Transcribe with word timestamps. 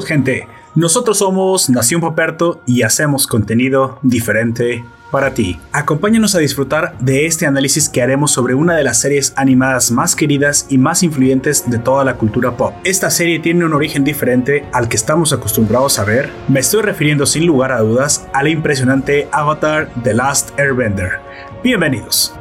Gente, 0.00 0.46
nosotros 0.74 1.18
somos 1.18 1.70
Nación 1.70 2.00
Poperto 2.00 2.62
y 2.66 2.82
hacemos 2.82 3.26
contenido 3.26 3.98
diferente 4.02 4.84
para 5.10 5.34
ti. 5.34 5.58
Acompáñanos 5.72 6.34
a 6.34 6.38
disfrutar 6.38 6.96
de 6.98 7.26
este 7.26 7.46
análisis 7.46 7.88
que 7.88 8.02
haremos 8.02 8.30
sobre 8.30 8.54
una 8.54 8.76
de 8.76 8.84
las 8.84 9.00
series 9.00 9.32
animadas 9.36 9.90
más 9.90 10.14
queridas 10.14 10.66
y 10.68 10.78
más 10.78 11.02
influyentes 11.02 11.70
de 11.70 11.78
toda 11.78 12.04
la 12.04 12.14
cultura 12.14 12.56
pop. 12.56 12.74
Esta 12.84 13.10
serie 13.10 13.38
tiene 13.38 13.64
un 13.64 13.74
origen 13.74 14.04
diferente 14.04 14.64
al 14.72 14.88
que 14.88 14.96
estamos 14.96 15.32
acostumbrados 15.32 15.98
a 15.98 16.04
ver. 16.04 16.30
Me 16.48 16.60
estoy 16.60 16.82
refiriendo 16.82 17.26
sin 17.26 17.46
lugar 17.46 17.72
a 17.72 17.80
dudas 17.80 18.28
al 18.32 18.48
impresionante 18.48 19.28
Avatar 19.32 19.90
The 20.02 20.14
Last 20.14 20.58
Airbender. 20.58 21.20
Bienvenidos. 21.62 22.34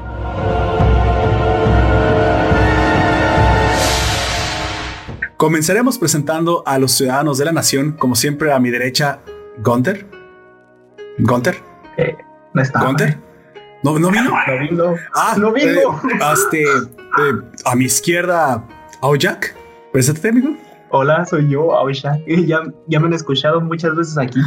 Comenzaremos 5.38 6.00
presentando 6.00 6.64
a 6.66 6.80
los 6.80 6.94
ciudadanos 6.94 7.38
de 7.38 7.46
la 7.46 7.52
nación, 7.52 7.92
como 7.92 8.16
siempre 8.16 8.52
a 8.52 8.60
mi 8.60 8.72
derecha, 8.72 9.20
Gunther. 9.64 10.08
Gunther. 11.20 11.58
Eh, 11.98 12.16
no 12.56 12.62
está. 12.64 12.84
¿Gunther? 12.84 13.20
¿No, 13.84 14.00
¿No 14.00 14.10
vino? 14.10 14.32
No 14.48 14.60
vino. 14.60 14.96
Ah, 15.14 15.36
no 15.38 15.54
vino. 15.54 15.70
eh, 15.70 15.84
este, 16.34 16.64
eh, 16.64 17.34
a 17.66 17.76
mi 17.76 17.86
izquierda, 17.86 18.66
Aoyak. 19.02 19.56
Preséntate, 19.94 20.30
amigo. 20.30 20.56
Hola, 20.90 21.24
soy 21.26 21.48
yo, 21.50 21.76
Aosha. 21.76 22.18
Ya, 22.26 22.62
ya 22.88 23.00
me 23.00 23.06
han 23.06 23.14
escuchado 23.14 23.62
muchas 23.62 23.96
veces 23.96 24.18
aquí. 24.18 24.40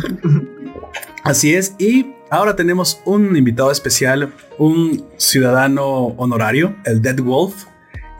Así 1.22 1.54
es, 1.54 1.76
y 1.78 2.14
ahora 2.30 2.56
tenemos 2.56 3.00
un 3.04 3.36
invitado 3.36 3.70
especial, 3.70 4.32
un 4.58 5.06
ciudadano 5.18 5.86
honorario, 6.16 6.74
el 6.84 7.00
Dead 7.00 7.20
Wolf. 7.20 7.66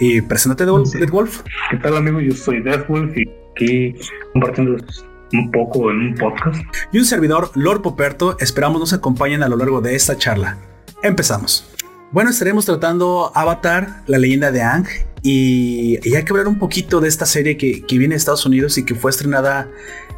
Y 0.01 0.23
preséntate, 0.23 0.65
Dead 0.65 0.85
Sí. 0.87 0.99
Dead 0.99 1.11
Wolf. 1.11 1.43
¿Qué 1.71 1.77
tal 1.77 1.97
amigos? 1.97 2.23
Yo 2.25 2.33
soy 2.33 2.63
Deathwolf 2.63 3.17
y 3.17 3.31
aquí 3.53 3.95
compartiendo 4.33 4.83
un 5.33 5.51
poco 5.51 5.91
en 5.91 5.99
un 5.99 6.15
podcast. 6.15 6.63
Y 6.91 6.99
un 6.99 7.05
servidor, 7.05 7.51
Lord 7.55 7.83
Poperto. 7.83 8.37
Esperamos 8.41 8.81
nos 8.81 8.93
acompañen 8.95 9.43
a 9.43 9.49
lo 9.49 9.57
largo 9.57 9.81
de 9.81 9.95
esta 9.95 10.17
charla. 10.17 10.57
Empezamos. 11.03 11.67
Bueno, 12.13 12.31
estaremos 12.31 12.65
tratando 12.65 13.31
Avatar, 13.35 14.03
la 14.07 14.19
leyenda 14.19 14.51
de 14.51 14.63
Aang. 14.63 14.87
Y, 15.23 15.99
y 16.03 16.15
hay 16.15 16.25
que 16.25 16.33
hablar 16.33 16.49
un 16.49 16.59
poquito 16.59 17.01
de 17.01 17.09
esta 17.09 17.27
serie 17.27 17.59
que, 17.59 17.85
que 17.85 17.99
viene 17.99 18.15
de 18.15 18.17
Estados 18.19 18.47
Unidos 18.47 18.79
y 18.79 18.85
que 18.87 18.95
fue 18.95 19.11
estrenada 19.11 19.69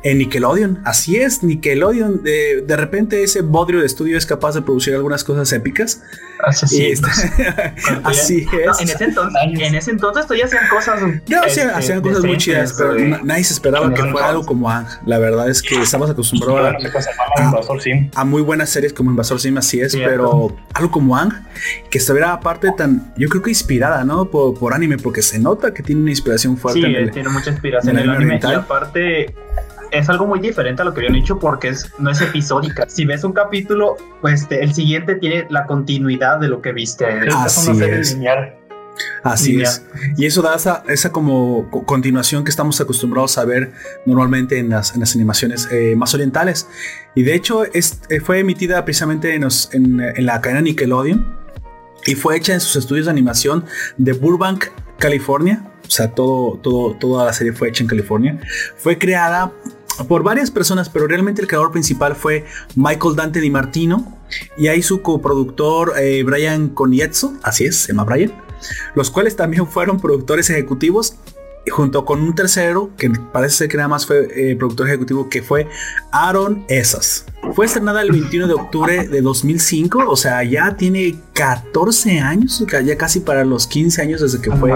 en 0.05 0.19
Nickelodeon. 0.19 0.81
Así 0.84 1.17
es, 1.17 1.42
Nickelodeon. 1.42 2.22
De, 2.22 2.62
de 2.67 2.77
repente 2.77 3.22
ese 3.22 3.42
bodrio 3.42 3.81
de 3.81 3.86
estudio 3.86 4.19
es 4.19 4.27
capaz 4.27 4.55
de 4.55 4.62
producir 4.62 4.95
algunas 4.95 5.22
cosas 5.25 5.53
épicas. 5.53 6.03
Así, 6.45 6.83
Y 6.83 6.86
está- 6.92 7.08
así 8.05 8.47
No, 8.53 8.73
es. 8.73 8.80
en, 8.80 8.89
ese 8.89 9.05
entonces, 9.05 9.41
en 9.45 9.75
ese 9.77 9.91
entonces 9.92 10.25
todavía 10.27 10.47
hacían 10.47 10.69
cosas. 10.69 11.00
No, 11.28 11.45
este, 11.45 11.62
hacían 11.62 12.00
cosas 12.03 12.25
muy 12.25 12.36
chidas, 12.36 12.75
pero 12.77 12.95
nadie 13.23 13.45
se 13.45 13.55
esperaba 13.55 13.92
que 13.95 14.03
fuera 14.03 14.28
algo 14.30 14.45
como 14.45 14.69
Aang. 14.69 14.86
La 15.06 15.19
verdad 15.19 15.48
es 15.48 15.62
que 15.62 15.80
estamos 15.80 16.11
acostumbrados 16.11 16.75
a, 18.14 18.25
muy 18.25 18.42
buenas 18.42 18.70
series 18.70 18.92
como 18.92 19.11
Invasor 19.11 19.39
Sim, 19.41 19.56
así 19.58 19.80
es, 19.80 19.92
Cierto. 19.92 20.11
pero 20.11 20.56
algo 20.75 20.91
como 20.91 21.17
Ang, 21.17 21.33
que 21.91 21.98
estuviera 21.98 22.33
aparte 22.33 22.73
tan, 22.77 23.12
yo 23.17 23.28
creo 23.28 23.42
que 23.42 23.50
inspirada, 23.50 24.05
¿no? 24.05 24.28
Por, 24.30 24.58
por 24.58 24.75
anime, 24.75 24.98
porque 24.98 25.23
se 25.23 25.39
nota 25.39 25.73
que 25.73 25.83
tiene 25.83 26.00
una 26.03 26.11
inspiración 26.11 26.56
fuerte. 26.56 26.80
Sí, 26.80 26.86
en 26.86 26.95
el- 26.97 27.11
tiene 27.12 27.28
mucha 27.28 27.50
inspiración 27.50 27.97
en 27.97 27.98
en 27.98 28.03
el 28.03 28.11
el 28.11 28.17
anime. 28.17 28.27
oriental. 28.34 28.53
Y 28.53 28.55
aparte, 28.56 29.34
es 29.92 30.08
algo 30.08 30.26
muy 30.26 30.40
diferente 30.40 30.82
a 30.82 30.84
lo 30.84 30.92
que 30.94 31.00
habían 31.00 31.14
hecho 31.16 31.38
porque 31.38 31.68
es, 31.68 31.92
no 31.98 32.10
es 32.10 32.20
episódica. 32.20 32.86
Si 32.88 33.04
ves 33.04 33.22
un 33.24 33.32
capítulo, 33.32 33.96
pues 34.20 34.48
te- 34.48 34.62
el 34.62 34.74
siguiente 34.74 35.14
tiene 35.16 35.46
la 35.50 35.66
continuidad 35.66 36.40
de 36.40 36.48
lo 36.48 36.60
que 36.62 36.72
viste. 36.72 37.06
Es 37.26 37.34
una 37.34 37.44
Así 37.44 37.74
serie 37.74 38.00
es. 38.00 38.14
lineal. 38.14 38.56
Así 39.22 39.60
es. 39.62 39.84
Y 40.18 40.27
eso 40.27 40.42
da 40.42 40.55
esa, 40.55 40.83
esa 40.89 41.11
como 41.12 41.68
co- 41.70 41.84
continuación 41.86 42.44
que 42.44 42.50
estamos 42.50 42.80
acostumbrados 42.80 43.39
a 43.39 43.44
ver 43.44 43.72
normalmente 44.05 44.58
en 44.58 44.68
las, 44.68 44.94
en 44.94 45.00
las 45.00 45.14
animaciones 45.14 45.67
eh, 45.70 45.94
más 45.96 46.12
orientales. 46.14 46.68
Y 47.14 47.22
de 47.22 47.34
hecho 47.34 47.64
es, 47.64 48.00
eh, 48.11 48.20
fue 48.20 48.40
emitida 48.40 48.84
precisamente 48.84 49.34
en, 49.34 49.42
los- 49.42 49.72
en, 49.72 50.00
en 50.00 50.27
la 50.27 50.40
cadena 50.40 50.61
Nickelodeon 50.61 51.36
y 52.06 52.14
fue 52.17 52.36
hecha 52.36 52.52
en 52.52 52.61
sus 52.61 52.77
estudios 52.77 53.06
de 53.06 53.12
animación 53.12 53.64
de 53.96 54.12
Burbank, 54.12 54.67
California. 54.98 55.62
O 55.86 55.90
sea, 55.90 56.08
todo, 56.08 56.58
todo, 56.62 56.94
toda 56.96 57.24
la 57.27 57.33
serie 57.33 57.52
fue 57.52 57.68
hecha 57.68 57.83
en 57.83 57.88
California. 57.88 58.38
Fue 58.77 58.98
creada 58.98 59.52
por 60.08 60.23
varias 60.23 60.51
personas, 60.51 60.89
pero 60.89 61.07
realmente 61.07 61.42
el 61.42 61.48
creador 61.48 61.73
principal 61.73 62.14
fue 62.14 62.45
Michael 62.75 63.17
Dante 63.17 63.41
Di 63.41 63.51
Martino 63.51 64.19
y 64.57 64.69
ahí 64.69 64.83
su 64.83 65.03
coproductor 65.03 65.95
eh, 65.98 66.23
Brian 66.23 66.69
Conietzo, 66.69 67.35
así 67.42 67.64
es, 67.64 67.77
se 67.77 67.92
llama 67.92 68.05
Brian, 68.05 68.33
los 68.95 69.11
cuales 69.11 69.36
también 69.36 69.67
fueron 69.69 70.01
productores 70.01 70.51
ejecutivos 70.51 71.17
junto 71.70 72.05
con 72.05 72.20
un 72.20 72.34
tercero 72.34 72.90
que 72.98 73.11
parece 73.11 73.56
ser 73.56 73.68
que 73.68 73.77
nada 73.77 73.89
más 73.89 74.06
fue 74.06 74.28
eh, 74.34 74.56
productor 74.56 74.89
ejecutivo 74.89 75.28
que 75.28 75.42
fue 75.42 75.68
Aaron 76.11 76.64
Esas. 76.68 77.27
Fue 77.55 77.67
estrenada 77.67 78.02
el 78.02 78.12
21 78.12 78.46
de 78.46 78.55
octubre 78.55 79.08
de 79.08 79.20
2005, 79.20 80.05
o 80.08 80.17
sea, 80.17 80.45
ya 80.45 80.77
tiene 80.77 81.17
14 81.34 82.20
años, 82.20 82.64
ya 82.84 82.96
casi 82.96 83.18
para 83.18 83.45
los 83.45 83.67
15 83.67 84.00
años 84.00 84.20
desde 84.20 84.40
que 84.40 84.52
fue 84.52 84.73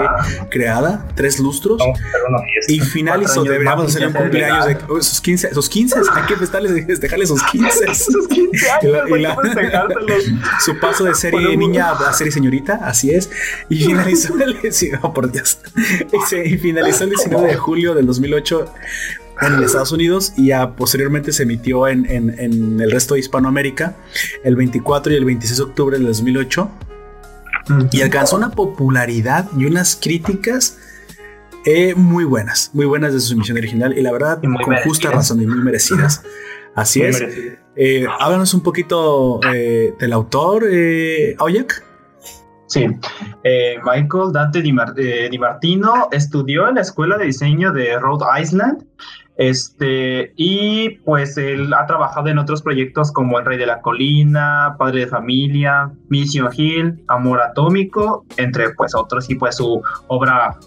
creada, 0.51 1.07
tres 1.15 1.39
lustros. 1.39 1.77
Vamos 1.79 1.97
a 1.97 2.07
hacer 2.07 2.21
una 2.27 2.39
fiesta. 2.39 2.73
Y 2.73 2.79
finalizó, 2.81 3.43
deberíamos 3.43 3.85
hacer 3.95 4.07
un 4.07 4.13
cumpleaños 4.13 4.65
de 4.65 4.77
oh, 4.89 4.97
esos 4.97 5.21
15, 5.21 5.47
esos 5.47 5.69
15, 5.69 5.95
hay 6.13 6.23
que 6.27 6.35
festarles, 6.35 6.85
festejarle 6.85 7.23
esos 7.25 7.41
15. 7.43 7.67
Esos 7.91 8.27
15 8.27 8.67
Y 8.81 8.87
la- 8.87 8.99
años, 9.03 9.17
y 9.17 9.21
la-. 9.21 9.37
Su 10.59 10.77
paso 10.79 11.05
de 11.05 11.15
serie 11.15 11.55
niña 11.55 11.91
a 11.91 12.13
serie 12.13 12.31
señorita, 12.33 12.81
así 12.83 13.11
es. 13.11 13.29
Y 13.69 13.85
finalizó 13.85 14.35
el, 14.41 14.73
sí, 14.73 14.91
oh, 15.01 15.13
por 15.13 15.31
Dios. 15.31 15.59
Y, 16.11 16.19
se- 16.27 16.45
y 16.45 16.57
finalizó 16.57 16.76
el 16.79 17.09
19 17.09 17.47
de 17.47 17.55
julio 17.55 17.93
del 17.95 18.05
2008 18.05 18.65
en 19.41 19.63
Estados 19.63 19.91
Unidos 19.91 20.33
y 20.35 20.47
ya 20.47 20.71
posteriormente 20.75 21.31
se 21.31 21.43
emitió 21.43 21.87
en, 21.87 22.05
en- 22.09 22.39
en 22.39 22.79
el 22.81 22.89
resto 22.91 23.13
de 23.13 23.19
Hispanoamérica 23.19 23.95
el 24.43 24.55
24 24.55 25.13
y 25.13 25.15
el 25.15 25.25
26 25.25 25.57
de 25.57 25.63
octubre 25.63 25.97
del 25.97 26.07
2008 26.07 26.69
y 27.91 28.01
alcanzó 28.01 28.37
una 28.37 28.51
popularidad 28.51 29.47
y 29.57 29.65
unas 29.65 29.95
críticas 30.01 30.77
eh, 31.65 31.93
muy 31.95 32.23
buenas, 32.23 32.71
muy 32.73 32.85
buenas 32.85 33.13
de 33.13 33.19
su 33.19 33.33
emisión 33.33 33.57
original 33.57 33.97
y 33.97 34.01
la 34.01 34.11
verdad 34.13 34.39
Y 34.41 34.47
con 34.63 34.75
justa 34.85 35.11
razón 35.11 35.41
y 35.41 35.45
muy 35.47 35.59
merecidas. 35.59 36.23
Así 36.75 36.99
Muy 36.99 37.09
es. 37.09 37.23
Eh, 37.75 38.05
háblanos 38.19 38.53
un 38.53 38.61
poquito 38.61 39.39
eh, 39.53 39.93
del 39.99 40.13
autor, 40.13 40.63
eh, 40.71 41.35
Aoyak. 41.39 41.83
Sí, 42.67 42.85
Eh, 43.43 43.77
Michael 43.83 44.31
Dante 44.33 44.61
Di, 44.61 44.75
eh, 44.97 45.29
Di 45.31 45.39
Martino 45.39 46.09
estudió 46.11 46.67
en 46.67 46.75
la 46.75 46.81
Escuela 46.81 47.17
de 47.17 47.25
Diseño 47.25 47.71
de 47.71 47.97
Rhode 47.97 48.25
Island. 48.41 48.83
Este, 49.37 50.33
y 50.35 50.89
pues 51.05 51.37
él 51.37 51.71
ha 51.73 51.85
trabajado 51.85 52.27
en 52.27 52.39
otros 52.39 52.63
proyectos 52.63 53.11
como 53.11 53.37
El 53.39 53.45
Rey 53.45 53.57
de 53.57 53.67
la 53.67 53.81
Colina, 53.81 54.75
Padre 54.79 55.01
de 55.01 55.07
Familia, 55.07 55.91
Mission 56.09 56.49
Hill, 56.51 57.03
Amor 57.07 57.41
Atómico, 57.41 58.25
entre 58.37 58.71
pues 58.71 58.95
otros, 58.95 59.29
y 59.29 59.35
pues 59.35 59.57
su 59.57 59.81
obra 60.07 60.57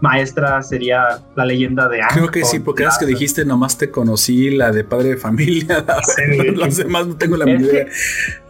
maestra 0.00 0.62
sería 0.62 1.20
La 1.34 1.44
leyenda 1.44 1.88
de 1.88 2.02
Aang. 2.02 2.12
Creo 2.12 2.30
que 2.30 2.44
sí, 2.44 2.58
porque 2.60 2.84
es 2.84 2.98
que 2.98 3.04
la- 3.06 3.10
dijiste 3.12 3.44
nomás 3.44 3.78
te 3.78 3.90
conocí 3.90 4.50
la 4.50 4.70
de 4.72 4.84
padre 4.84 5.10
de 5.10 5.16
familia. 5.16 5.84
Sí. 6.04 6.50
Los 6.54 6.76
demás 6.76 7.06
no 7.06 7.16
tengo 7.16 7.36
la 7.36 7.44
Es 7.50 7.58
que- 7.62 7.88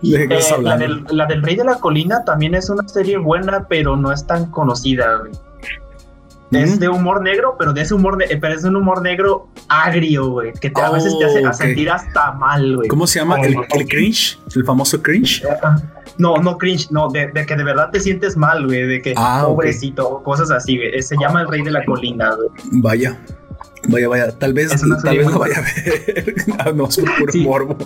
idea 0.03 0.21
de 0.21 0.29
qué 0.29 0.35
Eh, 0.35 0.63
la, 0.63 0.77
del, 0.77 1.05
la 1.11 1.27
del 1.27 1.43
Rey 1.43 1.57
de 1.57 1.65
la 1.65 1.77
Colina 1.77 2.25
también 2.25 2.55
es 2.55 2.69
una 2.71 2.87
serie 2.89 3.17
buena, 3.19 3.67
pero 3.69 3.97
no 3.97 4.13
es 4.13 4.27
tan 4.27 4.51
conocida. 4.51 5.19
güey. 5.19 5.33
Es 6.53 6.79
de 6.79 6.89
humor 6.89 7.23
negro, 7.23 7.57
pero 7.59 7.73
de 7.73 7.81
ese 7.83 7.93
humor, 7.95 8.17
ne- 8.19 8.37
pero 8.41 8.55
es 8.55 8.63
de 8.63 8.69
un 8.69 8.77
humor 8.77 9.03
negro 9.03 9.49
agrio, 9.69 10.29
güey, 10.31 10.53
que 10.53 10.71
te- 10.71 10.81
a 10.81 10.91
Oh, 10.91 10.95
veces 10.95 11.19
te 11.19 11.25
hace 11.25 11.45
a 11.45 11.49
ok. 11.49 11.55
sentir 11.55 11.91
hasta 11.91 12.33
mal, 12.33 12.77
güey. 12.77 12.89
¿Cómo 12.89 13.07
se 13.07 13.19
llama? 13.19 13.41
El, 13.41 13.57
el 13.75 13.89
cringe, 13.89 14.39
el 14.55 14.65
famoso 14.65 15.03
cringe. 15.03 15.43
No, 16.19 16.37
no 16.37 16.57
cringe, 16.57 16.91
no, 16.91 17.09
de, 17.11 17.27
de 17.29 17.45
que 17.45 17.57
de 17.57 17.65
verdad 17.65 17.91
te 17.91 18.01
sientes 18.01 18.37
mal, 18.37 18.65
güey, 18.67 18.87
de 18.87 19.03
que 19.03 19.13
Ah, 19.17 19.43
pobrecito, 19.47 20.23
cosas 20.23 20.51
así, 20.51 20.77
güey. 20.77 21.03
Se 21.03 21.17
llama 21.21 21.43
El 21.43 21.49
Rey 21.49 21.63
de 21.63 21.71
la 21.73 21.85
Colina, 21.85 22.31
güey. 22.35 22.49
Vaya. 22.73 23.19
Vaya, 23.89 24.09
vaya, 24.09 24.31
tal 24.39 24.53
vez, 24.53 24.83
una 24.83 24.99
tal 24.99 25.19
vez 25.19 25.27
lo 25.27 25.39
vaya 25.39 25.59
a 25.59 25.61
ver. 25.63 26.35
Ah, 26.59 26.73
no, 26.75 26.89
es 26.89 26.97
por 26.97 27.17
puro 27.19 27.33
Sí. 27.33 27.41
morbo. 27.41 27.77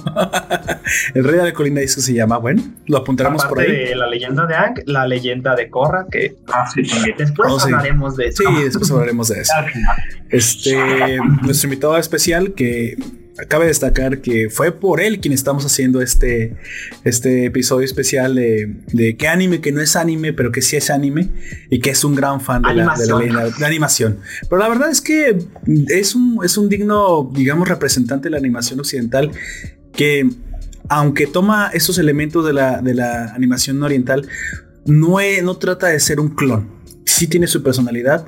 el 1.15 1.25
rey 1.25 1.37
de 1.39 1.45
la 1.45 1.53
colina 1.53 1.81
dice 1.81 1.97
que 1.97 2.01
se 2.03 2.15
llama. 2.15 2.39
Bueno, 2.39 2.63
lo 2.87 2.99
apuntaremos 2.99 3.45
por 3.47 3.61
ahí. 3.61 3.71
de 3.71 3.95
la 3.97 4.07
leyenda 4.07 4.47
de 4.47 4.55
Aang, 4.55 4.75
la 4.87 5.07
leyenda 5.07 5.55
de 5.57 5.69
Korra, 5.71 6.07
que 6.11 6.37
Ah, 6.53 6.65
sí, 6.73 6.83
después 7.19 7.51
Oh, 7.53 7.59
sí. 7.61 7.67
hablaremos 7.73 8.17
de 8.17 8.27
eso. 8.29 8.43
Sí, 8.47 8.65
después 8.65 8.91
hablaremos 8.91 9.29
de 9.29 9.41
eso. 9.41 9.53
Al 9.57 9.71
final. 9.71 9.97
Este, 10.31 11.19
nuestro 11.43 11.67
invitado 11.69 11.97
especial 11.99 12.55
que 12.55 12.97
cabe 13.49 13.67
destacar 13.67 14.21
que 14.21 14.49
fue 14.51 14.73
por 14.73 15.01
él 15.01 15.21
quien 15.21 15.33
estamos 15.35 15.65
haciendo 15.65 16.01
este, 16.03 16.57
este 17.05 17.47
episodio 17.47 17.85
especial 17.85 18.35
de, 18.35 18.77
de 18.93 19.17
qué 19.17 19.29
anime 19.29 19.61
que 19.61 19.73
no 19.73 19.81
es 19.81 19.97
anime, 19.97 20.33
pero 20.33 20.53
que 20.53 20.63
sí 20.63 20.77
es 20.77 20.91
anime 20.91 21.29
y 21.71 21.81
que 21.81 21.91
es 21.91 22.05
un 22.05 22.15
gran 22.15 22.41
fan 22.41 22.63
de 22.63 22.75
la, 22.75 22.95
de 22.97 23.07
la 23.07 23.15
Animación. 23.17 23.19
leyenda- 23.21 23.59
de 23.59 23.67
animación. 23.67 24.19
Pero 24.49 24.59
la 24.61 24.69
verdad 24.69 24.91
es 24.91 25.01
que 25.01 25.39
es 25.89 26.15
un, 26.15 26.41
es 26.45 26.57
un 26.57 26.69
digno, 26.69 27.31
digamos, 27.35 27.69
representante 27.69 28.25
de 28.29 28.31
la 28.31 28.39
animación 28.39 28.81
occidental 28.81 29.31
que, 29.93 30.29
aunque 30.89 31.27
toma 31.27 31.71
esos 31.73 31.99
elementos 31.99 32.45
de 32.47 32.53
la, 32.53 32.81
de 32.83 32.95
la 32.95 33.35
animación 33.35 33.83
oriental, 33.83 34.27
no, 34.87 35.17
no 35.43 35.57
trata 35.57 35.89
de 35.89 36.01
ser 36.01 36.21
un 36.21 36.31
clon. 36.35 36.69
Sí 37.05 37.27
tiene 37.27 37.47
su 37.47 37.63
personalidad, 37.63 38.25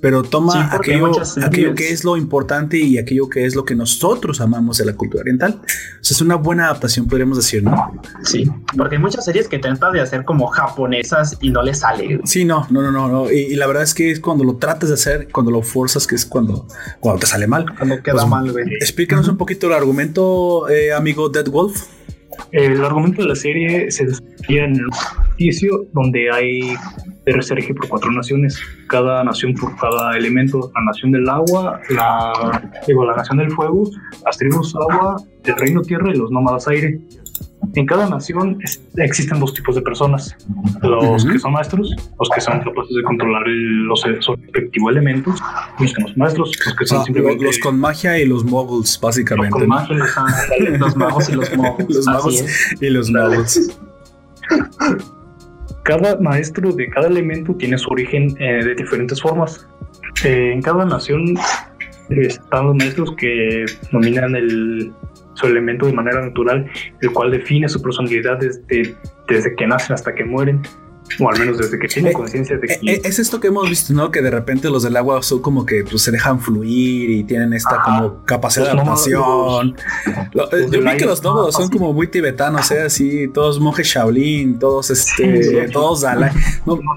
pero 0.00 0.22
toma 0.22 0.70
aquello, 0.72 1.12
aquello, 1.42 1.74
que 1.74 1.90
es 1.90 2.04
lo 2.04 2.16
importante 2.16 2.78
y 2.78 2.98
aquello 2.98 3.28
que 3.28 3.44
es 3.46 3.54
lo 3.54 3.64
que 3.64 3.74
nosotros 3.74 4.40
amamos 4.40 4.78
de 4.78 4.86
la 4.86 4.94
cultura 4.94 5.22
oriental. 5.22 5.60
O 5.62 6.04
sea, 6.04 6.14
es 6.14 6.20
una 6.20 6.36
buena 6.36 6.64
adaptación, 6.66 7.06
podríamos 7.06 7.36
decir, 7.36 7.62
¿no? 7.62 8.00
Sí, 8.22 8.50
porque 8.76 8.96
hay 8.96 9.02
muchas 9.02 9.24
series 9.24 9.48
que 9.48 9.58
tratan 9.58 9.92
de 9.92 10.00
hacer 10.00 10.24
como 10.24 10.46
japonesas 10.48 11.36
y 11.40 11.50
no 11.50 11.62
les 11.62 11.80
sale. 11.80 12.20
Sí, 12.24 12.44
no, 12.44 12.66
no, 12.70 12.82
no, 12.90 13.08
no. 13.08 13.30
Y, 13.30 13.54
la 13.56 13.66
verdad 13.66 13.82
es 13.82 13.94
que 13.94 14.10
es 14.10 14.20
cuando 14.20 14.44
lo 14.44 14.56
tratas 14.56 14.88
de 14.88 14.94
hacer, 14.94 15.28
cuando 15.32 15.50
lo 15.50 15.62
forzas, 15.62 16.06
que 16.06 16.14
es 16.14 16.26
cuando, 16.26 16.66
cuando 17.00 17.20
te 17.20 17.26
sale 17.26 17.46
mal. 17.46 17.66
Cuando 17.76 18.02
queda 18.02 18.14
pues, 18.14 18.28
mal, 18.28 18.52
güey. 18.52 18.66
Explícanos 18.74 19.28
un 19.28 19.36
poquito 19.36 19.66
el 19.66 19.72
argumento, 19.72 20.68
eh, 20.68 20.92
amigo 20.92 21.28
Dead 21.28 21.46
Wolf. 21.48 21.93
El 22.52 22.84
argumento 22.84 23.22
de 23.22 23.28
la 23.28 23.34
serie 23.34 23.90
se 23.90 24.06
desarrolla 24.06 24.64
en 24.64 24.74
el 24.74 24.86
ficticio 25.36 25.86
donde 25.92 26.30
hay 26.30 26.74
rige 27.26 27.74
por 27.74 27.88
cuatro 27.88 28.10
naciones, 28.12 28.58
cada 28.88 29.24
nación 29.24 29.54
por 29.54 29.76
cada 29.76 30.16
elemento, 30.16 30.70
la 30.74 30.84
nación 30.84 31.12
del 31.12 31.28
agua, 31.28 31.80
la, 31.90 32.70
digo, 32.86 33.04
la 33.04 33.16
nación 33.16 33.38
del 33.38 33.50
fuego, 33.50 33.90
las 34.24 34.36
tribus 34.36 34.74
agua, 34.74 35.16
el 35.44 35.56
reino 35.56 35.82
tierra 35.82 36.10
y 36.12 36.18
los 36.18 36.30
nómadas 36.30 36.68
aire. 36.68 37.00
En 37.74 37.86
cada 37.86 38.08
nación 38.08 38.58
existen 38.96 39.40
dos 39.40 39.54
tipos 39.54 39.74
de 39.74 39.82
personas, 39.82 40.36
los 40.82 41.24
que 41.24 41.38
son 41.38 41.52
maestros, 41.52 41.94
los 42.18 42.28
que 42.30 42.40
son 42.40 42.60
capaces 42.60 42.94
de 42.94 43.02
controlar 43.02 43.42
los, 43.46 44.04
respectivos 44.04 44.92
elementos, 44.92 45.40
los 45.78 45.94
que 45.94 46.02
son 46.02 46.12
maestros, 46.16 46.52
los 46.66 46.76
que 46.76 46.86
son 46.86 46.98
ah, 47.00 47.04
simplemente... 47.04 47.44
Los 47.44 47.58
con 47.58 47.78
magia 47.78 48.18
y 48.18 48.26
los 48.26 48.44
moguls, 48.44 48.98
básicamente. 49.00 49.50
Los, 49.50 49.60
con 49.60 49.68
magia, 49.68 49.96
los, 50.78 50.96
magos 50.96 51.28
y 51.28 51.32
los 51.32 51.56
moguls. 51.56 51.94
los 51.96 52.06
magos 52.06 52.44
y 52.80 52.90
los 52.90 53.10
moguls 53.10 53.78
cada 55.84 56.18
maestro 56.18 56.72
de 56.72 56.88
cada 56.88 57.06
elemento 57.06 57.54
tiene 57.54 57.78
su 57.78 57.88
origen 57.90 58.34
eh, 58.40 58.64
de 58.64 58.74
diferentes 58.74 59.20
formas. 59.20 59.66
Eh, 60.24 60.52
en 60.52 60.62
cada 60.62 60.84
nación 60.84 61.34
están 62.08 62.66
los 62.66 62.76
maestros 62.76 63.14
que 63.16 63.66
dominan 63.92 64.34
el, 64.34 64.92
su 65.34 65.46
elemento 65.46 65.86
de 65.86 65.92
manera 65.92 66.20
natural, 66.20 66.66
el 67.00 67.12
cual 67.12 67.30
define 67.30 67.68
su 67.68 67.82
personalidad 67.82 68.38
desde, 68.38 68.94
desde 69.28 69.54
que 69.56 69.66
nacen 69.66 69.94
hasta 69.94 70.14
que 70.14 70.24
mueren 70.24 70.62
o 71.20 71.30
al 71.30 71.38
menos 71.38 71.58
desde 71.58 71.78
que 71.78 71.88
tiene 71.88 72.10
eh, 72.10 72.12
conciencia 72.12 72.56
de 72.56 72.66
eh, 72.66 72.78
que... 72.80 72.92
Eh, 72.92 73.00
es 73.04 73.18
esto 73.18 73.40
que 73.40 73.48
hemos 73.48 73.68
visto, 73.68 73.92
¿no? 73.92 74.10
Que 74.10 74.22
de 74.22 74.30
repente 74.30 74.68
los 74.70 74.82
del 74.82 74.96
agua 74.96 75.22
son 75.22 75.40
como 75.40 75.64
que 75.64 75.84
pues, 75.84 76.02
se 76.02 76.10
dejan 76.10 76.40
fluir 76.40 77.10
y 77.10 77.24
tienen 77.24 77.52
esta 77.52 77.80
como 77.82 78.24
capacidad 78.24 78.66
de 78.66 78.70
adaptación. 78.72 79.76
yo 80.34 80.82
vi 80.82 80.96
que 80.96 81.06
los 81.06 81.22
nómados 81.22 81.54
son 81.54 81.68
como 81.68 81.92
muy 81.92 82.08
tibetanos, 82.08 82.70
¿eh? 82.70 82.82
Así, 82.82 83.28
todos 83.28 83.60
monjes 83.60 83.86
Shaolin, 83.86 84.58
todos 84.58 84.90
este, 84.90 85.68
todos 85.72 86.00
Dalai. 86.02 86.32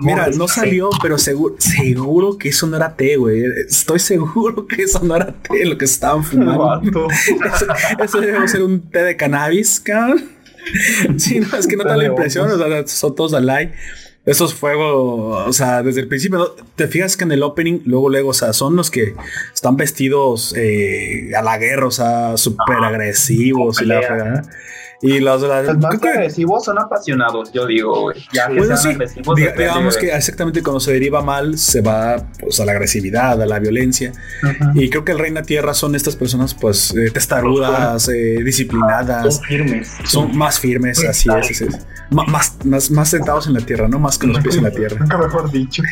mira, 0.02 0.30
no 0.30 0.48
salió, 0.48 0.90
pero 1.02 1.18
seguro, 1.18 1.56
seguro 1.60 2.38
que 2.38 2.50
eso 2.50 2.68
no 2.68 2.78
era 2.78 2.96
té, 2.96 3.18
güey. 3.18 3.44
Estoy 3.68 4.00
seguro 4.00 4.66
que 4.66 4.84
eso 4.84 5.00
no 5.04 5.16
era 5.16 5.34
té 5.34 5.66
lo 5.66 5.78
que 5.78 5.86
estaban 5.86 6.24
fumando. 6.24 7.08
eso, 7.54 7.66
eso 8.04 8.22
debe 8.22 8.48
ser 8.48 8.64
un 8.64 8.82
té 8.90 9.04
de 9.04 9.16
cannabis, 9.16 9.80
cabrón. 9.80 10.37
sí, 11.18 11.40
no, 11.40 11.58
es 11.58 11.68
que 11.68 11.76
no 11.76 11.84
da 11.84 11.98
la 11.98 12.06
impresión, 12.06 12.50
o 12.50 12.58
sea, 12.58 12.88
son 12.88 13.16
todos 13.16 13.34
alike. 13.34 13.74
Esos 14.26 14.54
fuegos, 14.54 15.48
o 15.48 15.54
sea, 15.54 15.84
desde 15.84 16.02
el 16.02 16.10
principio, 16.10 16.54
te 16.76 16.90
fijas 16.90 17.16
que 17.16 17.24
en 17.24 17.32
el 17.32 17.44
opening, 17.44 17.80
luego, 17.86 18.10
luego, 18.10 18.30
o 18.32 18.34
sea, 18.34 18.52
son 18.52 18.76
los 18.76 18.92
que 18.92 19.16
están 19.54 19.78
vestidos 19.78 20.54
eh, 20.58 21.32
a 21.34 21.42
la 21.42 21.58
guerra, 21.58 21.88
o 21.88 21.92
sea, 21.92 22.36
súper 22.36 22.76
agresivos 22.84 23.82
y 23.82 23.86
la. 23.86 24.44
Y 25.02 25.20
los, 25.20 25.42
los 25.42 25.78
más 25.78 26.04
agresivos 26.04 26.66
son 26.66 26.80
apasionados, 26.80 27.52
yo 27.52 27.68
digo, 27.68 28.02
güey. 28.02 28.18
Ya 28.34 28.48
que 28.48 28.64
sean 28.64 28.96
agresivos. 28.96 29.36
digamos 29.36 29.98
que 29.98 30.08
exactamente 30.08 30.64
cuando 30.64 30.80
se 30.80 30.94
deriva 30.94 31.22
mal, 31.22 31.58
se 31.58 31.82
va 31.82 32.18
pues, 32.40 32.60
a 32.60 32.66
la 32.66 32.72
agresividad, 32.72 33.42
a 33.42 33.46
la 33.46 33.60
violencia. 33.60 34.12
Y 34.74 34.90
creo 34.90 35.06
que 35.06 35.12
el 35.12 35.20
Reina 35.20 35.44
Tierra 35.44 35.74
son 35.74 35.96
estas 35.96 36.16
personas, 36.16 36.54
pues, 36.56 36.96
eh, 36.96 37.12
testarudas, 37.12 38.10
eh, 38.10 38.42
disciplinadas. 38.44 39.36
Son 39.36 39.44
firmes. 39.44 39.92
Son 40.06 40.38
más 40.38 40.60
firmes, 40.60 41.04
así 41.06 41.30
es, 41.40 41.62
es, 41.62 41.88
Más, 42.10 42.66
más, 42.66 42.92
más 42.92 43.10
sentados 43.10 43.48
en 43.48 43.54
la 43.54 43.62
tierra, 43.62 43.88
¿no? 43.88 44.00
Más 44.00 44.18
que 44.18 44.28
los 44.28 44.40
pies 44.40 44.58
en 44.58 44.64
la 44.64 44.72
tierra. 44.72 44.98
Nunca 45.00 45.18
mejor 45.18 45.52
dicho. 45.52 45.84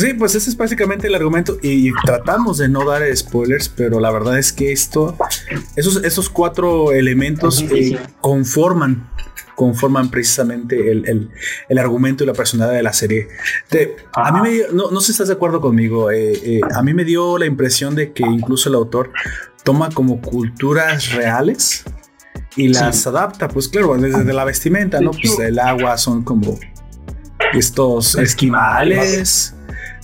Pues 0.00 0.12
sí, 0.12 0.16
pues 0.16 0.34
ese 0.34 0.48
es 0.48 0.56
básicamente 0.56 1.08
el 1.08 1.14
argumento 1.14 1.58
y 1.60 1.92
tratamos 2.06 2.56
de 2.56 2.70
no 2.70 2.88
dar 2.88 3.02
spoilers, 3.14 3.68
pero 3.68 4.00
la 4.00 4.10
verdad 4.10 4.38
es 4.38 4.50
que 4.50 4.72
esto, 4.72 5.14
esos, 5.76 6.02
esos 6.02 6.30
cuatro 6.30 6.92
elementos 6.92 7.62
eh, 7.70 7.98
conforman 8.22 9.10
conforman 9.56 10.10
precisamente 10.10 10.90
el, 10.90 11.78
argumento 11.78 12.24
y 12.24 12.26
la 12.26 12.32
personalidad 12.32 12.74
de 12.74 12.82
la 12.82 12.94
serie. 12.94 13.28
a 14.14 14.32
mí 14.32 14.40
me 14.40 14.72
no, 14.72 14.90
no 14.90 15.00
sé 15.00 15.08
si 15.08 15.12
estás 15.12 15.28
de 15.28 15.34
acuerdo 15.34 15.60
conmigo, 15.60 16.10
eh, 16.10 16.32
eh, 16.32 16.60
a 16.74 16.82
mí 16.82 16.94
me 16.94 17.04
dio 17.04 17.36
la 17.36 17.44
impresión 17.44 17.94
de 17.94 18.14
que 18.14 18.22
incluso 18.22 18.70
el 18.70 18.76
autor 18.76 19.12
toma 19.64 19.90
como 19.90 20.22
culturas 20.22 21.12
reales 21.12 21.84
y 22.56 22.68
las 22.68 23.06
adapta, 23.06 23.48
pues 23.48 23.68
claro, 23.68 23.98
desde 23.98 24.32
la 24.32 24.46
vestimenta, 24.46 24.98
¿no? 25.02 25.10
Pues 25.10 25.38
el 25.40 25.58
agua 25.58 25.98
son 25.98 26.24
como 26.24 26.58
estos 27.52 28.14
esquimales. 28.14 29.54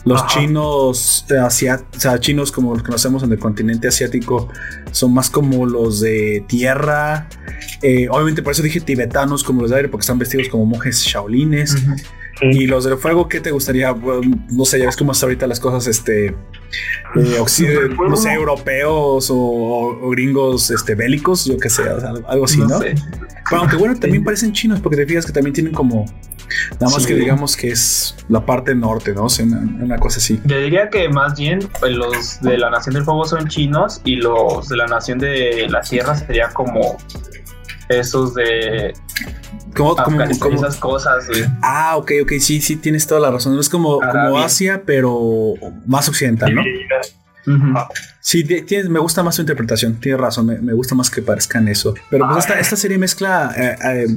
Los 0.06 0.24
chinos 0.28 1.26
eh, 1.30 1.36
asiáticos, 1.36 1.96
o 1.96 2.00
sea, 2.00 2.20
chinos 2.20 2.52
como 2.52 2.70
los 2.70 2.82
que 2.82 2.86
conocemos 2.86 3.24
en 3.24 3.32
el 3.32 3.40
continente 3.40 3.88
asiático, 3.88 4.48
son 4.92 5.12
más 5.12 5.28
como 5.28 5.66
los 5.66 6.00
de 6.00 6.44
tierra. 6.46 7.28
Eh, 7.82 8.08
obviamente 8.08 8.40
por 8.40 8.52
eso 8.52 8.62
dije 8.62 8.80
tibetanos 8.80 9.42
como 9.42 9.62
los 9.62 9.70
de 9.70 9.78
aire, 9.78 9.88
porque 9.88 10.02
están 10.02 10.18
vestidos 10.18 10.48
como 10.48 10.64
monjes 10.64 11.02
shaolines. 11.02 11.76
Y 12.40 12.66
los 12.66 12.84
del 12.84 12.98
fuego, 12.98 13.28
¿qué 13.28 13.40
te 13.40 13.50
gustaría? 13.50 13.94
no 13.94 14.64
sé, 14.64 14.78
ya 14.78 14.86
ves 14.86 14.96
cómo 14.96 15.12
hasta 15.12 15.26
ahorita 15.26 15.46
las 15.46 15.58
cosas, 15.58 15.86
este, 15.86 16.26
eh, 16.26 16.34
no 17.14 18.16
sé, 18.16 18.32
europeos 18.32 19.28
o, 19.30 20.10
gringos, 20.10 20.70
este, 20.70 20.94
bélicos, 20.94 21.46
yo 21.46 21.56
qué 21.56 21.70
sé, 21.70 21.84
algo 22.28 22.44
así, 22.44 22.58
¿no? 22.58 22.78
Pero 22.78 23.60
aunque 23.60 23.76
bueno, 23.76 23.98
también 23.98 24.22
parecen 24.24 24.52
chinos, 24.52 24.80
porque 24.80 24.96
te 24.96 25.06
fijas 25.06 25.24
que 25.24 25.32
también 25.32 25.54
tienen 25.54 25.72
como, 25.72 26.04
nada 26.78 26.92
más 26.92 27.06
que 27.06 27.14
digamos 27.14 27.56
que 27.56 27.70
es 27.70 28.16
la 28.28 28.44
parte 28.44 28.74
norte, 28.74 29.14
¿no? 29.14 29.24
O 29.24 29.28
sea, 29.28 29.46
una, 29.46 29.96
cosa 29.98 30.18
así. 30.18 30.40
Yo 30.44 30.58
diría 30.58 30.90
que 30.90 31.08
más 31.08 31.38
bien 31.38 31.60
pues, 31.80 31.92
los 31.92 32.40
de 32.42 32.58
la 32.58 32.70
Nación 32.70 32.96
del 32.96 33.04
Fuego 33.04 33.24
son 33.24 33.48
chinos 33.48 34.02
y 34.04 34.16
los 34.16 34.68
de 34.68 34.76
la 34.76 34.86
Nación 34.86 35.18
de 35.18 35.66
la 35.70 35.80
Tierra 35.80 36.14
sería 36.16 36.48
como 36.50 36.98
esos 37.88 38.34
de 38.34 38.94
como, 39.76 39.96
esas 40.54 40.76
cosas, 40.76 41.26
Ah, 41.62 41.96
ok, 41.96 42.12
ok, 42.22 42.32
sí, 42.40 42.60
sí, 42.60 42.76
tienes 42.76 43.06
toda 43.06 43.20
la 43.20 43.30
razón. 43.30 43.58
Es 43.58 43.68
como, 43.68 44.00
como 44.00 44.38
Asia, 44.38 44.82
pero 44.84 45.54
más 45.86 46.08
occidental, 46.08 46.54
¿no? 46.54 46.62
Sí, 48.20 48.42
tienes, 48.44 48.88
me 48.88 48.98
gusta 48.98 49.22
más 49.22 49.36
su 49.36 49.42
interpretación, 49.42 50.00
tienes 50.00 50.20
razón, 50.20 50.46
me, 50.46 50.72
gusta 50.72 50.94
más 50.94 51.10
que 51.10 51.22
parezcan 51.22 51.68
eso. 51.68 51.94
Pero 52.10 52.26
pues 52.26 52.38
esta, 52.38 52.58
esta, 52.58 52.76
serie 52.76 52.98
mezcla, 52.98 53.54
eh, 53.56 53.76
eh, 53.84 54.16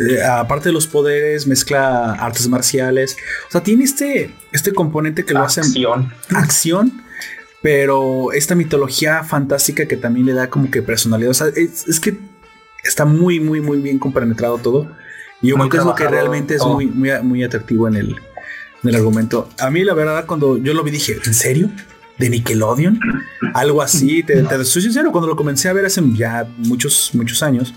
eh, 0.00 0.24
aparte 0.24 0.70
de 0.70 0.72
los 0.72 0.86
poderes, 0.86 1.46
mezcla 1.46 2.14
artes 2.14 2.48
marciales. 2.48 3.16
O 3.48 3.52
sea, 3.52 3.62
tiene 3.62 3.84
este, 3.84 4.34
este 4.52 4.72
componente 4.72 5.24
que 5.24 5.34
lo 5.34 5.42
hace... 5.42 5.60
Acción. 5.60 6.12
Acción. 6.30 7.02
Pero 7.62 8.32
esta 8.32 8.54
mitología 8.54 9.22
fantástica 9.24 9.86
que 9.86 9.96
también 9.96 10.26
le 10.26 10.34
da 10.34 10.50
como 10.50 10.70
que 10.70 10.82
personalidad. 10.82 11.30
O 11.30 11.34
sea, 11.34 11.46
es 11.46 12.00
que 12.00 12.18
está 12.84 13.04
muy, 13.04 13.40
muy, 13.40 13.60
muy 13.60 13.78
bien 13.78 13.98
compenetrado 13.98 14.58
todo. 14.58 14.90
Y 15.42 15.48
yo 15.48 15.56
creo 15.56 15.68
que 15.68 15.76
es 15.78 15.84
lo 15.84 15.94
que 15.94 16.08
realmente 16.08 16.54
es 16.54 16.64
muy, 16.64 16.86
muy, 16.86 17.10
muy 17.22 17.44
atractivo 17.44 17.88
en 17.88 17.96
el, 17.96 18.10
en 18.82 18.88
el 18.88 18.94
argumento. 18.94 19.48
A 19.58 19.70
mí, 19.70 19.84
la 19.84 19.94
verdad, 19.94 20.26
cuando 20.26 20.56
yo 20.58 20.72
lo 20.74 20.82
vi, 20.82 20.90
dije, 20.90 21.18
¿en 21.24 21.34
serio? 21.34 21.70
¿De 22.18 22.30
Nickelodeon? 22.30 23.00
Algo 23.54 23.82
así. 23.82 24.22
Te, 24.22 24.42
te 24.42 24.64
soy 24.64 24.82
sincero, 24.82 25.10
cuando 25.12 25.28
lo 25.28 25.36
comencé 25.36 25.68
a 25.68 25.72
ver 25.72 25.84
hace 25.84 26.02
ya 26.14 26.46
muchos, 26.58 27.10
muchos 27.14 27.42
años, 27.42 27.74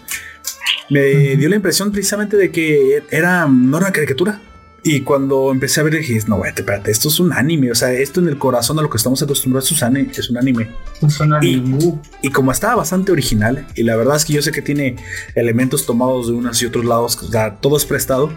me 0.89 1.35
dio 1.35 1.49
la 1.49 1.55
impresión 1.55 1.91
precisamente 1.91 2.37
de 2.37 2.51
que 2.51 3.03
era, 3.09 3.47
no 3.47 3.77
era 3.77 3.87
una 3.87 3.93
caricatura. 3.93 4.39
Y 4.89 5.01
cuando 5.01 5.51
empecé 5.51 5.81
a 5.81 5.83
ver, 5.83 5.97
dije, 5.97 6.17
no, 6.27 6.39
vete, 6.39 6.61
espérate, 6.61 6.91
esto 6.91 7.09
es 7.09 7.19
un 7.19 7.33
anime. 7.33 7.69
O 7.71 7.75
sea, 7.75 7.91
esto 7.91 8.21
en 8.21 8.29
el 8.29 8.37
corazón 8.37 8.79
a 8.79 8.81
lo 8.81 8.89
que 8.89 8.95
estamos 8.95 9.21
acostumbrados 9.21 9.69
es 9.69 9.81
un, 9.81 9.97
es 9.97 10.29
un 10.29 10.37
anime. 10.37 10.69
Es 11.05 11.19
un 11.19 11.33
anime. 11.33 11.99
Y, 12.21 12.29
como 12.29 12.53
estaba 12.53 12.75
bastante 12.75 13.11
original, 13.11 13.67
y 13.75 13.83
la 13.83 13.97
verdad 13.97 14.15
es 14.15 14.23
que 14.23 14.31
yo 14.31 14.41
sé 14.41 14.53
que 14.53 14.61
tiene 14.61 14.95
elementos 15.35 15.85
tomados 15.85 16.27
de 16.27 16.33
unos 16.35 16.61
y 16.61 16.67
otros 16.67 16.85
lados, 16.85 17.21
o 17.21 17.29
sea, 17.29 17.57
todo 17.57 17.75
es 17.75 17.83
prestado, 17.83 18.31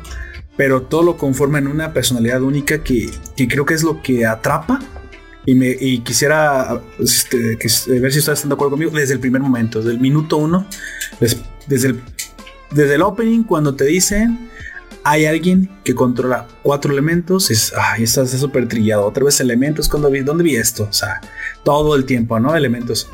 pero 0.56 0.82
todo 0.82 1.04
lo 1.04 1.16
conforma 1.16 1.58
en 1.58 1.68
una 1.68 1.92
personalidad 1.92 2.42
única 2.42 2.82
que, 2.82 3.08
que 3.36 3.46
creo 3.46 3.64
que 3.64 3.74
es 3.74 3.84
lo 3.84 4.02
que 4.02 4.26
atrapa. 4.26 4.80
Y, 5.46 5.54
me, 5.54 5.68
y 5.68 6.00
quisiera 6.00 6.80
este, 6.98 7.56
ver 8.00 8.12
si 8.12 8.18
estás 8.18 8.46
de 8.46 8.52
acuerdo 8.52 8.72
conmigo 8.72 8.90
desde 8.90 9.14
el 9.14 9.20
primer 9.20 9.40
momento, 9.40 9.78
desde 9.78 9.92
el 9.92 10.00
minuto 10.00 10.36
uno, 10.36 10.66
desde 11.20 11.90
el, 11.90 12.00
desde 12.72 12.96
el 12.96 13.02
opening, 13.02 13.44
cuando 13.44 13.76
te 13.76 13.84
dicen 13.84 14.49
hay 15.04 15.26
alguien 15.26 15.70
que 15.84 15.94
controla 15.94 16.46
cuatro 16.62 16.92
elementos, 16.92 17.50
es, 17.50 17.72
ay, 17.76 18.04
está 18.04 18.26
súper 18.26 18.68
trillado, 18.68 19.06
otra 19.06 19.24
vez 19.24 19.40
elementos, 19.40 19.88
cuando 19.88 20.10
vi, 20.10 20.20
¿dónde 20.20 20.44
vi 20.44 20.56
esto? 20.56 20.86
O 20.88 20.92
sea, 20.92 21.20
todo 21.64 21.94
el 21.94 22.04
tiempo, 22.04 22.38
¿no? 22.38 22.54
Elementos. 22.54 23.08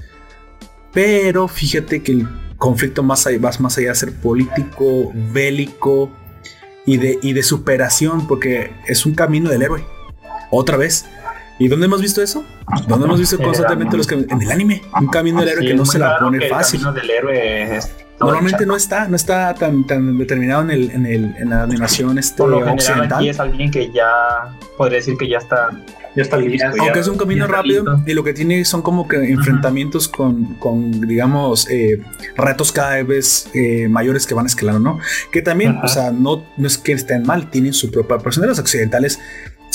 Pero 0.93 1.47
fíjate 1.49 2.03
que 2.03 2.13
el 2.13 2.29
conflicto 2.57 3.03
más 3.03 3.27
allá, 3.27 3.39
más 3.61 3.79
allá 3.79 3.91
de 3.91 3.95
ser 3.95 4.13
político, 4.13 5.13
bélico 5.33 6.11
y 6.85 6.97
de, 6.97 7.19
y 7.23 7.33
de 7.33 7.43
superación, 7.43 8.27
porque 8.27 8.73
es 8.87 9.07
un 9.07 9.15
camino 9.15 9.51
del 9.51 9.63
héroe. 9.63 9.85
Otra 10.51 10.77
vez. 10.77 11.07
¿Y 11.59 11.69
dónde 11.69 11.87
hemos 11.87 12.03
visto 12.03 12.23
eso? 12.23 12.45
¿Dónde 12.87 13.07
hemos 13.07 13.19
visto 13.19 13.39
constantemente 13.43 13.97
los 13.97 14.07
caminos? 14.07 14.33
En 14.33 14.43
el 14.43 14.51
anime. 14.51 14.83
Un 15.01 15.09
camino 15.09 15.41
del 15.41 15.51
héroe 15.51 15.67
que 15.67 15.75
no 15.75 15.87
se 15.87 15.99
la 15.99 16.19
pone 16.19 16.49
fácil. 16.49 16.83
Del 16.95 17.11
héroe 17.11 17.81
Normalmente 18.19 18.65
no 18.65 18.77
está, 18.77 19.09
no 19.09 19.17
está 19.17 19.55
tan, 19.55 19.87
tan 19.87 20.17
determinado 20.17 20.63
en, 20.63 20.71
el, 20.71 20.91
en, 20.91 21.07
el, 21.07 21.35
en 21.37 21.51
la 21.51 21.65
animación 21.65 22.19
este, 22.19 22.39
Por 22.39 22.49
lo 22.49 22.73
occidental. 22.73 23.19
Aquí 23.19 23.29
es 23.29 23.39
alguien 23.39 23.71
que 23.71 23.91
ya 23.93 24.57
podría 24.79 24.99
decir 24.99 25.19
que 25.19 25.29
ya 25.29 25.39
está 25.39 25.71
ya 26.17 26.23
está 26.23 26.39
listo. 26.39 26.67
Aunque 26.81 27.01
es 27.01 27.09
un 27.09 27.19
camino 27.19 27.47
rápido 27.47 28.03
y 28.07 28.15
lo 28.15 28.25
que 28.25 28.33
tiene 28.33 28.65
son 28.65 28.81
como 28.81 29.07
que 29.07 29.17
enfrentamientos 29.17 30.09
con, 30.09 30.55
con, 30.55 31.03
digamos, 31.03 31.69
eh, 31.69 32.01
retos 32.37 32.73
cada 32.73 33.03
vez 33.03 33.51
eh, 33.53 33.87
mayores 33.91 34.27
que 34.27 34.33
van 34.33 34.47
escalando, 34.47 34.81
¿no? 34.81 34.99
Que 35.31 35.43
también, 35.43 35.79
o 35.83 35.89
sea, 35.89 36.11
no, 36.11 36.43
no 36.57 36.67
es 36.67 36.79
que 36.79 36.93
estén 36.93 37.25
mal, 37.25 37.51
tienen 37.51 37.75
su 37.75 37.91
propia 37.91 38.17
personalidad. 38.17 38.53
Los 38.53 38.61
occidentales 38.61 39.21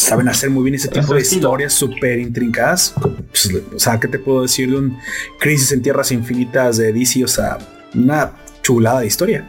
saben 0.02 0.28
hacer 0.28 0.50
muy 0.50 0.64
bien 0.64 0.76
ese 0.76 0.88
tipo 0.88 1.14
de 1.14 1.22
historias 1.22 1.74
súper 1.74 2.20
intrincadas. 2.20 2.94
Pues, 3.30 3.50
o 3.76 3.80
sea, 3.80 4.00
¿qué 4.00 4.08
te 4.08 4.20
puedo 4.20 4.42
decir 4.44 4.70
de 4.70 4.78
un 4.78 4.98
Crisis 5.40 5.72
en 5.72 5.82
Tierras 5.82 6.12
Infinitas 6.12 6.78
de 6.78 6.92
DC? 6.92 7.24
O 7.24 7.28
sea, 7.28 7.58
una 7.94 8.34
chulada 8.62 9.02
de 9.02 9.08
historia. 9.08 9.48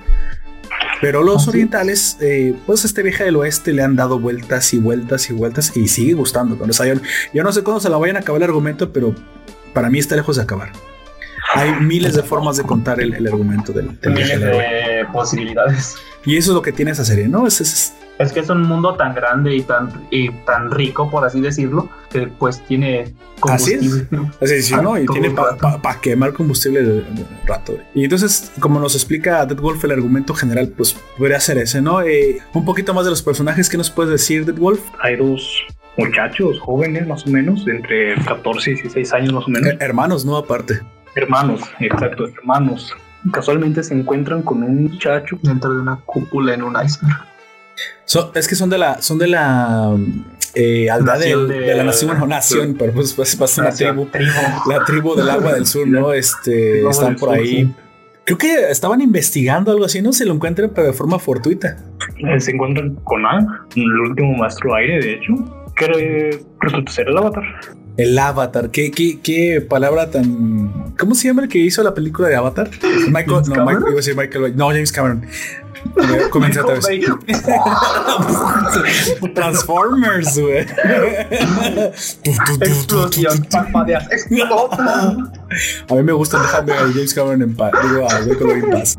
Pero 1.00 1.22
los 1.24 1.48
orientales, 1.48 2.16
eh, 2.20 2.54
pues 2.64 2.84
este 2.84 3.02
viaje 3.02 3.24
del 3.24 3.34
oeste 3.36 3.72
le 3.72 3.82
han 3.82 3.96
dado 3.96 4.20
vueltas 4.20 4.72
y 4.72 4.78
vueltas 4.78 5.28
y 5.30 5.32
vueltas 5.32 5.76
y 5.76 5.88
sigue 5.88 6.12
gustando. 6.12 6.56
O 6.62 6.72
sea, 6.72 6.86
yo, 6.86 7.42
no 7.42 7.52
sé 7.52 7.62
cuándo 7.64 7.80
se 7.80 7.88
la 7.88 7.96
vayan 7.96 8.16
a 8.16 8.20
acabar 8.20 8.40
el 8.40 8.48
argumento, 8.48 8.92
pero 8.92 9.12
para 9.74 9.90
mí 9.90 9.98
está 9.98 10.14
lejos 10.14 10.36
de 10.36 10.42
acabar. 10.42 10.70
Hay 11.54 11.72
miles 11.80 12.14
de 12.14 12.22
formas 12.22 12.56
de 12.56 12.62
contar 12.62 13.00
el, 13.00 13.26
argumento 13.26 13.72
del, 13.72 13.98
del 14.00 14.12
Miles 14.12 14.40
de 14.40 15.04
posibilidades. 15.12 15.96
Y 16.24 16.36
eso 16.36 16.52
es 16.52 16.54
lo 16.54 16.62
que 16.62 16.70
tiene 16.70 16.92
esa 16.92 17.04
serie, 17.04 17.26
¿no? 17.26 17.48
Es, 17.48 17.60
es, 17.60 17.94
es 18.22 18.32
que 18.32 18.40
es 18.40 18.48
un 18.48 18.62
mundo 18.62 18.94
tan 18.94 19.14
grande 19.14 19.54
y 19.54 19.62
tan, 19.62 19.90
y 20.10 20.30
tan 20.30 20.70
rico, 20.70 21.10
por 21.10 21.24
así 21.24 21.40
decirlo, 21.40 21.88
que 22.10 22.26
pues 22.26 22.64
tiene 22.66 23.12
combustible. 23.40 24.06
Así 24.40 24.54
es. 24.54 24.82
¿no? 24.82 24.98
Y 24.98 25.06
tiene 25.06 25.30
para 25.30 26.00
quemar 26.00 26.32
combustible 26.32 26.82
de, 26.82 27.04
rato. 27.46 27.76
Y 27.94 28.04
entonces, 28.04 28.52
como 28.60 28.78
nos 28.78 28.94
explica 28.94 29.44
Dead 29.44 29.58
Wolf, 29.58 29.84
el 29.84 29.92
argumento 29.92 30.34
general, 30.34 30.68
pues 30.76 30.96
podría 31.18 31.40
ser 31.40 31.58
ese, 31.58 31.82
¿no? 31.82 32.02
Eh, 32.02 32.38
un 32.54 32.64
poquito 32.64 32.94
más 32.94 33.04
de 33.04 33.10
los 33.10 33.22
personajes, 33.22 33.68
¿qué 33.68 33.76
nos 33.76 33.90
puedes 33.90 34.12
decir, 34.12 34.44
Dead 34.44 34.56
Wolf? 34.56 34.80
Hay 35.00 35.16
dos 35.16 35.66
muchachos 35.98 36.58
jóvenes, 36.60 37.06
más 37.06 37.26
o 37.26 37.30
menos, 37.30 37.66
entre 37.66 38.14
14 38.24 38.70
y 38.70 38.74
16 38.74 39.12
años, 39.12 39.32
más 39.32 39.44
o 39.46 39.50
menos. 39.50 39.74
hermanos, 39.80 40.24
¿no? 40.24 40.36
Aparte. 40.36 40.80
Hermanos, 41.16 41.60
exacto, 41.80 42.26
hermanos. 42.26 42.94
Casualmente 43.32 43.82
se 43.82 43.94
encuentran 43.94 44.42
con 44.42 44.62
un 44.62 44.84
muchacho 44.84 45.38
dentro 45.42 45.72
de 45.74 45.80
una 45.80 45.96
cúpula 46.06 46.54
en 46.54 46.62
un 46.62 46.76
iceberg 46.82 47.31
es 48.34 48.48
que 48.48 48.54
son 48.54 48.70
de 48.70 48.78
la, 48.78 49.00
son 49.00 49.18
de 49.18 49.28
la 49.28 49.96
eh, 50.54 50.90
aldea 50.90 51.16
de, 51.16 51.74
la 51.74 51.84
nación, 51.84 52.10
bueno, 52.10 52.26
nación, 52.26 52.76
pero 52.78 52.92
pues, 52.92 53.14
pues 53.14 53.34
pasa 53.36 53.62
una 53.62 53.70
tribu, 53.72 54.08
la 54.68 54.84
tribu 54.84 55.14
del 55.14 55.30
agua 55.30 55.54
del 55.54 55.66
sur, 55.66 55.86
¿no? 55.86 56.12
Este, 56.12 56.86
están 56.86 57.16
por 57.16 57.30
ahí. 57.30 57.72
Creo 58.24 58.38
que 58.38 58.70
estaban 58.70 59.00
investigando 59.00 59.72
algo 59.72 59.84
así, 59.84 60.00
no 60.00 60.12
se 60.12 60.24
lo 60.24 60.34
encuentran, 60.34 60.70
pero 60.74 60.86
de 60.88 60.92
forma 60.92 61.18
fortuita. 61.18 61.78
Se 62.38 62.52
encuentran 62.52 62.94
con 63.02 63.26
Ang, 63.26 63.48
el 63.74 63.90
último 64.00 64.34
maestro 64.34 64.74
aire, 64.74 65.00
de 65.00 65.14
hecho. 65.14 65.34
que 65.74 66.44
resulta 66.60 66.92
ser 66.92 67.08
el 67.08 67.16
avatar. 67.16 67.42
El 67.96 68.18
Avatar, 68.18 68.70
¿Qué, 68.70 68.90
qué, 68.90 69.20
qué, 69.22 69.60
palabra 69.60 70.10
tan. 70.10 70.94
¿Cómo 70.98 71.14
se 71.14 71.28
llama 71.28 71.42
el 71.42 71.48
que 71.48 71.58
hizo 71.58 71.82
la 71.82 71.92
película 71.92 72.28
de 72.28 72.36
Avatar? 72.36 72.70
Michael, 73.08 73.42
no, 73.48 73.66
Michael, 73.66 73.80
iba 73.80 73.90
a 73.90 73.96
decir 73.96 74.16
Michael, 74.16 74.56
no, 74.56 74.68
James 74.68 74.92
Cameron. 74.92 75.26
Comienza 76.30 76.62
otra 76.62 76.74
vez. 76.74 76.86
Transformers, 79.34 80.38
güey. 80.38 80.66
Explosión, 82.60 83.46
parpadeas, 83.50 84.10
explota. 84.10 85.16
A 85.88 85.94
mí 85.94 86.02
me 86.02 86.12
gusta 86.12 86.40
dejarme 86.40 86.72
a 86.72 86.78
James 86.78 87.14
Cameron 87.14 87.42
en 87.42 87.56
paz. 87.56 87.72
Digo, 87.82 88.10
a 88.10 88.20
Michael 88.20 88.50
en 88.50 88.70
paz. 88.70 88.98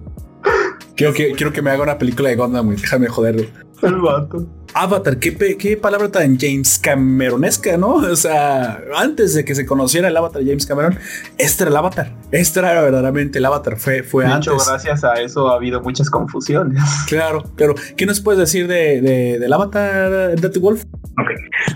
Quiero 0.96 1.14
que, 1.14 1.34
quiero 1.34 1.52
que 1.52 1.62
me 1.62 1.72
haga 1.72 1.84
una 1.84 1.98
película 1.98 2.30
de 2.30 2.36
Gundam, 2.36 2.68
güey. 2.68 2.78
Déjame 2.78 3.08
joderlo. 3.08 3.44
El 3.82 3.96
vato. 3.96 4.46
Avatar, 4.74 5.18
¿qué, 5.18 5.36
qué 5.58 5.78
palabra 5.78 6.10
tan 6.10 6.38
James 6.40 6.80
Cameronesca, 6.80 7.78
¿no? 7.78 7.96
O 8.14 8.16
sea, 8.16 8.82
antes 8.96 9.34
de 9.34 9.44
que 9.44 9.56
se 9.56 9.66
conociera 9.66 10.08
el 10.08 10.16
Avatar 10.18 10.44
James 10.46 10.66
Cameron, 10.66 10.98
este 11.38 11.64
era 11.64 11.72
el 11.72 11.78
Avatar. 11.78 12.12
Este 12.32 12.60
era 12.60 12.82
verdaderamente 12.82 13.40
el 13.40 13.46
Avatar. 13.46 13.78
Fue, 13.78 14.04
fue 14.04 14.26
de 14.26 14.36
Hecho, 14.36 14.58
gracias 14.58 15.04
a 15.04 15.14
eso 15.16 15.50
ha 15.50 15.56
habido 15.56 15.82
muchas 15.82 16.10
confusiones. 16.10 16.82
Claro, 17.08 17.44
pero 17.56 17.76
¿qué 17.96 18.06
nos 18.06 18.22
puedes 18.22 18.40
decir 18.40 18.68
de, 18.68 19.02
de 19.02 19.40
del 19.40 19.54
Avatar 19.54 20.36
de 20.40 20.60
Wolf? 20.60 20.84
Ok, 21.20 21.30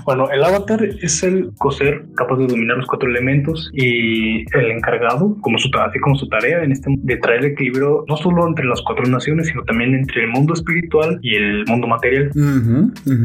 bueno, 0.06 0.32
el 0.32 0.44
Avatar 0.44 0.84
es 0.84 1.22
el 1.22 1.52
coser 1.58 2.06
capaz 2.16 2.38
de 2.38 2.48
dominar 2.48 2.78
los 2.78 2.88
cuatro 2.88 3.08
elementos 3.08 3.70
y 3.74 4.42
el 4.58 4.72
encargado, 4.72 5.38
como 5.42 5.60
su, 5.60 5.70
así 5.78 6.00
como 6.00 6.16
su 6.16 6.28
tarea 6.28 6.64
en 6.64 6.72
este 6.72 6.90
de 6.90 7.18
traer 7.18 7.42
el 7.42 7.52
equilibrio 7.52 8.04
no 8.08 8.18
solo 8.18 8.48
entre 8.48 8.66
las 8.66 8.82
cuatro 8.82 9.06
naciones, 9.06 9.48
sino 9.48 9.64
también 9.64 9.94
entre 9.94 10.24
el 10.24 10.30
mundo 10.30 10.54
espiritual 10.54 11.20
y 11.22 11.36
el 11.36 11.66
mundo 11.68 11.88
material. 11.88 12.32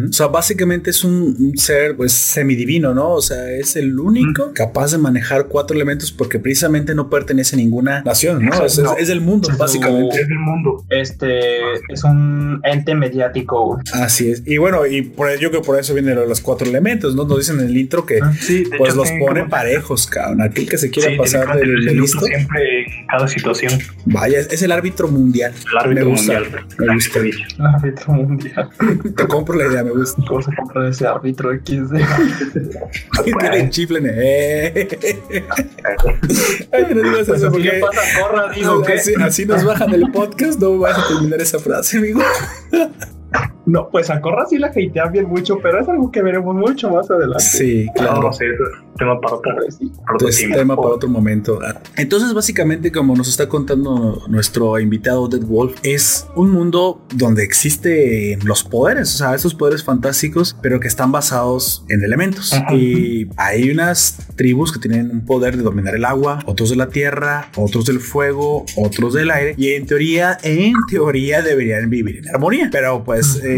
O 0.08 0.12
sea, 0.12 0.26
básicamente 0.28 0.90
es 0.90 1.04
un, 1.04 1.52
ser 1.56 1.96
pues 1.96 2.12
semidivino, 2.12 2.94
¿no? 2.94 3.10
O 3.10 3.22
sea, 3.22 3.50
es 3.52 3.76
el 3.76 3.98
único 3.98 4.52
capaz 4.54 4.92
de 4.92 4.98
manejar 4.98 5.46
cuatro 5.48 5.74
elementos 5.74 6.12
porque 6.12 6.38
precisamente 6.38 6.94
no 6.94 7.08
pertenece 7.10 7.56
a 7.56 7.58
ninguna 7.58 8.02
nación, 8.02 8.44
¿no? 8.44 8.64
Es, 8.64 8.80
es, 8.98 9.08
el 9.08 9.20
mundo, 9.20 9.48
básicamente. 9.58 10.16
Es 10.16 10.28
el 10.28 10.38
mundo. 10.38 10.84
Este 10.88 11.60
es 11.88 12.04
un 12.04 12.60
ente 12.64 12.94
mediático. 12.94 13.80
Así 13.92 14.30
es. 14.30 14.42
Y 14.46 14.58
bueno, 14.58 14.86
y 14.86 15.02
por, 15.02 15.30
yo 15.38 15.50
creo 15.50 15.62
que 15.62 15.66
por 15.66 15.78
eso 15.78 15.94
vienen 15.94 16.16
los 16.28 16.40
cuatro 16.40 16.66
elementos, 16.66 17.14
¿no? 17.14 17.24
Nos 17.24 17.38
dicen 17.38 17.60
en 17.60 17.66
el 17.66 17.76
intro 17.76 18.06
que 18.06 18.18
ah, 18.22 18.32
pues 18.78 18.94
los 18.94 19.10
pone 19.12 19.44
parejos, 19.44 20.06
cabrón. 20.06 20.42
Aquel 20.42 20.68
que 20.68 20.78
se 20.78 20.90
quiera 20.90 21.16
pasar 21.16 21.58
del, 21.58 21.84
listo. 21.84 22.20
Siempre 22.20 22.82
en 22.82 23.06
cada 23.06 23.28
situación. 23.28 23.72
Vaya, 24.06 24.40
es 24.40 24.62
el 24.62 24.72
árbitro 24.72 25.08
mundial. 25.08 25.52
El 25.70 25.78
árbitro 25.78 26.04
me 26.04 26.10
gusta, 26.10 26.32
mundial. 26.32 26.66
Me 26.78 26.94
gusta. 26.94 27.18
El 27.18 27.66
árbitro 27.66 28.12
mundial. 28.12 28.70
Te 29.16 29.26
compro 29.26 29.51
la 29.56 29.66
idea, 29.66 29.84
me 29.84 29.90
gusta. 29.90 30.22
¿Cómo 30.26 30.42
se 30.42 30.54
compra 30.54 30.88
ese 30.88 31.06
árbitro 31.06 31.50
XD? 31.52 31.94
Tienen 33.40 33.70
chiflen, 33.70 34.06
eh. 34.08 34.88
Ay, 36.72 36.86
no 36.94 37.02
digas 37.02 37.28
eso 37.28 37.50
porque. 37.50 37.80
Pasa, 37.80 38.00
corra, 38.20 38.52
digo, 38.52 38.82
así, 38.94 39.14
así 39.20 39.46
nos 39.46 39.64
bajan 39.64 39.92
el 39.94 40.10
podcast, 40.10 40.60
no 40.60 40.78
vas 40.78 40.98
a 40.98 41.08
terminar 41.08 41.40
esa 41.40 41.58
frase, 41.58 41.98
amigo. 41.98 42.22
No, 43.64 43.88
pues 43.90 44.10
a 44.10 44.20
Corra 44.20 44.46
sí 44.46 44.58
la 44.58 44.68
hatean 44.68 45.12
bien 45.12 45.28
mucho, 45.28 45.58
pero 45.62 45.80
es 45.80 45.88
algo 45.88 46.10
que 46.10 46.22
veremos 46.22 46.54
mucho 46.54 46.90
más 46.90 47.10
adelante. 47.10 47.44
Sí, 47.44 47.86
claro. 47.94 48.22
No, 48.22 48.32
sí, 48.32 48.44
tema 48.98 49.20
para 49.20 49.34
otro, 49.34 50.28
tema 50.54 50.76
para 50.76 50.88
otro 50.88 51.08
momento. 51.08 51.58
Entonces, 51.96 52.34
básicamente, 52.34 52.90
como 52.90 53.14
nos 53.14 53.28
está 53.28 53.48
contando 53.48 54.22
nuestro 54.28 54.78
invitado 54.80 55.28
Dead 55.28 55.42
Wolf, 55.42 55.76
es 55.82 56.26
un 56.34 56.50
mundo 56.50 57.02
donde 57.14 57.44
existen 57.44 58.38
los 58.44 58.64
poderes, 58.64 59.14
o 59.14 59.18
sea, 59.18 59.34
esos 59.34 59.54
poderes 59.54 59.84
fantásticos, 59.84 60.56
pero 60.60 60.80
que 60.80 60.88
están 60.88 61.12
basados 61.12 61.84
en 61.88 62.02
elementos. 62.02 62.52
Y 62.72 63.28
hay 63.36 63.70
unas 63.70 64.28
tribus 64.36 64.72
que 64.72 64.78
tienen 64.78 65.10
un 65.10 65.24
poder 65.24 65.56
de 65.56 65.62
dominar 65.62 65.94
el 65.94 66.04
agua, 66.04 66.40
otros 66.46 66.70
de 66.70 66.76
la 66.76 66.88
tierra, 66.88 67.48
otros 67.56 67.86
del 67.86 68.00
fuego, 68.00 68.64
otros 68.76 69.14
del 69.14 69.30
aire, 69.30 69.54
y 69.56 69.72
en 69.72 69.86
teoría, 69.86 70.38
en 70.42 70.74
teoría 70.88 71.42
deberían 71.42 71.88
vivir 71.88 72.18
en 72.18 72.28
armonía. 72.28 72.68
Pero 72.72 73.04
pues, 73.04 73.40
eh, 73.42 73.51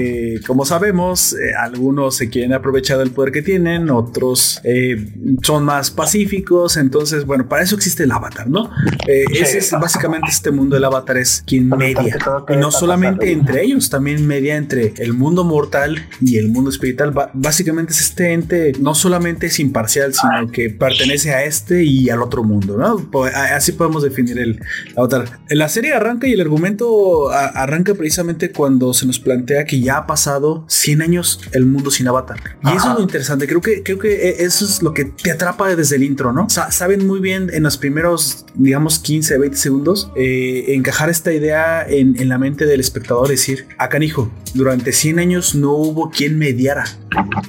como 0.47 0.65
sabemos, 0.65 1.33
eh, 1.33 1.53
algunos 1.59 2.17
se 2.17 2.29
quieren 2.29 2.53
aprovechar 2.53 2.99
del 2.99 3.11
poder 3.11 3.33
que 3.33 3.43
tienen, 3.43 3.91
otros 3.91 4.61
eh, 4.65 5.13
son 5.43 5.65
más 5.65 5.91
pacíficos. 5.91 6.77
Entonces, 6.77 7.25
bueno, 7.25 7.49
para 7.49 7.63
eso 7.63 7.77
existe 7.77 8.05
el 8.05 8.13
avatar, 8.13 8.49
¿no? 8.49 8.71
ese 9.07 9.59
es 9.59 9.71
básicamente 9.73 10.29
este 10.31 10.51
mundo 10.51 10.77
del 10.77 10.85
avatar 10.85 11.17
es 11.19 11.43
quien 11.47 11.69
media. 11.69 12.17
Y 12.49 12.57
no 12.57 12.71
solamente 12.71 13.33
entre 13.33 13.63
ellos, 13.63 13.91
también 13.91 14.27
media 14.27 14.57
entre 14.57 14.95
el 14.99 15.13
mundo 15.13 15.45
mortal 15.45 16.07
y 16.21 16.39
el 16.39 16.49
mundo 16.49 16.71
espiritual. 16.71 17.13
básicamente 17.35 17.93
es 17.93 18.01
este 18.01 18.33
ente, 18.33 18.73
no 18.81 18.95
solamente 18.95 19.47
es 19.47 19.61
imparcial, 19.61 20.13
sino 20.15 20.51
que 20.51 20.71
pertenece 20.71 21.33
a 21.33 21.45
este 21.45 21.85
y 21.85 22.11
al 22.11 22.23
otro 22.23 22.45
mundo, 22.45 22.77
¿no? 22.77 23.11
Así 23.53 23.73
podemos 23.73 24.03
definir 24.03 24.39
el 24.39 24.61
avatar. 24.97 25.41
La 25.49 25.69
serie 25.69 25.95
arranca 25.95 26.27
y 26.27 26.33
el 26.33 26.41
argumento 26.41 27.31
arranca 27.31 27.95
precisamente 27.95 28.51
cuando 28.51 28.95
se 28.95 29.07
nos 29.07 29.19
plantea 29.19 29.65
que 29.65 29.81
ya 29.85 29.99
ha 29.99 30.07
pasado 30.07 30.65
100 30.69 31.03
años 31.03 31.41
el 31.53 31.67
mundo 31.67 31.91
sin 31.91 32.09
avatar. 32.09 32.39
Y 32.63 32.77
eso 32.77 32.91
es 32.91 32.95
lo 32.97 33.03
interesante. 33.03 33.47
Creo 33.47 33.61
que, 33.61 33.83
creo 33.83 33.99
que 33.99 34.29
e, 34.29 34.45
eso 34.45 34.65
es 34.65 34.83
lo 34.83 34.95
que 34.95 35.05
te 35.05 35.31
atrapa 35.31 35.75
desde 35.75 35.97
el 35.97 36.03
intro, 36.03 36.33
¿no? 36.33 36.45
O 36.45 36.51
sea, 36.51 36.71
saben 36.71 37.07
muy 37.07 37.21
bien 37.21 37.51
en 37.53 37.63
los 37.63 37.79
primeros, 37.79 38.47
digamos, 38.55 38.99
15, 38.99 39.39
20 39.39 39.57
segundos, 39.57 40.11
eh, 40.17 40.67
encajar 40.69 41.11
esta 41.11 41.33
idea 41.33 41.87
en, 41.87 42.21
en, 42.21 42.29
la 42.29 42.39
mente 42.39 42.67
del 42.67 42.81
espectador, 42.81 43.29
decir, 43.29 43.67
acá, 43.79 43.99
hijo, 44.03 44.31
durante 44.55 44.93
100 44.93 45.19
años 45.19 45.55
no 45.55 45.73
hubo 45.73 46.11
quien 46.11 46.39
mediara. 46.39 46.85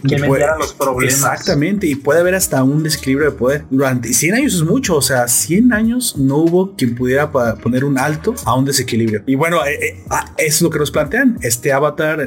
Quien 0.04 0.22
mediara 0.22 0.58
los 0.58 0.74
problemas. 0.74 1.16
Exactamente, 1.16 1.88
y 1.88 1.96
puede 1.96 2.20
haber 2.20 2.36
hasta 2.36 2.64
un 2.64 2.84
desequilibrio 2.84 3.32
de 3.32 3.38
poder. 3.38 3.66
Durante 3.70 4.14
100 4.14 4.36
años 4.36 4.56
es 4.56 4.64
mucho, 4.64 4.96
o 4.96 5.02
sea, 5.02 5.28
100 5.28 5.74
años 5.74 6.18
no 6.18 6.38
hubo 6.38 6.76
quien 6.76 6.96
pudiera 6.96 7.32
poner 7.32 7.86
un 7.86 7.98
alto 7.98 8.36
a 8.46 8.56
un 8.56 8.66
desequilibrio. 8.66 9.24
Y 9.26 9.36
bueno, 9.36 9.66
eh, 9.66 9.80
eh, 9.82 10.04
ah, 10.10 10.34
es 10.38 10.62
lo 10.62 10.70
que 10.70 10.80
nos 10.80 10.92
plantean. 10.92 11.38
Este 11.42 11.74
Avatar 11.74 12.25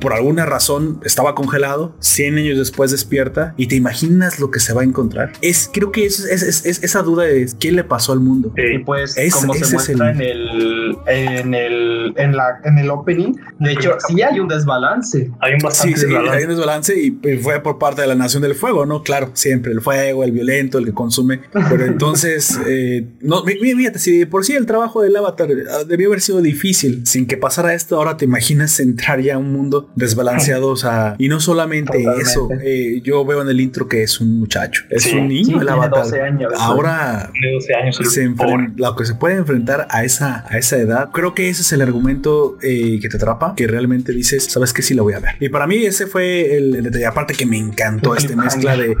por 0.00 0.12
alguna 0.12 0.46
razón 0.46 1.00
estaba 1.04 1.34
congelado, 1.34 1.94
100 2.00 2.38
años 2.38 2.58
después 2.58 2.90
despierta 2.90 3.54
y 3.56 3.66
te 3.66 3.76
imaginas 3.76 4.40
lo 4.40 4.50
que 4.50 4.60
se 4.60 4.72
va 4.72 4.82
a 4.82 4.84
encontrar. 4.84 5.32
Es, 5.40 5.70
creo 5.72 5.92
que 5.92 6.06
es, 6.06 6.20
es, 6.20 6.64
esa 6.64 7.02
duda 7.02 7.24
de 7.24 7.50
qué 7.58 7.72
le 7.72 7.84
pasó 7.84 8.12
al 8.12 8.20
mundo. 8.20 8.52
Y 8.56 8.78
pues, 8.80 9.16
como 9.32 9.54
se 9.54 9.72
muestra 9.72 10.10
en 10.10 10.20
el, 10.20 10.81
en 11.06 11.54
el, 11.54 12.14
en 12.16 12.36
la, 12.36 12.60
en 12.64 12.78
el 12.78 12.90
opening, 12.90 13.34
de 13.58 13.72
hecho, 13.72 13.96
sí 14.06 14.22
hay 14.22 14.40
un 14.40 14.48
desbalance. 14.48 15.30
Hay 15.40 15.54
un 15.54 15.60
bastante 15.60 15.98
sí, 15.98 16.06
desbalance. 16.06 16.36
hay 16.36 16.42
un 16.44 16.50
desbalance 16.50 17.00
y 17.00 17.36
fue 17.38 17.60
por 17.60 17.78
parte 17.78 18.02
de 18.02 18.08
la 18.08 18.14
nación 18.14 18.42
del 18.42 18.54
fuego, 18.54 18.86
¿no? 18.86 19.02
Claro, 19.02 19.30
siempre 19.34 19.72
el 19.72 19.80
fuego, 19.80 20.24
el 20.24 20.32
violento, 20.32 20.78
el 20.78 20.84
que 20.84 20.92
consume. 20.92 21.40
Pero 21.52 21.84
entonces, 21.84 22.58
eh, 22.66 23.06
no, 23.20 23.44
fíjate, 23.44 23.98
si 23.98 24.26
por 24.26 24.44
sí 24.44 24.54
el 24.54 24.66
trabajo 24.66 25.02
del 25.02 25.16
avatar 25.16 25.48
ah, 25.70 25.84
debió 25.86 26.08
haber 26.08 26.20
sido 26.20 26.40
difícil, 26.40 27.06
sin 27.06 27.26
que 27.26 27.36
pasara 27.36 27.74
esto, 27.74 27.96
ahora 27.96 28.16
te 28.16 28.24
imaginas 28.24 28.78
entrar 28.80 29.20
ya 29.20 29.34
a 29.34 29.38
un 29.38 29.52
mundo 29.52 29.90
desbalanceado, 29.94 30.68
o 30.68 30.76
sea, 30.76 31.16
y 31.18 31.28
no 31.28 31.40
solamente 31.40 32.04
eso, 32.20 32.48
eh, 32.62 33.00
yo 33.02 33.24
veo 33.24 33.42
en 33.42 33.48
el 33.48 33.60
intro 33.60 33.88
que 33.88 34.02
es 34.02 34.20
un 34.20 34.38
muchacho, 34.38 34.84
es 34.90 35.12
un 35.12 35.28
niño 35.28 35.60
el 35.60 35.68
avatar. 35.68 36.04
12 36.04 36.20
años, 36.20 36.52
ahora, 36.56 37.30
12 37.54 37.74
años, 37.74 37.96
se 37.96 38.32
lo 38.76 38.96
que 38.96 39.04
se 39.04 39.14
puede 39.14 39.36
enfrentar 39.36 39.86
a 39.90 40.04
esa, 40.04 40.44
a 40.48 40.58
esa 40.58 40.76
edad, 40.82 41.10
creo 41.12 41.34
que 41.34 41.48
ese 41.48 41.62
es 41.62 41.72
el 41.72 41.82
argumento 41.82 42.58
eh, 42.62 42.98
que 43.00 43.08
te 43.08 43.16
atrapa, 43.16 43.54
que 43.56 43.66
realmente 43.66 44.12
dices, 44.12 44.44
sabes 44.44 44.72
que 44.72 44.82
sí 44.82 44.94
la 44.94 45.02
voy 45.02 45.14
a 45.14 45.20
ver. 45.20 45.36
Y 45.40 45.48
para 45.48 45.66
mí 45.66 45.84
ese 45.84 46.06
fue 46.06 46.56
el, 46.56 46.82
detalle, 46.82 47.06
aparte 47.06 47.34
que 47.34 47.46
me 47.46 47.58
encantó 47.58 48.14
esta 48.14 48.36
mezcla 48.36 48.76
de, 48.76 48.96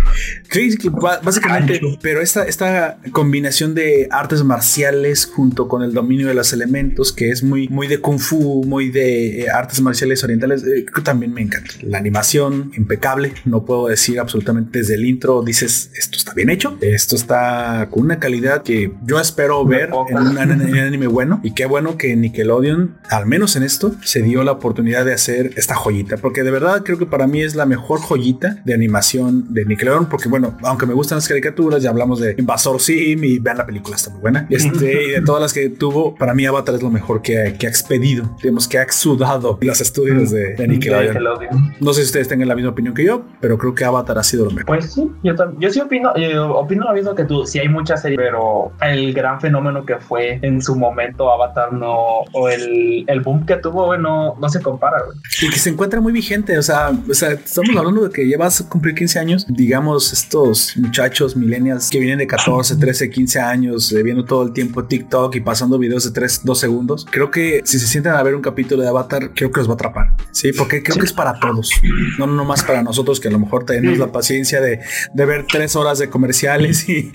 básicamente, 1.22 1.80
pero 2.00 2.20
esta, 2.20 2.44
esta 2.44 2.98
combinación 3.12 3.74
de 3.74 4.08
artes 4.10 4.42
marciales 4.44 5.26
junto 5.26 5.68
con 5.68 5.82
el 5.82 5.92
dominio 5.92 6.28
de 6.28 6.34
los 6.34 6.52
elementos, 6.52 7.12
que 7.12 7.30
es 7.30 7.42
muy, 7.42 7.68
muy 7.68 7.86
de 7.86 7.98
kung 7.98 8.18
fu, 8.18 8.64
muy 8.64 8.90
de 8.90 9.42
eh, 9.42 9.50
artes 9.50 9.80
marciales 9.80 10.22
orientales, 10.24 10.64
eh, 10.64 10.86
también 11.02 11.32
me 11.32 11.42
encanta. 11.42 11.74
La 11.82 11.98
animación 11.98 12.72
impecable, 12.76 13.34
no 13.44 13.64
puedo 13.64 13.88
decir 13.88 14.20
absolutamente 14.20 14.78
desde 14.78 14.94
el 14.94 15.04
intro, 15.04 15.42
dices, 15.42 15.90
esto 15.96 16.16
está 16.16 16.34
bien 16.34 16.50
hecho, 16.50 16.78
esto 16.80 17.16
está 17.16 17.88
con 17.90 18.04
una 18.04 18.18
calidad 18.18 18.62
que 18.62 18.92
yo 19.04 19.20
espero 19.20 19.64
ver 19.64 19.90
en 20.08 20.18
un, 20.18 20.38
anime 20.38 21.06
bueno 21.06 21.40
y 21.42 21.52
qué 21.52 21.66
bueno 21.72 21.96
que 21.96 22.14
Nickelodeon, 22.14 22.98
al 23.08 23.24
menos 23.24 23.56
en 23.56 23.62
esto, 23.62 23.92
se 24.02 24.20
dio 24.20 24.44
la 24.44 24.52
oportunidad 24.52 25.06
de 25.06 25.14
hacer 25.14 25.52
esta 25.56 25.74
joyita, 25.74 26.18
porque 26.18 26.42
de 26.42 26.50
verdad 26.50 26.82
creo 26.84 26.98
que 26.98 27.06
para 27.06 27.26
mí 27.26 27.40
es 27.40 27.54
la 27.54 27.64
mejor 27.64 27.98
joyita 27.98 28.58
de 28.66 28.74
animación 28.74 29.54
de 29.54 29.64
Nickelodeon, 29.64 30.10
porque 30.10 30.28
bueno, 30.28 30.58
aunque 30.64 30.84
me 30.84 30.92
gustan 30.92 31.16
las 31.16 31.26
caricaturas, 31.26 31.82
ya 31.82 31.88
hablamos 31.88 32.20
de 32.20 32.34
Invasor 32.36 32.78
Sim 32.78 33.24
y 33.24 33.38
vean 33.38 33.56
la 33.56 33.64
película, 33.64 33.96
está 33.96 34.10
muy 34.10 34.20
buena. 34.20 34.46
Este, 34.62 35.04
y 35.04 35.10
de 35.12 35.22
todas 35.22 35.40
las 35.40 35.54
que 35.54 35.70
tuvo, 35.70 36.14
para 36.14 36.34
mí 36.34 36.44
Avatar 36.44 36.74
es 36.74 36.82
lo 36.82 36.90
mejor 36.90 37.22
que, 37.22 37.56
que 37.58 37.66
ha 37.66 37.70
expedido, 37.70 38.36
digamos 38.42 38.68
que 38.68 38.78
ha 38.78 38.82
exudado 38.82 39.58
los 39.62 39.80
estudios 39.80 40.30
de, 40.30 40.54
Nickelodeon. 40.68 41.74
No 41.80 41.94
sé 41.94 42.02
si 42.02 42.06
ustedes 42.06 42.28
tengan 42.28 42.48
la 42.48 42.54
misma 42.54 42.70
opinión 42.72 42.94
que 42.94 43.04
yo, 43.04 43.24
pero 43.40 43.56
creo 43.56 43.74
que 43.74 43.84
Avatar 43.84 44.18
ha 44.18 44.22
sido 44.22 44.44
lo 44.44 44.50
mejor. 44.50 44.66
Pues 44.66 44.92
sí, 44.92 45.10
yo, 45.22 45.34
yo 45.58 45.70
sí 45.70 45.80
opino, 45.80 46.14
yo 46.16 46.54
opino 46.54 46.84
lo 46.84 46.92
mismo 46.92 47.14
que 47.14 47.24
tú. 47.24 47.46
Sí 47.46 47.58
hay 47.58 47.68
muchas 47.68 48.02
series, 48.02 48.18
pero 48.18 48.72
el 48.82 49.14
gran 49.14 49.40
fenómeno 49.40 49.86
que 49.86 49.96
fue 49.96 50.38
en 50.42 50.60
su 50.60 50.76
momento 50.76 51.32
Avatar 51.32 51.61
no, 51.70 52.20
o 52.32 52.48
el, 52.48 53.04
el 53.06 53.20
boom 53.20 53.46
que 53.46 53.56
tuvo, 53.56 53.86
bueno, 53.86 54.36
no 54.40 54.48
se 54.48 54.60
compara. 54.60 54.98
Y 55.40 55.50
que 55.50 55.58
se 55.58 55.70
encuentra 55.70 56.00
muy 56.00 56.12
vigente, 56.12 56.58
o 56.58 56.62
sea, 56.62 56.90
o 57.08 57.14
sea, 57.14 57.32
estamos 57.32 57.76
hablando 57.76 58.08
de 58.08 58.10
que 58.10 58.28
ya 58.28 58.38
vas 58.38 58.60
a 58.60 58.68
cumplir 58.68 58.94
15 58.94 59.18
años, 59.18 59.46
digamos, 59.48 60.12
estos 60.12 60.76
muchachos 60.76 61.36
millennials 61.36 61.90
que 61.90 61.98
vienen 61.98 62.18
de 62.18 62.26
14, 62.26 62.76
13, 62.76 63.10
15 63.10 63.40
años, 63.40 63.92
eh, 63.92 64.02
viendo 64.02 64.24
todo 64.24 64.42
el 64.44 64.52
tiempo 64.52 64.84
TikTok 64.84 65.34
y 65.36 65.40
pasando 65.40 65.78
videos 65.78 66.04
de 66.04 66.10
3, 66.10 66.42
2 66.44 66.58
segundos. 66.58 67.06
Creo 67.10 67.30
que 67.30 67.62
si 67.64 67.78
se 67.78 67.86
sienten 67.86 68.12
a 68.12 68.22
ver 68.22 68.34
un 68.34 68.42
capítulo 68.42 68.82
de 68.82 68.88
Avatar, 68.88 69.32
creo 69.34 69.50
que 69.50 69.60
los 69.60 69.68
va 69.68 69.72
a 69.72 69.74
atrapar. 69.74 70.14
Sí, 70.30 70.52
porque 70.52 70.82
creo 70.82 70.96
que 70.96 71.04
es 71.04 71.12
para 71.12 71.38
todos, 71.38 71.70
no 72.18 72.26
no 72.26 72.44
más 72.44 72.62
para 72.62 72.82
nosotros 72.82 73.20
que 73.20 73.28
a 73.28 73.30
lo 73.30 73.38
mejor 73.38 73.64
tenemos 73.64 73.98
la 73.98 74.10
paciencia 74.10 74.60
de, 74.60 74.80
de 75.12 75.26
ver 75.26 75.46
3 75.46 75.76
horas 75.76 75.98
de 75.98 76.08
comerciales 76.08 76.88
y, 76.88 77.12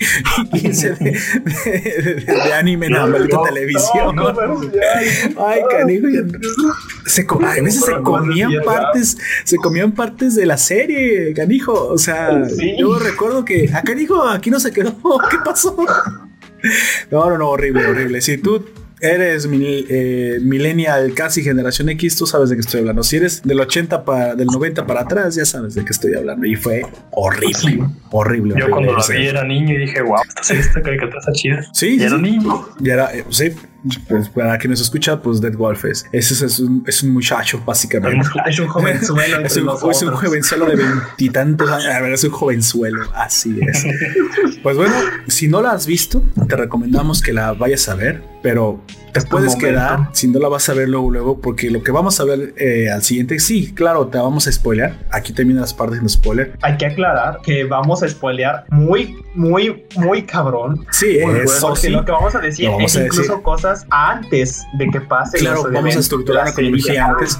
15 0.52 0.94
de, 0.94 1.10
de, 2.26 2.52
anime 2.54 2.86
en 2.86 2.92
la 2.92 3.42
televisión. 3.44 4.16
Ay, 5.38 5.60
canijo. 5.70 6.06
Se, 7.06 7.26
a 7.30 7.62
veces 7.62 7.84
se 7.84 8.02
comían 8.02 8.52
partes, 8.64 9.18
se 9.44 9.56
comían 9.56 9.92
partes 9.92 10.34
de 10.34 10.46
la 10.46 10.56
serie, 10.56 11.32
canijo. 11.34 11.88
O 11.88 11.98
sea, 11.98 12.42
yo 12.78 12.98
recuerdo 12.98 13.44
que 13.44 13.70
acá 13.72 13.94
dijo, 13.94 14.22
aquí 14.28 14.50
no 14.50 14.60
se 14.60 14.72
quedó. 14.72 14.96
¿Qué 15.30 15.36
pasó? 15.44 15.76
No, 17.10 17.30
no, 17.30 17.38
no, 17.38 17.50
horrible, 17.50 17.86
horrible. 17.86 18.20
Si 18.20 18.38
tú 18.38 18.64
eres 19.00 19.48
eh, 19.50 20.38
millennial, 20.42 21.12
casi 21.14 21.42
generación 21.42 21.88
X, 21.90 22.16
tú 22.16 22.26
sabes 22.26 22.50
de 22.50 22.56
qué 22.56 22.60
estoy 22.60 22.80
hablando. 22.80 23.02
Si 23.02 23.16
eres 23.16 23.42
del 23.42 23.60
80 23.60 24.04
para, 24.04 24.34
del 24.34 24.46
90 24.46 24.86
para 24.86 25.02
atrás, 25.02 25.34
ya 25.34 25.44
sabes 25.44 25.74
de 25.74 25.84
qué 25.84 25.90
estoy 25.90 26.14
hablando. 26.14 26.46
Y 26.46 26.56
fue 26.56 26.82
horrible, 27.12 27.84
horrible. 28.10 28.54
Yo 28.58 28.70
cuando 28.70 28.92
la 28.92 29.04
vi 29.08 29.26
era 29.26 29.44
niño 29.44 29.74
y 29.74 29.78
dije, 29.78 30.02
wow, 30.02 30.16
esta, 30.26 30.54
esta 30.54 30.82
caricatura 30.82 31.18
está 31.20 31.32
chida. 31.32 31.64
Sí, 31.72 31.96
y 31.98 32.02
era 32.02 32.18
niño. 32.18 32.68
Ya 32.80 32.94
era, 32.94 33.14
eh, 33.14 33.24
sí, 33.30 33.52
pues 34.08 34.28
para 34.28 34.58
quien 34.58 34.70
nos 34.70 34.80
escucha, 34.80 35.20
pues 35.20 35.40
Dead 35.40 35.54
Wolf 35.54 35.84
es. 35.84 36.06
Ese 36.12 36.44
es 36.44 36.58
un, 36.58 36.84
es 36.86 37.02
un 37.02 37.10
muchacho, 37.10 37.62
básicamente. 37.64 38.26
Es 38.46 38.58
un 38.58 38.68
jovenzuelo. 38.68 39.40
es, 39.40 39.56
un, 39.56 39.68
es 39.90 40.02
un 40.02 40.14
jovenzuelo 40.14 40.66
de 40.66 40.76
veintitantos 40.76 41.70
años. 41.70 41.86
A 41.86 42.00
ver, 42.00 42.12
es 42.12 42.24
un 42.24 42.30
jovenzuelo. 42.30 43.02
Así 43.14 43.58
es. 43.60 43.86
pues 44.62 44.76
bueno, 44.76 44.94
si 45.28 45.48
no 45.48 45.62
la 45.62 45.72
has 45.72 45.86
visto, 45.86 46.22
te 46.48 46.56
recomendamos 46.56 47.22
que 47.22 47.32
la 47.32 47.52
vayas 47.52 47.88
a 47.88 47.94
ver, 47.94 48.22
pero 48.42 48.80
te 49.12 49.22
puedes 49.22 49.56
quedar 49.56 50.08
si 50.12 50.28
no 50.28 50.38
la 50.38 50.48
vas 50.48 50.68
a 50.68 50.74
ver 50.74 50.88
luego, 50.88 51.10
luego, 51.10 51.40
porque 51.40 51.70
lo 51.70 51.82
que 51.82 51.90
vamos 51.90 52.20
a 52.20 52.24
ver 52.24 52.54
eh, 52.56 52.90
al 52.90 53.02
siguiente, 53.02 53.38
sí, 53.38 53.72
claro, 53.72 54.08
te 54.08 54.18
vamos 54.18 54.46
a 54.46 54.52
spoilear. 54.52 54.94
Aquí 55.10 55.32
terminan 55.32 55.62
las 55.62 55.74
partes 55.74 56.00
en 56.00 56.08
spoiler. 56.08 56.56
Hay 56.62 56.76
que 56.76 56.86
aclarar 56.86 57.40
que 57.42 57.64
vamos 57.64 58.02
a 58.02 58.08
spoilear 58.08 58.64
muy, 58.70 59.16
muy, 59.34 59.84
muy 59.96 60.22
cabrón. 60.22 60.84
Sí, 60.90 61.18
eso 61.18 61.76
sí. 61.76 61.88
Lo 61.88 62.04
que 62.04 62.12
vamos 62.12 62.34
a 62.34 62.40
decir 62.40 62.70
es 62.80 62.96
incluso 62.96 63.42
cosas 63.42 63.67
antes 63.90 64.66
de 64.74 64.88
que 64.90 65.00
pase. 65.00 65.38
Claro, 65.38 65.68
vamos 65.72 65.96
a 65.96 65.98
estructurar 65.98 66.46
la 66.46 66.52
cronología 66.52 67.06
antes. 67.06 67.38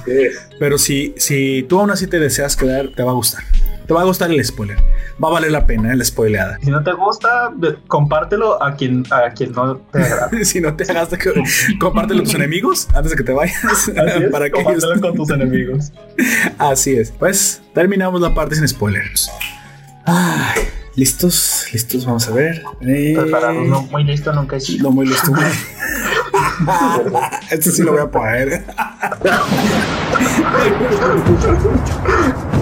Pero 0.59 0.77
si, 0.77 1.13
si 1.17 1.63
tú 1.63 1.79
aún 1.79 1.91
así 1.91 2.07
te 2.07 2.19
deseas 2.19 2.55
quedar, 2.55 2.89
te 2.89 3.03
va 3.03 3.11
a 3.11 3.15
gustar. 3.15 3.43
Te 3.87 3.93
va 3.93 4.01
a 4.01 4.05
gustar 4.05 4.29
el 4.29 4.43
spoiler. 4.45 4.77
Va 5.21 5.29
a 5.29 5.31
valer 5.31 5.51
la 5.51 5.65
pena 5.65 5.91
el 5.91 6.05
spoileada. 6.05 6.59
Si 6.61 6.69
no 6.69 6.83
te 6.83 6.93
gusta, 6.93 7.51
compártelo 7.87 8.61
a 8.61 8.75
quien, 8.75 9.03
a 9.09 9.31
quien 9.31 9.51
no 9.51 9.77
te 9.77 9.99
agrade. 10.03 10.45
si 10.45 10.61
no 10.61 10.75
te 10.75 10.83
hagas, 10.83 11.09
compártelo 11.79 12.21
a 12.21 12.23
tus 12.23 12.35
enemigos 12.35 12.87
antes 12.93 13.11
de 13.11 13.17
que 13.17 13.23
te 13.23 13.33
vayas. 13.33 13.91
para 14.31 14.45
que 14.45 14.51
compártelo 14.51 15.01
con 15.01 15.15
tus 15.15 15.29
enemigos. 15.31 15.91
Así 16.59 16.95
es. 16.95 17.11
Pues 17.11 17.61
terminamos 17.73 18.21
la 18.21 18.33
parte 18.33 18.55
sin 18.55 18.67
spoilers. 18.67 19.31
Ay. 20.05 20.61
¿Listos? 20.95 21.65
¿Listos? 21.71 22.05
Vamos 22.05 22.27
a 22.27 22.31
ver. 22.31 22.61
Eh... 22.81 23.15
Preparado, 23.17 23.61
no 23.61 23.83
muy 23.83 24.03
listo 24.03 24.33
nunca 24.33 24.57
he 24.57 24.59
sido. 24.59 24.83
No 24.83 24.91
muy 24.91 25.07
listo. 25.07 25.31
Este 27.49 27.71
sí 27.71 27.83
lo 27.83 27.91
voy 27.91 28.01
a 28.01 28.07
poner. 28.07 28.63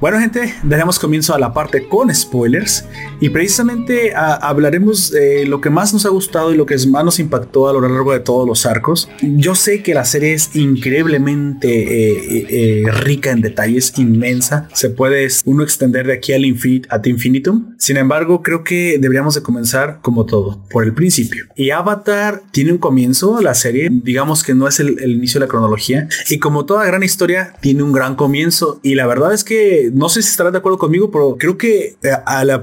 Bueno 0.00 0.18
gente, 0.18 0.54
daremos 0.62 0.98
comienzo 0.98 1.34
a 1.34 1.38
la 1.38 1.52
parte 1.52 1.86
con 1.86 2.14
spoilers 2.14 2.86
y 3.20 3.28
precisamente 3.28 4.14
ah, 4.16 4.38
hablaremos 4.40 5.10
de 5.10 5.44
lo 5.44 5.60
que 5.60 5.68
más 5.68 5.92
nos 5.92 6.06
ha 6.06 6.08
gustado 6.08 6.54
y 6.54 6.56
lo 6.56 6.64
que 6.64 6.74
más 6.86 7.04
nos 7.04 7.18
impactó 7.18 7.68
a 7.68 7.74
lo 7.74 7.82
largo 7.82 8.14
de 8.14 8.20
todos 8.20 8.48
los 8.48 8.64
arcos. 8.64 9.10
Yo 9.20 9.54
sé 9.54 9.82
que 9.82 9.92
la 9.92 10.06
serie 10.06 10.32
es 10.32 10.56
increíblemente 10.56 11.68
eh, 11.68 12.16
eh, 12.16 12.46
eh, 12.86 12.90
rica 12.90 13.30
en 13.30 13.42
detalles, 13.42 13.92
inmensa. 13.98 14.70
Se 14.72 14.88
puede 14.88 15.28
uno 15.44 15.62
extender 15.62 16.06
de 16.06 16.14
aquí 16.14 16.32
al 16.32 16.46
infinit 16.46 16.86
ad 16.88 17.04
infinitum. 17.04 17.74
Sin 17.76 17.98
embargo, 17.98 18.42
creo 18.42 18.64
que 18.64 18.96
deberíamos 18.98 19.34
de 19.34 19.42
comenzar 19.42 19.98
como 20.00 20.24
todo, 20.24 20.64
por 20.70 20.84
el 20.84 20.94
principio. 20.94 21.44
Y 21.56 21.72
Avatar 21.72 22.40
tiene 22.52 22.72
un 22.72 22.78
comienzo, 22.78 23.42
la 23.42 23.52
serie, 23.52 23.90
digamos 23.90 24.44
que 24.44 24.54
no 24.54 24.66
es 24.66 24.80
el, 24.80 24.98
el 24.98 25.10
inicio 25.10 25.40
de 25.40 25.44
la 25.44 25.50
cronología. 25.50 26.08
Y 26.30 26.38
como 26.38 26.64
toda 26.64 26.86
gran 26.86 27.02
historia, 27.02 27.52
tiene 27.60 27.82
un 27.82 27.92
gran 27.92 28.16
comienzo. 28.16 28.80
Y 28.82 28.94
la 28.94 29.06
verdad 29.06 29.34
es 29.34 29.44
que 29.44 29.89
no 29.92 30.08
sé 30.08 30.22
si 30.22 30.28
estarás 30.30 30.52
de 30.52 30.58
acuerdo 30.58 30.78
conmigo, 30.78 31.10
pero 31.10 31.36
creo 31.38 31.58
que 31.58 31.96
eh, 32.02 32.16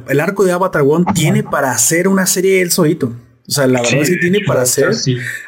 el 0.09 0.19
arco 0.19 0.43
de 0.43 0.51
Avatar 0.51 0.83
One 0.87 1.05
tiene 1.13 1.43
para 1.43 1.71
hacer 1.71 2.07
una 2.07 2.25
serie 2.25 2.61
el 2.61 2.71
solito. 2.71 3.11
O 3.47 3.51
sea, 3.51 3.65
la 3.65 3.81
verdad 3.81 4.01
es 4.01 4.09
que 4.09 4.17
tiene 4.17 4.39
para 4.45 4.63
hacer 4.63 4.89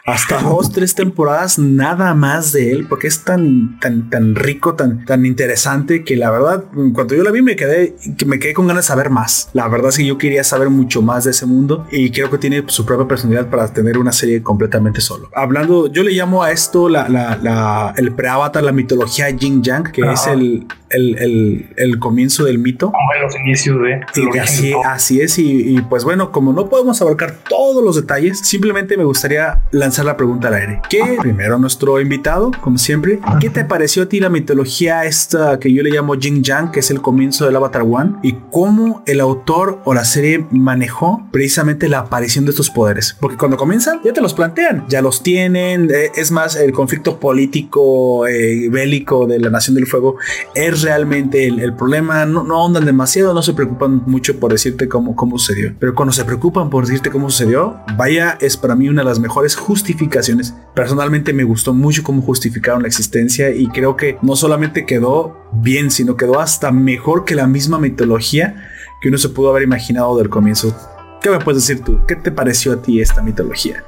hasta 0.05 0.41
dos, 0.41 0.71
tres 0.71 0.95
temporadas 0.95 1.59
nada 1.59 2.13
más 2.13 2.53
de 2.53 2.71
él, 2.71 2.85
porque 2.87 3.07
es 3.07 3.25
tan, 3.25 3.77
tan, 3.81 4.09
tan 4.09 4.35
rico, 4.35 4.75
tan, 4.75 5.03
tan 5.03 5.25
interesante 5.25 6.05
que 6.05 6.15
la 6.15 6.31
verdad, 6.31 6.63
cuando 6.93 7.13
yo 7.13 7.23
la 7.23 7.31
vi 7.31 7.41
me 7.41 7.57
quedé, 7.57 7.95
me 8.25 8.39
quedé 8.39 8.53
con 8.53 8.67
ganas 8.67 8.85
de 8.85 8.87
saber 8.87 9.09
más. 9.09 9.49
La 9.51 9.67
verdad 9.67 9.89
es 9.89 9.97
que 9.97 10.05
yo 10.05 10.17
quería 10.17 10.45
saber 10.45 10.69
mucho 10.69 11.01
más 11.01 11.25
de 11.25 11.31
ese 11.31 11.45
mundo 11.45 11.87
y 11.91 12.09
creo 12.11 12.29
que 12.29 12.37
tiene 12.37 12.63
su 12.67 12.85
propia 12.85 13.05
personalidad 13.05 13.49
para 13.49 13.73
tener 13.73 13.97
una 13.97 14.13
serie 14.13 14.41
completamente 14.41 15.01
solo. 15.01 15.29
Hablando, 15.35 15.91
yo 15.91 16.03
le 16.03 16.11
llamo 16.11 16.41
a 16.41 16.51
esto 16.51 16.87
la, 16.87 17.09
la, 17.09 17.37
la 17.41 17.93
el 17.97 18.13
pre-avatar, 18.13 18.63
la 18.63 18.71
mitología 18.71 19.27
Jin 19.37 19.61
Yang, 19.61 19.91
que 19.91 20.01
es 20.09 20.25
el, 20.27 20.67
el, 20.89 21.17
el, 21.17 21.69
el, 21.75 21.99
comienzo 21.99 22.45
del 22.45 22.59
mito. 22.59 22.91
Como 22.91 23.23
los 23.23 23.35
inicios 23.35 23.77
de. 23.81 24.39
así, 24.39 24.73
así, 24.85 25.21
es. 25.21 25.37
Y, 25.37 25.75
y, 25.75 25.81
pues 25.81 26.03
bueno, 26.03 26.31
como 26.31 26.53
no 26.53 26.69
podemos 26.69 27.01
abarcar 27.01 27.35
todos 27.47 27.83
los 27.83 27.88
detalles, 27.95 28.39
simplemente 28.39 28.97
me 28.97 29.03
gustaría 29.03 29.61
lanzar 29.71 30.05
la 30.05 30.17
pregunta 30.17 30.47
al 30.47 30.55
aire. 30.55 30.81
¿Qué, 30.89 31.17
primero 31.21 31.57
nuestro 31.57 31.99
invitado, 31.99 32.51
como 32.61 32.77
siempre, 32.77 33.19
qué 33.39 33.49
te 33.49 33.65
pareció 33.65 34.03
a 34.03 34.05
ti 34.07 34.19
la 34.19 34.29
mitología 34.29 35.05
esta 35.05 35.59
que 35.59 35.71
yo 35.73 35.83
le 35.83 35.91
llamo 35.91 36.15
Jin 36.15 36.43
Yang, 36.43 36.71
que 36.71 36.79
es 36.79 36.91
el 36.91 37.01
comienzo 37.01 37.45
del 37.45 37.55
Avatar 37.55 37.83
One? 37.83 38.15
Y 38.23 38.35
cómo 38.51 39.03
el 39.05 39.19
autor 39.19 39.81
o 39.85 39.93
la 39.93 40.05
serie 40.05 40.45
manejó 40.51 41.27
precisamente 41.31 41.89
la 41.89 41.99
aparición 41.99 42.45
de 42.45 42.51
estos 42.51 42.69
poderes. 42.69 43.15
Porque 43.19 43.37
cuando 43.37 43.57
comienzan, 43.57 44.01
ya 44.03 44.13
te 44.13 44.21
los 44.21 44.33
plantean, 44.33 44.85
ya 44.87 45.01
los 45.01 45.23
tienen. 45.23 45.89
Eh, 45.91 46.11
es 46.15 46.31
más, 46.31 46.55
el 46.55 46.71
conflicto 46.71 47.19
político, 47.19 48.27
eh, 48.27 48.69
bélico 48.69 49.25
de 49.27 49.39
la 49.39 49.49
Nación 49.49 49.75
del 49.75 49.87
Fuego 49.87 50.17
es 50.55 50.81
realmente 50.81 51.47
el, 51.47 51.73
problema. 51.73 52.25
No, 52.25 52.43
no 52.43 52.69
demasiado, 52.79 53.33
no 53.33 53.41
se 53.41 53.53
preocupan 53.53 54.03
mucho 54.05 54.39
por 54.39 54.51
decirte 54.51 54.87
cómo, 54.87 55.15
cómo 55.15 55.37
sucedió. 55.37 55.73
Pero 55.79 55.95
cuando 55.95 56.11
se 56.13 56.25
preocupan 56.25 56.69
por 56.69 56.85
decirte 56.85 57.09
cómo 57.09 57.29
sucedió, 57.29 57.78
vaya, 57.95 58.37
es 58.41 58.57
para 58.57 58.75
mí 58.75 58.89
una 58.89 59.01
de 59.01 59.09
las 59.09 59.19
mejores 59.19 59.55
justificaciones. 59.55 60.55
Personalmente 60.73 61.33
me 61.33 61.43
gustó 61.43 61.73
mucho 61.73 62.03
cómo 62.03 62.21
justificaron 62.21 62.81
la 62.81 62.87
existencia 62.87 63.49
y 63.49 63.67
creo 63.67 63.95
que 63.95 64.17
no 64.21 64.35
solamente 64.35 64.85
quedó 64.85 65.37
bien, 65.51 65.91
sino 65.91 66.15
quedó 66.15 66.39
hasta 66.39 66.71
mejor 66.71 67.25
que 67.25 67.35
la 67.35 67.47
misma 67.47 67.79
mitología 67.79 68.55
que 69.01 69.09
uno 69.09 69.17
se 69.17 69.29
pudo 69.29 69.51
haber 69.51 69.63
imaginado 69.63 70.17
del 70.17 70.29
comienzo. 70.29 70.75
¿Qué 71.21 71.29
me 71.29 71.39
puedes 71.39 71.67
decir 71.67 71.83
tú? 71.83 71.99
¿Qué 72.07 72.15
te 72.15 72.31
pareció 72.31 72.73
a 72.73 72.81
ti 72.81 73.01
esta 73.01 73.21
mitología? 73.21 73.83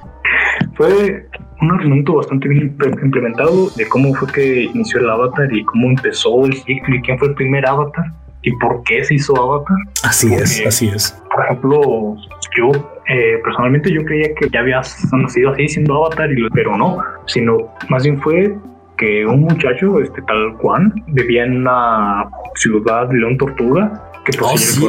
Fue 0.76 1.28
un 1.62 1.72
argumento 1.72 2.16
bastante 2.16 2.48
bien 2.48 2.76
implementado 3.04 3.70
de 3.76 3.88
cómo 3.88 4.14
fue 4.16 4.28
que 4.32 4.64
inició 4.64 5.00
el 5.00 5.10
avatar 5.10 5.54
y 5.54 5.64
cómo 5.66 5.90
empezó 5.90 6.46
el 6.46 6.54
ciclo 6.54 6.96
y 6.96 7.02
quién 7.02 7.18
fue 7.20 7.30
el 7.30 7.36
primer 7.36 7.66
avatar 7.68 8.06
y 8.44 8.52
por 8.58 8.84
qué 8.84 9.04
se 9.04 9.16
hizo 9.16 9.36
avatar. 9.38 9.78
Así 10.04 10.34
es, 10.34 10.64
así 10.66 10.88
es. 10.88 11.16
Por 11.34 11.46
ejemplo, 11.46 12.18
yo 12.58 12.72
eh, 13.08 13.40
personalmente 13.44 13.92
yo 13.92 14.04
creía 14.04 14.30
que 14.36 14.50
ya 14.50 14.60
había 14.60 14.82
nacido 15.12 15.52
así 15.52 15.68
siendo 15.68 15.96
avatar, 15.96 16.30
pero 16.54 16.78
no, 16.78 16.98
sino 17.26 17.74
más 17.90 18.04
bien 18.04 18.20
fue 18.22 18.56
que 18.98 19.26
un 19.26 19.42
muchacho, 19.42 20.00
este 20.00 20.22
tal 20.24 20.54
Juan, 20.58 20.94
vivía 21.08 21.44
en 21.44 21.58
una 21.58 22.30
ciudad 22.56 23.08
de 23.08 23.18
León 23.18 23.38
Tortuga 23.38 24.08
que 24.24 24.38
oh, 24.40 24.56
sí, 24.56 24.86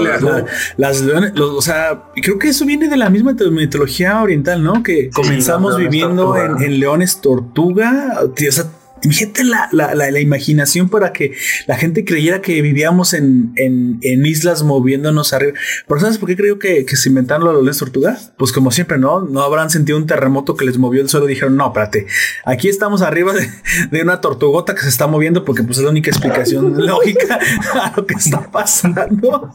las 0.76 1.00
leones, 1.00 1.32
o 1.40 1.62
sea, 1.62 2.02
creo 2.22 2.38
que 2.38 2.48
eso 2.48 2.66
viene 2.66 2.88
de 2.88 2.98
la 2.98 3.08
misma 3.08 3.34
mitología 3.50 4.20
oriental, 4.20 4.62
¿no? 4.62 4.82
Que 4.82 5.08
comenzamos 5.08 5.78
viviendo 5.78 6.36
en, 6.36 6.62
en, 6.62 6.78
leones 6.78 7.22
tortuga, 7.22 8.20
o 8.22 8.52
sea, 8.52 8.64
Fíjate 9.02 9.44
la, 9.44 9.68
la, 9.72 9.94
la, 9.94 10.20
imaginación 10.20 10.88
para 10.88 11.12
que 11.12 11.32
la 11.66 11.76
gente 11.76 12.04
creyera 12.04 12.40
que 12.40 12.62
vivíamos 12.62 13.14
en, 13.14 13.52
en, 13.56 13.98
en, 14.02 14.24
islas 14.26 14.62
moviéndonos 14.62 15.32
arriba. 15.32 15.54
Pero 15.88 16.00
¿sabes 16.00 16.18
por 16.18 16.28
qué 16.28 16.36
creo 16.36 16.58
que, 16.58 16.84
que 16.84 16.96
se 16.96 17.08
inventaron 17.08 17.44
los 17.44 17.54
leones 17.54 17.78
tortugas? 17.78 18.32
Pues 18.38 18.52
como 18.52 18.70
siempre, 18.70 18.98
¿no? 18.98 19.22
No 19.22 19.42
habrán 19.42 19.70
sentido 19.70 19.98
un 19.98 20.06
terremoto 20.06 20.56
que 20.56 20.64
les 20.64 20.78
movió 20.78 21.02
el 21.02 21.08
suelo 21.08 21.26
y 21.26 21.30
dijeron, 21.30 21.56
no, 21.56 21.66
espérate, 21.66 22.06
aquí 22.44 22.68
estamos 22.68 23.02
arriba 23.02 23.32
de, 23.32 23.48
de 23.90 24.02
una 24.02 24.20
tortugota 24.20 24.74
que 24.74 24.82
se 24.82 24.88
está 24.88 25.06
moviendo 25.06 25.44
porque 25.44 25.62
pues 25.62 25.78
es 25.78 25.84
la 25.84 25.90
única 25.90 26.10
explicación 26.10 26.74
lógica 26.86 27.40
a 27.74 27.92
lo 27.96 28.06
que 28.06 28.14
está 28.14 28.50
pasando. 28.50 29.52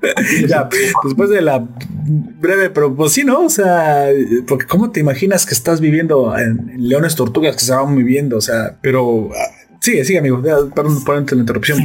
ya, 0.48 0.68
después 1.04 1.30
de 1.30 1.40
la 1.40 1.66
breve, 2.40 2.70
pero 2.70 2.94
pues 2.94 3.12
sí, 3.12 3.24
¿no? 3.24 3.44
O 3.44 3.50
sea, 3.50 4.06
porque 4.46 4.66
¿cómo 4.66 4.90
te 4.90 5.00
imaginas 5.00 5.46
que 5.46 5.54
estás 5.54 5.80
viviendo 5.80 6.36
en, 6.36 6.72
leones 6.76 7.14
tortugas 7.14 7.56
que 7.56 7.64
se 7.64 7.74
van 7.74 7.94
moviendo? 7.94 8.36
O 8.36 8.40
sea, 8.40 8.76
pero 8.88 9.28
ah, 9.36 9.50
sigue, 9.80 10.02
sigue, 10.02 10.18
amigo. 10.18 10.40
Perdón 10.40 11.04
por 11.04 11.16
la 11.16 11.40
interrupción. 11.40 11.78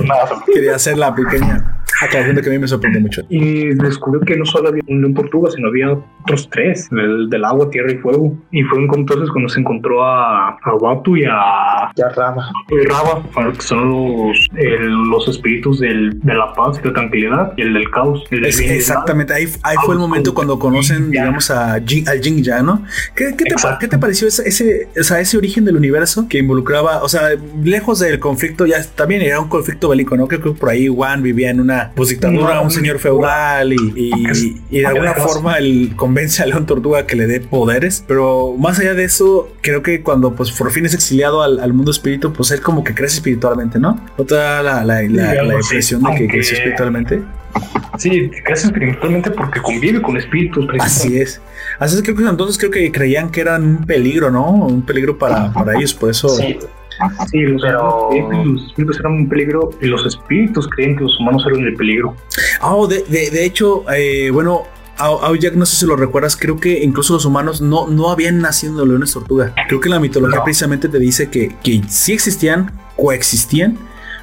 Quería 0.54 0.76
hacer 0.76 0.98
la 0.98 1.14
pequeña 1.14 1.83
aclaración 2.02 2.36
de 2.36 2.42
que 2.42 2.50
a 2.50 2.54
mí 2.54 2.60
me 2.60 2.68
sorprende 2.68 3.00
mucho. 3.00 3.22
Y 3.30 3.74
descubrió 3.76 4.22
que 4.22 4.36
no 4.38 4.46
solo 4.46 4.70
había 4.70 4.84
un 4.88 5.02
león 5.02 5.14
tortuga, 5.14 5.52
sino 5.52 5.68
había 5.68 5.92
otros 6.24 6.50
tres, 6.50 6.90
el 6.92 7.30
del 7.30 7.46
agua, 7.46 7.70
tierra 7.70 7.92
y 7.92 7.98
fuego. 7.98 8.38
Y 8.52 8.64
fue 8.64 8.80
entonces 8.80 9.30
cuando 9.32 9.50
se 9.50 9.60
encontró 9.60 10.04
a, 10.04 10.50
a 10.50 10.72
Batu 10.82 11.18
y 11.18 11.26
a, 11.26 11.92
y 11.96 12.02
a 12.02 12.10
Raba. 12.10 12.50
Y 12.70 12.86
Raba, 12.88 13.24
que 13.54 13.62
son 13.62 13.90
los, 13.90 14.48
los 15.10 15.28
espíritus 15.28 15.80
del, 15.80 16.20
de 16.22 16.34
la 16.34 16.54
paz 16.54 16.80
y 16.84 16.88
la 16.88 16.94
tranquilidad 16.94 17.54
y 17.58 17.62
el 17.62 17.74
del 17.74 17.90
caos. 17.92 18.24
exactamente, 18.32 19.34
ahí, 19.34 19.48
ahí 19.64 19.76
fue 19.86 19.96
el 19.96 20.00
momento 20.00 20.34
cuando 20.34 20.60
conocen, 20.60 21.12
digamos, 21.12 21.50
a 21.52 21.80
Jin, 21.86 22.08
al 22.08 22.22
Jin 22.22 22.44
Ya, 22.44 22.62
¿no? 22.62 22.84
¿Qué, 23.16 23.36
qué, 23.38 23.46
te, 23.46 23.56
¿Qué, 23.80 23.88
te, 23.88 23.98
pareció 23.98 24.28
ese, 24.28 24.48
ese, 24.48 24.88
o 25.00 25.04
sea, 25.04 25.20
ese 25.20 25.38
origen 25.38 25.66
del 25.66 25.76
universo 25.76 26.28
que 26.28 26.38
involucraba, 26.40 27.04
o 27.04 27.10
sea, 27.10 27.30
lejos 27.64 28.00
del 28.00 28.20
conflicto, 28.20 28.66
ya 28.66 28.84
también 28.96 29.22
era 29.22 29.40
un 29.40 29.50
conflicto 29.50 29.90
bélico, 29.90 30.16
¿no? 30.18 30.28
Creo 30.28 30.42
que 30.42 30.52
por 30.52 30.70
ahí 30.70 30.88
Juan 30.88 31.24
vivía 31.24 31.50
en 31.50 31.60
una 31.60 31.92
pues 31.96 32.10
dictadura, 32.10 32.62
un 32.62 32.72
señor 32.72 33.00
feudal 33.00 33.74
y, 33.74 34.12
y, 34.70 34.80
de 34.80 34.86
alguna 34.86 35.14
forma 35.14 35.58
él 35.58 35.94
convence 35.96 36.42
a 36.42 36.46
León 36.46 36.66
Tortuga 36.66 37.06
que 37.06 37.16
le 37.16 37.28
dé 37.28 37.40
poderes. 37.40 38.04
Pero 38.08 38.56
más 38.58 38.80
allá 38.80 38.94
de 38.94 39.04
eso, 39.04 39.50
creo 39.62 39.84
que 39.84 40.02
cuando 40.02 40.36
pues 40.36 40.52
por 40.52 40.72
fin 40.72 40.86
es 40.86 40.94
exiliado 40.94 41.44
al, 41.44 41.74
mundo 41.74 41.92
espíritu, 41.92 42.34
pues 42.34 42.52
él 42.52 42.62
como 42.62 42.84
que 42.84 42.94
crece 42.94 43.16
espiritualmente, 43.16 43.80
¿no? 43.80 44.00
¿No 44.18 44.26
te 44.26 44.36
da 44.36 44.62
la, 44.62 44.84
la, 44.84 45.04
impresión 45.04 46.04
de 46.04 46.16
que 46.16 46.28
crece 46.28 46.56
espiritualmente? 46.56 47.22
Sí, 47.98 48.32
crece 48.44 48.68
espiritualmente 48.68 49.30
porque 49.32 49.62
convive 49.62 50.02
con 50.02 50.18
espíritus. 50.18 50.66
Así 50.80 51.20
es. 51.20 51.42
Así 51.80 51.96
es 51.96 52.02
que 52.02 52.12
entonces 52.12 52.58
creo 52.58 52.72
que 52.72 52.92
creían 52.92 53.30
que 53.30 53.42
eran 53.42 53.64
un 53.64 53.86
peligro, 53.86 54.32
¿no? 54.32 54.52
Un 54.52 54.82
peligro 54.82 55.18
para, 55.18 55.52
para 55.54 55.76
ellos, 55.78 55.94
por 55.94 56.10
eso... 56.10 56.30
Sí. 56.30 56.58
Sí, 57.30 57.42
los, 57.42 57.62
pero... 57.62 58.10
espíritus 58.68 59.00
eran 59.00 59.14
un 59.14 59.30
peligro 59.30 59.70
y 59.82 59.88
los 59.88 60.06
espíritus 60.06 60.68
creen 60.68 60.96
que 60.96 61.04
los 61.04 61.20
humanos 61.20 61.44
eran 61.48 61.66
el 61.66 61.76
peligro. 61.76 62.16
Oh, 62.62 62.88
de, 62.88 63.04
de, 63.04 63.30
de 63.30 63.46
hecho, 63.46 63.86
eh, 63.92 64.30
bueno, 64.32 64.64
Jack, 65.40 65.56
no 65.56 65.66
sé 65.66 65.76
si 65.76 65.86
lo 65.86 65.96
recuerdas, 65.96 66.38
creo 66.38 66.58
que 66.58 66.84
incluso 66.84 67.14
los 67.14 67.26
humanos 67.26 67.62
no, 67.62 67.88
no 67.88 68.12
habían 68.12 68.40
nacido 68.40 68.80
de 68.80 68.88
leones 68.88 69.14
tortuga. 69.14 69.54
Creo 69.68 69.80
que 69.80 69.90
la 69.90 70.00
mitología 70.00 70.44
precisamente 70.44 70.88
te 70.88 71.00
dice 71.00 71.30
que, 71.30 71.56
que 71.64 71.82
sí 71.88 72.14
existían, 72.14 72.72
coexistían, 72.96 73.78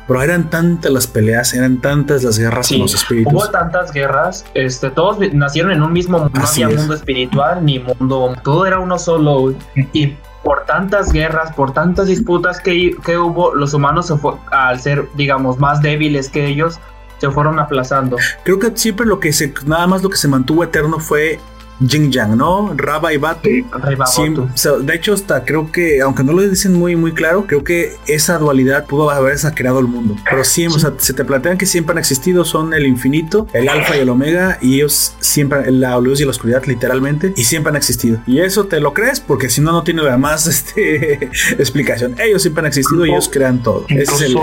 pero 0.06 0.22
eran 0.22 0.50
tantas 0.50 0.90
las 0.90 1.06
peleas, 1.06 1.54
eran 1.54 1.80
tantas 1.80 2.24
las 2.24 2.38
guerras 2.38 2.68
con 2.68 2.80
los 2.80 2.94
espíritus. 2.94 3.32
Hubo 3.32 3.48
tantas 3.48 3.92
guerras, 3.92 4.44
este, 4.54 4.90
todos 4.90 5.18
nacieron 5.32 5.72
en 5.72 5.82
un 5.82 5.92
mismo 5.92 6.18
mundo, 6.18 6.40
no 6.40 6.46
había 6.46 6.68
mundo 6.68 6.94
espiritual 6.94 7.64
ni 7.64 7.78
mundo, 7.78 8.34
todo 8.42 8.66
era 8.66 8.78
uno 8.78 8.98
solo. 8.98 9.54
Y 9.92 10.16
por 10.42 10.64
tantas 10.64 11.12
guerras, 11.12 11.52
por 11.52 11.72
tantas 11.72 12.08
disputas 12.08 12.60
que, 12.60 12.96
que 13.04 13.18
hubo, 13.18 13.54
los 13.54 13.74
humanos 13.74 14.06
se 14.06 14.16
fue, 14.16 14.34
al 14.50 14.80
ser, 14.80 15.08
digamos, 15.14 15.58
más 15.58 15.82
débiles 15.82 16.28
que 16.28 16.46
ellos, 16.46 16.80
se 17.18 17.30
fueron 17.30 17.58
aplazando. 17.58 18.16
Creo 18.44 18.58
que 18.58 18.72
siempre 18.74 19.06
lo 19.06 19.20
que 19.20 19.32
se, 19.32 19.52
nada 19.66 19.86
más 19.86 20.02
lo 20.02 20.08
que 20.08 20.16
se 20.16 20.28
mantuvo 20.28 20.64
eterno 20.64 20.98
fue 20.98 21.38
Jin 21.86 22.12
Yang, 22.12 22.36
¿no? 22.36 22.72
Raba 22.76 23.12
y 23.12 23.16
Batu. 23.16 23.48
de 23.48 24.94
hecho, 24.94 25.14
hasta 25.14 25.44
creo 25.44 25.70
que, 25.72 26.00
aunque 26.00 26.22
no 26.22 26.32
lo 26.32 26.42
dicen 26.42 26.74
muy, 26.74 26.96
muy 26.96 27.12
claro, 27.12 27.46
creo 27.46 27.64
que 27.64 27.96
esa 28.06 28.38
dualidad 28.38 28.86
pudo 28.86 29.10
haberse 29.10 29.52
creado 29.54 29.80
el 29.80 29.86
mundo. 29.86 30.16
Pero 30.28 30.44
sí, 30.44 30.66
o 30.66 30.78
sea, 30.78 30.92
se 30.98 31.12
te 31.12 31.24
plantean 31.24 31.58
que 31.58 31.66
siempre 31.66 31.92
han 31.92 31.98
existido, 31.98 32.44
son 32.44 32.74
el 32.74 32.86
infinito, 32.86 33.46
el 33.52 33.68
alfa 33.68 33.96
y 33.96 34.00
el 34.00 34.08
omega, 34.08 34.58
y 34.60 34.76
ellos 34.76 35.14
siempre, 35.20 35.70
la 35.70 35.98
luz 35.98 36.20
y 36.20 36.24
la 36.24 36.30
oscuridad, 36.30 36.64
literalmente, 36.66 37.32
y 37.36 37.44
siempre 37.44 37.70
han 37.70 37.76
existido. 37.76 38.20
Y 38.26 38.40
eso 38.40 38.66
te 38.66 38.80
lo 38.80 38.92
crees, 38.92 39.20
porque 39.20 39.48
si 39.48 39.60
no, 39.60 39.72
no 39.72 39.82
tiene 39.82 40.02
nada 40.02 40.18
más 40.18 40.46
este, 40.46 41.30
explicación. 41.58 42.16
Ellos 42.18 42.42
siempre 42.42 42.60
han 42.60 42.66
existido 42.66 43.06
y 43.06 43.10
ellos 43.10 43.28
crean 43.32 43.62
todo. 43.62 43.86
Ese 43.88 44.14
es 44.14 44.20
el, 44.22 44.36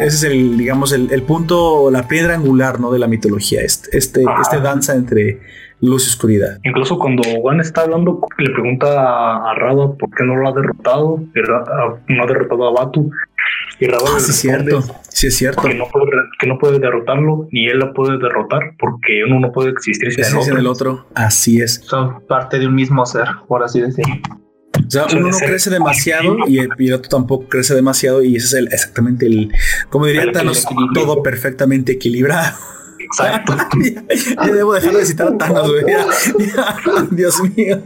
ese 0.00 0.16
es 0.16 0.22
el 0.24 0.56
digamos, 0.56 0.92
el, 0.92 1.10
el, 1.10 1.22
punto, 1.22 1.90
la 1.90 2.06
piedra 2.06 2.34
angular, 2.34 2.80
¿no? 2.80 2.90
De 2.92 2.98
la 2.98 3.06
mitología, 3.06 3.62
este, 3.62 3.96
este, 3.96 4.24
este 4.42 4.60
danza 4.60 4.94
entre 4.94 5.40
luz 5.84 6.06
y 6.06 6.10
oscuridad. 6.10 6.58
Incluso 6.64 6.98
cuando 6.98 7.22
Juan 7.40 7.60
está 7.60 7.82
hablando, 7.82 8.20
le 8.38 8.50
pregunta 8.50 9.50
a, 9.50 9.54
Raba 9.54 9.94
por 9.94 10.10
qué 10.10 10.24
no 10.24 10.36
lo 10.36 10.48
ha 10.48 10.52
derrotado, 10.52 11.20
no 12.08 12.22
ha 12.22 12.26
derrotado 12.26 12.68
a 12.68 12.72
Batu. 12.72 13.10
Y 13.80 13.86
Raba 13.86 14.08
ah, 14.16 14.20
sí, 14.20 14.30
es 14.30 14.36
cierto, 14.36 14.82
sí 15.08 15.26
es 15.26 15.36
cierto. 15.36 15.62
Que 15.62 15.74
no, 15.74 15.86
puede, 15.88 16.06
que 16.38 16.46
no 16.46 16.58
puede 16.58 16.78
derrotarlo, 16.78 17.48
ni 17.50 17.66
él 17.66 17.78
la 17.78 17.92
puede 17.92 18.18
derrotar, 18.18 18.74
porque 18.78 19.24
uno 19.26 19.40
no 19.40 19.52
puede 19.52 19.70
existir 19.70 20.12
sin 20.12 20.24
el 20.24 20.36
otro. 20.36 20.58
el 20.58 20.66
otro. 20.66 21.06
Así 21.14 21.60
es. 21.60 21.80
Son 21.84 22.24
parte 22.26 22.58
de 22.58 22.66
un 22.66 22.74
mismo 22.74 23.04
ser, 23.04 23.26
por 23.48 23.62
así 23.62 23.80
decirlo. 23.80 24.14
O 24.86 24.90
sea, 24.90 25.06
uno 25.12 25.28
no 25.28 25.38
crece 25.38 25.70
demasiado 25.70 26.36
y 26.48 26.58
el, 26.58 26.70
otro 26.92 27.08
tampoco 27.08 27.48
crece 27.48 27.74
demasiado 27.74 28.22
y 28.22 28.36
ese 28.36 28.46
es 28.46 28.52
el, 28.54 28.66
exactamente 28.66 29.26
el, 29.26 29.52
como 29.88 30.06
diría 30.06 30.30
Thanos, 30.32 30.66
todo 30.92 31.22
perfectamente 31.22 31.92
equilibrado. 31.92 32.56
Exacto. 33.14 33.56
ya, 33.82 34.52
debo 34.52 34.74
dejar 34.74 34.94
de 34.94 35.06
citar 35.06 35.28
a 35.28 35.38
Thanos, 35.38 35.70
güey. 35.70 35.84
Dios 37.10 37.40
mío. 37.56 37.82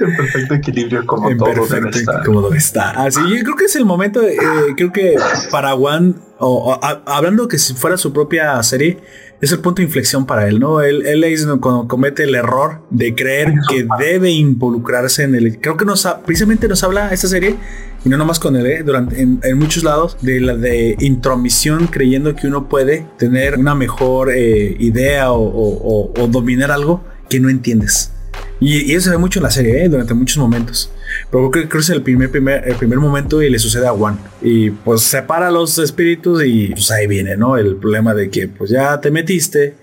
En 0.00 0.16
perfecto 0.16 0.54
equilibrio 0.54 1.06
como 1.06 1.34
todo 1.36 1.52
perfecto, 1.52 1.98
debe 1.98 2.24
Como 2.24 2.42
debe 2.42 2.56
estar. 2.56 2.98
Así, 2.98 3.20
yo 3.20 3.42
creo 3.42 3.56
que 3.56 3.64
es 3.66 3.76
el 3.76 3.84
momento, 3.84 4.22
eh, 4.22 4.36
creo 4.76 4.92
que 4.92 5.16
para 5.50 5.72
Juan, 5.72 6.16
o, 6.38 6.78
hablando 7.06 7.46
que 7.46 7.58
si 7.58 7.74
fuera 7.74 7.96
su 7.96 8.12
propia 8.12 8.62
serie, 8.62 8.98
es 9.40 9.52
el 9.52 9.60
punto 9.60 9.80
de 9.80 9.84
inflexión 9.84 10.26
para 10.26 10.48
él, 10.48 10.60
¿no? 10.60 10.80
Él, 10.80 11.06
él 11.06 11.24
es 11.24 11.46
cuando 11.60 11.88
comete 11.88 12.24
el 12.24 12.34
error 12.34 12.82
de 12.90 13.14
creer 13.14 13.54
que 13.68 13.86
debe 13.98 14.30
involucrarse 14.30 15.22
en 15.22 15.34
el... 15.34 15.58
Creo 15.58 15.76
que 15.76 15.84
nos 15.84 16.06
precisamente 16.26 16.68
nos 16.68 16.82
habla 16.84 17.08
esta 17.10 17.28
serie, 17.28 17.56
y 18.04 18.08
no 18.08 18.16
nomás 18.16 18.38
con 18.38 18.56
él, 18.56 18.66
¿eh? 18.66 18.82
Durante, 18.82 19.20
en, 19.20 19.58
muchos 19.58 19.84
lados, 19.84 20.16
de 20.22 20.40
la 20.40 20.56
de 20.56 20.96
intromisión, 21.00 21.86
creyendo 21.86 22.34
que 22.34 22.46
uno 22.46 22.68
puede 22.68 23.06
tener 23.18 23.58
una 23.58 23.74
mejor 23.74 24.30
eh, 24.32 24.76
idea 24.78 25.32
o 25.32 26.28
dominar 26.30 26.70
algo 26.70 27.04
que 27.28 27.40
no 27.40 27.48
entiendes. 27.48 28.12
Y, 28.60 28.92
eso 28.92 29.04
se 29.04 29.10
ve 29.10 29.18
mucho 29.18 29.38
en 29.38 29.44
la 29.44 29.50
serie, 29.50 29.84
¿eh? 29.84 29.88
durante 29.88 30.12
muchos 30.12 30.36
momentos. 30.36 30.90
Pero 31.30 31.50
creo 31.50 31.68
que 31.68 31.78
es 31.78 31.88
el 31.88 32.02
primer, 32.02 32.30
primer, 32.30 32.68
el 32.68 32.76
primer 32.76 32.98
momento 32.98 33.40
y 33.42 33.48
le 33.48 33.58
sucede 33.58 33.86
a 33.86 33.92
Juan. 33.92 34.18
Y 34.42 34.70
pues 34.70 35.00
separa 35.02 35.50
los 35.50 35.78
espíritus 35.78 36.44
y 36.44 36.68
pues 36.68 36.90
ahí 36.90 37.06
viene, 37.06 37.36
¿no? 37.36 37.56
El 37.56 37.76
problema 37.76 38.14
de 38.14 38.28
que 38.28 38.48
pues 38.48 38.70
ya 38.70 39.00
te 39.00 39.10
metiste, 39.10 39.74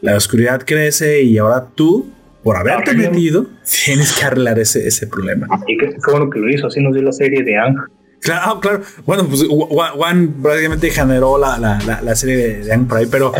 la 0.00 0.16
oscuridad 0.16 0.62
crece 0.64 1.22
y 1.22 1.36
ahora 1.38 1.68
tú, 1.74 2.12
por 2.46 2.56
haberte 2.56 2.94
metido, 2.94 3.48
tienes 3.84 4.12
que 4.12 4.24
arreglar 4.24 4.56
ese, 4.60 4.86
ese 4.86 5.08
problema. 5.08 5.48
Y 5.66 5.76
que 5.76 5.96
fue 6.00 6.12
bueno 6.12 6.30
que 6.30 6.38
lo 6.38 6.48
hizo, 6.48 6.68
así 6.68 6.80
nos 6.80 6.94
dio 6.94 7.02
la 7.02 7.10
serie 7.10 7.42
de 7.42 7.58
Ang 7.58 7.76
Claro, 8.20 8.42
ah, 8.44 8.60
claro. 8.60 8.82
Bueno, 9.04 9.26
pues 9.26 9.44
Juan 9.48 10.36
prácticamente 10.40 10.90
generó 10.90 11.38
la, 11.38 11.58
la, 11.58 12.00
la, 12.00 12.14
serie 12.14 12.36
de, 12.36 12.64
de 12.64 12.78
por 12.78 12.98
ahí, 12.98 13.06
pero 13.10 13.32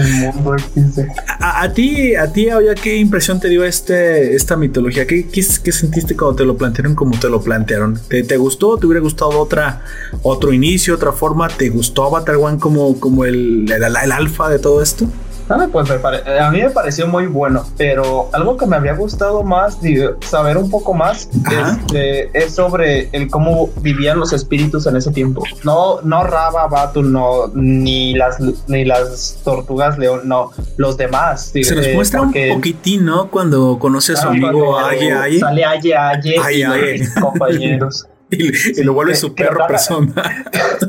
a, 1.39 1.63
a, 1.63 1.73
ti, 1.73 2.17
a 2.17 2.33
ti, 2.33 2.49
¿qué 2.83 2.97
impresión 2.97 3.39
te 3.39 3.49
dio 3.49 3.65
este, 3.65 4.35
esta 4.35 4.57
mitología? 4.57 5.07
¿Qué, 5.07 5.29
qué, 5.29 5.43
sentiste 5.43 6.17
cuando 6.17 6.37
te 6.37 6.45
lo 6.45 6.57
plantearon 6.57 6.97
como 6.97 7.17
te 7.17 7.29
lo 7.29 7.41
plantearon? 7.41 8.01
¿Te, 8.09 8.25
te 8.25 8.37
gustó? 8.37 8.77
¿Te 8.77 8.87
hubiera 8.87 9.01
gustado 9.01 9.39
otra, 9.39 9.83
otro 10.23 10.53
inicio, 10.53 10.97
otra 10.97 11.13
forma? 11.13 11.47
¿Te 11.47 11.69
gustó 11.69 12.05
Avatar 12.05 12.37
One 12.37 12.59
como, 12.59 12.99
como 12.99 13.25
el, 13.25 13.71
el, 13.71 13.83
el 13.85 14.13
alfa 14.13 14.49
de 14.51 14.59
todo 14.59 14.83
esto? 14.83 15.07
Ah, 15.49 15.69
pues 15.71 15.89
a 15.91 16.51
mí 16.51 16.61
me 16.61 16.71
pareció 16.71 17.07
muy 17.07 17.27
bueno, 17.27 17.65
pero 17.77 18.29
algo 18.33 18.57
que 18.57 18.67
me 18.67 18.77
habría 18.77 18.95
gustado 18.95 19.43
más, 19.43 19.79
saber 20.21 20.57
un 20.57 20.71
poco 20.71 20.93
más, 20.93 21.29
este, 21.51 22.31
es 22.37 22.55
sobre 22.55 23.09
el 23.13 23.29
cómo 23.29 23.71
vivían 23.81 24.19
los 24.19 24.33
espíritus 24.33 24.87
en 24.87 24.97
ese 24.97 25.13
tiempo. 25.13 25.45
No, 25.63 26.01
no 26.03 26.25
Raba, 26.25 26.67
Batu, 26.67 27.03
no, 27.03 27.49
ni 27.55 28.15
las, 28.15 28.41
ni 28.67 28.85
las 28.85 29.41
tortugas 29.45 29.99
león, 29.99 30.23
no, 30.25 30.51
los 30.77 30.97
demás. 30.97 31.53
Se 31.53 31.75
nos 31.75 31.89
muestra 31.95 32.23
un 32.23 32.33
poquitín, 32.33 33.05
¿no? 33.05 33.31
Cuando 33.31 33.79
conoce 33.79 34.15
a 34.15 34.17
su 34.17 34.27
ah, 34.27 34.31
amigo 34.31 34.79
Aye 34.79 35.13
Aye. 35.13 35.39
Sale 35.39 35.65
Aye 35.65 35.97
Aye, 35.97 36.39
Aye, 36.39 37.09
compañeros. 37.21 38.07
Y, 38.31 38.83
lo 38.83 38.93
vuelve 38.93 39.15
su 39.15 39.35
perro 39.35 39.67
persona. 39.69 40.13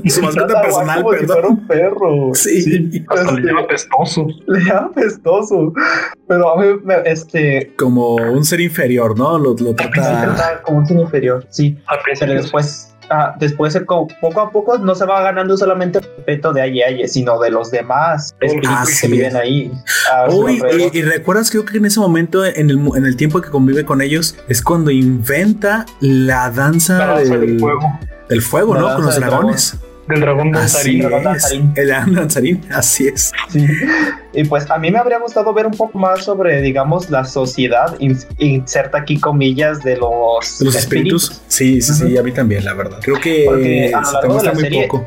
su 0.07 0.21
mascota 0.21 0.61
personal, 0.61 1.05
perdón. 1.11 1.45
un 1.45 1.67
perro. 1.67 2.31
Sí. 2.33 2.61
sí. 2.61 2.79
le 2.79 3.41
llama 3.43 3.67
pestoso. 3.67 4.27
Le 4.47 4.59
llama 4.61 4.91
pestoso. 4.91 5.73
Pero 6.27 6.53
a 6.53 6.61
mí, 6.61 6.67
este. 7.05 7.73
Como 7.77 8.15
un 8.15 8.43
ser 8.43 8.61
inferior, 8.61 9.17
¿no? 9.17 9.37
Lo, 9.37 9.55
lo 9.55 9.75
trata. 9.75 10.61
Como 10.63 10.79
un 10.79 10.85
ser 10.87 10.97
inferior, 10.97 11.45
sí. 11.49 11.77
Pero 12.19 12.33
después 12.33 12.96
Ah, 13.09 13.35
después 13.39 13.77
poco 13.85 14.41
a 14.41 14.51
poco 14.51 14.77
no 14.77 14.95
se 14.95 15.05
va 15.05 15.21
ganando 15.21 15.55
solamente 15.57 15.99
el 15.99 16.03
respeto 16.03 16.53
de 16.53 16.61
Aye 16.61 17.07
sino 17.07 17.39
de 17.39 17.51
los 17.51 17.71
demás 17.71 18.35
espíritus 18.41 19.01
que 19.01 19.07
viven 19.07 19.35
ahí. 19.35 19.71
y, 20.93 21.01
recuerdas 21.01 21.49
creo 21.49 21.65
que 21.65 21.77
en 21.77 21.85
ese 21.85 21.99
momento, 21.99 22.45
en 22.45 22.69
el, 22.69 22.79
en 22.95 23.05
el 23.05 23.15
tiempo 23.15 23.41
que 23.41 23.49
convive 23.49 23.85
con 23.85 24.01
ellos, 24.01 24.35
es 24.47 24.61
cuando 24.61 24.91
inventa 24.91 25.85
la 25.99 26.49
danza, 26.49 27.15
del, 27.17 27.59
fuego. 27.59 27.99
Del 28.29 28.41
fuego, 28.41 28.75
¿no? 28.75 28.95
Con 28.95 29.05
los 29.05 29.15
dragones 29.15 29.77
del 30.07 30.21
dragón 30.21 30.51
danzarín. 30.51 31.03
El 31.75 31.87
dragón 31.87 32.15
danzarín, 32.15 32.61
así 32.71 33.07
es. 33.07 33.31
Y 34.33 34.43
pues 34.43 34.69
a 34.69 34.77
mí 34.77 34.91
me 34.91 34.99
habría 34.99 35.19
gustado 35.19 35.53
ver 35.53 35.65
un 35.65 35.73
poco 35.73 35.97
más 35.97 36.23
sobre, 36.23 36.61
digamos, 36.61 37.09
la 37.09 37.25
sociedad, 37.25 37.95
inserta 38.37 38.99
aquí 38.99 39.19
comillas 39.19 39.83
de 39.83 39.97
los, 39.97 40.61
los 40.61 40.75
espíritus. 40.75 41.41
Sí, 41.47 41.81
sí, 41.81 41.93
sí, 41.93 42.17
a 42.17 42.23
mí 42.23 42.31
también, 42.31 42.63
la 42.63 42.73
verdad. 42.73 42.99
Creo 43.01 43.19
que 43.19 43.91
se 44.03 44.27
te 44.27 44.53
muy 44.53 44.83
poco. 44.83 45.05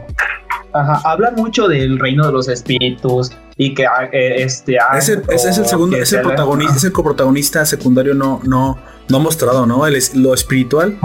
Ajá, 0.72 1.00
hablan 1.04 1.34
mucho 1.34 1.66
del 1.66 1.98
reino 1.98 2.26
de 2.26 2.32
los 2.32 2.48
espíritus 2.48 3.32
y 3.56 3.74
que 3.74 3.86
ah, 3.86 4.08
eh, 4.12 4.42
este 4.42 4.78
ese, 4.96 5.20
es 5.28 5.58
el 5.58 5.66
segundo, 5.66 5.96
ese 5.96 6.18
protagonista, 6.18 6.76
ese 6.76 6.92
coprotagonista 6.92 7.66
secundario 7.66 8.14
no, 8.14 8.40
no, 8.44 8.78
no 9.08 9.20
mostrado, 9.20 9.66
¿no? 9.66 9.84
El, 9.86 9.98
lo 10.14 10.32
espiritual 10.32 10.96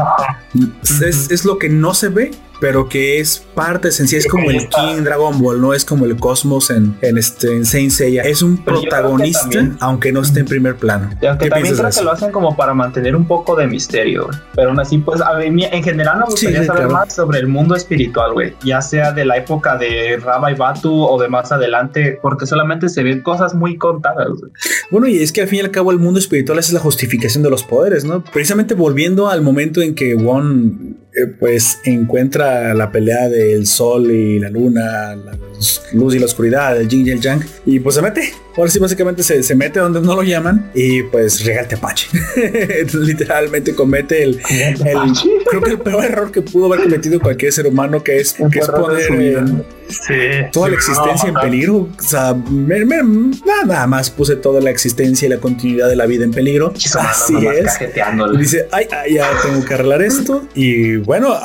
es, 0.84 1.32
es, 1.32 1.46
lo 1.46 1.58
que 1.58 1.70
no 1.70 1.94
se 1.96 2.10
ve, 2.10 2.32
pero 2.60 2.90
que 2.90 3.20
es 3.20 3.46
parte 3.54 3.90
esencial, 3.90 4.20
es 4.20 4.28
como 4.28 4.50
el 4.50 4.68
King 4.70 5.04
Dragon 5.04 5.40
Ball, 5.42 5.62
no 5.62 5.74
es 5.74 5.86
como 5.86 6.06
el 6.06 6.16
Cosmos 6.18 6.70
en, 6.70 6.96
en, 7.02 7.18
este, 7.18 7.54
en 7.54 7.66
Saint 7.66 7.92
Seiya. 7.92 8.24
Es 8.24 8.42
un 8.42 8.58
protagonista, 8.58 9.50
aunque 9.80 10.12
no 10.12 10.22
esté 10.22 10.42
en 10.42 10.46
primer 10.46 10.76
plano. 10.76 11.10
Y 11.22 11.26
aunque 11.26 11.50
también 11.50 11.76
creo 11.76 11.90
que 11.90 12.02
lo 12.02 12.12
hacen 12.12 12.32
como 12.32 12.56
para 12.56 12.74
mantener 12.74 13.16
un 13.16 13.26
poco 13.26 13.56
de 13.56 13.68
misterio, 13.68 14.30
pero 14.56 14.70
aún 14.70 14.80
así, 14.80 14.98
pues, 14.98 15.22
a 15.22 15.38
mí, 15.38 15.66
en 15.66 15.84
general 15.84 16.20
me 16.20 16.26
gustaría 16.26 16.64
saber 16.64 16.88
más 16.88 17.14
sobre 17.14 17.40
el 17.40 17.48
mundo 17.48 17.76
espiritual, 17.76 18.34
güey, 18.34 18.54
ya 18.64 18.82
sea 18.82 19.12
de 19.12 19.26
la 19.26 19.38
época 19.38 19.78
de 19.78 20.18
Raba 20.18 20.52
y 20.52 20.56
Batu 20.56 21.04
o 21.04 21.22
de 21.22 21.28
más 21.28 21.52
adelante, 21.52 22.20
porque 22.22 22.46
solamente 22.46 22.90
se 22.90 23.04
ven 23.04 23.22
cosas 23.22 23.54
muy 23.54 23.78
contadas, 23.78 24.28
Bueno, 24.92 25.08
y 25.08 25.22
es 25.22 25.32
que 25.32 25.42
al 25.42 25.48
fin 25.48 25.60
y 25.60 25.62
al 25.62 25.72
cabo 25.72 25.92
el 25.92 26.00
mundo 26.00 26.20
espiritual 26.20 26.60
es 26.60 26.72
la 26.72 26.80
justificación 26.80 27.44
de 27.44 27.50
los 27.50 27.64
poderes, 27.64 28.06
¿no? 28.06 28.24
Precisamente 28.24 28.74
volviendo 28.74 29.30
al 29.30 29.42
momento 29.42 29.82
en 29.82 29.96
que 29.96 30.16
Won 30.16 31.05
pues 31.40 31.80
encuentra 31.86 32.74
la 32.74 32.92
pelea 32.92 33.30
del 33.30 33.66
sol 33.68 34.12
y 34.12 34.40
la 34.40 34.50
luna, 34.50 35.16
la 35.16 35.38
luz 35.94 36.16
y 36.16 36.20
la 36.20 36.26
oscuridad, 36.26 36.80
el 36.80 36.88
yin 36.88 37.08
y 37.08 37.12
el 37.12 37.22
yang, 37.22 37.42
y 37.66 37.80
pues 37.80 37.96
se 37.96 38.02
mete. 38.02 38.34
Ahora 38.58 38.70
sí, 38.70 38.80
básicamente 38.80 39.22
se, 39.22 39.56
mete 39.56 39.80
donde 39.80 40.00
no 40.02 40.16
lo 40.16 40.24
llaman 40.24 40.72
y 40.74 41.04
pues 41.04 41.44
rega 41.46 41.62
el 41.62 41.68
tepache. 41.68 42.08
Literalmente 42.94 43.76
comete 43.76 44.24
el, 44.24 44.42
creo 44.42 45.62
que 45.62 45.72
el 45.72 45.80
peor 45.80 46.06
error 46.06 46.32
que 46.32 46.42
pudo 46.42 46.68
haber 46.68 46.84
cometido 46.84 47.20
cualquier 47.20 47.52
ser 47.52 47.68
humano, 47.68 48.02
que 48.02 48.20
es, 48.20 48.34
que 48.34 48.60
es 48.60 48.70
toda 50.52 50.70
la 50.70 50.76
existencia 50.76 51.30
en 51.30 51.36
peligro. 51.36 51.90
O 51.98 52.02
sea, 52.02 52.36
nada 52.46 53.88
más 53.88 54.10
puse 54.10 54.36
toda 54.36 54.62
la 54.62 54.70
existencia 54.70 55.26
y 55.26 55.30
la 55.30 55.38
continuidad 55.38 55.90
de 55.90 55.96
la 55.96 56.06
vida 56.06 56.24
en 56.24 56.32
peligro. 56.32 56.74
Así 57.00 57.36
es. 57.48 57.80
Dice, 58.38 58.68
ay, 58.72 58.88
ay, 58.92 59.16
ya 59.16 59.30
tengo 59.42 59.66
que 59.66 59.74
arreglar 59.74 60.02
esto. 60.02 60.44
Y 60.54 60.98
bueno, 60.98 61.36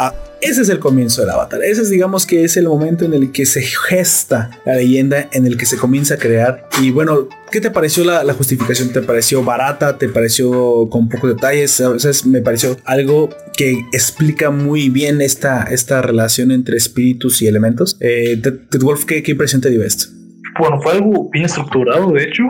ese 0.40 0.62
es 0.62 0.68
el 0.68 0.78
comienzo 0.78 1.20
del 1.20 1.30
avatar. 1.30 1.62
Ese 1.62 1.82
es, 1.82 1.90
digamos 1.90 2.26
que 2.26 2.44
es 2.44 2.56
el 2.56 2.66
momento 2.66 3.04
en 3.04 3.14
el 3.14 3.32
que 3.32 3.46
se 3.46 3.62
gesta 3.62 4.50
la 4.64 4.74
leyenda, 4.74 5.28
en 5.32 5.46
el 5.46 5.56
que 5.56 5.66
se 5.66 5.76
comienza 5.76 6.14
a 6.14 6.16
crear. 6.18 6.68
Y 6.80 6.90
bueno, 6.90 7.28
¿qué 7.50 7.60
te 7.60 7.70
pareció 7.70 8.04
la, 8.04 8.32
justificación? 8.32 8.90
¿Te 8.90 9.02
pareció 9.02 9.44
barata? 9.44 9.98
¿Te 9.98 10.08
pareció 10.08 10.88
con 10.90 11.08
pocos 11.08 11.34
detalles? 11.34 11.80
A 11.80 11.90
veces 11.90 12.26
me 12.26 12.40
pareció 12.40 12.76
algo 12.84 13.30
que 13.56 13.72
explica 13.92 14.50
muy 14.50 14.88
bien 14.88 15.20
esta, 15.20 15.64
esta 15.64 16.00
relación 16.02 16.50
entre 16.50 16.76
espíritus 16.76 17.42
y 17.42 17.46
elementos. 17.46 17.96
Eh, 18.00 18.40
Wolf, 18.80 19.04
¿qué, 19.04 19.22
¿qué 19.22 19.32
impresión 19.32 19.60
te 19.60 19.70
dio 19.70 19.82
esto? 19.82 20.19
Bueno, 20.60 20.78
fue 20.82 20.92
algo 20.92 21.30
bien 21.30 21.46
estructurado, 21.46 22.12
de 22.12 22.24
hecho, 22.24 22.42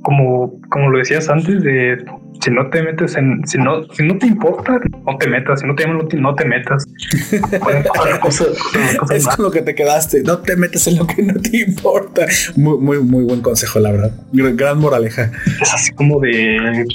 como, 0.00 0.58
como 0.70 0.88
lo 0.88 0.98
decías 0.98 1.28
antes, 1.28 1.62
de 1.62 1.98
si 2.40 2.50
no 2.50 2.70
te 2.70 2.82
metes 2.82 3.14
en, 3.16 3.42
si 3.46 3.58
no, 3.58 3.84
si 3.92 4.04
no 4.04 4.16
te 4.16 4.26
importa, 4.26 4.80
no 5.06 5.18
te 5.18 5.28
metas, 5.28 5.60
si 5.60 5.66
no 5.66 5.74
te 5.74 5.82
llaman, 5.82 6.08
no 6.14 6.34
te 6.34 6.46
metas. 6.46 6.86
es 9.10 9.38
lo 9.38 9.50
que 9.50 9.60
te 9.60 9.74
quedaste, 9.74 10.22
no 10.22 10.38
te 10.38 10.56
metas 10.56 10.86
en 10.86 10.96
lo 10.96 11.06
que 11.06 11.22
no 11.22 11.34
te 11.34 11.58
importa. 11.58 12.26
Muy, 12.56 12.78
muy, 12.78 13.00
muy 13.00 13.24
buen 13.24 13.42
consejo, 13.42 13.80
la 13.80 13.92
verdad. 13.92 14.12
Gran 14.32 14.78
moraleja. 14.78 15.30
Es 15.60 15.74
así 15.74 15.92
como 15.92 16.20
de 16.20 16.86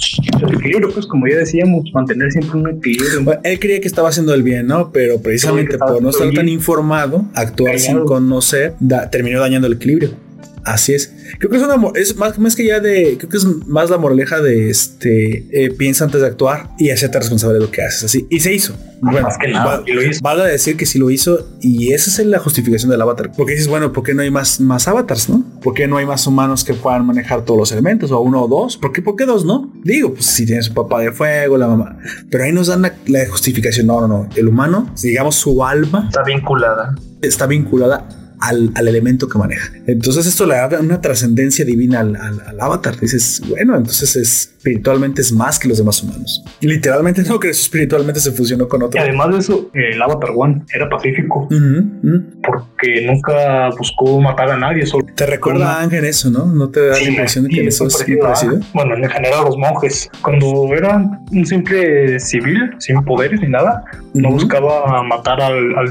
equilibrio, 0.42 0.90
pues 0.92 1.06
como 1.06 1.28
ya 1.28 1.38
decíamos, 1.38 1.84
mantener 1.94 2.32
siempre 2.32 2.60
un 2.60 2.70
equilibrio. 2.70 3.40
él 3.44 3.60
creía 3.60 3.80
que 3.80 3.88
estaba 3.88 4.10
haciendo 4.10 4.34
el 4.34 4.42
bien, 4.42 4.66
¿no? 4.66 4.92
Pero 4.92 5.22
precisamente 5.22 5.78
por 5.78 6.02
no 6.02 6.10
estar 6.10 6.32
tan 6.32 6.50
informado, 6.50 7.26
actuar 7.36 7.78
sin 7.78 8.00
conocer, 8.06 8.74
terminó 9.12 9.40
dañando 9.40 9.68
el 9.68 9.74
equilibrio. 9.74 10.23
Así 10.66 10.94
es. 10.94 11.14
Creo 11.40 11.50
que 11.50 11.58
es 11.58 11.64
una 11.64 11.76
es 11.96 12.16
más, 12.16 12.40
más 12.40 12.56
que 12.56 12.66
ya 12.66 12.80
de. 12.80 13.18
Creo 13.18 13.30
que 13.30 13.38
es 13.38 13.46
más 13.68 13.90
la 13.90 13.98
moraleja 13.98 14.42
de 14.42 14.70
este. 14.70 15.48
Eh, 15.52 15.72
piensa 15.72 16.06
antes 16.06 16.22
de 16.22 16.28
actuar 16.28 16.70
y 16.78 16.90
hacerte 16.90 17.20
responsable 17.20 17.56
de 17.56 17.66
lo 17.66 17.72
que 17.72 17.82
haces. 17.82 18.06
Así. 18.06 18.28
Y 18.30 18.40
se 18.40 18.54
hizo. 18.54 18.74
Bueno, 19.02 19.24
más 19.24 19.38
que 19.38 19.50
nada, 19.50 19.84
lo 19.86 20.02
hizo. 20.02 20.22
Vale 20.24 20.46
decir 20.46 20.78
que 20.78 20.86
sí 20.86 20.98
lo 20.98 21.10
hizo. 21.10 21.50
Y 21.62 21.92
esa 21.92 22.22
es 22.22 22.28
la 22.28 22.40
justificación 22.40 22.92
del 22.92 23.02
avatar. 23.02 23.32
Porque 23.36 23.54
dices, 23.54 23.68
bueno, 23.68 23.92
¿por 23.92 24.04
qué 24.04 24.14
no 24.14 24.22
hay 24.22 24.32
más, 24.32 24.62
más 24.62 24.88
avatars, 24.88 25.30
no? 25.30 25.44
¿Por 25.62 25.74
qué 25.74 25.88
no 25.88 25.98
hay 25.98 26.06
más 26.06 26.26
humanos 26.26 26.64
que 26.64 26.74
puedan 26.74 27.06
manejar 27.06 27.44
todos 27.44 27.60
los 27.60 27.72
elementos? 27.74 28.12
O 28.12 28.22
uno 28.22 28.44
o 28.44 28.48
dos. 28.48 28.78
¿Por 28.78 28.94
qué, 28.94 29.02
¿Por 29.02 29.18
qué 29.18 29.26
dos 29.26 29.44
no? 29.44 29.74
Digo, 29.84 30.14
pues 30.14 30.26
si 30.26 30.46
tienes 30.46 30.70
un 30.70 30.76
papá 30.76 31.02
de 31.02 31.12
fuego, 31.12 31.58
la 31.58 31.68
mamá. 31.68 31.98
Pero 32.30 32.46
ahí 32.46 32.54
nos 32.54 32.68
dan 32.68 32.84
la, 32.84 32.96
la 33.08 33.28
justificación. 33.28 33.88
No, 33.88 34.00
no, 34.00 34.08
no. 34.08 34.30
El 34.36 34.48
humano, 34.48 34.94
digamos, 35.02 35.36
su 35.36 35.66
alma 35.66 36.06
está 36.08 36.24
vinculada. 36.24 36.96
Está 37.22 37.48
vinculada 37.48 38.23
al, 38.44 38.88
elemento 38.88 39.28
que 39.28 39.38
maneja. 39.38 39.72
Entonces 39.88 40.26
esto 40.26 40.46
le 40.46 40.56
da 40.56 40.80
una 40.80 41.00
trascendencia 41.00 41.64
divina 41.64 42.02
al, 42.02 42.60
avatar. 42.60 43.00
Dices, 43.00 43.42
bueno, 43.48 43.76
entonces 43.78 44.16
espiritualmente 44.16 45.22
es 45.22 45.32
más 45.32 45.60
que 45.60 45.68
los 45.68 45.78
demás 45.78 46.04
humanos. 46.04 46.44
Y 46.60 46.68
literalmente 46.68 47.24
no, 47.24 47.40
que 47.40 47.50
eso 47.50 47.62
espiritualmente 47.62 48.20
se 48.20 48.32
fusionó 48.32 48.68
con 48.68 48.84
otro. 48.84 49.00
Y 49.00 49.04
además 49.04 49.32
de 49.32 49.38
eso, 49.40 49.72
el 49.74 50.02
avatar 50.02 50.32
One 50.36 50.64
era 50.74 50.90
pacífico. 50.90 51.48
Porque 51.50 53.06
nunca 53.06 53.70
buscó 53.78 54.20
matar 54.20 54.52
a 54.52 54.58
nadie. 54.58 54.86
Solo 54.86 55.06
te 55.16 55.26
recuerda 55.26 55.78
a 55.78 55.82
Ángel 55.82 56.06
eso, 56.06 56.30
¿no? 56.30 56.46
¿No 56.46 56.70
te 56.70 56.88
da 56.88 57.00
la 57.00 57.04
impresión 57.04 57.46
de 57.46 57.50
que 57.50 57.68
eso 57.68 57.88
es 57.88 58.08
muy 58.08 58.18
parecido? 58.18 58.60
Bueno, 58.74 58.96
en 58.96 59.10
general 59.10 59.46
los 59.46 59.58
monjes, 59.58 60.10
cuando 60.22 60.74
eran 60.74 61.20
un 61.32 61.46
simple 61.46 62.20
civil, 62.20 62.72
sin 62.80 63.04
poderes 63.04 63.40
ni 63.40 63.48
nada, 63.48 63.84
no 64.14 64.32
buscaba 64.32 65.02
matar 65.04 65.42
al, 65.42 65.78
al 65.78 65.90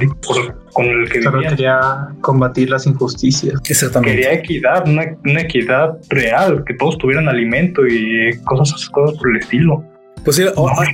con 0.73 0.87
el 0.87 1.09
que 1.09 1.23
Solo 1.23 1.41
quería 1.41 2.09
combatir 2.21 2.71
las 2.71 2.87
injusticias. 2.87 3.61
Exactamente. 3.69 4.17
Quería 4.17 4.33
equidad, 4.33 4.89
una, 4.89 5.17
una, 5.25 5.41
equidad 5.43 5.99
real, 6.09 6.65
que 6.65 6.75
todos 6.75 6.99
tuvieran 6.99 7.29
alimento 7.29 7.87
y 7.87 8.39
cosas, 8.45 8.89
cosas 8.89 9.19
por 9.19 9.31
el 9.31 9.37
estilo. 9.39 9.85
Pues 10.25 10.41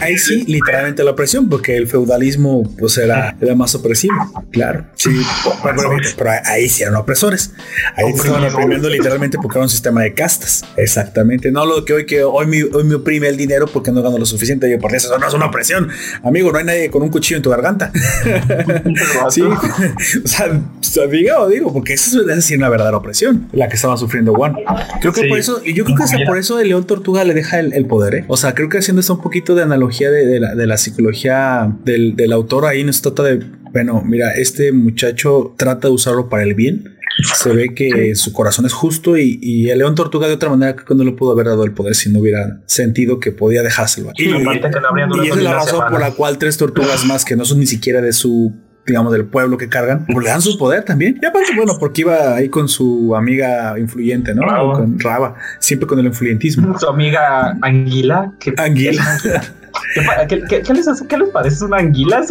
ahí 0.01 0.19
sí, 0.19 0.45
literalmente 0.47 1.05
la 1.05 1.11
opresión, 1.11 1.49
porque 1.49 1.77
el 1.77 1.87
feudalismo 1.87 2.63
pues 2.79 2.97
era, 2.97 3.37
era 3.41 3.55
más 3.55 3.75
opresivo, 3.75 4.15
claro. 4.51 4.87
Sí, 4.95 5.11
pero, 6.17 6.31
ahí 6.45 6.69
sí 6.69 6.83
eran 6.83 6.97
opresores. 6.97 7.53
Ahí 7.97 8.13
estaban 8.15 8.45
oprimiendo 8.45 8.89
literalmente 8.89 9.39
porque 9.41 9.59
era 9.59 9.65
un 9.65 9.71
sistema 9.71 10.03
de 10.03 10.15
castas. 10.15 10.65
Exactamente. 10.77 11.51
No 11.51 11.67
lo 11.67 11.85
que 11.85 11.93
hoy 11.93 12.07
que 12.07 12.25
hoy 12.25 12.47
me, 12.47 12.65
hoy 12.65 12.85
me 12.85 12.95
oprime 12.95 13.29
el 13.29 13.37
dinero 13.37 13.67
porque 13.67 13.93
no 13.93 14.03
gano 14.03 14.19
lo 14.19 14.27
suficiente. 14.27 14.71
Yo, 14.71 14.79
por 14.79 14.95
eso 14.95 15.17
no 15.19 15.29
es 15.29 15.35
una 15.35 15.47
opresión. 15.47 15.89
Amigo, 16.23 16.51
no 16.51 16.59
hay 16.59 16.65
nadie 16.65 16.91
con 16.91 17.03
un 17.03 17.11
cuchillo 17.11 17.37
en 17.37 17.43
tu 17.43 17.51
garganta. 17.51 17.93
sí. 19.31 19.43
o 20.25 20.29
sea, 20.29 21.07
diga 21.11 21.41
o 21.41 21.49
digo, 21.49 21.73
porque 21.73 21.95
eso 21.95 22.21
es 22.21 22.27
decir 22.27 22.59
una 22.59 22.69
verdadera 22.69 22.97
opresión, 22.97 23.49
la 23.53 23.69
que 23.69 23.77
estaba 23.77 23.97
sufriendo 23.97 24.35
Juan. 24.35 24.57
Creo 25.01 25.13
que 25.13 25.29
por 25.29 25.39
eso, 25.39 25.61
y 25.65 25.75
yo 25.75 25.85
creo 25.85 25.97
que 25.97 26.25
por 26.27 26.39
eso 26.39 26.59
el 26.61 26.69
León 26.69 26.87
Tortuga 26.87 27.25
le 27.25 27.35
deja 27.35 27.61
el, 27.61 27.73
el 27.73 27.87
poder, 27.87 28.15
¿eh? 28.15 28.25
O 28.29 28.37
sea, 28.37 28.55
creo 28.55 28.69
que 28.69 28.79
haciendo 28.79 29.01
esto 29.01 29.18
un 29.19 29.23
poquito 29.23 29.55
de 29.55 29.63
analogía 29.63 30.11
de, 30.11 30.41
la, 30.41 30.77
psicología 30.79 31.71
del, 31.85 32.33
autor. 32.33 32.67
Ahí 32.67 32.85
nos 32.85 33.03
trata 33.03 33.25
de, 33.25 33.45
bueno, 33.73 34.03
mira, 34.05 34.33
este 34.33 34.73
muchacho 34.73 35.55
trata 35.59 35.89
de 35.89 35.95
usarlo 35.95 36.29
para 36.29 36.45
el 36.45 36.55
bien. 36.55 36.97
Se 37.35 37.53
ve 37.53 37.75
que 37.75 38.15
su 38.15 38.33
corazón 38.33 38.65
es 38.65 38.73
justo 38.73 39.19
y, 39.19 39.69
el 39.71 39.79
león 39.79 39.97
tortuga 39.97 40.29
de 40.29 40.35
otra 40.35 40.51
manera 40.51 40.77
que 40.77 40.95
no 40.95 41.03
le 41.03 41.13
pudo 41.13 41.33
haber 41.33 41.47
dado 41.47 41.65
el 41.65 41.73
poder 41.73 41.97
si 41.97 42.11
no 42.11 42.21
hubiera 42.21 42.61
sentido 42.67 43.19
que 43.19 43.33
podía 43.33 43.63
dejárselo. 43.63 44.13
Y, 44.17 44.29
y, 44.29 45.29
es 45.29 45.37
la 45.37 45.55
razón 45.55 45.85
por 45.91 46.01
la 46.01 46.13
cual 46.13 46.39
tres 46.39 46.57
tortugas 46.57 47.05
más 47.05 47.25
que 47.25 47.35
no 47.35 47.45
son 47.45 47.59
ni 47.59 47.67
siquiera 47.67 48.01
de 48.01 48.13
su 48.13 48.55
digamos, 48.89 49.13
del 49.13 49.27
pueblo 49.27 49.57
que 49.57 49.69
cargan, 49.69 50.05
pues 50.07 50.25
le 50.25 50.31
dan 50.31 50.43
su 50.43 50.59
poder 50.59 50.85
también. 50.85 51.19
Y 51.23 51.27
aparte, 51.27 51.55
bueno, 51.55 51.75
porque 51.79 52.01
iba 52.01 52.35
ahí 52.35 52.49
con 52.49 52.69
su 52.69 53.15
amiga 53.15 53.79
influyente, 53.79 54.35
¿no? 54.35 54.73
Con 54.73 54.99
Raba, 54.99 55.35
siempre 55.61 55.87
con 55.87 55.99
el 55.99 56.07
influyentismo. 56.07 56.79
Su 56.79 56.89
amiga 56.89 57.57
Anguila. 57.63 58.33
Que, 58.41 58.55
Anguila. 58.57 59.05
¿Qué, 60.29 60.63
les, 60.75 61.31
parece 61.33 61.65
una 61.65 61.79
anguila? 61.79 62.23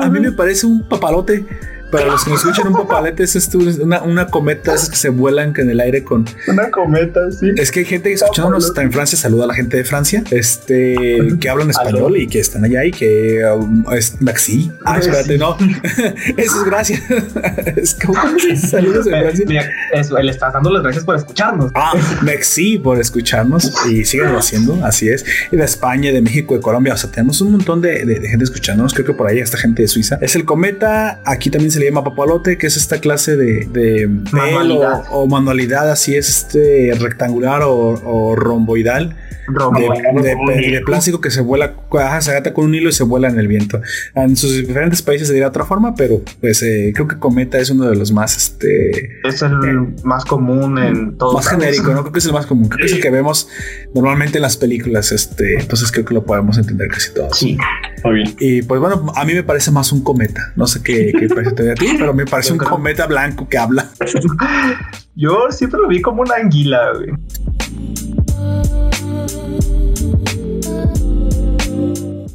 a, 0.00 0.08
mí 0.08 0.20
me 0.20 0.32
parece 0.32 0.66
un 0.66 0.86
papalote. 0.88 1.46
Para 1.90 2.06
los 2.06 2.24
que 2.24 2.30
nos 2.30 2.40
escuchan, 2.40 2.68
un 2.68 2.74
papalete 2.74 3.22
es 3.22 3.54
una, 3.54 4.02
una 4.02 4.26
cometa 4.26 4.74
esas 4.74 4.90
que 4.90 4.96
se 4.96 5.08
vuelan 5.08 5.54
en 5.56 5.70
el 5.70 5.80
aire 5.80 6.02
con. 6.04 6.24
Una 6.48 6.70
cometa, 6.70 7.30
sí. 7.30 7.52
Es 7.56 7.70
que 7.70 7.80
hay 7.80 7.84
gente 7.84 8.12
escuchándonos 8.12 8.66
está 8.66 8.82
en 8.82 8.92
Francia, 8.92 9.16
saluda 9.16 9.44
a 9.44 9.46
la 9.48 9.54
gente 9.54 9.76
de 9.76 9.84
Francia, 9.84 10.22
este, 10.30 11.18
que 11.40 11.48
hablan 11.48 11.70
español 11.70 12.16
y 12.16 12.26
que 12.26 12.40
están 12.40 12.64
allá 12.64 12.84
y 12.84 12.90
que 12.90 13.44
um, 13.44 13.84
es 13.92 14.20
Maxi. 14.20 14.70
Ah, 14.84 14.98
espérate, 14.98 15.38
no. 15.38 15.56
Eso 16.36 16.58
es 16.58 16.64
gracias. 16.64 17.02
es 17.76 17.94
como 17.94 18.20
saludos 18.56 19.06
en 19.06 19.20
Francia. 19.20 19.70
eso, 19.92 20.18
le 20.18 20.30
estás 20.30 20.52
dando 20.52 20.70
las 20.70 20.82
gracias 20.82 21.04
por 21.04 21.16
escucharnos. 21.16 21.70
Ah, 21.74 21.92
Maxi 22.22 22.78
por 22.78 23.00
escucharnos 23.00 23.72
y 23.88 24.04
síganlo 24.04 24.38
haciendo, 24.38 24.84
así 24.84 25.08
es. 25.08 25.24
Y 25.50 25.56
de 25.56 25.64
España, 25.64 26.12
de 26.12 26.20
México, 26.20 26.54
de 26.54 26.60
Colombia, 26.60 26.94
o 26.94 26.96
sea, 26.96 27.10
tenemos 27.10 27.40
un 27.40 27.52
montón 27.52 27.80
de, 27.80 28.04
de, 28.04 28.28
gente 28.28 28.44
escuchándonos. 28.44 28.92
Creo 28.92 29.06
que 29.06 29.12
por 29.12 29.28
ahí 29.28 29.38
está 29.38 29.56
gente 29.56 29.82
de 29.82 29.88
Suiza. 29.88 30.18
Es 30.20 30.36
el 30.36 30.44
cometa. 30.44 31.20
Aquí 31.24 31.50
también 31.50 31.70
se 31.70 31.75
le 31.80 31.86
llama 31.86 32.04
papalote, 32.04 32.58
que 32.58 32.66
es 32.66 32.76
esta 32.76 33.00
clase 33.00 33.36
de, 33.36 33.66
de 33.66 34.08
manualidad. 34.32 35.04
O, 35.10 35.26
manualidad, 35.26 35.90
así 35.90 36.14
es 36.14 36.28
este 36.28 36.92
rectangular 36.98 37.62
o 37.64 38.34
romboidal 38.36 39.14
de, 39.48 40.82
plástico 40.84 41.20
que 41.20 41.30
se 41.30 41.40
vuela, 41.40 41.74
se 42.20 42.30
agata 42.30 42.52
con 42.52 42.66
un 42.66 42.74
hilo 42.74 42.88
y 42.88 42.92
se 42.92 43.04
vuela 43.04 43.28
en 43.28 43.38
el 43.38 43.48
viento. 43.48 43.80
En 44.14 44.36
sus 44.36 44.54
diferentes 44.56 45.02
países 45.02 45.28
se 45.28 45.34
dirá 45.34 45.48
otra 45.48 45.64
forma, 45.64 45.94
pero 45.94 46.20
pues 46.40 46.62
eh, 46.62 46.92
creo 46.94 47.08
que 47.08 47.18
Cometa 47.18 47.58
es 47.58 47.70
uno 47.70 47.88
de 47.88 47.96
los 47.96 48.12
más, 48.12 48.36
este... 48.36 49.20
Es 49.24 49.42
el 49.42 49.52
eh, 49.52 49.94
más 50.04 50.24
común 50.24 50.78
en 50.78 51.16
todo. 51.16 51.34
Más 51.34 51.48
genérico, 51.48 51.92
¿no? 51.92 52.02
Creo 52.02 52.12
que 52.12 52.18
es 52.18 52.26
el 52.26 52.32
más 52.32 52.46
común. 52.46 52.68
Creo 52.68 52.78
que 52.78 52.86
es 52.86 52.92
el 52.92 53.00
que 53.00 53.10
vemos 53.10 53.48
normalmente 53.94 54.38
en 54.38 54.42
las 54.42 54.56
películas, 54.56 55.12
este... 55.12 55.60
Entonces 55.60 55.90
creo 55.92 56.04
que 56.04 56.14
lo 56.14 56.24
podemos 56.24 56.58
entender 56.58 56.88
casi 56.88 57.12
todos. 57.14 57.38
Sí, 57.38 57.56
muy 58.04 58.14
bien. 58.14 58.34
Y 58.38 58.62
pues 58.62 58.80
bueno, 58.80 59.12
a 59.14 59.24
mí 59.24 59.34
me 59.34 59.42
parece 59.42 59.70
más 59.70 59.92
un 59.92 60.02
cometa. 60.02 60.52
No 60.56 60.66
sé 60.66 60.82
qué, 60.82 61.12
qué 61.18 61.28
parece 61.34 61.70
a 61.70 61.74
ti, 61.74 61.94
pero 61.98 62.14
me 62.14 62.26
parece 62.26 62.52
un 62.52 62.58
cometa 62.58 63.06
blanco 63.06 63.48
que 63.48 63.58
habla. 63.58 63.90
Yo 65.14 65.46
siempre 65.50 65.80
lo 65.80 65.88
vi 65.88 66.02
como 66.02 66.22
una 66.22 66.34
anguila, 66.36 66.92
güey. 66.94 67.10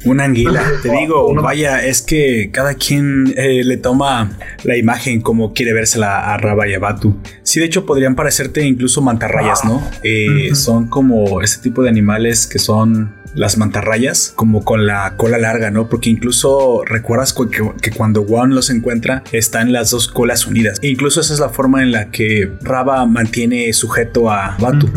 Una 0.04 0.24
anguila, 0.24 0.64
te 0.82 0.90
digo, 0.90 1.32
vaya, 1.42 1.84
es 1.84 2.02
que 2.02 2.50
cada 2.52 2.74
quien 2.74 3.32
eh, 3.36 3.62
le 3.64 3.76
toma 3.76 4.36
la 4.64 4.76
imagen 4.76 5.20
como 5.20 5.52
quiere 5.52 5.72
vérsela 5.72 6.32
a 6.32 6.36
Raba 6.38 6.68
y 6.68 6.74
a 6.74 6.78
Batu. 6.78 7.16
Sí, 7.42 7.60
de 7.60 7.66
hecho 7.66 7.86
podrían 7.86 8.14
parecerte 8.14 8.64
incluso 8.64 9.00
mantarrayas, 9.02 9.64
¿no? 9.64 9.82
Eh, 10.02 10.54
son 10.54 10.88
como 10.88 11.42
ese 11.42 11.60
tipo 11.60 11.82
de 11.82 11.88
animales 11.88 12.46
que 12.46 12.58
son 12.58 13.14
las 13.34 13.56
mantarrayas, 13.56 14.32
como 14.36 14.64
con 14.64 14.86
la 14.86 15.16
cola 15.16 15.38
larga, 15.38 15.70
¿no? 15.70 15.88
Porque 15.88 16.10
incluso 16.10 16.82
recuerdas 16.84 17.32
que, 17.32 17.90
cuando 17.92 18.24
Juan 18.24 18.54
los 18.54 18.70
encuentra, 18.70 19.22
están 19.32 19.72
las 19.72 19.90
dos 19.90 20.08
colas 20.08 20.46
unidas. 20.46 20.78
E 20.82 20.88
incluso 20.88 21.20
esa 21.20 21.32
es 21.32 21.40
la 21.40 21.48
forma 21.48 21.82
en 21.82 21.92
la 21.92 22.10
que 22.10 22.50
Raba 22.60 23.06
mantiene 23.06 23.72
sujeto 23.72 24.30
a 24.30 24.56
Batu 24.60 24.88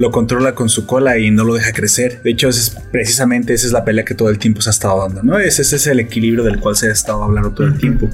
lo 0.00 0.10
controla 0.10 0.54
con 0.54 0.70
su 0.70 0.86
cola 0.86 1.18
y 1.18 1.30
no 1.30 1.44
lo 1.44 1.54
deja 1.54 1.74
crecer. 1.74 2.22
De 2.22 2.30
hecho, 2.30 2.48
es 2.48 2.74
precisamente 2.90 3.52
esa 3.52 3.66
es 3.66 3.72
la 3.72 3.84
pelea 3.84 4.02
que 4.02 4.14
todo 4.14 4.30
el 4.30 4.38
tiempo 4.38 4.62
se 4.62 4.70
ha 4.70 4.72
estado 4.72 4.98
dando, 5.02 5.22
¿no? 5.22 5.38
Ese, 5.38 5.60
es 5.60 5.86
el 5.86 6.00
equilibrio 6.00 6.42
del 6.42 6.58
cual 6.58 6.74
se 6.74 6.88
ha 6.88 6.92
estado 6.92 7.22
hablando 7.22 7.50
todo 7.50 7.66
el 7.66 7.76
tiempo. 7.76 8.08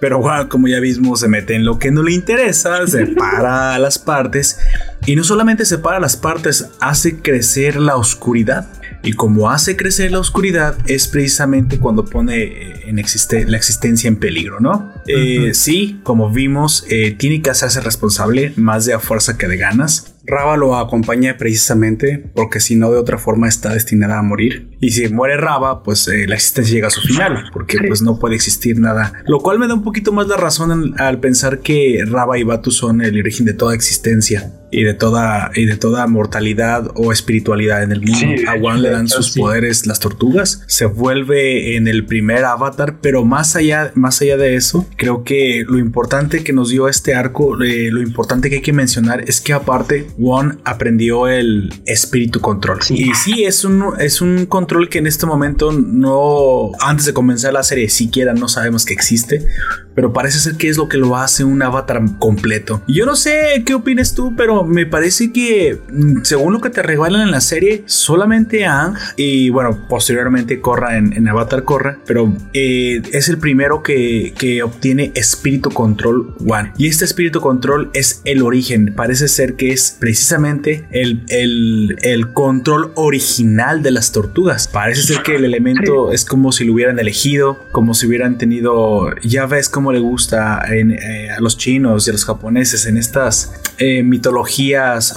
Pero 0.00 0.18
wow, 0.18 0.48
como 0.48 0.66
ya 0.66 0.80
vimos, 0.80 1.20
se 1.20 1.28
mete 1.28 1.54
en 1.54 1.64
lo 1.64 1.78
que 1.78 1.92
no 1.92 2.02
le 2.02 2.12
interesa, 2.12 2.84
separa 2.88 3.76
a 3.76 3.78
las 3.78 4.00
partes 4.00 4.58
y 5.06 5.14
no 5.14 5.22
solamente 5.22 5.64
separa 5.64 6.00
las 6.00 6.16
partes, 6.16 6.68
hace 6.80 7.20
crecer 7.20 7.76
la 7.76 7.94
oscuridad. 7.94 8.66
Y 9.04 9.12
como 9.12 9.50
hace 9.50 9.76
crecer 9.76 10.10
la 10.10 10.18
oscuridad 10.18 10.76
es 10.86 11.06
precisamente 11.06 11.78
cuando 11.78 12.04
pone 12.04 12.42
eh, 12.42 12.82
en 12.86 12.96
la 12.96 13.56
existencia 13.56 14.08
en 14.08 14.16
peligro, 14.16 14.58
¿no? 14.58 14.92
Eh, 15.14 15.54
sí, 15.54 16.00
como 16.02 16.30
vimos, 16.30 16.84
eh, 16.88 17.12
tiene 17.12 17.42
que 17.42 17.50
hacerse 17.50 17.80
responsable 17.80 18.52
más 18.56 18.86
de 18.86 18.94
a 18.94 18.98
fuerza 19.00 19.36
que 19.36 19.48
de 19.48 19.56
ganas. 19.56 20.14
Raba 20.26 20.56
lo 20.56 20.76
acompaña 20.76 21.36
precisamente 21.38 22.30
porque 22.34 22.60
si 22.60 22.76
no 22.76 22.90
de 22.92 22.98
otra 22.98 23.18
forma 23.18 23.48
está 23.48 23.72
destinada 23.72 24.18
a 24.18 24.22
morir. 24.22 24.76
Y 24.80 24.90
si 24.90 25.08
muere 25.08 25.36
Raba, 25.36 25.82
pues 25.82 26.08
la 26.08 26.34
existencia 26.34 26.74
llega 26.74 26.88
a 26.88 26.90
su 26.90 27.00
final, 27.00 27.44
porque 27.52 27.78
pues 27.86 28.02
no 28.02 28.18
puede 28.18 28.36
existir 28.36 28.78
nada. 28.78 29.12
Lo 29.26 29.40
cual 29.40 29.58
me 29.58 29.66
da 29.66 29.74
un 29.74 29.82
poquito 29.82 30.12
más 30.12 30.28
la 30.28 30.36
razón 30.36 30.94
al 30.98 31.20
pensar 31.20 31.60
que 31.60 32.04
Raba 32.06 32.38
y 32.38 32.44
Batu 32.44 32.70
son 32.70 33.00
el 33.00 33.18
origen 33.18 33.46
de 33.46 33.54
toda 33.54 33.74
existencia 33.74 34.52
y 34.70 34.84
de 34.84 34.94
toda 34.94 35.50
y 35.54 35.66
de 35.66 35.76
toda 35.76 36.06
mortalidad 36.06 36.90
o 36.94 37.12
espiritualidad 37.12 37.82
en 37.82 37.92
el 37.92 38.02
mundo. 38.02 38.42
a 38.48 38.58
Juan 38.58 38.82
le 38.82 38.90
dan 38.90 39.08
sus 39.08 39.36
poderes 39.36 39.86
las 39.86 40.00
tortugas, 40.00 40.62
se 40.66 40.86
vuelve 40.86 41.76
en 41.76 41.88
el 41.88 42.06
primer 42.06 42.44
avatar, 42.44 42.98
pero 43.00 43.24
más 43.24 43.56
allá 43.56 43.90
más 43.94 44.20
allá 44.20 44.36
de 44.36 44.54
eso, 44.54 44.86
creo 45.00 45.24
que 45.24 45.64
lo 45.66 45.78
importante 45.78 46.44
que 46.44 46.52
nos 46.52 46.68
dio 46.68 46.86
este 46.86 47.14
arco, 47.14 47.58
eh, 47.62 47.88
lo 47.90 48.02
importante 48.02 48.50
que 48.50 48.56
hay 48.56 48.60
que 48.60 48.74
mencionar 48.74 49.24
es 49.26 49.40
que 49.40 49.54
aparte 49.54 50.06
Juan 50.18 50.60
aprendió 50.62 51.26
el 51.26 51.72
espíritu 51.86 52.40
control. 52.40 52.80
Y 52.90 53.14
sí 53.14 53.44
es 53.44 53.64
un 53.64 53.94
es 53.98 54.20
un 54.20 54.44
control 54.44 54.90
que 54.90 54.98
en 54.98 55.06
este 55.06 55.24
momento 55.24 55.72
no 55.72 56.72
antes 56.80 57.06
de 57.06 57.14
comenzar 57.14 57.54
la 57.54 57.62
serie 57.62 57.88
siquiera 57.88 58.34
no 58.34 58.46
sabemos 58.46 58.84
que 58.84 58.92
existe, 58.92 59.46
pero 59.94 60.12
parece 60.12 60.38
ser 60.38 60.56
que 60.56 60.68
es 60.68 60.76
lo 60.76 60.86
que 60.86 60.98
lo 60.98 61.16
hace 61.16 61.44
un 61.44 61.62
avatar 61.62 62.02
completo. 62.18 62.82
Yo 62.86 63.06
no 63.06 63.16
sé 63.16 63.62
qué 63.64 63.72
opinas 63.72 64.14
tú, 64.14 64.34
pero 64.36 64.64
me 64.64 64.84
parece 64.84 65.32
que 65.32 65.80
mm, 65.90 66.24
según 66.24 66.52
lo 66.52 66.60
que 66.60 66.68
te 66.68 66.82
regalan 66.82 67.22
en 67.22 67.30
la 67.30 67.40
serie, 67.40 67.84
solamente 67.86 68.66
Ang 68.66 68.96
y 69.16 69.48
bueno, 69.48 69.86
posteriormente 69.88 70.60
Korra 70.60 70.98
en, 70.98 71.26
Avatar 71.26 71.64
Korra, 71.64 71.98
pero 72.06 72.30
eh, 72.52 73.00
es 73.12 73.28
el 73.30 73.38
primero 73.38 73.82
que, 73.82 74.34
que 74.36 74.62
obtiene 74.80 75.12
espíritu 75.14 75.68
control 75.70 76.34
One. 76.48 76.72
Y 76.78 76.86
este 76.86 77.04
espíritu 77.04 77.42
control 77.42 77.90
es 77.92 78.22
el 78.24 78.42
origen, 78.42 78.94
parece 78.96 79.28
ser 79.28 79.54
que 79.54 79.72
es 79.72 79.94
precisamente 80.00 80.86
el, 80.90 81.22
el, 81.28 81.98
el 82.00 82.32
control 82.32 82.92
original 82.94 83.82
de 83.82 83.90
las 83.90 84.10
tortugas. 84.10 84.68
Parece 84.68 85.02
ser 85.02 85.22
que 85.22 85.36
el 85.36 85.44
elemento 85.44 86.12
es 86.12 86.24
como 86.24 86.50
si 86.50 86.64
lo 86.64 86.72
hubieran 86.72 86.98
elegido, 86.98 87.58
como 87.72 87.92
si 87.92 88.06
hubieran 88.06 88.38
tenido, 88.38 89.14
ya 89.22 89.44
ves 89.44 89.68
cómo 89.68 89.92
le 89.92 89.98
gusta 89.98 90.62
eh, 90.72 91.28
a 91.30 91.40
los 91.40 91.58
chinos 91.58 92.06
y 92.06 92.10
a 92.10 92.12
los 92.14 92.24
japoneses 92.24 92.86
en 92.86 92.96
estas 92.96 93.52
eh, 93.76 94.02
mitologías 94.02 95.14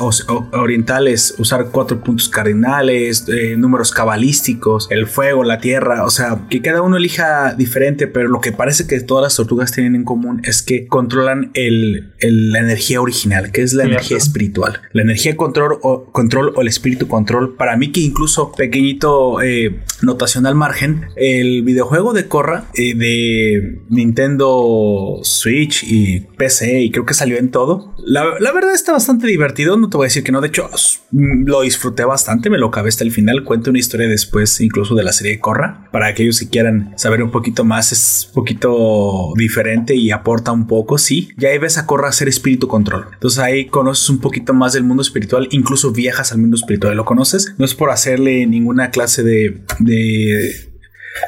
orientales 0.52 1.36
usar 1.38 1.68
cuatro 1.72 2.02
puntos 2.02 2.28
cardinales, 2.28 3.26
eh, 3.30 3.56
números 3.58 3.92
cabalísticos, 3.92 4.88
el 4.90 5.08
fuego, 5.08 5.46
la 5.46 5.60
tierra, 5.60 6.04
o 6.04 6.10
sea, 6.10 6.42
que 6.50 6.62
cada 6.62 6.82
uno 6.82 6.98
elija 6.98 7.54
diferente, 7.54 8.08
pero 8.08 8.28
lo 8.28 8.42
que 8.42 8.52
parece 8.52 8.88
que 8.88 9.00
todas 9.00 9.24
las 9.24 9.36
tortugas 9.36 9.53
tienen 9.72 9.96
en 9.96 10.04
común 10.04 10.42
es 10.44 10.62
que 10.62 10.88
controlan 10.88 11.52
el, 11.54 12.14
la 12.20 12.60
energía 12.60 13.02
original, 13.02 13.52
que 13.52 13.62
es 13.62 13.74
la 13.74 13.84
energía 13.84 14.18
espiritual. 14.18 14.82
La 14.92 15.02
energía 15.02 15.36
control 15.36 15.78
o, 15.82 16.06
control 16.12 16.54
o 16.56 16.62
el 16.62 16.68
espíritu 16.68 17.08
control, 17.08 17.56
para 17.56 17.78
mí 17.78 17.92
que 17.92 18.02
incluso 18.02 18.52
pequeñito 18.52 19.38
notación 20.02 20.46
al 20.46 20.56
margen, 20.56 21.06
el 21.16 21.64
videojuego 21.64 22.14
de 22.14 22.28
Corra 22.28 22.66
de 22.74 23.82
Nintendo 23.90 25.20
Switch 25.24 25.84
y 25.84 26.22
PC 26.38 26.82
y 26.82 26.92
creo 26.92 27.06
que 27.06 27.14
salió 27.14 27.38
en 27.38 27.52
todo. 27.52 27.94
La, 28.06 28.24
verdad 28.24 28.74
está 28.74 28.92
bastante 28.92 29.28
divertido, 29.28 29.78
no 29.78 29.90
te 29.90 29.98
voy 29.98 30.06
a 30.06 30.08
decir 30.08 30.24
que 30.24 30.32
no, 30.32 30.42
de 30.42 30.50
hecho 30.50 30.70
lo 31.12 31.62
disfruté 31.62 32.06
bastante, 32.06 32.50
me 32.50 32.58
lo 32.58 32.68
acabé 32.68 32.90
hasta 32.90 33.04
el 33.04 33.12
final, 33.12 33.44
cuento 33.44 33.70
una 33.70 33.80
historia 33.80 34.08
después 34.08 34.60
incluso 34.62 34.96
de 34.96 35.04
la 35.04 35.14
serie 35.14 35.34
de 35.34 35.40
Corra, 35.40 35.90
para 35.92 36.08
aquellos 36.08 36.40
que 36.40 36.50
quieran 36.50 36.94
saber 36.98 37.24
un 37.24 37.32
poquito 37.32 37.64
más, 37.64 37.92
es 37.92 38.28
un 38.30 38.34
poquito 38.34 39.34
diferente 39.44 39.96
y 39.96 40.12
aporta 40.12 40.52
un 40.52 40.68
poco, 40.68 40.98
sí, 40.98 41.30
ya 41.38 41.50
ahí 41.50 41.58
ves 41.58 41.78
a 41.78 41.86
Corra 41.86 42.10
hacer 42.10 42.28
espíritu 42.28 42.68
control, 42.68 43.08
entonces 43.14 43.40
ahí 43.40 43.68
conoces 43.68 44.10
un 44.10 44.20
poquito 44.20 44.54
más 44.54 44.74
del 44.74 44.84
mundo 44.84 45.02
espiritual, 45.02 45.48
incluso 45.52 45.92
viajas 45.92 46.32
al 46.32 46.40
mundo 46.40 46.56
espiritual, 46.56 46.98
¿lo 46.98 47.06
conoces? 47.06 47.54
No 47.58 47.66
es 47.66 47.76
por 47.76 47.92
hacerle 47.92 48.46
ninguna 48.48 48.92
clase 48.92 49.24
de, 49.24 49.64
de 49.80 50.73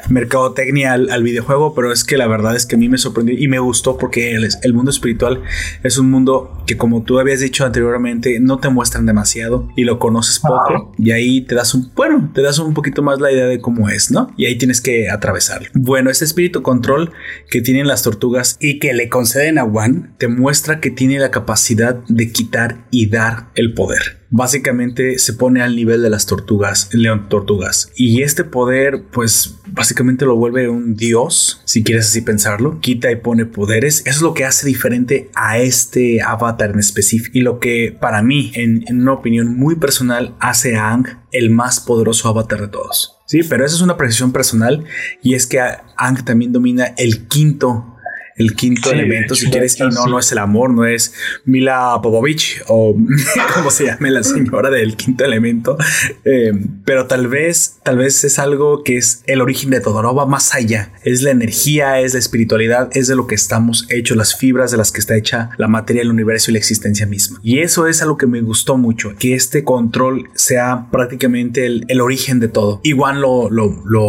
mercadotecnia 0.08 0.92
al, 0.92 1.10
al, 1.10 1.22
videojuego, 1.22 1.74
pero 1.74 1.92
es 1.92 2.04
que 2.04 2.16
la 2.16 2.26
verdad 2.26 2.56
es 2.56 2.66
que 2.66 2.76
a 2.76 2.78
mí 2.78 2.88
me 2.88 2.98
sorprendió 2.98 3.36
y 3.36 3.48
me 3.48 3.58
gustó 3.58 3.96
porque 3.98 4.34
el, 4.34 4.48
el, 4.62 4.74
mundo 4.74 4.90
espiritual 4.90 5.42
es 5.82 5.98
un 5.98 6.10
mundo 6.10 6.62
que 6.66 6.76
como 6.76 7.02
tú 7.02 7.18
habías 7.18 7.40
dicho 7.40 7.64
anteriormente 7.64 8.38
no 8.40 8.58
te 8.58 8.68
muestran 8.68 9.06
demasiado 9.06 9.68
y 9.76 9.84
lo 9.84 9.98
conoces 9.98 10.40
poco 10.40 10.92
y 10.98 11.10
ahí 11.10 11.40
te 11.42 11.54
das 11.54 11.74
un, 11.74 11.90
bueno, 11.94 12.30
te 12.34 12.42
das 12.42 12.58
un 12.58 12.74
poquito 12.74 13.02
más 13.02 13.20
la 13.20 13.32
idea 13.32 13.46
de 13.46 13.60
cómo 13.60 13.88
es, 13.88 14.10
¿no? 14.10 14.32
Y 14.36 14.46
ahí 14.46 14.56
tienes 14.58 14.80
que 14.80 15.08
atravesarlo. 15.10 15.68
Bueno, 15.74 16.10
ese 16.10 16.24
espíritu 16.24 16.62
control 16.62 17.12
que 17.50 17.60
tienen 17.60 17.86
las 17.86 18.02
tortugas 18.02 18.56
y 18.60 18.78
que 18.78 18.92
le 18.92 19.08
conceden 19.08 19.58
a 19.58 19.64
Juan 19.64 20.14
te 20.18 20.28
muestra 20.28 20.80
que 20.80 20.90
tiene 20.90 21.18
la 21.18 21.30
capacidad 21.30 21.96
de 22.08 22.32
quitar 22.32 22.86
y 22.90 23.08
dar 23.08 23.48
el 23.54 23.74
poder 23.74 24.25
básicamente 24.30 25.18
se 25.18 25.32
pone 25.32 25.62
al 25.62 25.76
nivel 25.76 26.02
de 26.02 26.10
las 26.10 26.26
tortugas, 26.26 26.88
león 26.92 27.28
tortugas. 27.28 27.92
Y 27.96 28.22
este 28.22 28.44
poder, 28.44 29.04
pues 29.12 29.56
básicamente 29.66 30.24
lo 30.24 30.36
vuelve 30.36 30.68
un 30.68 30.96
dios, 30.96 31.60
si 31.64 31.82
quieres 31.82 32.06
así 32.06 32.20
pensarlo. 32.20 32.80
Quita 32.80 33.10
y 33.10 33.16
pone 33.16 33.46
poderes. 33.46 34.00
Eso 34.00 34.16
es 34.16 34.22
lo 34.22 34.34
que 34.34 34.44
hace 34.44 34.66
diferente 34.66 35.30
a 35.34 35.58
este 35.58 36.22
avatar 36.22 36.70
en 36.70 36.78
específico. 36.78 37.36
Y 37.38 37.42
lo 37.42 37.60
que 37.60 37.96
para 37.98 38.22
mí, 38.22 38.52
en, 38.54 38.84
una 38.90 39.12
opinión 39.12 39.56
muy 39.56 39.76
personal, 39.76 40.34
hace 40.40 40.76
a 40.76 40.92
Ang 40.92 41.06
el 41.32 41.50
más 41.50 41.80
poderoso 41.80 42.28
avatar 42.28 42.60
de 42.60 42.68
todos. 42.68 43.18
Sí, 43.26 43.42
pero 43.42 43.64
esa 43.64 43.74
es 43.74 43.80
una 43.80 43.96
precisión 43.96 44.32
personal 44.32 44.84
y 45.22 45.34
es 45.34 45.46
que 45.46 45.60
Ang 45.60 46.24
también 46.24 46.52
domina 46.52 46.94
el 46.96 47.26
quinto 47.26 47.95
el 48.36 48.54
quinto 48.54 48.90
elemento, 48.90 49.34
si 49.34 49.50
quieres, 49.50 49.78
y 49.80 49.82
no, 49.84 50.06
no 50.06 50.18
es 50.18 50.30
el 50.32 50.38
amor, 50.38 50.70
no 50.70 50.84
es 50.84 51.14
Mila 51.44 51.98
Povovich 52.02 52.62
o 52.68 52.96
como 53.54 53.70
se 53.70 53.86
llame 53.86 54.10
la 54.10 54.22
señora 54.22 54.70
del 54.70 54.96
quinto 54.96 55.24
elemento, 55.24 55.76
eh, 56.24 56.52
pero 56.84 57.06
tal 57.06 57.28
vez, 57.28 57.78
tal 57.82 57.98
vez 57.98 58.24
es 58.24 58.38
algo 58.38 58.82
que 58.82 58.96
es 58.96 59.22
el 59.26 59.40
origen 59.40 59.70
de 59.70 59.80
todo, 59.80 60.02
no 60.02 60.14
va 60.14 60.26
más 60.26 60.54
allá, 60.54 60.92
es 61.02 61.22
la 61.22 61.30
energía, 61.30 62.00
es 62.00 62.12
la 62.12 62.18
espiritualidad, 62.18 62.90
es 62.92 63.08
de 63.08 63.16
lo 63.16 63.26
que 63.26 63.34
estamos 63.34 63.86
hechos, 63.90 64.16
las 64.16 64.36
fibras 64.36 64.70
de 64.70 64.76
las 64.76 64.92
que 64.92 65.00
está 65.00 65.16
hecha 65.16 65.50
la 65.56 65.68
materia 65.68 66.02
del 66.02 66.10
universo 66.10 66.50
y 66.50 66.54
la 66.54 66.58
existencia 66.58 67.06
misma. 67.06 67.40
Y 67.42 67.60
eso 67.60 67.86
es 67.86 68.02
algo 68.02 68.16
que 68.16 68.26
me 68.26 68.40
gustó 68.40 68.76
mucho, 68.76 69.14
que 69.18 69.34
este 69.34 69.64
control 69.64 70.28
sea 70.34 70.88
prácticamente 70.90 71.66
el, 71.66 71.84
el 71.88 72.00
origen 72.00 72.40
de 72.40 72.48
todo. 72.48 72.80
Igual 72.82 73.20
lo, 73.20 73.50
lo, 73.50 73.82
lo, 73.84 74.06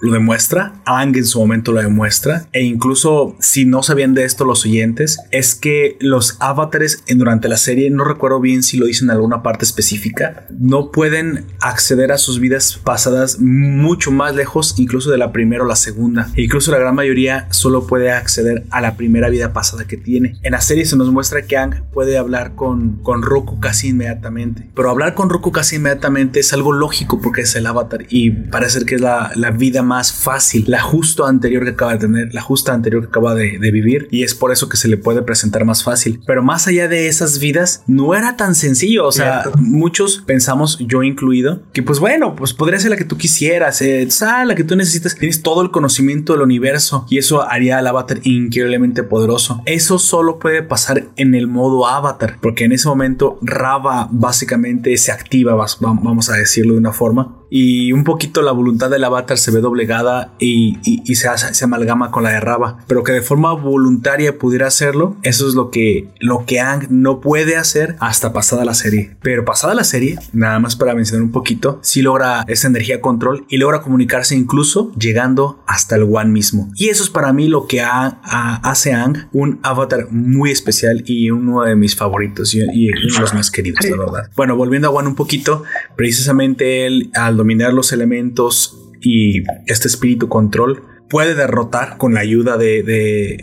lo 0.00 0.12
demuestra, 0.12 0.80
Ang 0.84 1.16
en 1.16 1.26
su 1.26 1.38
momento 1.40 1.72
lo 1.72 1.80
demuestra, 1.80 2.48
e 2.52 2.62
incluso 2.62 3.36
si 3.48 3.64
no 3.64 3.82
sabían 3.82 4.12
de 4.12 4.24
esto 4.24 4.44
los 4.44 4.66
oyentes, 4.66 5.18
es 5.30 5.54
que 5.54 5.96
los 6.00 6.36
avatares 6.38 7.02
durante 7.08 7.48
la 7.48 7.56
serie, 7.56 7.88
no 7.88 8.04
recuerdo 8.04 8.40
bien 8.40 8.62
si 8.62 8.76
lo 8.76 8.84
dicen 8.84 9.08
en 9.08 9.12
alguna 9.12 9.42
parte 9.42 9.64
específica, 9.64 10.46
no 10.50 10.90
pueden 10.90 11.46
acceder 11.60 12.12
a 12.12 12.18
sus 12.18 12.40
vidas 12.40 12.78
pasadas 12.84 13.40
mucho 13.40 14.10
más 14.10 14.34
lejos, 14.34 14.74
incluso 14.76 15.10
de 15.10 15.16
la 15.16 15.32
primera 15.32 15.64
o 15.64 15.66
la 15.66 15.76
segunda. 15.76 16.30
Incluso 16.36 16.70
la 16.72 16.78
gran 16.78 16.94
mayoría 16.94 17.46
solo 17.50 17.86
puede 17.86 18.12
acceder 18.12 18.64
a 18.68 18.82
la 18.82 18.98
primera 18.98 19.30
vida 19.30 19.54
pasada 19.54 19.86
que 19.86 19.96
tiene. 19.96 20.36
En 20.42 20.52
la 20.52 20.60
serie 20.60 20.84
se 20.84 20.98
nos 20.98 21.10
muestra 21.10 21.40
que 21.40 21.56
Ang 21.56 21.84
puede 21.90 22.18
hablar 22.18 22.54
con, 22.54 22.98
con 23.02 23.22
Roku 23.22 23.60
casi 23.60 23.88
inmediatamente. 23.88 24.68
Pero 24.74 24.90
hablar 24.90 25.14
con 25.14 25.30
Roku 25.30 25.52
casi 25.52 25.76
inmediatamente 25.76 26.40
es 26.40 26.52
algo 26.52 26.72
lógico 26.72 27.18
porque 27.22 27.42
es 27.42 27.56
el 27.56 27.66
avatar 27.66 28.04
y 28.10 28.30
parece 28.30 28.84
que 28.84 28.96
es 28.96 29.00
la, 29.00 29.32
la 29.36 29.52
vida 29.52 29.82
más 29.82 30.12
fácil, 30.12 30.64
la 30.66 30.82
justo 30.82 31.24
anterior 31.24 31.64
que 31.64 31.70
acaba 31.70 31.92
de 31.92 31.98
tener, 31.98 32.34
la 32.34 32.42
justa 32.42 32.74
anterior 32.74 33.04
que 33.04 33.08
acaba 33.08 33.34
de 33.34 33.37
de, 33.38 33.58
vivir 33.68 34.08
y 34.10 34.22
es 34.22 34.34
por 34.34 34.50
eso 34.50 34.68
que 34.68 34.76
se 34.76 34.88
le 34.88 34.96
puede 34.96 35.22
presentar 35.22 35.64
más 35.64 35.84
fácil. 35.84 36.20
Pero 36.26 36.42
más 36.42 36.66
allá 36.66 36.88
de 36.88 37.08
esas 37.08 37.38
vidas, 37.38 37.82
no 37.86 38.14
era 38.14 38.36
tan 38.36 38.54
sencillo. 38.54 39.06
O 39.06 39.12
sea, 39.12 39.44
muchos 39.58 40.22
pensamos, 40.26 40.78
yo 40.80 41.02
incluido, 41.02 41.62
que 41.72 41.82
pues 41.82 42.00
bueno, 42.00 42.34
pues 42.34 42.54
podría 42.54 42.78
ser 42.80 42.90
la 42.90 42.96
que 42.96 43.04
tú 43.04 43.16
quisieras, 43.16 43.80
eh, 43.82 44.06
la 44.46 44.54
que 44.54 44.64
tú 44.64 44.76
necesitas. 44.76 45.14
Tienes 45.14 45.42
todo 45.42 45.62
el 45.62 45.70
conocimiento 45.70 46.32
del 46.32 46.42
universo 46.42 47.06
y 47.08 47.18
eso 47.18 47.42
haría 47.48 47.78
al 47.78 47.86
avatar 47.86 48.20
increíblemente 48.24 49.02
poderoso. 49.02 49.62
Eso 49.66 49.98
solo 49.98 50.38
puede 50.38 50.62
pasar 50.62 51.08
en 51.16 51.34
el 51.34 51.46
modo 51.46 51.86
avatar, 51.86 52.38
porque 52.40 52.64
en 52.64 52.72
ese 52.72 52.88
momento 52.88 53.38
Rava 53.42 54.08
básicamente 54.10 54.96
se 54.96 55.12
activa, 55.12 55.54
vamos 55.80 56.30
a 56.30 56.34
decirlo 56.34 56.74
de 56.74 56.78
una 56.78 56.92
forma, 56.92 57.37
y 57.50 57.92
un 57.92 58.04
poquito 58.04 58.42
la 58.42 58.52
voluntad 58.52 58.90
del 58.90 59.04
avatar 59.04 59.38
se 59.38 59.50
ve 59.50 59.60
doblegada 59.60 60.34
y, 60.38 60.78
se, 61.14 61.28
se, 61.52 61.64
amalgama 61.64 62.10
con 62.10 62.22
la 62.22 62.30
de 62.30 62.40
Raba, 62.40 62.78
pero 62.86 63.02
que 63.02 63.12
de 63.12 63.22
forma 63.22 63.52
voluntaria 63.52 64.38
pudiera 64.38 64.66
hacerlo, 64.66 65.16
eso 65.22 65.48
es 65.48 65.54
lo 65.54 65.70
que, 65.70 66.08
lo 66.20 66.44
que 66.46 66.60
Ang 66.60 66.86
no 66.90 67.20
puede 67.20 67.56
hacer 67.56 67.96
hasta 68.00 68.32
pasada 68.32 68.64
la 68.64 68.74
serie. 68.74 69.16
Pero 69.22 69.44
pasada 69.44 69.74
la 69.74 69.84
serie, 69.84 70.18
nada 70.32 70.58
más 70.58 70.76
para 70.76 70.94
mencionar 70.94 71.22
un 71.22 71.32
poquito, 71.32 71.78
sí 71.82 72.02
logra 72.02 72.44
esa 72.48 72.68
energía 72.68 73.00
control 73.00 73.44
y 73.48 73.56
logra 73.56 73.80
comunicarse 73.80 74.34
incluso 74.34 74.92
llegando 74.94 75.62
hasta 75.66 75.96
el 75.96 76.02
One 76.02 76.30
mismo. 76.30 76.70
Y 76.76 76.88
eso 76.88 77.02
es 77.02 77.10
para 77.10 77.32
mí 77.32 77.48
lo 77.48 77.66
que 77.66 77.80
hace 77.80 78.92
a 78.92 79.04
Ang 79.04 79.28
un 79.32 79.60
avatar 79.62 80.08
muy 80.10 80.50
especial 80.50 81.02
y 81.06 81.30
uno 81.30 81.62
de 81.62 81.76
mis 81.76 81.96
favoritos 81.96 82.54
y, 82.54 82.60
y 82.72 82.90
uno 82.90 83.14
de 83.14 83.20
los 83.20 83.34
más 83.34 83.50
queridos, 83.50 83.84
la 83.84 83.96
verdad. 83.96 84.30
Bueno, 84.36 84.56
volviendo 84.56 84.88
a 84.88 84.90
One 84.90 85.08
un 85.08 85.14
poquito, 85.14 85.64
precisamente 85.96 86.86
él 86.86 87.10
al 87.14 87.37
dominar 87.38 87.72
los 87.72 87.92
elementos 87.92 88.78
y 89.00 89.42
este 89.66 89.88
espíritu 89.88 90.28
control 90.28 90.82
puede 91.08 91.34
derrotar 91.34 91.96
con 91.96 92.14
la 92.14 92.20
ayuda 92.20 92.56
de, 92.56 92.82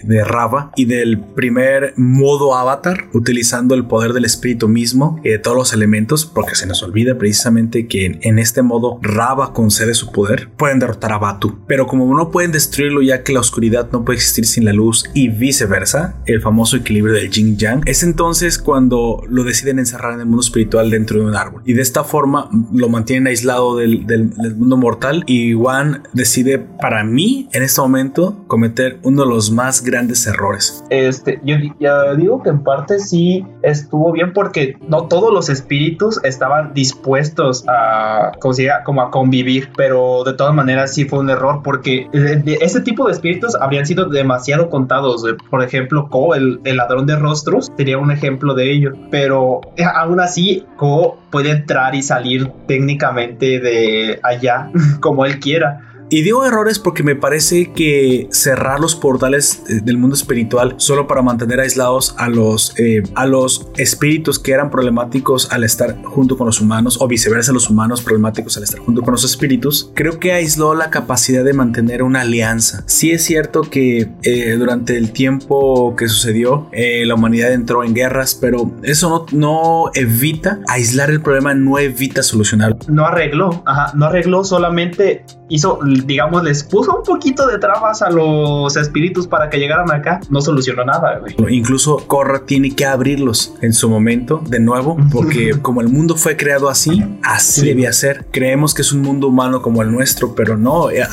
de, 0.03 0.23
Rava 0.23 0.71
y 0.75 0.85
del 0.85 1.19
primer 1.19 1.93
modo 1.97 2.55
avatar, 2.55 3.09
utilizando 3.13 3.75
el 3.75 3.85
poder 3.85 4.13
del 4.13 4.25
espíritu 4.25 4.67
mismo 4.67 5.19
y 5.23 5.29
de 5.29 5.39
todos 5.39 5.57
los 5.57 5.73
elementos, 5.73 6.25
porque 6.25 6.55
se 6.55 6.65
nos 6.67 6.81
olvida 6.83 7.17
precisamente 7.17 7.87
que 7.87 8.19
en, 8.21 8.39
este 8.39 8.61
modo 8.61 8.99
Rava 9.01 9.53
concede 9.53 9.93
su 9.93 10.11
poder, 10.11 10.49
pueden 10.57 10.79
derrotar 10.79 11.11
a 11.11 11.17
Batu. 11.17 11.59
Pero 11.67 11.87
como 11.87 12.15
no 12.15 12.31
pueden 12.31 12.51
destruirlo 12.51 13.01
ya 13.01 13.23
que 13.23 13.33
la 13.33 13.39
oscuridad 13.39 13.89
no 13.91 14.05
puede 14.05 14.17
existir 14.17 14.45
sin 14.45 14.65
la 14.65 14.73
luz 14.73 15.05
y 15.13 15.29
viceversa, 15.29 16.21
el 16.25 16.41
famoso 16.41 16.77
equilibrio 16.77 17.13
del 17.13 17.31
Jing 17.31 17.57
Yang, 17.57 17.83
es 17.85 18.03
entonces 18.03 18.57
cuando 18.57 19.21
lo 19.27 19.43
deciden 19.43 19.79
encerrar 19.79 20.13
en 20.13 20.21
el 20.21 20.25
mundo 20.25 20.41
espiritual 20.41 20.89
dentro 20.89 21.19
de 21.19 21.25
un 21.25 21.35
árbol. 21.35 21.61
Y 21.65 21.73
de 21.73 21.81
esta 21.81 22.03
forma 22.03 22.49
lo 22.73 22.89
mantienen 22.89 23.27
aislado 23.27 23.77
del, 23.77 24.05
del, 24.05 24.29
del 24.31 24.55
mundo 24.55 24.77
mortal 24.77 25.23
y 25.27 25.53
Wan 25.53 26.03
decide 26.13 26.59
para 26.59 27.03
mí 27.03 27.49
en 27.55 27.63
este 27.63 27.79
momento 27.79 28.35
cometer 28.47 28.99
uno 29.03 29.23
de 29.23 29.29
los 29.29 29.49
más 29.49 29.81
grandes 29.81 30.27
errores. 30.27 30.83
Este, 30.89 31.39
yo 31.45 31.55
ya 31.79 32.13
digo 32.13 32.43
que 32.43 32.49
en 32.49 32.61
parte 32.61 32.99
sí 32.99 33.45
estuvo 33.61 34.11
bien 34.11 34.33
porque 34.33 34.77
no 34.89 35.07
todos 35.07 35.33
los 35.33 35.47
espíritus 35.47 36.19
estaban 36.25 36.73
dispuestos 36.73 37.63
a, 37.69 38.33
como, 38.41 38.55
como 38.83 39.01
a 39.01 39.09
convivir, 39.09 39.69
pero 39.77 40.25
de 40.25 40.33
todas 40.33 40.53
maneras 40.53 40.93
sí 40.93 41.05
fue 41.05 41.19
un 41.19 41.29
error 41.29 41.61
porque 41.63 42.09
ese 42.11 42.81
tipo 42.81 43.07
de 43.07 43.13
espíritus 43.13 43.55
habrían 43.55 43.85
sido 43.85 44.09
demasiado 44.09 44.69
contados. 44.69 45.23
Por 45.49 45.63
ejemplo, 45.63 46.09
Ko, 46.09 46.35
el, 46.35 46.59
el 46.65 46.75
ladrón 46.75 47.05
de 47.05 47.15
rostros, 47.15 47.71
sería 47.77 47.97
un 47.97 48.11
ejemplo 48.11 48.53
de 48.53 48.69
ello, 48.69 48.91
pero 49.09 49.61
eh, 49.77 49.85
aún 49.85 50.19
así 50.19 50.65
Ko 50.75 51.17
puede 51.31 51.51
entrar 51.51 51.95
y 51.95 52.03
salir 52.03 52.51
técnicamente 52.67 53.61
de 53.61 54.19
allá 54.23 54.69
como 54.99 55.25
él 55.25 55.39
quiera 55.39 55.85
Y 56.09 56.21
digo 56.21 56.45
errores 56.45 56.77
porque 56.77 57.03
me 57.03 57.15
parece 57.15 57.71
que 57.71 58.27
cerrar 58.31 58.79
los 58.79 58.95
portales 58.95 59.63
eh, 59.69 59.81
del 59.83 59.97
mundo 59.97 60.15
espiritual 60.15 60.75
solo 60.77 61.07
para 61.07 61.21
mantener 61.21 61.59
aislados 61.59 62.15
a 62.17 62.29
los, 62.29 62.77
eh, 62.77 63.01
a 63.15 63.25
los 63.25 63.67
espíritus 63.77 64.37
que 64.37 64.51
eran 64.51 64.69
problemáticos 64.69 65.51
al 65.51 65.63
estar 65.63 66.01
junto 66.03 66.37
con 66.37 66.45
los 66.45 66.61
humanos 66.61 66.97
o 67.01 67.07
viceversa 67.07 67.51
los 67.53 67.69
humanos 67.69 68.01
problemáticos 68.01 68.55
al 68.57 68.63
estar 68.63 68.79
junto 68.79 69.01
con 69.01 69.13
los 69.13 69.23
espíritus, 69.23 69.91
creo 69.95 70.19
que 70.19 70.33
aisló 70.33 70.75
la 70.75 70.89
capacidad 70.89 71.43
de 71.43 71.53
mantener 71.53 72.03
una 72.03 72.21
alianza. 72.21 72.83
Sí 72.85 73.11
es 73.11 73.23
cierto 73.23 73.61
que 73.61 74.09
eh, 74.23 74.55
durante 74.57 74.97
el 74.97 75.11
tiempo 75.11 75.95
que 75.95 76.07
sucedió 76.07 76.69
la 76.71 77.15
humanidad 77.15 77.53
entró 77.53 77.83
en 77.83 77.93
guerras, 77.93 78.35
pero 78.35 78.71
eso 78.83 79.09
no, 79.09 79.25
no 79.31 79.91
evita 79.93 80.59
aislar 80.67 81.09
el 81.09 81.21
problema, 81.21 81.53
no 81.53 81.79
evita 81.79 82.21
solucionarlo. 82.21 82.77
No 82.87 83.05
arregló, 83.05 83.63
ajá, 83.65 83.91
no 83.95 84.05
arregló, 84.05 84.43
solamente 84.43 85.25
hizo, 85.49 85.79
digamos, 86.05 86.43
les 86.43 86.63
puso 86.63 86.97
un 86.97 87.03
poquito 87.03 87.47
de 87.47 87.59
trabas 87.59 88.01
a 88.01 88.09
los 88.09 88.75
espíritus 88.75 89.27
para 89.27 89.49
que 89.49 89.57
llegaran 89.57 89.91
acá. 89.91 90.19
No 90.29 90.41
solucionó 90.41 90.83
nada, 90.85 91.19
güey. 91.19 91.35
Incluso 91.55 91.97
Korra 92.07 92.45
tiene 92.45 92.75
que 92.75 92.85
abrirlos 92.85 93.53
en 93.61 93.73
su 93.73 93.89
momento, 93.89 94.41
de 94.47 94.59
nuevo, 94.59 94.97
porque 95.11 95.59
como 95.61 95.81
el 95.81 95.89
mundo 95.89 96.15
fue 96.15 96.37
creado 96.37 96.69
así, 96.69 97.03
así 97.23 97.65
debía 97.65 97.93
ser. 97.93 98.25
Creemos 98.31 98.73
que 98.73 98.81
es 98.81 98.91
un 98.91 99.01
mundo 99.01 99.27
humano 99.27 99.61
como 99.61 99.81
el 99.81 99.91
nuestro, 99.91 100.35
pero 100.35 100.57
no. 100.57 100.89
Eh, 100.89 101.03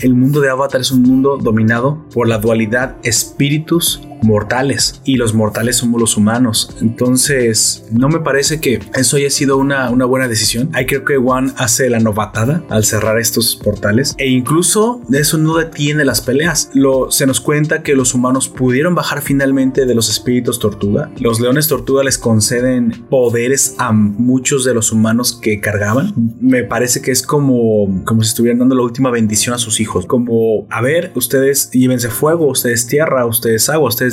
el 0.00 0.14
mundo 0.14 0.40
de 0.40 0.50
Avatar 0.50 0.80
es 0.80 0.90
un 0.90 1.02
mundo 1.02 1.36
dominado 1.36 2.04
por 2.12 2.28
la 2.28 2.38
dualidad 2.38 2.96
espíritus 3.02 4.00
mortales 4.22 5.00
y 5.04 5.16
los 5.16 5.34
mortales 5.34 5.76
somos 5.76 6.00
los 6.00 6.16
humanos. 6.16 6.76
Entonces, 6.80 7.84
no 7.90 8.08
me 8.08 8.20
parece 8.20 8.60
que 8.60 8.80
eso 8.94 9.16
haya 9.16 9.30
sido 9.30 9.56
una, 9.56 9.90
una 9.90 10.04
buena 10.04 10.28
decisión. 10.28 10.70
Ahí 10.72 10.86
creo 10.86 11.04
que 11.04 11.16
One 11.16 11.52
hace 11.56 11.90
la 11.90 12.00
novatada 12.00 12.64
al 12.68 12.84
cerrar 12.84 13.18
estos 13.18 13.56
portales 13.56 14.14
e 14.18 14.28
incluso 14.28 15.00
eso 15.12 15.38
no 15.38 15.56
detiene 15.56 16.04
las 16.04 16.20
peleas. 16.20 16.70
Lo, 16.74 17.10
se 17.10 17.26
nos 17.26 17.40
cuenta 17.40 17.82
que 17.82 17.94
los 17.94 18.14
humanos 18.14 18.48
pudieron 18.48 18.94
bajar 18.94 19.22
finalmente 19.22 19.86
de 19.86 19.94
los 19.94 20.08
espíritus 20.08 20.58
tortuga. 20.58 21.10
Los 21.18 21.40
leones 21.40 21.68
tortuga 21.68 22.02
les 22.04 22.18
conceden 22.18 23.04
poderes 23.08 23.74
a 23.78 23.92
muchos 23.92 24.64
de 24.64 24.74
los 24.74 24.92
humanos 24.92 25.38
que 25.40 25.60
cargaban. 25.60 26.12
Me 26.40 26.64
parece 26.64 27.02
que 27.02 27.10
es 27.10 27.22
como, 27.22 28.02
como 28.04 28.22
si 28.22 28.28
estuvieran 28.28 28.58
dando 28.58 28.74
la 28.74 28.82
última 28.82 29.10
bendición 29.10 29.54
a 29.54 29.58
sus 29.58 29.80
hijos. 29.80 30.06
Como, 30.06 30.66
a 30.70 30.80
ver, 30.80 31.12
ustedes 31.14 31.70
llévense 31.70 32.08
fuego, 32.08 32.46
ustedes 32.46 32.86
tierra, 32.86 33.26
ustedes 33.26 33.68
agua, 33.68 33.88
ustedes 33.88 34.11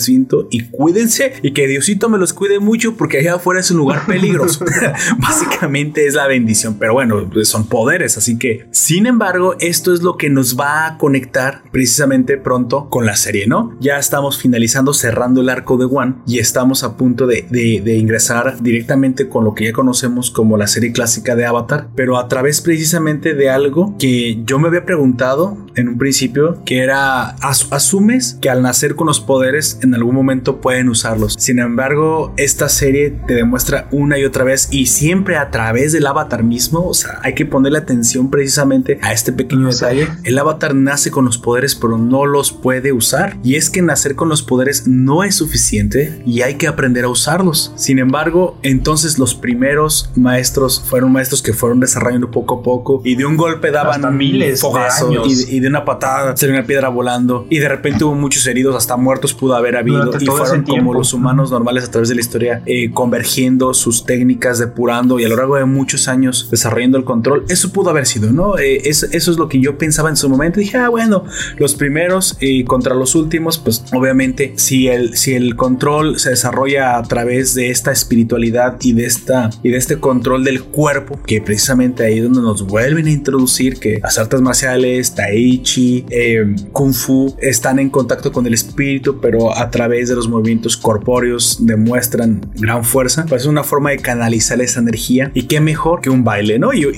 y 0.50 0.70
cuídense 0.70 1.34
y 1.42 1.52
que 1.52 1.68
Diosito 1.68 2.10
me 2.10 2.18
los 2.18 2.34
cuide 2.34 2.60
mucho 2.60 2.96
porque 2.96 3.20
allá 3.20 3.36
afuera 3.36 3.60
es 3.60 3.72
un 3.72 3.78
lugar 3.78 4.06
peligroso. 4.06 4.66
Básicamente 5.18 6.08
es 6.08 6.14
la 6.14 6.28
bendición, 6.28 6.78
pero 6.80 6.94
bueno, 6.94 7.30
son 7.44 7.68
poderes, 7.68 8.18
así 8.18 8.38
que 8.38 8.68
sin 8.72 9.06
embargo, 9.06 9.56
esto 9.60 9.94
es 9.94 10.02
lo 10.02 10.18
que 10.18 10.30
nos 10.30 10.60
va 10.60 10.88
a 10.88 10.98
conectar 10.98 11.64
precisamente 11.72 12.38
pronto 12.38 12.90
con 12.90 13.06
la 13.06 13.16
serie, 13.16 13.48
¿no? 13.48 13.78
Ya 13.80 13.98
estamos 13.98 14.38
finalizando, 14.38 14.94
cerrando 14.94 15.42
el 15.42 15.50
arco 15.50 15.78
de 15.78 15.86
One 15.86 16.16
y 16.28 16.40
estamos 16.40 16.84
a 16.84 16.96
punto 16.98 17.28
de, 17.28 17.46
de 17.50 17.98
ingresar 17.98 18.62
directamente 18.62 19.28
con 19.28 19.44
lo 19.44 19.54
que 19.54 19.66
ya 19.66 19.74
conocemos 19.74 20.32
como 20.32 20.58
la 20.58 20.68
serie 20.68 20.92
clásica 20.92 21.36
de 21.36 21.46
Avatar, 21.46 21.90
pero 21.96 22.18
a 22.18 22.28
través 22.28 22.62
precisamente 22.62 23.34
de 23.34 23.50
algo 23.50 23.96
que 23.98 24.42
yo 24.46 24.60
me 24.60 24.68
había 24.68 24.86
preguntado 24.86 25.58
en 25.76 25.88
un 25.90 25.98
principio, 25.98 26.62
que 26.66 26.80
era, 26.80 27.30
asumes 27.42 28.38
que 28.42 28.50
al 28.50 28.62
nacer 28.62 28.96
con 28.96 29.08
los 29.08 29.20
poderes 29.20 29.80
en 29.90 29.96
algún 29.96 30.16
momento 30.16 30.62
pueden 30.62 30.90
usarlos. 30.90 31.36
Sin 31.38 31.60
embargo, 31.60 32.34
esta 32.38 32.70
serie 32.70 33.12
te 33.28 33.34
demuestra 33.34 33.88
una 33.92 34.18
y 34.18 34.26
otra 34.26 34.44
vez 34.44 34.70
y 34.72 34.86
siempre 34.86 35.38
a 35.38 35.52
través 35.52 35.92
del 35.92 36.08
avatar 36.08 36.44
mismo, 36.44 36.88
o 36.88 36.94
sea, 36.94 37.20
hay 37.24 37.34
que 37.34 37.46
ponerle 37.46 37.80
atención 37.80 38.30
precisamente 38.30 39.00
a 39.02 39.14
este 39.14 39.34
pequeño 39.34 39.70
detalle. 39.70 40.08
El 40.24 40.38
avatar 40.38 40.76
nace 40.76 41.12
con 41.12 41.26
los 41.26 41.38
poderes 41.38 41.76
pero 41.76 41.98
no 41.98 42.26
los 42.26 42.52
puede 42.52 42.92
usar. 42.94 43.38
Y 43.44 43.56
es 43.56 43.70
que 43.70 43.82
nacer 43.82 44.16
con 44.16 44.30
los 44.30 44.44
poderes 44.44 44.88
no 44.88 45.24
es 45.24 45.36
suficiente 45.36 46.22
y 46.26 46.42
hay 46.42 46.56
que 46.56 46.68
aprender 46.68 47.06
a 47.06 47.10
usarlos. 47.10 47.74
Sin 47.76 48.00
embargo, 48.00 48.58
entonces 48.64 49.18
los 49.18 49.36
primeros 49.36 50.12
maestros 50.16 50.84
fueron 50.86 51.12
maestros 51.12 51.42
que 51.42 51.54
fueron 51.54 51.80
desarrollando 51.80 52.32
poco 52.32 52.60
a 52.60 52.64
poco 52.64 53.02
y 53.04 53.16
de 53.16 53.26
un 53.26 53.38
golpe 53.38 53.72
daban 53.72 53.96
hasta 53.96 54.12
miles 54.12 54.62
fogazo 54.62 55.12
y, 55.26 55.56
y, 55.56 55.60
de 55.60 55.68
una 55.68 55.86
patada 55.86 56.36
salió 56.36 56.56
una 56.56 56.66
piedra 56.66 56.90
volando 56.90 57.48
y 57.50 57.60
de 57.60 57.70
repente 57.70 58.04
hubo 58.04 58.16
muchos 58.16 58.46
heridos, 58.48 58.76
hasta 58.76 58.98
muertos 58.98 59.34
pudo 59.34 59.56
haber 59.56 59.69
habido 59.78 60.12
y 60.20 60.26
fueron 60.26 60.64
como 60.64 60.94
los 60.94 61.14
humanos 61.14 61.52
normales 61.52 61.86
a 61.86 61.92
través 61.92 62.10
de 62.10 62.16
la 62.16 62.22
historia 62.22 62.62
eh, 62.66 62.92
convergiendo 62.92 63.74
sus 63.74 64.06
técnicas, 64.06 64.60
depurando 64.60 65.20
y 65.20 65.26
a 65.26 65.30
lo 65.30 65.36
largo 65.36 65.56
de 65.56 65.66
muchos 65.66 66.08
años 66.08 66.50
desarrollando 66.50 66.98
el 66.98 67.04
control. 67.04 67.46
Eso 67.50 67.72
pudo 67.72 67.90
haber 67.90 68.06
sido, 68.06 68.32
¿no? 68.32 68.58
Eh, 68.58 68.82
eso, 68.86 69.08
es 69.12 69.28
lo 69.38 69.48
que 69.50 69.60
yo 69.60 69.78
pensaba 69.78 70.10
en 70.10 70.16
su 70.16 70.30
momento. 70.30 70.60
Dije, 70.60 70.78
ah, 70.78 70.90
bueno, 70.90 71.24
los 71.58 71.76
primeros 71.76 72.38
y 72.40 72.64
contra 72.64 72.96
los 72.96 73.16
últimos, 73.16 73.58
pues 73.58 73.84
obviamente 73.94 74.54
si 74.56 74.88
el, 74.88 75.16
si 75.16 75.34
el 75.34 75.56
control 75.56 76.20
se 76.20 76.32
desarrolla 76.32 76.98
a 76.98 77.04
través 77.04 77.54
de 77.56 77.70
esta 77.70 77.92
espiritualidad 77.92 78.78
y 78.82 78.94
de, 78.94 79.06
esta, 79.06 79.50
y 79.64 79.70
de 79.70 79.78
este 79.78 80.00
control 80.00 80.44
del 80.44 80.64
cuerpo, 80.64 81.20
que 81.26 81.42
precisamente 81.42 82.04
ahí 82.04 82.18
es 82.18 82.24
donde 82.24 82.42
nos 82.42 82.66
vuelven 82.66 83.08
a 83.08 83.12
introducir 83.12 83.80
que 83.80 84.00
las 84.02 84.18
artes 84.18 84.42
marciales, 84.42 85.16
tai 85.16 85.62
chi, 85.64 86.06
eh, 86.10 86.56
kung 86.72 86.94
fu, 86.94 87.36
están 87.40 87.80
en 87.80 87.90
contacto 87.90 88.32
con 88.32 88.46
el 88.46 88.54
espíritu, 88.54 89.20
pero 89.20 89.56
a 89.60 89.70
través 89.70 90.10
de 90.10 90.16
los 90.16 90.30
movimientos 90.30 90.78
corpóreos 90.78 91.58
demuestran 91.60 92.50
gran 92.56 92.84
fuerza, 92.84 93.26
pues 93.28 93.44
es 93.44 93.48
una 93.48 93.64
forma 93.64 93.92
de 93.92 93.98
canalizar 93.98 94.62
esa 94.62 94.80
energía 94.80 95.32
y 95.34 95.44
qué 95.44 95.60
mejor 95.60 96.02
que 96.02 96.10
un 96.10 96.24
baile, 96.24 96.60
¿no? 96.60 96.74
Y, 96.74 96.90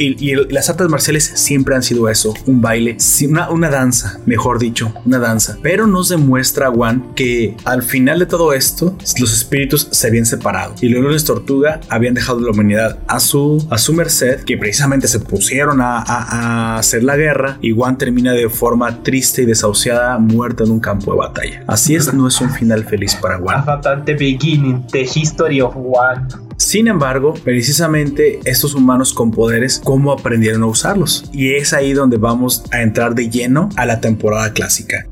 las 0.49 0.69
artes 0.69 0.87
marciales 0.87 1.31
siempre 1.35 1.75
han 1.75 1.83
sido 1.83 2.07
eso, 2.09 2.33
un 2.45 2.61
baile, 2.61 2.97
una, 3.49 3.69
danza, 3.69 4.19
mejor 4.25 4.59
dicho, 4.59 4.93
una 5.05 5.19
danza. 5.19 5.57
Pero 5.61 5.87
nos 5.87 6.09
demuestra 6.09 6.71
Juan 6.71 7.13
que 7.15 7.55
al 7.65 7.83
final 7.83 8.19
de 8.19 8.25
todo 8.25 8.53
esto, 8.53 8.95
los 9.19 9.33
espíritus 9.33 9.87
se 9.91 10.07
habían 10.07 10.25
separado 10.25 10.75
y 10.81 10.89
los 10.89 11.01
leones 11.01 11.25
tortuga 11.25 11.81
habían 11.89 12.13
dejado 12.13 12.39
la 12.39 12.51
humanidad 12.51 12.99
a 13.07 13.19
su, 13.19 13.65
a 13.69 13.77
su 13.77 13.93
merced, 13.93 14.41
que 14.43 14.57
precisamente 14.57 15.07
se 15.07 15.19
pusieron 15.19 15.81
a, 15.81 15.97
a, 15.97 16.75
a 16.75 16.77
hacer 16.77 17.03
la 17.03 17.17
guerra 17.17 17.57
y 17.61 17.71
Juan 17.71 17.97
termina 17.97 18.33
de 18.33 18.49
forma 18.49 19.03
triste 19.03 19.41
y 19.41 19.45
desahuciada, 19.45 20.17
muerta 20.19 20.63
en 20.63 20.71
un 20.71 20.79
campo 20.79 21.11
de 21.11 21.17
batalla. 21.17 21.63
Así 21.67 21.95
es, 21.95 22.13
no 22.13 22.27
es 22.27 22.39
un 22.41 22.50
final 22.51 22.83
feliz 22.85 23.15
para 23.15 23.37
One. 23.37 23.63
Beginning, 24.05 24.85
the 24.87 25.01
history 25.01 25.61
of 25.61 25.75
One. 25.75 26.27
Sin 26.57 26.87
embargo, 26.87 27.33
precisamente 27.33 28.39
estos 28.45 28.75
humanos 28.75 29.13
con 29.13 29.31
poderes, 29.31 29.81
¿cómo 29.83 30.11
aprendieron 30.11 30.61
a 30.63 30.67
usarlos? 30.67 31.29
Y 31.33 31.55
es 31.55 31.73
ahí 31.73 31.93
donde 31.93 32.17
vamos 32.17 32.63
a 32.71 32.81
entrar 32.81 33.15
de 33.15 33.29
lleno 33.29 33.69
a 33.77 33.85
la 33.85 33.99
temporada 33.99 34.53
clásica. 34.53 35.07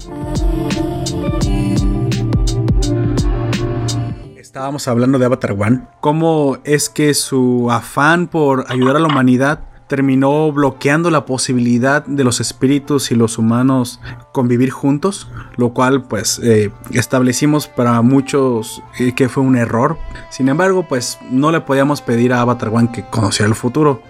Estábamos 4.38 4.88
hablando 4.88 5.18
de 5.18 5.26
Avatar 5.26 5.54
One. 5.54 5.82
¿Cómo 6.02 6.58
es 6.66 6.90
que 6.90 7.14
su 7.14 7.72
afán 7.72 8.28
por 8.28 8.66
ayudar 8.68 8.98
a 8.98 9.00
la 9.00 9.08
humanidad 9.08 9.69
terminó 9.90 10.52
bloqueando 10.52 11.10
la 11.10 11.26
posibilidad 11.26 12.06
de 12.06 12.24
los 12.24 12.40
espíritus 12.40 13.12
y 13.12 13.16
los 13.16 13.40
humanos 13.40 14.00
convivir 14.32 14.70
juntos, 14.70 15.30
lo 15.58 15.74
cual 15.74 16.04
pues 16.04 16.40
eh, 16.44 16.72
establecimos 16.92 17.68
para 17.68 18.00
muchos 18.04 18.84
eh, 19.00 19.14
que 19.16 19.28
fue 19.30 19.42
un 19.42 19.56
error. 19.56 19.98
Sin 20.30 20.48
embargo, 20.48 20.88
pues 20.88 21.18
no 21.32 21.52
le 21.52 21.62
podíamos 21.62 22.02
pedir 22.02 22.34
a 22.34 22.42
Avatar 22.42 22.70
One 22.70 22.92
que 22.94 23.04
conociera 23.10 23.50
el 23.50 23.56
futuro. 23.56 24.04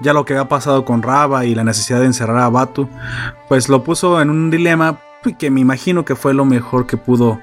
Ya 0.00 0.12
lo 0.12 0.24
que 0.24 0.34
había 0.34 0.48
pasado 0.48 0.84
con 0.84 1.02
Raba 1.02 1.46
y 1.46 1.54
la 1.54 1.62
necesidad 1.62 2.00
de 2.00 2.06
encerrar 2.06 2.38
a 2.38 2.48
Batu, 2.48 2.88
pues 3.48 3.68
lo 3.68 3.84
puso 3.84 4.20
en 4.20 4.28
un 4.28 4.50
dilema 4.50 4.98
que 5.38 5.52
me 5.52 5.60
imagino 5.60 6.04
que 6.04 6.16
fue 6.16 6.34
lo 6.34 6.44
mejor 6.44 6.86
que 6.88 6.96
pudo 6.96 7.38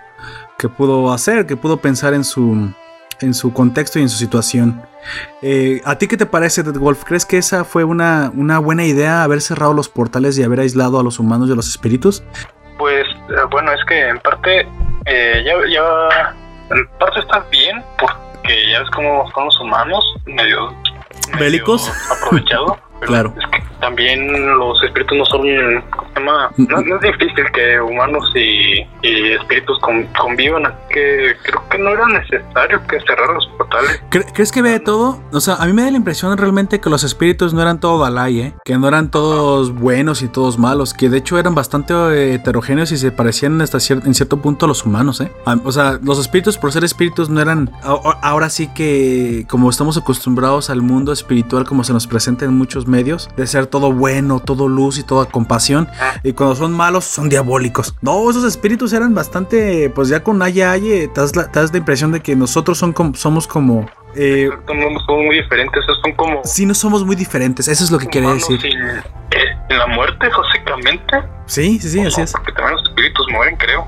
que 0.57 0.67
pudo 0.67 1.13
hacer, 1.13 1.45
que 1.45 1.55
pudo 1.55 1.77
pensar 1.77 2.13
en 2.13 2.25
su 2.25 2.73
en 3.21 3.33
su 3.33 3.53
contexto 3.53 3.99
y 3.99 4.03
en 4.03 4.09
su 4.09 4.17
situación. 4.17 4.81
Eh, 5.41 5.81
¿A 5.85 5.97
ti 5.97 6.07
qué 6.07 6.17
te 6.17 6.25
parece, 6.25 6.63
Dead 6.63 6.75
Wolf? 6.75 7.03
¿Crees 7.03 7.25
que 7.25 7.37
esa 7.37 7.63
fue 7.63 7.83
una, 7.83 8.31
una 8.35 8.59
buena 8.59 8.85
idea, 8.85 9.23
haber 9.23 9.41
cerrado 9.41 9.73
los 9.73 9.89
portales 9.89 10.37
y 10.37 10.43
haber 10.43 10.61
aislado 10.61 10.99
a 10.99 11.03
los 11.03 11.19
humanos 11.19 11.49
y 11.49 11.53
a 11.53 11.55
los 11.55 11.67
espíritus? 11.67 12.23
Pues 12.77 13.05
eh, 13.29 13.33
bueno, 13.51 13.71
es 13.71 13.83
que 13.85 14.07
en 14.07 14.19
parte 14.19 14.67
eh, 15.05 15.43
ya, 15.45 15.53
ya, 15.69 16.35
en 16.75 16.87
parte 16.99 17.19
está 17.19 17.39
bien, 17.51 17.83
porque 17.99 18.71
ya 18.71 18.79
ves 18.79 18.89
cómo 18.91 19.29
son 19.31 19.45
los 19.45 19.59
humanos, 19.59 20.03
medio, 20.25 20.73
bélicos, 21.37 21.91
aprovechado. 22.11 22.77
claro. 23.01 23.33
Es 23.37 23.47
que 23.49 23.69
también 23.79 24.57
los 24.57 24.83
espíritus 24.83 25.17
no 25.17 25.25
son 25.25 25.39
no, 26.57 26.81
no, 26.81 26.95
es 26.95 27.01
difícil 27.01 27.45
que 27.53 27.79
humanos 27.79 28.31
y, 28.35 28.81
espíritus 29.01 29.79
convivan, 30.17 30.63
que 30.89 31.35
creo 31.43 31.63
que 31.69 31.77
no 31.77 31.89
era 31.89 32.07
necesario 32.07 32.85
que 32.87 32.99
cerraran 33.01 33.35
los 33.35 33.47
portales. 33.57 34.03
¿Crees 34.09 34.51
que 34.51 34.61
ve 34.61 34.71
de 34.71 34.79
todo? 34.79 35.21
O 35.31 35.39
sea, 35.39 35.55
a 35.55 35.65
mí 35.65 35.73
me 35.73 35.83
da 35.83 35.91
la 35.91 35.97
impresión 35.97 36.37
realmente 36.37 36.79
que 36.79 36.89
los 36.89 37.03
espíritus 37.03 37.53
no 37.53 37.61
eran 37.61 37.79
todo 37.79 38.03
Dalai, 38.03 38.39
¿eh? 38.39 38.53
Que 38.65 38.77
no 38.77 38.87
eran 38.87 39.11
todos 39.11 39.73
buenos 39.73 40.21
y 40.21 40.27
todos 40.27 40.57
malos, 40.57 40.93
que 40.93 41.09
de 41.09 41.17
hecho 41.17 41.39
eran 41.39 41.55
bastante 41.55 41.93
eh, 41.93 42.35
heterogéneos 42.35 42.91
y 42.91 42.97
se 42.97 43.11
parecían 43.11 43.61
hasta 43.61 43.77
en 43.89 44.13
cierto 44.13 44.41
punto 44.41 44.65
a 44.65 44.67
los 44.67 44.85
humanos, 44.85 45.21
¿eh? 45.21 45.31
O 45.63 45.71
sea, 45.71 45.99
los 46.03 46.19
espíritus 46.19 46.57
por 46.57 46.71
ser 46.71 46.83
espíritus 46.83 47.29
no 47.29 47.41
eran... 47.41 47.71
Ahora 48.21 48.49
sí 48.49 48.69
que 48.73 49.45
como 49.49 49.69
estamos 49.69 49.97
acostumbrados 49.97 50.69
al 50.69 50.81
mundo 50.81 51.11
espiritual 51.11 51.65
como 51.65 51.83
se 51.83 51.93
nos 51.93 52.07
presenta 52.07 52.45
en 52.45 52.57
muchos 52.57 52.87
medios, 52.89 53.29
de 53.37 53.47
ser 53.47 53.67
todo 53.67 53.93
bueno, 53.93 54.39
todo 54.39 54.67
luz 54.67 54.99
y 54.99 55.03
toda 55.03 55.25
compasión, 55.25 55.87
ah. 56.01 56.15
y 56.23 56.33
cuando 56.33 56.55
son 56.55 56.73
malos 56.73 57.05
son 57.05 57.29
diabólicos. 57.29 57.95
No, 58.01 58.29
esos 58.29 58.43
espíritus 58.43 58.91
eran 58.91 59.15
bastante, 59.15 59.89
pues 59.89 60.09
ya 60.09 60.23
con 60.23 60.41
Aye 60.41 60.65
Aye, 60.65 61.07
te 61.07 61.21
das 61.21 61.35
la, 61.35 61.49
la 61.53 61.77
impresión 61.77 62.11
de 62.11 62.19
que 62.19 62.35
nosotros 62.35 62.77
son 62.77 62.91
como, 62.91 63.15
somos 63.15 63.47
como 63.47 63.87
eh, 64.15 64.49
somos 64.67 65.07
muy 65.07 65.35
diferentes, 65.37 65.83
son 66.01 66.11
como... 66.13 66.41
Sí, 66.43 66.65
no 66.65 66.73
somos 66.73 67.05
muy 67.05 67.15
diferentes, 67.15 67.67
eso 67.67 67.83
es 67.83 67.91
lo 67.91 67.99
que 67.99 68.07
quiere 68.07 68.27
decir. 68.27 68.59
en 68.65 69.77
la 69.77 69.87
muerte, 69.87 70.27
básicamente. 70.29 71.17
Sí, 71.45 71.79
sí, 71.79 71.89
sí, 71.89 71.99
así 72.01 72.21
es. 72.21 72.31
Porque 72.31 72.51
también 72.53 72.75
los 72.75 72.87
espíritus 72.87 73.25
mueren, 73.31 73.55
creo. 73.57 73.87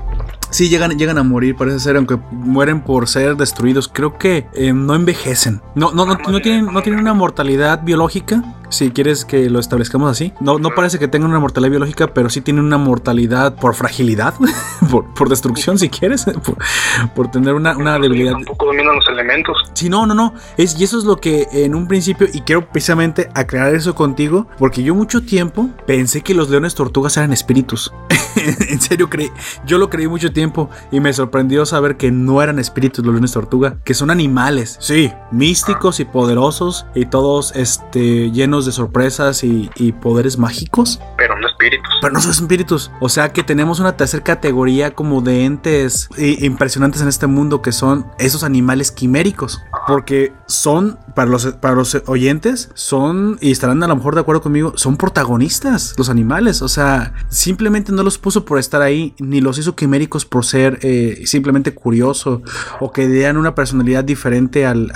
Sí, 0.50 0.68
llegan, 0.68 0.98
llegan 0.98 1.18
a 1.18 1.22
morir, 1.22 1.56
parece 1.56 1.80
ser, 1.80 1.96
aunque 1.96 2.16
mueren 2.30 2.82
por 2.82 3.08
ser 3.08 3.36
destruidos. 3.36 3.88
Creo 3.88 4.18
que 4.18 4.46
eh, 4.54 4.72
no 4.72 4.94
envejecen. 4.94 5.62
No, 5.74 5.92
no, 5.92 6.04
no, 6.04 6.14
no, 6.16 6.40
tienen, 6.40 6.66
no 6.66 6.82
tienen 6.82 7.00
una 7.00 7.14
mortalidad 7.14 7.82
biológica, 7.82 8.42
si 8.72 8.90
quieres 8.90 9.24
que 9.24 9.48
lo 9.50 9.60
establezcamos 9.60 10.10
así. 10.10 10.32
No, 10.40 10.58
no 10.58 10.70
parece 10.70 10.98
que 10.98 11.08
tengan 11.08 11.30
una 11.30 11.40
mortalidad 11.40 11.70
biológica, 11.70 12.14
pero 12.14 12.30
sí 12.30 12.40
tienen 12.40 12.64
una 12.64 12.78
mortalidad 12.78 13.54
por 13.54 13.74
fragilidad, 13.74 14.34
por, 14.90 15.28
destrucción, 15.28 15.78
si 15.78 15.88
quieres, 15.88 16.26
por, 17.14 17.30
tener 17.30 17.54
una, 17.54 17.76
una 17.76 17.98
debilidad. 17.98 18.32
Tampoco 18.32 18.66
dominan 18.66 18.96
los 18.96 19.06
elementos. 19.08 19.56
Sí, 19.74 19.88
no, 19.88 20.06
no, 20.06 20.14
no. 20.14 20.34
Es, 20.56 20.78
y 20.80 20.84
eso 20.84 20.98
es 20.98 21.04
lo 21.04 21.16
que 21.16 21.46
en 21.52 21.74
un 21.74 21.86
principio, 21.86 22.26
y 22.32 22.40
quiero 22.40 22.68
precisamente 22.68 23.28
aclarar 23.34 23.74
eso 23.74 23.94
contigo, 23.94 24.46
porque 24.58 24.82
yo 24.82 24.94
mucho 24.94 25.22
tiempo 25.22 25.68
pensé 25.86 26.22
que 26.22 26.34
los 26.34 26.50
leones 26.50 26.74
tortugas 26.74 27.16
eran 27.16 27.32
espíritus. 27.32 27.92
en 28.68 28.80
serio, 28.80 29.08
creí, 29.10 29.30
yo 29.66 29.78
lo 29.78 29.90
creí 29.90 30.08
mucho 30.08 30.32
tiempo 30.32 30.70
y 30.90 31.00
me 31.00 31.12
sorprendió 31.12 31.66
saber 31.66 31.96
que 31.96 32.10
no 32.10 32.42
eran 32.42 32.58
espíritus 32.58 33.04
los 33.04 33.14
leones 33.14 33.32
tortuga, 33.32 33.76
que 33.84 33.94
son 33.94 34.10
animales, 34.10 34.76
sí, 34.80 35.12
místicos 35.30 36.00
y 36.00 36.04
poderosos 36.04 36.86
y 36.94 37.06
todos 37.06 37.54
este, 37.56 38.30
llenos 38.30 38.61
de 38.66 38.72
sorpresas 38.72 39.44
y, 39.44 39.92
poderes 40.00 40.38
mágicos. 40.38 41.00
Pero 41.16 41.38
no 41.38 41.48
espíritus. 41.62 41.94
Pero 42.00 42.12
no 42.12 42.20
son 42.20 42.30
espíritus. 42.30 42.90
O 43.00 43.08
sea 43.08 43.32
que 43.32 43.42
tenemos 43.42 43.80
una 43.80 43.96
tercera 43.96 44.22
categoría 44.22 44.94
como 44.94 45.20
de 45.20 45.44
entes 45.44 46.08
impresionantes 46.18 47.02
en 47.02 47.08
este 47.08 47.26
mundo 47.26 47.62
que 47.62 47.72
son 47.72 48.06
esos 48.18 48.44
animales 48.44 48.92
quiméricos. 48.92 49.60
Porque 49.86 50.32
son, 50.46 50.98
para 51.14 51.30
los, 51.30 51.46
para 51.54 51.74
los 51.74 51.96
oyentes, 52.06 52.70
son, 52.74 53.38
y 53.40 53.50
estarán 53.50 53.82
a 53.82 53.88
lo 53.88 53.96
mejor 53.96 54.14
de 54.14 54.20
acuerdo 54.20 54.42
conmigo, 54.42 54.72
son 54.76 54.96
protagonistas 54.96 55.94
los 55.96 56.08
animales. 56.08 56.62
O 56.62 56.68
sea, 56.68 57.14
simplemente 57.28 57.92
no 57.92 58.02
los 58.02 58.18
puso 58.18 58.44
por 58.44 58.58
estar 58.58 58.82
ahí, 58.82 59.14
ni 59.18 59.40
los 59.40 59.58
hizo 59.58 59.74
quiméricos 59.74 60.24
por 60.24 60.44
ser 60.44 60.78
eh, 60.82 61.22
simplemente 61.26 61.74
curioso 61.74 62.42
o 62.80 62.92
que 62.92 63.08
dieran 63.08 63.36
una 63.36 63.54
personalidad 63.54 64.04
diferente 64.04 64.66
al, 64.66 64.92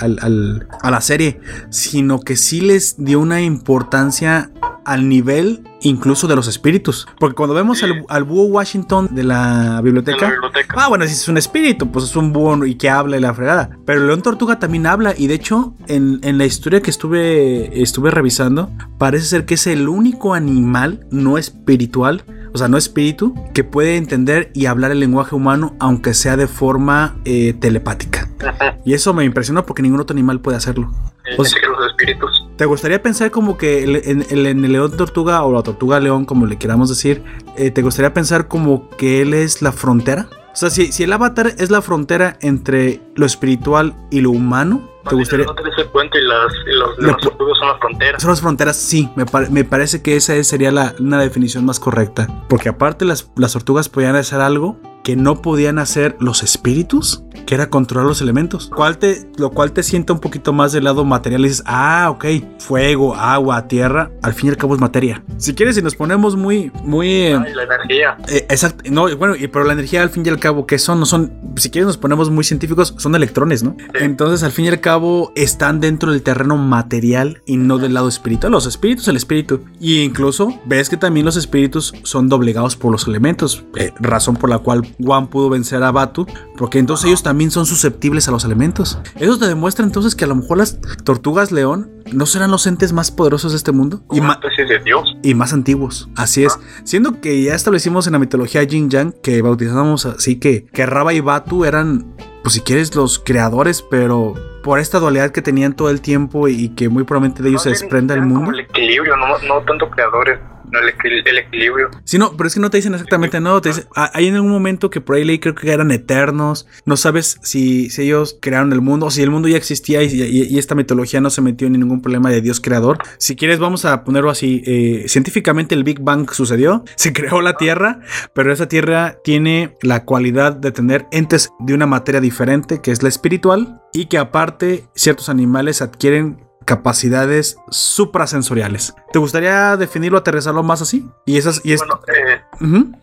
a 0.81 0.91
la 0.91 1.01
serie, 1.01 1.39
sino 1.69 2.19
que 2.19 2.35
sí 2.35 2.61
les 2.61 2.95
dio 2.97 3.19
una 3.19 3.41
importancia 3.41 4.51
al 4.85 5.09
nivel 5.09 5.66
incluso 5.81 6.27
de 6.27 6.35
los 6.35 6.47
espíritus. 6.47 7.07
Porque 7.19 7.35
cuando 7.35 7.53
vemos 7.53 7.83
al, 8.07 8.23
búho 8.23 8.45
Washington 8.45 9.09
de 9.11 9.23
la 9.23 9.81
biblioteca, 9.81 10.33
ah, 10.75 10.87
bueno, 10.87 11.05
si 11.05 11.13
es 11.13 11.27
un 11.27 11.37
espíritu, 11.37 11.91
pues 11.91 12.05
es 12.05 12.15
un 12.15 12.33
búho 12.33 12.65
y 12.65 12.75
que 12.75 12.89
habla 12.89 13.17
y 13.17 13.21
la 13.21 13.33
fregada. 13.33 13.69
Pero 13.85 14.01
el 14.01 14.07
león 14.07 14.21
tortuga 14.21 14.59
también 14.59 14.87
habla 14.87 15.13
y 15.17 15.27
de 15.27 15.35
hecho 15.35 15.73
en, 15.87 16.19
en, 16.23 16.37
la 16.37 16.45
historia 16.45 16.81
que 16.81 16.89
estuve, 16.89 17.81
estuve 17.81 18.11
revisando, 18.11 18.69
parece 18.97 19.25
ser 19.25 19.45
que 19.45 19.55
es 19.55 19.67
el 19.67 19.89
único 19.89 20.33
animal 20.33 21.05
no 21.11 21.37
espiritual, 21.37 22.23
o 22.53 22.57
sea, 22.57 22.67
no 22.67 22.77
espíritu, 22.77 23.35
que 23.53 23.63
puede 23.63 23.97
entender 23.97 24.51
y 24.53 24.65
hablar 24.65 24.91
el 24.91 24.99
lenguaje 24.99 25.35
humano 25.35 25.75
aunque 25.79 26.13
sea 26.13 26.37
de 26.37 26.47
forma 26.47 27.17
eh, 27.25 27.53
telepática. 27.53 28.29
Y 28.85 28.93
eso 28.93 29.13
me 29.13 29.25
impresionó 29.25 29.65
porque 29.65 29.81
ningún 29.81 29.99
otro 29.99 30.13
animal 30.13 30.39
puede 30.39 30.55
hacerlo. 30.55 30.89
O 31.37 31.43
los 31.43 31.51
espíritus. 31.89 32.46
¿Te 32.57 32.65
gustaría 32.65 33.03
pensar 33.03 33.29
como 33.29 33.55
que 33.55 33.83
en, 33.83 34.25
el 34.29 34.61
león 34.71 34.97
tortuga 34.97 35.43
o 35.43 35.53
la 35.53 35.61
tortuga 35.61 35.99
león, 35.99 36.25
como 36.25 36.47
le 36.47 36.57
queramos 36.57 36.89
decir, 36.89 37.23
eh, 37.55 37.69
¿te 37.69 37.83
gustaría 37.83 38.13
pensar 38.15 38.47
como 38.47 38.89
que 38.89 39.21
él 39.21 39.35
es 39.35 39.61
la 39.61 39.71
frontera? 39.71 40.27
O 40.53 40.55
sea, 40.55 40.71
si, 40.71 40.91
si 40.91 41.03
el 41.03 41.13
avatar 41.13 41.53
es 41.59 41.69
la 41.69 41.83
frontera 41.83 42.35
entre 42.41 42.99
lo 43.13 43.27
espiritual 43.27 43.93
y 44.09 44.21
lo 44.21 44.31
humano, 44.31 44.89
¿te 45.07 45.13
gustaría...? 45.13 45.45
No 45.45 45.53
te 45.53 45.61
y 45.61 46.21
las, 46.21 46.97
los, 46.97 47.17
tortugas 47.21 47.59
son 47.59 47.67
las 47.67 47.79
fronteras. 47.79 48.21
Son 48.23 48.31
las 48.31 48.41
fronteras, 48.41 48.75
sí. 48.75 49.07
Me, 49.15 49.25
me 49.51 49.63
parece 49.63 50.01
que 50.01 50.15
esa 50.15 50.43
sería 50.43 50.71
la, 50.71 50.95
una 50.99 51.21
definición 51.21 51.63
más 51.63 51.79
correcta. 51.79 52.27
Porque 52.49 52.69
aparte 52.69 53.05
las, 53.05 53.29
las 53.35 53.53
tortugas 53.53 53.87
podían 53.87 54.15
hacer 54.15 54.41
algo 54.41 54.79
que 55.07 55.15
no 55.15 55.41
podían 55.41 55.79
hacer 55.79 56.17
los 56.19 56.43
espíritus, 56.43 57.23
que 57.45 57.55
era 57.55 57.69
controlar 57.69 58.05
los 58.05 58.21
elementos. 58.21 58.69
Cual 58.75 58.97
te, 58.97 59.25
lo 59.37 59.51
cual 59.51 59.71
te 59.71 59.81
sienta 59.81 60.11
un 60.11 60.19
poquito 60.19 60.51
más 60.51 60.73
del 60.73 60.83
lado 60.83 61.05
material 61.05 61.45
y 61.45 61.47
dices, 61.47 61.63
ah, 61.65 62.09
ok, 62.11 62.25
fuego, 62.59 63.15
agua, 63.15 63.69
tierra, 63.69 64.11
al 64.21 64.33
fin 64.33 64.47
y 64.47 64.49
al 64.49 64.57
cabo 64.57 64.75
es 64.75 64.81
materia. 64.81 65.23
Si 65.37 65.55
quieres, 65.55 65.75
si 65.75 65.81
nos 65.81 65.95
ponemos 65.95 66.35
muy, 66.35 66.73
muy... 66.83 67.09
Eh, 67.09 67.39
la 67.55 67.63
energía. 67.63 68.17
Eh, 68.27 68.47
exacto, 68.49 68.83
no, 68.91 69.03
bueno, 69.15 69.35
pero 69.49 69.63
la 69.63 69.71
energía 69.71 70.01
al 70.01 70.09
fin 70.09 70.25
y 70.25 70.29
al 70.29 70.41
cabo, 70.41 70.67
¿qué 70.67 70.77
son? 70.77 70.99
No 70.99 71.05
son, 71.05 71.31
si 71.55 71.69
quieres 71.69 71.87
nos 71.87 71.97
ponemos 71.97 72.29
muy 72.29 72.43
científicos, 72.43 72.93
son 72.97 73.15
electrones, 73.15 73.63
¿no? 73.63 73.77
Entonces, 73.93 74.43
al 74.43 74.51
fin 74.51 74.65
y 74.65 74.67
al 74.67 74.81
cabo, 74.81 75.31
están 75.37 75.79
dentro 75.79 76.11
del 76.11 76.21
terreno 76.21 76.57
material 76.57 77.41
y 77.45 77.55
no 77.55 77.77
del 77.77 77.93
lado 77.93 78.09
espiritual. 78.09 78.51
Los 78.51 78.65
espíritus, 78.65 79.07
el 79.07 79.15
espíritu. 79.15 79.61
Y 79.79 80.01
incluso, 80.01 80.59
ves 80.65 80.89
que 80.89 80.97
también 80.97 81.25
los 81.25 81.37
espíritus 81.37 81.93
son 82.03 82.27
doblegados 82.27 82.75
por 82.75 82.91
los 82.91 83.07
elementos, 83.07 83.63
eh, 83.77 83.93
razón 84.01 84.35
por 84.35 84.49
la 84.49 84.57
cual 84.59 84.85
Juan 85.03 85.27
pudo 85.27 85.49
vencer 85.49 85.83
a 85.83 85.91
Batu, 85.91 86.25
porque 86.57 86.79
entonces 86.79 87.07
ellos 87.07 87.23
también 87.23 87.51
son 87.51 87.65
susceptibles 87.65 88.27
a 88.27 88.31
los 88.31 88.45
elementos. 88.45 88.99
Eso 89.19 89.37
te 89.37 89.47
demuestra 89.47 89.85
entonces 89.85 90.15
que 90.15 90.25
a 90.25 90.27
lo 90.27 90.35
mejor 90.35 90.57
las 90.57 90.79
tortugas 91.03 91.51
león 91.51 91.91
no 92.13 92.25
serán 92.25 92.51
los 92.51 92.65
entes 92.67 92.93
más 92.93 93.11
poderosos 93.11 93.51
de 93.51 93.57
este 93.57 93.71
mundo 93.71 94.01
y, 94.11 94.21
más, 94.21 94.39
de 94.39 94.79
Dios. 94.83 95.15
y 95.21 95.33
más 95.33 95.53
antiguos. 95.53 96.09
Así 96.15 96.45
es. 96.45 96.57
Siendo 96.83 97.19
que 97.21 97.43
ya 97.43 97.53
establecimos 97.53 98.07
en 98.07 98.13
la 98.13 98.19
mitología 98.19 98.65
Jin 98.65 98.89
Yang 98.89 99.13
que 99.21 99.41
bautizamos 99.41 100.05
así 100.05 100.39
que, 100.39 100.65
que 100.65 100.85
Raba 100.85 101.13
y 101.13 101.19
Batu 101.19 101.65
eran, 101.65 102.15
pues 102.43 102.53
si 102.53 102.61
quieres, 102.61 102.95
los 102.95 103.19
creadores, 103.19 103.81
pero 103.81 104.35
por 104.63 104.79
esta 104.79 104.99
dualidad 104.99 105.31
que 105.31 105.41
tenían 105.41 105.73
todo 105.73 105.89
el 105.89 106.01
tiempo 106.01 106.47
y 106.47 106.69
que 106.69 106.89
muy 106.89 107.03
probablemente 107.03 107.43
de 107.43 107.49
ellos 107.49 107.63
se 107.63 107.69
desprenda 107.69 108.15
el 108.15 108.21
mundo. 108.23 108.51
El 108.51 108.61
equilibrio, 108.61 109.15
no, 109.17 109.27
no 109.47 109.61
tanto 109.65 109.89
creadores 109.89 110.39
el, 110.71 111.37
equilibrio. 111.37 111.89
Sí, 112.03 112.17
no, 112.17 112.35
pero 112.35 112.47
es 112.47 112.53
que 112.53 112.59
no 112.59 112.69
te 112.69 112.77
dicen 112.77 112.93
exactamente, 112.93 113.39
no, 113.39 113.61
te 113.61 113.69
dicen, 113.69 113.85
ah, 113.95 114.11
hay 114.13 114.27
en 114.27 114.35
algún 114.35 114.51
momento 114.51 114.89
que 114.89 115.01
por 115.01 115.15
ahí 115.15 115.23
leí 115.23 115.39
creo 115.39 115.55
que 115.55 115.71
eran 115.71 115.91
eternos, 115.91 116.67
no 116.85 116.97
sabes 116.97 117.39
si, 117.43 117.89
si 117.89 118.03
ellos 118.03 118.37
crearon 118.41 118.73
el 118.73 118.81
mundo 118.81 119.07
o 119.07 119.11
si 119.11 119.21
el 119.21 119.29
mundo 119.29 119.47
ya 119.47 119.57
existía 119.57 120.03
y, 120.03 120.57
esta 120.57 120.75
mitología 120.75 121.21
no 121.21 121.29
se 121.29 121.41
metió 121.41 121.67
en 121.67 121.73
ningún 121.73 122.01
problema 122.01 122.29
de 122.29 122.41
Dios 122.41 122.59
creador. 122.59 122.97
Si 123.17 123.35
quieres 123.35 123.59
vamos 123.59 123.85
a 123.85 124.03
ponerlo 124.03 124.29
así, 124.29 124.63
eh, 124.65 125.05
científicamente 125.07 125.75
el 125.75 125.83
Big 125.83 125.99
Bang 126.01 126.29
sucedió, 126.31 126.83
se 126.95 127.13
creó 127.13 127.41
la 127.41 127.57
Tierra, 127.57 127.99
pero 128.33 128.51
esa 128.51 128.67
Tierra 128.67 129.17
tiene 129.23 129.75
la 129.81 130.03
cualidad 130.03 130.53
de 130.53 130.71
tener 130.71 131.05
entes 131.11 131.49
de 131.59 131.73
una 131.73 131.85
materia 131.85 132.21
diferente 132.21 132.81
que 132.81 132.91
es 132.91 133.03
la 133.03 133.09
espiritual 133.09 133.81
y 133.93 134.05
que 134.05 134.17
aparte 134.17 134.85
ciertos 134.95 135.29
animales 135.29 135.81
adquieren 135.81 136.46
capacidades 136.67 137.57
suprasensoriales. 137.69 138.93
¿Te 139.13 139.19
gustaría 139.19 139.77
definirlo, 139.77 140.17
aterrizarlo 140.17 140.63
más 140.63 140.81
así? 140.81 141.09
Y 141.25 141.37
esas, 141.37 141.61
y 141.63 141.71
es... 141.71 141.79
Bueno, 141.79 142.01
eh, 142.13 142.41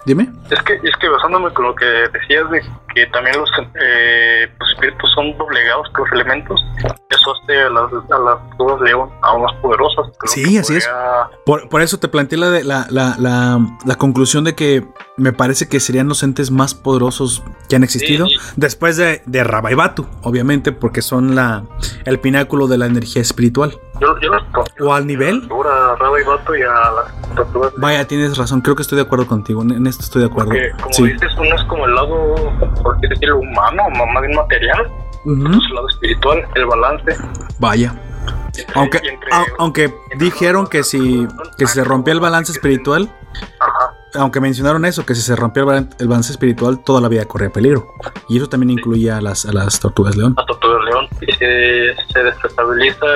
dime. 0.04 0.30
Es 0.50 0.60
que, 0.62 0.74
es 0.74 0.94
que 1.00 1.08
basándome 1.08 1.50
con 1.54 1.64
lo 1.64 1.74
que 1.74 1.86
decías 1.86 2.50
de 2.50 2.60
que 2.94 3.06
también 3.06 3.36
los, 3.38 3.50
eh, 3.80 4.46
espíritus 4.70 5.10
son 5.14 5.36
doblegados 5.38 5.88
por 5.90 6.00
los 6.00 6.12
elementos, 6.12 6.60
eso 7.08 7.32
hace 7.32 7.62
a 7.62 7.70
las, 7.70 7.90
a 8.10 8.18
las 8.18 8.80
león 8.82 9.10
aún 9.22 9.42
más 9.42 9.54
poderosas. 9.62 10.08
sí, 10.26 10.58
así 10.58 10.76
es. 10.76 10.90
Por, 11.46 11.66
por, 11.70 11.80
eso 11.80 11.98
te 11.98 12.08
planteé 12.08 12.38
la, 12.38 12.50
la, 12.62 12.86
la, 12.90 13.58
la, 13.84 13.94
conclusión 13.96 14.44
de 14.44 14.54
que 14.54 14.86
me 15.16 15.32
parece 15.32 15.68
que 15.68 15.80
serían 15.80 16.08
los 16.08 16.22
entes 16.22 16.50
más 16.50 16.74
poderosos 16.74 17.42
que 17.68 17.76
han 17.76 17.84
existido. 17.84 18.26
Después 18.56 18.96
de, 18.96 19.22
de 19.26 19.44
Rabaibatu, 19.44 20.06
obviamente, 20.22 20.72
porque 20.72 21.02
son 21.02 21.34
la, 21.34 21.64
el 22.04 22.18
pináculo 22.18 22.66
de 22.66 22.78
la 22.78 22.86
energía 22.86 23.22
espiritual. 23.22 23.78
Yo, 24.00 24.18
yo 24.20 24.30
¿O 24.84 24.92
al 24.92 25.06
nivel? 25.06 25.48
y 26.58 26.62
a 26.62 27.34
tortugas. 27.36 27.72
Vaya, 27.78 28.06
tienes 28.06 28.36
razón, 28.36 28.60
creo 28.60 28.74
que 28.74 28.82
estoy 28.82 28.96
de 28.96 29.02
acuerdo 29.02 29.26
contigo, 29.26 29.62
en 29.62 29.86
esto 29.86 30.02
estoy 30.02 30.22
de 30.22 30.26
acuerdo. 30.26 30.50
Porque, 30.50 30.70
como 30.82 31.06
dices, 31.06 31.30
uno 31.38 31.54
es 31.54 31.62
como 31.64 31.86
el 31.86 31.94
lado, 31.94 32.34
por 32.82 33.00
decirlo, 33.00 33.38
humano, 33.38 33.82
más 34.12 34.22
bien 34.22 34.36
material, 34.36 34.86
uh 35.24 35.30
el 35.30 35.74
lado 35.74 35.88
espiritual, 35.88 36.44
el 36.54 36.66
balance. 36.66 37.16
Vaya. 37.58 37.94
Aunque, 38.74 39.00
aunque 39.58 39.94
dijeron 40.18 40.66
que 40.66 40.82
si 40.84 41.26
que 41.58 41.66
se 41.66 41.84
rompía 41.84 42.14
el 42.14 42.20
balance 42.20 42.52
espiritual, 42.52 43.10
aunque 44.14 44.40
mencionaron 44.40 44.84
eso, 44.84 45.04
que 45.04 45.14
si 45.14 45.22
se 45.22 45.34
rompía 45.36 45.62
el 45.98 46.08
balance 46.08 46.32
espiritual, 46.32 46.82
toda 46.84 47.00
la 47.00 47.08
vida 47.08 47.24
corría 47.24 47.50
peligro. 47.50 47.94
Y 48.28 48.36
eso 48.36 48.48
también 48.48 48.70
incluía 48.70 49.18
a 49.18 49.20
las, 49.20 49.44
a 49.44 49.52
las 49.52 49.80
tortugas 49.80 50.16
león. 50.16 50.34
A 50.36 50.46
tortugas 50.46 50.83
león. 50.83 50.83
Se 51.32 52.22
desestabiliza 52.22 53.06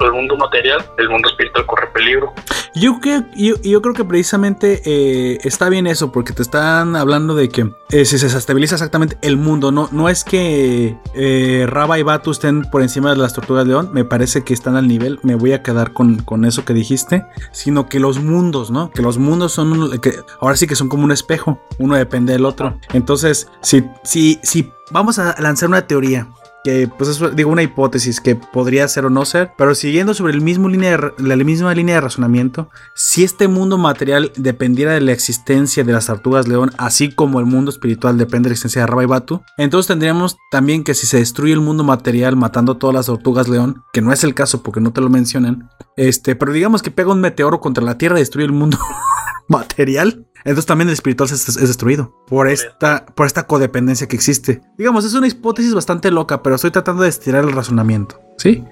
el 0.00 0.12
mundo 0.12 0.36
material, 0.36 0.84
el 0.98 1.08
mundo 1.08 1.28
espiritual 1.28 1.66
corre 1.66 1.88
peligro. 1.92 2.32
Yo, 2.74 3.00
que, 3.00 3.22
yo, 3.36 3.54
yo 3.62 3.80
creo 3.80 3.94
que 3.94 4.04
precisamente 4.04 4.82
eh, 4.84 5.38
está 5.44 5.68
bien 5.68 5.86
eso, 5.86 6.12
porque 6.12 6.32
te 6.32 6.42
están 6.42 6.94
hablando 6.94 7.34
de 7.34 7.48
que 7.48 7.70
eh, 7.90 8.04
si 8.04 8.18
se 8.18 8.26
desestabiliza 8.26 8.74
exactamente 8.74 9.16
el 9.22 9.38
mundo, 9.38 9.72
no, 9.72 9.88
no 9.92 10.08
es 10.08 10.24
que 10.24 10.96
eh, 11.14 11.66
Raba 11.66 11.98
y 11.98 12.02
Batu 12.02 12.30
estén 12.30 12.62
por 12.70 12.82
encima 12.82 13.10
de 13.10 13.16
las 13.16 13.32
tortugas 13.32 13.66
león, 13.66 13.90
me 13.92 14.04
parece 14.04 14.44
que 14.44 14.52
están 14.52 14.76
al 14.76 14.88
nivel, 14.88 15.18
me 15.22 15.36
voy 15.36 15.52
a 15.52 15.62
quedar 15.62 15.92
con, 15.92 16.18
con 16.18 16.44
eso 16.44 16.64
que 16.64 16.74
dijiste, 16.74 17.24
sino 17.50 17.88
que 17.88 17.98
los 17.98 18.18
mundos, 18.18 18.70
¿no? 18.70 18.90
Que 18.90 19.02
los 19.02 19.16
mundos 19.16 19.52
son, 19.52 19.98
que 20.00 20.12
ahora 20.40 20.56
sí 20.56 20.66
que 20.66 20.76
son 20.76 20.88
como 20.88 21.04
un 21.04 21.12
espejo, 21.12 21.58
uno 21.78 21.96
depende 21.96 22.34
del 22.34 22.44
otro. 22.44 22.78
Entonces, 22.92 23.48
si, 23.62 23.84
si, 24.04 24.38
si 24.42 24.70
vamos 24.90 25.18
a 25.18 25.34
lanzar 25.40 25.68
una 25.68 25.86
teoría 25.86 26.28
que 26.66 26.88
pues 26.88 27.08
es 27.08 27.36
digo 27.36 27.48
una 27.48 27.62
hipótesis 27.62 28.20
que 28.20 28.34
podría 28.34 28.88
ser 28.88 29.06
o 29.06 29.10
no 29.10 29.24
ser, 29.24 29.52
pero 29.56 29.76
siguiendo 29.76 30.14
sobre 30.14 30.32
el 30.32 30.40
mismo 30.40 30.68
línea 30.68 30.98
la 31.16 31.36
misma 31.36 31.72
línea 31.72 31.94
de 31.94 32.00
razonamiento, 32.00 32.70
si 32.96 33.22
este 33.22 33.46
mundo 33.46 33.78
material 33.78 34.32
dependiera 34.34 34.92
de 34.92 35.00
la 35.00 35.12
existencia 35.12 35.84
de 35.84 35.92
las 35.92 36.06
tortugas 36.06 36.48
león, 36.48 36.72
así 36.76 37.12
como 37.12 37.38
el 37.38 37.46
mundo 37.46 37.70
espiritual 37.70 38.18
depende 38.18 38.48
de 38.48 38.50
la 38.50 38.54
existencia 38.54 38.80
de 38.80 38.88
Raba 38.88 39.04
y 39.04 39.06
Batu, 39.06 39.42
entonces 39.58 39.86
tendríamos 39.86 40.38
también 40.50 40.82
que 40.82 40.94
si 40.94 41.06
se 41.06 41.18
destruye 41.18 41.52
el 41.52 41.60
mundo 41.60 41.84
material 41.84 42.34
matando 42.34 42.76
todas 42.76 42.96
las 42.96 43.06
tortugas 43.06 43.48
león, 43.48 43.84
que 43.92 44.00
no 44.00 44.12
es 44.12 44.24
el 44.24 44.34
caso 44.34 44.64
porque 44.64 44.80
no 44.80 44.92
te 44.92 45.00
lo 45.00 45.08
mencionan, 45.08 45.70
este, 45.96 46.34
pero 46.34 46.50
digamos 46.50 46.82
que 46.82 46.90
pega 46.90 47.12
un 47.12 47.20
meteoro 47.20 47.60
contra 47.60 47.84
la 47.84 47.96
Tierra 47.96 48.16
y 48.16 48.22
destruye 48.22 48.46
el 48.46 48.52
mundo 48.52 48.76
material, 49.48 50.26
entonces 50.46 50.66
también 50.66 50.88
el 50.88 50.94
espiritual 50.94 51.28
es, 51.32 51.54
destruido 51.56 52.14
por 52.28 52.48
esta, 52.48 53.04
por 53.04 53.26
esta 53.26 53.48
codependencia 53.48 54.06
que 54.06 54.14
existe. 54.14 54.60
Digamos, 54.78 55.04
es 55.04 55.12
una 55.14 55.26
hipótesis 55.26 55.74
bastante 55.74 56.12
loca, 56.12 56.40
pero 56.42 56.54
estoy 56.54 56.70
tratando 56.70 57.02
de 57.02 57.08
estirar 57.08 57.44
el 57.44 57.52
razonamiento. 57.52 58.20
¿Sí? 58.38 58.62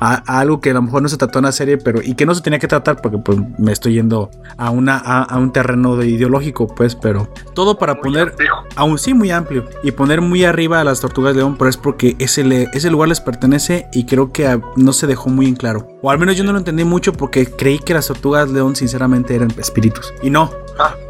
A, 0.00 0.14
algo 0.40 0.60
que 0.60 0.70
a 0.70 0.74
lo 0.74 0.82
mejor 0.82 1.02
no 1.02 1.08
se 1.08 1.18
trató 1.18 1.40
en 1.40 1.44
la 1.44 1.52
serie, 1.52 1.76
pero 1.76 2.00
y 2.00 2.14
que 2.14 2.24
no 2.24 2.34
se 2.34 2.40
tenía 2.40 2.58
que 2.58 2.68
tratar 2.68 3.02
porque 3.02 3.18
pues 3.18 3.38
me 3.58 3.72
estoy 3.72 3.94
yendo 3.94 4.30
a 4.56 4.70
una 4.70 4.96
a, 4.96 5.36
un 5.36 5.52
terreno 5.52 5.96
de 5.96 6.06
ideológico, 6.06 6.68
pues, 6.68 6.94
pero 6.94 7.28
todo 7.54 7.76
para 7.76 8.00
poner 8.00 8.34
aún 8.76 8.98
sí 8.98 9.12
muy 9.12 9.30
amplio 9.30 9.68
y 9.82 9.90
poner 9.90 10.22
muy 10.22 10.44
arriba 10.44 10.80
a 10.80 10.84
las 10.84 11.00
tortugas 11.00 11.36
león, 11.36 11.56
pero 11.58 11.68
es 11.68 11.76
porque 11.76 12.16
ese, 12.18 12.68
ese 12.72 12.88
lugar 12.88 13.10
les 13.10 13.20
pertenece 13.20 13.88
y 13.92 14.06
creo 14.06 14.32
que 14.32 14.60
no 14.76 14.92
se 14.94 15.06
dejó 15.06 15.28
muy 15.28 15.48
en 15.48 15.56
claro. 15.56 15.88
O 16.02 16.10
al 16.10 16.18
menos 16.18 16.36
yo 16.36 16.44
no 16.44 16.52
lo 16.52 16.58
entendí 16.58 16.84
mucho 16.84 17.12
porque 17.12 17.44
creí 17.44 17.78
que 17.78 17.92
las 17.92 18.06
tortugas 18.06 18.48
león 18.48 18.76
sinceramente 18.76 19.34
eran 19.34 19.50
espíritus. 19.58 20.14
Y 20.22 20.30
no, 20.30 20.50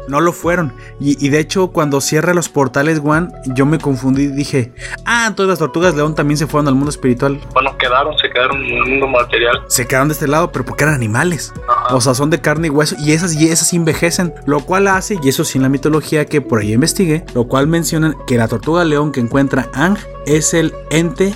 no 0.07 0.21
lo 0.21 0.33
fueron. 0.33 0.73
Y, 0.99 1.29
de 1.29 1.39
hecho, 1.39 1.67
cuando 1.67 2.01
cierra 2.01 2.33
los 2.33 2.49
portales 2.49 3.01
One, 3.03 3.29
yo 3.55 3.65
me 3.65 3.79
confundí 3.79 4.23
y 4.23 4.27
dije, 4.27 4.73
ah, 5.05 5.31
todas 5.35 5.49
las 5.49 5.59
tortugas 5.59 5.95
león 5.95 6.15
también 6.15 6.37
se 6.37 6.47
fueron 6.47 6.67
al 6.67 6.75
mundo 6.75 6.89
espiritual. 6.89 7.39
Bueno, 7.53 7.75
quedaron, 7.77 8.17
se 8.17 8.29
quedaron 8.29 8.63
en 8.63 8.77
el 8.77 8.85
mundo 8.85 9.07
material. 9.07 9.63
Se 9.67 9.87
quedaron 9.87 10.09
de 10.09 10.13
este 10.13 10.27
lado, 10.27 10.51
pero 10.51 10.65
porque 10.65 10.83
eran 10.83 10.95
animales. 10.95 11.53
O 11.89 12.01
sea, 12.01 12.13
son 12.13 12.29
de 12.29 12.41
carne 12.41 12.67
y 12.67 12.69
hueso. 12.69 12.95
Y 12.99 13.13
esas 13.13 13.33
y 13.33 13.49
esas 13.49 13.73
envejecen. 13.73 14.33
Lo 14.45 14.61
cual 14.61 14.87
hace, 14.87 15.17
y 15.21 15.29
eso 15.29 15.43
sí 15.43 15.57
en 15.57 15.63
la 15.63 15.69
mitología 15.69 16.25
que 16.25 16.41
por 16.41 16.59
ahí 16.59 16.73
investigué, 16.73 17.25
lo 17.33 17.47
cual 17.47 17.67
mencionan 17.67 18.15
que 18.27 18.37
la 18.37 18.47
tortuga 18.47 18.83
león 18.83 19.11
que 19.11 19.19
encuentra 19.19 19.69
Ang 19.73 19.97
es 20.25 20.53
el 20.53 20.73
ente 20.89 21.33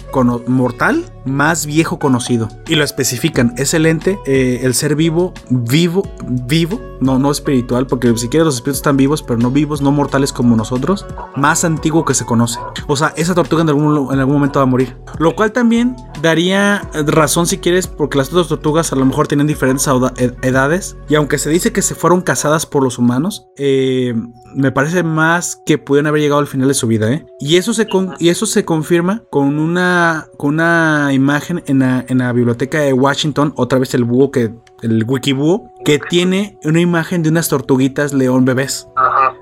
mortal 0.47 1.05
más 1.25 1.65
viejo 1.65 1.99
conocido. 1.99 2.47
Y 2.67 2.75
lo 2.75 2.83
especifican, 2.83 3.53
es 3.57 3.73
el 3.73 3.85
ente, 3.85 4.19
eh, 4.25 4.61
el 4.63 4.73
ser 4.73 4.95
vivo, 4.95 5.33
vivo, 5.49 6.03
vivo, 6.27 6.79
no, 7.01 7.19
no 7.19 7.31
espiritual, 7.31 7.87
porque 7.87 8.15
si 8.17 8.29
quieres 8.29 8.45
los 8.45 8.55
espíritus 8.55 8.77
están 8.77 8.97
vivos, 8.97 9.23
pero 9.23 9.39
no 9.39 9.51
vivos, 9.51 9.81
no 9.81 9.91
mortales 9.91 10.31
como 10.31 10.55
nosotros, 10.55 11.05
más 11.35 11.65
antiguo 11.65 12.05
que 12.05 12.13
se 12.13 12.25
conoce. 12.25 12.59
O 12.87 12.95
sea, 12.95 13.13
esa 13.17 13.33
tortuga 13.33 13.63
en 13.63 13.69
algún, 13.69 14.13
en 14.13 14.19
algún 14.19 14.35
momento 14.35 14.59
va 14.59 14.63
a 14.63 14.67
morir. 14.67 14.95
Lo 15.17 15.35
cual 15.35 15.51
también 15.51 15.95
daría 16.21 16.89
razón 17.07 17.47
si 17.47 17.57
quieres, 17.57 17.87
porque 17.87 18.17
las 18.17 18.29
otras 18.29 18.47
tortugas 18.47 18.91
a 18.93 18.95
lo 18.95 19.05
mejor 19.05 19.27
tienen 19.27 19.47
diferentes 19.47 19.87
edades, 19.87 20.97
y 21.09 21.15
aunque 21.15 21.37
se 21.37 21.49
dice 21.49 21.73
que 21.73 21.81
se 21.81 21.95
fueron 21.95 22.21
cazadas 22.21 22.65
por 22.65 22.83
los 22.83 22.97
humanos, 22.97 23.47
eh, 23.57 24.13
me 24.55 24.71
parece 24.71 25.03
más 25.03 25.61
que 25.65 25.77
pudieron 25.77 26.07
haber 26.07 26.21
llegado 26.21 26.39
al 26.39 26.47
final 26.47 26.67
de 26.67 26.73
su 26.73 26.87
vida, 26.87 27.11
¿eh? 27.11 27.25
Y 27.39 27.57
eso 27.57 27.73
se, 27.73 27.87
y 28.19 28.29
eso 28.29 28.45
se 28.45 28.63
confirma 28.75 29.23
con 29.29 29.57
una, 29.57 30.27
con 30.35 30.55
una 30.55 31.13
imagen 31.13 31.63
en 31.65 31.79
la, 31.79 32.03
en 32.09 32.17
la 32.17 32.33
biblioteca 32.33 32.81
de 32.81 32.91
Washington, 32.91 33.53
otra 33.55 33.79
vez 33.79 33.93
el 33.93 34.03
búho 34.03 34.31
que 34.31 34.51
el 34.81 35.05
Wikibúho, 35.07 35.71
que 35.85 35.97
tiene 35.97 36.59
una 36.65 36.81
imagen 36.81 37.23
de 37.23 37.29
unas 37.29 37.47
tortuguitas 37.47 38.13
león 38.13 38.43
bebés. 38.43 38.89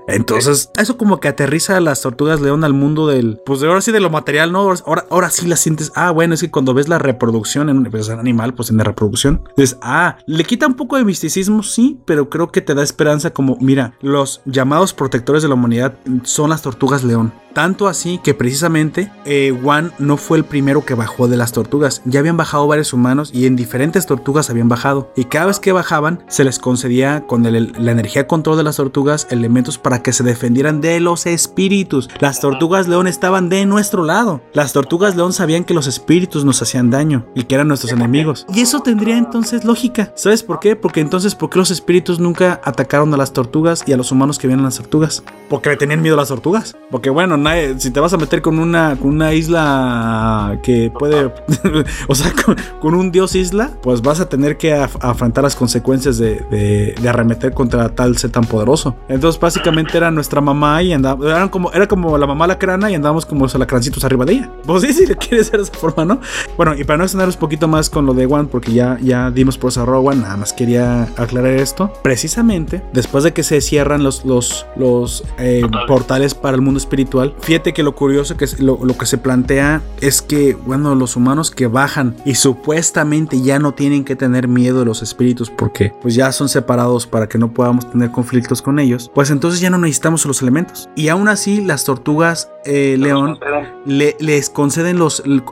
Entonces, 0.06 0.70
eso 0.76 0.96
como 0.96 1.20
que 1.20 1.28
aterriza 1.28 1.76
a 1.76 1.80
las 1.80 2.02
tortugas 2.02 2.40
león 2.40 2.64
al 2.64 2.74
mundo 2.74 3.06
del, 3.06 3.40
pues 3.44 3.62
ahora 3.62 3.80
sí 3.80 3.92
de 3.92 4.00
lo 4.00 4.10
material, 4.10 4.52
¿no? 4.52 4.60
Ahora, 4.60 5.06
ahora 5.10 5.30
sí 5.30 5.46
las 5.46 5.60
sientes. 5.60 5.92
Ah, 5.94 6.10
bueno, 6.10 6.34
es 6.34 6.40
que 6.40 6.50
cuando 6.50 6.74
ves 6.74 6.88
la 6.88 6.98
reproducción 6.98 7.68
en 7.68 7.78
un 7.78 7.84
pues, 7.84 8.08
animal, 8.10 8.54
pues 8.54 8.70
en 8.70 8.76
la 8.76 8.84
reproducción, 8.84 9.42
dices, 9.56 9.78
ah, 9.82 10.18
le 10.26 10.44
quita 10.44 10.66
un 10.66 10.74
poco 10.74 10.96
de 10.96 11.04
misticismo, 11.04 11.62
sí, 11.62 11.98
pero 12.04 12.28
creo 12.28 12.50
que 12.50 12.60
te 12.60 12.74
da 12.74 12.82
esperanza 12.82 13.32
como, 13.32 13.56
mira, 13.60 13.94
los 14.00 14.42
llamados 14.44 14.92
protectores 14.92 15.42
de 15.42 15.48
la 15.48 15.54
humanidad 15.54 15.94
son 16.24 16.50
las 16.50 16.62
tortugas 16.62 17.04
león. 17.04 17.32
Tanto 17.54 17.86
así 17.86 18.18
que 18.18 18.34
precisamente 18.34 19.12
eh, 19.24 19.56
Juan 19.62 19.92
no 20.00 20.16
fue 20.16 20.38
el 20.38 20.44
primero 20.44 20.84
que 20.84 20.94
bajó 20.94 21.28
de 21.28 21.36
las 21.36 21.52
tortugas. 21.52 22.02
Ya 22.04 22.18
habían 22.18 22.36
bajado 22.36 22.66
varios 22.66 22.92
humanos 22.92 23.30
y 23.32 23.46
en 23.46 23.54
diferentes 23.54 24.06
tortugas 24.06 24.50
habían 24.50 24.68
bajado. 24.68 25.12
Y 25.14 25.26
cada 25.26 25.46
vez 25.46 25.60
que 25.60 25.70
bajaban 25.70 26.24
se 26.26 26.42
les 26.42 26.58
concedía 26.58 27.26
con 27.28 27.44
la 27.44 27.92
energía 27.92 28.26
control 28.26 28.56
de 28.56 28.64
las 28.64 28.76
tortugas 28.76 29.28
elementos 29.30 29.78
para 29.78 29.93
que 30.02 30.12
se 30.12 30.24
defendieran 30.24 30.80
de 30.80 31.00
los 31.00 31.26
espíritus. 31.26 32.08
Las 32.20 32.40
tortugas 32.40 32.88
león 32.88 33.06
estaban 33.06 33.48
de 33.48 33.66
nuestro 33.66 34.04
lado. 34.04 34.40
Las 34.52 34.72
tortugas 34.72 35.16
león 35.16 35.32
sabían 35.32 35.64
que 35.64 35.74
los 35.74 35.86
espíritus 35.86 36.44
nos 36.44 36.60
hacían 36.62 36.90
daño 36.90 37.26
y 37.34 37.44
que 37.44 37.54
eran 37.54 37.68
nuestros 37.68 37.92
enemigos. 37.92 38.46
Y 38.52 38.60
eso 38.60 38.80
tendría 38.80 39.16
entonces 39.16 39.64
lógica. 39.64 40.12
¿Sabes 40.16 40.42
por 40.42 40.60
qué? 40.60 40.76
Porque 40.76 41.00
entonces, 41.00 41.34
¿por 41.34 41.50
qué 41.50 41.58
los 41.58 41.70
espíritus 41.70 42.18
nunca 42.18 42.60
atacaron 42.64 43.12
a 43.14 43.16
las 43.16 43.32
tortugas 43.32 43.84
y 43.86 43.92
a 43.92 43.96
los 43.96 44.12
humanos 44.12 44.38
que 44.38 44.46
vienen 44.46 44.64
a 44.64 44.68
las 44.68 44.76
tortugas? 44.76 45.22
Porque 45.48 45.70
le 45.70 45.76
tenían 45.76 46.02
miedo 46.02 46.14
a 46.14 46.18
las 46.18 46.28
tortugas. 46.28 46.76
Porque 46.90 47.10
bueno, 47.10 47.36
si 47.78 47.90
te 47.90 48.00
vas 48.00 48.12
a 48.12 48.16
meter 48.16 48.42
con 48.42 48.58
una, 48.58 48.96
con 48.96 49.10
una 49.10 49.34
isla 49.34 50.58
que 50.62 50.90
puede, 50.96 51.32
o 52.08 52.14
sea, 52.14 52.32
con, 52.80 52.94
un 52.94 53.10
dios 53.10 53.34
isla, 53.34 53.70
pues 53.82 54.02
vas 54.02 54.20
a 54.20 54.28
tener 54.28 54.56
que 54.56 54.72
afrontar 54.74 55.44
las 55.44 55.56
consecuencias 55.56 56.18
de, 56.18 56.94
arremeter 57.06 57.52
contra 57.52 57.88
tal 57.90 58.16
ser 58.16 58.30
tan 58.30 58.44
poderoso. 58.44 58.96
Entonces, 59.08 59.40
básicamente 59.40 59.83
era 59.92 60.10
nuestra 60.10 60.40
mamá 60.40 60.82
y 60.82 60.92
andábamos, 60.92 61.26
eran 61.26 61.48
como, 61.48 61.72
era 61.72 61.86
como 61.86 62.16
la 62.18 62.26
mamá 62.26 62.46
lacrana 62.46 62.90
y 62.90 62.94
andábamos 62.94 63.26
como 63.26 63.44
los 63.44 63.54
alacrancitos 63.54 64.04
arriba 64.04 64.24
de 64.24 64.34
ella. 64.34 64.50
Pues 64.64 64.82
sí, 64.82 64.92
si 64.94 65.06
le 65.06 65.16
quieres 65.16 65.50
de 65.50 65.62
esa 65.62 65.72
forma, 65.72 66.04
¿no? 66.04 66.20
Bueno, 66.56 66.74
y 66.74 66.84
para 66.84 66.98
no 66.98 67.04
extendernos 67.04 67.36
un 67.36 67.40
poquito 67.40 67.68
más 67.68 67.90
con 67.90 68.06
lo 68.06 68.14
de 68.14 68.26
One, 68.26 68.48
porque 68.50 68.72
ya, 68.72 68.98
ya 69.00 69.30
dimos 69.30 69.58
por 69.58 69.72
cerrado 69.72 70.00
One, 70.00 70.22
nada 70.22 70.36
más 70.36 70.52
quería 70.52 71.04
aclarar 71.16 71.52
esto. 71.52 71.92
Precisamente, 72.02 72.82
después 72.92 73.24
de 73.24 73.32
que 73.32 73.42
se 73.42 73.60
cierran 73.60 74.02
los, 74.02 74.24
los, 74.24 74.66
los 74.76 75.24
eh, 75.38 75.62
portales 75.86 76.34
para 76.34 76.54
el 76.54 76.62
mundo 76.62 76.78
espiritual, 76.78 77.34
fíjate 77.40 77.72
que 77.72 77.82
lo 77.82 77.94
curioso 77.94 78.36
que 78.36 78.46
lo, 78.58 78.78
lo, 78.84 78.96
que 78.96 79.06
se 79.06 79.18
plantea 79.18 79.82
es 80.00 80.22
que, 80.22 80.54
bueno, 80.54 80.94
los 80.94 81.16
humanos 81.16 81.50
que 81.50 81.66
bajan 81.66 82.16
y 82.24 82.34
supuestamente 82.34 83.40
ya 83.42 83.58
no 83.58 83.72
tienen 83.74 84.04
que 84.04 84.16
tener 84.16 84.48
miedo 84.48 84.80
de 84.80 84.84
los 84.84 85.02
espíritus 85.02 85.50
porque 85.50 85.92
pues 86.02 86.14
ya 86.14 86.32
son 86.32 86.48
separados 86.48 87.06
para 87.06 87.28
que 87.28 87.38
no 87.38 87.52
podamos 87.52 87.90
tener 87.90 88.10
conflictos 88.10 88.62
con 88.62 88.78
ellos, 88.78 89.10
pues 89.14 89.30
entonces 89.30 89.60
ya 89.60 89.70
no 89.70 89.73
necesitamos 89.78 90.24
los 90.26 90.42
elementos. 90.42 90.88
Y 90.96 91.08
aún 91.08 91.28
así 91.28 91.60
las 91.60 91.84
tortugas 91.84 92.50
eh, 92.64 92.96
león 92.98 93.38
le, 93.84 94.16
les 94.20 94.50
conceden 94.50 94.98
los, 94.98 95.22
el, 95.24 95.42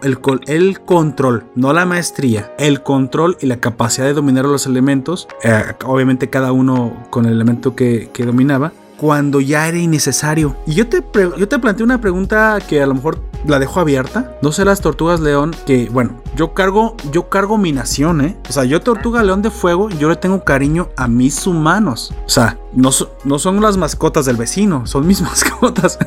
el, 0.47 0.81
control, 0.81 1.45
no 1.55 1.73
la 1.73 1.87
maestría, 1.87 2.55
el 2.59 2.83
control 2.83 3.37
y 3.41 3.47
la 3.47 3.59
capacidad 3.59 4.07
de 4.07 4.15
dominar 4.15 4.45
los 4.45 4.67
elementos, 4.67 5.29
eh, 5.43 5.63
obviamente 5.85 6.31
cada 6.31 6.53
uno 6.53 7.07
con 7.11 7.27
el 7.27 7.33
elemento 7.33 7.75
que, 7.75 8.11
que 8.13 8.25
dominaba, 8.25 8.73
cuando 9.03 9.41
ya 9.41 9.67
era 9.67 9.79
innecesario. 9.79 10.55
Y 10.65 10.75
yo 10.75 10.87
te, 10.89 11.03
yo 11.37 11.49
te 11.49 11.59
planteé 11.59 11.83
una 11.83 12.01
pregunta 12.01 12.61
que 12.69 12.81
a 12.81 12.87
lo 12.87 12.95
mejor 12.95 13.19
la 13.49 13.59
dejo 13.59 13.81
abierta. 13.81 14.39
No 14.43 14.53
sé 14.53 14.65
las 14.65 14.81
tortugas 14.81 15.19
león 15.19 15.57
que, 15.67 15.89
bueno, 15.91 16.23
yo 16.37 16.55
cargo, 16.55 16.97
yo 17.11 17.29
cargo 17.29 17.59
mi 17.59 17.73
nación, 17.73 18.21
¿eh? 18.21 18.37
O 18.49 18.53
sea, 18.53 18.63
yo 18.63 18.81
tortuga 18.81 19.25
león 19.25 19.43
de 19.43 19.51
fuego, 19.51 19.91
yo 19.91 20.09
le 20.09 20.15
tengo 20.15 20.45
cariño 20.45 20.89
a 20.97 21.09
mis 21.09 21.49
humanos. 21.49 22.15
O 22.25 22.31
sea, 22.31 22.59
no, 22.73 22.91
no 23.25 23.39
son 23.41 23.61
las 23.61 23.77
mascotas 23.77 24.25
del 24.25 24.37
vecino, 24.37 24.87
son 24.87 25.05
mis 25.05 25.21
mascotas. 25.23 25.99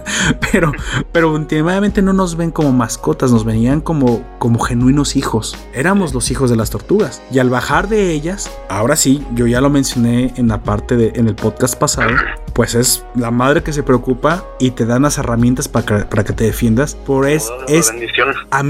pero, 0.52 0.72
pero 1.12 1.34
últimamente 1.34 2.02
no 2.02 2.14
nos 2.14 2.38
ven 2.38 2.52
como 2.52 2.72
mascotas, 2.72 3.30
nos 3.30 3.44
venían 3.44 3.82
como, 3.82 4.24
como 4.40 4.60
genuinos 4.60 5.18
hijos. 5.18 5.58
Éramos 5.74 6.14
los 6.14 6.32
hijos 6.32 6.50
de 6.50 6.56
las 6.56 6.70
tortugas. 6.70 7.22
Y 7.30 7.40
al 7.40 7.50
bajar 7.50 7.90
de 7.90 8.12
ellas, 8.12 8.50
ahora 8.70 8.96
sí, 8.96 9.26
yo 9.34 9.48
ya 9.48 9.60
lo 9.60 9.70
mencioné 9.70 10.34
en 10.38 10.48
la 10.48 10.64
parte 10.64 10.96
de, 10.96 11.12
en 11.16 11.28
el 11.28 11.36
podcast 11.36 11.78
pasado, 11.78 12.12
pues 12.54 12.74
es 12.74 12.85
la 13.16 13.32
madre 13.32 13.64
que 13.64 13.74
se 13.74 13.84
preocupa 13.84 14.44
y 14.60 14.72
te 14.72 14.86
dan 14.86 15.04
las 15.04 15.18
herramientas 15.18 15.68
para 15.68 15.86
que, 15.86 16.06
para 16.06 16.24
que 16.24 16.34
te 16.34 16.44
defiendas. 16.44 16.96
Por 16.96 17.28
es, 17.28 17.52
es 17.68 17.92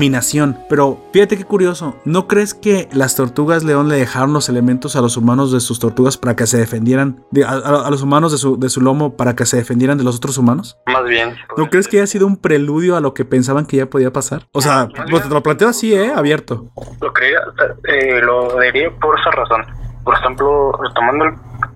nación 0.09 0.57
Pero 0.69 0.99
fíjate 1.13 1.37
qué 1.37 1.45
curioso, 1.45 1.95
¿no 2.05 2.27
crees 2.27 2.53
que 2.53 2.87
las 2.91 3.15
tortugas 3.15 3.63
león 3.63 3.89
le 3.89 3.95
dejaron 3.95 4.33
los 4.33 4.49
elementos 4.49 4.95
a 4.95 5.01
los 5.01 5.17
humanos 5.17 5.51
de 5.51 5.59
sus 5.59 5.79
tortugas 5.79 6.17
para 6.17 6.35
que 6.35 6.47
se 6.47 6.57
defendieran? 6.57 7.23
a, 7.45 7.87
a 7.87 7.89
los 7.89 8.01
humanos 8.01 8.31
de 8.31 8.37
su, 8.37 8.59
de 8.59 8.69
su 8.69 8.81
lomo 8.81 9.15
para 9.17 9.35
que 9.35 9.45
se 9.45 9.57
defendieran 9.57 9.97
de 9.97 10.03
los 10.03 10.17
otros 10.17 10.37
humanos? 10.37 10.77
Más 10.85 11.03
bien. 11.05 11.35
¿No 11.57 11.69
crees 11.69 11.87
que 11.87 11.97
haya 11.97 12.07
sido 12.07 12.27
un 12.27 12.37
preludio 12.37 12.95
a 12.95 13.01
lo 13.01 13.13
que 13.13 13.25
pensaban 13.25 13.65
que 13.65 13.77
ya 13.77 13.87
podía 13.87 14.11
pasar? 14.11 14.47
O 14.51 14.61
sea, 14.61 14.89
pues 15.09 15.23
te 15.23 15.29
lo 15.29 15.41
planteo 15.43 15.69
así, 15.69 15.93
¿eh? 15.93 16.13
Abierto. 16.15 16.71
Lo 17.01 17.13
creía, 17.13 17.39
eh, 17.87 18.21
lo 18.21 18.59
diría 18.59 18.89
por 18.99 19.19
esa 19.19 19.31
razón. 19.31 19.65
Por 20.03 20.15
ejemplo, 20.15 20.71
retomando 20.83 21.25
el, 21.25 21.33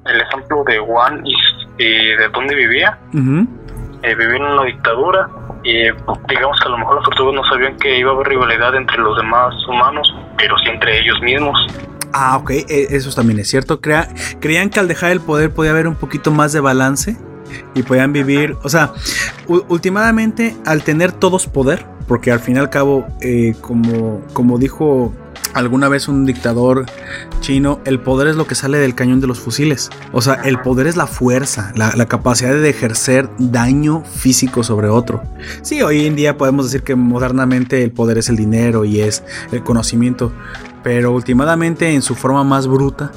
el 0.09 0.21
ejemplo 0.21 0.63
de 0.65 0.79
Juan 0.79 1.21
y, 1.25 1.33
y 1.77 2.07
de 2.15 2.29
dónde 2.33 2.55
vivía, 2.55 2.97
eh, 3.13 4.15
vivía 4.15 4.35
en 4.37 4.43
una 4.43 4.63
dictadura 4.63 5.27
y 5.63 5.73
digamos 6.29 6.59
que 6.61 6.67
a 6.67 6.69
lo 6.69 6.77
mejor 6.77 6.95
los 6.95 7.03
tortugas 7.05 7.35
no 7.35 7.43
sabían 7.49 7.75
que 7.77 7.97
iba 7.99 8.11
a 8.11 8.15
haber 8.15 8.27
rivalidad 8.27 8.75
entre 8.75 8.97
los 8.97 9.17
demás 9.17 9.53
humanos, 9.67 10.13
pero 10.37 10.57
sí 10.59 10.69
entre 10.69 10.99
ellos 10.99 11.19
mismos. 11.21 11.57
Ah, 12.13 12.37
ok, 12.37 12.49
e- 12.51 12.87
eso 12.91 13.13
también 13.13 13.39
es 13.39 13.49
cierto. 13.49 13.81
Crea- 13.81 14.07
creían 14.39 14.69
que 14.69 14.79
al 14.79 14.87
dejar 14.87 15.11
el 15.11 15.19
poder 15.21 15.51
podía 15.51 15.71
haber 15.71 15.87
un 15.87 15.95
poquito 15.95 16.31
más 16.31 16.53
de 16.53 16.59
balance 16.59 17.17
y 17.75 17.83
podían 17.83 18.13
vivir, 18.13 18.55
o 18.63 18.69
sea, 18.69 18.91
últimamente 19.67 20.55
al 20.65 20.83
tener 20.83 21.11
todos 21.11 21.47
poder, 21.47 21.85
porque 22.09 22.31
al 22.31 22.39
fin 22.39 22.55
y 22.55 22.59
al 22.59 22.71
cabo, 22.71 23.05
eh, 23.21 23.53
como, 23.61 24.21
como 24.33 24.57
dijo 24.57 25.13
alguna 25.53 25.89
vez 25.89 26.07
un 26.07 26.25
dictador 26.25 26.87
chino, 27.39 27.79
el 27.85 27.99
poder 27.99 28.27
es 28.27 28.35
lo 28.35 28.47
que 28.47 28.55
sale 28.55 28.79
del 28.79 28.95
cañón 28.95 29.21
de 29.21 29.27
los 29.27 29.39
fusiles. 29.39 29.91
O 30.11 30.21
sea, 30.23 30.33
el 30.43 30.59
poder 30.59 30.87
es 30.87 30.97
la 30.97 31.05
fuerza, 31.05 31.71
la, 31.75 31.95
la 31.95 32.07
capacidad 32.07 32.51
de 32.51 32.67
ejercer 32.67 33.29
daño 33.37 34.03
físico 34.03 34.63
sobre 34.63 34.89
otro. 34.89 35.21
Sí, 35.61 35.83
hoy 35.83 36.07
en 36.07 36.15
día 36.15 36.35
podemos 36.35 36.65
decir 36.65 36.81
que 36.81 36.95
modernamente 36.95 37.83
el 37.83 37.91
poder 37.91 38.17
es 38.17 38.27
el 38.29 38.37
dinero 38.37 38.85
y 38.85 39.01
es 39.01 39.23
el 39.51 39.63
conocimiento, 39.63 40.33
pero 40.83 41.11
últimamente 41.11 41.93
en 41.93 42.01
su 42.01 42.15
forma 42.15 42.43
más 42.43 42.65
bruta, 42.65 43.11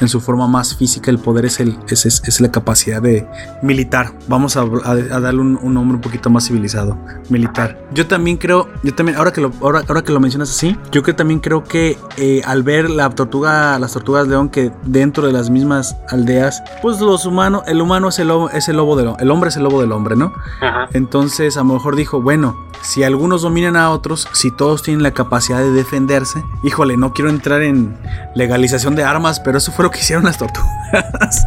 en 0.00 0.08
su 0.08 0.20
forma 0.20 0.46
más 0.46 0.76
física, 0.76 1.10
el 1.10 1.18
poder 1.18 1.46
es, 1.46 1.60
el, 1.60 1.78
es, 1.88 2.06
es- 2.06 2.22
es 2.26 2.40
la 2.40 2.50
capacidad 2.50 3.00
de 3.02 3.26
militar. 3.62 4.12
Vamos 4.28 4.56
a, 4.56 4.60
a- 4.62 4.90
a 4.92 5.20
darle 5.20 5.40
un, 5.40 5.58
un 5.62 5.74
nombre 5.74 5.96
un 5.96 6.00
poquito 6.00 6.30
más 6.30 6.46
civilizado, 6.46 6.96
militar. 7.28 7.78
Yo 7.92 8.06
también 8.06 8.36
creo, 8.36 8.68
yo 8.82 8.94
también, 8.94 9.18
ahora 9.18 9.32
que 9.32 9.40
lo, 9.40 9.52
ahora, 9.60 9.82
ahora 9.88 10.02
que 10.02 10.12
lo 10.12 10.20
mencionas 10.20 10.50
así, 10.50 10.76
yo 10.92 11.02
que 11.02 11.12
también 11.12 11.40
creo 11.40 11.64
que 11.64 11.98
eh, 12.16 12.42
al 12.44 12.62
ver 12.62 12.90
la 12.90 13.08
tortuga, 13.10 13.78
las 13.78 13.92
tortugas 13.92 14.26
león 14.28 14.48
que 14.48 14.72
dentro 14.84 15.26
de 15.26 15.32
las 15.32 15.50
mismas 15.50 15.96
aldeas, 16.08 16.62
pues 16.82 17.00
los 17.00 17.26
humanos, 17.26 17.62
el 17.66 17.80
humano 17.80 18.08
es 18.08 18.18
el 18.18 18.28
lobo, 18.28 18.50
es 18.50 18.68
el 18.68 18.76
lobo 18.76 18.96
del 18.96 19.06
el 19.18 19.30
hombre 19.30 19.50
es 19.50 19.56
el 19.56 19.62
lobo 19.64 19.80
del 19.80 19.92
hombre, 19.92 20.16
¿no? 20.16 20.32
Ajá. 20.60 20.88
Entonces 20.92 21.56
a 21.56 21.60
lo 21.60 21.74
mejor 21.74 21.96
dijo, 21.96 22.20
bueno, 22.20 22.56
si 22.82 23.02
algunos 23.02 23.42
dominan 23.42 23.76
a 23.76 23.90
otros, 23.90 24.28
si 24.32 24.50
todos 24.50 24.82
tienen 24.82 25.02
la 25.02 25.12
capacidad 25.12 25.58
de 25.58 25.70
defenderse, 25.72 26.42
híjole, 26.62 26.96
no 26.96 27.12
quiero 27.12 27.30
entrar 27.30 27.62
en 27.62 27.96
legalización 28.34 28.94
de 28.94 29.04
armas, 29.04 29.40
pero 29.40 29.58
eso 29.66 29.72
fue 29.74 29.84
lo 29.84 29.90
que 29.90 29.98
hicieron 29.98 30.24
las 30.24 30.38
tortugas. 30.38 30.70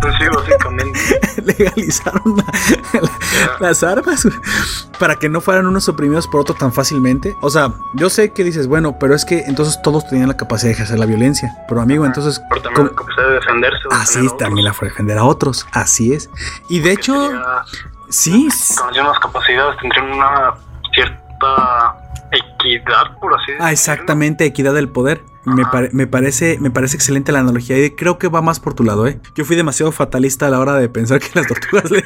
Pues 0.02 0.14
sí, 0.20 0.26
básicamente. 0.36 1.00
Legalizaron 1.46 2.22
la- 2.36 3.00
la- 3.00 3.10
las 3.62 3.82
armas 3.82 4.28
para 5.00 5.16
que 5.16 5.30
no 5.30 5.40
fueran 5.40 5.68
unos 5.68 5.88
oprimidos 5.88 6.28
por 6.28 6.42
otros 6.42 6.58
tan 6.58 6.74
fácilmente. 6.74 7.38
O 7.42 7.50
sea, 7.50 7.72
yo 7.94 8.10
sé 8.10 8.34
que 8.34 8.44
dices, 8.44 8.68
bueno, 8.68 8.98
pero 9.00 9.16
es 9.16 9.24
que 9.24 9.44
entonces 9.48 9.82
todos 9.82 10.06
tenían 10.10 10.28
la 10.28 10.36
capacidad 10.36 10.68
de 10.68 10.74
ejercer 10.74 11.00
la 11.00 11.06
violencia. 11.06 11.56
Pero 11.70 11.80
amigo, 11.80 12.06
entonces... 12.06 12.42
Pero 12.50 12.62
también 12.62 12.88
la 12.88 12.94
capacidad 12.94 13.28
de 13.30 13.34
defenderse. 13.36 13.80
Así 13.92 14.26
es, 14.26 14.38
también 14.38 14.66
la 14.66 14.74
fue 14.74 14.90
defender 14.90 15.18
a 15.18 15.24
otros. 15.24 15.66
Así 15.72 16.12
es. 16.12 16.30
Y 16.68 16.82
de 16.82 16.92
hecho, 16.92 17.14
sería- 17.30 17.64
sí, 18.10 18.50
con 18.78 18.88
las 18.88 18.98
mismas 18.98 19.20
capacidades 19.20 19.78
tendrían 19.80 20.12
una 20.12 20.54
cierta 20.94 21.96
equidad, 22.76 23.18
por 23.20 23.34
así 23.34 23.44
decirlo. 23.48 23.66
Ah, 23.66 23.72
exactamente, 23.72 24.46
equidad 24.46 24.74
del 24.74 24.90
poder. 24.90 25.22
Me, 25.46 25.64
pare- 25.66 25.90
me 25.94 26.06
parece, 26.06 26.58
me 26.60 26.70
parece 26.70 26.96
excelente 26.98 27.32
la 27.32 27.40
analogía 27.40 27.84
y 27.84 27.92
creo 27.92 28.20
que 28.20 28.28
va 28.28 28.42
más 28.42 28.60
por 28.60 28.74
tu 28.76 28.84
lado, 28.84 29.08
¿eh? 29.08 29.20
Yo 29.36 29.46
fui 29.46 29.56
demasiado 29.56 29.92
fatalista 29.92 30.46
a 30.46 30.50
la 30.50 30.60
hora 30.60 30.76
de 30.76 30.90
pensar 30.90 31.20
que 31.20 31.28
las 31.34 31.48
tortugas 31.48 31.90
león, 31.92 32.04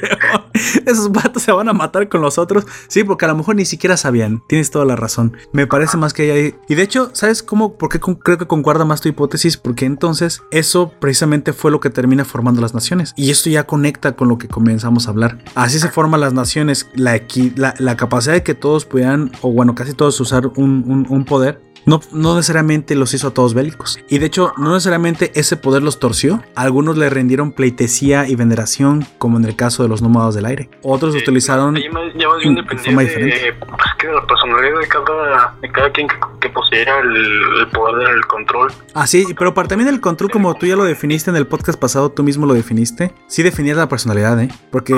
esos 0.85 1.11
vatos 1.11 1.43
se 1.43 1.51
van 1.51 1.67
a 1.67 1.73
matar 1.73 2.07
con 2.09 2.21
los 2.21 2.37
otros. 2.37 2.65
Sí, 2.87 3.03
porque 3.03 3.25
a 3.25 3.27
lo 3.29 3.35
mejor 3.35 3.55
ni 3.55 3.65
siquiera 3.65 3.97
sabían. 3.97 4.43
Tienes 4.47 4.71
toda 4.71 4.85
la 4.85 4.95
razón. 4.95 5.35
Me 5.51 5.67
parece 5.67 5.97
más 5.97 6.13
que 6.13 6.31
hay... 6.31 6.55
Y 6.69 6.75
de 6.75 6.83
hecho, 6.83 7.09
¿sabes 7.13 7.43
cómo? 7.43 7.75
¿Por 7.77 7.89
qué 7.89 7.99
con- 7.99 8.15
creo 8.15 8.37
que 8.37 8.47
concuerda 8.47 8.85
más 8.85 9.01
tu 9.01 9.09
hipótesis? 9.09 9.57
Porque 9.57 9.85
entonces 9.85 10.43
eso 10.51 10.93
precisamente 10.99 11.53
fue 11.53 11.71
lo 11.71 11.79
que 11.79 11.89
termina 11.89 12.23
formando 12.25 12.61
las 12.61 12.73
naciones. 12.73 13.13
Y 13.17 13.31
esto 13.31 13.49
ya 13.49 13.65
conecta 13.65 14.15
con 14.15 14.29
lo 14.29 14.37
que 14.37 14.47
comenzamos 14.47 15.07
a 15.07 15.09
hablar. 15.09 15.39
Así 15.55 15.79
se 15.79 15.89
forman 15.89 16.21
las 16.21 16.33
naciones, 16.33 16.87
la, 16.93 17.17
equi- 17.17 17.53
la, 17.57 17.73
la 17.79 17.97
capacidad 17.97 18.33
de 18.35 18.43
que 18.43 18.53
todos 18.53 18.85
pudieran, 18.85 19.31
o 19.41 19.51
bueno, 19.51 19.75
casi 19.75 19.93
todos 19.93 20.19
usar 20.21 20.51
un, 20.57 20.83
un- 20.87 21.05
un 21.09 21.25
poder 21.25 21.61
no, 21.85 21.99
no 22.13 22.33
necesariamente 22.37 22.95
los 22.95 23.13
hizo 23.13 23.27
a 23.27 23.33
todos 23.33 23.53
bélicos. 23.53 23.99
Y 24.07 24.19
de 24.19 24.27
hecho, 24.27 24.53
no 24.57 24.71
necesariamente 24.71 25.33
ese 25.35 25.57
poder 25.57 25.83
los 25.83 25.99
torció. 25.99 26.41
Algunos 26.55 26.95
le 26.97 27.09
rendieron 27.09 27.51
pleitesía 27.51 28.25
y 28.25 28.35
veneración, 28.37 29.05
como 29.17 29.35
en 29.37 29.43
el 29.43 29.57
caso 29.57 29.83
de 29.83 29.89
los 29.89 30.01
nómadas 30.01 30.33
del 30.33 30.45
aire. 30.45 30.69
Otros 30.81 31.11
Sí, 31.13 31.19
utilizaron... 31.19 31.73
más- 31.73 31.83
ya 32.17 32.29
más 32.29 32.39
bien 32.39 32.55
de 32.55 32.61
dependía 32.61 32.85
forma 32.85 33.01
de, 33.01 33.07
diferente. 33.09 33.53
pues, 33.59 33.81
que 33.99 34.07
de 34.07 34.13
la 34.13 34.25
personalidad 34.25 34.79
de 34.79 34.87
cada, 34.87 35.55
de 35.61 35.71
cada 35.73 35.91
quien 35.91 36.07
que, 36.07 36.15
que 36.39 36.49
poseyera 36.51 36.99
el, 37.01 37.15
el 37.59 37.67
poder 37.73 38.07
del 38.07 38.25
control. 38.27 38.71
Ah, 38.93 39.05
sí, 39.05 39.25
pero 39.37 39.53
para 39.53 39.67
también 39.67 39.89
el 39.89 39.99
control, 39.99 40.31
como 40.31 40.53
tú 40.55 40.65
ya 40.65 40.77
lo 40.77 40.85
definiste 40.85 41.31
en 41.31 41.35
el 41.35 41.47
podcast 41.47 41.77
pasado, 41.77 42.09
tú 42.11 42.23
mismo 42.23 42.45
lo 42.45 42.53
definiste, 42.53 43.13
sí 43.27 43.43
definías 43.43 43.75
la 43.75 43.89
personalidad, 43.89 44.39
¿eh? 44.41 44.47
Porque, 44.71 44.93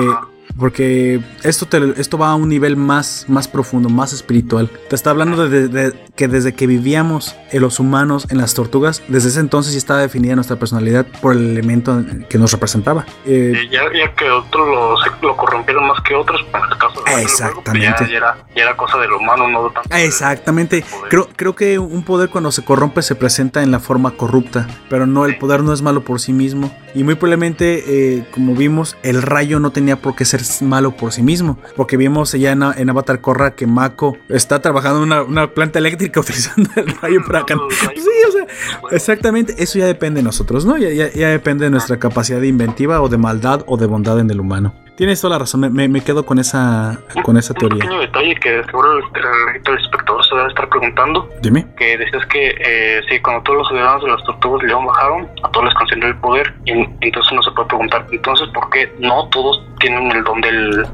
porque 0.58 1.20
esto, 1.42 1.66
te- 1.66 2.00
esto 2.00 2.18
va 2.18 2.30
a 2.30 2.34
un 2.34 2.48
nivel 2.48 2.76
más, 2.76 3.26
más 3.28 3.48
profundo, 3.48 3.88
más 3.88 4.12
espiritual. 4.12 4.70
Te 4.88 4.94
está 4.96 5.10
hablando 5.10 5.48
de, 5.48 5.68
de- 5.68 5.90
de 5.90 6.06
que 6.16 6.28
desde 6.28 6.54
que 6.54 6.66
vivíamos 6.66 7.36
en 7.52 7.60
los 7.60 7.78
humanos, 7.78 8.26
en 8.30 8.38
las 8.38 8.54
tortugas, 8.54 9.02
desde 9.08 9.28
ese 9.28 9.40
entonces 9.40 9.72
ya 9.74 9.78
estaba 9.78 10.00
definida 10.00 10.34
nuestra 10.34 10.56
personalidad 10.56 11.06
por 11.20 11.34
el 11.34 11.50
elemento 11.50 12.02
que 12.28 12.38
nos 12.38 12.52
representaba. 12.52 13.04
Eh, 13.26 13.52
ya, 13.70 13.82
ya 13.92 14.12
que 14.14 14.30
otros 14.30 14.66
lo, 14.66 15.28
lo 15.28 15.36
corrompieron 15.36 15.86
más 15.86 16.00
que 16.02 16.14
otros, 16.14 16.40
pues, 16.50 16.62
el 16.70 16.78
caso 16.78 16.94
del 16.94 17.02
juego, 17.02 17.12
pues, 17.12 17.22
Exactamente. 17.24 18.04
ya, 18.04 18.08
ya 18.08 18.16
era, 18.16 18.36
ya 18.56 18.62
era 18.62 18.76
cosa 18.76 18.98
del 18.98 19.12
humano, 19.12 19.46
no 19.48 19.70
tanto. 19.70 19.94
Exactamente. 19.94 20.84
Creo, 21.10 21.28
creo 21.36 21.54
que 21.54 21.78
un 21.78 22.02
poder 22.02 22.30
cuando 22.30 22.50
se 22.52 22.64
corrompe 22.64 23.02
se 23.02 23.14
presenta 23.14 23.62
en 23.62 23.70
la 23.70 23.80
forma 23.80 24.12
corrupta, 24.12 24.66
pero 24.88 25.06
no, 25.06 25.26
el 25.26 25.36
poder 25.38 25.62
no 25.62 25.72
es 25.74 25.82
malo 25.82 26.02
por 26.02 26.20
sí 26.20 26.32
mismo. 26.32 26.74
Y 26.94 27.04
muy 27.04 27.14
probablemente, 27.14 27.84
eh, 28.16 28.26
como 28.32 28.54
vimos, 28.54 28.96
el 29.02 29.20
rayo 29.20 29.60
no 29.60 29.70
tenía 29.70 29.96
por 29.96 30.16
qué 30.16 30.24
ser 30.24 30.35
malo 30.62 30.96
por 30.96 31.12
sí 31.12 31.22
mismo, 31.22 31.58
porque 31.76 31.96
vimos 31.96 32.32
ya 32.32 32.52
en, 32.52 32.62
en 32.62 32.90
Avatar 32.90 33.20
Korra 33.20 33.54
que 33.54 33.66
Mako 33.66 34.16
está 34.28 34.60
trabajando 34.60 34.98
en 34.98 35.04
una, 35.04 35.22
una 35.22 35.54
planta 35.54 35.78
eléctrica 35.78 36.20
utilizando 36.20 36.68
el 36.76 36.86
rayo 37.00 37.20
para 37.26 37.44
can- 37.44 37.58
Usando 37.58 37.74
el 37.82 37.88
rayo. 37.88 38.02
Sí, 38.02 38.28
o 38.28 38.32
sea, 38.32 38.96
exactamente, 38.96 39.54
eso 39.62 39.78
ya 39.78 39.86
depende 39.86 40.20
de 40.20 40.24
nosotros, 40.24 40.64
¿no? 40.64 40.76
Ya, 40.78 40.90
ya- 40.90 41.12
ya 41.12 41.28
depende 41.28 41.64
de 41.64 41.70
nuestra 41.70 41.98
capacidad 41.98 42.40
de 42.40 42.48
inventiva 42.48 43.00
o 43.02 43.08
de 43.08 43.18
maldad 43.18 43.62
o 43.66 43.76
de 43.76 43.86
bondad 43.86 44.18
en 44.20 44.30
el 44.30 44.40
humano. 44.40 44.74
Tienes 44.96 45.20
toda 45.20 45.32
la 45.34 45.38
razón, 45.40 45.60
me, 45.60 45.68
me- 45.70 45.88
me 45.88 46.00
quedo 46.00 46.24
con 46.24 46.38
esa, 46.38 46.98
con 47.22 47.36
esa 47.36 47.52
Un 47.52 47.58
teoría. 47.58 47.78
pequeño 47.80 48.00
detalle 48.00 48.34
que 48.36 48.64
seguro 48.64 48.96
el, 48.98 49.04
el- 49.04 49.62
el 49.74 49.78
espectador 49.84 50.24
se 50.24 50.34
debe 50.34 50.48
estar 50.48 50.68
preguntando, 50.70 51.28
Dime. 51.42 51.66
que 51.76 51.98
decías 51.98 52.24
que 52.26 52.54
eh, 52.58 53.00
sí, 53.08 53.20
cuando 53.20 53.42
todos 53.42 53.58
los 53.58 53.68
ciudadanos 53.68 54.02
de 54.04 54.10
las 54.10 54.24
tortugas 54.24 54.62
león 54.66 54.86
bajaron, 54.86 55.28
a 55.42 55.50
todos 55.50 55.66
les 55.66 55.74
concedió 55.74 56.06
el 56.06 56.16
poder, 56.16 56.54
y 56.64 56.70
entonces 57.02 57.30
uno 57.30 57.42
se 57.42 57.50
puede 57.50 57.68
preguntar, 57.68 58.06
entonces, 58.10 58.48
¿por 58.54 58.70
qué 58.70 58.90
no 58.98 59.28
todos 59.28 59.62
tienen 59.80 60.10
el 60.12 60.24
don 60.24 60.40
del? 60.40 60.86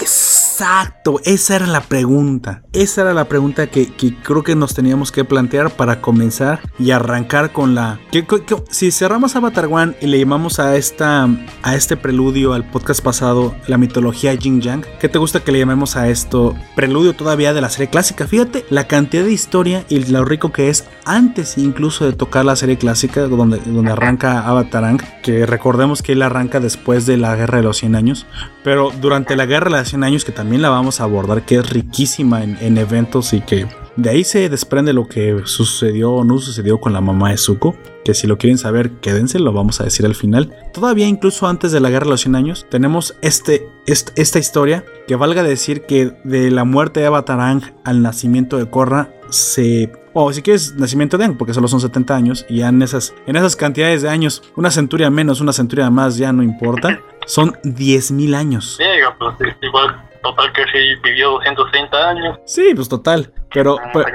Exacto, 0.00 1.20
esa 1.24 1.56
era 1.56 1.66
la 1.66 1.80
pregunta. 1.82 2.62
Esa 2.72 3.02
era 3.02 3.12
la 3.14 3.26
pregunta 3.26 3.66
que, 3.66 3.92
que 3.92 4.14
creo 4.22 4.42
que 4.42 4.54
nos 4.54 4.74
teníamos 4.74 5.12
que 5.12 5.24
plantear 5.24 5.70
para 5.70 6.00
comenzar 6.00 6.60
y 6.78 6.92
arrancar 6.92 7.52
con 7.52 7.74
la. 7.74 7.98
que- 8.10 8.24
si 8.70 8.90
cerramos 8.90 9.36
Avatar 9.36 9.66
One 9.70 9.94
y 10.00 10.06
le 10.06 10.18
llamamos 10.18 10.58
a 10.60 10.76
esta 10.76 11.28
a 11.62 11.74
este 11.74 11.96
preludio 11.96 12.52
al 12.54 12.64
podcast 12.70 13.02
pasado 13.02 13.54
la 13.66 13.76
mitología 13.76 14.36
Jin 14.36 14.60
Yang, 14.60 14.86
¿qué 15.00 15.08
te 15.08 15.18
gusta 15.18 15.40
que 15.40 15.52
le 15.52 15.58
llamemos 15.58 15.96
a 15.96 16.08
esto? 16.08 16.54
Preludio 16.74 17.14
todavía 17.14 17.52
de 17.52 17.60
la 17.60 17.68
serie 17.68 17.88
clásica. 17.90 18.26
Fíjate 18.26 18.64
la 18.70 18.86
cantidad 18.86 19.24
de 19.24 19.32
historia 19.32 19.84
y 19.88 20.04
lo 20.06 20.24
rico 20.24 20.52
que 20.52 20.68
es 20.70 20.84
antes 21.04 21.58
incluso 21.58 22.04
de 22.06 22.12
tocar 22.12 22.44
la 22.44 22.56
serie 22.56 22.78
clásica 22.78 23.22
donde, 23.22 23.58
donde 23.66 23.92
arranca 23.92 24.40
Avatarang, 24.46 25.00
que 25.22 25.44
recordemos 25.44 26.02
que 26.02 26.12
él 26.12 26.22
arranca 26.22 26.60
después 26.60 27.04
de 27.06 27.16
la 27.16 27.34
Guerra 27.36 27.58
de 27.58 27.64
los 27.64 27.76
100 27.78 27.94
años. 27.96 28.26
Pero 28.64 28.90
durante 29.00 29.36
la 29.36 29.46
guerra 29.46 29.55
de 29.64 29.70
los 29.70 29.88
100 29.88 30.04
años, 30.04 30.24
que 30.24 30.32
también 30.32 30.62
la 30.62 30.68
vamos 30.70 31.00
a 31.00 31.04
abordar, 31.04 31.44
que 31.44 31.56
es 31.56 31.68
riquísima 31.70 32.42
en, 32.44 32.56
en 32.60 32.78
eventos 32.78 33.32
y 33.32 33.40
que 33.40 33.66
de 33.96 34.10
ahí 34.10 34.24
se 34.24 34.48
desprende 34.50 34.92
lo 34.92 35.08
que 35.08 35.40
sucedió 35.44 36.12
o 36.12 36.24
no 36.24 36.38
sucedió 36.38 36.78
con 36.80 36.92
la 36.92 37.00
mamá 37.00 37.30
de 37.30 37.38
Zuko. 37.38 37.74
Que 38.04 38.14
si 38.14 38.26
lo 38.28 38.38
quieren 38.38 38.56
saber, 38.58 38.90
quédense, 39.00 39.38
lo 39.40 39.52
vamos 39.52 39.80
a 39.80 39.84
decir 39.84 40.06
al 40.06 40.14
final. 40.14 40.54
Todavía 40.72 41.08
incluso 41.08 41.48
antes 41.48 41.72
de 41.72 41.80
la 41.80 41.90
guerra 41.90 42.04
de 42.04 42.10
los 42.10 42.20
100 42.20 42.36
años, 42.36 42.66
tenemos 42.70 43.16
este, 43.22 43.68
est- 43.86 44.10
esta 44.16 44.38
historia 44.38 44.84
que 45.08 45.16
valga 45.16 45.42
decir 45.42 45.82
que 45.86 46.12
de 46.22 46.50
la 46.52 46.62
muerte 46.64 47.00
de 47.00 47.06
Avatarang 47.06 47.62
al 47.84 48.02
nacimiento 48.02 48.58
de 48.58 48.70
Korra 48.70 49.10
se 49.30 49.92
o 50.18 50.32
si 50.32 50.40
quieres 50.40 50.74
nacimiento 50.76 51.18
de 51.18 51.24
Aang, 51.24 51.36
porque 51.36 51.52
solo 51.52 51.68
son 51.68 51.78
70 51.78 52.16
años 52.16 52.46
y 52.48 52.60
ya 52.60 52.68
en 52.68 52.80
esas, 52.80 53.14
en 53.26 53.36
esas 53.36 53.54
cantidades 53.54 54.00
de 54.00 54.08
años, 54.08 54.42
una 54.56 54.70
centuria 54.70 55.10
menos, 55.10 55.42
una 55.42 55.52
centuria 55.52 55.90
más, 55.90 56.16
ya 56.16 56.32
no 56.32 56.42
importa, 56.42 57.00
son 57.26 57.52
10.000 57.64 58.34
años. 58.34 58.78
Pues 59.18 59.56
igual, 59.60 60.08
total 60.22 60.52
que 60.54 60.62
sí 60.72 60.94
vivió 61.04 61.32
230 61.32 62.08
años. 62.08 62.38
Sí, 62.46 62.72
pues 62.74 62.88
total. 62.88 63.30
Pero, 63.52 63.76
pero, 63.92 64.06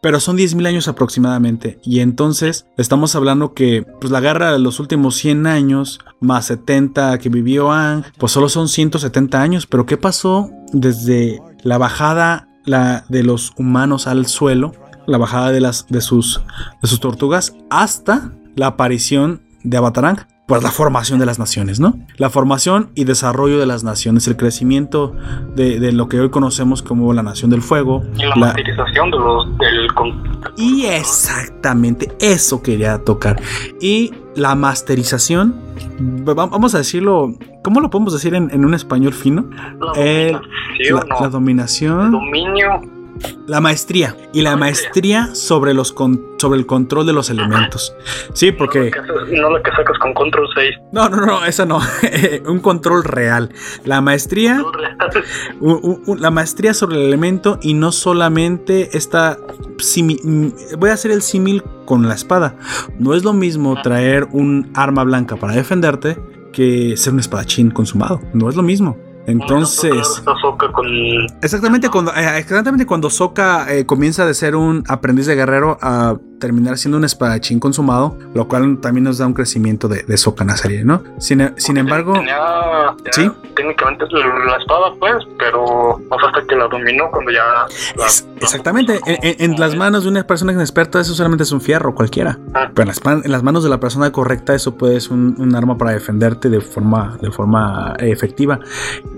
pero 0.00 0.18
son 0.18 0.36
10.000 0.36 0.66
años 0.66 0.88
aproximadamente. 0.88 1.78
Y 1.84 2.00
entonces 2.00 2.66
estamos 2.76 3.14
hablando 3.14 3.54
que 3.54 3.86
pues, 4.00 4.10
la 4.10 4.20
guerra 4.20 4.52
de 4.52 4.58
los 4.58 4.80
últimos 4.80 5.14
100 5.16 5.46
años, 5.46 6.00
más 6.20 6.46
70 6.46 7.18
que 7.18 7.28
vivió 7.28 7.70
Ang, 7.70 8.04
pues 8.18 8.32
solo 8.32 8.48
son 8.48 8.68
170 8.68 9.40
años. 9.40 9.66
Pero 9.66 9.86
¿qué 9.86 9.96
pasó 9.96 10.50
desde 10.72 11.40
la 11.62 11.78
bajada 11.78 12.47
la, 12.68 13.04
de 13.08 13.22
los 13.22 13.52
humanos 13.56 14.06
al 14.06 14.26
suelo? 14.26 14.72
La 15.06 15.18
bajada 15.18 15.50
de, 15.52 15.60
las, 15.60 15.86
de, 15.88 16.00
sus, 16.00 16.42
de 16.82 16.88
sus 16.88 17.00
tortugas 17.00 17.54
hasta 17.70 18.32
la 18.56 18.66
aparición 18.68 19.40
de 19.64 19.76
Avatarang. 19.76 20.26
Pues 20.46 20.62
la 20.62 20.70
formación 20.70 21.18
de 21.18 21.26
las 21.26 21.38
naciones, 21.38 21.78
¿no? 21.78 21.98
La 22.16 22.30
formación 22.30 22.90
y 22.94 23.04
desarrollo 23.04 23.58
de 23.58 23.66
las 23.66 23.84
naciones, 23.84 24.26
el 24.28 24.36
crecimiento 24.38 25.14
de, 25.54 25.78
de 25.78 25.92
lo 25.92 26.08
que 26.08 26.18
hoy 26.20 26.30
conocemos 26.30 26.80
como 26.82 27.12
la 27.12 27.22
Nación 27.22 27.50
del 27.50 27.60
Fuego. 27.60 28.02
Y 28.16 28.22
la, 28.22 28.28
la- 28.30 28.36
masterización 28.46 29.10
de 29.10 29.18
los, 29.18 29.58
del 29.58 29.88
y 30.56 30.86
exactamente 30.86 32.08
eso 32.20 32.62
quería 32.62 32.98
tocar. 33.04 33.40
Y 33.80 34.12
la 34.38 34.54
masterización, 34.54 35.54
va- 36.26 36.34
vamos 36.34 36.74
a 36.74 36.78
decirlo, 36.78 37.34
¿cómo 37.62 37.80
lo 37.80 37.90
podemos 37.90 38.12
decir 38.12 38.34
en, 38.34 38.50
en 38.50 38.64
un 38.64 38.74
español 38.74 39.12
fino? 39.12 39.44
la 39.80 39.92
El- 40.00 40.32
dominación, 40.32 40.98
la, 41.08 41.14
¿no? 41.14 41.20
la 41.20 41.28
dominación, 41.28 42.10
dominio 42.12 42.80
la 43.46 43.60
maestría 43.60 44.14
y 44.32 44.42
la 44.42 44.56
maestría 44.56 45.34
sobre 45.34 45.74
los 45.74 45.92
con- 45.92 46.22
sobre 46.38 46.58
el 46.60 46.66
control 46.66 47.06
de 47.06 47.12
los 47.12 47.30
elementos. 47.30 47.94
Sí, 48.34 48.52
porque 48.52 48.90
no, 49.32 49.50
la 49.50 49.62
que, 49.62 49.70
sacas 49.70 49.98
con 49.98 50.14
control 50.14 50.46
6 50.54 50.76
no, 50.92 51.08
no, 51.08 51.24
no, 51.26 51.44
esa 51.44 51.64
no, 51.66 51.80
un 52.46 52.60
control 52.60 53.02
real. 53.04 53.50
La 53.84 54.00
maestría 54.00 54.62
la 56.18 56.30
maestría 56.30 56.74
sobre 56.74 56.96
el 56.96 57.02
elemento 57.06 57.58
y 57.62 57.74
no 57.74 57.92
solamente 57.92 58.96
esta 58.96 59.38
simi- 59.78 60.20
voy 60.78 60.90
a 60.90 60.94
hacer 60.94 61.10
el 61.10 61.22
símil 61.22 61.62
con 61.84 62.06
la 62.08 62.14
espada. 62.14 62.56
No 62.98 63.14
es 63.14 63.24
lo 63.24 63.32
mismo 63.32 63.80
traer 63.82 64.28
un 64.32 64.70
arma 64.74 65.04
blanca 65.04 65.36
para 65.36 65.54
defenderte 65.54 66.18
que 66.52 66.96
ser 66.96 67.12
un 67.14 67.20
espadachín 67.20 67.70
consumado. 67.70 68.20
No 68.32 68.48
es 68.48 68.56
lo 68.56 68.62
mismo 68.62 68.96
entonces 69.30 70.22
exactamente 71.42 71.88
cuando 71.88 72.12
eh, 72.14 72.38
exactamente 72.38 72.86
cuando 72.86 73.10
Sokka 73.10 73.66
eh, 73.72 73.86
comienza 73.86 74.26
de 74.26 74.34
ser 74.34 74.56
un 74.56 74.82
aprendiz 74.88 75.26
de 75.26 75.34
guerrero 75.34 75.78
a 75.80 76.16
terminar 76.40 76.78
siendo 76.78 76.98
un 76.98 77.04
espadachín 77.04 77.58
consumado 77.60 78.16
lo 78.34 78.46
cual 78.48 78.78
también 78.80 79.04
nos 79.04 79.18
da 79.18 79.26
un 79.26 79.34
crecimiento 79.34 79.88
de, 79.88 80.02
de 80.04 80.16
Sokka 80.16 80.44
en 80.44 80.48
la 80.48 80.56
serie 80.56 80.84
no 80.84 81.02
sin, 81.18 81.52
sin 81.56 81.76
embargo 81.76 82.12
tenía, 82.14 82.36
Sí. 83.10 83.30
técnicamente 83.56 84.04
la 84.46 84.56
espada 84.56 84.92
pues 85.00 85.14
pero 85.38 85.98
no 86.10 86.16
hasta 86.26 86.46
que 86.46 86.56
la 86.56 86.68
dominó 86.68 87.10
cuando 87.10 87.30
ya 87.32 87.42
la- 87.96 88.06
Es- 88.06 88.26
exactamente, 88.40 89.00
en, 89.06 89.18
en- 89.22 89.52
en 89.52 89.60
las 89.60 89.74
manos 89.76 90.04
de 90.04 90.10
una 90.10 90.24
persona 90.26 90.52
inexperta 90.52 91.00
eso 91.00 91.14
solamente 91.14 91.42
es 91.42 91.52
un 91.52 91.60
fierro 91.60 91.94
cualquiera. 91.94 92.38
Ah. 92.54 92.70
Pero 92.74 92.82
en 92.82 92.88
las, 92.88 93.24
en 93.24 93.32
las 93.32 93.42
manos 93.42 93.64
de 93.64 93.70
la 93.70 93.80
persona 93.80 94.10
correcta 94.12 94.54
eso 94.54 94.76
puede 94.76 95.00
ser 95.00 95.12
un, 95.12 95.34
un 95.38 95.54
arma 95.56 95.76
para 95.76 95.90
defenderte 95.92 96.48
de 96.48 96.60
forma, 96.60 97.16
de 97.20 97.30
forma 97.32 97.94
eh, 97.98 98.10
efectiva. 98.10 98.60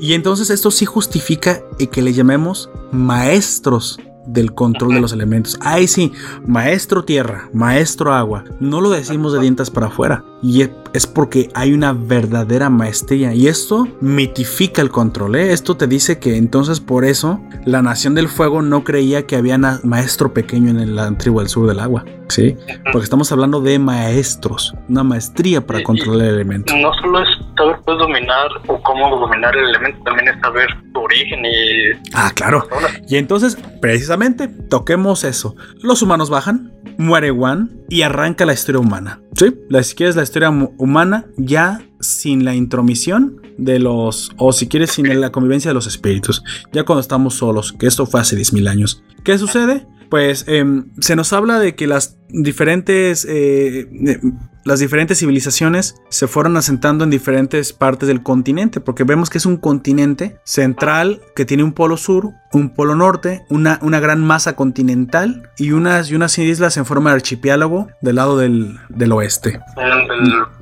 Y 0.00 0.14
entonces 0.14 0.48
esto 0.48 0.70
sí 0.70 0.86
justifica 0.86 1.62
eh, 1.78 1.86
que 1.86 2.00
le 2.00 2.14
llamemos 2.14 2.70
maestros 2.90 4.00
del 4.26 4.54
control 4.54 4.94
de 4.94 5.00
los 5.00 5.12
elementos. 5.12 5.58
Ahí 5.62 5.86
sí, 5.88 6.12
maestro 6.46 7.04
tierra, 7.04 7.48
maestro 7.52 8.12
agua. 8.12 8.44
No 8.60 8.80
lo 8.80 8.90
decimos 8.90 9.32
de 9.32 9.40
dientes 9.40 9.70
para 9.70 9.86
afuera. 9.88 10.24
Y 10.42 10.62
es- 10.94 11.06
porque 11.06 11.48
hay 11.54 11.72
una 11.74 11.92
verdadera 11.92 12.70
maestría. 12.70 13.34
Y 13.34 13.46
esto 13.48 13.86
mitifica 14.00 14.80
el 14.82 14.90
control. 14.90 15.36
¿eh? 15.36 15.52
Esto 15.52 15.76
te 15.76 15.86
dice 15.86 16.18
que 16.18 16.36
entonces 16.36 16.80
por 16.80 17.04
eso 17.04 17.40
la 17.64 17.82
nación 17.82 18.14
del 18.14 18.28
fuego 18.28 18.62
no 18.62 18.82
creía 18.84 19.26
que 19.26 19.36
había 19.36 19.58
maestro 19.82 20.32
pequeño 20.32 20.70
en 20.70 20.96
la 20.96 21.10
tribu 21.18 21.40
del 21.40 21.48
sur 21.48 21.66
del 21.68 21.80
agua. 21.80 22.04
Sí, 22.28 22.56
porque 22.92 23.04
estamos 23.04 23.32
hablando 23.32 23.60
de 23.60 23.78
maestros, 23.80 24.72
una 24.88 25.02
maestría 25.02 25.66
para 25.66 25.80
Y- 25.80 25.82
controlar 25.82 26.28
el 26.28 26.34
elemento. 26.34 26.72
no 26.76 26.92
solo 27.02 27.22
es 27.22 27.28
saber 27.56 27.76
pues 27.84 27.98
dominar 27.98 28.48
o 28.68 28.80
cómo 28.82 29.16
dominar 29.18 29.54
el 29.56 29.68
elemento 29.70 30.00
también 30.04 30.28
es 30.28 30.40
saber 30.40 30.68
su 30.92 31.00
origen 31.00 31.44
y 31.44 31.98
Ah, 32.14 32.30
claro. 32.34 32.68
Y 33.08 33.16
entonces, 33.16 33.58
precisamente, 33.80 34.19
toquemos 34.68 35.24
eso. 35.24 35.56
Los 35.82 36.02
humanos 36.02 36.30
bajan, 36.30 36.72
muere 36.98 37.30
Wan 37.30 37.82
y 37.88 38.02
arranca 38.02 38.46
la 38.46 38.52
historia 38.52 38.80
humana. 38.80 39.20
Sí, 39.34 39.54
la, 39.68 39.82
si 39.82 39.94
quieres 39.94 40.16
la 40.16 40.22
historia 40.22 40.50
humana 40.50 41.26
ya 41.36 41.82
sin 42.00 42.44
la 42.44 42.54
intromisión 42.54 43.40
de 43.58 43.78
los, 43.78 44.32
o 44.36 44.52
si 44.52 44.68
quieres 44.68 44.90
sin 44.90 45.20
la 45.20 45.32
convivencia 45.32 45.70
de 45.70 45.74
los 45.74 45.86
espíritus, 45.86 46.42
ya 46.72 46.84
cuando 46.84 47.00
estamos 47.00 47.34
solos, 47.34 47.72
que 47.72 47.86
esto 47.86 48.06
fue 48.06 48.20
hace 48.20 48.36
10.000 48.36 48.68
años. 48.68 49.02
¿Qué 49.24 49.38
sucede? 49.38 49.86
Pues 50.08 50.44
em, 50.48 50.90
se 51.00 51.14
nos 51.14 51.32
habla 51.32 51.58
de 51.58 51.74
que 51.74 51.86
las 51.86 52.18
diferentes, 52.28 53.24
eh, 53.24 53.88
eh, 54.06 54.20
las 54.64 54.80
diferentes 54.80 55.18
civilizaciones 55.18 55.96
se 56.08 56.26
fueron 56.26 56.56
asentando 56.56 57.04
en 57.04 57.10
diferentes 57.10 57.72
partes 57.72 58.06
del 58.08 58.22
continente, 58.22 58.80
porque 58.80 59.04
vemos 59.04 59.30
que 59.30 59.38
es 59.38 59.46
un 59.46 59.56
continente 59.56 60.38
central 60.44 61.20
que 61.34 61.44
tiene 61.44 61.62
un 61.62 61.72
polo 61.72 61.96
sur, 61.96 62.30
un 62.52 62.74
polo 62.74 62.94
norte, 62.94 63.44
una, 63.48 63.78
una 63.82 64.00
gran 64.00 64.20
masa 64.20 64.56
continental 64.56 65.50
y 65.56 65.72
unas, 65.72 66.10
y 66.10 66.14
unas 66.14 66.38
islas 66.38 66.76
en 66.76 66.86
forma 66.86 67.10
de 67.10 67.16
archipiélago 67.16 67.88
del 68.00 68.16
lado 68.16 68.36
del, 68.36 68.78
del 68.88 69.12
oeste. 69.12 69.60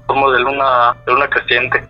Como 0.08 0.30
de 0.32 0.40
luna 0.40 0.96
de 1.06 1.12
luna 1.12 1.28
creciente 1.30 1.86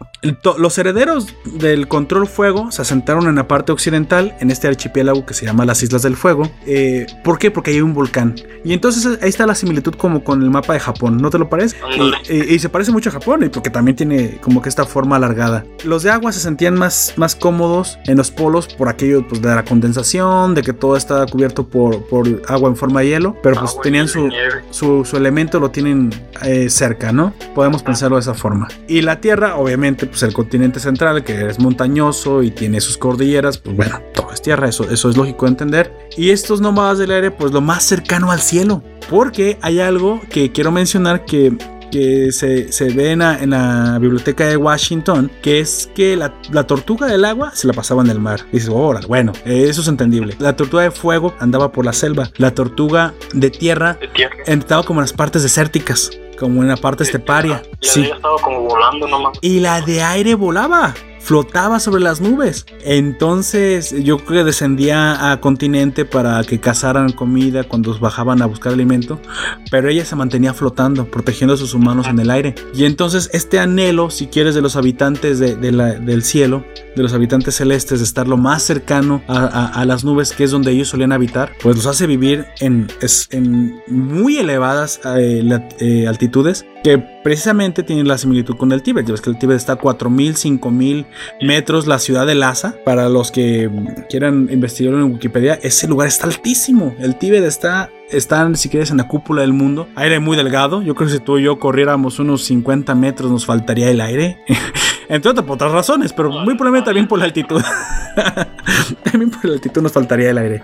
Los 0.58 0.76
herederos 0.78 1.32
del 1.44 1.86
control 1.88 2.26
fuego 2.26 2.70
se 2.72 2.82
asentaron 2.82 3.28
en 3.28 3.36
la 3.36 3.46
parte 3.46 3.70
occidental, 3.72 4.34
en 4.40 4.50
este 4.50 4.66
archipiélago 4.66 5.24
que 5.24 5.32
se 5.32 5.46
llama 5.46 5.64
las 5.64 5.82
Islas 5.84 6.02
del 6.02 6.16
Fuego. 6.16 6.50
Eh, 6.66 7.06
¿Por 7.22 7.38
qué? 7.38 7.52
Porque 7.52 7.70
hay 7.70 7.80
un 7.80 7.94
volcán. 7.94 8.34
Y 8.64 8.72
entonces 8.72 9.06
eh, 9.06 9.18
ahí 9.22 9.28
está 9.28 9.46
la 9.46 9.54
similitud 9.54 9.94
como 9.94 10.24
con 10.24 10.42
el 10.42 10.50
mapa 10.50 10.72
de 10.72 10.80
Japón, 10.80 11.18
¿no 11.18 11.30
te 11.30 11.38
lo 11.38 11.48
parece? 11.48 11.76
Ándale. 11.84 12.16
Y, 12.28 12.34
y- 12.52 12.54
y 12.56 12.58
se 12.58 12.68
parece 12.68 12.90
mucho 12.90 13.10
a 13.10 13.12
Japón, 13.12 13.44
y 13.44 13.48
porque 13.48 13.70
también 13.70 13.96
tiene 13.96 14.38
como 14.42 14.60
que 14.60 14.68
esta 14.68 14.84
forma 14.84 15.14
alargada. 15.16 15.64
Los 15.84 16.02
de 16.02 16.10
agua 16.10 16.32
se 16.32 16.40
sentían 16.40 16.74
más, 16.74 17.14
más 17.16 17.36
cómodos 17.36 17.96
en 18.06 18.16
los 18.16 18.32
polos 18.32 18.66
por 18.74 18.88
aquello 18.88 19.24
pues, 19.28 19.40
de 19.40 19.54
la 19.54 19.64
condensación, 19.64 20.54
de 20.56 20.62
que 20.62 20.72
todo 20.72 20.96
está 20.96 21.24
cubierto 21.26 21.68
por, 21.68 22.04
por 22.08 22.26
agua 22.48 22.68
en 22.68 22.76
forma 22.76 23.00
de 23.00 23.08
hielo, 23.10 23.36
pero 23.42 23.54
pues 23.60 23.70
Agua 23.70 23.82
y 23.82 23.84
tenían 23.84 24.08
su, 24.08 24.28
su, 24.70 25.04
su 25.04 25.16
elemento 25.16 25.60
lo 25.60 25.70
tienen 25.70 26.10
eh, 26.42 26.68
cerca, 26.68 27.12
¿no? 27.12 27.32
Podemos 27.54 27.82
de 28.16 28.20
esa 28.20 28.34
forma. 28.34 28.68
Y 28.86 29.02
la 29.02 29.20
Tierra, 29.20 29.56
obviamente, 29.56 30.06
pues 30.06 30.22
el 30.22 30.32
continente 30.32 30.80
central, 30.80 31.24
que 31.24 31.48
es 31.48 31.58
montañoso 31.58 32.42
y 32.42 32.50
tiene 32.50 32.80
sus 32.80 32.98
cordilleras, 32.98 33.58
pues 33.58 33.76
bueno, 33.76 34.00
todo 34.14 34.32
es 34.32 34.42
tierra, 34.42 34.68
eso, 34.68 34.88
eso 34.90 35.10
es 35.10 35.16
lógico 35.16 35.46
de 35.46 35.50
entender. 35.50 36.08
Y 36.16 36.30
estos 36.30 36.60
nómadas 36.60 36.98
del 36.98 37.10
aire, 37.10 37.30
pues 37.30 37.52
lo 37.52 37.60
más 37.60 37.84
cercano 37.84 38.30
al 38.30 38.40
cielo. 38.40 38.82
Porque 39.08 39.58
hay 39.62 39.80
algo 39.80 40.20
que 40.30 40.52
quiero 40.52 40.70
mencionar 40.70 41.24
que 41.24 41.56
que 41.90 42.32
se, 42.32 42.72
se 42.72 42.90
ve 42.90 43.12
en 43.12 43.20
la, 43.20 43.38
en 43.42 43.50
la 43.50 43.98
biblioteca 44.00 44.46
de 44.46 44.56
Washington, 44.56 45.30
que 45.42 45.60
es 45.60 45.90
que 45.94 46.16
la, 46.16 46.34
la 46.50 46.66
tortuga 46.66 47.06
del 47.06 47.24
agua 47.24 47.52
se 47.54 47.66
la 47.66 47.72
pasaba 47.72 48.02
en 48.02 48.10
el 48.10 48.20
mar. 48.20 48.40
Y 48.52 48.56
dices, 48.56 48.70
órale, 48.72 49.06
bueno, 49.06 49.32
eso 49.44 49.80
es 49.80 49.88
entendible. 49.88 50.36
La 50.38 50.56
tortuga 50.56 50.82
de 50.84 50.90
fuego 50.90 51.34
andaba 51.38 51.72
por 51.72 51.84
la 51.84 51.92
selva. 51.92 52.30
La 52.36 52.52
tortuga 52.54 53.14
de 53.32 53.50
tierra 53.50 53.94
de 54.00 54.08
tierra 54.08 54.36
estaba 54.46 54.82
como 54.82 55.00
en 55.00 55.04
las 55.04 55.12
partes 55.12 55.42
desérticas, 55.42 56.10
como 56.38 56.62
en 56.62 56.68
la 56.68 56.76
parte 56.76 57.04
esteparia. 57.04 57.62
la 57.62 57.78
Sí. 57.80 58.10
como 58.42 58.62
volando 58.62 59.06
nomás 59.08 59.38
Y 59.40 59.60
la 59.60 59.80
de 59.80 60.02
aire 60.02 60.34
volaba, 60.34 60.94
flotaba 61.28 61.78
sobre 61.78 62.00
las 62.00 62.22
nubes. 62.22 62.64
Entonces 62.82 63.94
yo 64.02 64.16
creo 64.16 64.40
que 64.40 64.44
descendía 64.44 65.30
a 65.30 65.42
continente 65.42 66.06
para 66.06 66.42
que 66.42 66.58
cazaran 66.58 67.12
comida 67.12 67.64
cuando 67.64 67.98
bajaban 67.98 68.40
a 68.40 68.46
buscar 68.46 68.72
alimento, 68.72 69.20
pero 69.70 69.90
ella 69.90 70.06
se 70.06 70.16
mantenía 70.16 70.54
flotando, 70.54 71.04
protegiendo 71.04 71.52
a 71.52 71.58
sus 71.58 71.74
humanos 71.74 72.06
en 72.06 72.18
el 72.18 72.30
aire. 72.30 72.54
Y 72.74 72.86
entonces 72.86 73.28
este 73.34 73.58
anhelo, 73.58 74.08
si 74.08 74.28
quieres, 74.28 74.54
de 74.54 74.62
los 74.62 74.76
habitantes 74.76 75.38
del 75.38 76.22
cielo, 76.22 76.64
de 76.96 77.02
los 77.02 77.12
habitantes 77.12 77.56
celestes, 77.56 77.98
de 77.98 78.06
estar 78.06 78.26
lo 78.26 78.38
más 78.38 78.62
cercano 78.62 79.22
a, 79.28 79.84
las 79.84 80.04
nubes, 80.04 80.32
que 80.32 80.44
es 80.44 80.50
donde 80.50 80.70
ellos 80.70 80.88
solían 80.88 81.12
habitar, 81.12 81.52
pues 81.62 81.76
los 81.76 81.84
hace 81.84 82.06
vivir 82.06 82.46
en, 82.60 82.88
muy 83.86 84.38
elevadas 84.38 84.98
eh, 85.18 85.42
eh, 85.78 86.06
altitudes, 86.08 86.64
que 86.82 86.98
precisamente 86.98 87.82
tienen 87.82 88.08
la 88.08 88.16
similitud 88.16 88.56
con 88.56 88.72
el 88.72 88.82
Tíbet. 88.82 89.06
Ya 89.06 89.12
ves 89.12 89.20
que 89.20 89.30
el 89.30 89.38
Tíbet 89.38 89.56
está 89.56 89.74
a 89.74 89.78
4.000, 89.78 90.60
5.000 90.60 91.06
metros, 91.40 91.86
la 91.86 91.98
ciudad 91.98 92.26
de 92.26 92.34
Lhasa. 92.34 92.76
Para 92.84 93.08
los 93.08 93.30
que 93.30 93.70
quieran 94.08 94.48
investigarlo 94.50 94.98
en 94.98 95.12
Wikipedia, 95.12 95.58
ese 95.62 95.88
lugar 95.88 96.08
está 96.08 96.26
altísimo. 96.26 96.94
El 96.98 97.16
Tíbet 97.16 97.44
está, 97.44 97.90
está, 98.10 98.54
si 98.54 98.68
quieres, 98.68 98.90
en 98.90 98.96
la 98.96 99.08
cúpula 99.08 99.42
del 99.42 99.52
mundo. 99.52 99.88
Aire 99.96 100.20
muy 100.20 100.36
delgado. 100.36 100.82
Yo 100.82 100.94
creo 100.94 101.08
que 101.08 101.14
si 101.14 101.20
tú 101.20 101.38
y 101.38 101.44
yo 101.44 101.58
corriéramos 101.58 102.18
unos 102.18 102.44
50 102.44 102.94
metros, 102.94 103.30
nos 103.30 103.46
faltaría 103.46 103.90
el 103.90 104.00
aire. 104.00 104.38
Entre 105.08 105.30
otras, 105.30 105.46
por 105.46 105.54
otras 105.54 105.72
razones, 105.72 106.12
pero 106.12 106.30
muy 106.30 106.54
probablemente 106.54 106.86
también 106.86 107.08
por 107.08 107.18
la 107.18 107.24
altitud. 107.24 107.62
también 109.04 109.30
por 109.30 109.44
la 109.46 109.54
altitud 109.54 109.80
nos 109.80 109.92
faltaría 109.92 110.30
el 110.30 110.38
aire. 110.38 110.62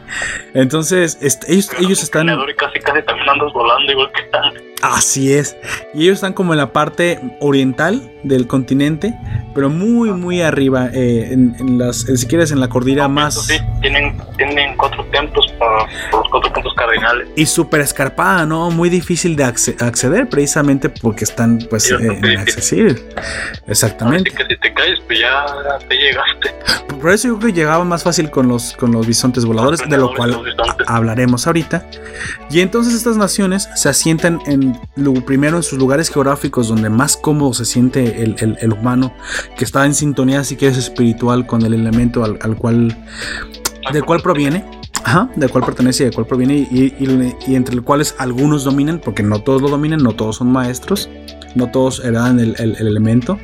Entonces, 0.53 1.17
este, 1.23 1.51
ellos, 1.53 1.71
ellos 1.79 2.03
están. 2.03 2.29
Y 2.29 2.55
casi 2.55 2.79
casi 2.81 3.03
también 3.03 3.29
andas 3.31 3.53
volando 3.55 3.91
igual 3.91 4.11
que 4.13 4.25
Así 4.85 5.33
es. 5.33 5.57
Y 5.95 6.05
ellos 6.05 6.17
están 6.17 6.35
como 6.35 6.53
en 6.53 6.59
la 6.59 6.75
parte 6.75 7.19
oriental 7.41 8.13
del 8.23 8.47
continente, 8.47 9.15
pero 9.55 9.71
muy, 9.71 10.11
muy 10.11 10.43
arriba, 10.43 10.91
eh, 10.93 11.33
en, 11.33 11.79
las, 11.79 12.01
si 12.01 12.27
quieres, 12.27 12.53
en 12.53 12.61
la 12.61 12.69
cordillera 12.69 13.09
más... 13.09 13.47
Sí, 13.47 13.57
tienen, 13.81 14.15
tienen 14.37 14.77
cuatro 14.77 15.03
templos 15.07 15.51
para, 15.59 15.87
los 16.13 16.29
cuatro 16.31 16.53
puntos 16.53 16.75
cardinales. 16.75 17.29
Y 17.37 17.47
súper 17.47 17.81
escarpada, 17.81 18.47
¿no? 18.47 18.71
Muy 18.71 18.89
difícil 18.89 19.35
de 19.37 19.45
acceder 19.45 20.29
precisamente 20.29 20.89
porque 20.89 21.25
están, 21.25 21.59
pues, 21.69 21.91
eh, 21.91 22.21
inaccesibles. 22.23 23.05
Exactamente. 23.67 24.31
Así 24.31 24.39
que 24.39 24.55
si 24.55 24.61
te 24.61 24.73
caes, 24.73 25.01
pues 25.07 25.21
ya 25.21 25.45
te 25.89 25.97
llegaste. 25.97 26.55
Por 27.01 27.13
eso 27.13 27.29
yo 27.29 27.39
creo 27.39 27.53
que 27.53 27.61
llegaba 27.61 27.85
más 27.85 28.03
fácil 28.03 28.31
con 28.31 28.49
los, 28.49 28.73
con 28.73 28.93
los 28.93 29.07
bisontes 29.07 29.45
voladores, 29.45 29.83
de 29.87 29.99
lo 29.99 30.15
cual 30.15 30.41
hablaremos 30.87 31.47
ahorita. 31.47 31.87
Y 32.51 32.61
entonces 32.61 32.95
estas 32.95 33.17
naciones 33.17 33.69
se 33.75 33.89
asientan 33.89 34.41
en, 34.47 34.81
primero 35.27 35.59
en 35.59 35.63
sus 35.63 35.79
lugares 35.79 36.09
geográficos 36.09 36.69
donde 36.69 36.89
más 36.89 37.17
cómodo 37.17 37.53
se 37.53 37.65
siente 37.65 38.23
el, 38.23 38.73
humano, 38.73 39.15
que 39.57 39.65
está 39.65 39.85
en 39.85 39.95
sintonía, 39.95 40.45
si 40.45 40.57
quieres, 40.57 40.79
espiritual 40.79 41.47
con 41.47 41.63
el 41.65 41.75
elemento 41.75 42.25
al, 42.25 42.57
cual, 42.57 42.97
del 43.93 44.05
cual 44.05 44.23
proviene. 44.23 44.65
Ajá, 45.05 45.29
del 45.37 45.51
cual 45.51 45.65
pertenece 45.65 46.03
y 46.03 46.07
del 46.07 46.15
cual 46.15 46.27
proviene, 46.27 46.67
y, 46.71 47.55
entre 47.55 47.75
los 47.77 47.85
cuales 47.85 48.17
algunos 48.19 48.65
dominan, 48.65 48.99
porque 48.99 49.23
no 49.23 49.43
todos 49.43 49.61
lo 49.61 49.69
dominan, 49.69 50.03
no 50.03 50.13
todos 50.13 50.37
son 50.37 50.51
maestros, 50.51 51.11
no 51.55 51.71
todos 51.71 52.03
heredan 52.05 52.41
el, 52.41 52.57
elemento. 52.59 53.39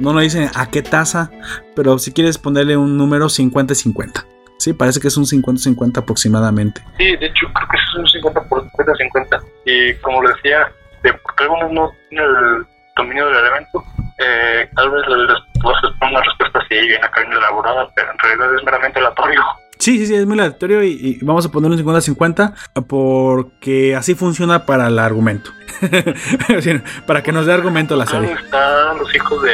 No 0.00 0.12
lo 0.12 0.20
dicen 0.20 0.50
a 0.54 0.70
qué 0.70 0.82
tasa, 0.82 1.30
pero 1.74 1.98
si 1.98 2.12
quieres 2.12 2.38
ponerle 2.38 2.76
un 2.76 2.96
número 2.96 3.26
50-50. 3.26 4.26
Sí, 4.58 4.72
parece 4.72 5.00
que 5.00 5.08
es 5.08 5.16
un 5.16 5.24
50-50 5.24 5.98
aproximadamente. 5.98 6.82
Sí, 6.98 7.16
de 7.16 7.26
hecho 7.26 7.46
creo 7.54 7.68
que 7.68 7.76
es 7.76 7.94
un 7.94 8.08
50 8.08 8.40
50-50. 8.48 9.42
Y 9.64 9.94
como 9.96 10.22
le 10.22 10.32
decía, 10.34 10.72
de, 11.02 11.14
algunos 11.38 11.72
no 11.72 11.92
tienen 12.08 12.28
el 12.28 12.66
dominio 12.96 13.26
del 13.26 13.36
elemento, 13.36 13.84
eh, 14.18 14.68
tal 14.74 14.90
vez 14.90 15.02
les 15.06 15.62
puedas 15.62 15.82
una 16.00 16.22
respuesta 16.22 16.58
así 16.58 16.74
bien 16.74 17.04
acá 17.04 17.20
elaborada, 17.22 17.88
pero 17.94 18.10
en 18.10 18.18
realidad 18.18 18.54
es 18.54 18.64
meramente 18.64 18.98
aleatorio. 18.98 19.42
Sí, 19.78 19.98
sí, 19.98 20.06
sí, 20.06 20.14
es 20.14 20.26
muy 20.26 20.38
aleatorio 20.38 20.82
y, 20.82 21.18
vamos 21.22 21.46
a 21.46 21.50
poner 21.50 21.70
un 21.70 21.78
50-50 21.78 22.54
porque 22.86 23.94
así 23.94 24.14
funciona 24.14 24.64
para 24.64 24.88
el 24.88 24.98
argumento. 24.98 25.50
para 27.06 27.22
que 27.22 27.32
nos 27.32 27.46
dé 27.46 27.52
argumento 27.52 27.96
la 27.96 28.06
serie. 28.06 28.32
Están 28.32 28.98
los 28.98 29.14
hijos 29.14 29.42
de, 29.42 29.52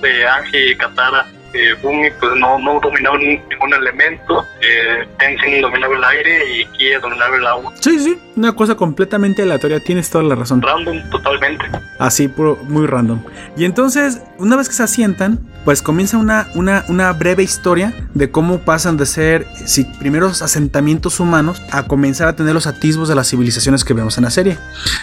de 0.00 0.26
Angie 0.28 0.70
y 0.72 0.76
Katara 0.76 1.26
eh, 1.52 1.74
Bumi 1.82 2.10
pues 2.18 2.32
no, 2.38 2.58
no 2.58 2.80
dominaba 2.80 3.18
ningún 3.18 3.74
elemento, 3.74 4.46
eh, 4.60 5.06
Tenzin 5.18 5.60
dominaba 5.60 5.96
el 5.96 6.04
aire 6.04 6.54
y 6.54 6.66
Kia 6.76 7.00
dominaba 7.00 7.36
el 7.36 7.46
agua. 7.46 7.72
Sí, 7.80 7.98
sí, 7.98 8.18
una 8.36 8.52
cosa 8.52 8.76
completamente 8.76 9.42
aleatoria, 9.42 9.80
tienes 9.80 10.10
toda 10.10 10.24
la 10.24 10.34
razón. 10.34 10.62
Random, 10.62 11.10
totalmente. 11.10 11.64
Así, 11.98 12.28
puro, 12.28 12.58
muy 12.68 12.86
random. 12.86 13.22
Y 13.56 13.64
entonces, 13.64 14.22
una 14.38 14.56
vez 14.56 14.68
que 14.68 14.74
se 14.74 14.82
asientan, 14.82 15.40
pues 15.64 15.82
comienza 15.82 16.16
una, 16.16 16.48
una, 16.54 16.84
una 16.88 17.12
breve 17.12 17.42
historia 17.42 17.92
de 18.14 18.30
cómo 18.30 18.60
pasan 18.60 18.96
de 18.96 19.06
ser 19.06 19.46
si, 19.66 19.84
primeros 19.84 20.42
asentamientos 20.42 21.20
humanos 21.20 21.62
a 21.70 21.86
comenzar 21.86 22.28
a 22.28 22.36
tener 22.36 22.54
los 22.54 22.66
atisbos 22.66 23.08
de 23.08 23.14
las 23.14 23.28
civilizaciones 23.28 23.84
que 23.84 23.92
vemos 23.92 24.16
en 24.16 24.24
la 24.24 24.30
serie, 24.30 24.56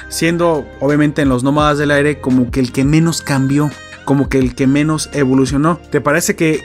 siendo 0.10 0.68
obviamente 0.80 1.22
en 1.22 1.30
los 1.30 1.44
nómadas 1.44 1.78
del 1.78 1.92
aire 1.92 2.20
como 2.20 2.50
que 2.50 2.60
el 2.60 2.72
que 2.72 2.84
menos 2.84 3.22
cambió 3.22 3.70
como 4.08 4.30
que 4.30 4.40
el 4.40 4.56
que 4.56 4.68
menos 4.68 5.10
evolucionó. 5.12 5.82
¿Te 5.92 6.00
parece 6.00 6.38
que, 6.38 6.62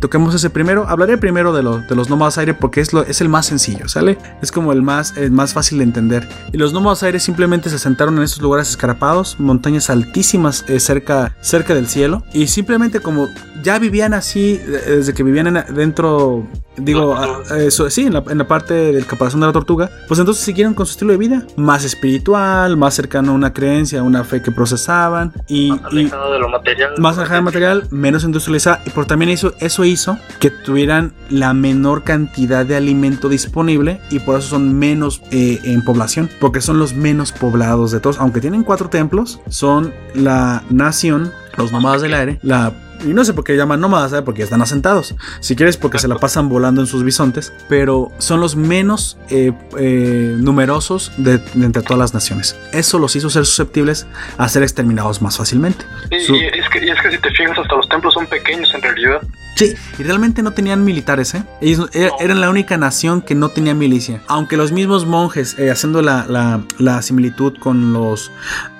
toquemos 0.00 0.34
ese 0.34 0.48
primero? 0.48 0.88
Hablaré 0.88 1.18
primero 1.18 1.52
de, 1.52 1.62
de 1.86 1.94
los 1.94 2.08
nómadas 2.08 2.38
aire 2.38 2.54
porque 2.54 2.80
es, 2.80 2.94
lo, 2.94 3.02
es 3.04 3.20
el 3.20 3.28
más 3.28 3.44
sencillo, 3.44 3.86
¿sale? 3.86 4.16
Es 4.40 4.50
como 4.50 4.72
el 4.72 4.80
más, 4.80 5.14
el 5.18 5.30
más 5.30 5.52
fácil 5.52 5.76
de 5.76 5.84
entender. 5.84 6.26
Y 6.54 6.56
los 6.56 6.72
nómadas 6.72 7.02
aire 7.02 7.20
simplemente 7.20 7.68
se 7.68 7.78
sentaron 7.78 8.16
en 8.16 8.24
estos 8.24 8.40
lugares 8.40 8.70
escarpados, 8.70 9.38
montañas 9.38 9.90
altísimas 9.90 10.64
eh, 10.68 10.80
cerca, 10.80 11.36
cerca 11.42 11.74
del 11.74 11.86
cielo, 11.86 12.24
y 12.32 12.46
simplemente 12.46 13.00
como 13.00 13.28
ya 13.62 13.78
vivían 13.78 14.14
así 14.14 14.56
desde 14.56 15.14
que 15.14 15.22
vivían 15.22 15.64
dentro 15.74 16.46
digo, 16.76 17.16
eso 17.56 17.90
sí, 17.90 18.06
en 18.06 18.14
la, 18.14 18.24
en 18.28 18.38
la, 18.38 18.46
parte 18.46 18.74
del 18.74 19.06
caparazón 19.06 19.40
de 19.40 19.46
la 19.46 19.52
tortuga, 19.52 19.90
pues 20.08 20.18
entonces 20.20 20.44
siguieron 20.44 20.74
con 20.74 20.86
su 20.86 20.92
estilo 20.92 21.12
de 21.12 21.18
vida, 21.18 21.46
más 21.56 21.84
espiritual, 21.84 22.76
más 22.76 22.94
cercano 22.94 23.32
a 23.32 23.34
una 23.34 23.52
creencia, 23.52 24.00
a 24.00 24.02
una 24.02 24.24
fe 24.24 24.42
que 24.42 24.50
procesaban 24.50 25.32
y 25.48 25.70
más 25.70 25.84
alejado 25.84 26.32
de 26.32 26.38
lo 26.38 26.48
material, 26.48 26.94
más 26.98 27.18
alejado 27.18 27.36
del 27.36 27.44
material, 27.44 27.88
menos 27.90 28.24
industrializada 28.24 28.82
y 28.86 28.90
por 28.90 29.06
también 29.06 29.30
eso, 29.30 29.54
eso 29.60 29.84
hizo 29.84 30.18
que 30.38 30.50
tuvieran 30.50 31.12
la 31.28 31.54
menor 31.54 32.02
cantidad 32.04 32.64
de 32.64 32.76
alimento 32.76 33.28
disponible 33.28 34.00
y 34.10 34.20
por 34.20 34.38
eso 34.38 34.48
son 34.48 34.78
menos 34.78 35.22
eh, 35.30 35.58
en 35.64 35.84
población, 35.84 36.28
porque 36.40 36.60
son 36.60 36.78
los 36.78 36.94
menos 36.94 37.32
poblados 37.32 37.90
de 37.90 38.00
todos, 38.00 38.18
aunque 38.18 38.40
tienen 38.40 38.62
cuatro 38.62 38.88
templos, 38.88 39.40
son 39.48 39.92
la 40.14 40.62
nación, 40.70 41.32
los 41.56 41.72
nómadas 41.72 42.02
del 42.02 42.14
aire, 42.14 42.38
la 42.42 42.72
y 43.04 43.08
no 43.08 43.24
sé 43.24 43.34
por 43.34 43.44
qué 43.44 43.56
llaman 43.56 43.80
nómadas, 43.80 44.10
¿sabes? 44.10 44.24
Porque 44.24 44.42
están 44.42 44.62
asentados. 44.62 45.14
Si 45.40 45.56
quieres, 45.56 45.76
porque 45.76 45.98
se 45.98 46.08
la 46.08 46.14
pasan 46.20 46.48
volando 46.48 46.80
en 46.80 46.86
sus 46.86 47.04
bisontes. 47.04 47.52
Pero 47.68 48.12
son 48.18 48.40
los 48.40 48.56
menos 48.56 49.18
eh, 49.30 49.52
eh, 49.78 50.34
numerosos 50.36 51.12
de, 51.16 51.40
entre 51.54 51.82
todas 51.82 51.98
las 51.98 52.14
naciones. 52.14 52.58
Eso 52.72 52.98
los 52.98 53.16
hizo 53.16 53.30
ser 53.30 53.46
susceptibles 53.46 54.06
a 54.38 54.48
ser 54.48 54.62
exterminados 54.62 55.22
más 55.22 55.36
fácilmente. 55.38 55.84
Y, 56.10 56.16
es 56.16 56.26
que, 56.70 56.84
y, 56.84 56.90
es 56.90 57.00
que, 57.00 57.10
si 57.10 57.18
te 57.18 57.30
fijas, 57.30 57.58
hasta 57.58 57.76
los 57.76 57.88
templos 57.88 58.14
son 58.14 58.26
pequeños 58.26 58.72
en 58.74 58.82
realidad. 58.82 59.20
Sí, 59.56 59.74
y 59.98 60.02
realmente 60.02 60.42
no 60.42 60.52
tenían 60.52 60.84
militares, 60.84 61.34
¿eh? 61.34 61.44
Ellos 61.60 61.90
eh, 61.92 62.08
eran 62.20 62.40
la 62.40 62.48
única 62.48 62.76
nación 62.78 63.20
que 63.20 63.34
no 63.34 63.50
tenía 63.50 63.74
milicia. 63.74 64.22
Aunque 64.26 64.56
los 64.56 64.72
mismos 64.72 65.06
monjes, 65.06 65.56
haciendo 65.70 66.02
la, 66.02 66.24
la, 66.26 66.62
la, 66.78 67.02
similitud 67.02 67.58
con 67.58 67.92
los 67.92 68.30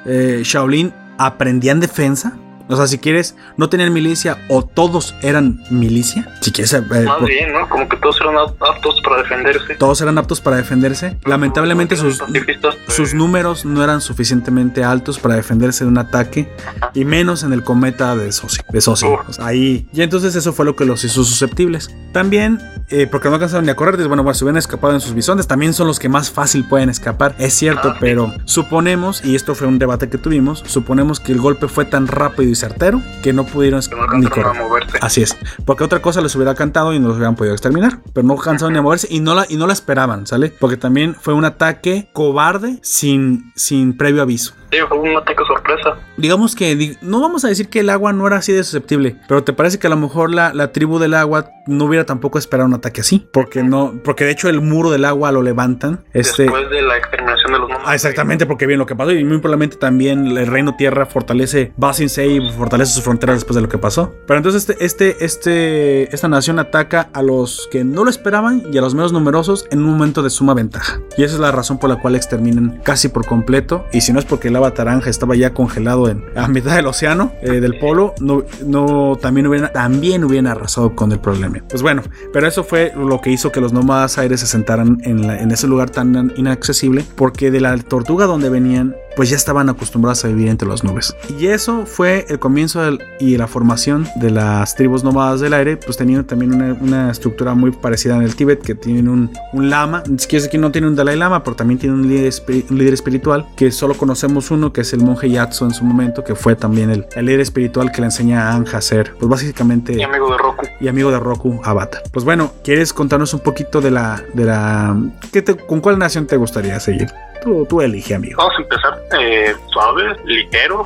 Shaolin, 0.07 0.95
aprendían 1.19 1.81
defensa 1.81 2.35
o 2.71 2.77
sea, 2.77 2.87
si 2.87 2.99
quieres, 2.99 3.35
no 3.57 3.69
tener 3.69 3.91
milicia 3.91 4.39
o 4.49 4.65
todos 4.65 5.15
eran 5.23 5.61
milicia. 5.71 6.37
Si 6.41 6.53
quieres. 6.53 6.73
Eh, 6.73 6.81
Más 6.83 7.25
bien, 7.25 7.53
¿no? 7.53 7.69
Como 7.69 7.89
que 7.89 7.97
todos 7.97 8.21
eran 8.21 8.37
aptos 8.39 9.01
para 9.03 9.23
defenderse. 9.23 9.75
Todos 9.75 10.01
eran 10.01 10.19
aptos 10.19 10.41
para 10.41 10.57
defenderse. 10.57 11.19
Lamentablemente, 11.25 11.97
sus, 11.97 12.19
pues. 12.19 12.59
sus 12.89 13.15
números 13.15 13.65
no 13.65 13.83
eran 13.83 14.01
suficientemente 14.01 14.85
altos 14.85 15.19
para 15.19 15.35
defenderse 15.35 15.85
de 15.85 15.91
un 15.91 15.99
ataque. 15.99 16.49
Y 16.95 17.05
menos 17.05 17.43
en 17.43 17.53
el 17.53 17.65
cometa 17.65 18.15
de 18.17 18.31
Soci. 18.31 18.61
De 18.69 18.81
Soci. 18.81 19.07
ahí. 19.41 19.89
Y 19.93 20.03
entonces, 20.03 20.37
eso 20.37 20.53
fue 20.53 20.65
lo 20.65 20.77
que 20.77 20.85
los 20.85 21.03
hizo 21.05 21.25
susceptibles. 21.25 21.91
También, 22.13 22.61
eh, 22.89 23.09
porque 23.11 23.29
no 23.29 23.35
alcanzaron 23.35 23.65
ni 23.65 23.71
a 23.71 23.77
correr, 23.77 23.97
bueno, 24.07 24.23
bueno, 24.23 24.35
se 24.35 24.45
hubieran 24.45 24.59
escapado 24.59 24.95
en 24.95 25.01
sus 25.01 25.15
bisontes. 25.15 25.47
También 25.47 25.75
son 25.75 25.87
los 25.87 25.99
que 25.99 26.09
más 26.09 26.31
fácil 26.31 26.65
pueden 26.65 26.89
escapar. 26.89 27.35
Es 27.39 27.55
cierto, 27.55 27.91
ah, 27.91 27.97
pero 27.99 28.33
suponemos, 28.45 29.25
y 29.25 29.35
esto 29.35 29.55
fue 29.55 29.67
un 29.67 29.79
debate 29.79 30.09
que 30.09 30.19
tuvimos, 30.19 30.63
suponemos 30.67 31.21
que 31.21 31.33
el 31.33 31.41
golpe 31.41 31.69
fue 31.69 31.85
tan 31.85 32.07
rápido 32.07 32.51
y 32.51 32.55
certero 32.61 33.03
que 33.23 33.33
no 33.33 33.45
pudieron 33.45 33.81
ni 34.19 34.27
correr. 34.27 34.57
Así 35.01 35.23
es, 35.23 35.37
porque 35.65 35.85
otra 35.85 36.01
cosa 36.01 36.21
les 36.21 36.35
hubiera 36.37 36.55
cantado 36.55 36.93
y 36.93 37.01
no 37.01 37.09
los 37.09 37.17
hubieran 37.17 37.37
podido 37.37 37.55
exterminar, 37.55 38.01
pero 38.13 38.27
no 38.27 38.37
cansaron 38.37 38.73
ni 38.73 38.79
a 38.79 38.83
moverse 38.83 39.09
y 39.11 39.21
no 39.21 39.35
la 39.35 39.47
y 39.49 39.57
no 39.57 39.67
la 39.67 39.73
esperaban, 39.73 40.27
¿sale? 40.27 40.53
Porque 40.59 40.77
también 40.77 41.15
fue 41.15 41.35
un 41.35 41.45
ataque 41.45 42.09
cobarde 42.13 42.79
sin 42.83 43.53
sin 43.57 43.97
previo 43.97 44.23
aviso. 44.23 44.55
Sí, 44.71 44.79
fue 44.89 44.99
un 44.99 45.17
ataque 45.17 45.43
sorpresa. 45.47 45.97
Digamos 46.17 46.55
que 46.55 46.97
no 47.03 47.21
vamos 47.21 47.45
a 47.45 47.49
decir 47.49 47.69
que 47.69 47.81
el 47.81 47.91
agua 47.91 48.13
no 48.13 48.27
era 48.27 48.37
así 48.37 48.53
de 48.53 48.63
susceptible, 48.63 49.17
pero 49.29 49.43
te 49.45 49.53
parece 49.53 49.79
que 49.79 49.87
a 49.87 49.91
lo 49.91 49.97
mejor 49.97 50.33
la, 50.33 50.53
la 50.55 50.73
tribu 50.73 50.99
del 50.99 51.15
agua 51.15 51.51
no 51.67 51.85
hubiera 51.85 52.05
tampoco 52.05 52.39
esperado 52.39 52.67
un 52.69 52.75
ataque 52.75 53.01
así, 53.01 53.27
porque 53.33 53.63
no, 53.63 53.95
porque 54.05 54.25
de 54.25 54.33
hecho 54.33 54.49
el 54.49 54.61
muro 54.61 54.91
del 54.91 55.05
agua 55.05 55.33
lo 55.33 55.43
levantan. 55.43 56.05
Este, 56.13 56.45
Después 56.45 56.69
de 56.71 56.83
la 56.83 56.97
exterminación 56.97 57.53
de 57.53 57.59
los 57.59 57.71
Ah, 57.85 57.95
exactamente, 57.95 58.47
porque 58.47 58.67
bien 58.67 58.79
lo 58.79 58.87
que 58.87 58.95
pasó 58.95 59.13
y 59.13 59.25
muy 59.25 59.39
probablemente 59.39 59.77
también 59.77 60.27
el 60.37 60.47
reino 60.47 60.77
tierra 60.77 61.07
fortalece 61.07 61.73
Basin 61.77 62.09
y 62.09 62.53
fortalece 62.53 62.93
sus 62.93 63.05
fronteras 63.05 63.37
después 63.37 63.55
de 63.55 63.63
lo 63.63 63.69
que 63.69 63.79
pasó. 63.79 64.13
Pero 64.27 64.39
entonces 64.39 64.69
este, 64.69 64.85
este, 64.85 65.25
este, 65.25 66.15
esta 66.15 66.29
nación 66.29 66.59
ataca 66.59 67.09
a 67.13 67.23
los 67.23 67.69
que 67.71 67.85
no 67.85 68.05
lo 68.05 68.11
esperaban 68.11 68.63
y 68.73 68.79
a 68.79 68.81
los 68.81 68.95
menos 68.95 69.13
numerosos 69.13 69.67
en 69.71 69.81
un 69.81 69.91
momento 69.91 70.23
de 70.23 70.31
suma 70.31 70.55
ventaja. 70.55 71.01
Y 71.17 71.25
esa 71.25 71.35
es 71.35 71.41
la 71.41 71.53
razón 71.53 71.79
por 71.79 71.89
la 71.89 71.97
cual 71.97 72.17
exterminan 72.17 72.81
casi 72.83 73.09
por 73.09 73.27
completo. 73.27 73.87
Y 73.93 74.01
si 74.01 74.13
no 74.13 74.19
es 74.19 74.25
porque 74.25 74.49
el 74.49 74.57
lava 74.61 74.75
taranja 74.75 75.09
estaba 75.09 75.35
ya 75.35 75.55
congelado 75.55 76.09
en 76.09 76.23
a 76.37 76.47
mitad 76.49 76.77
del 76.77 76.87
océano 76.87 77.33
eh, 77.43 77.61
del 77.61 77.79
polo, 77.79 78.15
no, 78.21 78.45
no 78.65 79.17
también 79.21 79.47
hubieran, 79.47 79.73
también 79.73 80.25
hubieran 80.25 80.47
arrasado 80.47 80.95
con 80.95 81.13
el 81.13 81.19
problema. 81.19 81.59
Pues 81.69 81.83
bueno, 81.83 82.03
pero 82.33 82.47
eso 82.47 82.63
fue 82.63 82.93
lo 82.95 83.21
que 83.21 83.31
hizo 83.31 83.51
que 83.51 83.61
los 83.61 83.73
nómadas 83.73 84.19
aires 84.19 84.41
se 84.41 84.47
sentaran 84.47 84.99
en, 85.05 85.25
en 85.25 85.51
ese 85.51 85.67
lugar 85.67 85.91
tan 85.91 86.33
inaccesible, 86.37 87.05
porque 87.17 87.51
de 87.51 87.61
la 87.61 87.77
tortuga 87.79 88.27
donde 88.27 88.51
venían 88.51 88.95
pues 89.21 89.29
ya 89.29 89.37
estaban 89.37 89.69
acostumbrados 89.69 90.25
a 90.25 90.29
vivir 90.29 90.49
entre 90.49 90.67
las 90.67 90.83
nubes. 90.83 91.15
Y 91.39 91.49
eso 91.49 91.85
fue 91.85 92.25
el 92.31 92.39
comienzo 92.39 92.81
y 93.19 93.37
la 93.37 93.47
formación 93.47 94.09
de 94.17 94.31
las 94.31 94.75
tribus 94.77 95.05
nómadas 95.05 95.41
del 95.41 95.53
aire, 95.53 95.77
pues 95.77 95.99
tenían 95.99 96.25
también 96.25 96.55
una, 96.81 97.11
estructura 97.11 97.53
muy 97.53 97.71
parecida 97.71 98.17
en 98.17 98.23
el 98.23 98.35
Tíbet, 98.35 98.63
que 98.63 98.75
tienen 98.75 99.11
un, 99.11 99.31
un 99.53 99.69
lama, 99.69 100.03
quieres 100.27 100.49
que 100.49 100.57
no 100.57 100.73
tiene 100.73 100.87
un 100.87 100.97
Dalai 100.97 101.19
Lama, 101.19 101.45
pero 101.45 101.55
también 101.55 101.79
tiene 101.79 101.97
un 101.97 102.09
líder, 102.09 102.33
un 102.71 102.79
líder, 102.79 102.95
espiritual, 102.95 103.47
que 103.59 103.71
solo 103.71 103.93
conocemos 103.93 104.51
uno, 104.51 104.73
que 104.73 104.81
es 104.81 104.93
el 104.95 105.01
monje 105.01 105.29
Yatso 105.29 105.67
en 105.67 105.75
su 105.75 105.85
momento, 105.85 106.25
que 106.25 106.35
fue 106.35 106.57
también 106.57 106.89
el, 106.89 107.05
líder 107.23 107.41
espiritual 107.41 107.93
que 107.93 108.01
le 108.01 108.07
enseña 108.07 108.49
a 108.49 108.55
Anja 108.55 108.79
a 108.79 108.81
ser, 108.81 109.13
pues 109.19 109.29
básicamente... 109.29 109.99
Y 109.99 110.03
amigo 110.03 110.33
de 110.33 110.39
Roku. 110.39 110.67
Y 110.81 110.89
amigo 110.89 111.11
de 111.11 111.21
Roku, 111.21 111.61
Avatar. 111.63 112.05
Pues 112.11 112.25
bueno, 112.25 112.53
¿quieres 112.65 112.95
contarnos 112.95 113.35
un 113.35 113.41
poquito 113.41 113.83
de 113.83 113.91
la... 113.91 114.25
De 114.33 114.47
la 114.47 114.97
¿qué 115.31 115.45
¿Con 115.45 115.83
cuál 115.83 115.99
nación 115.99 116.27
te 116.27 116.39
gustaría 116.39 116.81
seguir? 116.81 117.09
Tú, 117.43 117.67
tú 117.67 117.81
elige, 117.81 118.15
amigo. 118.15 118.37
Vamos 118.39 118.55
a 118.59 118.63
empezar 118.63 118.99
eh, 119.21 119.55
suave, 119.73 120.17
ligero, 120.25 120.85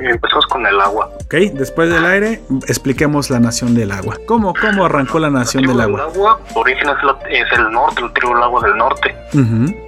empezamos 0.00 0.46
con 0.46 0.66
el 0.66 0.80
agua. 0.80 1.10
Ok, 1.24 1.34
después 1.54 1.90
del 1.92 2.04
aire, 2.06 2.40
expliquemos 2.68 3.30
la 3.30 3.40
nación 3.40 3.74
del 3.74 3.92
agua. 3.92 4.16
¿Cómo, 4.26 4.54
cómo 4.60 4.84
arrancó 4.86 5.18
la 5.18 5.30
nación 5.30 5.64
del 5.64 5.80
agua? 5.80 6.06
Del 6.06 6.10
agua, 6.16 6.40
origen 6.54 6.88
es, 6.88 6.96
la- 7.04 7.18
es 7.28 7.52
el 7.58 7.70
norte, 7.72 8.02
el 8.02 8.12
tribu 8.12 8.34
del 8.34 8.42
agua 8.42 8.62
del 8.62 8.76
norte. 8.76 9.14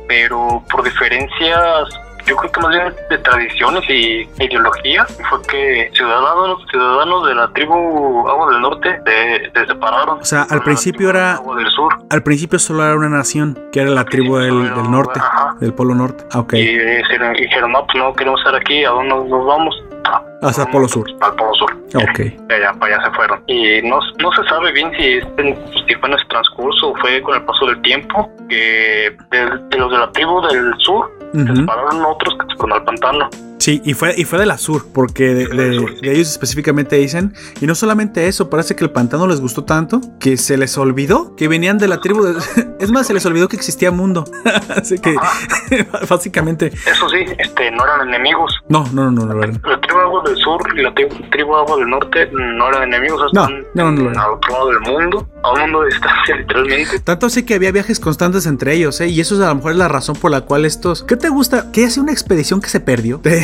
Pero 0.08 0.62
por 0.70 0.82
diferencias, 0.84 1.88
yo 2.26 2.36
creo 2.36 2.52
que 2.52 2.60
más 2.60 2.70
bien 2.70 2.94
de 3.10 3.18
tradiciones 3.18 3.82
y 3.88 4.28
ideología, 4.42 5.06
fue 5.28 5.40
que 5.42 5.90
ciudadanos, 5.94 6.64
ciudadanos 6.70 7.26
de 7.28 7.34
la 7.34 7.48
tribu 7.52 8.28
Agua 8.28 8.50
del 8.52 8.60
Norte 8.60 9.00
se, 9.06 9.50
se 9.60 9.66
separaron. 9.66 10.18
O 10.20 10.24
sea, 10.24 10.46
al 10.50 10.62
principio 10.62 11.10
era- 11.10 11.34
Agua 11.34 11.56
del 11.56 11.68
Sur. 11.70 11.94
Al 12.10 12.22
principio 12.22 12.58
solo 12.58 12.84
era 12.84 12.96
una 12.96 13.08
nación, 13.08 13.58
que 13.72 13.80
era 13.80 13.90
la 13.90 14.04
tribu 14.04 14.36
del, 14.38 14.74
del 14.74 14.90
norte, 14.90 15.20
Ajá. 15.20 15.54
del 15.60 15.72
polo 15.74 15.94
norte. 15.94 16.24
Ah, 16.32 16.40
ok. 16.40 16.54
Y 16.54 16.78
dijeron, 16.78 17.32
dijeron, 17.34 17.72
no, 17.72 17.86
pues 17.86 17.98
no 18.02 18.12
queremos 18.14 18.40
estar 18.40 18.54
aquí, 18.54 18.84
¿a 18.84 18.90
dónde 18.90 19.14
nos 19.14 19.46
vamos? 19.46 19.74
Ah, 20.42 20.48
Hacia 20.48 20.64
el 20.64 20.70
polo 20.70 20.88
sur. 20.88 21.06
Al 21.20 21.34
polo 21.34 21.52
sur. 21.54 21.72
Ok. 21.96 22.18
Y 22.20 22.52
allá, 22.52 22.72
para 22.78 22.94
allá 22.96 23.04
se 23.06 23.10
fueron. 23.16 23.42
Y 23.46 23.82
no, 23.82 23.98
no 24.22 24.32
se 24.32 24.44
sabe 24.48 24.72
bien 24.72 24.90
si, 24.96 25.20
si 25.20 25.94
fue 25.96 26.08
en 26.08 26.14
ese 26.14 26.24
transcurso 26.28 26.90
o 26.90 26.96
fue 26.96 27.20
con 27.22 27.34
el 27.34 27.42
paso 27.44 27.66
del 27.66 27.80
tiempo, 27.82 28.30
que 28.48 29.16
de, 29.30 29.38
de 29.70 29.76
los 29.78 29.90
de 29.90 29.98
la 29.98 30.10
tribu 30.12 30.40
del 30.42 30.74
sur 30.78 31.10
se 31.32 31.54
separaron 31.56 32.04
otros 32.06 32.34
que 32.38 32.46
se 32.52 32.56
fueron 32.56 32.78
al 32.78 32.84
pantano. 32.84 33.28
Sí, 33.58 33.82
y 33.84 33.94
fue, 33.94 34.14
y 34.16 34.24
fue 34.24 34.38
de 34.38 34.46
la 34.46 34.56
sur, 34.58 34.86
porque 34.92 35.34
de, 35.34 35.46
de- 35.48 35.96
de 36.00 36.12
ellos 36.12 36.28
específicamente 36.30 36.96
dicen, 36.96 37.34
y 37.60 37.66
no 37.66 37.74
solamente 37.74 38.26
eso, 38.28 38.48
parece 38.48 38.76
que 38.76 38.84
el 38.84 38.90
pantano 38.90 39.26
les 39.26 39.40
gustó 39.40 39.64
tanto 39.64 40.00
que 40.20 40.36
se 40.36 40.56
les 40.56 40.78
olvidó 40.78 41.34
que 41.36 41.48
venían 41.48 41.76
de 41.78 41.88
la 41.88 42.00
tribu 42.00 42.22
de... 42.24 42.38
Es 42.80 42.92
más, 42.92 43.08
se 43.08 43.14
les 43.14 43.26
olvidó 43.26 43.48
que 43.48 43.56
existía 43.56 43.90
mundo. 43.90 44.24
Así 44.76 44.98
que, 45.00 45.16
básicamente, 46.08 46.66
Eso 46.86 47.08
sí, 47.08 47.18
este, 47.38 47.70
no 47.72 47.84
eran 47.84 48.08
enemigos. 48.08 48.54
no, 48.68 48.84
no, 48.92 49.10
no, 49.10 49.26
no, 49.26 49.34
no. 49.34 49.40
La 49.40 49.80
tribu 49.80 49.98
Agua 50.00 50.22
del 50.24 50.36
Sur 50.36 50.60
y 50.76 50.82
la 50.82 50.94
tri- 50.94 51.30
tribu 51.30 51.56
Agua 51.56 51.76
del 51.78 51.88
Norte 51.88 52.28
no 52.32 52.68
eran 52.68 52.84
enemigos. 52.84 53.20
No, 53.32 53.42
están 53.42 53.64
no, 53.74 53.90
no, 53.90 54.10
no. 54.10 54.20
al 54.20 54.30
otro 54.34 54.52
lado 54.52 54.68
del 54.68 54.80
mundo, 54.80 55.28
a 55.48 55.52
un 55.54 55.60
mundo 55.60 55.82
de 55.82 55.88
distancia, 55.92 56.36
literalmente. 56.36 57.00
Tanto 57.00 57.26
así 57.26 57.42
que 57.44 57.54
había 57.54 57.72
viajes 57.72 58.00
constantes 58.00 58.46
entre 58.46 58.74
ellos, 58.74 59.00
¿eh? 59.00 59.08
Y 59.08 59.20
eso 59.20 59.34
es 59.36 59.40
a 59.40 59.48
lo 59.48 59.54
mejor 59.56 59.74
la 59.74 59.88
razón 59.88 60.16
por 60.16 60.30
la 60.30 60.42
cual 60.42 60.64
estos... 60.64 61.02
¿Qué 61.04 61.16
te 61.16 61.28
gusta? 61.28 61.70
¿Que 61.72 61.84
hace 61.84 62.00
una 62.00 62.12
expedición 62.12 62.60
que 62.60 62.68
se 62.68 62.80
perdió? 62.80 63.18
¿Te, 63.22 63.40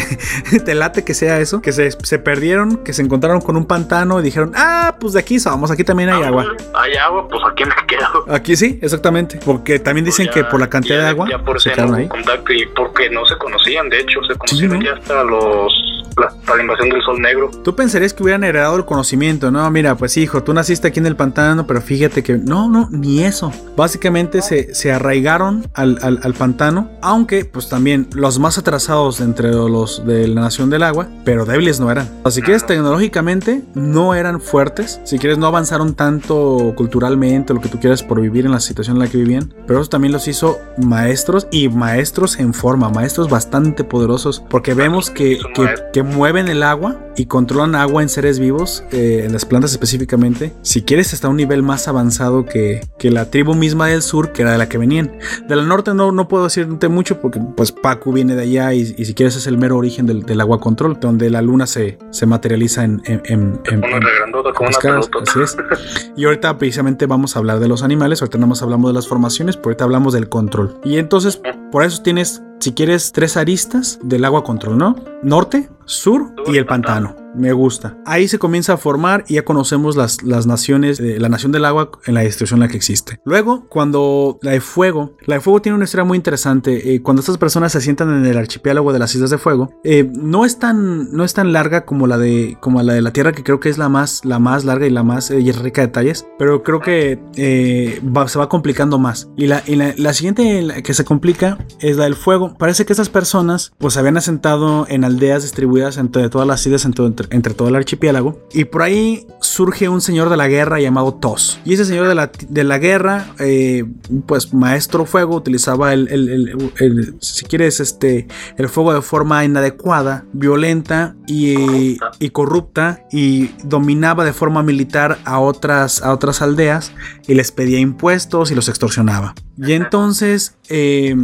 te 0.65 0.75
late 0.75 1.05
que 1.05 1.15
sea 1.15 1.41
eso? 1.41 1.61
Que 1.63 1.73
se, 1.73 1.91
se 1.91 2.19
perdieron, 2.19 2.79
que 2.79 2.93
se 2.93 3.03
encontraron 3.03 3.41
con 3.41 3.57
un 3.57 3.67
pantano 3.67 4.21
y 4.21 4.23
dijeron, 4.23 4.53
ah, 4.57 4.97
pues 5.01 5.13
de 5.15 5.21
aquí 5.21 5.39
somos, 5.39 5.71
aquí 5.71 5.85
también 5.85 6.09
hay 6.11 6.23
agua. 6.23 6.47
Hay 6.75 6.95
agua, 6.97 7.29
pues 7.29 7.43
aquí 7.51 7.65
me 7.65 7.75
quedo. 7.87 8.25
Aquí 8.35 8.57
sí, 8.57 8.79
exactamente. 8.83 9.39
Porque 9.45 9.79
también 9.79 10.05
dicen 10.05 10.27
Ya- 10.27 10.33
que 10.33 10.45
por 10.45 10.61
la 10.61 10.69
cantidad 10.69 10.97
ya- 10.99 11.03
de 11.05 11.09
agua 11.09 11.29
Ya 11.31 11.39
por 11.39 11.61
se 11.61 11.69
ese 11.71 11.75
quedaron 11.77 11.93
no 11.93 11.99
ahí. 11.99 12.09
contacto 12.09 12.53
y 12.53 12.67
porque 12.75 13.11
no 13.11 13.25
se 13.27 13.37
conocían, 13.39 13.89
de 13.89 14.01
hecho, 14.01 14.21
se 14.29 14.35
conocieron 14.37 14.79
¿no? 14.79 14.85
ya 14.85 14.93
hasta 14.95 15.23
los. 15.25 15.73
La, 16.17 16.33
la 16.55 16.63
invasión 16.63 16.91
del 16.91 17.03
Sol 17.03 17.21
Negro. 17.21 17.51
Tú 17.65 17.75
pensarías 17.75 18.15
que 18.15 18.23
hubieran 18.23 18.45
heredado 18.45 18.77
el 18.77 18.85
conocimiento, 18.85 19.51
¿no? 19.51 19.69
Mira, 19.73 19.97
pues 19.97 20.17
hijo, 20.17 20.45
tú 20.45 20.55
naciste 20.55 20.87
aquí 20.87 21.01
en 21.01 21.07
el 21.07 21.17
pantano, 21.17 21.67
pero 21.67 21.81
fíjate 21.81 21.94
que 21.99 22.37
no, 22.39 22.69
no, 22.69 22.89
ni 22.91 23.23
eso. 23.25 23.53
Básicamente 23.77 24.43
se, 24.43 24.75
se 24.75 24.93
arraigaron 24.93 25.67
al, 25.75 25.99
al- 26.03 26.21
al 26.23 26.35
pantano, 26.35 26.91
aunque 27.03 27.45
pues 27.45 27.69
también 27.69 28.09
los 28.15 28.39
más 28.39 28.59
atrasados 28.59 29.21
entre 29.21 29.51
los 29.53 30.05
de 30.07 30.29
la 30.29 30.41
Nación 30.43 30.71
del 30.71 30.83
Agua, 30.83 31.09
pero 31.25 31.45
débiles 31.45 31.81
no 31.81 31.91
eran. 31.91 32.09
Así 32.25 32.41
que 32.43 32.55
tecnológicamente 32.59 33.63
no 33.75 34.15
eran 34.15 34.41
fuertes, 34.41 35.01
si 35.05 35.19
quieres 35.19 35.39
no 35.39 35.47
avanzaron 35.47 35.95
tanto 35.95 36.73
culturalmente, 36.77 37.53
lo 37.53 37.61
que 37.61 37.69
tú 37.69 37.81
quieras 37.81 38.03
por 38.03 38.21
vivir 38.21 38.47
en 38.47 38.53
la 38.53 38.61
situación 38.61 38.97
en 38.97 39.03
la 39.03 39.09
que 39.09 39.19
vivían, 39.19 39.53
pero 39.67 39.81
eso 39.81 39.89
también 39.91 40.13
los 40.13 40.29
hizo 40.29 40.59
maestros 40.79 41.47
y 41.51 41.69
maestros 41.69 42.39
en 42.39 42.55
forma, 42.55 42.89
maestros 42.91 43.29
bastante 43.29 43.85
poderosos, 43.85 44.43
porque 44.49 44.75
vemos 44.75 45.11
que, 45.11 45.39
que, 45.55 45.69
que 45.93 46.03
mueven 46.03 46.49
el 46.49 46.63
agua 46.63 47.01
y 47.17 47.27
controlan 47.27 47.75
agua 47.75 48.03
en 48.03 48.09
seres 48.09 48.39
vivos, 48.39 48.83
eh, 48.93 49.23
en 49.25 49.33
las 49.33 49.45
plantas 49.45 49.73
específicamente. 49.73 50.53
Si 50.63 50.83
quieres, 50.83 51.13
hasta 51.15 51.29
un 51.29 51.37
nivel 51.37 51.63
más 51.63 51.74
avanzado 51.89 52.45
que, 52.45 52.81
que 52.99 53.11
la 53.11 53.31
tribu 53.31 53.55
misma 53.55 53.89
del 53.89 54.03
sur, 54.03 54.33
que 54.33 54.43
era 54.43 54.53
de 54.53 54.59
la 54.59 54.69
que 54.69 54.79
venían. 54.79 55.13
De 55.49 55.57
la 55.57 55.63
norte 55.63 55.93
no, 55.95 56.13
no 56.13 56.29
puedo 56.29 56.45
decirte 56.45 56.89
mucho 56.89 57.21
porque 57.21 57.41
pues 57.57 57.73
Pacu 57.73 58.13
viene 58.13 58.35
de 58.37 58.43
allá 58.43 58.73
y, 58.75 58.81
y 58.97 59.05
si 59.05 59.15
quieres 59.15 59.37
es 59.37 59.47
el 59.47 59.59
mero 59.59 59.77
origen 59.77 60.07
del, 60.07 60.23
del 60.23 60.41
agua 60.41 60.61
control, 60.61 60.99
donde 61.01 61.31
la 61.31 61.43
luna 61.43 61.67
se, 61.67 61.99
se 62.11 62.27
materializa 62.27 62.85
en... 62.85 63.03
en, 63.05 63.21
en- 63.27 63.61
en- 63.67 63.85
en- 63.85 64.03
regrandota 64.03 64.53
como 64.53 64.71
una 64.71 65.01
así 65.23 65.41
es. 65.43 65.57
Y 66.17 66.25
ahorita 66.27 66.57
precisamente 66.59 67.07
vamos 67.07 67.35
a 67.35 67.41
hablar 67.41 67.59
de 67.61 67.69
los 67.69 67.83
animales, 67.83 68.23
ahorita 68.23 68.39
no 68.39 68.47
más 68.47 68.63
hablamos 68.63 68.91
de 68.91 68.95
las 68.95 69.09
formaciones, 69.09 69.57
pero 69.57 69.69
ahorita 69.71 69.85
hablamos 69.85 70.13
del 70.13 70.29
control. 70.29 70.79
Y 70.85 70.99
entonces, 70.99 71.41
por 71.73 71.83
eso 71.85 72.03
tienes, 72.03 72.43
si 72.65 72.73
quieres, 72.73 73.13
tres 73.13 73.37
aristas 73.37 73.99
del 74.03 74.25
agua 74.25 74.43
control, 74.43 74.79
¿no? 74.79 74.97
Norte, 75.23 75.69
sur 75.85 76.35
y 76.47 76.57
el 76.57 76.65
pantano. 76.65 77.15
Me 77.35 77.53
gusta. 77.53 77.99
Ahí 78.07 78.29
se 78.29 78.39
comienza 78.39 78.75
a 78.75 78.77
formar 78.77 79.25
y 79.27 79.35
ya 79.35 79.45
conocemos 79.45 79.97
las, 79.97 80.23
las 80.23 80.47
naciones, 80.47 81.01
eh, 81.01 81.19
la 81.19 81.29
nación 81.29 81.51
del 81.51 81.65
agua 81.65 81.91
en 82.07 82.15
la 82.15 82.21
distribución 82.21 82.59
en 82.59 82.67
la 82.67 82.69
que 82.69 82.77
existe. 82.77 83.21
Luego, 83.25 83.67
cuando 83.69 84.39
la 84.41 84.53
de 84.53 84.61
fuego, 84.61 85.17
la 85.27 85.35
de 85.35 85.41
fuego 85.41 85.61
tiene 85.61 85.75
una 85.75 85.85
historia 85.85 86.05
muy 86.05 86.17
interesante. 86.17 86.95
Eh, 86.95 87.03
cuando 87.03 87.21
estas 87.21 87.37
personas 87.37 87.73
se 87.73 87.81
sientan 87.81 88.11
en 88.11 88.25
el 88.25 88.39
archipiélago 88.39 88.93
de 88.93 89.01
las 89.01 89.17
Islas 89.17 89.31
de 89.31 89.39
Fuego, 89.39 89.73
eh, 89.83 90.09
no 90.15 90.45
es 90.45 90.61
tan, 90.61 91.11
no 91.11 91.25
es 91.25 91.35
tan 91.35 91.53
larga 91.53 91.85
como 91.85 92.07
la 92.07 92.19
de, 92.19 92.57
como 92.61 92.81
la 92.83 92.95
de 92.95 93.03
la 93.03 93.13
Tierra, 93.13 93.33
que 93.33 93.43
creo 93.43 93.59
que 93.59 93.69
es 93.69 93.79
la 93.79 93.89
más, 93.89 94.25
la 94.25 94.39
más 94.39 94.65
larga 94.65 94.87
y 94.87 94.91
la 94.91 95.03
más 95.03 95.33
y 95.33 95.51
rica 95.51 95.81
de 95.81 95.89
detalles. 95.89 96.29
Pero 96.39 96.63
creo 96.63 96.79
que 96.79 97.19
se 97.35 98.39
va 98.39 98.49
complicando 98.49 99.01
más. 99.01 99.29
Y 99.37 99.49
la, 99.49 99.65
y 99.67 99.75
la, 99.75 99.93
la 99.97 100.15
siguiente 100.15 100.83
que 100.85 100.95
se 100.95 101.05
complica 101.05 101.59
es 101.81 101.97
la 101.97 102.05
del 102.05 102.15
fuego. 102.15 102.54
Parece 102.59 102.85
que 102.87 102.93
estas 102.93 103.09
personas 103.09 103.73
pues 103.79 103.95
se 103.95 104.01
habían 104.01 104.17
asentado 104.17 104.87
en 104.89 105.05
aldeas 105.05 105.43
distribuidas 105.43 105.97
entre 105.97 106.29
todas 106.29 106.47
las 106.47 106.65
islas, 106.67 106.85
entre, 106.85 107.55
todo 107.55 107.69
el 107.69 107.77
archipiélago. 107.77 108.41
Y 108.53 108.65
por 108.65 108.83
ahí 108.83 109.27
surge 109.41 109.89
un 109.89 110.01
señor 110.01 110.29
de 110.31 110.37
la 110.37 110.49
guerra 110.49 110.81
llamado 110.81 111.15
Tos. 111.15 111.61
Y 111.65 111.75
ese 111.75 111.85
señor 111.85 112.09
de 112.09 112.15
la, 112.15 112.31
de 112.49 112.65
la 112.65 112.79
guerra, 112.79 113.27
eh, 113.39 113.85
pues 114.27 114.55
maestro 114.55 115.05
fuego, 115.07 115.37
utilizaba 115.37 115.93
el, 115.93 116.09
el- 116.09 116.71
el- 116.79 117.15
si 117.21 117.45
quieres, 117.45 117.81
este, 117.81 118.27
el 118.57 118.69
fuego 118.69 118.95
de 118.95 119.03
forma 119.03 119.45
inadecuada, 119.45 120.25
violenta 120.33 121.17
y, 121.27 121.99
y 122.19 122.31
corrupta. 122.31 123.01
Y 123.13 123.51
dominaba 123.65 124.25
de 124.25 124.33
forma 124.33 124.63
militar 124.63 125.19
a 125.25 125.39
otras, 125.41 126.03
a 126.03 126.13
otras 126.13 126.43
aldeas 126.43 126.93
y 127.27 127.35
les 127.35 127.53
pedía 127.53 127.79
impuestos 127.79 128.51
y 128.51 128.55
los 128.55 128.69
extorsionaba. 128.69 129.35
Y 129.57 129.73
entonces, 129.73 130.57
eh, 130.69 131.15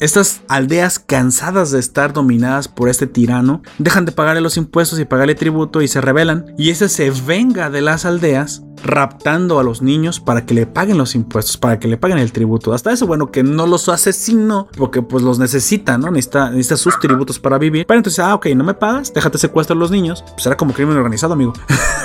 estas 0.00 0.42
aldeas 0.48 0.98
cansadas 0.98 1.70
de 1.70 1.80
estar 1.80 2.12
dominadas 2.12 2.68
por 2.68 2.88
este 2.88 3.06
tirano, 3.06 3.62
dejan 3.78 4.04
de 4.04 4.12
pagarle 4.12 4.40
los 4.40 4.56
impuestos 4.56 4.98
y 4.98 5.04
pagarle 5.04 5.34
tributo 5.34 5.82
y 5.82 5.88
se 5.88 6.00
rebelan. 6.00 6.54
Y 6.56 6.70
ese 6.70 6.88
se 6.88 7.10
venga 7.10 7.70
de 7.70 7.80
las 7.80 8.04
aldeas 8.04 8.62
raptando 8.82 9.58
a 9.58 9.64
los 9.64 9.82
niños 9.82 10.20
para 10.20 10.46
que 10.46 10.54
le 10.54 10.66
paguen 10.66 10.98
los 10.98 11.14
impuestos, 11.14 11.56
para 11.56 11.78
que 11.78 11.88
le 11.88 11.96
paguen 11.96 12.18
el 12.18 12.32
tributo. 12.32 12.72
Hasta 12.72 12.92
eso, 12.92 13.06
bueno, 13.06 13.30
que 13.30 13.42
no 13.42 13.66
los 13.66 13.88
asesino 13.88 14.68
porque 14.76 15.02
pues 15.02 15.22
los 15.22 15.38
necesita, 15.38 15.98
¿no? 15.98 16.10
Necesita, 16.10 16.76
sus 16.76 16.98
tributos 16.98 17.38
para 17.38 17.58
vivir. 17.58 17.86
Pero 17.86 17.98
entonces, 17.98 18.20
ah, 18.20 18.34
ok, 18.34 18.46
no 18.54 18.64
me 18.64 18.74
pagas, 18.74 19.12
déjate 19.12 19.38
secuestrar 19.38 19.76
a 19.76 19.80
los 19.80 19.90
niños. 19.90 20.24
Pues 20.34 20.46
era 20.46 20.56
como 20.56 20.72
crimen 20.72 20.96
organizado, 20.96 21.32
amigo. 21.32 21.52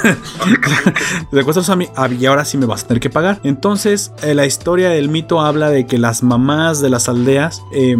Secuestras 1.31 1.69
a 1.69 1.75
mí 1.75 1.87
ah, 1.95 2.07
y 2.07 2.25
ahora 2.25 2.45
sí 2.45 2.57
me 2.57 2.65
vas 2.65 2.83
a 2.83 2.87
tener 2.87 3.01
que 3.01 3.09
pagar. 3.09 3.39
Entonces, 3.43 4.11
eh, 4.23 4.33
la 4.33 4.45
historia 4.45 4.89
del 4.89 5.09
mito 5.09 5.41
habla 5.41 5.69
de 5.69 5.85
que 5.85 5.97
las 5.97 6.23
mamás 6.23 6.81
de 6.81 6.89
las 6.89 7.09
aldeas, 7.09 7.61
eh, 7.83 7.97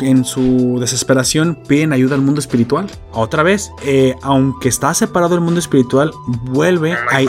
en 0.00 0.24
su 0.24 0.78
desesperación, 0.80 1.58
piden 1.66 1.92
ayuda 1.92 2.14
al 2.14 2.20
mundo 2.20 2.40
espiritual. 2.40 2.86
Otra 3.12 3.42
vez, 3.42 3.70
eh, 3.84 4.14
aunque 4.22 4.68
está 4.68 4.92
separado 4.94 5.34
del 5.34 5.40
mundo 5.40 5.60
espiritual, 5.60 6.12
vuelve 6.44 6.92
a, 6.92 7.20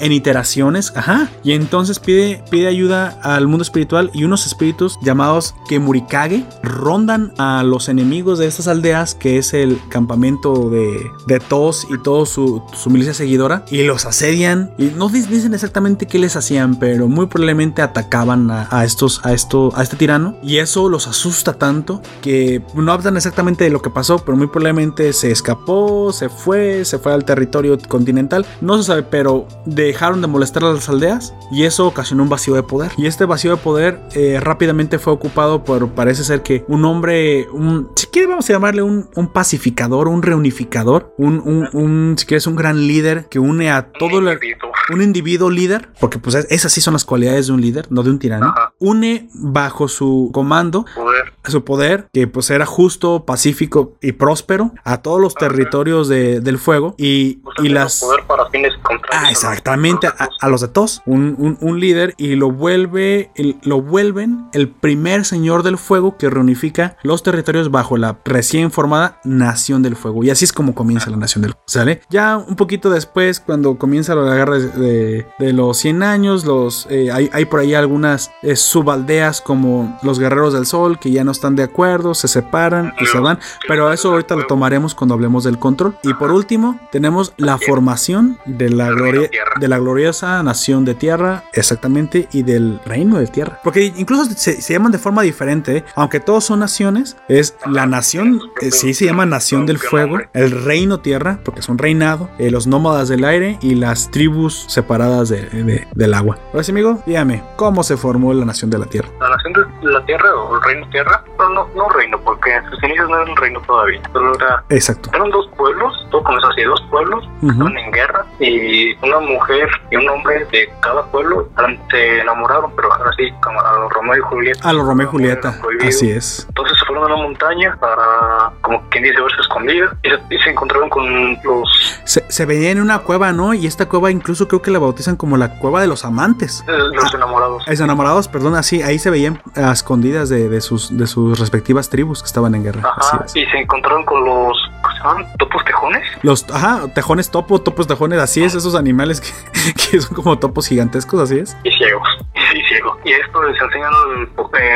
en 0.00 0.12
iteraciones, 0.12 0.92
ajá, 0.96 1.28
y 1.42 1.52
entonces 1.52 1.98
pide, 1.98 2.42
pide 2.50 2.66
ayuda 2.68 3.18
al 3.22 3.46
mundo 3.46 3.62
espiritual 3.62 4.10
y 4.14 4.24
unos 4.24 4.46
espíritus 4.46 4.98
llamados 5.02 5.54
Kemurikage 5.68 6.44
rondan 6.62 7.32
a 7.38 7.62
los 7.62 7.88
enemigos 7.88 8.38
de 8.38 8.46
estas 8.46 8.68
aldeas, 8.68 9.14
que 9.14 9.38
es 9.38 9.54
el 9.54 9.78
campamento 9.88 10.70
de, 10.70 11.10
de 11.26 11.40
Tos 11.40 11.86
y 11.90 12.02
toda 12.02 12.26
su, 12.26 12.62
su 12.72 12.90
milicia 12.90 13.14
seguidora, 13.14 13.64
y 13.70 13.82
los 13.82 14.06
asedian, 14.06 14.72
y 14.78 14.92
no 14.96 15.08
dicen 15.08 15.54
exactamente 15.54 16.06
qué 16.06 16.18
les 16.18 16.36
hacían, 16.36 16.78
pero 16.78 17.08
muy 17.08 17.26
probablemente 17.26 17.82
atacaban 17.82 18.50
a, 18.50 18.68
a 18.70 18.84
estos, 18.84 19.24
a 19.24 19.32
esto, 19.32 19.72
a 19.74 19.82
este 19.82 19.96
tirano, 19.96 20.36
y 20.42 20.58
eso 20.58 20.88
los 20.88 21.06
asusta 21.06 21.54
tanto 21.54 22.02
que 22.24 22.62
no 22.74 22.90
hablan 22.90 23.18
exactamente 23.18 23.64
de 23.64 23.70
lo 23.70 23.82
que 23.82 23.90
pasó, 23.90 24.18
pero 24.24 24.34
muy 24.36 24.46
probablemente 24.46 25.12
se 25.12 25.30
escapó, 25.30 26.10
se 26.10 26.30
fue, 26.30 26.86
se 26.86 26.98
fue 26.98 27.12
al 27.12 27.26
territorio 27.26 27.76
continental, 27.86 28.46
no 28.62 28.78
se 28.78 28.84
sabe, 28.84 29.02
pero 29.02 29.46
dejaron 29.66 30.22
de 30.22 30.26
molestar 30.26 30.64
a 30.64 30.72
las 30.72 30.88
aldeas 30.88 31.34
y 31.52 31.64
eso 31.64 31.86
ocasionó 31.86 32.22
un 32.22 32.30
vacío 32.30 32.54
de 32.54 32.62
poder. 32.62 32.92
Y 32.96 33.06
este 33.06 33.26
vacío 33.26 33.50
de 33.50 33.56
poder 33.58 34.00
eh, 34.14 34.40
rápidamente 34.40 34.98
fue 34.98 35.12
ocupado 35.12 35.64
por, 35.64 35.90
parece 35.90 36.24
ser 36.24 36.42
que 36.42 36.64
un 36.66 36.86
hombre, 36.86 37.46
un, 37.52 37.90
si 37.94 38.06
quieres 38.06 38.30
vamos 38.30 38.48
a 38.48 38.54
llamarle 38.54 38.80
un, 38.82 39.06
un 39.14 39.28
pacificador, 39.32 40.08
un 40.08 40.22
reunificador, 40.22 41.14
un, 41.18 41.40
un, 41.44 41.68
un, 41.74 42.14
si 42.18 42.24
quieres 42.24 42.46
un 42.46 42.56
gran 42.56 42.86
líder 42.86 43.26
que 43.28 43.38
une 43.38 43.70
a 43.70 43.92
todo 43.92 44.18
el, 44.20 44.28
Individuo. 44.32 44.70
un 44.94 45.02
individuo 45.02 45.50
líder, 45.50 45.88
porque 46.00 46.18
pues 46.18 46.34
es- 46.36 46.46
esas 46.50 46.72
sí 46.72 46.80
son 46.80 46.94
las 46.94 47.04
cualidades 47.04 47.48
de 47.48 47.52
un 47.52 47.60
líder, 47.60 47.86
no 47.90 48.02
de 48.02 48.10
un 48.10 48.18
tirano, 48.18 48.46
Ajá. 48.46 48.72
une 48.78 49.28
bajo 49.34 49.88
su 49.88 50.30
comando 50.32 50.86
Poder. 50.94 51.32
su 51.44 51.64
poder, 51.64 52.06
que 52.14 52.26
pues 52.26 52.48
era 52.50 52.64
justo, 52.64 53.24
pacífico 53.26 53.92
y 54.00 54.12
próspero, 54.12 54.72
a 54.84 55.02
todos 55.02 55.20
los 55.20 55.34
territorios 55.34 56.08
de- 56.08 56.40
del 56.40 56.58
fuego 56.58 56.94
y, 56.96 57.40
y 57.62 57.68
las... 57.68 58.00
poder 58.00 58.24
para 58.26 58.48
fines 58.50 58.72
Ah, 59.12 59.30
exactamente, 59.30 60.06
a 60.06 60.28
a, 60.40 60.48
los 60.48 60.60
de 60.62 60.68
todos, 60.68 61.02
un, 61.06 61.34
un- 61.38 61.58
un 61.60 61.80
líder 61.80 62.14
y 62.16 62.34
lo 62.36 62.50
vuelve, 62.50 63.30
el- 63.34 63.56
lo 63.62 63.82
vuelven 63.82 64.46
el 64.52 64.68
primer 64.68 65.24
señor 65.24 65.62
del 65.62 65.76
fuego 65.78 66.16
que 66.16 66.30
reunifica 66.30 66.96
los 67.02 67.22
territorios 67.22 67.70
bajo 67.70 67.96
la 67.96 68.18
recién 68.24 68.70
formada 68.70 69.20
Nación 69.24 69.82
del 69.82 69.96
Fuego. 69.96 70.22
Y 70.24 70.30
así 70.30 70.44
es 70.44 70.52
como 70.52 70.74
comienza 70.74 71.10
la 71.10 71.16
Nación 71.16 71.42
del 71.42 71.52
Fuego, 71.52 71.64
¿sale? 71.66 72.00
Ya 72.10 72.36
un 72.38 72.56
poquito 72.56 72.90
después, 72.90 73.40
cuando 73.40 73.76
comienza 73.78 74.14
la 74.14 74.34
guerra 74.34 74.58
de, 74.58 75.26
de 75.38 75.52
los 75.52 75.76
100 75.78 76.02
años, 76.02 76.44
los, 76.44 76.86
eh, 76.90 77.10
hay, 77.12 77.28
hay 77.32 77.44
por 77.46 77.60
ahí 77.60 77.74
algunas 77.74 78.30
eh, 78.42 78.54
subaldeas 78.56 79.40
como 79.40 79.98
los 80.02 80.18
Guerreros 80.18 80.52
del 80.52 80.66
Sol 80.66 80.98
que 80.98 81.10
ya 81.10 81.24
no 81.24 81.32
están 81.32 81.56
de 81.56 81.62
acuerdo, 81.64 82.03
se 82.12 82.28
separan 82.28 82.92
y 83.00 83.06
se 83.06 83.18
van, 83.18 83.38
pero 83.66 83.90
eso 83.92 84.10
ahorita 84.10 84.36
lo 84.36 84.46
tomaremos 84.46 84.94
cuando 84.94 85.14
hablemos 85.14 85.44
del 85.44 85.58
control. 85.58 85.96
Y 86.02 86.12
por 86.14 86.30
último, 86.32 86.78
tenemos 86.92 87.32
la 87.38 87.56
formación 87.56 88.38
de 88.44 88.68
la, 88.68 88.90
gloria, 88.90 89.30
de 89.58 89.68
la 89.68 89.78
gloriosa 89.78 90.42
nación 90.42 90.84
de 90.84 90.94
tierra, 90.94 91.44
exactamente, 91.54 92.28
y 92.32 92.42
del 92.42 92.80
reino 92.84 93.18
de 93.18 93.26
tierra. 93.28 93.60
Porque 93.62 93.92
incluso 93.96 94.24
se, 94.26 94.60
se 94.60 94.72
llaman 94.72 94.92
de 94.92 94.98
forma 94.98 95.22
diferente, 95.22 95.78
¿eh? 95.78 95.84
aunque 95.94 96.20
todos 96.20 96.44
son 96.44 96.58
naciones, 96.58 97.16
es 97.28 97.56
la 97.66 97.86
nación, 97.86 98.40
eh, 98.60 98.70
sí 98.70 98.92
se 98.94 99.04
llama 99.06 99.24
nación 99.26 99.64
del 99.66 99.78
fuego, 99.78 100.18
el 100.32 100.64
reino 100.64 100.98
tierra, 101.00 101.38
porque 101.44 101.60
es 101.60 101.68
un 101.68 101.78
reinado, 101.78 102.28
eh, 102.38 102.50
los 102.50 102.66
nómadas 102.66 103.08
del 103.08 103.24
aire 103.24 103.58
y 103.62 103.74
las 103.76 104.10
tribus 104.10 104.64
separadas 104.68 105.28
de- 105.28 105.42
de- 105.50 105.86
del 105.94 106.14
agua. 106.14 106.38
Ahora 106.52 106.64
sí, 106.64 106.72
amigo, 106.72 107.02
dígame, 107.06 107.42
¿cómo 107.56 107.82
se 107.82 107.96
formó 107.96 108.32
la 108.34 108.44
nación 108.44 108.70
de 108.70 108.78
la 108.78 108.86
tierra? 108.86 109.08
La 109.20 109.28
nación 109.30 109.52
de 109.82 109.90
la 109.90 110.04
tierra 110.06 110.34
o 110.34 110.56
el 110.56 110.62
reino 110.62 110.88
tierra, 110.90 111.24
no 111.54 111.88
reino, 111.94 112.18
porque 112.24 112.54
en 112.54 112.68
sus 112.70 112.82
inicios 112.84 113.08
no 113.08 113.20
era 113.22 113.30
un 113.30 113.36
reino 113.36 113.60
todavía, 113.62 114.00
solo 114.12 114.34
era 114.36 114.62
Exacto. 114.68 115.10
Eran 115.14 115.30
dos 115.30 115.48
pueblos, 115.56 116.06
todo 116.10 116.22
comenzó 116.22 116.48
así, 116.48 116.62
dos 116.62 116.82
pueblos, 116.90 117.24
estaban 117.42 117.76
en 117.78 117.90
guerra 117.92 118.26
y 118.40 118.94
una 119.06 119.20
mujer 119.20 119.68
y 119.90 119.96
un 119.96 120.08
hombre 120.08 120.44
de 120.52 120.68
cada 120.80 121.04
pueblo 121.06 121.48
se 121.90 122.20
enamoraron, 122.20 122.72
pero 122.76 122.92
ahora 122.92 123.10
sí, 123.16 123.30
como 123.42 123.60
a 123.60 123.78
los 123.78 123.92
Romeo 123.92 124.16
y 124.16 124.20
Julieta. 124.20 124.68
A 124.68 124.72
los 124.72 124.86
Romeo 124.86 125.06
y 125.06 125.10
Julieta, 125.10 125.54
así 125.86 126.10
es. 126.10 126.46
Entonces 126.48 126.78
se 126.78 126.84
fueron 126.86 127.04
a 127.04 127.14
una 127.14 127.22
montaña 127.22 127.76
para, 127.80 128.52
como 128.60 128.82
quien 128.90 129.04
dice, 129.04 129.20
verse 129.20 129.40
escondida 129.40 129.96
y 130.02 130.08
se, 130.10 130.16
y 130.34 130.38
se 130.42 130.50
encontraron 130.50 130.88
con 130.90 131.34
los, 131.44 132.00
Se, 132.04 132.24
se 132.28 132.46
veía 132.46 132.70
en 132.70 132.80
una 132.80 132.98
cueva, 133.00 133.32
¿no? 133.32 133.54
Y 133.54 133.66
esta 133.66 133.86
cueva 133.88 134.10
incluso 134.10 134.48
creo 134.48 134.62
que 134.62 134.70
la 134.70 134.78
bautizan 134.78 135.16
como 135.16 135.36
la 135.36 135.58
cueva 135.58 135.80
de 135.80 135.86
los 135.86 136.04
amantes. 136.04 136.64
eh, 136.68 136.72
los 136.72 137.14
enamorados. 137.14 137.64
Es 137.66 137.80
enamorados, 137.80 138.28
perdón, 138.28 138.54
así, 138.56 138.82
ahí 138.82 138.98
se 138.98 139.10
veían 139.10 139.40
a 139.54 139.72
escondidas 139.72 140.28
de, 140.28 140.48
de 140.48 140.60
sus, 140.60 140.96
de 140.96 141.06
sus 141.06 141.38
respectivas 141.38 141.83
tribus 141.90 142.22
que 142.22 142.26
estaban 142.26 142.54
en 142.54 142.64
guerra. 142.64 142.82
Así 142.96 143.10
Ajá, 143.16 143.24
es. 143.26 143.36
y 143.36 143.46
se 143.46 143.58
encontraron 143.58 144.04
con 144.04 144.24
los, 144.24 144.56
¿cómo 144.82 145.18
se? 145.18 145.26
¿Topos 145.38 145.64
tejones? 145.64 146.02
Los, 146.22 146.48
ajá, 146.50 146.88
tejones 146.94 147.30
topo, 147.30 147.60
topos 147.60 147.86
tejones, 147.86 148.18
así 148.20 148.42
es, 148.44 148.54
esos 148.54 148.74
animales 148.74 149.20
que, 149.20 149.72
que 149.90 150.00
son 150.00 150.14
como 150.14 150.38
topos 150.38 150.66
gigantescos, 150.68 151.20
así 151.20 151.38
es. 151.38 151.56
y 151.64 151.70
ciegos. 151.72 152.08
Y 152.54 152.60
ciegos. 152.68 152.96
Y 153.04 153.10
esto 153.10 153.42
les 153.42 153.60
enseñan 153.60 153.90
el, 154.16 154.28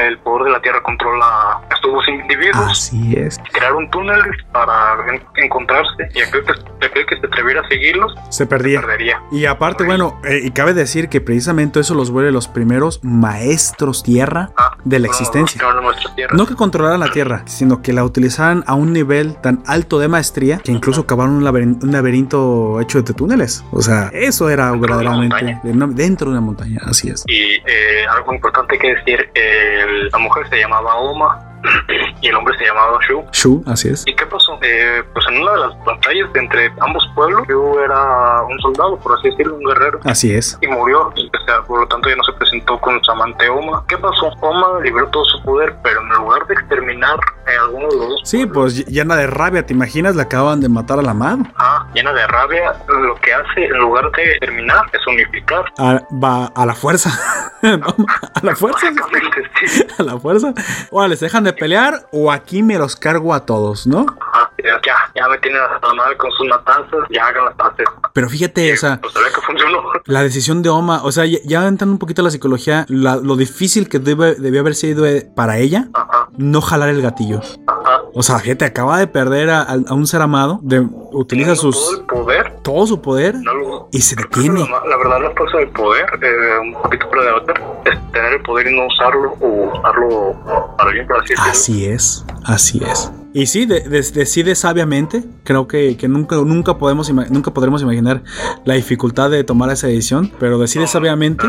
el 0.09 0.18
poder 0.18 0.47
de 0.47 0.51
la 0.51 0.60
tierra 0.60 0.82
controla 0.82 1.60
dos 1.82 2.06
individuos. 2.09 2.70
Así 2.70 3.14
es. 3.16 3.38
crearon 3.52 3.90
túneles 3.90 4.36
para 4.52 4.96
en- 5.12 5.22
encontrarse 5.44 6.09
y 6.14 6.20
aquel 6.20 6.44
que, 6.44 6.86
aquel 6.86 7.06
que 7.06 7.16
se 7.20 7.26
atreviera 7.26 7.60
a 7.60 7.68
seguirlos 7.68 8.14
Se 8.30 8.46
perdía. 8.46 8.80
perdería. 8.80 9.22
Y 9.32 9.46
aparte, 9.46 9.84
bueno, 9.84 10.20
eh, 10.24 10.40
y 10.44 10.50
cabe 10.50 10.74
decir 10.74 11.09
que 11.09 11.20
precisamente 11.20 11.80
eso 11.80 11.94
los 11.94 12.10
vuelve 12.10 12.30
los 12.32 12.48
primeros 12.48 13.00
maestros 13.05 14.02
tierra 14.02 14.50
Ah, 14.56 14.76
de 14.84 14.98
la 14.98 15.06
no, 15.06 15.12
existencia. 15.12 15.60
no, 16.32 16.46
que 16.46 16.55
controlaran 16.55 17.00
la 17.00 17.10
Tierra, 17.10 17.42
sino 17.46 17.82
que 17.82 17.92
la 17.92 18.05
utilizaran 18.05 18.64
a 18.66 18.74
un 18.74 18.92
nivel 18.92 19.36
tan 19.36 19.62
alto 19.66 19.98
de 19.98 20.09
maestría 20.09 20.59
que 20.59 20.72
incluso 20.72 21.06
cavaron 21.06 21.34
un, 21.34 21.44
laberin- 21.44 21.82
un 21.82 21.92
laberinto 21.92 22.80
hecho 22.80 23.02
de 23.02 23.14
túneles. 23.14 23.64
O 23.72 23.80
sea, 23.82 24.10
eso 24.12 24.48
era 24.50 24.66
Dentro 24.70 24.80
verdaderamente 24.80 25.34
montaña. 25.36 25.60
de 25.62 25.70
una- 25.72 25.86
dentro 25.88 26.26
de 26.30 26.32
una 26.32 26.40
montaña, 26.40 26.80
así 26.86 27.09
es. 27.10 27.24
Y 27.26 27.55
eh, 27.66 28.06
algo 28.10 28.34
importante 28.34 28.78
que 28.78 28.94
decir, 28.94 29.30
el- 29.34 30.09
la 30.09 30.18
mujer 30.18 30.48
se 30.48 30.56
llamaba 30.59 30.94
Oma 30.96 31.48
y 32.20 32.28
el 32.28 32.35
hombre 32.35 32.56
se 32.59 32.64
llamaba 32.64 32.98
Shu. 33.09 33.24
Shu, 33.32 33.62
así 33.66 33.89
es. 33.89 34.05
¿Y 34.06 34.14
qué 34.14 34.26
pasó? 34.26 34.59
Eh, 34.62 35.02
pues 35.12 35.24
en 35.28 35.40
una 35.43 35.52
de 35.52 35.59
las 35.59 35.85
batallas 35.85 36.28
entre 36.35 36.72
ambos 36.80 37.09
pueblos, 37.14 37.47
Shu 37.48 37.78
era 37.78 38.43
un 38.43 38.59
soldado, 38.60 38.98
por 38.98 39.18
así 39.18 39.30
decirlo, 39.30 39.56
un 39.56 39.64
guerrero. 39.64 40.01
Así 40.05 40.35
es. 40.35 40.59
Y 40.60 40.66
murió, 40.66 41.12
y, 41.16 41.26
o 41.26 41.44
sea, 41.44 41.62
por 41.62 41.80
lo 41.80 41.89
tanto 41.89 42.09
ya 42.09 42.16
no 42.16 42.24
se 42.24 42.32
presentó 42.32 42.78
con 42.80 43.02
su 43.02 43.10
amante 43.10 43.48
Oma. 43.48 43.85
¿Qué 43.89 43.97
pasó? 43.98 44.32
Oma 44.40 44.80
liberó 44.82 45.09
todo 45.09 45.24
su 45.24 45.43
poder, 45.43 45.74
pero 45.82 46.01
en 46.01 46.09
lugar 46.09 46.47
de 46.47 46.55
exterminar 46.55 47.16
a 47.47 47.64
alguno 47.64 47.89
de 47.89 47.97
los 47.97 48.09
dos 48.09 48.20
Sí, 48.24 48.47
pues 48.47 48.85
llena 48.86 49.16
de 49.16 49.26
rabia, 49.26 49.64
¿te 49.64 49.72
imaginas? 49.72 50.16
Le 50.16 50.22
acaban 50.22 50.60
de 50.60 50.68
matar 50.68 50.98
a 50.98 51.02
la 51.02 51.12
amado. 51.12 51.44
Ah, 51.56 51.86
llena 51.94 52.12
de 52.12 52.26
rabia, 52.26 52.74
lo 52.89 53.14
que 53.16 53.32
hace 53.32 53.64
en 53.64 53.78
lugar 53.78 54.10
de 54.12 54.39
terminar 54.40 54.85
es 54.93 55.06
unificar. 55.06 55.64
A, 55.78 56.02
va 56.12 56.47
a 56.55 56.66
la 56.66 56.74
fuerza. 56.74 57.10
No, 57.60 57.89
a 58.35 58.40
la 58.43 58.55
fuerza. 58.55 58.86
Sí. 59.66 59.85
A 59.98 60.02
la 60.05 60.16
fuerza. 60.18 60.55
O 60.93 61.05
les 61.09 61.18
dejan 61.18 61.43
de 61.49 61.53
pelear 61.55 62.09
o 62.12 62.31
aquí 62.33 62.62
me 62.62 62.79
los 62.79 62.97
cargo 62.97 63.35
a 63.35 63.45
todos, 63.47 63.87
¿no? 63.87 64.07
Ajá, 64.20 64.51
ya, 64.62 64.81
ya, 65.15 65.29
me 65.29 65.39
tienen 65.39 65.61
hasta 65.62 65.93
madre 65.95 66.16
con 66.16 66.31
sus 66.33 66.47
matanzas, 66.49 67.01
ya 67.11 67.27
hagan 67.27 67.45
las 67.47 67.55
paces. 67.55 67.87
Pero 68.12 68.29
fíjate, 68.29 68.73
o 68.73 68.77
sea, 68.77 69.01
Pues 69.01 69.12
se 69.12 69.19
ve 69.20 69.27
que 69.35 69.41
funcionó. 69.41 69.83
La 70.07 70.23
decisión 70.23 70.62
de 70.62 70.69
Oma, 70.69 71.03
o 71.05 71.12
sea, 71.12 71.25
ya, 71.27 71.39
ya 71.45 71.66
entrando 71.66 71.93
un 71.93 71.99
poquito 71.99 72.23
a 72.23 72.25
la 72.25 72.31
psicología, 72.31 72.87
la- 72.89 73.16
lo 73.16 73.37
difícil 73.37 73.89
que 73.89 73.99
debe, 73.99 74.35
debió 74.35 74.61
haber 74.61 74.75
sido 74.75 75.07
eh, 75.07 75.29
para 75.35 75.59
ella 75.59 75.89
Ajá, 75.95 76.29
no 76.37 76.61
jalar 76.61 76.89
el 76.91 77.03
gatillo. 77.03 77.41
ajá. 77.66 77.77
O 78.14 78.22
sea, 78.22 78.39
gente 78.39 78.64
acaba 78.64 78.98
de 78.98 79.06
perder 79.06 79.51
a, 79.51 79.66
un 79.90 80.06
ser 80.06 80.22
amado, 80.22 80.59
de, 80.62 80.80
utiliza 81.12 81.55
Teniendo 81.55 81.60
Todo 81.60 81.72
sus 81.72 81.98
el 81.98 82.05
poder. 82.06 82.56
todo 82.62 82.86
su 82.86 83.01
poder 83.01 83.35
No 83.36 83.55
lo, 83.55 83.89
y 83.93 84.01
se 84.01 84.16
detiene. 84.16 84.60
La, 84.60 84.89
la 84.89 84.97
verdad, 84.97 85.22
la 85.22 85.30
fuerza 85.32 85.59
del 85.59 85.68
poder, 85.70 86.06
eh, 86.22 86.59
un 86.60 86.72
poquito 86.82 87.09
para 87.10 87.36
es 87.85 88.12
tener 88.12 88.32
el 88.35 88.43
poder 88.43 88.68
y 88.68 88.76
no 88.76 88.86
usarlo 88.86 89.36
o 89.40 89.78
usarlo 89.78 90.36
para 90.76 90.90
bien, 90.90 91.06
por 91.06 91.22
así. 91.22 91.35
Así 91.39 91.86
es, 91.86 92.24
así 92.44 92.80
es. 92.85 93.10
Y 93.34 93.46
sí, 93.46 93.66
de- 93.66 93.80
de- 93.80 94.00
decide 94.02 94.55
sabiamente. 94.55 95.22
Creo 95.44 95.68
que, 95.68 95.96
que 95.96 96.09
nunca, 96.09 96.36
nunca, 96.36 96.78
podemos 96.78 97.10
nunca 97.30 97.52
podremos 97.52 97.82
imaginar 97.82 98.22
la 98.64 98.74
dificultad 98.74 99.30
de 99.30 99.44
tomar 99.44 99.70
esa 99.70 99.86
decisión, 99.86 100.32
pero 100.38 100.59
decide 100.59 100.86
sabiamente. 100.86 101.44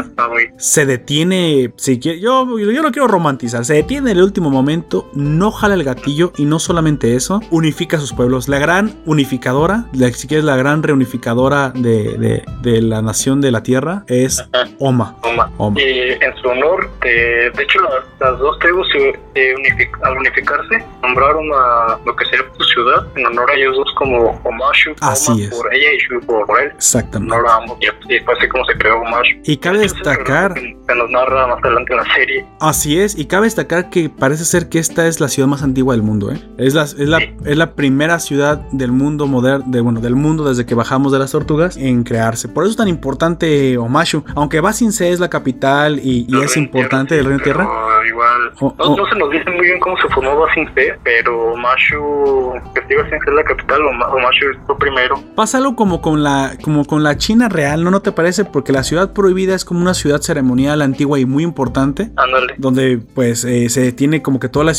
Se 0.57 0.85
detiene, 0.85 1.73
si 1.77 1.99
quiere, 1.99 2.19
yo, 2.19 2.57
yo 2.60 2.81
no 2.81 2.91
quiero 2.91 3.07
romantizar, 3.07 3.64
se 3.65 3.73
detiene 3.76 4.11
en 4.11 4.18
el 4.18 4.23
último 4.23 4.49
momento, 4.49 5.10
no 5.14 5.51
jala 5.51 5.73
el 5.76 5.84
gatillo 5.84 6.31
y 6.38 6.45
no 6.45 6.60
solamente 6.60 7.15
eso, 7.15 7.41
unifica 7.49 7.97
a 7.97 7.99
sus 7.99 8.14
pueblos. 8.14 8.47
La 8.49 8.60
gran 8.60 8.93
unificadora, 9.06 9.85
la, 9.93 10.11
si 10.11 10.27
quieres 10.27 10.43
la 10.45 10.56
gran 10.57 10.84
reunificadora 10.84 11.69
de, 11.69 12.18
de- 12.18 12.43
de 12.61 12.81
la 12.81 13.01
nación 13.01 13.41
de 13.41 13.51
la 13.51 13.64
tierra 13.64 14.03
es 14.07 14.43
Oma. 14.80 15.15
Oma. 15.23 15.51
Oma. 15.57 15.81
Y 15.81 16.11
en 16.11 16.35
su 16.41 16.47
honor, 16.49 16.89
eh, 17.06 17.51
de 17.56 17.64
hecho, 17.64 17.80
la- 17.81 18.27
las 18.30 18.39
dos 18.39 18.57
tribus 18.60 18.88
unific- 19.35 19.97
al 20.03 20.18
unificarse 20.18 20.84
nombraron 21.01 21.45
a 21.53 21.69
lo 22.06 22.16
que 22.16 22.26
sería 22.26 22.46
su 22.58 22.64
ciudad 22.66 23.08
en 23.16 23.26
honor 23.26 23.50
a 23.52 23.54
ellos 23.56 23.76
dos 23.78 23.94
como 23.98 24.40
Omashu. 24.44 24.94
Así 25.02 25.32
Oma 25.32 25.41
es. 25.44 25.50
por 25.50 25.74
ella 25.74 25.88
y 25.94 25.98
Shu 25.98 26.20
por, 26.26 26.60
él. 26.62 26.70
En 26.70 26.76
Exactamente. 26.76 27.34
honor 27.36 27.48
a 27.50 27.56
ambos. 27.56 27.78
Y, 27.82 28.14
y 28.14 28.20
fue 28.22 28.34
así 28.38 28.48
como 28.50 28.66
se 28.66 28.78
creó 28.78 29.02
Omashu. 29.02 29.38
Y 29.44 29.58
cabe 29.58 29.80
destacar, 29.80 30.54
que 30.54 30.78
Se 30.88 30.96
nos 30.96 31.10
narra 31.10 31.48
más 31.48 31.64
adelante 31.64 31.94
en 31.94 31.98
la 31.98 32.14
serie. 32.14 32.46
así 32.60 33.00
es, 33.00 33.18
y 33.18 33.26
cabe 33.26 33.46
destacar 33.46 33.90
que 33.90 34.10
parece 34.10 34.46
ser 34.46 34.70
que 34.70 34.80
esta 34.80 35.08
es 35.08 35.20
la 35.20 35.28
ciudad 35.28 35.48
más 35.48 35.64
antigua 35.64 35.94
del 35.94 36.04
mundo, 36.04 36.32
¿eh? 36.32 36.41
Es 36.58 36.74
la, 36.74 36.84
es 36.84 36.94
la, 36.98 37.20
Sí. 37.20 37.36
es 37.46 37.58
la 37.58 37.74
primera 37.74 38.20
ciudad 38.20 38.58
del 38.72 38.91
mundo 38.91 39.28
moderno, 39.28 39.66
de, 39.68 39.82
bueno, 39.82 40.00
del 40.00 40.16
mundo 40.16 40.48
desde 40.48 40.66
que 40.66 40.76
bajamos 40.76 41.12
de 41.12 41.20
las 41.20 41.32
tortugas 41.32 41.76
en 41.78 42.04
crearse. 42.04 42.48
Por 42.48 42.64
eso 42.64 42.72
es 42.72 42.78
tan 42.78 42.88
importante 42.88 43.78
Omashu, 43.78 44.24
aunque 44.36 44.62
Basin 44.62 44.91
C 44.91 45.12
es 45.12 45.20
la 45.20 45.30
capital 45.30 46.00
y, 46.04 46.28
es 46.44 46.56
importante 46.58 47.16
Tierra, 47.16 47.22
el 47.22 47.26
Reino 47.28 47.44
Tierra. 47.44 47.68
Igual, 48.10 48.52
Oh, 48.60 48.76
no, 48.77 48.86
oh. 48.86 48.98
no 48.98 49.06
se 49.07 49.15
nos 49.15 49.30
dice 49.30 49.49
muy 49.52 49.68
bien 49.68 49.80
cómo 49.80 49.95
se 49.98 50.07
formó 50.10 50.38
Basin 50.40 50.68
C, 50.73 50.98
pero 51.03 51.56
Mashu, 51.56 52.53
que 52.73 52.81
sigue 52.88 53.10
sin 53.10 53.19
ser 53.19 53.34
la 53.34 53.44
capital, 53.44 53.81
o, 53.81 53.90
o 53.90 54.19
Mashu 54.19 54.45
fue 54.65 54.77
primero. 54.77 55.22
Pasa 55.36 55.57
algo 55.57 55.76
como 55.76 56.02
con 56.02 56.23
la 56.23 56.57
como 56.61 56.86
con 56.86 57.03
la 57.03 57.18
China 57.18 57.49
real, 57.49 57.84
¿no? 57.84 57.91
¿No 57.91 58.02
te 58.02 58.11
parece? 58.11 58.45
Porque 58.45 58.72
la 58.73 58.84
ciudad 58.84 59.14
prohibida 59.14 59.56
es 59.56 59.65
como 59.65 59.81
una 59.81 59.94
ciudad 59.94 60.22
ceremonial 60.22 60.81
antigua 60.81 61.19
y 61.19 61.26
muy 61.26 61.44
importante. 61.44 62.11
Ándale. 62.15 62.56
Donde 62.57 62.99
pues 63.14 63.45
eh, 63.45 63.69
se 63.69 63.91
tiene 63.91 64.22
como 64.22 64.40
que 64.40 64.49
toda 64.49 64.65
la, 64.65 64.73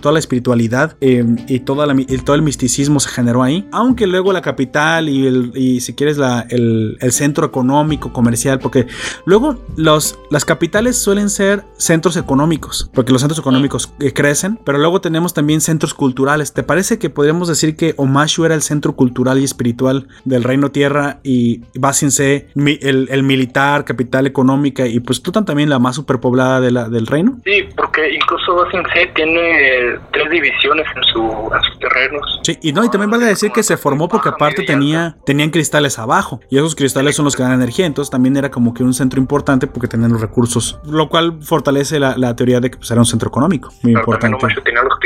toda 0.00 0.12
la 0.12 0.18
espiritualidad 0.18 0.96
eh, 1.00 1.24
y, 1.48 1.60
toda 1.60 1.86
la 1.86 1.94
y 1.96 2.18
todo 2.18 2.36
el 2.36 2.42
misticismo 2.42 3.00
se 3.00 3.08
generó 3.10 3.42
ahí. 3.42 3.68
Aunque 3.72 4.06
luego 4.06 4.32
la 4.32 4.42
capital 4.42 5.08
y, 5.08 5.26
el, 5.26 5.52
y 5.54 5.80
si 5.80 5.94
quieres 5.94 6.18
la, 6.18 6.46
el, 6.48 6.98
el 7.00 7.12
centro 7.12 7.46
económico, 7.46 8.12
comercial, 8.12 8.58
porque 8.58 8.86
luego 9.24 9.56
los, 9.76 10.18
las 10.30 10.44
capitales 10.44 10.96
suelen 10.96 11.30
ser 11.30 11.64
centros 11.76 12.16
económicos. 12.16 12.63
Económicos, 12.64 12.90
porque 12.94 13.12
los 13.12 13.20
centros 13.20 13.38
económicos 13.38 13.92
eh, 14.00 14.12
crecen, 14.12 14.58
pero 14.64 14.78
luego 14.78 15.00
tenemos 15.00 15.34
también 15.34 15.60
centros 15.60 15.94
culturales. 15.94 16.52
¿Te 16.52 16.62
parece 16.62 16.98
que 16.98 17.10
podríamos 17.10 17.48
decir 17.48 17.76
que 17.76 17.94
Omashu 17.96 18.44
era 18.44 18.54
el 18.54 18.62
centro 18.62 18.94
cultural 18.94 19.38
y 19.40 19.44
espiritual 19.44 20.08
del 20.24 20.44
Reino 20.44 20.70
Tierra 20.70 21.18
y 21.22 21.62
Basinse 21.74 22.48
el, 22.54 23.08
el 23.10 23.22
militar, 23.22 23.84
capital 23.84 24.26
económica 24.26 24.86
y 24.86 25.00
pues 25.00 25.22
Tutan 25.22 25.44
también 25.44 25.68
la 25.68 25.78
más 25.78 25.96
superpoblada 25.96 26.60
de 26.60 26.70
la, 26.70 26.88
del 26.88 27.06
reino? 27.06 27.40
Sí, 27.44 27.64
porque 27.76 28.12
incluso 28.14 28.54
Basinse 28.56 29.10
tiene 29.14 29.98
tres 30.12 30.30
divisiones 30.30 30.86
en, 30.96 31.02
su, 31.12 31.22
en 31.22 31.62
sus 31.62 31.78
terrenos. 31.78 32.40
Sí, 32.42 32.58
y 32.62 32.72
no, 32.72 32.84
y 32.84 32.90
también 32.90 33.10
vale 33.10 33.26
decir 33.26 33.50
que 33.52 33.62
se 33.62 33.76
formó 33.76 34.08
porque 34.08 34.28
aparte 34.28 34.62
tenía, 34.62 35.16
tenían 35.24 35.50
cristales 35.50 35.98
abajo 35.98 36.40
y 36.50 36.58
esos 36.58 36.74
cristales 36.74 37.16
son 37.16 37.24
los 37.24 37.36
que 37.36 37.42
dan 37.42 37.52
energía, 37.52 37.86
entonces 37.86 38.10
también 38.10 38.36
era 38.36 38.50
como 38.50 38.74
que 38.74 38.82
un 38.82 38.94
centro 38.94 39.20
importante 39.20 39.66
porque 39.66 39.88
tenían 39.88 40.12
los 40.12 40.20
recursos, 40.20 40.78
lo 40.84 41.08
cual 41.08 41.38
fortalece 41.42 41.98
la, 41.98 42.16
la 42.16 42.36
teoría 42.36 42.53
de 42.60 42.70
que 42.70 42.76
pues, 42.78 42.90
era 42.90 43.00
un 43.00 43.06
centro 43.06 43.28
económico 43.28 43.68
muy 43.82 43.92
Pero 43.92 44.00
importante. 44.00 44.38
los 44.84 44.98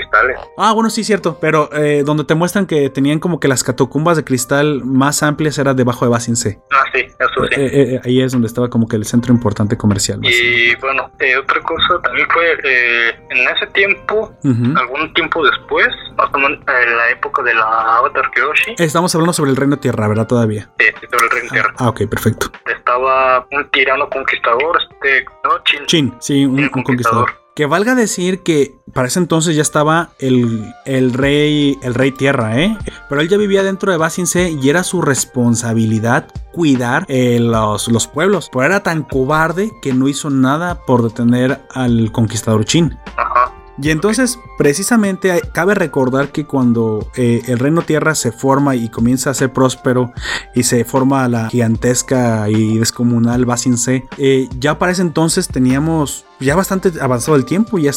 Ah, 0.57 0.73
bueno, 0.73 0.91
sí, 0.91 1.05
cierto, 1.05 1.39
pero 1.41 1.71
eh, 1.73 2.03
donde 2.05 2.25
te 2.25 2.35
muestran 2.35 2.67
que 2.67 2.91
tenían 2.91 3.19
como 3.19 3.41
que 3.41 3.49
las 3.49 3.63
catacumbas 3.65 4.17
de 4.17 4.25
cristal 4.25 4.83
más 4.85 5.23
amplias 5.23 5.59
era 5.59 5.75
debajo 5.75 6.05
de 6.05 6.11
Basin 6.11 6.37
C. 6.37 6.59
Ah, 6.71 6.85
sí, 6.93 7.01
eso 7.01 7.47
sí. 7.51 7.61
Eh, 7.61 7.67
eh, 7.67 7.95
eh, 7.95 8.01
ahí 8.05 8.21
es 8.23 8.33
donde 8.33 8.47
estaba 8.49 8.69
como 8.69 8.87
que 8.89 8.97
el 8.97 9.05
centro 9.05 9.33
importante 9.33 9.77
comercial. 9.77 10.21
más. 10.21 10.31
Y 10.33 10.75
bueno, 10.77 11.11
eh, 11.21 11.37
otra 11.37 11.61
cosa 11.63 12.01
también 12.03 12.27
fue 12.33 12.45
eh, 12.65 13.11
en 13.31 13.39
ese 13.57 13.67
tiempo, 13.75 14.33
Ujú. 14.45 14.79
algún 14.79 15.13
tiempo 15.15 15.45
después, 15.45 15.89
más 16.17 16.29
o 16.33 16.39
menos 16.39 16.59
en 16.59 16.97
la 16.97 17.11
época 17.11 17.43
de 17.43 17.55
la 17.55 17.99
Avatar 17.99 18.31
Kyoshi, 18.35 18.75
Estamos 18.79 19.15
hablando 19.15 19.33
sobre 19.33 19.51
el 19.51 19.57
reino 19.57 19.79
tierra, 19.79 20.09
¿verdad? 20.09 20.27
Todavía. 20.27 20.71
eh, 20.79 20.93
sobre 21.11 21.25
el 21.27 21.31
Reino 21.31 21.51
Tierra, 21.51 21.75
Ah, 21.79 21.89
ok, 21.89 22.03
perfecto. 22.09 22.51
estaba 22.67 23.47
un 23.53 23.69
tirano 23.71 24.09
conquistador, 24.09 24.79
este, 24.91 25.25
¿no? 25.45 25.51
Chin. 25.65 25.87
Chin, 25.87 26.15
sí, 26.21 26.45
un, 26.45 26.59
un 26.61 26.69
conquistador. 26.69 27.27
conquistador. 27.27 27.48
Que 27.59 27.67
valga 27.67 27.97
decir 27.97 28.45
que 28.45 28.77
para 28.95 29.09
ese 29.09 29.19
entonces 29.19 29.57
ya 29.57 29.63
estaba 29.63 30.11
el, 30.21 30.73
el 30.85 31.13
rey 31.13 31.77
el 31.83 31.93
rey 31.93 32.13
tierra, 32.13 32.57
¿eh? 32.57 32.79
Pero 33.09 33.21
él 33.21 33.29
ya 33.29 33.37
vivía 33.37 33.65
dentro 33.65 33.91
de 33.91 33.99
Basinse 33.99 34.53
y 34.63 34.69
era 34.69 34.85
su 34.85 35.03
responsabilidad 35.03 36.29
cuidar 36.53 37.05
eh, 37.09 37.41
los, 37.41 37.89
los 37.89 38.07
pueblos. 38.07 38.49
Pero 38.53 38.65
era 38.65 38.85
tan 38.85 39.03
cobarde 39.03 39.73
que 39.83 39.93
no 39.93 40.07
hizo 40.07 40.31
nada 40.31 40.83
por 40.87 41.03
detener 41.03 41.61
al 41.75 42.13
conquistador 42.13 42.65
Chin. 42.65 42.97
Ajá. 43.17 43.38
Y 43.81 43.91
entonces, 43.91 44.39
precisamente, 44.57 45.41
cabe 45.53 45.75
recordar 45.75 46.33
que 46.33 46.47
cuando 46.47 47.11
eh, 47.17 47.43
el 47.47 47.59
Reino 47.59 47.83
Tierra 47.83 48.15
se 48.15 48.33
forma 48.33 48.75
y 48.75 48.89
comienza 48.89 49.31
a 49.31 49.35
ser 49.35 49.53
próspero 49.53 50.13
y 50.55 50.65
se 50.65 50.85
forma 50.85 51.29
la 51.29 51.49
gigantesca 51.49 52.49
y 52.49 52.79
descomunal 52.79 53.45
Basin 53.45 53.79
C, 53.79 54.05
eh, 54.19 54.49
ya 54.59 54.79
para 54.79 54.93
ese 54.93 55.03
entonces 55.03 55.49
teníamos 55.49 56.25
ya 56.41 56.57
bastante 56.57 56.93
avanzado 57.01 57.37
el 57.37 57.45
tiempo. 57.45 57.79
Ya, 57.79 57.93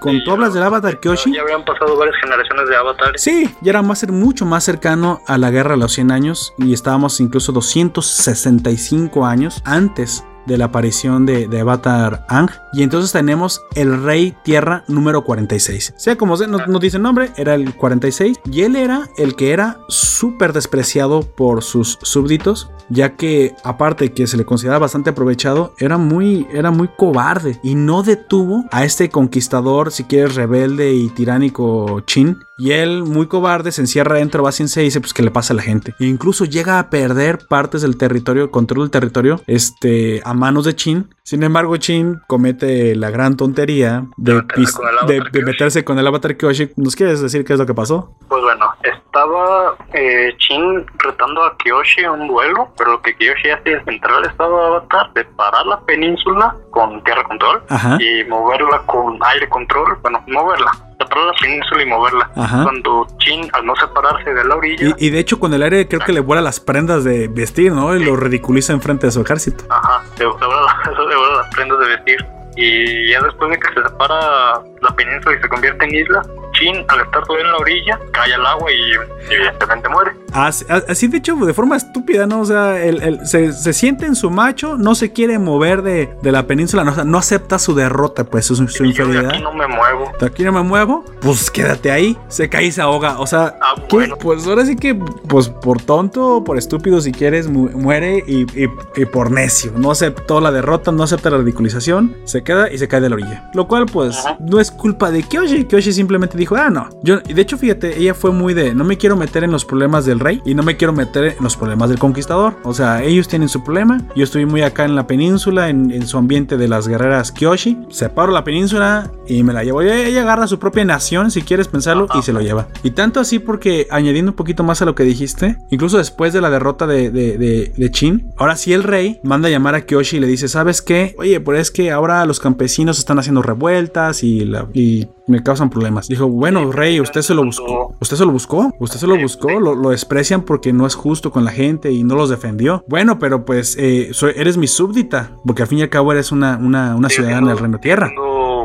con 0.00 0.12
Sí, 0.12 0.30
hablas 0.30 0.54
del 0.54 0.62
Avatar 0.62 1.00
Kyoshi. 1.00 1.32
Ya 1.32 1.42
habían 1.42 1.64
pasado 1.64 1.96
varias 1.96 2.16
generaciones 2.20 2.68
de 2.68 2.76
avatares. 2.76 3.22
Sí, 3.22 3.54
ya 3.60 3.70
era 3.70 3.82
más, 3.82 4.06
mucho 4.08 4.44
más 4.44 4.64
cercano 4.64 5.20
a 5.26 5.38
la 5.38 5.50
guerra 5.50 5.72
de 5.72 5.78
los 5.78 5.92
100 5.92 6.10
años 6.10 6.54
y 6.58 6.72
estábamos 6.72 7.20
incluso 7.20 7.52
265 7.52 9.24
años 9.24 9.62
antes 9.64 10.24
de 10.46 10.58
la 10.58 10.66
aparición 10.66 11.26
de, 11.26 11.48
de 11.48 11.60
Avatar 11.60 12.24
Ang. 12.28 12.50
Y 12.72 12.82
entonces 12.82 13.12
tenemos 13.12 13.62
el 13.74 14.02
Rey 14.02 14.34
Tierra 14.44 14.84
número 14.88 15.24
46. 15.24 15.94
Sea 15.96 16.16
como 16.16 16.36
sea, 16.36 16.46
no, 16.46 16.58
no 16.66 16.78
dice 16.78 16.96
el 16.96 17.02
nombre, 17.02 17.32
era 17.36 17.54
el 17.54 17.74
46. 17.74 18.40
Y 18.50 18.62
él 18.62 18.76
era 18.76 19.08
el 19.16 19.36
que 19.36 19.52
era 19.52 19.78
súper 19.88 20.52
despreciado 20.52 21.22
por 21.22 21.62
sus 21.62 21.98
súbditos, 22.02 22.70
ya 22.88 23.16
que 23.16 23.54
aparte 23.64 24.12
que 24.12 24.26
se 24.26 24.36
le 24.36 24.44
consideraba 24.44 24.80
bastante 24.80 25.10
aprovechado, 25.10 25.74
era 25.78 25.98
muy, 25.98 26.46
era 26.52 26.70
muy 26.70 26.88
cobarde 26.88 27.58
y 27.62 27.74
no 27.74 28.02
detuvo 28.02 28.64
a 28.70 28.84
este 28.84 29.10
conquistador, 29.10 29.92
si 29.92 30.04
quieres, 30.04 30.34
rebelde 30.34 30.94
y 30.94 31.08
tiránico 31.08 32.00
Chin. 32.06 32.38
Y 32.58 32.72
él, 32.72 33.02
muy 33.02 33.26
cobarde, 33.26 33.72
se 33.72 33.80
encierra 33.80 34.16
dentro, 34.16 34.44
va 34.44 34.52
sin 34.52 34.68
se 34.68 34.82
dice, 34.82 35.00
pues, 35.00 35.12
¿qué 35.12 35.22
le 35.22 35.32
pasa 35.32 35.52
a 35.52 35.56
la 35.56 35.62
gente? 35.62 35.94
E 35.98 36.06
incluso 36.06 36.44
llega 36.44 36.78
a 36.78 36.90
perder 36.90 37.46
partes 37.48 37.82
del 37.82 37.96
territorio, 37.96 38.44
el 38.44 38.50
control 38.50 38.84
del 38.84 38.90
territorio, 38.90 39.40
este, 39.48 40.20
manos 40.34 40.64
de 40.64 40.74
Chin. 40.74 41.08
Sin 41.24 41.44
embargo, 41.44 41.76
Chin 41.76 42.20
comete 42.26 42.96
la 42.96 43.10
gran 43.10 43.36
tontería 43.36 44.06
de, 44.16 44.42
De 44.42 44.42
meterse 44.42 44.74
con 44.74 44.88
el 44.88 44.98
Avatar 44.98 45.06
de- 45.06 45.14
de 45.14 45.30
Kyoshi. 45.30 45.44
meterse 45.44 45.84
con 45.84 45.98
el 46.00 46.06
Avatar 46.08 46.36
Kyoshi. 46.36 46.70
¿Nos 46.76 46.96
quieres 46.96 47.20
decir 47.20 47.44
qué 47.44 47.52
es 47.52 47.60
lo 47.60 47.66
que 47.66 47.74
pasó? 47.74 48.12
Pues 48.28 48.42
bueno, 48.42 48.66
estaba 48.82 49.76
eh, 49.92 50.34
Chin 50.38 50.84
retando 50.98 51.44
a 51.44 51.56
Kyoshi 51.58 52.02
a 52.04 52.10
un 52.10 52.26
duelo, 52.26 52.72
pero 52.76 52.92
lo 52.92 53.02
que 53.02 53.14
Kyoshi 53.14 53.50
hace 53.50 53.74
es 53.74 53.86
entrar 53.86 54.16
al 54.16 54.24
estado 54.24 54.58
de 54.58 54.66
avatar, 54.66 55.10
separar 55.14 55.64
la 55.66 55.80
península 55.82 56.56
con 56.72 57.02
tierra 57.04 57.22
control 57.22 57.62
Ajá. 57.68 57.98
y 58.02 58.24
moverla 58.28 58.82
con 58.86 59.16
aire 59.24 59.48
control, 59.48 59.98
bueno, 60.02 60.24
moverla, 60.26 60.72
separar 60.98 61.26
la 61.26 61.32
península 61.40 61.82
y 61.84 61.86
moverla. 61.86 62.30
Ajá. 62.34 62.64
Cuando 62.64 63.06
Chin, 63.18 63.48
al 63.52 63.64
no 63.64 63.76
separarse 63.76 64.34
de 64.34 64.44
la 64.44 64.56
orilla, 64.56 64.88
Y, 64.98 65.06
y 65.06 65.10
de 65.10 65.20
hecho, 65.20 65.38
con 65.38 65.54
el 65.54 65.62
aire 65.62 65.86
creo 65.86 66.00
que 66.00 66.12
le 66.12 66.20
vuela 66.20 66.42
las 66.42 66.58
prendas 66.58 67.04
de 67.04 67.28
vestir, 67.28 67.70
¿no? 67.72 67.94
Y 67.94 68.04
lo 68.04 68.16
ridiculiza 68.16 68.72
enfrente 68.72 69.06
de 69.06 69.12
su 69.12 69.20
ejército. 69.20 69.64
ajá, 69.70 70.02
se 70.16 70.26
vuela 70.26 70.46
la- 70.56 71.11
las 71.14 71.48
prendas 71.54 71.78
de 71.78 71.86
vestir. 71.86 72.26
Y 72.56 73.10
ya 73.10 73.20
después 73.22 73.50
de 73.50 73.58
que 73.58 73.68
se 73.68 73.88
separa 73.88 74.60
la 74.80 74.96
península 74.96 75.36
y 75.36 75.40
se 75.40 75.48
convierte 75.48 75.84
en 75.86 75.94
isla, 75.94 76.22
Chin, 76.62 76.84
al 76.88 77.00
estar 77.00 77.22
todavía 77.24 77.46
en 77.46 77.52
la 77.52 77.58
orilla, 77.58 78.00
cae 78.12 78.34
al 78.34 78.46
agua 78.46 78.70
y 78.72 79.32
evidentemente 79.34 79.88
muere. 79.88 80.12
Así, 80.32 80.64
así, 80.88 81.08
de 81.08 81.18
hecho, 81.18 81.34
de 81.36 81.52
forma 81.52 81.76
estúpida, 81.76 82.26
¿no? 82.26 82.40
O 82.40 82.44
sea, 82.46 82.82
él 82.82 83.20
se, 83.24 83.52
se 83.52 83.72
siente 83.74 84.06
en 84.06 84.14
su 84.14 84.30
macho, 84.30 84.78
no 84.78 84.94
se 84.94 85.12
quiere 85.12 85.38
mover 85.38 85.82
de, 85.82 86.08
de 86.22 86.32
la 86.32 86.46
península, 86.46 86.84
no, 86.84 86.92
o 86.92 86.94
sea, 86.94 87.04
no 87.04 87.18
acepta 87.18 87.58
su 87.58 87.74
derrota, 87.74 88.24
pues 88.24 88.46
su, 88.46 88.56
su 88.56 88.82
de 88.82 88.88
inferioridad. 88.88 89.30
aquí 89.32 89.42
no 89.42 89.52
me 89.52 89.66
muevo. 89.66 90.10
De 90.18 90.26
aquí 90.26 90.42
no 90.44 90.52
me 90.52 90.62
muevo, 90.62 91.04
pues 91.20 91.50
quédate 91.50 91.90
ahí. 91.90 92.16
Se 92.28 92.48
cae 92.48 92.64
y 92.66 92.72
se 92.72 92.80
ahoga. 92.80 93.18
O 93.18 93.26
sea, 93.26 93.56
Ah, 93.60 93.74
pues 93.88 94.46
ahora 94.46 94.64
sí 94.64 94.76
que, 94.76 94.94
pues 94.94 95.48
por 95.48 95.82
tonto, 95.82 96.42
por 96.44 96.56
estúpido, 96.56 97.00
si 97.00 97.12
quieres, 97.12 97.48
mu- 97.48 97.68
muere 97.70 98.22
y, 98.26 98.42
y- 98.58 98.70
y 98.96 99.04
por 99.04 99.30
necio. 99.30 99.72
No 99.76 99.90
aceptó 99.90 100.40
la 100.40 100.50
derrota, 100.50 100.92
no 100.92 101.02
acepta 101.02 101.28
la 101.30 101.38
ridiculización, 101.38 102.16
se 102.24 102.42
queda 102.42 102.70
y 102.72 102.78
se 102.78 102.88
cae 102.88 103.00
de 103.00 103.08
la 103.10 103.16
orilla. 103.16 103.50
Lo 103.54 103.68
cual, 103.68 103.86
pues, 103.86 104.16
Ajá. 104.18 104.36
no 104.40 104.60
es 104.60 104.70
culpa 104.70 105.10
de 105.10 105.22
Kyoshi. 105.22 105.64
Kyoshi 105.66 105.92
simplemente 105.92 106.38
dijo, 106.38 106.51
ah, 106.56 106.70
no. 106.70 106.88
Yo, 107.02 107.20
de 107.20 107.40
hecho, 107.40 107.58
fíjate, 107.58 107.98
ella 107.98 108.14
fue 108.14 108.32
muy 108.32 108.54
de, 108.54 108.74
no 108.74 108.84
me 108.84 108.96
quiero 108.96 109.16
meter 109.16 109.44
en 109.44 109.50
los 109.50 109.64
problemas 109.64 110.04
del 110.04 110.20
rey 110.20 110.40
y 110.44 110.54
no 110.54 110.62
me 110.62 110.76
quiero 110.76 110.92
meter 110.92 111.36
en 111.36 111.42
los 111.42 111.56
problemas 111.56 111.88
del 111.88 111.98
conquistador. 111.98 112.54
O 112.64 112.74
sea, 112.74 113.02
ellos 113.02 113.28
tienen 113.28 113.48
su 113.48 113.62
problema. 113.62 114.00
Yo 114.16 114.24
estoy 114.24 114.46
muy 114.46 114.62
acá 114.62 114.84
en 114.84 114.94
la 114.94 115.06
península, 115.06 115.68
en, 115.68 116.06
su 116.06 116.18
ambiente 116.18 116.56
de 116.56 116.68
las 116.68 116.88
guerreras 116.88 117.30
Kyoshi. 117.32 117.78
Separo 117.90 118.32
la 118.32 118.44
península 118.44 119.10
y 119.26 119.42
me 119.42 119.52
la 119.52 119.62
llevo. 119.64 119.82
Y 119.82 119.88
ella 119.88 120.22
agarra 120.22 120.46
su 120.46 120.58
propia 120.58 120.84
nación, 120.84 121.30
si 121.30 121.42
quieres 121.42 121.68
pensarlo, 121.68 122.08
y 122.14 122.22
se 122.22 122.32
lo 122.32 122.40
lleva. 122.40 122.68
Y 122.82 122.90
tanto 122.90 123.20
así 123.20 123.38
porque, 123.38 123.86
añadiendo 123.90 124.32
un 124.32 124.36
poquito 124.36 124.64
más 124.64 124.82
a 124.82 124.84
lo 124.84 124.94
que 124.94 125.04
dijiste, 125.04 125.58
incluso 125.70 125.98
después 125.98 126.32
de 126.32 126.40
la 126.40 126.50
derrota 126.50 126.86
de, 126.86 127.10
de, 127.10 127.38
de, 127.38 127.72
de 127.76 127.90
Chin, 127.90 128.32
ahora 128.36 128.56
sí 128.56 128.72
el 128.72 128.82
rey 128.82 129.20
manda 129.22 129.48
a 129.48 129.50
llamar 129.50 129.74
a 129.74 129.86
Kyoshi 129.86 130.16
y 130.16 130.20
le 130.20 130.26
dice, 130.26 130.48
¿sabes 130.48 130.82
qué? 130.82 131.14
Oye, 131.18 131.40
pues 131.40 131.60
es 131.60 131.70
que 131.70 131.90
ahora 131.90 132.24
los 132.26 132.40
campesinos 132.40 132.98
están 132.98 133.18
haciendo 133.18 133.42
revueltas 133.42 134.22
y, 134.24 134.50
y 134.74 135.08
me 135.26 135.42
causan 135.42 135.70
problemas. 135.70 136.08
Dijo, 136.08 136.26
bueno, 136.42 136.72
rey, 136.72 137.00
usted 137.00 137.22
se 137.22 137.34
lo 137.34 137.44
buscó. 137.44 137.94
¿Usted 138.00 138.16
se 138.16 138.24
lo 138.26 138.32
buscó? 138.32 138.72
¿Usted 138.80 138.98
se 138.98 139.06
lo 139.06 139.16
buscó? 139.16 139.48
Lo, 139.60 139.76
lo 139.76 139.90
desprecian 139.90 140.42
porque 140.42 140.72
no 140.72 140.88
es 140.88 140.96
justo 140.96 141.30
con 141.30 141.44
la 141.44 141.52
gente 141.52 141.92
y 141.92 142.02
no 142.02 142.16
los 142.16 142.30
defendió. 142.30 142.84
Bueno, 142.88 143.20
pero 143.20 143.44
pues 143.44 143.76
eh, 143.78 144.08
soy- 144.12 144.32
eres 144.34 144.56
mi 144.56 144.66
súbdita, 144.66 145.36
porque 145.46 145.62
al 145.62 145.68
fin 145.68 145.78
y 145.78 145.82
al 145.82 145.88
cabo 145.88 146.10
eres 146.10 146.32
una, 146.32 146.56
una, 146.60 146.96
una 146.96 147.08
ciudadana 147.08 147.48
del 147.50 147.58
Reino 147.58 147.78
Tierra. 147.78 148.10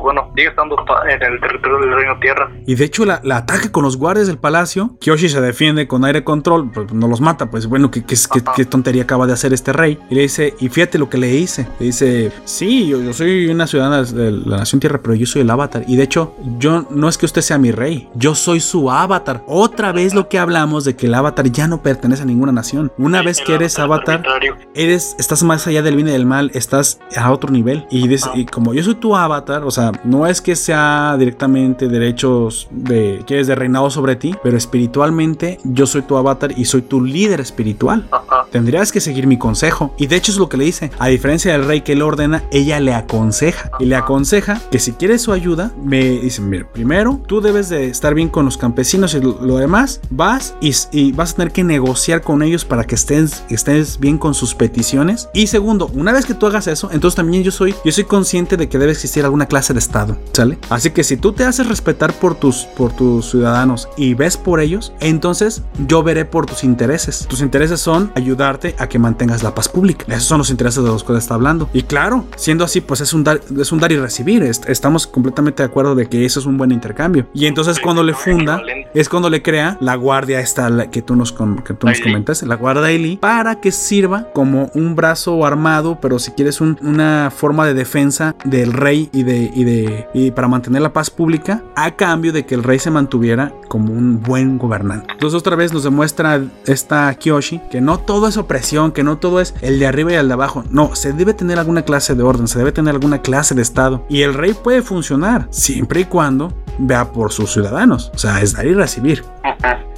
Bueno, 0.08 0.32
sigue 0.36 0.50
estando 0.50 0.76
en 1.10 1.22
el 1.34 1.40
territorio 1.42 1.80
del 1.80 1.94
Reino 1.94 2.18
Tierra. 2.20 2.50
Y 2.66 2.76
de 2.76 2.86
hecho 2.86 3.04
la, 3.06 3.20
la 3.24 3.38
ataca 3.38 3.72
con 3.72 3.84
los 3.84 3.98
guardias 3.98 4.28
del 4.28 4.38
palacio. 4.38 4.96
Kyoshi 5.02 5.28
se 5.30 5.42
defiende 5.42 5.88
con 5.88 6.06
aire 6.06 6.24
control, 6.24 6.72
pues 6.72 6.94
no 6.94 7.08
los 7.08 7.20
mata. 7.22 7.50
Pues 7.50 7.68
bueno, 7.68 7.92
¿qué, 7.92 8.04
qué, 8.06 8.16
qué- 8.34 8.42
qué 8.56 8.66
tontería 8.66 9.04
acaba 9.04 9.28
de 9.28 9.34
hacer 9.34 9.54
este 9.54 9.74
rey? 9.74 10.00
Y 10.10 10.16
le 10.16 10.22
dice, 10.22 10.54
y 10.60 10.70
fíjate 10.70 10.98
lo 10.98 11.10
que 11.10 11.18
le 11.18 11.36
hice. 11.36 11.68
Le 11.80 11.88
dice, 11.88 12.32
sí, 12.46 12.88
yo, 12.88 13.02
yo 13.02 13.12
soy 13.14 13.48
una 13.48 13.68
ciudadana 13.68 14.04
de 14.04 14.32
la 14.32 14.58
nación 14.58 14.80
tierra, 14.80 15.00
pero 15.02 15.14
yo 15.16 15.26
soy 15.26 15.42
el 15.42 15.50
avatar. 15.50 15.84
Y 15.88 15.96
de 15.98 16.04
hecho, 16.04 16.34
yo 16.58 16.86
no 16.90 17.10
es 17.10 17.18
que 17.18 17.26
usted 17.26 17.42
sea 17.42 17.58
mi 17.58 17.72
rey, 17.72 18.10
yo 18.16 18.34
soy 18.36 18.60
su 18.60 18.90
avatar. 18.90 19.44
Otra 19.48 19.92
vez 19.92 20.14
lo 20.14 20.30
que 20.30 20.40
hablamos 20.40 20.86
de 20.86 20.96
que 20.96 21.08
el 21.08 21.14
avatar 21.16 21.52
ya 21.52 21.68
no 21.68 21.82
pertenece 21.82 22.24
a 22.24 22.26
ninguna 22.26 22.52
nación. 22.52 22.92
Una 22.98 23.22
vez 23.22 23.42
que 23.42 23.54
eres 23.56 23.78
avatar, 23.80 24.16
arbitrario. 24.16 24.56
eres, 24.74 25.16
estás 25.20 25.44
más 25.44 25.68
allá 25.68 25.82
del 25.82 25.96
bien 25.96 26.08
y 26.08 26.12
del 26.12 26.26
mal, 26.26 26.52
estás 26.54 27.00
a 27.16 27.32
otro 27.32 27.52
nivel. 27.52 27.86
Y, 27.90 28.08
des- 28.08 28.30
y 28.36 28.46
como 28.46 28.74
yo 28.74 28.84
soy 28.84 28.96
tu 28.96 29.16
avatar, 29.16 29.64
o 29.64 29.72
sea, 29.72 29.92
no 30.04 30.28
es 30.28 30.42
que 30.42 30.56
sea 30.56 31.16
directamente 31.18 31.88
derechos 31.88 32.68
de 32.72 33.24
que 33.26 33.40
es 33.40 33.48
de 33.48 33.56
reinado 33.56 33.90
sobre 33.90 34.16
ti, 34.16 34.36
pero 34.44 34.58
espiritualmente 34.58 35.60
yo 35.64 35.86
soy 35.86 36.02
tu 36.02 36.18
avatar 36.18 36.54
y 36.58 36.66
soy 36.66 36.82
tu 36.82 37.02
líder 37.02 37.40
espiritual. 37.40 38.08
Tendrías 38.52 38.92
que 38.92 39.02
seguir 39.02 39.28
mi 39.28 39.38
consejo. 39.38 39.94
Y 39.98 40.08
de 40.08 40.16
hecho 40.16 40.32
es 40.32 40.38
lo 40.38 40.50
que 40.50 40.58
le 40.58 40.66
dice. 40.66 40.92
A 41.00 41.08
diferencia 41.08 41.52
del 41.52 41.66
rey 41.66 41.82
que 41.82 41.96
le 41.96 42.04
ordena, 42.04 42.44
ella 42.52 42.80
le 42.80 42.94
aconseja. 42.94 43.72
Y 43.80 43.86
le 43.86 43.96
aconseja 43.96 44.62
que 44.72 44.80
si 44.80 44.94
quieres 44.94 45.22
su 45.22 45.32
ayuda, 45.32 45.72
me 45.84 46.04
dice, 46.20 46.42
mira, 46.42 46.68
primero, 46.72 47.22
tú 47.28 47.42
debes 47.42 47.70
de 47.70 47.88
estar 47.88 48.14
bien 48.14 48.30
con 48.30 48.46
los 48.46 48.58
campesinos 48.58 49.14
y 49.14 49.22
lo, 49.22 49.40
lo 49.42 49.58
demás, 49.58 50.02
vas 50.10 50.56
y, 50.62 50.74
y, 50.92 51.12
vas 51.12 51.34
a 51.34 51.36
tener 51.38 51.52
que 51.52 51.64
negociar 51.64 52.22
con 52.22 52.44
ellos 52.44 52.66
para 52.66 52.86
que 52.86 52.96
estés, 52.96 53.44
estés 53.50 54.00
bien 54.00 54.18
con 54.18 54.34
sus 54.34 54.56
peticiones. 54.56 55.30
Y 55.34 55.48
segundo, 55.48 55.90
una 55.94 56.14
vez 56.14 56.26
que 56.26 56.34
tú 56.34 56.46
hagas 56.46 56.68
eso, 56.68 56.90
entonces 56.92 57.16
también 57.16 57.44
yo 57.44 57.52
soy, 57.52 57.76
yo 57.84 57.92
soy 57.92 58.06
consciente 58.06 58.58
de 58.58 58.70
que 58.70 58.78
debe 58.78 58.92
existir 58.92 59.24
alguna 59.24 59.48
clase 59.48 59.74
de 59.74 59.80
Estado, 59.88 60.18
¿sale? 60.34 60.58
Así 60.70 60.92
que 60.92 61.04
si 61.04 61.18
tú 61.18 61.32
te 61.32 61.46
haces 61.46 61.68
respetar 61.68 62.14
por 62.14 62.36
tus, 62.36 62.66
por 62.76 62.92
tus 62.92 63.30
ciudadanos 63.30 63.88
y 63.98 64.14
ves 64.14 64.38
por 64.38 64.60
ellos, 64.60 64.94
entonces 65.00 65.64
yo 65.88 66.04
veré 66.04 66.26
por 66.26 66.46
tus 66.46 66.64
intereses. 66.64 67.26
Tus 67.28 67.42
intereses 67.42 67.80
son 67.80 68.12
ayudarte 68.16 68.76
a 68.78 68.88
que 68.88 69.00
mantengas 69.00 69.44
la 69.44 69.56
paz 69.56 69.70
pública. 69.70 70.06
Esos 70.10 70.26
son 70.26 70.40
los 70.40 70.50
intereses 70.50 70.84
de 70.84 70.90
los 70.90 71.04
que 71.04 71.16
está 71.16 71.36
hablando. 71.36 71.70
Y 71.74 71.84
claro, 71.84 72.26
siendo 72.36 72.64
así, 72.64 72.82
pues 72.82 73.02
es 73.02 73.14
un 73.14 73.24
dar, 73.24 73.42
es 73.60 73.72
un 73.72 73.80
dar 73.80 73.92
y 73.92 73.98
recibir. 73.98 74.44
Estamos 74.44 75.08
completamente 75.08 75.64
de 75.64 75.68
acuerdo 75.68 75.96
de 75.96 76.08
que 76.08 76.26
eso 76.26 76.40
es 76.40 76.46
un 76.46 76.58
buen 76.58 76.72
intercambio. 76.72 77.28
Y 77.34 77.46
entonces 77.46 77.80
cuando 77.80 78.04
le 78.04 78.14
funda, 78.14 78.62
es 78.94 79.10
cuando 79.10 79.30
le 79.30 79.42
crea 79.42 79.78
la 79.80 79.96
guardia 79.96 80.40
esta 80.40 80.90
que 80.90 81.02
tú 81.02 81.16
nos, 81.16 81.32
que 81.32 81.74
tú 81.74 81.88
nos 81.88 82.02
comentas, 82.02 82.44
la 82.44 82.56
guardia 82.56 82.92
Eli, 82.92 83.18
para 83.18 83.60
que 83.60 83.72
sirva 83.72 84.32
como 84.34 84.70
un 84.74 84.96
brazo 84.96 85.46
armado, 85.46 86.00
pero 86.02 86.20
si 86.20 86.32
quieres 86.32 86.62
un, 86.62 86.78
una 86.82 87.32
forma 87.36 87.66
de 87.66 87.74
defensa 87.74 88.36
del 88.44 88.74
rey 88.74 89.10
y 89.14 89.24
de, 89.24 89.52
y 89.54 89.64
de 89.68 90.08
y 90.14 90.32
para 90.32 90.48
mantener 90.48 90.82
la 90.82 90.94
paz 90.94 91.10
pública 91.10 91.64
a 91.76 91.92
cambio 91.92 92.32
de 92.32 92.46
que 92.46 92.56
el 92.56 92.64
rey 92.64 92.80
se 92.80 92.90
mantuviera 92.90 93.54
como 93.68 93.94
un 93.94 94.22
buen 94.22 94.58
gobernante. 94.58 95.12
Entonces 95.12 95.38
otra 95.38 95.56
vez 95.56 95.74
nos 95.74 95.84
demuestra 95.84 96.42
esta 96.66 97.14
Kyoshi 97.14 97.60
que 97.70 97.82
no 97.82 98.00
todo 98.00 98.28
es 98.28 98.38
opresión, 98.38 98.92
que 98.92 99.04
no 99.04 99.18
todo 99.18 99.42
es 99.42 99.54
el 99.62 99.80
de 99.80 99.88
arriba 99.88 100.14
y 100.14 100.16
el 100.16 100.28
de 100.28 100.34
abajo. 100.34 100.64
No, 100.70 100.96
se 100.96 101.14
debe 101.14 101.34
tener 101.34 101.60
alguna 101.60 101.84
clase 101.84 102.16
de 102.16 102.24
orden, 102.24 102.48
se 102.48 102.60
debe 102.60 102.72
tener 102.72 102.94
alguna 102.94 103.22
clase 103.22 103.56
de 103.56 103.62
estado. 103.62 104.06
Y 104.10 104.22
el 104.22 104.34
rey 104.34 104.54
puede 104.54 104.82
funcionar 104.82 105.48
siempre 105.50 106.02
y 106.02 106.06
cuando 106.06 106.54
vea 106.80 107.12
por 107.12 107.32
sus 107.32 107.52
ciudadanos. 107.52 108.12
O 108.14 108.18
sea, 108.18 108.42
es 108.42 108.54
dar 108.54 108.66
y 108.66 108.74
recibir. 108.74 109.24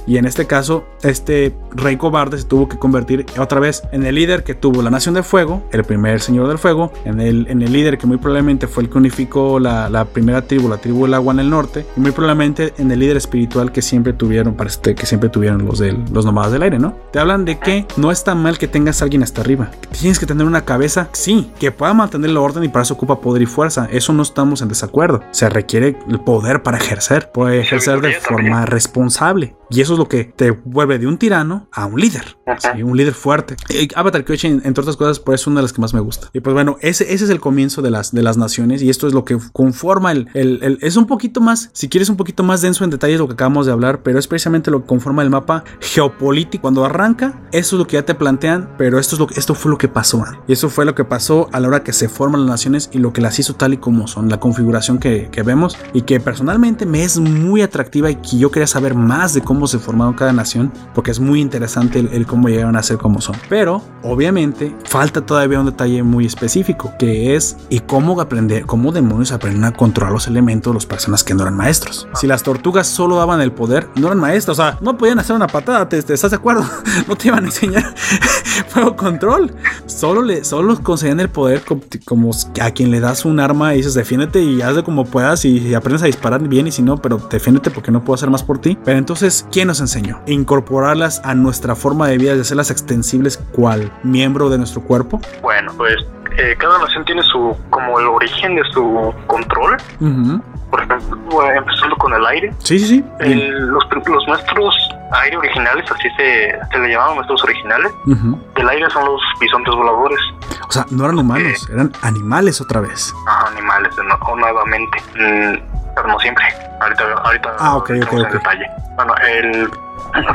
Y 0.06 0.16
en 0.16 0.24
este 0.24 0.46
caso, 0.46 0.84
este 1.02 1.54
rey 1.72 1.96
cobarde 1.96 2.38
se 2.38 2.44
tuvo 2.44 2.68
que 2.68 2.78
convertir 2.78 3.26
otra 3.38 3.60
vez 3.60 3.82
en 3.92 4.04
el 4.04 4.14
líder 4.14 4.44
que 4.44 4.54
tuvo 4.54 4.82
la 4.82 4.90
Nación 4.90 5.14
de 5.14 5.22
Fuego, 5.22 5.62
el 5.72 5.84
primer 5.84 6.20
Señor 6.20 6.48
del 6.48 6.58
Fuego, 6.58 6.92
en 7.04 7.20
el, 7.20 7.46
en 7.48 7.62
el 7.62 7.72
líder 7.72 7.98
que 7.98 8.06
muy 8.06 8.16
probablemente 8.16 8.66
fue 8.66 8.84
el 8.84 8.90
que 8.90 8.98
unificó 8.98 9.58
la, 9.58 9.88
la, 9.88 10.04
primera 10.04 10.42
tribu, 10.42 10.68
la 10.68 10.78
tribu 10.78 11.04
del 11.04 11.14
agua 11.14 11.32
en 11.32 11.40
el 11.40 11.50
norte, 11.50 11.86
y 11.96 12.00
muy 12.00 12.10
probablemente 12.10 12.74
en 12.78 12.90
el 12.90 12.98
líder 12.98 13.16
espiritual 13.16 13.72
que 13.72 13.82
siempre 13.82 14.12
tuvieron, 14.12 14.54
parece 14.54 14.94
que 14.94 15.06
siempre 15.06 15.28
tuvieron 15.28 15.64
los, 15.64 15.78
de, 15.78 15.92
los 16.12 16.24
nómadas 16.24 16.52
del 16.52 16.62
aire, 16.62 16.78
¿no? 16.78 16.94
Te 17.12 17.18
hablan 17.18 17.44
de 17.44 17.58
que 17.58 17.86
no 17.96 18.10
está 18.10 18.34
mal 18.34 18.58
que 18.58 18.68
tengas 18.68 19.00
a 19.00 19.04
alguien 19.04 19.22
hasta 19.22 19.40
arriba, 19.40 19.70
que 19.80 19.88
tienes 19.98 20.18
que 20.18 20.26
tener 20.26 20.46
una 20.46 20.64
cabeza, 20.64 21.08
sí, 21.12 21.50
que 21.58 21.70
pueda 21.70 21.94
mantener 21.94 22.30
la 22.30 22.40
orden 22.40 22.64
y 22.64 22.68
para 22.68 22.82
eso 22.82 22.94
ocupa 22.94 23.20
poder 23.20 23.42
y 23.42 23.46
fuerza, 23.46 23.88
eso 23.90 24.12
no 24.12 24.22
estamos 24.22 24.62
en 24.62 24.68
desacuerdo, 24.68 25.22
se 25.30 25.48
requiere 25.48 25.96
el 26.08 26.20
poder 26.20 26.62
para 26.62 26.78
ejercer, 26.78 27.30
puede 27.30 27.60
ejercer 27.60 28.00
de 28.00 28.14
forma 28.14 28.66
responsable. 28.66 29.54
Y 29.72 29.80
eso 29.80 29.94
es 29.94 29.99
lo 30.00 30.08
que 30.08 30.24
te 30.24 30.50
vuelve 30.50 30.98
de 30.98 31.06
un 31.06 31.18
tirano 31.18 31.68
a 31.72 31.84
un 31.84 32.00
líder. 32.00 32.38
¿sí? 32.58 32.82
Un 32.82 32.96
líder 32.96 33.12
fuerte. 33.12 33.54
Y 33.68 33.88
Avatar 33.94 34.24
Kyoshi, 34.24 34.48
entre 34.48 34.80
otras 34.80 34.96
cosas, 34.96 35.20
pues 35.20 35.42
es 35.42 35.46
una 35.46 35.60
de 35.60 35.62
las 35.62 35.72
que 35.74 35.80
más 35.80 35.92
me 35.92 36.00
gusta. 36.00 36.28
Y 36.32 36.40
pues 36.40 36.54
bueno, 36.54 36.76
ese, 36.80 37.12
ese 37.12 37.24
es 37.24 37.30
el 37.30 37.38
comienzo 37.38 37.82
de 37.82 37.90
las, 37.90 38.12
de 38.12 38.22
las 38.22 38.38
naciones. 38.38 38.82
Y 38.82 38.88
esto 38.88 39.06
es 39.06 39.12
lo 39.12 39.24
que 39.24 39.38
conforma 39.52 40.12
el, 40.12 40.28
el, 40.34 40.58
el, 40.62 40.78
Es 40.80 40.96
un 40.96 41.06
poquito 41.06 41.40
más, 41.40 41.68
si 41.74 41.88
quieres, 41.88 42.08
un 42.08 42.16
poquito 42.16 42.42
más 42.42 42.62
denso 42.62 42.82
en 42.82 42.90
detalles 42.90 43.18
lo 43.18 43.26
que 43.28 43.34
acabamos 43.34 43.66
de 43.66 43.72
hablar. 43.72 44.02
Pero 44.02 44.18
es 44.18 44.26
precisamente 44.26 44.70
lo 44.70 44.80
que 44.80 44.86
conforma 44.86 45.22
el 45.22 45.28
mapa 45.28 45.64
geopolítico. 45.80 46.62
Cuando 46.62 46.84
arranca, 46.84 47.42
eso 47.52 47.76
es 47.76 47.78
lo 47.78 47.86
que 47.86 47.94
ya 47.94 48.04
te 48.04 48.14
plantean. 48.14 48.70
Pero 48.78 48.98
esto, 48.98 49.16
es 49.16 49.20
lo, 49.20 49.28
esto 49.36 49.54
fue 49.54 49.70
lo 49.70 49.76
que 49.76 49.88
pasó. 49.88 50.24
Y 50.48 50.54
eso 50.54 50.70
fue 50.70 50.84
lo 50.86 50.94
que 50.94 51.04
pasó 51.04 51.48
a 51.52 51.60
la 51.60 51.68
hora 51.68 51.82
que 51.82 51.92
se 51.92 52.08
forman 52.08 52.42
las 52.42 52.50
naciones 52.50 52.88
y 52.92 52.98
lo 52.98 53.12
que 53.12 53.20
las 53.20 53.38
hizo 53.38 53.54
tal 53.54 53.74
y 53.74 53.76
como 53.76 54.08
son. 54.08 54.30
La 54.30 54.40
configuración 54.40 54.98
que, 54.98 55.28
que 55.30 55.42
vemos. 55.42 55.76
Y 55.92 56.02
que 56.02 56.20
personalmente 56.20 56.86
me 56.86 57.04
es 57.04 57.18
muy 57.18 57.60
atractiva 57.60 58.10
y 58.10 58.16
que 58.16 58.38
yo 58.38 58.50
quería 58.50 58.66
saber 58.66 58.94
más 58.94 59.34
de 59.34 59.42
cómo 59.42 59.66
se 59.66 59.78
formaron 59.80 60.14
cada 60.14 60.32
nación, 60.32 60.72
porque 60.94 61.10
es 61.10 61.20
muy 61.20 61.40
interesante 61.40 61.98
el, 61.98 62.26
cómo 62.26 62.48
llegaron 62.48 62.76
a 62.76 62.82
ser 62.82 62.98
como 62.98 63.20
son. 63.20 63.36
Pero, 63.48 63.82
obviamente, 64.02 64.74
falta 64.84 65.20
todavía 65.20 65.60
un 65.60 65.66
detalle 65.66 66.02
muy 66.02 66.26
específico, 66.26 66.92
que 66.98 67.36
es 67.36 67.56
y 67.68 67.80
cómo 67.80 68.20
aprender, 68.20 68.66
cómo 68.66 68.92
demonios 68.92 69.32
aprenden 69.32 69.64
a 69.64 69.72
controlar 69.72 70.12
los 70.12 70.26
elementos 70.26 70.74
las 70.74 70.86
personas 70.86 71.24
que 71.24 71.34
no 71.34 71.42
eran 71.42 71.56
maestros. 71.56 72.08
Si 72.14 72.26
las 72.26 72.42
tortugas 72.42 72.86
solo 72.86 73.16
daban 73.16 73.40
el 73.40 73.52
poder, 73.52 73.88
no 73.96 74.06
eran 74.06 74.18
maestros, 74.18 74.58
o 74.58 74.62
sea, 74.62 74.78
no 74.80 74.96
podían 74.96 75.18
hacer 75.18 75.36
una 75.36 75.46
patada, 75.46 75.88
¿te, 75.88 75.98
estás 75.98 76.30
de 76.30 76.36
acuerdo? 76.36 76.64
no 77.08 77.16
te 77.16 77.28
iban 77.28 77.44
a 77.44 77.46
enseñar 77.46 77.94
fuego 78.68 78.96
control. 78.96 79.54
Solo 79.86 80.22
le, 80.22 80.44
solo 80.44 80.80
concedían 80.82 81.20
el 81.20 81.28
poder 81.28 81.62
como, 82.04 82.30
a 82.60 82.70
quien 82.70 82.90
le 82.90 83.00
das 83.00 83.24
un 83.24 83.40
arma 83.40 83.74
y 83.74 83.78
dices 83.78 83.94
defiéndete 83.94 84.42
y 84.42 84.62
hazle 84.62 84.82
como 84.82 85.04
puedas 85.04 85.44
y 85.44 85.74
aprendes 85.74 86.02
a 86.02 86.06
disparar 86.06 86.40
bien 86.48 86.66
y 86.66 86.72
si 86.72 86.82
no, 86.82 86.96
pero 86.98 87.18
defiéndete 87.30 87.70
porque 87.70 87.90
no 87.90 88.04
puedo 88.04 88.14
hacer 88.14 88.30
más 88.30 88.42
por 88.42 88.60
ti. 88.60 88.78
Pero 88.84 88.98
entonces, 88.98 89.46
¿quién 89.50 89.69
nos 89.70 89.80
enseña? 89.80 90.20
incorporarlas 90.26 91.20
a 91.24 91.34
nuestra 91.34 91.74
forma 91.74 92.08
de 92.08 92.18
vida 92.18 92.34
y 92.34 92.40
hacerlas 92.40 92.70
extensibles 92.70 93.38
cual 93.52 93.92
miembro 94.02 94.50
de 94.50 94.58
nuestro 94.58 94.82
cuerpo? 94.82 95.20
Bueno, 95.42 95.72
pues 95.76 95.96
eh, 96.36 96.54
cada 96.58 96.78
nación 96.78 97.04
tiene 97.04 97.22
su 97.22 97.56
como 97.70 97.98
el 98.00 98.06
origen 98.06 98.56
de 98.56 98.62
su 98.72 99.14
control. 99.26 99.76
Uh 100.00 100.04
-huh. 100.06 100.42
Por 100.70 100.82
ejemplo, 100.82 101.52
empezando 101.52 101.96
con 101.96 102.12
el 102.14 102.24
aire. 102.26 102.52
Sí, 102.58 102.78
sí, 102.78 102.86
sí. 102.86 103.04
El, 103.18 103.68
los, 103.68 103.84
los 104.06 104.26
nuestros 104.28 104.74
aire 105.12 105.36
originales, 105.36 105.90
así 105.90 106.08
se, 106.16 106.58
se 106.70 106.78
le 106.78 106.88
llamaban 106.88 107.16
nuestros 107.16 107.42
originales. 107.42 107.92
Uh 108.06 108.10
-huh. 108.10 108.54
Del 108.54 108.68
aire 108.68 108.88
son 108.90 109.04
los 109.04 109.20
bisontes 109.40 109.74
voladores. 109.74 110.20
O 110.68 110.72
sea, 110.72 110.86
no 110.90 111.04
eran 111.04 111.18
humanos, 111.18 111.68
eh, 111.68 111.72
eran 111.74 111.92
animales 112.02 112.60
otra 112.60 112.80
vez. 112.80 113.12
Ah, 113.26 113.46
animales, 113.50 113.92
no, 113.96 114.36
nuevamente. 114.36 114.98
Mm, 115.16 115.58
pero 115.94 116.08
no 116.08 116.18
siempre. 116.20 116.44
Ahorita, 116.80 117.04
ahorita 117.24 117.56
ah, 117.58 117.76
ok. 117.76 117.88
detalle. 117.90 118.66
Bueno, 118.96 119.14
el, 119.26 119.70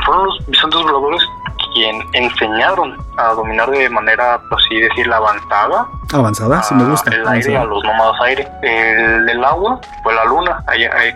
fueron 0.04 0.26
los 0.26 0.46
bisontes 0.46 0.80
voladores 0.82 1.22
quien 1.76 2.02
enseñaron 2.14 2.96
a 3.18 3.34
dominar 3.34 3.70
de 3.70 3.90
manera, 3.90 4.40
por 4.48 4.58
así 4.58 4.80
decirlo, 4.80 5.14
avanzada. 5.14 5.86
Avanzada, 6.10 6.62
sí 6.62 6.74
me 6.74 6.84
gusta. 6.84 7.10
El 7.10 7.28
aire, 7.28 7.56
avanzada. 7.56 7.60
a 7.60 7.64
los 7.64 7.84
nómadas 7.84 8.20
aire. 8.22 8.48
El, 8.62 9.28
el 9.28 9.44
agua 9.44 9.78
fue 10.02 10.14
la 10.14 10.24
luna. 10.24 10.64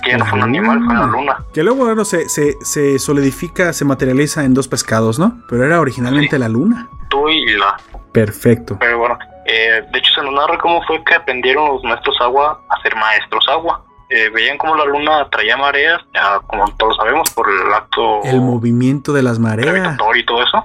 ya 0.07 0.19
no 0.19 0.27
fue 0.27 0.39
un 0.39 0.45
animal, 0.45 0.85
fue 0.85 0.95
la 0.95 1.07
luna. 1.07 1.37
Que 1.55 1.63
luego, 1.63 1.87
bueno, 1.87 2.05
se, 2.05 2.29
se, 2.29 2.57
se, 2.61 2.99
solidifica, 2.99 3.73
se 3.73 3.87
materializa 3.87 4.45
en 4.45 4.53
dos 4.53 4.69
pescados, 4.69 5.19
¿no? 5.19 5.41
Pero 5.49 5.65
era 5.65 5.81
originalmente 5.81 6.37
sí. 6.37 6.39
la 6.39 6.49
luna. 6.51 6.89
Tú 7.09 7.29
y 7.31 7.57
la. 7.57 7.77
Perfecto. 8.13 8.77
Pero 8.79 8.99
bueno, 8.99 9.19
eh, 9.47 9.83
de 9.91 9.99
hecho 9.99 10.13
se 10.15 10.23
nos 10.23 10.35
narra 10.35 10.59
cómo 10.59 10.83
fue 10.83 11.03
que 11.05 11.15
aprendieron 11.15 11.69
los 11.69 11.83
maestros 11.85 12.17
agua 12.21 12.61
a 12.69 12.83
ser 12.83 12.95
maestros 12.97 13.49
agua. 13.49 13.83
Eh, 14.11 14.29
veían 14.31 14.59
como 14.59 14.75
la 14.75 14.85
luna 14.85 15.29
traía 15.31 15.57
mareas, 15.57 16.01
ya, 16.13 16.41
como 16.49 16.65
todos 16.77 16.97
sabemos, 16.97 17.31
por 17.31 17.49
el 17.49 17.73
acto... 17.73 18.23
El 18.25 18.41
movimiento 18.41 19.13
de 19.13 19.23
las 19.23 19.39
mareas. 19.39 19.97
Y 20.17 20.25
todo 20.27 20.43
eso. 20.43 20.65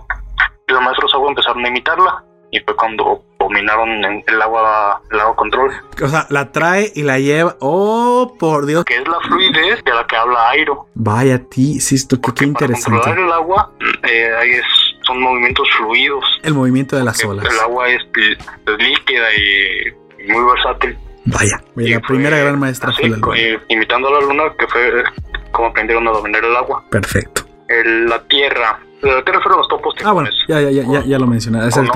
Y 0.68 0.74
los 0.74 0.82
maestros 0.82 1.14
agua 1.14 1.30
empezaron 1.30 1.64
a 1.64 1.68
imitarla. 1.68 2.24
Y 2.52 2.60
fue 2.62 2.76
cuando 2.76 3.24
dominaron 3.40 4.04
el 4.04 4.42
agua, 4.42 5.02
el 5.12 5.20
agua 5.20 5.36
control. 5.36 5.72
O 6.02 6.08
sea, 6.08 6.26
la 6.30 6.52
trae 6.52 6.92
y 6.96 7.04
la 7.04 7.20
lleva. 7.20 7.56
¡Oh, 7.60 8.36
por 8.40 8.66
Dios! 8.66 8.84
Que 8.86 8.98
es 8.98 9.08
la 9.08 9.20
fluidez 9.20 9.84
de 9.84 9.94
la 9.94 10.08
que 10.08 10.16
habla 10.16 10.50
Airo. 10.50 10.88
Vaya, 10.96 11.38
ti, 11.38 11.80
sí, 11.80 11.96
esto 11.96 12.20
qué, 12.20 12.34
qué 12.34 12.46
interesante. 12.46 13.00
Para 13.00 13.16
controlar 13.16 13.28
el 13.28 13.34
agua, 13.34 13.72
eh, 14.04 14.60
es, 14.60 14.66
son 15.06 15.22
movimientos 15.22 15.68
fluidos. 15.78 16.26
El 16.42 16.54
movimiento 16.56 16.96
de 16.96 17.04
las 17.04 17.24
olas. 17.24 17.46
El 17.46 17.60
agua 17.60 17.90
es, 17.90 18.02
es 18.16 18.78
líquida 18.80 19.28
y 19.36 20.32
muy 20.32 20.44
versátil. 20.52 20.98
Vaya, 21.26 21.60
y 21.76 21.90
la 21.90 22.00
fue, 22.00 22.08
primera 22.16 22.38
gran 22.38 22.60
maestra 22.60 22.90
así, 22.90 23.02
fue 23.02 23.10
la 23.10 23.18
luna. 23.18 23.38
Eh, 23.38 23.60
imitando 23.70 24.08
a 24.10 24.12
la 24.12 24.22
luna, 24.22 24.44
que 24.58 24.68
fue 24.68 25.04
como 25.52 25.70
aprendieron 25.70 26.08
a 26.08 26.12
dominar 26.12 26.44
el 26.44 26.56
agua. 26.56 26.84
Perfecto. 26.90 27.44
El, 27.68 28.08
la 28.08 28.22
tierra. 28.24 28.80
La 29.02 29.24
tierra 29.24 29.40
fueron 29.42 29.60
los 29.60 29.68
topos 29.68 29.94
Ah, 30.04 30.12
bueno, 30.12 30.30
ya, 30.48 30.62
ya, 30.62 30.72
ya, 30.72 30.84
ya, 30.84 31.04
ya 31.06 31.20
lo 31.20 31.28
mencioné. 31.28 31.68
Es 31.68 31.78
el 31.78 31.90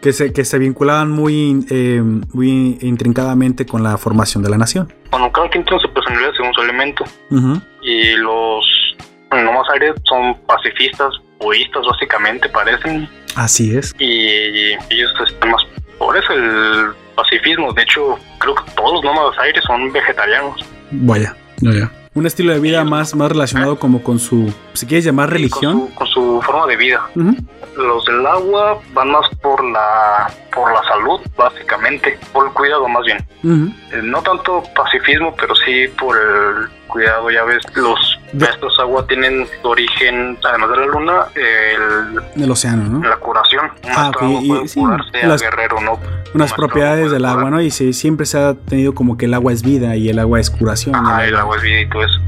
que, 0.00 0.12
se, 0.12 0.32
que 0.32 0.44
se 0.44 0.58
vinculaban 0.58 1.10
muy, 1.10 1.64
eh, 1.70 2.02
muy 2.32 2.78
intrincadamente 2.80 3.66
con 3.66 3.82
la 3.82 3.96
formación 3.96 4.42
de 4.42 4.50
la 4.50 4.58
nación. 4.58 4.92
Bueno, 5.10 5.30
cada 5.32 5.48
quien 5.50 5.64
tiene 5.64 5.80
su 5.80 5.92
personalidad 5.92 6.32
según 6.36 6.52
su 6.54 6.62
elemento. 6.62 7.04
Uh 7.30 7.36
-huh. 7.36 7.62
Y 7.82 8.16
los 8.16 8.96
nomás 9.32 9.66
aires 9.72 9.94
son 10.04 10.36
pacifistas, 10.46 11.14
budistas, 11.40 11.84
básicamente, 11.86 12.48
parecen. 12.48 13.08
Así 13.36 13.76
es. 13.76 13.94
Y, 13.98 14.04
y 14.04 14.76
ellos 14.90 15.12
están 15.26 15.50
más 15.50 15.62
por 15.98 16.16
eso 16.16 16.32
el 16.32 16.92
pacifismo. 17.14 17.72
De 17.72 17.82
hecho, 17.82 18.18
creo 18.38 18.54
que 18.54 18.70
todos 18.72 18.94
los 18.94 19.04
nómadas 19.04 19.38
aires 19.38 19.62
son 19.66 19.92
vegetarianos. 19.92 20.64
Vaya, 20.90 21.36
vaya. 21.60 21.90
Un 22.14 22.26
estilo 22.26 22.52
de 22.52 22.60
vida 22.60 22.84
más, 22.84 23.14
más 23.14 23.32
relacionado 23.32 23.78
como 23.78 24.02
con 24.02 24.18
su, 24.18 24.52
si 24.74 24.86
quieres 24.86 25.04
llamar 25.04 25.30
religión. 25.30 25.88
Con 25.88 25.88
su, 25.88 25.94
con 25.94 26.06
su, 26.08 26.42
forma 26.42 26.66
de 26.66 26.76
vida. 26.76 27.00
Uh 27.14 27.20
-huh. 27.20 27.36
Los 27.76 28.04
del 28.04 28.26
agua 28.26 28.78
van 28.92 29.10
más 29.10 29.26
por 29.40 29.64
la, 29.64 30.30
por 30.54 30.70
la 30.74 30.82
salud, 30.82 31.20
básicamente, 31.38 32.18
por 32.34 32.46
el 32.46 32.52
cuidado 32.52 32.86
más 32.86 33.06
bien. 33.06 33.18
Uh 33.42 33.48
-huh. 33.48 33.74
eh, 33.92 34.00
no 34.02 34.20
tanto 34.22 34.62
pacifismo, 34.76 35.34
pero 35.40 35.54
sí 35.56 35.88
por 35.98 36.14
el 36.14 36.68
cuidado, 36.92 37.30
ya 37.30 37.42
ves, 37.44 37.62
los 37.76 38.18
Estos 38.32 38.78
agua 38.80 39.06
tienen 39.06 39.46
origen, 39.62 40.38
además 40.44 40.70
de 40.70 40.76
la 40.76 40.86
luna, 40.86 41.26
el, 41.34 42.42
el 42.42 42.50
océano, 42.50 42.84
¿no? 43.00 43.06
la 43.08 43.16
curación. 43.16 43.70
Ah, 43.90 44.10
maestro 44.12 44.28
ok, 44.28 44.36
agua 44.36 44.60
y- 44.64 44.68
sí, 44.68 44.80
las- 45.22 45.42
guerrero, 45.42 45.80
¿no? 45.80 45.92
Un 45.94 46.00
Unas 46.34 46.52
propiedades 46.54 47.10
del 47.10 47.24
agua. 47.26 47.50
¿no? 47.50 47.60
Y 47.60 47.70
sí, 47.70 47.92
siempre 47.92 48.24
se 48.26 48.38
ha 48.38 48.54
tenido 48.54 48.94
como 48.94 49.16
que 49.18 49.26
el 49.26 49.34
agua 49.34 49.52
es 49.52 49.62
vida 49.62 49.96
y 49.96 50.08
el 50.08 50.18
agua 50.18 50.40
es 50.40 50.50
curación. 50.50 50.94
Ajá, 50.96 51.26
el 51.26 51.36
agua 51.36 51.56
es 51.56 51.62
vida 51.62 51.80
y 51.80 51.88
todo 51.88 52.04
eso. 52.04 52.20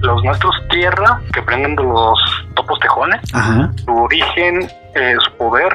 Los 0.00 0.22
maestros 0.24 0.54
tierra, 0.70 1.20
que 1.32 1.40
prenden 1.42 1.76
de 1.76 1.82
los 1.82 2.18
topos 2.54 2.78
tejones, 2.80 3.20
Ajá. 3.32 3.70
su 3.84 3.90
origen, 3.94 4.68
eh, 4.94 5.16
su 5.24 5.32
poder, 5.38 5.72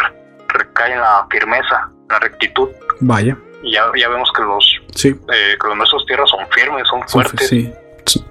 recae 0.49 0.93
en 0.93 0.99
la 0.99 1.25
firmeza, 1.31 1.89
la 2.09 2.19
rectitud. 2.19 2.67
Vaya. 2.99 3.35
Y 3.63 3.73
ya, 3.73 3.85
ya 3.97 4.07
vemos 4.09 4.29
que 4.35 4.41
los, 4.43 4.81
Sí. 4.95 5.09
eh, 5.09 5.57
que 5.59 5.67
los 5.67 5.75
maestros 5.77 6.05
tierra 6.05 6.25
son 6.27 6.45
firmes, 6.51 6.87
son 6.87 6.99
Son, 7.07 7.23
fuertes. 7.23 7.47
sí. 7.47 7.73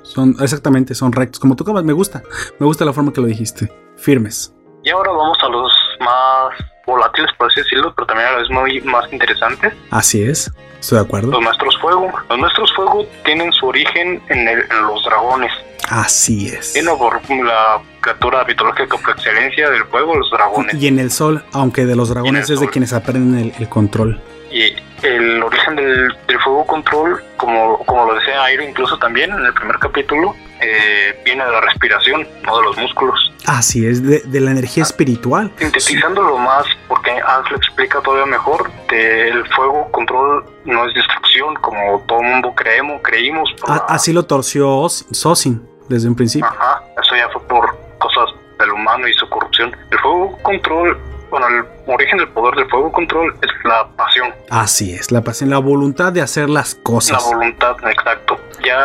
Son, 0.03 0.35
exactamente, 0.41 0.95
son 0.95 1.13
rectos. 1.13 1.39
Como 1.41 1.55
tú 1.57 1.65
acabas, 1.65 1.85
me 1.85 1.93
gusta. 1.93 2.23
Me 2.59 2.67
gusta 2.67 2.85
la 2.85 2.93
forma 2.93 3.13
que 3.13 3.21
lo 3.21 3.27
dijiste. 3.27 3.73
Firmes. 3.97 4.55
Y 4.85 4.91
ahora 4.91 5.11
vamos 5.13 5.37
a 5.43 5.49
los 5.49 5.73
más 6.01 6.55
volátiles, 6.87 7.31
por 7.37 7.49
así 7.51 7.61
decirlo, 7.61 7.93
pero 7.95 8.07
también 8.07 8.29
a 8.29 8.33
la 8.33 8.39
vez 8.39 8.51
muy 8.51 8.81
más 8.83 9.13
interesantes. 9.13 9.75
Así 9.91 10.23
es. 10.23 10.51
Estoy 10.81 10.99
de 10.99 11.05
acuerdo. 11.05 11.31
Los 11.33 11.43
maestros 11.43 11.77
fuego. 11.81 12.11
Los 12.31 12.39
maestros 12.39 12.73
fuego 12.75 13.07
tienen 13.25 13.53
su 13.53 13.67
origen 13.67 14.23
en, 14.29 14.49
el- 14.49 14.61
en 14.71 14.83
los 14.87 15.05
dragones. 15.05 15.53
Así 15.91 16.49
es. 16.49 16.77
Y 16.77 16.83
no 16.83 16.97
por 16.99 17.15
la 17.31 17.81
criatura 18.01 18.45
mitológica 18.45 18.97
por 18.99 19.11
excelencia 19.11 19.71
del 19.71 19.85
fuego, 19.87 20.15
los 20.17 20.31
dragones. 20.31 20.75
Y 20.81 20.87
en 20.87 20.99
el 20.99 21.11
sol, 21.11 21.43
aunque 21.53 21.85
de 21.87 21.97
los 21.97 22.11
dragones 22.11 22.49
es 22.51 22.61
de 22.61 22.69
quienes 22.69 22.93
aprenden 22.93 23.39
el, 23.39 23.53
el 23.59 23.69
control. 23.69 24.21
Y 24.51 24.75
el 25.03 25.43
origen 25.43 25.77
del, 25.77 26.09
del 26.27 26.41
fuego 26.41 26.67
control, 26.67 27.23
como, 27.37 27.79
como 27.85 28.07
lo 28.07 28.15
decía 28.15 28.43
Airo 28.45 28.63
incluso 28.65 28.99
también 28.99 29.31
en 29.31 29.45
el 29.45 29.53
primer 29.55 29.79
capítulo, 29.79 30.35
eh, 30.61 31.21
viene 31.25 31.45
de 31.45 31.53
la 31.53 31.61
respiración, 31.61 32.27
no 32.45 32.57
de 32.59 32.65
los 32.65 32.77
músculos. 32.79 33.33
Así 33.47 33.87
es, 33.87 34.03
de, 34.03 34.21
de 34.21 34.41
la 34.41 34.51
energía 34.51 34.83
espiritual. 34.83 35.53
Sintetizándolo 35.59 36.37
más, 36.39 36.65
porque 36.89 37.11
Ans 37.13 37.51
lo 37.51 37.57
explica 37.59 38.01
todavía 38.01 38.27
mejor, 38.27 38.71
que 38.89 39.29
el 39.29 39.47
fuego 39.55 39.89
control 39.93 40.45
no 40.65 40.87
es 40.87 40.95
destrucción, 40.95 41.55
como 41.57 42.01
todo 42.09 42.21
el 42.21 42.27
mundo 42.29 42.53
creemos, 42.57 43.01
creímos. 43.03 43.51
por 43.61 43.71
A- 43.71 43.75
la- 43.77 43.85
así 43.89 44.13
lo 44.13 44.25
torció 44.25 44.69
Os- 44.79 45.07
Sosin 45.13 45.63
desde 45.89 46.09
un 46.09 46.17
principio. 46.17 46.49
Ajá, 46.49 46.83
eso 47.03 47.15
ya 47.17 47.29
fue 47.29 47.43
por 47.47 47.77
cosas 47.99 48.25
del 48.59 48.71
humano 48.73 49.07
y 49.07 49.13
su 49.15 49.29
corrupción. 49.29 49.77
El 49.91 49.99
fuego 50.01 50.37
control, 50.43 50.99
bueno, 51.31 51.47
el 51.49 51.65
origen 51.87 52.19
del 52.19 52.29
poder 52.29 52.55
del 52.57 52.69
fuego 52.71 52.91
control 52.93 53.35
es 53.43 53.51
la 53.65 53.87
pasión, 53.97 54.33
Así 54.51 54.95
es, 54.95 55.11
la 55.13 55.21
pasión, 55.23 55.51
la 55.51 55.59
voluntad 55.59 56.13
de 56.13 56.23
hacer 56.23 56.49
las 56.49 56.77
la 56.77 56.83
cosas. 56.83 57.25
voluntad, 57.25 57.77
exacto. 57.89 58.39
Ya, 58.65 58.85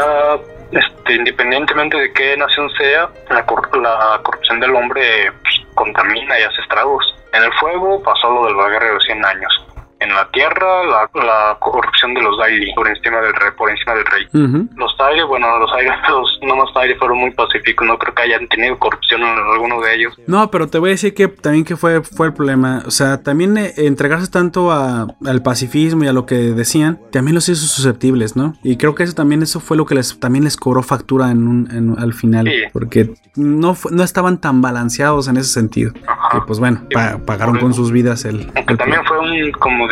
este, 0.72 1.14
independientemente 1.16 1.98
de 1.98 2.12
qué 2.14 2.36
nación 2.38 2.70
sea, 2.78 3.10
la, 3.30 3.46
cor- 3.46 3.76
la 3.78 4.20
corrupción 4.24 4.60
del 4.60 4.76
hombre 4.76 5.32
pues, 5.42 5.56
contamina 5.76 6.40
y 6.40 6.44
hace 6.44 6.62
estragos. 6.62 7.06
En 7.34 7.44
el 7.44 7.54
fuego 7.54 8.02
pasó 8.04 8.30
lo 8.30 8.46
de 8.46 8.54
la 8.54 8.70
guerra 8.70 8.88
de 8.88 8.94
los 8.94 9.04
100 9.06 9.26
años. 9.26 9.66
En 10.04 10.14
la 10.14 10.28
tierra, 10.32 10.84
la, 10.86 11.10
la 11.24 11.58
corrupción 11.60 12.14
de 12.14 12.22
los 12.22 12.38
Daily 12.38 12.74
por 12.76 12.88
encima 12.88 13.18
del 13.22 13.34
rey. 13.34 13.52
Por 13.58 13.70
encima 13.70 13.94
del 13.96 14.06
rey. 14.06 14.68
Los 14.76 14.98
Taire, 14.98 15.24
bueno, 15.24 15.58
los 15.60 15.72
Aire, 15.74 15.92
los 16.10 16.40
nomás 16.44 16.74
Taire 16.74 16.96
fueron 16.98 17.18
muy 17.20 17.32
pacíficos. 17.32 17.88
No 17.88 17.98
creo 17.98 18.14
que 18.14 18.24
hayan 18.24 18.48
tenido 18.48 18.78
corrupción 18.80 19.22
en 19.22 19.28
alguno 19.54 19.80
de 19.82 19.96
ellos. 19.96 20.14
No, 20.28 20.50
pero 20.52 20.68
te 20.68 20.78
voy 20.80 20.90
a 20.90 20.92
decir 20.92 21.14
que 21.14 21.28
también 21.28 21.64
que 21.66 21.76
fue, 21.78 22.02
fue 22.02 22.28
el 22.28 22.34
problema. 22.34 22.84
O 22.86 22.92
sea, 22.92 23.22
también 23.22 23.58
eh, 23.58 23.74
entregarse 23.78 24.30
tanto 24.30 24.72
a- 24.72 25.08
al 25.26 25.42
pacifismo 25.44 26.04
y 26.04 26.08
a 26.08 26.14
lo 26.14 26.26
que 26.26 26.36
decían, 26.36 27.00
también 27.12 27.36
los 27.36 27.48
hizo 27.50 27.66
susceptibles, 27.66 28.36
¿no? 28.36 28.56
Y 28.64 28.78
creo 28.78 28.96
que 28.96 29.04
eso 29.04 29.14
también 29.14 29.42
eso 29.44 29.60
fue 29.60 29.78
lo 29.78 29.86
que 29.86 29.96
les 29.96 30.20
también 30.20 30.44
les 30.44 30.58
cobró 30.58 30.84
factura 30.84 31.32
en 31.32 31.48
un, 31.48 31.70
en- 31.72 31.96
al 31.98 32.14
final. 32.14 32.46
Sí. 32.48 32.64
Porque 32.74 33.14
no, 33.36 33.76
no 33.92 34.04
estaban 34.04 34.40
tan 34.40 34.62
balanceados 34.62 35.28
en 35.28 35.38
ese 35.38 35.50
sentido. 35.50 35.92
Ajá. 36.08 36.38
Y 36.38 36.42
pues 36.48 36.60
bueno, 36.60 36.82
pa- 36.94 37.20
pagaron 37.26 37.58
con 37.60 37.74
sus 37.74 37.92
vidas 37.92 38.26
el... 38.26 38.52
Aunque 38.56 38.74
el- 38.74 38.78
también 38.80 39.02
fue 39.06 39.20
un, 39.20 39.52
como 39.54 39.88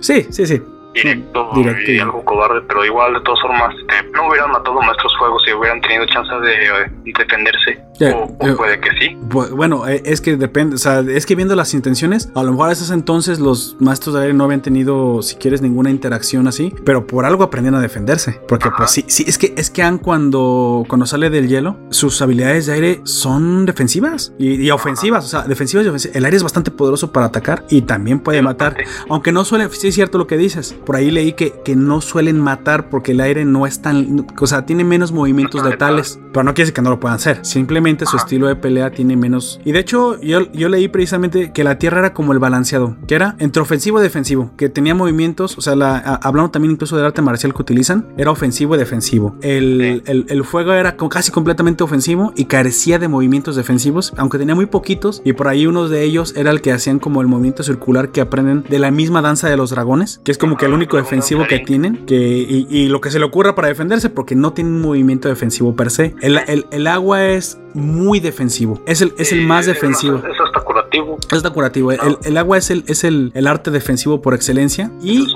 Sí, 0.00 0.26
sí, 0.30 0.46
sí. 0.46 0.62
Directo, 0.94 1.50
Directo 1.54 1.90
y- 1.90 1.96
y 1.96 1.98
algo 2.00 2.24
cobarde, 2.24 2.60
pero 2.68 2.84
igual 2.84 3.14
de 3.14 3.20
todas 3.20 3.40
formas 3.40 3.74
este, 3.80 4.10
no 4.12 4.28
hubieran 4.28 4.50
matado 4.52 4.80
a 4.80 4.86
maestros 4.86 5.12
fuegos 5.18 5.42
si 5.46 5.52
hubieran 5.52 5.80
tenido 5.80 6.04
chance 6.06 6.34
de 6.34 6.52
eh, 6.52 6.90
defenderse. 7.16 7.82
O, 8.14 8.36
o 8.40 8.46
yo- 8.46 8.56
puede 8.56 8.80
que 8.80 8.90
sí. 8.98 9.16
Bu- 9.28 9.50
Bueno, 9.54 9.86
eh, 9.86 10.02
es 10.04 10.20
que 10.20 10.36
depende, 10.36 10.74
o 10.74 10.78
sea, 10.78 11.00
es 11.00 11.24
que 11.26 11.34
viendo 11.36 11.54
las 11.54 11.72
intenciones, 11.74 12.30
a 12.34 12.42
lo 12.42 12.50
mejor 12.52 12.68
a 12.70 12.72
ese 12.72 12.92
entonces 12.92 13.38
los 13.38 13.76
maestros 13.80 14.14
de 14.16 14.22
aire 14.22 14.34
no 14.34 14.44
habían 14.44 14.60
tenido, 14.62 15.22
si 15.22 15.36
quieres, 15.36 15.62
ninguna 15.62 15.90
interacción 15.90 16.48
así, 16.48 16.74
pero 16.84 17.06
por 17.06 17.24
algo 17.24 17.44
aprendieron 17.44 17.78
a 17.78 17.82
defenderse. 17.82 18.40
Porque 18.48 18.68
Ajá. 18.68 18.78
pues 18.78 18.90
sí, 18.90 19.04
sí, 19.08 19.24
es 19.26 19.38
que 19.38 19.54
es 19.56 19.70
que 19.70 19.82
Aang 19.82 19.98
cuando, 19.98 20.84
cuando 20.88 21.06
sale 21.06 21.30
del 21.30 21.48
hielo, 21.48 21.76
sus 21.90 22.20
habilidades 22.22 22.66
de 22.66 22.72
aire 22.74 23.00
son 23.04 23.66
defensivas 23.66 24.32
y, 24.38 24.54
y 24.62 24.70
ofensivas, 24.70 25.24
o 25.24 25.28
sea, 25.28 25.42
defensivas 25.42 25.86
y 25.86 25.88
ofensivas. 25.88 26.16
El 26.16 26.24
aire 26.24 26.36
es 26.36 26.42
bastante 26.42 26.70
poderoso 26.70 27.12
para 27.12 27.26
atacar 27.26 27.64
y 27.70 27.82
también 27.82 28.18
puede 28.20 28.38
Sí, 28.38 28.44
matar. 28.44 28.74
bastante. 28.74 28.90
Aunque 29.10 29.30
no 29.32 29.44
suele, 29.44 29.68
sí 29.70 29.88
es 29.88 29.94
cierto 29.94 30.18
lo 30.18 30.26
que 30.26 30.36
dices. 30.36 30.74
Por 30.84 30.96
ahí 30.96 31.10
leí 31.10 31.32
que, 31.32 31.52
que 31.64 31.76
no 31.76 32.00
suelen 32.00 32.38
matar 32.40 32.88
porque 32.90 33.12
el 33.12 33.20
aire 33.20 33.44
no 33.44 33.66
es 33.66 33.80
tan, 33.82 34.26
o 34.38 34.46
sea, 34.46 34.66
tiene 34.66 34.84
menos 34.84 35.12
movimientos 35.12 35.60
letales. 35.70 36.18
Pero 36.32 36.44
no 36.44 36.54
quiere 36.54 36.64
decir 36.66 36.74
que 36.74 36.82
no 36.82 36.90
lo 36.90 36.98
puedan 37.00 37.16
hacer. 37.16 37.40
Simplemente 37.44 38.06
su 38.06 38.16
estilo 38.16 38.46
de 38.46 38.56
pelea 38.56 38.90
tiene 38.90 39.16
menos. 39.16 39.60
Y 39.64 39.72
de 39.72 39.80
hecho, 39.80 40.18
yo, 40.20 40.50
yo 40.52 40.68
leí 40.70 40.88
precisamente 40.88 41.52
que 41.52 41.62
la 41.62 41.78
Tierra 41.78 41.98
era 41.98 42.14
como 42.14 42.32
el 42.32 42.38
balanceado, 42.38 42.96
que 43.06 43.14
era 43.14 43.36
entre 43.38 43.60
ofensivo 43.60 43.98
y 44.00 44.02
defensivo, 44.02 44.50
que 44.56 44.68
tenía 44.70 44.94
movimientos, 44.94 45.58
o 45.58 45.60
sea, 45.60 45.76
la, 45.76 45.96
a- 45.98 46.14
hablando 46.16 46.50
también 46.50 46.72
incluso 46.72 46.96
del 46.96 47.04
arte 47.04 47.20
marcial 47.20 47.52
que 47.54 47.60
utilizan, 47.60 48.06
era 48.16 48.30
ofensivo 48.30 48.74
y 48.74 48.78
defensivo. 48.78 49.36
El, 49.42 50.02
el- 50.06 50.24
el 50.28 50.44
fuego 50.44 50.72
era 50.72 50.96
casi 50.96 51.30
completamente 51.30 51.84
ofensivo 51.84 52.32
y 52.34 52.46
carecía 52.46 52.98
de 52.98 53.08
movimientos 53.08 53.54
defensivos, 53.56 54.14
aunque 54.16 54.38
tenía 54.38 54.54
muy 54.54 54.66
poquitos. 54.66 55.20
Y 55.24 55.34
por 55.34 55.48
ahí 55.48 55.66
uno 55.66 55.88
de 55.90 56.02
ellos 56.02 56.32
era 56.36 56.50
el 56.50 56.62
que 56.62 56.72
hacían 56.72 56.98
como 56.98 57.20
el 57.20 57.26
movimiento 57.26 57.62
circular 57.62 58.08
que 58.10 58.20
aprenden 58.22 58.64
de 58.68 58.78
la 58.78 58.90
misma 58.90 59.20
danza 59.20 59.48
de 59.50 59.56
los 59.58 59.68
dragones, 59.70 60.20
que 60.24 60.32
es 60.32 60.38
como 60.38 60.56
que 60.56 60.66
el 60.72 60.74
Ajá, 60.74 60.76
único 60.84 60.96
defensivo 60.96 61.46
que 61.46 61.58
tienen, 61.60 62.06
que, 62.06 62.16
y, 62.16 62.66
y 62.70 62.88
lo 62.88 63.00
que 63.00 63.10
se 63.10 63.18
le 63.18 63.24
ocurra 63.24 63.54
para 63.54 63.68
defenderse, 63.68 64.10
porque 64.10 64.34
no 64.34 64.52
tienen 64.52 64.74
un 64.74 64.80
movimiento 64.82 65.28
defensivo 65.28 65.74
per 65.76 65.90
se. 65.90 66.14
El, 66.20 66.38
el- 66.46 66.66
el 66.70 66.86
agua 66.86 67.24
es 67.24 67.58
muy 67.74 68.20
defensivo, 68.20 68.82
es 68.86 69.00
el, 69.02 69.12
es 69.18 69.32
el 69.32 69.46
más 69.46 69.66
defensivo. 69.66 70.16
Es 70.18 70.40
hasta 70.44 70.60
curativo. 71.00 71.18
Es 71.32 71.42
la 71.42 71.50
curativo. 71.50 71.92
El, 71.92 72.18
el 72.24 72.36
agua 72.36 72.58
es, 72.58 72.70
el, 72.70 72.84
es 72.86 73.04
el, 73.04 73.32
el 73.34 73.46
arte 73.46 73.70
defensivo 73.70 74.20
por 74.22 74.34
excelencia. 74.34 74.90
El 75.02 75.08
Y 75.08 75.26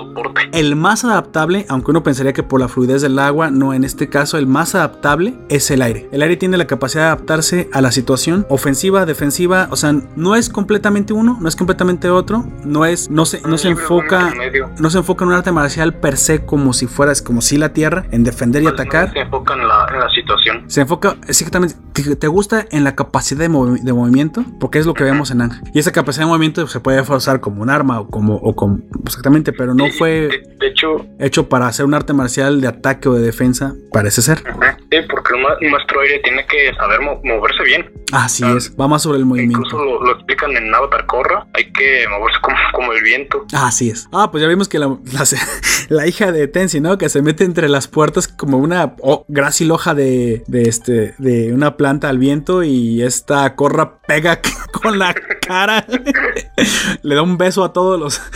el 0.53 0.75
más 0.75 1.03
adaptable, 1.03 1.65
aunque 1.69 1.91
uno 1.91 2.03
pensaría 2.03 2.33
que 2.33 2.43
por 2.43 2.59
la 2.59 2.67
fluidez 2.67 3.01
del 3.01 3.17
agua, 3.19 3.49
no, 3.49 3.73
en 3.73 3.83
este 3.83 4.09
caso 4.09 4.37
el 4.37 4.47
más 4.47 4.75
adaptable 4.75 5.37
es 5.49 5.69
el 5.71 5.81
aire. 5.81 6.07
El 6.11 6.21
aire 6.21 6.37
tiene 6.37 6.57
la 6.57 6.67
capacidad 6.67 7.03
de 7.03 7.07
adaptarse 7.07 7.69
a 7.73 7.81
la 7.81 7.91
situación 7.91 8.45
ofensiva, 8.49 9.05
defensiva, 9.05 9.67
o 9.71 9.75
sea, 9.75 9.93
no 10.15 10.35
es 10.35 10.49
completamente 10.49 11.13
uno, 11.13 11.37
no 11.39 11.47
es 11.47 11.55
completamente 11.55 12.09
otro, 12.09 12.45
no 12.63 12.85
es, 12.85 13.09
no 13.09 13.25
se, 13.25 13.41
no 13.41 13.57
se 13.57 13.69
enfoca, 13.69 14.33
no 14.79 14.89
se 14.89 14.97
enfoca 14.99 15.23
en 15.25 15.29
un 15.29 15.35
arte 15.35 15.51
marcial 15.51 15.93
per 15.95 16.17
se 16.17 16.45
como 16.45 16.73
si 16.73 16.87
fueras, 16.87 17.21
como 17.21 17.41
si 17.41 17.57
la 17.57 17.73
tierra, 17.73 18.05
en 18.11 18.23
defender 18.23 18.61
y 18.61 18.65
Pues, 18.65 18.73
atacar. 18.79 19.13
Se 19.13 19.19
enfoca 19.19 19.53
en 19.53 19.67
la, 19.67 19.87
en 19.93 19.99
la 19.99 20.09
situación. 20.09 20.63
Se 20.67 20.81
enfoca 20.81 21.17
exactamente, 21.27 21.75
te, 21.93 22.15
te 22.15 22.27
gusta 22.27 22.65
en 22.71 22.83
la 22.83 22.95
capacidad 22.95 23.39
de, 23.41 23.49
movi- 23.49 23.81
de 23.81 23.93
movimiento, 23.93 24.43
porque 24.59 24.79
es 24.79 24.85
lo 24.85 24.93
que 24.93 25.03
vemos 25.03 25.31
en 25.31 25.41
Y 25.73 25.79
esa 25.79 25.91
capacidad 25.91 26.25
de 26.25 26.29
movimiento 26.29 26.67
se 26.67 26.79
puede 26.79 27.03
forzar 27.03 27.39
como 27.39 27.61
un 27.61 27.69
arma 27.69 27.99
o 27.99 28.07
como, 28.07 28.35
o 28.35 28.55
como 28.55 28.79
exactamente, 29.05 29.53
pero 29.53 29.73
no 29.73 29.85
fue 29.97 30.09
De, 30.27 30.43
de 30.59 30.67
hecho, 30.67 31.05
hecho 31.19 31.49
para 31.49 31.67
hacer 31.67 31.85
un 31.85 31.93
arte 31.93 32.13
marcial 32.13 32.61
de 32.61 32.67
ataque 32.67 33.09
o 33.09 33.13
de 33.13 33.21
defensa, 33.21 33.73
parece 33.91 34.21
ser. 34.21 34.37
sí, 34.39 34.97
porque 35.09 35.35
el 35.35 35.41
ma- 35.43 35.57
nuestro 35.69 36.01
aire 36.01 36.19
tiene 36.23 36.45
que 36.45 36.73
saber 36.75 37.01
mo- 37.01 37.19
moverse 37.23 37.63
bien. 37.63 37.91
Así 38.13 38.43
Ah, 38.45 38.53
es, 38.57 38.73
va 38.79 38.87
más 38.87 39.01
sobre 39.03 39.17
el 39.19 39.25
movimiento. 39.25 39.57
Incluso 39.59 39.83
lo, 39.83 40.01
lo 40.03 40.11
explican 40.13 40.55
en 40.55 40.73
Avatar 40.73 41.05
Korra. 41.05 41.45
Hay 41.53 41.71
que 41.73 42.05
moverse 42.09 42.39
como, 42.41 42.55
como 42.73 42.93
el 42.93 43.03
viento. 43.03 43.45
Así 43.53 43.89
es. 43.89 44.07
Ah, 44.13 44.31
pues 44.31 44.41
ya 44.41 44.47
vimos 44.47 44.69
que 44.69 44.79
la, 44.79 44.87
la, 44.87 45.23
la 45.89 46.07
hija 46.07 46.31
de 46.31 46.47
Tensi, 46.47 46.79
¿no? 46.79 46.97
Que 46.97 47.09
se 47.09 47.21
mete 47.21 47.43
entre 47.43 47.67
las 47.67 47.87
puertas 47.89 48.27
como 48.29 48.57
una 48.59 48.95
oh, 49.01 49.25
grácil 49.27 49.71
hoja 49.71 49.93
de, 49.93 50.43
de, 50.47 50.63
este, 50.69 51.15
de 51.17 51.53
una 51.53 51.75
planta 51.75 52.07
al 52.07 52.17
viento 52.17 52.63
y 52.63 53.01
esta 53.03 53.55
corra 53.55 53.97
pega 54.07 54.39
con 54.81 54.97
la 54.99 55.13
cara. 55.39 55.85
Le 57.03 57.15
da 57.15 57.21
un 57.21 57.37
beso 57.37 57.63
a 57.63 57.73
todos 57.73 57.99
los... 57.99 58.21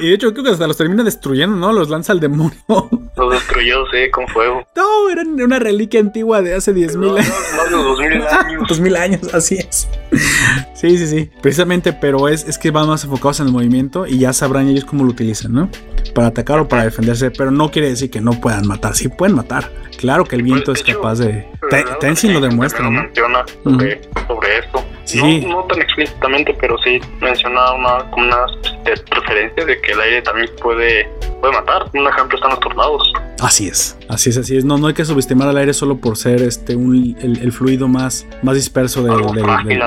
Y 0.00 0.08
de 0.08 0.14
hecho 0.14 0.32
creo 0.32 0.44
que 0.44 0.50
hasta 0.50 0.66
los 0.66 0.76
termina 0.76 1.02
destruyendo, 1.04 1.56
¿no? 1.56 1.72
Los 1.72 1.88
lanza 1.90 2.12
al 2.12 2.20
demonio. 2.20 2.56
Lo 3.16 3.30
destruyó, 3.30 3.84
sí, 3.92 4.10
con 4.10 4.26
fuego. 4.28 4.66
No, 4.76 5.08
era 5.10 5.22
una 5.22 5.58
reliquia 5.58 6.00
antigua 6.00 6.40
de 6.42 6.54
hace 6.54 6.74
10.000 6.74 6.96
No, 6.98 7.16
años. 7.16 7.28
más 7.56 7.70
de 7.70 7.76
dos 7.76 7.98
mil 7.98 8.22
años. 8.26 8.68
Dos 8.68 8.80
mil 8.80 8.96
años, 8.96 9.34
así 9.34 9.56
es. 9.56 9.88
Sí, 10.74 10.96
sí, 10.98 11.06
sí. 11.06 11.30
Precisamente, 11.42 11.92
pero 11.92 12.28
es, 12.28 12.44
es 12.48 12.58
que 12.58 12.70
van 12.70 12.88
más 12.88 13.04
enfocados 13.04 13.40
en 13.40 13.46
el 13.46 13.52
movimiento 13.52 14.06
y 14.06 14.18
ya 14.18 14.32
sabrán 14.32 14.68
ellos 14.68 14.84
cómo 14.84 15.04
lo 15.04 15.10
utilizan, 15.10 15.52
¿no? 15.52 15.68
Para 16.14 16.28
atacar 16.28 16.58
o 16.58 16.68
para 16.68 16.84
defenderse, 16.84 17.30
pero 17.30 17.50
no 17.50 17.70
quiere 17.70 17.88
decir 17.90 18.10
que 18.10 18.20
no 18.20 18.32
puedan 18.40 18.66
matar. 18.66 18.94
Sí 18.96 19.08
pueden 19.08 19.36
matar. 19.36 19.70
Claro 19.98 20.24
que 20.24 20.36
el 20.36 20.42
viento 20.42 20.72
Pues, 20.72 20.80
es 20.80 20.88
hecho, 20.88 20.98
capaz 21.00 21.18
de. 21.18 21.46
La 21.62 21.68
Te- 21.68 21.76
verdad, 21.84 21.98
Tenzin 21.98 22.32
lo 22.34 22.40
demuestra, 22.40 22.82
¿no? 22.84 22.90
menciona 23.02 23.44
sobre, 23.62 24.00
sobre 24.26 24.58
esto. 24.58 24.84
Sí. 25.04 25.40
No, 25.40 25.62
no 25.62 25.64
tan 25.64 25.80
explícitamente, 25.80 26.54
pero 26.60 26.76
sí 26.78 27.00
menciona 27.20 27.72
una, 27.72 28.46
eh, 28.86 28.94
referencias 29.10 29.66
de 29.66 29.80
que 29.80 29.92
el 29.92 30.00
aire 30.00 30.22
también 30.22 30.48
puede, 30.62 31.08
puede 31.40 31.52
matar. 31.54 31.86
Un 31.94 32.06
ejemplo 32.06 32.36
están 32.36 32.50
los 32.50 32.60
tornados. 32.60 33.12
Así 33.40 33.66
es, 33.66 33.98
así 34.08 34.30
es, 34.30 34.36
así 34.36 34.56
es. 34.56 34.64
No, 34.64 34.78
no 34.78 34.86
hay 34.86 34.94
que 34.94 35.04
subestimar 35.04 35.48
al 35.48 35.56
aire 35.56 35.74
solo 35.74 35.96
por 35.96 36.16
ser 36.16 36.42
este 36.42 36.76
un, 36.76 37.16
el, 37.20 37.42
el 37.42 37.50
fluido 37.50 37.88
más, 37.88 38.24
más 38.42 38.54
disperso 38.54 39.02
del, 39.02 39.12
algo 39.14 39.34
frágil, 39.34 39.80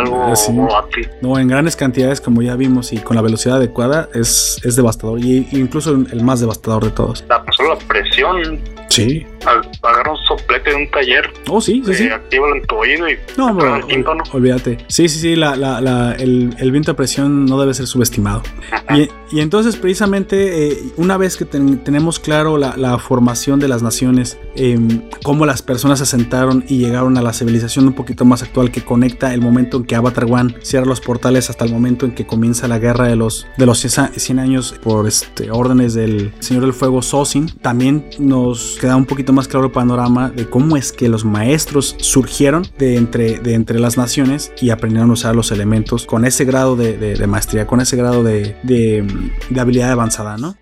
volátil. 0.52 1.10
No, 1.22 1.40
en 1.40 1.48
grandes 1.48 1.78
cantidades, 1.78 2.20
como 2.20 2.42
ya 2.42 2.56
vimos, 2.56 2.92
y 2.92 2.98
con 2.98 3.16
la 3.16 3.22
velocidad 3.22 3.58
adecuada, 3.58 4.10
es, 4.14 4.60
es 4.66 4.76
devastador. 4.76 5.20
Y, 5.20 5.48
y 5.52 5.60
incluso 5.60 5.92
el 5.92 6.22
más 6.22 6.42
devastador 6.42 6.84
de 6.84 6.92
todos. 6.92 7.24
La, 7.30 7.44
solo 7.56 7.76
la 7.76 7.80
presión, 7.88 8.60
Sí. 8.96 9.26
al 9.46 9.62
agarrar 9.84 10.10
un 10.14 10.18
soplete 10.26 10.72
de 10.72 10.76
un 10.78 10.90
taller, 10.92 11.30
Oh, 11.50 11.62
sí, 11.62 11.82
sí, 11.86 11.94
sí. 11.94 12.04
eh, 12.06 12.14
actívalo 12.14 12.56
en 12.56 12.62
tu 12.66 12.76
oído 12.76 13.08
y 13.10 13.16
No, 13.38 13.54
bro, 13.54 13.76
el 13.76 13.86
tímpano. 13.86 14.24
olvídate. 14.32 14.78
Sí, 14.88 15.08
sí, 15.08 15.20
sí, 15.20 15.36
la, 15.36 15.56
la, 15.56 15.82
la- 15.82 16.14
el, 16.14 16.56
el 16.60 16.72
viento 16.72 16.92
de 16.92 16.96
presión 16.96 17.46
no 17.46 17.60
debe 17.60 17.74
ser 17.74 17.86
subestimado. 17.88 18.42
Y, 18.96 19.08
y 19.36 19.42
entonces, 19.42 19.76
precisamente, 19.76 20.70
eh, 20.72 20.78
una 20.98 21.18
vez 21.18 21.38
que 21.38 21.46
ten- 21.46 21.84
tenemos 21.84 22.20
claro 22.20 22.58
la, 22.58 22.76
la 22.78 22.98
formación 22.98 23.60
de 23.60 23.68
las 23.68 23.84
naciones, 23.84 24.38
em, 24.56 25.02
cómo 25.24 25.46
las 25.46 25.62
personas 25.62 26.00
se 26.00 26.04
asentaron 26.04 26.64
y 26.68 26.78
llegaron 26.80 27.18
a 27.18 27.22
la 27.22 27.34
civilización 27.34 27.86
un 27.88 27.94
poquito 27.94 28.26
más 28.26 28.42
actual 28.44 28.72
que 28.72 28.82
conecta 28.84 29.34
el 29.34 29.42
momento 29.42 29.78
en 29.78 29.84
que 29.86 29.96
Avatar 29.96 30.26
One 30.30 30.56
cierra 30.62 30.86
los 30.86 31.02
portales 31.02 31.50
hasta 31.50 31.66
el 31.66 31.72
momento 31.72 32.06
en 32.06 32.14
que 32.16 32.26
comienza 32.26 32.68
la 32.68 32.80
guerra 32.80 33.08
de 33.08 33.16
los, 33.16 33.46
de 33.58 33.66
los 33.66 33.78
100 33.80 34.06
a- 34.06 34.12
100 34.16 34.40
años 34.40 34.74
por 34.82 35.08
este, 35.08 35.52
órdenes 35.52 35.94
del 35.94 36.34
Señor 36.40 36.64
del 36.64 36.74
Fuego 36.74 37.02
Sosin, 37.02 37.48
también 37.62 38.06
nos 38.20 38.78
queda 38.86 38.96
un 38.98 39.06
poquito 39.06 39.34
más 39.34 39.48
claro 39.48 39.66
el 39.66 39.72
panorama 39.72 40.30
de 40.30 40.48
cómo 40.48 40.78
es 40.78 40.92
que 40.92 41.10
los 41.10 41.26
maestros 41.26 41.96
surgieron 42.00 42.68
de 42.78 42.98
entre, 42.98 43.40
de 43.40 43.56
entre 43.56 43.80
las 43.80 43.98
naciones 43.98 44.52
y 44.62 44.70
aprendieron 44.70 45.10
a 45.10 45.14
usar 45.14 45.36
los 45.36 45.52
elementos 45.52 46.06
con 46.06 46.24
ese 46.24 46.46
grado 46.46 46.76
de, 46.76 46.96
de- 46.96 47.16
maestría, 47.26 47.66
con 47.66 47.82
ese 47.82 47.96
grado 47.98 48.24
de- 48.24 48.56
de 49.50 49.60
habilidad 49.60 49.90
avanzada, 49.92 50.38
¿no? 50.38 50.56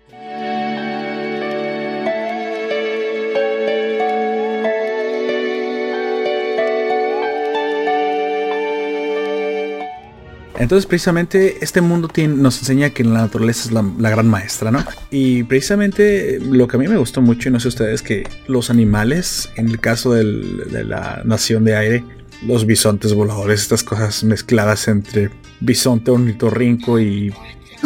Entonces, 10.58 10.86
precisamente, 10.86 11.58
este 11.62 11.80
mundo 11.80 12.08
tiene- 12.08 12.34
nos 12.36 12.58
enseña 12.60 12.90
que 12.90 13.02
la 13.04 13.20
naturaleza 13.22 13.64
es 13.68 13.72
la, 13.72 13.84
la 13.98 14.10
gran 14.10 14.28
maestra, 14.28 14.70
¿no? 14.70 14.84
Y 15.10 15.42
precisamente 15.44 16.38
lo 16.40 16.68
que 16.68 16.76
a 16.76 16.80
mí 16.80 16.86
me 16.88 16.96
gustó 16.96 17.20
mucho, 17.20 17.48
y 17.48 17.52
no 17.52 17.58
sé 17.60 17.68
ustedes, 17.68 18.02
que 18.02 18.22
los 18.46 18.70
animales, 18.70 19.50
en 19.56 19.68
el 19.68 19.80
caso 19.80 20.12
del- 20.12 20.64
de 20.70 20.84
la 20.84 21.22
nación 21.24 21.64
de 21.64 21.76
aire, 21.76 22.04
los 22.46 22.66
bisontes 22.66 23.14
voladores, 23.14 23.62
estas 23.62 23.82
cosas 23.82 24.22
mezcladas 24.22 24.86
entre 24.88 25.30
bisonte, 25.60 26.10
ornitorrinco 26.10 27.00
y 27.00 27.32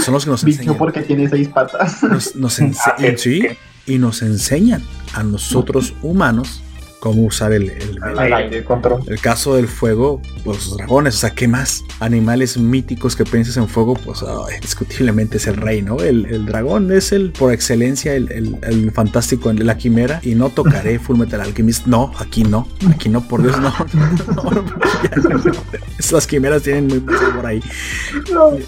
son 0.05 0.15
los 0.15 0.25
que 0.25 0.31
nos 0.31 0.45
Bicho 0.45 0.59
enseñan. 0.61 0.79
porque 0.79 1.01
tiene 1.03 1.29
seis 1.29 1.49
patas. 1.49 2.03
Nos, 2.35 2.61
Ah, 2.87 2.97
y- 2.99 3.17
sí, 3.19 3.43
y 3.87 3.99
nos 3.99 4.21
enseñan 4.23 4.83
a 5.15 5.23
nosotros 5.23 5.95
humanos 6.03 6.63
cómo 7.01 7.23
usar 7.23 7.53
el, 7.53 7.71
el- 7.71 7.97
el 7.97 8.19
Al 8.19 8.33
aire, 8.33 8.65
control. 8.65 9.03
el 9.07 9.21
caso 9.21 9.55
del 9.55 9.69
fuego, 9.69 10.21
pues 10.45 10.67
los 10.67 10.77
dragones, 10.77 11.15
o 11.15 11.19
sea, 11.19 11.31
¿qué 11.31 11.47
más? 11.47 11.85
Animales 12.01 12.59
míticos 12.59 13.15
que 13.15 13.25
piensas 13.25 13.57
en 13.57 13.69
fuego, 13.69 13.95
pues 13.95 14.23
ay, 14.23 14.57
indiscutiblemente 14.57 15.37
es 15.37 15.47
el 15.47 15.57
rey, 15.57 15.81
¿no? 15.83 15.99
El, 16.01 16.27
el 16.27 16.47
dragón 16.47 16.91
es 16.93 17.13
el, 17.13 17.31
por 17.33 17.53
excelencia, 17.53 18.15
el, 18.15 18.31
el- 18.33 18.59
el 18.63 18.91
fantástico, 18.93 19.53
la 19.53 19.77
quimera, 19.77 20.21
y 20.23 20.35
no 20.35 20.51
tocaré 20.51 20.99
Full 20.99 21.17
Metal 21.19 21.41
Alchemist, 21.41 21.87
no, 21.87 22.13
aquí 22.19 22.43
no, 22.43 22.67
aquí 22.91 23.09
no, 23.09 23.27
por 23.27 23.43
Dios, 23.43 23.59
no. 23.61 23.71
no, 24.35 24.51
no, 24.51 24.65
ya. 25.05 25.53
Esas 25.99 26.27
quimeras 26.27 26.63
tienen 26.63 26.87
muy 26.89 27.15
sabor 27.17 27.47
ahí. 27.47 27.63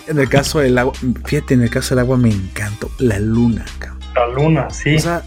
En 0.07 0.19
el 0.19 0.29
caso 0.29 0.59
del 0.61 0.77
agua, 0.79 0.93
fíjate, 1.25 1.55
en 1.55 1.63
el 1.63 1.71
caso 1.71 1.95
del 1.95 2.01
agua 2.01 2.17
me 2.17 2.31
encantó, 2.31 2.91
la 2.99 3.19
luna, 3.19 3.65
cabrón. 3.79 4.01
La 4.15 4.27
luna, 4.29 4.71
sí. 4.71 4.97
O 4.97 5.01
sea, 5.01 5.23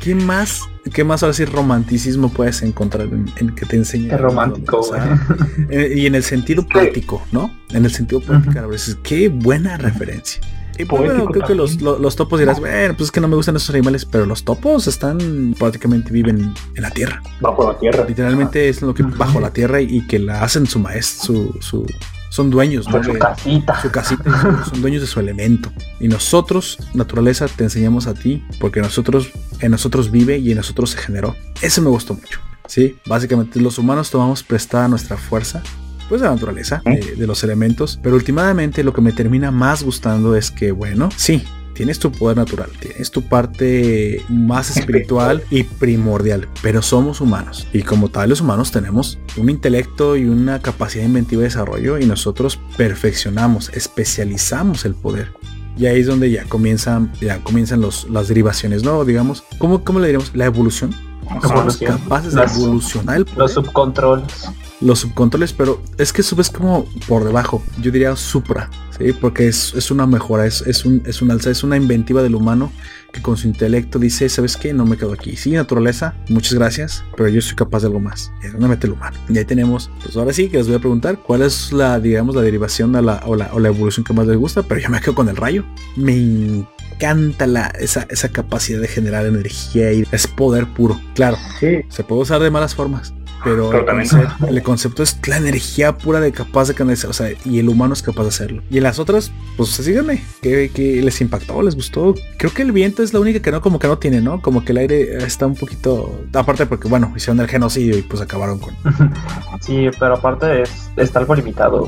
¿qué 0.00 0.14
más, 0.14 0.62
qué 0.92 1.04
más 1.04 1.22
ahora 1.22 1.32
sí 1.34 1.44
romanticismo 1.44 2.28
puedes 2.30 2.62
encontrar 2.62 3.06
en, 3.08 3.30
en 3.36 3.54
que 3.54 3.66
te 3.66 3.76
enseñe? 3.76 4.10
Romántico, 4.16 4.82
sea, 4.82 5.20
eh, 5.68 5.92
y 5.96 6.06
en 6.06 6.14
el 6.14 6.22
sentido 6.24 6.66
poético, 6.66 7.22
¿no? 7.32 7.54
En 7.70 7.84
el 7.84 7.90
sentido 7.92 8.20
poético, 8.20 8.58
a 8.58 8.66
veces, 8.66 8.96
qué 9.02 9.28
buena 9.28 9.76
referencia. 9.76 10.40
Y 10.78 10.86
pues, 10.86 11.02
bueno, 11.02 11.26
creo 11.26 11.44
que 11.44 11.54
los, 11.54 11.80
los 11.82 12.16
topos 12.16 12.40
dirás, 12.40 12.58
bueno, 12.58 12.94
pues 12.96 13.08
es 13.08 13.12
que 13.12 13.20
no 13.20 13.28
me 13.28 13.36
gustan 13.36 13.54
esos 13.56 13.68
animales, 13.68 14.06
pero 14.06 14.24
los 14.24 14.44
topos 14.44 14.86
están 14.86 15.54
prácticamente 15.58 16.10
viven 16.10 16.54
en 16.74 16.82
la 16.82 16.90
tierra. 16.90 17.22
bajo 17.40 17.70
la 17.70 17.78
tierra. 17.78 18.06
Literalmente 18.08 18.66
es 18.70 18.80
lo 18.80 18.94
que 18.94 19.02
bajo 19.02 19.40
la 19.40 19.52
tierra 19.52 19.82
y, 19.82 19.98
y 19.98 20.06
que 20.06 20.18
la 20.18 20.42
hacen 20.42 20.66
su 20.66 20.78
maestro, 20.78 21.22
su, 21.26 21.58
su- 21.60 21.86
son 22.30 22.48
dueños, 22.48 22.88
¿no? 22.88 23.04
Su 23.04 23.12
De- 23.12 23.18
casita. 23.18 23.82
su 23.82 23.90
casita 23.90 24.24
y 24.64 24.70
son 24.70 24.80
dueños 24.80 25.02
de 25.02 25.06
su 25.06 25.20
elemento. 25.20 25.70
Y 26.00 26.08
nosotros, 26.08 26.78
naturaleza, 26.94 27.46
te 27.48 27.64
enseñamos 27.64 28.06
a 28.06 28.14
ti 28.14 28.42
porque 28.58 28.80
nosotros, 28.80 29.30
en 29.60 29.70
nosotros 29.72 30.10
vive 30.10 30.38
y 30.38 30.50
en 30.52 30.56
nosotros 30.56 30.90
se 30.90 30.98
generó. 30.98 31.36
Eso 31.60 31.82
me 31.82 31.90
gustó 31.90 32.14
mucho. 32.14 32.40
Sí, 32.66 32.96
básicamente 33.06 33.60
los 33.60 33.76
humanos 33.78 34.10
tomamos 34.10 34.42
prestada 34.42 34.88
nuestra 34.88 35.16
fuerza. 35.18 35.62
Pues 36.08 36.20
de 36.22 36.26
la 36.26 36.34
naturaleza, 36.34 36.82
de, 36.84 37.14
de 37.16 37.26
los 37.26 37.44
elementos. 37.44 37.98
Pero 38.02 38.16
últimamente 38.16 38.82
lo 38.82 38.92
que 38.92 39.00
me 39.00 39.12
termina 39.12 39.50
más 39.52 39.82
gustando 39.84 40.34
es 40.34 40.50
que, 40.50 40.72
bueno, 40.72 41.08
sí, 41.16 41.44
tienes 41.80 41.98
tu 41.98 42.12
poder 42.12 42.36
natural, 42.36 42.68
tienes 42.78 43.10
tu 43.10 43.22
parte 43.22 44.22
más 44.28 44.76
espiritual 44.76 45.42
y 45.48 45.62
primordial, 45.62 46.46
pero 46.60 46.82
somos 46.82 47.22
humanos. 47.22 47.66
Y 47.72 47.80
como 47.80 48.10
tal, 48.10 48.28
los 48.28 48.42
humanos 48.42 48.70
tenemos 48.70 49.18
un 49.38 49.48
intelecto 49.48 50.14
y 50.14 50.24
una 50.24 50.60
capacidad 50.60 51.06
inventiva 51.06 51.40
de 51.40 51.48
desarrollo 51.48 51.98
y 51.98 52.04
nosotros 52.04 52.60
perfeccionamos, 52.76 53.70
especializamos 53.70 54.84
el 54.84 54.94
poder. 54.94 55.32
Y 55.78 55.86
ahí 55.86 56.00
es 56.00 56.06
donde 56.06 56.30
ya 56.30 56.44
comienzan, 56.44 57.10
ya 57.18 57.42
comienzan 57.42 57.80
los, 57.80 58.06
las 58.10 58.28
derivaciones, 58.28 58.82
¿no? 58.82 59.02
Digamos, 59.06 59.42
¿cómo, 59.56 59.82
cómo 59.82 60.00
le 60.00 60.08
diríamos? 60.08 60.36
La 60.36 60.44
evolución. 60.44 60.94
Somos 61.40 61.78
capaces 61.78 62.34
de 62.34 62.42
evolucionar 62.42 63.16
el 63.16 63.24
poder 63.24 63.38
Los 63.38 63.52
subcontroles. 63.54 64.50
Los 64.80 65.00
subcontroles, 65.00 65.52
pero 65.52 65.82
es 65.98 66.12
que 66.12 66.22
subes 66.22 66.50
como 66.50 66.86
por 67.06 67.24
debajo. 67.24 67.62
Yo 67.80 67.90
diría 67.90 68.16
supra, 68.16 68.70
¿sí? 68.98 69.12
Porque 69.12 69.48
es, 69.48 69.74
es 69.74 69.90
una 69.90 70.06
mejora, 70.06 70.46
es, 70.46 70.62
es, 70.62 70.84
un, 70.84 71.02
es 71.06 71.22
un 71.22 71.30
alza, 71.30 71.50
es 71.50 71.62
una 71.62 71.76
inventiva 71.76 72.22
del 72.22 72.34
humano 72.34 72.72
que 73.12 73.20
con 73.20 73.36
su 73.36 73.48
intelecto 73.48 73.98
dice, 73.98 74.28
¿sabes 74.28 74.56
qué? 74.56 74.72
No 74.72 74.86
me 74.86 74.96
quedo 74.96 75.12
aquí. 75.12 75.36
Sí, 75.36 75.50
naturaleza, 75.50 76.14
muchas 76.28 76.54
gracias, 76.54 77.04
pero 77.16 77.28
yo 77.28 77.40
soy 77.42 77.56
capaz 77.56 77.80
de 77.80 77.86
algo 77.88 78.00
más. 78.00 78.32
Y 78.42 78.48
donde 78.48 78.68
mete 78.68 78.86
el 78.86 78.94
humano. 78.94 79.16
Y 79.28 79.36
ahí 79.38 79.44
tenemos, 79.44 79.90
pues 80.02 80.16
ahora 80.16 80.32
sí 80.32 80.48
que 80.48 80.58
les 80.58 80.66
voy 80.66 80.76
a 80.76 80.80
preguntar 80.80 81.18
cuál 81.18 81.42
es 81.42 81.72
la, 81.72 81.98
digamos, 82.00 82.34
la 82.34 82.42
derivación 82.42 82.96
a 82.96 83.02
la, 83.02 83.22
o, 83.26 83.36
la, 83.36 83.50
o 83.52 83.60
la 83.60 83.68
evolución 83.68 84.04
que 84.04 84.12
más 84.12 84.26
les 84.26 84.36
gusta, 84.36 84.62
pero 84.62 84.80
yo 84.80 84.88
me 84.88 85.00
quedo 85.00 85.14
con 85.14 85.28
el 85.28 85.36
rayo. 85.36 85.64
Me 85.96 86.14
encanta 86.14 87.46
la, 87.46 87.66
esa, 87.78 88.06
esa 88.10 88.28
capacidad 88.28 88.80
de 88.80 88.88
generar 88.88 89.26
energía 89.26 89.92
y 89.92 90.06
es 90.12 90.26
poder 90.26 90.66
puro. 90.66 91.00
Claro, 91.14 91.36
Sí, 91.58 91.80
se 91.88 92.04
puede 92.04 92.22
usar 92.22 92.40
de 92.40 92.50
malas 92.50 92.74
formas, 92.74 93.12
pero, 93.44 93.70
Pero 93.70 93.80
el, 93.80 93.86
concepto, 93.86 94.46
el 94.48 94.62
concepto 94.62 95.02
es 95.02 95.18
la 95.26 95.36
energía 95.38 95.96
pura 95.96 96.20
de 96.20 96.32
capaz 96.32 96.68
de 96.68 96.74
canalizar, 96.74 97.10
o 97.10 97.12
sea, 97.12 97.30
y 97.44 97.58
el 97.58 97.68
humano 97.68 97.94
es 97.94 98.02
capaz 98.02 98.22
de 98.24 98.28
hacerlo. 98.28 98.62
Y 98.70 98.78
en 98.78 98.82
las 98.84 98.98
otras, 98.98 99.30
pues 99.56 99.70
síganme, 99.70 100.22
¿qué, 100.42 100.70
qué 100.74 101.00
les 101.02 101.20
impactó? 101.20 101.62
¿Les 101.62 101.74
gustó? 101.74 102.14
Creo 102.38 102.52
que 102.52 102.62
el 102.62 102.72
viento 102.72 103.02
es 103.02 103.12
la 103.12 103.20
única 103.20 103.40
que 103.40 103.50
no, 103.50 103.60
como 103.60 103.78
que 103.78 103.88
no 103.88 103.98
tiene, 103.98 104.20
¿no? 104.20 104.40
Como 104.42 104.64
que 104.64 104.72
el 104.72 104.78
aire 104.78 105.16
está 105.24 105.46
un 105.46 105.54
poquito, 105.54 106.20
aparte 106.34 106.66
porque, 106.66 106.88
bueno, 106.88 107.12
hicieron 107.16 107.40
el 107.40 107.48
genocidio 107.48 107.96
y 107.98 108.02
pues 108.02 108.20
acabaron 108.22 108.58
con... 108.58 108.74
Sí, 109.60 109.88
pero 109.98 110.14
aparte 110.14 110.62
es, 110.62 110.70
está 110.96 111.18
algo 111.18 111.34
limitado. 111.34 111.86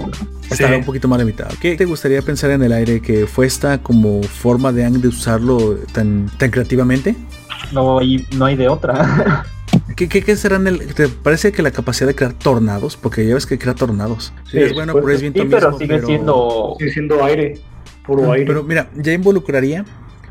Está 0.51 0.69
Sí. 0.69 0.75
un 0.75 0.85
poquito 0.85 1.09
más 1.09 1.19
limitado. 1.19 1.51
¿Qué 1.61 1.75
te 1.77 1.87
gustaría 1.87 2.21
pensar 2.21 2.51
en 2.51 2.63
el 2.63 2.73
aire 2.73 3.01
que 3.01 3.27
fue 3.27 3.47
esta 3.47 3.79
como 3.79 4.23
forma 4.23 4.71
de 4.73 4.85
Ang 4.85 5.01
de 5.01 5.09
usarlo 5.09 5.77
tan, 5.93 6.31
tan 6.39 6.51
creativamente? 6.51 7.17
No 7.73 7.99
hay, 7.99 8.27
no 8.37 8.45
hay 8.45 8.57
de 8.57 8.69
otra. 8.69 9.45
¿Qué, 9.97 10.09
qué, 10.09 10.23
qué 10.23 10.37
serán 10.37 10.67
el, 10.67 10.95
¿Te 10.95 11.09
parece 11.09 11.53
que 11.53 11.63
la 11.63 11.71
capacidad 11.71 12.07
de 12.09 12.15
crear 12.15 12.33
tornados? 12.33 12.97
Porque 12.97 13.27
ya 13.27 13.35
ves 13.35 13.47
que 13.47 13.59
crea 13.59 13.75
tornados. 13.75 14.33
Sí, 14.45 14.53
Sí, 14.53 14.59
es 14.59 14.73
bueno, 14.75 14.93
pues, 14.93 15.05
pero 15.05 15.15
es 15.17 15.21
viento 15.23 15.43
Sí, 15.43 15.49
pero 15.51 15.67
mismo, 15.71 15.79
sigue 15.79 15.95
pero- 15.95 16.07
siendo. 16.07 16.75
sigue 16.79 16.93
siendo 16.93 17.25
aire, 17.25 17.55
puro 18.07 18.33
aire. 18.33 18.47
Pero 18.47 18.63
mira, 18.63 18.91
ya 18.97 19.13
involucraría 19.13 19.85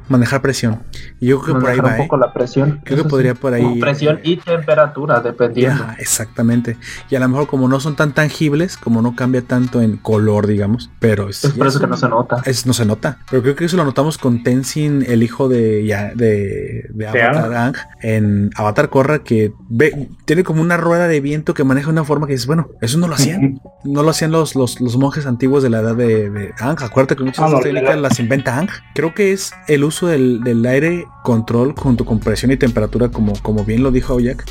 manejar 0.10 0.42
presión. 0.42 0.84
Y 1.20 1.28
yo 1.28 1.40
creo 1.42 1.56
que 1.56 1.62
por 1.62 1.70
ahí 1.70 1.80
va, 1.80 1.92
un 1.92 1.98
poco 1.98 2.16
¿eh? 2.18 2.20
la 2.20 2.34
presión. 2.34 2.82
Creo 2.84 3.04
que 3.04 3.10
podría 3.10 3.36
por 3.36 3.54
ahí- 3.54 3.80
Presión 3.80 4.20
y 4.24 4.38
temperatura, 4.38 5.20
dependiendo. 5.22 5.84
Ya, 5.86 5.96
exactamente. 6.00 6.78
Y 7.10 7.16
a 7.16 7.20
lo 7.20 7.28
mejor 7.30 7.48
como 7.48 7.68
no 7.68 7.80
son 7.80 7.96
tan 7.96 8.14
tangibles, 8.14 8.78
como 8.78 9.02
no 9.02 9.16
cambia 9.16 9.42
tanto 9.42 9.82
en 9.82 9.98
color, 9.98 10.48
digamos, 10.48 10.90
pero 11.00 11.30
es, 11.30 11.44
es 11.46 11.54
por 11.54 11.68
eso 11.68 11.78
es 11.78 11.82
que 11.82 11.88
no 11.90 11.98
se 11.98 12.10
nota. 12.10 12.42
es- 12.46 12.66
no 12.66 12.74
se 12.74 12.86
nota. 12.86 13.20
Pero 13.30 13.42
creo 13.42 13.56
que 13.56 13.66
eso 13.66 13.78
lo 13.78 13.86
notamos 13.86 14.18
con 14.18 14.44
Tenzin, 14.44 15.04
el 15.08 15.24
hijo 15.24 15.48
de, 15.50 15.86
ya, 15.86 16.12
de, 16.16 16.88
de 16.94 17.08
Avatar 17.08 17.54
Ang, 17.54 17.76
en 18.02 18.50
Avatar 18.56 18.90
Korra, 18.90 19.20
que 19.24 19.54
ve, 19.70 20.10
tiene 20.26 20.44
como 20.44 20.62
una 20.62 20.78
rueda 20.78 21.08
de 21.08 21.20
viento 21.22 21.54
que 21.54 21.64
maneja 21.64 21.88
de 21.88 21.94
una 21.94 22.04
forma 22.04 22.28
que 22.28 22.34
dices, 22.34 22.48
bueno, 22.48 22.70
eso 22.82 22.98
no 22.98 23.08
lo 23.08 23.16
hacían. 23.16 23.62
No 23.84 24.04
lo 24.04 24.10
hacían 24.12 24.32
los, 24.32 24.56
los, 24.56 24.80
los 24.82 24.98
monjes 24.98 25.26
antiguos 25.26 25.64
de 25.64 25.70
la 25.70 25.80
edad 25.80 25.96
de, 25.96 26.30
de 26.30 26.54
Ang. 26.60 26.78
Acuérdate 26.84 27.16
que 27.16 27.24
muchas 27.24 27.42
Ah, 27.52 27.60
de 27.64 27.74
no, 27.74 27.94
las 27.96 28.20
inventa 28.20 28.58
Ang. 28.58 28.70
Creo 28.94 29.14
que 29.14 29.32
es 29.34 29.52
el 29.68 29.84
uso 29.84 30.01
del, 30.08 30.42
del 30.42 30.66
aire 30.66 31.08
control 31.24 31.74
junto 31.78 32.06
con 32.06 32.20
presión 32.20 32.52
y 32.52 32.58
temperatura, 32.58 33.10
como, 33.10 33.34
como 33.42 33.64
bien 33.64 33.84
lo 33.84 33.92
dijo 33.92 34.14
Aoyak, 34.14 34.46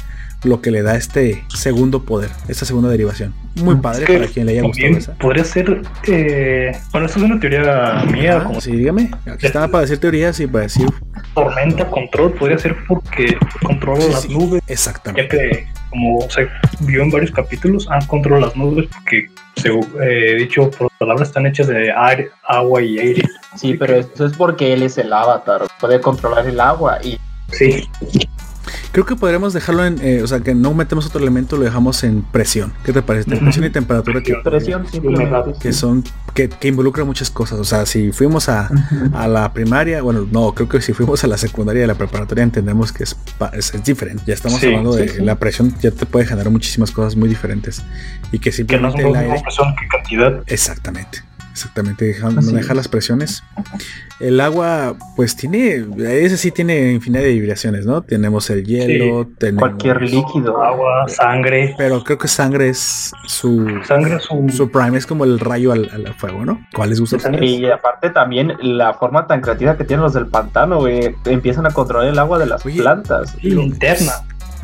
lo 0.44 0.60
que 0.60 0.70
le 0.70 0.82
da 0.82 0.96
este 0.96 1.44
segundo 1.48 2.02
poder, 2.02 2.30
esta 2.48 2.64
segunda 2.64 2.88
derivación. 2.88 3.34
Muy 3.56 3.76
padre 3.76 4.06
para 4.06 4.26
quien 4.26 4.46
le 4.46 4.52
haya 4.52 4.62
gustado 4.62 4.96
esa. 4.96 5.14
Podría 5.14 5.44
ser, 5.44 5.82
eh, 6.06 6.72
bueno, 6.92 7.06
esto 7.06 7.18
es 7.18 7.24
una 7.24 7.40
teoría 7.40 8.04
mía. 8.10 8.38
Ah, 8.40 8.44
como 8.44 8.60
sí, 8.60 8.72
dígame. 8.72 9.10
Aquí 9.26 9.46
está 9.46 9.68
para 9.68 9.82
decir 9.82 9.98
teorías 9.98 10.38
y 10.40 10.46
para 10.46 10.62
decir. 10.62 10.86
Tormenta 11.34 11.86
control 11.88 12.32
podría 12.32 12.58
ser 12.58 12.76
porque 12.88 13.36
controla 13.62 14.00
Sí, 14.02 14.10
las 14.12 14.22
sí, 14.22 14.34
nubes. 14.34 14.62
Exactamente. 14.66 15.22
Ya 15.22 15.28
que, 15.28 15.66
como 15.90 16.20
se 16.30 16.48
vio 16.80 17.02
en 17.02 17.10
varios 17.10 17.32
capítulos, 17.32 17.86
han 17.90 18.06
controlado 18.06 18.46
las 18.46 18.56
nubes 18.56 18.88
porque, 18.94 19.26
según 19.56 19.86
eh, 20.02 20.36
dicho 20.38 20.70
por 20.70 20.90
palabras, 20.98 21.28
están 21.28 21.46
hechas 21.46 21.66
de 21.66 21.92
aire, 21.92 22.30
agua 22.46 22.80
y 22.82 22.98
aire. 22.98 23.22
Sí, 23.56 23.74
pero 23.74 23.96
eso 23.96 24.26
es 24.26 24.36
porque 24.36 24.72
él 24.72 24.84
es 24.84 24.96
el 24.96 25.12
avatar. 25.12 25.62
Puede 25.80 26.00
controlar 26.00 26.46
el 26.46 26.60
agua 26.60 26.98
y 27.02 27.18
Sí, 27.52 27.88
Creo 28.92 29.06
que 29.06 29.14
podremos 29.14 29.52
dejarlo 29.52 29.84
en, 29.84 29.98
eh, 30.02 30.20
o 30.22 30.26
sea, 30.26 30.40
que 30.40 30.52
no 30.54 30.74
metemos 30.74 31.06
otro 31.06 31.20
elemento, 31.20 31.56
lo 31.56 31.62
dejamos 31.62 32.02
en 32.02 32.22
presión. 32.22 32.72
¿Qué 32.84 32.92
te 32.92 33.02
parece? 33.02 33.36
Presión 33.36 33.64
y 33.64 33.70
temperatura 33.70 34.20
que, 34.20 34.34
presión 34.42 34.84
simplemente. 34.90 35.52
que 35.60 35.72
son, 35.72 36.02
que, 36.34 36.48
que 36.48 36.68
involucran 36.68 37.06
muchas 37.06 37.30
cosas. 37.30 37.60
O 37.60 37.64
sea, 37.64 37.86
si 37.86 38.10
fuimos 38.10 38.48
a, 38.48 38.68
a 39.12 39.28
la 39.28 39.52
primaria, 39.52 40.02
bueno, 40.02 40.26
no, 40.30 40.52
creo 40.54 40.68
que 40.68 40.80
si 40.80 40.92
fuimos 40.92 41.22
a 41.22 41.28
la 41.28 41.38
secundaria 41.38 41.82
y 41.82 41.84
a 41.84 41.86
la 41.86 41.94
preparatoria 41.94 42.42
entendemos 42.42 42.90
que 42.92 43.04
es, 43.04 43.16
es, 43.52 43.74
es 43.74 43.84
diferente. 43.84 44.24
Ya 44.26 44.34
estamos 44.34 44.58
Sí, 44.58 44.66
hablando 44.66 44.94
de 44.96 45.08
sí, 45.08 45.22
la 45.22 45.36
presión, 45.36 45.72
ya 45.80 45.92
te 45.92 46.04
puede 46.06 46.26
generar 46.26 46.50
muchísimas 46.50 46.90
cosas 46.90 47.14
muy 47.14 47.28
diferentes. 47.28 47.82
Y 48.32 48.38
que 48.40 48.50
que 48.50 48.78
no 48.78 48.88
es 48.88 48.94
simplemente 48.94 49.04
mismo 49.04 49.14
aire. 49.20 49.40
presión 49.42 49.74
que 49.76 49.86
cantidad. 49.86 50.42
Exactamente. 50.46 51.22
Exactamente, 51.50 52.04
dejar, 52.04 52.30
Así 52.38 52.46
manejar 52.52 52.72
es. 52.72 52.76
las 52.76 52.88
presiones. 52.88 53.42
El 54.20 54.38
agua, 54.40 54.96
pues 55.16 55.34
tiene, 55.34 55.86
ese 55.98 56.36
sí 56.36 56.50
tiene 56.50 56.92
infinidad 56.92 57.22
de 57.22 57.32
vibraciones, 57.32 57.86
¿no? 57.86 58.02
Tenemos 58.02 58.50
el 58.50 58.64
hielo, 58.64 59.26
tenemos... 59.38 59.60
Cualquier 59.60 60.02
líquido. 60.02 60.62
Agua, 60.62 61.08
sangre. 61.08 61.74
Pero 61.78 62.04
creo 62.04 62.18
que 62.18 62.28
sangre 62.28 62.68
es 62.68 63.12
su, 63.26 63.66
Sangre 63.86 64.16
es 64.16 64.30
un. 64.30 64.50
su 64.50 64.70
prime, 64.70 64.96
es 64.98 65.06
como 65.06 65.24
el 65.24 65.40
rayo 65.40 65.72
al, 65.72 65.88
al 65.92 66.14
fuego, 66.14 66.44
¿no? 66.44 66.60
¿Cuál 66.74 66.90
les 66.90 67.00
gusta? 67.00 67.16
Y 67.42 67.64
aparte 67.66 68.10
también 68.10 68.52
la 68.60 68.92
forma 68.94 69.26
tan 69.26 69.40
creativa 69.40 69.76
que 69.76 69.84
tienen 69.84 70.02
los 70.02 70.12
del 70.12 70.26
pantano, 70.26 70.78
güey. 70.80 71.14
Empiezan 71.24 71.66
a 71.66 71.70
controlar 71.70 72.08
el 72.08 72.18
agua 72.18 72.38
de 72.38 72.46
las 72.46 72.64
Oye, 72.66 72.80
plantas. 72.82 73.34
linterna. 73.42 74.12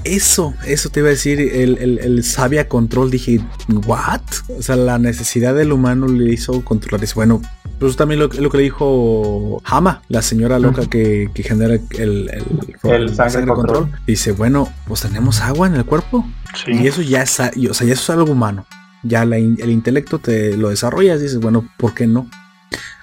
Eso, 0.06 0.54
eso 0.66 0.88
te 0.88 1.00
iba 1.00 1.08
a 1.08 1.12
decir, 1.12 1.40
el, 1.40 1.78
el, 1.78 1.98
el 1.98 2.24
sabia 2.24 2.68
control, 2.68 3.10
dije, 3.10 3.40
¿what? 3.86 4.20
O 4.56 4.62
sea, 4.62 4.76
la 4.76 4.98
necesidad 4.98 5.54
del 5.54 5.72
humano 5.72 6.06
le 6.06 6.32
hizo 6.32 6.64
controlar 6.64 7.02
eso. 7.02 7.16
Bueno, 7.16 7.42
pues 7.78 7.96
también 7.96 8.20
lo, 8.20 8.28
lo 8.28 8.50
que 8.50 8.56
le 8.56 8.62
dijo 8.62 9.60
Hama, 9.64 10.02
la 10.08 10.22
señora 10.22 10.58
loca 10.58 10.86
que, 10.86 11.30
que 11.34 11.42
genera 11.42 11.74
el, 11.74 11.82
el, 11.98 12.30
El 12.84 13.14
sangre 13.14 13.46
control. 13.46 13.90
Dice, 14.06 14.32
bueno, 14.32 14.72
pues 14.86 15.02
tenemos 15.02 15.40
agua 15.40 15.66
en 15.66 15.74
el 15.74 15.84
cuerpo. 15.84 16.24
Sí. 16.64 16.72
Y 16.72 16.86
eso 16.86 17.02
ya 17.02 17.22
es, 17.22 17.38
o 17.38 17.74
sea, 17.74 17.86
ya 17.86 17.92
eso 17.92 17.92
es 17.92 18.10
algo 18.10 18.32
humano. 18.32 18.66
Ya 19.02 19.24
la 19.24 19.36
el 19.36 19.70
intelecto 19.70 20.18
te 20.18 20.56
lo 20.56 20.70
desarrollas, 20.70 21.20
dices, 21.20 21.38
bueno, 21.38 21.68
¿por 21.76 21.94
qué 21.94 22.06
no? 22.06 22.28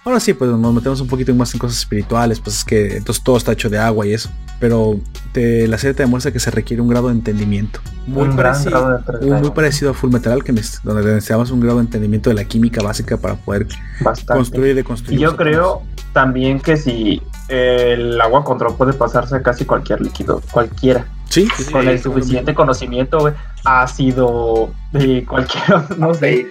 Ahora 0.05 0.19
sí, 0.19 0.33
pues 0.33 0.51
nos 0.51 0.73
metemos 0.73 0.99
un 0.99 1.07
poquito 1.07 1.33
más 1.33 1.53
en 1.53 1.59
cosas 1.59 1.77
espirituales, 1.77 2.39
pues 2.41 2.57
es 2.57 2.63
que 2.65 2.97
entonces 2.97 3.23
todo 3.23 3.37
está 3.37 3.53
hecho 3.53 3.69
de 3.69 3.77
agua 3.77 4.05
y 4.05 4.13
eso. 4.13 4.29
Pero 4.63 4.97
te, 5.33 5.67
la 5.67 5.77
serie 5.77 5.93
te 5.93 6.03
demuestra 6.03 6.31
que 6.31 6.39
se 6.39 6.49
requiere 6.49 6.81
un 6.81 6.87
grado 6.87 7.07
de 7.09 7.15
entendimiento. 7.15 7.81
Muy, 8.07 8.29
Un 8.29 8.37
gran 8.37 8.53
parecido, 8.53 8.71
grado 8.81 9.19
de 9.19 9.29
un- 9.29 9.41
muy 9.41 9.51
parecido 9.51 9.91
a 9.91 9.93
Full 9.93 10.09
Metal 10.09 10.31
Alchemist, 10.31 10.81
donde 10.85 11.03
necesitamos 11.03 11.51
un 11.51 11.59
grado 11.59 11.79
de 11.79 11.83
entendimiento 11.83 12.29
de 12.29 12.35
la 12.37 12.45
química 12.45 12.81
básica 12.81 13.17
para 13.17 13.35
poder 13.35 13.67
Bastante. 13.99 14.33
construir 14.39 14.71
y 14.71 14.73
deconstruir. 14.75 15.19
Y 15.19 15.21
yo 15.21 15.35
creo 15.35 15.81
también 16.13 16.61
que 16.61 16.77
si 16.77 17.21
el 17.49 18.21
agua 18.21 18.45
control 18.45 18.77
puede 18.77 18.93
pasarse 18.93 19.35
a 19.35 19.43
casi 19.43 19.65
cualquier 19.65 19.99
líquido, 19.99 20.41
cualquiera, 20.49 21.07
Sí, 21.27 21.45
sí, 21.57 21.63
sí. 21.65 21.71
con 21.73 21.85
el 21.89 22.01
suficiente 22.01 22.55
conocimiento, 22.55 23.33
ácido, 23.65 24.71
de 24.93 25.25
cualquier, 25.25 25.63
no 25.99 26.13
sé, 26.13 26.47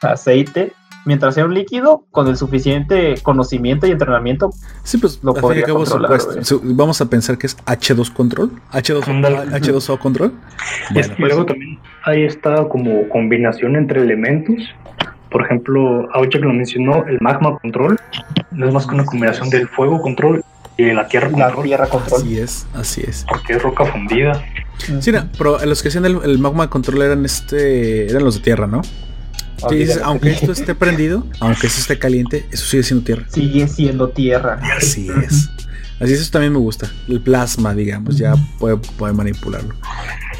Aceite. 0.00 0.72
Mientras 1.08 1.34
sea 1.34 1.44
un 1.46 1.54
líquido, 1.54 2.04
con 2.10 2.28
el 2.28 2.36
suficiente 2.36 3.14
conocimiento 3.22 3.86
y 3.86 3.90
entrenamiento, 3.90 4.50
Sí, 4.84 4.98
pues 4.98 5.18
Lo 5.22 5.34
podría 5.34 5.66
controlar, 5.66 6.20
su- 6.44 6.60
vamos 6.62 7.00
a 7.00 7.08
pensar 7.10 7.36
que 7.38 7.46
es 7.48 7.56
H2 7.64 8.12
control, 8.12 8.52
H2, 8.72 9.08
Ándale. 9.08 9.36
H2O 9.50 9.98
control. 9.98 10.32
Bueno, 10.92 11.14
y 11.18 11.22
luego 11.22 11.46
también 11.46 11.78
hay 12.04 12.22
esta 12.24 12.68
como 12.68 13.08
combinación 13.08 13.74
entre 13.76 14.02
elementos. 14.02 14.56
Por 15.30 15.42
ejemplo, 15.44 16.08
ahorita 16.14 16.38
que 16.38 16.44
lo 16.44 16.52
mencionó, 16.52 17.04
el 17.06 17.18
magma 17.20 17.58
control 17.58 17.98
no 18.50 18.68
es 18.68 18.72
más 18.74 18.86
que 18.86 18.94
una 18.94 19.04
combinación 19.04 19.50
del 19.50 19.66
fuego 19.68 20.00
control 20.00 20.42
y 20.76 20.84
de 20.84 20.94
la 20.94 21.08
tierra 21.08 21.28
la 21.30 21.46
control, 21.46 21.64
tierra 21.64 21.86
control. 21.88 22.20
así 22.20 22.38
es, 22.38 22.66
así 22.74 23.02
es. 23.06 23.24
porque 23.28 23.54
es 23.54 23.62
roca 23.62 23.84
fundida. 23.86 24.42
Sí, 25.00 25.10
no, 25.10 25.28
pero 25.36 25.58
los 25.66 25.82
que 25.82 25.88
hacían 25.88 26.04
el, 26.06 26.18
el 26.22 26.38
magma 26.38 26.70
control 26.70 27.02
eran 27.02 27.24
este, 27.24 28.08
eran 28.10 28.24
los 28.24 28.36
de 28.36 28.40
tierra, 28.42 28.66
¿no? 28.66 28.80
Dices, 29.70 30.00
aunque 30.02 30.30
esto 30.30 30.52
esté 30.52 30.74
prendido, 30.74 31.26
aunque 31.40 31.66
esto 31.66 31.80
esté 31.80 31.98
caliente, 31.98 32.46
eso 32.50 32.64
sigue 32.66 32.82
siendo 32.82 33.04
tierra. 33.04 33.26
Sigue 33.28 33.68
siendo 33.68 34.08
tierra. 34.10 34.60
Así 34.76 35.08
es. 35.24 35.50
Así 36.00 36.12
es, 36.12 36.20
eso 36.20 36.30
también 36.30 36.52
me 36.52 36.58
gusta. 36.58 36.90
El 37.08 37.20
plasma, 37.20 37.74
digamos, 37.74 38.16
ya 38.16 38.34
puede, 38.58 38.76
puede 38.76 39.12
manipularlo. 39.12 39.74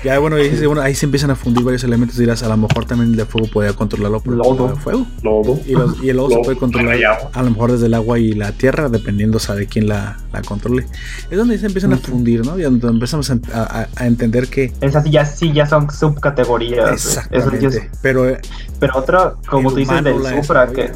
Ya, 0.04 0.18
bueno, 0.18 0.36
ahí 0.80 0.94
se 0.94 1.06
empiezan 1.06 1.30
a 1.30 1.34
fundir 1.36 1.64
varios 1.64 1.82
elementos. 1.84 2.16
Dirás, 2.16 2.42
a 2.42 2.48
lo 2.48 2.56
mejor 2.56 2.84
también 2.84 3.10
el 3.10 3.16
de 3.16 3.24
fuego 3.26 3.48
podría 3.52 3.72
controlarlo 3.72 4.20
por 4.20 4.32
el 4.34 4.38
Lodo. 4.38 4.76
fuego. 4.76 5.06
Lodo. 5.22 5.58
Y, 5.66 5.72
los- 5.72 6.02
y 6.02 6.10
el 6.10 6.16
lodo 6.16 6.30
se 6.30 6.38
puede 6.40 6.56
controlar 6.56 6.96
a 7.32 7.42
lo 7.42 7.50
mejor 7.50 7.72
desde 7.72 7.86
el 7.86 7.94
agua 7.94 8.18
y 8.18 8.32
la 8.32 8.52
tierra, 8.52 8.88
dependiendo 8.88 9.38
o 9.38 9.40
sea, 9.40 9.54
de 9.54 9.66
quién 9.66 9.88
la, 9.88 10.16
la 10.32 10.42
controle. 10.42 10.86
Es 11.30 11.36
donde 11.38 11.58
se 11.58 11.66
empiezan 11.66 11.92
a 11.92 11.96
fundir, 11.96 12.44
¿no? 12.46 12.58
Y 12.58 12.62
donde 12.62 12.86
empezamos 12.88 13.30
a, 13.30 13.38
a- 13.52 13.88
a 13.96 14.06
entender 14.06 14.48
que. 14.48 14.72
Esas 14.80 15.04
sí 15.04 15.10
ya, 15.10 15.24
sí 15.24 15.52
ya 15.52 15.66
son 15.66 15.90
subcategorías. 15.90 16.92
Eso 16.94 17.20
Exactamente. 17.20 17.66
es- 17.66 17.82
Pero 18.02 18.28
eh, 18.28 18.38
Pero 18.78 18.96
otra, 18.96 19.34
como 19.48 19.70
tú 19.70 19.76
dices, 19.76 20.04
del 20.04 20.22
la 20.22 20.42
Supra, 20.42 20.68
que, 20.68 20.92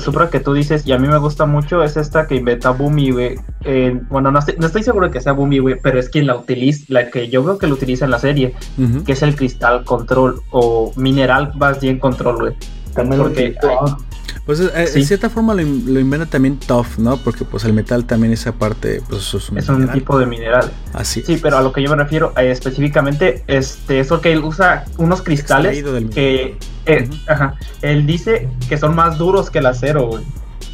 Supra 0.00 0.30
que 0.30 0.40
tú 0.40 0.54
dices, 0.54 0.86
y 0.86 0.92
a 0.92 0.98
mí 0.98 1.06
me 1.08 1.18
gusta 1.18 1.46
mucho, 1.46 1.82
es 1.82 1.96
esta 1.96 2.26
que 2.26 2.34
inventa 2.36 2.70
Bumi, 2.70 3.10
güey. 3.10 3.36
Eh, 3.64 4.00
bueno, 4.08 4.30
no 4.30 4.38
estoy, 4.38 4.54
no 4.58 4.66
estoy 4.66 4.82
seguro 4.82 5.06
de 5.06 5.12
que 5.12 5.20
sea 5.20 5.32
Bumi, 5.32 5.58
güey, 5.58 5.76
pero 5.82 5.98
es 5.98 6.08
quien 6.08 6.26
la 6.26 6.36
utiliza, 6.36 6.84
la 6.88 7.10
que 7.10 7.28
yo 7.28 7.42
veo 7.44 7.58
que 7.58 7.66
lo 7.66 7.74
utiliza 7.74 8.05
en 8.06 8.10
la 8.12 8.18
serie, 8.18 8.54
que 9.04 9.12
es 9.12 9.22
el 9.22 9.36
cristal 9.36 9.84
control, 9.84 10.40
o 10.50 10.92
mineral 10.96 11.52
más 11.56 11.80
bien 11.80 11.98
control, 11.98 12.36
güey. 12.36 12.52
También 12.94 13.18
lo 13.18 13.24
Porque 13.24 13.54
ah, 13.62 13.98
Pues 14.46 14.60
eh, 14.60 14.86
Sí. 14.86 15.00
en 15.00 15.06
cierta 15.06 15.28
forma 15.28 15.52
lo, 15.54 15.62
lo 15.62 16.00
inventa 16.00 16.24
también 16.26 16.56
Tough, 16.58 16.98
¿no? 16.98 17.16
Porque 17.18 17.44
pues 17.44 17.64
el 17.64 17.72
metal 17.74 18.04
también 18.06 18.32
esa 18.32 18.52
parte, 18.52 19.02
pues 19.08 19.22
eso 19.22 19.38
es 19.38 19.50
un, 19.50 19.58
Es 19.58 19.68
un 19.68 19.74
mineral. 19.80 19.98
tipo 19.98 20.18
de 20.18 20.26
mineral. 20.26 20.70
Así. 20.94 21.22
Sí, 21.26 21.38
pero 21.42 21.58
a 21.58 21.62
lo 21.62 21.72
que 21.72 21.82
yo 21.82 21.90
me 21.90 21.96
refiero 21.96 22.32
eh, 22.38 22.50
específicamente, 22.52 23.42
este, 23.48 24.00
es 24.00 24.06
porque 24.08 24.32
él 24.32 24.42
usa 24.44 24.84
unos 24.98 25.20
cristales 25.22 25.82
que, 26.14 26.56
eh, 26.86 27.10
ajá, 27.28 27.54
él 27.82 28.06
dice 28.06 28.48
que 28.68 28.78
son 28.78 28.94
más 28.94 29.18
duros 29.18 29.50
que 29.50 29.58
el 29.58 29.66
acero, 29.66 30.06
güey. 30.06 30.24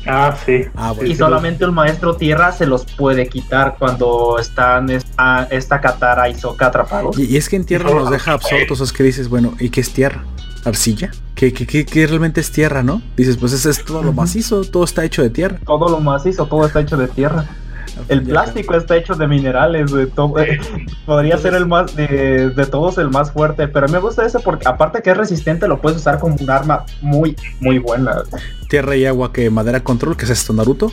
Ah, 0.06 0.36
sí. 0.44 0.62
Ah, 0.74 0.92
bueno. 0.92 1.08
Y 1.10 1.14
solamente 1.14 1.64
un 1.64 1.74
maestro 1.74 2.16
tierra 2.16 2.52
se 2.52 2.66
los 2.66 2.84
puede 2.84 3.28
quitar 3.28 3.76
cuando 3.78 4.38
están 4.38 4.90
esta, 4.90 5.44
esta 5.50 5.80
Katara 5.80 6.28
y 6.28 6.34
Sokka 6.34 6.66
atrapados. 6.66 7.18
Y, 7.18 7.24
y 7.26 7.36
es 7.36 7.48
que 7.48 7.56
en 7.56 7.64
tierra 7.64 7.90
nos 7.90 8.10
deja 8.10 8.32
absortos, 8.32 8.80
es 8.80 8.92
que 8.92 9.02
dices, 9.02 9.28
bueno, 9.28 9.54
¿y 9.60 9.70
qué 9.70 9.80
es 9.80 9.92
tierra? 9.92 10.24
¿Arcilla? 10.64 11.10
¿Qué, 11.34 11.52
qué, 11.52 11.66
qué- 11.66 11.84
qué 11.84 12.06
realmente 12.06 12.40
es 12.40 12.52
tierra, 12.52 12.82
no? 12.82 13.02
Dices, 13.16 13.36
pues 13.36 13.52
ese 13.52 13.70
es 13.70 13.84
todo 13.84 14.02
lo 14.02 14.12
macizo, 14.12 14.62
todo 14.62 14.84
está 14.84 15.04
hecho 15.04 15.22
de 15.22 15.30
tierra. 15.30 15.58
Todo 15.64 15.88
lo 15.88 16.00
macizo, 16.00 16.46
todo 16.46 16.66
está 16.66 16.80
hecho 16.80 16.96
de 16.96 17.08
tierra. 17.08 17.46
El 18.08 18.22
plástico 18.22 18.74
está 18.74 18.96
hecho 18.96 19.14
de 19.14 19.26
minerales, 19.26 19.90
güey. 19.92 20.06
todo- 20.06 20.34
podría 21.06 21.38
ser 21.38 21.54
el 21.54 21.66
más 21.66 21.94
de, 21.96 22.50
de 22.50 22.66
todos 22.66 22.98
el 22.98 23.10
más 23.10 23.32
fuerte, 23.32 23.68
pero 23.68 23.88
me 23.88 23.98
gusta 23.98 24.24
ese 24.26 24.38
porque 24.40 24.68
aparte 24.68 25.02
que 25.02 25.10
es 25.10 25.16
resistente, 25.16 25.68
lo 25.68 25.80
puedes 25.80 25.98
usar 25.98 26.18
como 26.18 26.36
un 26.38 26.50
arma 26.50 26.84
muy, 27.00 27.36
muy 27.60 27.78
buena. 27.78 28.22
Tierra 28.68 28.96
y 28.96 29.04
agua 29.04 29.32
que 29.32 29.50
madera 29.50 29.84
control, 29.84 30.16
que 30.16 30.24
es 30.24 30.30
esto 30.30 30.52
Naruto. 30.52 30.90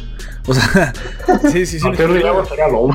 O 0.47 0.53
sea, 0.53 0.93
sí, 1.51 1.65
sí, 1.65 1.79
sí. 1.79 1.85
No, 1.87 1.93
tierra 1.95 2.19
y 2.19 2.23
agua 2.27 2.45
sería 2.45 2.67
lodo. 2.67 2.89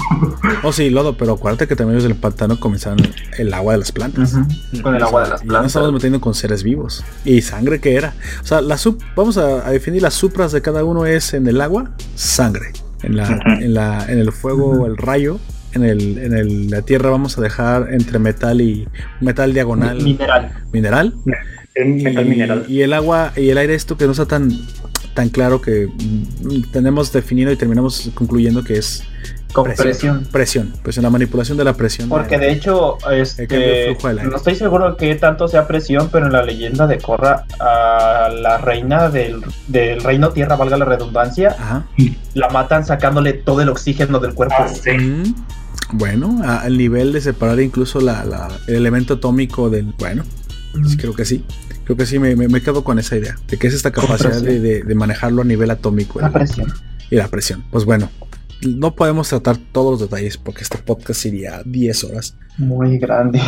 Oh, 0.62 0.72
sí, 0.72 0.90
lodo, 0.90 1.16
pero 1.16 1.32
acuérdate 1.34 1.66
que 1.66 1.76
también 1.76 1.94
los 1.96 2.04
del 2.04 2.14
pantano 2.16 2.58
comenzaron 2.60 2.98
el 3.38 3.54
agua 3.54 3.72
de 3.74 3.78
las 3.78 3.92
plantas. 3.92 4.34
Con 4.82 4.94
el 4.94 5.02
O 5.02 5.06
agua 5.06 5.24
de 5.24 5.30
las 5.30 5.42
plantas. 5.42 5.66
estamos 5.68 5.92
metiendo 5.92 6.20
con 6.20 6.34
seres 6.34 6.62
vivos. 6.62 7.02
Y 7.24 7.40
sangre 7.42 7.80
que 7.80 7.94
era. 7.96 8.12
O 8.42 8.46
sea, 8.46 8.60
la 8.60 8.76
vamos 9.16 9.38
a, 9.38 9.66
a 9.66 9.70
definir 9.70 10.02
las 10.02 10.14
supras 10.14 10.52
de 10.52 10.60
cada 10.60 10.84
uno 10.84 11.06
es 11.06 11.32
en 11.32 11.46
el 11.46 11.60
agua, 11.60 11.90
sangre. 12.14 12.72
En 13.04 13.16
la, 13.16 13.38
en 13.60 13.74
la, 13.74 14.06
en 14.08 14.18
el 14.18 14.32
fuego, 14.32 14.86
el 14.86 14.96
rayo. 14.96 15.38
En 15.72 15.82
el, 15.84 16.18
en 16.18 16.34
el, 16.36 16.70
la 16.70 16.82
tierra 16.82 17.10
vamos 17.10 17.36
a 17.36 17.40
dejar 17.40 17.92
entre 17.92 18.20
metal 18.20 18.60
y 18.60 18.86
metal 19.20 19.52
diagonal 19.52 20.00
Mineral. 20.00 20.52
mineral. 20.72 21.14
El 21.74 21.94
metal 21.94 22.26
y, 22.26 22.30
mineral. 22.30 22.64
y 22.68 22.82
el 22.82 22.92
agua 22.92 23.32
y 23.36 23.48
el 23.48 23.58
aire 23.58 23.74
esto 23.74 23.96
que 23.96 24.04
no 24.06 24.12
está 24.12 24.26
tan 24.26 24.52
tan 25.14 25.30
claro 25.30 25.60
que 25.60 25.88
tenemos 26.72 27.12
definido 27.12 27.50
y 27.50 27.56
terminamos 27.56 28.08
concluyendo 28.14 28.62
que 28.62 28.74
es 28.78 29.02
Con 29.54 29.66
Presión. 29.66 29.86
presión. 29.86 30.24
presión, 30.32 30.72
presión, 30.82 31.02
la 31.04 31.10
manipulación 31.10 31.56
de 31.56 31.62
la 31.62 31.74
presión. 31.74 32.08
Porque 32.08 32.38
de 32.38 32.50
hecho, 32.50 32.98
de 33.08 33.20
este, 33.20 33.96
no 34.24 34.36
estoy 34.36 34.56
seguro 34.56 34.96
que 34.96 35.14
tanto 35.14 35.46
sea 35.46 35.68
presión, 35.68 36.08
pero 36.10 36.26
en 36.26 36.32
la 36.32 36.42
leyenda 36.42 36.88
de 36.88 36.98
Korra, 36.98 37.46
a 37.60 38.30
la 38.30 38.58
reina 38.58 39.08
del, 39.10 39.44
del 39.68 40.02
reino 40.02 40.30
tierra, 40.30 40.56
valga 40.56 40.76
la 40.76 40.84
redundancia, 40.84 41.54
Ajá. 41.56 41.86
la 42.34 42.48
matan 42.48 42.84
sacándole 42.84 43.32
todo 43.32 43.60
el 43.60 43.68
oxígeno 43.68 44.18
del 44.18 44.34
cuerpo. 44.34 44.56
Ah, 44.58 44.66
sí. 44.68 44.90
Mm. 44.90 45.34
Bueno, 45.92 46.40
al 46.44 46.76
nivel 46.76 47.12
de 47.12 47.20
separar 47.20 47.60
incluso 47.60 48.00
la, 48.00 48.24
la, 48.24 48.48
el 48.66 48.74
elemento 48.74 49.14
atómico 49.14 49.70
del. 49.70 49.94
Bueno, 49.98 50.24
sí, 50.88 50.96
creo 50.96 51.14
que 51.14 51.24
sí. 51.24 51.44
Creo 51.84 51.96
que 51.96 52.06
sí, 52.06 52.18
me, 52.18 52.34
me, 52.34 52.48
me, 52.48 52.60
quedo 52.60 52.82
con 52.82 52.98
esa 52.98 53.16
idea. 53.16 53.36
De 53.46 53.56
que 53.56 53.68
es 53.68 53.74
esta 53.74 53.92
capacidad 53.92 54.40
de, 54.40 54.58
de, 54.58 54.82
de, 54.82 54.94
manejarlo 54.96 55.42
a 55.42 55.44
nivel 55.44 55.70
atómico. 55.70 56.20
La 56.20 56.32
presión. 56.32 56.72
Y 57.08 57.14
la 57.16 57.28
presión. 57.28 57.62
Pues 57.70 57.84
bueno, 57.84 58.10
no 58.64 58.94
podemos 58.94 59.28
tratar 59.28 59.56
todos 59.72 59.92
los 59.92 60.10
detalles 60.10 60.36
porque 60.36 60.62
este 60.62 60.78
podcast 60.78 61.24
iría 61.26 61.62
10 61.64 62.04
horas. 62.04 62.36
Muy 62.58 62.98
grande. 62.98 63.40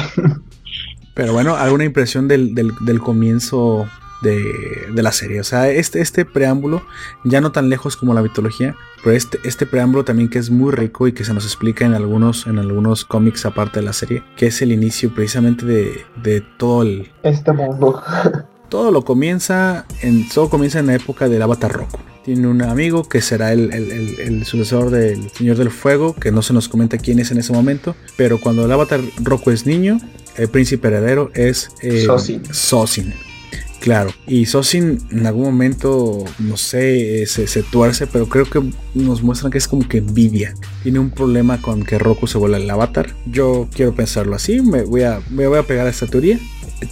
Pero 1.14 1.32
bueno, 1.32 1.56
alguna 1.56 1.84
impresión 1.84 2.28
del, 2.28 2.54
del, 2.54 2.72
del 2.84 3.00
comienzo 3.00 3.86
de, 4.22 4.92
de, 4.92 5.02
la 5.02 5.12
serie. 5.12 5.40
O 5.40 5.44
sea, 5.44 5.70
este, 5.70 6.00
este 6.00 6.24
preámbulo, 6.24 6.82
ya 7.24 7.40
no 7.40 7.52
tan 7.52 7.68
lejos 7.68 7.96
como 7.96 8.14
la 8.14 8.22
mitología, 8.22 8.76
pero 9.02 9.16
este, 9.16 9.38
este 9.44 9.66
preámbulo 9.66 10.04
también 10.04 10.28
que 10.28 10.38
es 10.38 10.50
muy 10.50 10.72
rico 10.72 11.06
y 11.06 11.12
que 11.12 11.24
se 11.24 11.32
nos 11.32 11.44
explica 11.44 11.84
en 11.84 11.94
algunos, 11.94 12.46
en 12.46 12.58
algunos 12.58 13.04
cómics 13.04 13.46
aparte 13.46 13.80
de 13.80 13.86
la 13.86 13.92
serie, 13.92 14.22
que 14.36 14.46
es 14.46 14.60
el 14.62 14.72
inicio 14.72 15.14
precisamente 15.14 15.64
de, 15.64 16.04
de 16.22 16.40
todo 16.40 16.82
el... 16.82 17.10
Este 17.22 17.52
mundo. 17.52 18.02
Todo 18.68 18.90
lo 18.90 19.04
comienza, 19.04 19.86
en, 20.02 20.28
todo 20.28 20.48
comienza 20.48 20.78
en 20.78 20.86
la 20.86 20.94
época 20.94 21.28
del 21.28 21.42
Avatar 21.42 21.72
Roku. 21.72 21.98
Tiene 22.24 22.48
un 22.48 22.62
amigo 22.62 23.04
que 23.04 23.20
será 23.20 23.52
el, 23.52 23.72
el, 23.72 23.92
el, 23.92 24.20
el, 24.20 24.44
sucesor 24.44 24.90
del 24.90 25.30
Señor 25.30 25.56
del 25.56 25.70
Fuego, 25.70 26.14
que 26.14 26.32
no 26.32 26.42
se 26.42 26.52
nos 26.52 26.68
comenta 26.68 26.98
quién 26.98 27.20
es 27.20 27.30
en 27.30 27.38
ese 27.38 27.52
momento, 27.52 27.94
pero 28.16 28.40
cuando 28.40 28.64
el 28.64 28.72
Avatar 28.72 29.00
Roku 29.22 29.52
es 29.52 29.64
niño, 29.64 30.00
el 30.36 30.48
príncipe 30.48 30.88
heredero 30.88 31.30
es 31.34 31.70
eh, 31.82 32.04
Sosin. 32.04 32.42
Sosin. 32.52 33.14
Claro, 33.80 34.10
y 34.26 34.46
Sosin 34.46 34.98
en 35.12 35.26
algún 35.26 35.44
momento, 35.44 36.24
no 36.40 36.56
sé, 36.56 37.24
se, 37.26 37.46
se, 37.46 37.62
tuerce, 37.62 38.08
pero 38.08 38.28
creo 38.28 38.44
que 38.46 38.60
nos 38.94 39.22
muestran 39.22 39.52
que 39.52 39.58
es 39.58 39.68
como 39.68 39.86
que 39.86 39.98
envidia. 39.98 40.54
Tiene 40.82 40.98
un 40.98 41.10
problema 41.10 41.62
con 41.62 41.84
que 41.84 41.96
Roku 41.98 42.26
se 42.26 42.36
vuelva 42.36 42.56
el 42.56 42.68
avatar. 42.68 43.14
Yo 43.26 43.68
quiero 43.72 43.94
pensarlo 43.94 44.34
así, 44.34 44.60
me 44.60 44.82
voy 44.82 45.02
a, 45.02 45.20
me 45.30 45.46
voy 45.46 45.58
a 45.58 45.62
pegar 45.62 45.86
a 45.86 45.90
esta 45.90 46.08
teoría. 46.08 46.40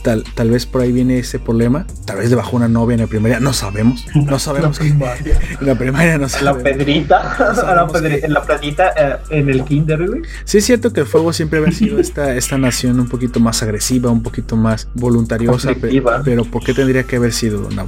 Tal, 0.03 0.25
tal 0.35 0.51
vez 0.51 0.67
por 0.67 0.81
ahí 0.81 0.93
viene 0.93 1.19
ese 1.19 1.39
problema. 1.39 1.87
Tal 2.07 2.19
vez 2.19 2.31
debajo 2.31 2.57
una 2.57 2.69
novia 2.69 2.95
en 2.95 3.01
la 3.01 3.07
primaria. 3.07 3.41
No 3.41 3.53
sabemos. 3.53 4.05
No 4.15 4.39
sabemos. 4.39 4.79
Primaria. 4.79 5.39
En 5.61 5.67
la 5.67 5.75
primaria 5.77 6.19
no 6.19 6.29
sabemos. 6.29 6.63
La 6.63 6.63
pedrita. 6.63 7.55
No 7.55 7.75
la 7.75 7.87
pedrita 7.87 8.27
en 8.27 8.33
la 8.33 8.43
planita 8.43 8.93
eh, 8.97 9.17
en 9.31 9.51
el 9.51 9.65
kinder, 9.65 10.07
güey. 10.07 10.23
Sí, 10.45 10.59
es 10.59 10.65
cierto 10.65 10.93
que 10.93 11.01
el 11.01 11.07
fuego 11.07 11.33
siempre 11.33 11.59
había 11.59 11.73
sido 11.73 11.99
esta, 11.99 12.35
esta 12.35 12.57
nación 12.59 12.99
un 13.01 13.09
poquito 13.09 13.41
más 13.41 13.63
agresiva, 13.63 14.11
un 14.11 14.23
poquito 14.23 14.57
más 14.57 14.89
voluntariosa. 14.95 15.73
Pero, 15.81 16.23
pero, 16.25 16.45
¿por 16.45 16.65
qué 16.65 16.73
tendría 16.73 17.05
que 17.05 17.17
haber 17.17 17.33
sido 17.33 17.67
una, 17.67 17.85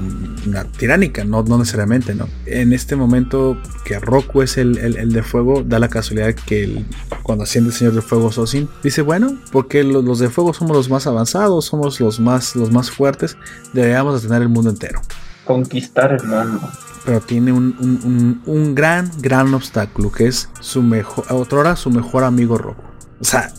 una 0.47 0.65
tiránica? 0.65 1.25
No, 1.25 1.43
no, 1.43 1.59
necesariamente, 1.59 2.15
¿no? 2.15 2.29
En 2.45 2.73
este 2.73 2.97
momento 2.97 3.57
que 3.85 3.99
Roku 3.99 4.43
es 4.43 4.59
el, 4.59 4.79
el, 4.79 4.97
el 4.97 5.13
de 5.13 5.23
fuego, 5.23 5.63
da 5.65 5.79
la 5.79 5.89
casualidad 5.89 6.35
que 6.35 6.65
el, 6.65 6.87
cuando 7.23 7.45
asciende 7.45 7.71
el 7.71 7.77
señor 7.77 7.95
de 7.95 8.03
fuego 8.03 8.31
Sosin, 8.33 8.69
dice, 8.83 9.03
bueno, 9.03 9.39
porque 9.53 9.85
los, 9.85 10.05
los 10.05 10.19
de 10.19 10.29
fuego 10.29 10.53
somos 10.53 10.77
los 10.77 10.91
más 10.91 11.07
avanzados, 11.07 11.65
somos 11.65 11.86
los 12.01 12.21
más, 12.21 12.57
los 12.57 12.71
más 12.71 12.91
fuertes, 12.91 13.37
deberíamos 13.73 14.21
de 14.21 14.29
tener 14.29 14.43
el 14.43 14.49
mundo 14.49 14.71
entero. 14.71 15.01
Conquistar 15.45 16.13
el 16.13 16.25
mundo. 16.25 16.61
Pero 17.05 17.21
tiene 17.21 17.53
un, 17.53 17.77
un, 17.79 18.01
un, 18.03 18.43
un 18.47 18.75
gran, 18.75 19.11
gran 19.19 19.55
obstáculo, 19.55 20.11
que 20.11 20.27
es 20.27 20.49
su 20.61 20.83
mejor, 20.83 21.25
otrora 21.31 21.77
su 21.77 21.91
mejor 21.91 22.25
amigo 22.25 22.59
Roku. 22.59 22.83
O 23.21 23.25
sea, 23.25 23.53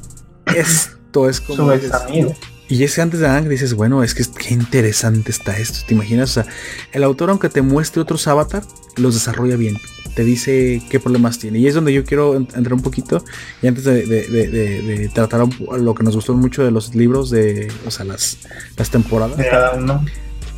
esto 0.54 1.30
es 1.30 1.40
como... 1.40 1.64
Su 1.64 1.72
ex 1.72 1.92
amigo. 1.94 2.36
Y 2.70 2.84
es 2.84 2.96
que 2.96 3.02
antes 3.02 3.22
de 3.22 3.28
Ang 3.28 3.48
dices, 3.48 3.74
bueno, 3.74 4.04
es 4.04 4.14
que 4.14 4.26
qué 4.26 4.54
interesante 4.54 5.32
está 5.32 5.58
esto. 5.58 5.80
¿Te 5.88 5.94
imaginas? 5.94 6.32
O 6.32 6.44
sea, 6.44 6.54
el 6.92 7.04
autor, 7.06 7.30
aunque 7.30 7.48
te 7.48 7.62
muestre 7.62 8.02
otros 8.02 8.28
avatar, 8.28 8.64
los 8.98 9.14
desarrolla 9.14 9.56
bien. 9.56 9.78
Te 10.18 10.24
dice 10.24 10.82
qué 10.90 11.00
problemas 11.00 11.38
tiene. 11.38 11.60
Y 11.60 11.68
es 11.68 11.76
donde 11.76 11.94
yo 11.94 12.04
quiero 12.04 12.36
entrar 12.36 12.74
un 12.74 12.82
poquito. 12.82 13.24
Y 13.62 13.68
antes 13.68 13.84
de, 13.84 14.04
de, 14.04 14.28
de, 14.28 14.82
de 14.82 15.10
tratar 15.10 15.48
lo 15.80 15.94
que 15.94 16.02
nos 16.02 16.16
gustó 16.16 16.34
mucho 16.34 16.64
de 16.64 16.72
los 16.72 16.96
libros, 16.96 17.30
de, 17.30 17.72
o 17.86 17.92
sea, 17.92 18.04
las, 18.04 18.40
las 18.76 18.90
temporadas. 18.90 19.38
De 19.38 19.48
cada 19.48 19.76
uno 19.76 20.04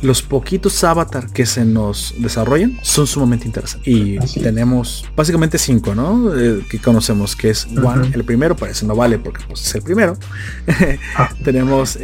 los 0.02 0.22
poquitos 0.22 0.82
avatar 0.84 1.26
que 1.32 1.46
se 1.46 1.64
nos 1.64 2.14
desarrollan 2.18 2.78
son 2.82 3.06
sumamente 3.06 3.46
interesantes. 3.46 3.86
Y 3.86 4.18
Así 4.18 4.40
tenemos 4.40 5.04
es. 5.04 5.16
básicamente 5.16 5.58
cinco, 5.58 5.94
¿no? 5.94 6.34
Eh, 6.36 6.64
que 6.70 6.78
conocemos, 6.78 7.36
que 7.36 7.50
es 7.50 7.66
uh 7.66 7.70
-huh. 7.70 7.86
One, 7.86 8.10
el 8.14 8.24
primero, 8.24 8.56
parece 8.56 8.86
no 8.86 8.94
vale 8.94 9.18
porque 9.18 9.44
pues, 9.46 9.66
es 9.66 9.74
el 9.74 9.82
primero. 9.82 10.16
ah. 11.16 11.30
tenemos 11.44 11.96
eh, 11.96 12.00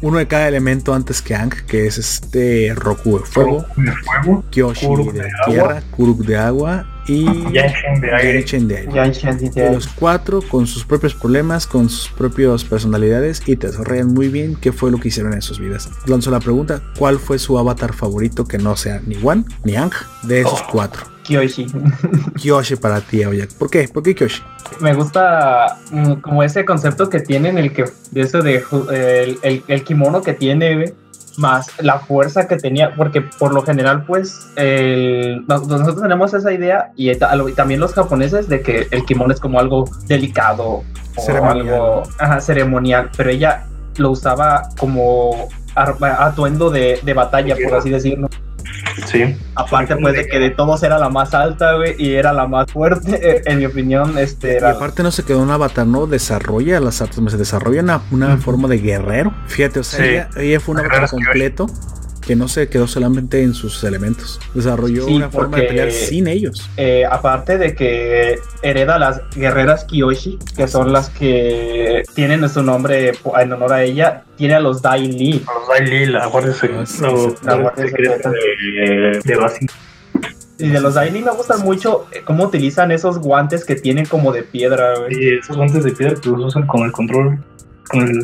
uno 0.00 0.18
de 0.18 0.26
cada 0.26 0.48
elemento 0.48 0.94
antes 0.94 1.20
que 1.22 1.34
Ang, 1.34 1.52
que 1.66 1.86
es 1.86 1.98
este 1.98 2.72
Roku 2.74 3.18
de 3.18 3.24
fuego, 3.24 3.64
de 3.76 3.92
fuego 3.92 4.44
Kyoshi 4.50 4.86
Kuruk 4.86 5.12
de, 5.12 5.22
de 5.22 5.30
tierra. 5.46 5.82
Kuruk 5.90 6.24
de 6.24 6.36
agua 6.36 6.95
y 7.06 7.24
Yanshin 7.52 8.00
de 8.00 8.14
aire. 8.14 8.40
Yanshin 8.40 8.68
de 8.68 8.76
aire. 8.78 8.92
Yanshin 8.92 9.38
de 9.38 9.62
aire. 9.62 9.74
los 9.74 9.86
cuatro 9.88 10.40
con 10.42 10.66
sus 10.66 10.84
propios 10.84 11.14
problemas, 11.14 11.66
con 11.66 11.88
sus 11.88 12.08
propias 12.10 12.64
personalidades 12.64 13.42
y 13.46 13.56
te 13.56 13.68
desarrollan 13.68 14.12
muy 14.14 14.28
bien 14.28 14.56
qué 14.60 14.72
fue 14.72 14.90
lo 14.90 14.98
que 14.98 15.08
hicieron 15.08 15.32
en 15.34 15.42
sus 15.42 15.58
vidas. 15.58 15.88
Lanzo 16.06 16.30
la 16.30 16.40
pregunta, 16.40 16.82
¿cuál 16.98 17.18
fue 17.18 17.38
su 17.38 17.58
avatar 17.58 17.92
favorito 17.92 18.44
que 18.44 18.58
no 18.58 18.76
sea 18.76 19.00
ni 19.06 19.16
Wan 19.18 19.44
ni 19.64 19.76
Ang 19.76 19.92
de 20.24 20.40
esos 20.40 20.60
Oh. 20.62 20.68
cuatro? 20.72 21.02
Kyoshi. 21.24 21.66
Kyoshi 22.40 22.76
para 22.76 23.00
ti, 23.00 23.22
Aoyak. 23.24 23.52
¿Por 23.54 23.68
qué? 23.68 23.88
¿Por 23.88 24.02
qué 24.02 24.14
Kyoshi? 24.14 24.42
Me 24.80 24.94
gusta 24.94 25.78
mm, 25.90 26.14
como 26.20 26.42
ese 26.44 26.64
concepto 26.64 27.08
que 27.10 27.18
tienen, 27.20 27.58
el 27.58 27.72
que 27.72 27.84
de 28.12 28.20
eso 28.20 28.42
de 28.42 28.62
el, 28.92 29.38
el, 29.42 29.62
el 29.66 29.82
kimono 29.84 30.22
que 30.22 30.34
tiene, 30.34 30.74
güey, 30.76 30.94
más 31.38 31.68
la 31.80 31.98
fuerza 31.98 32.46
que 32.46 32.56
tenía, 32.56 32.94
porque 32.94 33.22
por 33.22 33.52
lo 33.52 33.62
general, 33.62 34.04
pues, 34.04 34.48
el, 34.56 35.44
nosotros 35.46 36.00
tenemos 36.02 36.34
esa 36.34 36.52
idea 36.52 36.92
y, 36.96 37.10
y, 37.10 37.16
también 37.54 37.80
los 37.80 37.94
japoneses 37.94 38.48
de 38.48 38.62
que 38.62 38.88
el 38.90 39.04
kimono 39.04 39.32
es 39.32 39.40
como 39.40 39.58
algo 39.60 39.84
delicado 40.06 40.82
o 41.16 41.22
ceremonial. 41.22 41.68
algo 41.68 42.02
ajá, 42.18 42.40
ceremonial, 42.40 43.10
pero 43.16 43.30
ella 43.30 43.66
lo 43.96 44.10
usaba 44.10 44.68
como 44.78 45.48
atuendo 45.74 46.70
de, 46.70 47.00
de 47.02 47.14
batalla, 47.14 47.56
por 47.62 47.74
así 47.74 47.90
decirlo. 47.90 48.28
Sí. 49.06 49.36
Aparte, 49.54 49.96
pues, 49.96 50.14
de 50.14 50.26
que 50.26 50.38
de 50.38 50.50
todos 50.50 50.82
era 50.82 50.98
la 50.98 51.08
más 51.08 51.34
alta, 51.34 51.74
güey, 51.76 51.94
y 51.98 52.14
era 52.14 52.32
la 52.32 52.46
más 52.46 52.70
fuerte, 52.70 53.18
eh, 53.22 53.42
en 53.44 53.58
mi 53.58 53.66
opinión, 53.66 54.16
este 54.18 54.56
era... 54.56 54.72
Y 54.72 54.76
aparte 54.76 55.02
no 55.02 55.10
se 55.10 55.24
quedó 55.24 55.40
un 55.40 55.50
avatar, 55.50 55.86
¿no? 55.86 56.06
Desarrolla 56.06 56.80
las 56.80 57.02
artes, 57.02 57.20
se 57.28 57.36
desarrolla 57.36 57.82
una, 57.82 58.00
una 58.10 58.36
forma 58.38 58.68
de 58.68 58.78
guerrero. 58.78 59.34
Fíjate, 59.46 59.80
o 59.80 59.84
sea, 59.84 60.04
sí. 60.04 60.10
ella, 60.10 60.28
ella, 60.36 60.60
fue 60.60 60.74
un 60.74 60.80
avatar 60.80 61.10
completo 61.10 61.66
que 61.66 62.05
no 62.34 62.48
se 62.48 62.68
quedó 62.68 62.88
solamente 62.88 63.42
en 63.42 63.54
sus 63.54 63.84
elementos. 63.84 64.40
Desarrolló 64.54 65.06
sí, 65.06 65.14
una 65.14 65.30
forma 65.30 65.50
porque, 65.50 65.62
de 65.62 65.68
pelear 65.68 65.92
sin 65.92 66.26
ellos. 66.26 66.68
Eh, 66.76 67.04
aparte 67.08 67.58
de 67.58 67.74
que 67.74 68.40
hereda 68.62 68.98
las 68.98 69.20
guerreras 69.36 69.84
Kiyoshi, 69.84 70.38
que 70.56 70.66
son 70.66 70.92
las 70.92 71.10
que 71.10 72.02
tienen 72.14 72.48
su 72.48 72.62
nombre 72.62 73.12
en 73.38 73.52
honor 73.52 73.72
a 73.72 73.84
ella, 73.84 74.24
tiene 74.36 74.54
a 74.54 74.60
los 74.60 74.82
Dai 74.82 75.06
Li. 75.06 75.44
A 75.46 75.58
los 75.60 75.68
Dai 75.68 75.86
Li, 75.86 76.06
la 76.06 76.26
guardia 76.26 76.52
secreta. 76.52 76.84
La 77.44 77.54
guardia 77.54 77.86
secreta 77.86 78.30
de, 78.30 79.20
de 79.22 79.36
Basi. 79.36 79.66
Y 80.58 80.68
de 80.68 80.80
los 80.80 80.94
Daily 80.94 81.20
me 81.22 81.32
gustan 81.32 81.60
mucho 81.60 82.06
eh, 82.12 82.22
cómo 82.24 82.44
utilizan 82.44 82.90
esos 82.90 83.18
guantes 83.18 83.64
que 83.64 83.74
tienen 83.74 84.06
como 84.06 84.32
de 84.32 84.42
piedra, 84.42 84.98
güey. 84.98 85.14
Sí, 85.14 85.28
esos 85.40 85.56
guantes 85.56 85.84
de 85.84 85.92
piedra 85.92 86.14
que 86.18 86.30
los 86.30 86.46
usan 86.46 86.66
con 86.66 86.82
el 86.82 86.92
control 86.92 87.38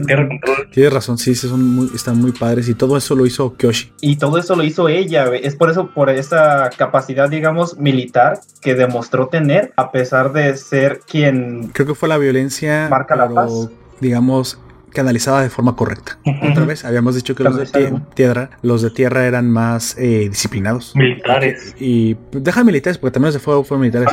tierra 0.07 0.29
control. 0.29 0.69
Tienes 0.71 0.93
razón, 0.93 1.19
sí, 1.19 1.35
son 1.35 1.63
muy, 1.65 1.91
están 1.95 2.19
muy 2.19 2.33
padres 2.33 2.69
y 2.69 2.75
todo 2.75 2.97
eso 2.97 3.15
lo 3.15 3.27
hizo 3.27 3.55
Kyoshi. 3.57 3.93
Y 4.01 4.17
todo 4.17 4.39
eso 4.39 4.57
lo 4.57 4.65
hizo 4.65 4.89
ella, 4.89 5.27
es 5.35 5.55
por 5.55 5.71
eso, 5.71 5.89
por 5.89 6.11
esa 6.11 6.71
capacidad, 6.77 7.29
digamos, 7.29 7.79
militar 7.79 8.41
que 8.61 8.75
demostró 8.75 9.29
tener, 9.29 9.73
a 9.77 9.91
pesar 9.93 10.33
de 10.33 10.57
ser 10.57 11.01
quien... 11.07 11.69
Creo 11.73 11.87
que 11.87 11.95
fue 11.95 12.09
la 12.09 12.19
violencia... 12.19 12.89
Marca 12.91 13.17
la 13.17 13.29
paz. 13.29 13.69
Digamos, 14.01 14.59
canalizada 14.93 15.43
de 15.43 15.51
forma 15.51 15.75
correcta. 15.75 16.19
Uh 16.25 16.31
-huh. 16.31 16.51
Otra 16.53 16.65
vez, 16.67 16.85
habíamos 16.85 17.15
dicho 17.15 17.35
que 17.35 17.45
los 17.45 17.57
de 17.57 18.01
tierra, 18.15 18.51
los 18.63 18.83
de 18.83 18.91
tierra 18.91 19.27
eran 19.27 19.51
más 19.51 19.97
eh, 19.99 20.29
disciplinados. 20.29 20.95
Militares. 20.95 21.75
Y, 21.79 22.11
y 22.11 22.19
deja 22.33 22.65
militares, 22.65 22.99
porque 22.99 23.15
también 23.15 23.29
los 23.29 23.35
de 23.35 23.41
fuego 23.41 23.65
fueron 23.65 23.83
militares. 23.83 24.09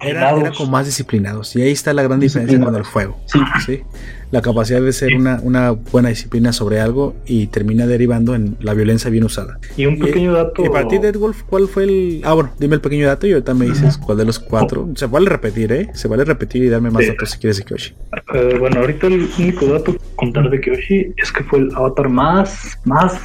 Eran, 0.00 0.38
eran 0.38 0.54
como 0.54 0.70
más 0.70 0.86
disciplinados. 0.86 1.56
Y 1.56 1.62
ahí 1.62 1.72
está 1.72 1.92
la 1.92 2.02
gran 2.02 2.20
diferencia 2.20 2.60
con 2.60 2.76
el 2.76 2.84
fuego. 2.84 3.18
Sí. 3.26 3.40
¿sí? 3.66 3.82
La 4.30 4.42
capacidad 4.42 4.80
de 4.80 4.92
ser 4.92 5.08
sí. 5.08 5.14
una, 5.14 5.40
una, 5.42 5.70
buena 5.72 6.08
disciplina 6.08 6.52
sobre 6.52 6.80
algo 6.80 7.16
y 7.26 7.48
termina 7.48 7.86
derivando 7.86 8.34
en 8.34 8.56
la 8.60 8.74
violencia 8.74 9.10
bien 9.10 9.24
usada. 9.24 9.58
Y 9.76 9.86
un 9.86 9.98
pequeño 9.98 10.32
y, 10.32 10.34
dato. 10.34 10.64
Y 10.64 10.68
para 10.68 10.86
ti, 10.86 10.98
Dead 10.98 11.16
Wolf, 11.16 11.42
¿cuál 11.48 11.66
fue 11.68 11.84
el. 11.84 12.22
Ah, 12.24 12.34
bueno, 12.34 12.50
dime 12.58 12.76
el 12.76 12.80
pequeño 12.80 13.06
dato 13.06 13.26
y 13.26 13.32
ahorita 13.32 13.54
me 13.54 13.66
dices 13.66 13.98
cuál 13.98 14.18
de 14.18 14.24
los 14.24 14.38
cuatro. 14.38 14.88
Se 14.94 15.06
vale 15.06 15.28
repetir, 15.28 15.72
¿eh? 15.72 15.90
Se 15.94 16.06
vale 16.08 16.24
repetir 16.24 16.62
y 16.62 16.68
darme 16.68 16.90
más 16.90 17.02
sí. 17.02 17.10
datos 17.10 17.30
si 17.30 17.38
quieres 17.38 17.58
de 17.58 17.64
Kyoshi. 17.64 17.94
Uh, 18.12 18.58
bueno, 18.58 18.80
ahorita 18.80 19.08
el 19.08 19.28
único 19.38 19.66
dato 19.66 19.92
que 19.92 20.00
contar 20.16 20.48
de 20.50 20.60
Kyoshi 20.60 21.12
es 21.16 21.32
que 21.32 21.42
fue 21.44 21.60
el 21.60 21.74
avatar 21.74 22.08
más, 22.08 22.78
más 22.84 23.18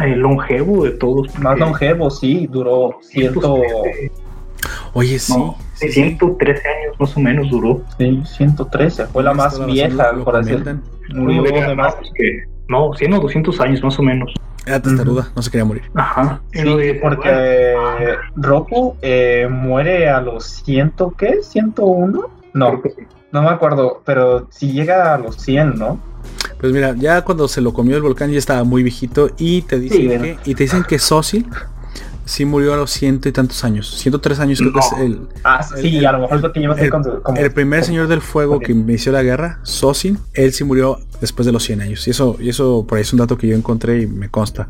eh, 0.00 0.16
longevo 0.16 0.84
de 0.84 0.90
todos. 0.92 1.38
Más 1.38 1.58
longevo, 1.58 2.10
sí, 2.10 2.46
duró 2.50 2.98
ciento. 3.02 3.60
Oye, 4.94 5.18
sí. 5.18 5.32
No, 5.32 5.56
sí, 5.58 5.61
113 5.90 6.68
años 6.68 6.96
más 7.00 7.16
o 7.16 7.20
menos 7.20 7.50
duró. 7.50 7.82
Sí, 7.98 8.22
113, 8.24 9.06
fue 9.06 9.22
la 9.22 9.34
más 9.34 9.64
vieja, 9.66 10.12
por 10.24 10.36
así 10.36 10.52
decirlo. 10.52 10.80
Murió 11.14 11.42
demás 11.68 11.94
que. 12.14 12.44
No, 12.68 12.92
100 12.94 13.12
o 13.14 13.20
200 13.20 13.60
años 13.60 13.82
más 13.82 13.98
o 13.98 14.02
menos. 14.02 14.32
Era 14.64 14.80
testaruda, 14.80 15.22
uh 15.22 15.24
-huh. 15.24 15.32
no 15.36 15.42
se 15.42 15.50
quería 15.50 15.64
morir. 15.64 15.82
Ajá. 15.94 16.40
Sí, 16.52 16.64
porque 17.02 17.74
Roku 18.36 18.96
eh, 19.02 19.48
muere 19.50 20.08
a 20.08 20.20
los 20.20 20.44
100, 20.64 20.92
¿qué? 21.18 21.40
¿101? 21.40 22.26
No, 22.54 22.82
no 23.32 23.42
me 23.42 23.48
acuerdo, 23.48 24.02
pero 24.04 24.46
si 24.50 24.72
llega 24.72 25.14
a 25.14 25.18
los 25.18 25.36
100, 25.36 25.78
¿no? 25.78 25.98
Pues 26.60 26.72
mira, 26.72 26.94
ya 26.96 27.22
cuando 27.22 27.48
se 27.48 27.60
lo 27.60 27.72
comió 27.72 27.96
el 27.96 28.02
volcán 28.02 28.30
ya 28.30 28.38
estaba 28.38 28.62
muy 28.62 28.82
viejito 28.84 29.30
y 29.36 29.62
te 29.62 29.80
dicen 29.80 29.98
Sí, 30.00 30.08
que, 30.08 30.18
bueno. 30.18 30.38
y 30.44 30.54
te 30.54 30.62
dicen 30.62 30.84
que 30.84 30.98
Sosi 30.98 31.44
sí 32.24 32.44
murió 32.44 32.74
a 32.74 32.76
los 32.76 32.90
ciento 32.90 33.28
y 33.28 33.32
tantos 33.32 33.64
años. 33.64 33.90
103 33.98 34.38
años 34.40 34.58
creo 34.60 34.72
que 34.72 34.78
es 34.80 34.92
el, 35.00 35.20
Ah, 35.44 35.62
sí, 35.62 35.96
El- 35.98 36.06
a 36.06 36.12
lo 36.12 36.18
mejor 36.20 36.36
es 36.36 36.42
lo 36.42 36.52
que 36.52 36.60
llevas 36.60 36.78
ahí 36.78 36.84
el- 36.84 36.90
con 36.90 37.02
como- 37.22 37.38
el 37.38 37.50
primer 37.52 37.84
señor 37.84 38.08
del 38.08 38.20
fuego 38.20 38.56
Ok. 38.56 38.64
que 38.66 38.72
inició 38.72 39.12
la 39.12 39.22
guerra, 39.22 39.58
Sosin, 39.62 40.18
él 40.34 40.52
sí 40.52 40.64
murió 40.64 40.98
después 41.20 41.46
de 41.46 41.52
los 41.52 41.62
100 41.64 41.80
años. 41.80 42.06
Y 42.06 42.10
eso, 42.10 42.36
y 42.40 42.48
eso 42.48 42.84
por 42.88 42.98
ahí 42.98 43.02
es 43.02 43.12
un 43.12 43.18
dato 43.20 43.36
que 43.38 43.46
yo 43.48 43.56
encontré 43.56 44.02
y 44.02 44.06
me 44.06 44.28
consta. 44.28 44.68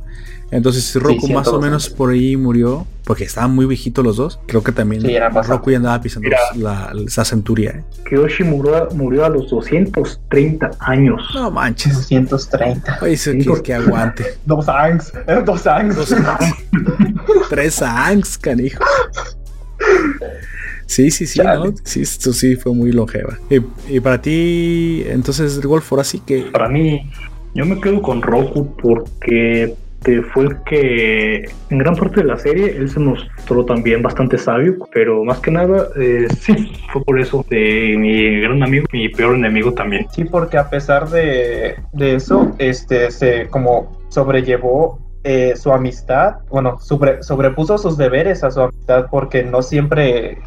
Entonces, 0.51 0.95
Roku 0.97 1.29
más 1.29 1.49
o 1.49 1.53
102 1.53 1.63
menos 1.63 1.87
años. 1.87 1.97
por 1.97 2.11
ahí 2.11 2.37
murió, 2.37 2.87
porque 3.05 3.25
estaban 3.25 3.55
muy 3.55 3.65
viejitos 3.65 4.05
los 4.05 4.17
dos. 4.19 4.39
Creo 4.47 4.63
que 4.63 4.71
también 4.71 5.01
Sí. 5.01 5.17
Roku 5.49 5.71
ya 5.71 5.79
andaba 5.79 5.99
pisando 6.03 6.27
Mira. 6.29 6.39
la, 6.57 6.93
esa 7.07 7.25
centuria. 7.25 7.71
¿eh? 7.71 7.85
Kyoshi 8.11 8.45
murió, 8.45 8.87
murió 8.95 9.25
a 9.25 9.31
los 9.31 9.49
230 9.49 10.71
años. 10.81 11.23
No 11.35 11.51
manches. 11.51 11.95
230. 11.95 12.99
Oye, 13.01 13.15
eso 13.15 13.31
que, 13.33 13.63
que 13.63 13.73
aguante. 13.75 14.25
Dos 14.45 14.67
eh, 14.69 15.43
dos 15.47 15.67
angs. 15.67 15.97
Dos- 15.97 16.15
Tres 17.49 17.83
angs, 17.83 18.39
canijo. 18.39 18.85
Sí, 20.87 21.11
sí, 21.11 21.27
sí. 21.27 21.41
¿no? 21.43 21.73
Sí, 21.85 22.03
esto 22.03 22.33
sí 22.33 22.57
fue 22.57 22.75
muy 22.75 22.93
longeva. 22.93 23.39
Y, 23.49 23.97
y 23.97 24.01
para 24.01 24.21
ti, 24.21 25.05
entonces, 25.07 25.61
Golf, 25.61 25.91
ahora 25.93 26.05
sí 26.05 26.21
que. 26.21 26.43
Para 26.53 26.69
mí, 26.69 27.11
yo 27.55 27.65
me 27.65 27.81
quedo 27.81 28.03
con 28.03 28.23
Roku 28.23 28.77
porque 28.77 29.75
te 30.03 30.23
fue 30.23 30.45
el 30.45 30.57
que 30.65 31.49
en 31.71 31.79
gran 31.79 31.95
parte 31.95 32.23
de 32.23 32.27
la 32.27 32.37
serie 32.37 32.77
él 32.77 32.91
se 32.91 32.99
mostró 32.99 33.65
también 33.65 34.03
bastante 34.03 34.37
sabio, 34.37 34.77
pero 34.93 35.25
más 35.25 35.39
que 35.41 35.51
nada, 35.51 35.89
eh, 35.97 36.27
sí, 36.41 36.73
fue 36.93 37.05
por 37.05 37.21
eso 37.21 37.45
de 37.49 37.95
mi 37.99 38.41
gran 38.41 38.63
amigo, 38.63 38.87
mi 38.93 39.09
peor 39.09 39.37
enemigo 39.37 39.73
también. 39.73 40.07
Sí, 40.13 40.25
porque 40.25 40.59
a 40.59 40.69
pesar 40.69 41.09
de, 41.09 41.77
de 41.93 42.15
eso, 42.15 42.55
este 42.59 43.11
se 43.11 43.49
como 43.49 44.01
sobrellevó 44.09 44.99
eh, 45.25 45.55
su 45.57 45.73
amistad, 45.73 46.37
bueno, 46.51 46.79
sobre- 46.81 47.23
sobrepuso 47.23 47.79
sus 47.79 47.97
deberes 47.97 48.43
a 48.45 48.51
su 48.51 48.61
amistad 48.61 49.07
porque 49.11 49.43
no 49.45 49.63
siempre 49.63 50.39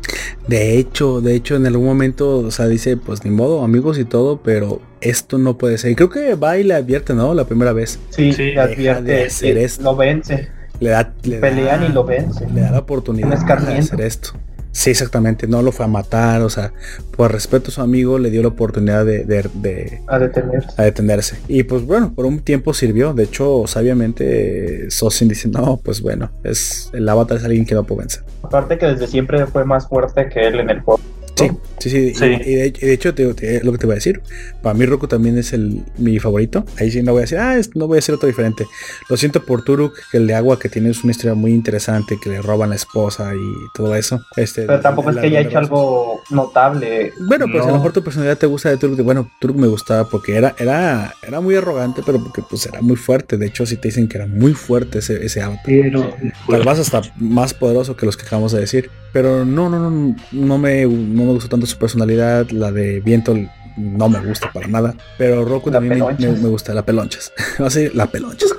De 0.47 0.77
hecho, 0.77 1.21
de 1.21 1.33
hecho, 1.35 1.55
en 1.55 1.65
algún 1.65 1.85
momento, 1.85 2.37
o 2.39 2.51
sea, 2.51 2.67
dice, 2.67 2.97
pues 2.97 3.23
ni 3.25 3.31
modo, 3.31 3.63
amigos 3.63 3.97
y 3.97 4.05
todo, 4.05 4.41
pero 4.43 4.81
esto 5.01 5.37
no 5.37 5.57
puede 5.57 5.77
ser. 5.77 5.91
Y 5.91 5.95
creo 5.95 6.09
que 6.09 6.35
va 6.35 6.57
y 6.57 6.63
le 6.63 6.73
advierte, 6.75 7.13
¿no? 7.13 7.33
La 7.33 7.45
primera 7.45 7.73
vez. 7.73 7.99
sí, 8.09 8.31
Sí, 8.33 8.51
le 8.51 8.59
advierte 8.61 9.03
de 9.03 9.23
hacer 9.25 9.53
que 9.55 9.63
esto. 9.63 9.83
lo 9.83 9.95
vence, 9.95 10.49
Le 10.79 10.89
da, 10.89 11.13
le 11.23 11.37
pelean 11.37 11.79
da- 11.81 11.87
y 11.87 11.91
lo 11.91 12.03
vence. 12.03 12.45
le 12.53 12.61
da 12.61 12.71
la 12.71 12.79
oportunidad 12.79 13.31
Un 13.31 13.65
de 13.65 13.73
hacer 13.79 14.01
esto. 14.01 14.31
Sí, 14.75 14.89
exactamente. 14.89 15.47
No 15.47 15.61
lo 15.61 15.71
fue 15.71 15.85
a 15.85 15.87
matar, 15.87 16.41
o 16.41 16.49
sea, 16.49 16.73
por 17.15 17.31
respeto 17.31 17.69
a 17.69 17.71
su 17.71 17.81
amigo, 17.81 18.19
le 18.19 18.29
dio 18.29 18.41
la 18.41 18.49
oportunidad 18.49 19.05
de, 19.05 19.23
de- 19.23 19.49
de- 19.53 20.01
a 20.07 20.19
detenerse. 20.19 20.69
a 20.75 20.83
detenerse. 20.83 21.37
Y 21.47 21.63
pues 21.63 21.85
bueno, 21.85 22.13
por 22.13 22.25
un 22.25 22.41
tiempo 22.41 22.73
sirvió. 22.73 23.13
De 23.13 23.23
hecho, 23.23 23.63
sabiamente, 23.67 24.91
Sosin 24.91 25.29
dice, 25.29 25.47
no, 25.47 25.77
pues 25.81 26.01
bueno, 26.01 26.29
es 26.43 26.89
el 26.93 27.07
avatar 27.07 27.37
es 27.37 27.45
alguien 27.45 27.65
que 27.65 27.73
no 27.73 27.85
puede 27.85 28.01
vencer. 28.01 28.23
Aparte 28.43 28.77
que 28.77 28.85
desde 28.87 29.07
siempre 29.07 29.45
fue 29.47 29.63
más 29.63 29.87
fuerte 29.87 30.27
que 30.27 30.45
él 30.45 30.59
en 30.59 30.69
el 30.69 30.81
juego. 30.81 30.99
Sí, 31.37 31.49
sí, 31.79 31.89
sí. 31.89 32.13
Sí. 32.15 32.25
Y, 32.25 32.51
y 32.51 32.55
de, 32.55 32.67
y 32.67 32.71
de 32.85 32.93
hecho, 32.93 33.13
te, 33.13 33.33
te- 33.33 33.63
lo 33.63 33.71
que 33.71 33.77
te 33.77 33.85
voy 33.85 33.93
a 33.93 33.95
decir, 33.95 34.21
para 34.61 34.73
mí 34.73 34.85
Roku 34.85 35.07
también 35.07 35.37
es 35.37 35.53
el, 35.53 35.83
mi 35.97 36.17
favorito. 36.19 36.65
Ahí 36.79 36.89
sí 36.91 37.03
no 37.03 37.11
voy 37.11 37.19
a 37.19 37.21
decir, 37.23 37.37
ah, 37.39 37.57
es- 37.57 37.75
no 37.75 37.87
voy 37.87 37.97
a 37.97 37.99
hacer 37.99 38.15
otro 38.15 38.27
diferente. 38.27 38.65
Lo 39.09 39.17
siento 39.17 39.43
por 39.45 39.63
Turuk, 39.63 39.93
que 40.11 40.17
el 40.17 40.27
de 40.27 40.35
agua, 40.35 40.57
que 40.59 40.69
tiene 40.69 40.91
una 41.03 41.11
historia 41.11 41.33
muy 41.35 41.51
interesante, 41.53 42.17
que 42.21 42.29
le 42.29 42.41
roban 42.41 42.69
la 42.69 42.75
esposa 42.75 43.33
y 43.35 43.39
todo 43.73 43.95
eso. 43.95 44.21
Este, 44.37 44.63
Pero 44.65 44.79
tampoco 44.79 45.09
es 45.09 45.17
que 45.17 45.27
haya 45.27 45.41
hecho 45.41 45.57
algo 45.57 46.21
notable. 46.29 47.11
Bueno, 47.19 47.45
pues 47.51 47.63
a 47.63 47.67
lo 47.67 47.73
mejor 47.73 47.91
tu 47.91 48.03
personalidad 48.03 48.37
te 48.37 48.45
gusta 48.45 48.69
de 48.69 48.77
Turuk. 48.77 49.01
Bueno, 49.01 49.29
Turuk 49.39 49.57
me 49.57 49.67
gustaba 49.67 50.07
porque 50.09 50.35
era, 50.35 50.55
era, 50.57 51.13
era 51.27 51.41
muy 51.41 51.55
arrogante, 51.55 52.01
pero 52.05 52.23
porque 52.23 52.41
pues 52.49 52.65
era 52.65 52.81
muy 52.81 52.95
fuerte. 52.95 53.37
De 53.37 53.47
hecho, 53.47 53.65
si 53.65 53.75
te 53.77 53.89
dicen 53.89 54.07
que 54.07 54.17
era 54.17 54.25
muy 54.27 54.53
fuerte 54.53 54.99
ese, 54.99 55.25
ese 55.25 55.41
avatar. 55.41 55.65
Pero, 55.65 56.15
Tal 56.47 56.63
vez 56.63 56.79
hasta 56.79 57.01
más 57.17 57.53
poderoso 57.53 57.95
que 57.97 58.05
los 58.05 58.15
que 58.17 58.25
acabamos 58.25 58.51
de 58.51 58.59
decir. 58.61 58.89
Pero 59.15 59.45
no, 59.45 59.69
no, 59.69 59.79
no, 59.89 60.13
no 60.33 60.57
me, 60.57 60.83
no 60.85 61.23
me 61.23 61.31
gustó 61.31 61.47
tanto 61.47 61.65
su 61.65 61.77
personalidad. 61.77 62.49
La 62.49 62.69
de 62.73 62.99
viento 62.99 63.33
no 63.77 64.09
me 64.09 64.19
gusta 64.19 64.51
para 64.51 64.67
nada. 64.67 64.93
Pero 65.17 65.45
Roku 65.45 65.69
La 65.69 65.77
también 65.79 65.99
me, 65.99 66.13
pelonchas. 66.15 66.41
gusta, 66.41 66.73
la 66.73 66.85
pelonchas. 66.85 67.31
Así, 67.59 67.87
la 67.93 68.07
pelonchas. 68.07 68.49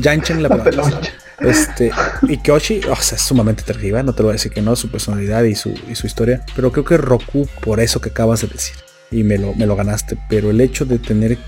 Yanchen 0.00 0.42
la 0.42 0.48
La 0.48 0.64
pelonchas. 0.64 0.94
peloncha. 0.96 1.12
Este, 1.42 1.92
y 2.28 2.38
Kyoshi, 2.38 2.80
o 2.90 2.96
sea, 2.96 3.14
es 3.14 3.22
sumamente 3.22 3.62
atractiva, 3.62 4.02
no 4.02 4.12
te 4.12 4.22
lo 4.22 4.26
voy 4.26 4.32
a 4.32 4.34
decir 4.34 4.50
que 4.50 4.60
no, 4.62 4.74
su 4.74 4.90
personalidad 4.90 5.44
y 5.44 5.54
su, 5.54 5.72
y 5.88 5.94
su 5.94 6.08
historia. 6.08 6.44
Pero 6.56 6.72
creo 6.72 6.84
que 6.84 6.96
Roku, 6.96 7.46
por 7.62 7.78
eso 7.78 8.00
que 8.00 8.08
acabas 8.08 8.40
de 8.40 8.48
decir, 8.48 8.74
y 9.12 9.22
me 9.22 9.38
lo, 9.38 9.54
me 9.54 9.64
lo 9.64 9.76
ganaste. 9.76 10.18
Pero 10.28 10.50
el 10.50 10.60
hecho 10.60 10.84
de 10.86 10.98
tener. 10.98 11.38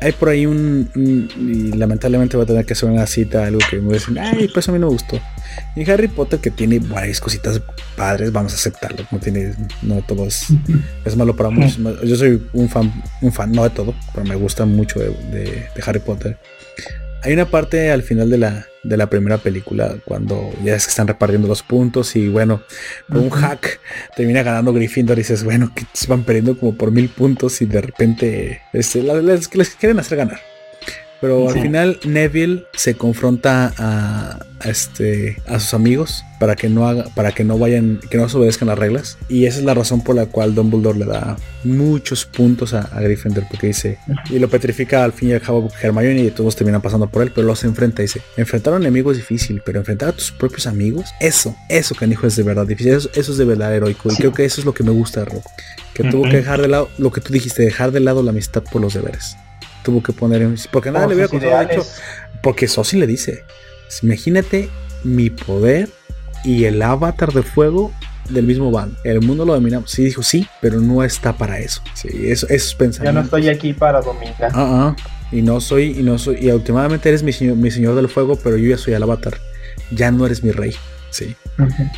Hay 0.00 0.12
por 0.12 0.28
ahí 0.28 0.44
un, 0.46 0.90
un- 0.94 1.28
Y 1.38 1.76
lamentablemente 1.76 2.36
voy 2.36 2.44
a 2.44 2.46
tener 2.46 2.66
que 2.66 2.74
hacer 2.74 2.88
una 2.90 3.06
cita, 3.06 3.46
algo 3.46 3.60
que 3.70 3.78
me 3.80 3.94
decir, 3.94 4.18
ay, 4.18 4.48
pues 4.52 4.68
a 4.68 4.72
mí 4.72 4.78
no 4.78 4.86
me 4.88 4.92
gustó. 4.92 5.18
Y 5.74 5.88
Harry 5.90 6.08
Potter, 6.08 6.38
que 6.38 6.50
tiene 6.50 6.78
varias 6.80 7.20
cositas 7.20 7.60
padres, 7.96 8.30
vamos 8.30 8.52
a 8.52 8.56
aceptarlo. 8.56 9.06
No 9.10 9.18
tiene. 9.18 9.54
No 9.82 10.02
todo 10.02 10.26
es, 10.26 10.48
es 11.04 11.16
malo 11.16 11.34
para 11.34 11.48
muchos. 11.50 11.78
Yo 12.04 12.16
soy 12.16 12.42
un 12.52 12.68
fan, 12.68 12.92
un 13.22 13.32
fan, 13.32 13.52
no 13.52 13.64
de 13.64 13.70
todo, 13.70 13.94
pero 14.14 14.26
me 14.26 14.34
gusta 14.34 14.66
mucho 14.66 14.98
de, 15.00 15.08
de- 15.30 15.66
de 15.74 15.82
Harry 15.86 16.00
Potter. 16.00 16.38
Hay 17.26 17.32
una 17.32 17.46
parte 17.46 17.90
al 17.90 18.04
final 18.04 18.30
de 18.30 18.38
la, 18.38 18.68
de 18.84 18.96
la 18.96 19.10
primera 19.10 19.38
película 19.38 19.96
cuando 20.04 20.52
ya 20.62 20.78
se 20.78 20.90
están 20.90 21.08
repartiendo 21.08 21.48
los 21.48 21.64
puntos 21.64 22.14
y 22.14 22.28
bueno, 22.28 22.62
con 23.08 23.18
un 23.18 23.30
hack 23.30 23.80
termina 24.14 24.44
ganando 24.44 24.72
Gryffindor 24.72 25.18
y 25.18 25.22
dices, 25.22 25.42
bueno, 25.42 25.72
que 25.74 25.86
se 25.92 26.06
van 26.06 26.22
perdiendo 26.22 26.56
como 26.56 26.76
por 26.76 26.92
mil 26.92 27.08
puntos 27.08 27.60
y 27.62 27.66
de 27.66 27.80
repente 27.80 28.60
este, 28.72 29.02
les, 29.02 29.52
les 29.52 29.70
quieren 29.70 29.98
hacer 29.98 30.18
ganar. 30.18 30.38
Pero 31.20 31.48
al 31.48 31.60
final 31.60 31.98
Neville 32.04 32.64
se 32.74 32.94
confronta 32.94 33.72
a, 33.78 34.38
a 34.60 34.68
este 34.68 35.36
a 35.46 35.58
sus 35.58 35.74
amigos 35.74 36.24
para 36.38 36.56
que 36.56 36.68
no 36.68 36.86
haga, 36.86 37.06
para 37.14 37.32
que 37.32 37.44
no 37.44 37.58
vayan, 37.58 38.00
que 38.10 38.18
no 38.18 38.24
desobedezcan 38.24 38.68
las 38.68 38.78
reglas. 38.78 39.18
Y 39.28 39.46
esa 39.46 39.58
es 39.58 39.64
la 39.64 39.74
razón 39.74 40.02
por 40.02 40.14
la 40.14 40.26
cual 40.26 40.54
Dumbledore 40.54 40.98
le 40.98 41.06
da 41.06 41.36
muchos 41.64 42.26
puntos 42.26 42.74
a, 42.74 42.82
a 42.82 43.00
Gryffindor, 43.00 43.44
porque 43.48 43.68
dice, 43.68 43.98
y 44.30 44.38
lo 44.38 44.48
petrifica 44.48 45.04
al 45.04 45.12
fin 45.12 45.30
y 45.30 45.32
al 45.32 45.40
cabo 45.40 45.68
Hermione 45.80 46.22
y 46.22 46.30
todos 46.30 46.54
terminan 46.56 46.82
pasando 46.82 47.08
por 47.08 47.22
él, 47.22 47.32
pero 47.34 47.46
los 47.46 47.64
enfrenta 47.64 48.02
y 48.02 48.04
dice, 48.04 48.20
enfrentar 48.36 48.74
a 48.74 48.76
un 48.76 48.82
enemigo 48.82 49.10
es 49.10 49.16
difícil, 49.16 49.62
pero 49.64 49.78
enfrentar 49.78 50.10
a 50.10 50.12
tus 50.12 50.30
propios 50.30 50.66
amigos, 50.66 51.06
eso, 51.20 51.56
eso 51.68 51.94
canijo 51.94 52.26
es 52.26 52.36
de 52.36 52.42
verdad 52.42 52.66
difícil, 52.66 52.92
eso, 52.92 53.10
eso 53.14 53.32
es 53.32 53.38
de 53.38 53.44
verdad 53.44 53.74
heroico. 53.74 54.12
Y 54.12 54.16
creo 54.16 54.32
que 54.32 54.44
eso 54.44 54.60
es 54.60 54.66
lo 54.66 54.74
que 54.74 54.84
me 54.84 54.90
gusta 54.90 55.20
de 55.20 55.26
Rock. 55.26 55.46
Que 55.94 56.04
tuvo 56.04 56.24
que 56.24 56.36
dejar 56.36 56.60
de 56.60 56.68
lado, 56.68 56.90
lo 56.98 57.10
que 57.10 57.22
tú 57.22 57.32
dijiste, 57.32 57.62
dejar 57.62 57.90
de 57.90 58.00
lado 58.00 58.22
la 58.22 58.30
amistad 58.30 58.62
por 58.62 58.82
los 58.82 58.92
deberes. 58.92 59.36
Tuvo 59.86 60.02
que 60.02 60.12
poner 60.12 60.42
en... 60.42 60.56
Porque 60.72 60.90
nada 60.90 61.04
Por 61.04 61.10
le 61.10 61.14
hubiera 61.14 61.30
sus 61.30 61.38
costado, 61.40 61.68
de 61.68 61.74
hecho, 61.74 61.86
porque 62.42 62.66
Sosi 62.66 62.98
le 62.98 63.06
dice, 63.06 63.44
imagínate 64.02 64.68
mi 65.04 65.30
poder 65.30 65.88
y 66.42 66.64
el 66.64 66.82
avatar 66.82 67.32
de 67.32 67.44
fuego 67.44 67.92
del 68.28 68.46
mismo 68.46 68.72
bando. 68.72 68.98
El 69.04 69.20
mundo 69.20 69.44
lo 69.44 69.54
dominamos. 69.54 69.88
Sí, 69.92 70.02
dijo 70.02 70.24
sí, 70.24 70.48
pero 70.60 70.80
no 70.80 71.04
está 71.04 71.36
para 71.36 71.60
eso. 71.60 71.82
Sí, 71.94 72.08
eso, 72.24 72.48
esos 72.48 72.72
Yo 72.72 72.74
no 72.74 72.78
pensamientos. 72.78 73.24
estoy 73.26 73.48
aquí 73.48 73.72
para 73.74 74.00
dominar. 74.00 74.50
Ah, 74.52 74.96
ah. 74.96 74.96
Y 75.30 75.42
no 75.42 75.60
soy, 75.60 75.96
y 75.96 76.02
no 76.02 76.18
soy, 76.18 76.38
y 76.40 76.50
últimamente 76.50 77.08
eres 77.08 77.22
mi 77.22 77.32
señor, 77.32 77.54
mi 77.56 77.70
señor 77.70 77.94
del 77.94 78.08
fuego, 78.08 78.34
pero 78.42 78.56
yo 78.56 78.68
ya 78.68 78.78
soy 78.78 78.94
el 78.94 79.02
avatar. 79.04 79.38
Ya 79.92 80.10
no 80.10 80.26
eres 80.26 80.42
mi 80.42 80.50
rey. 80.50 80.74
Sí. 81.10 81.36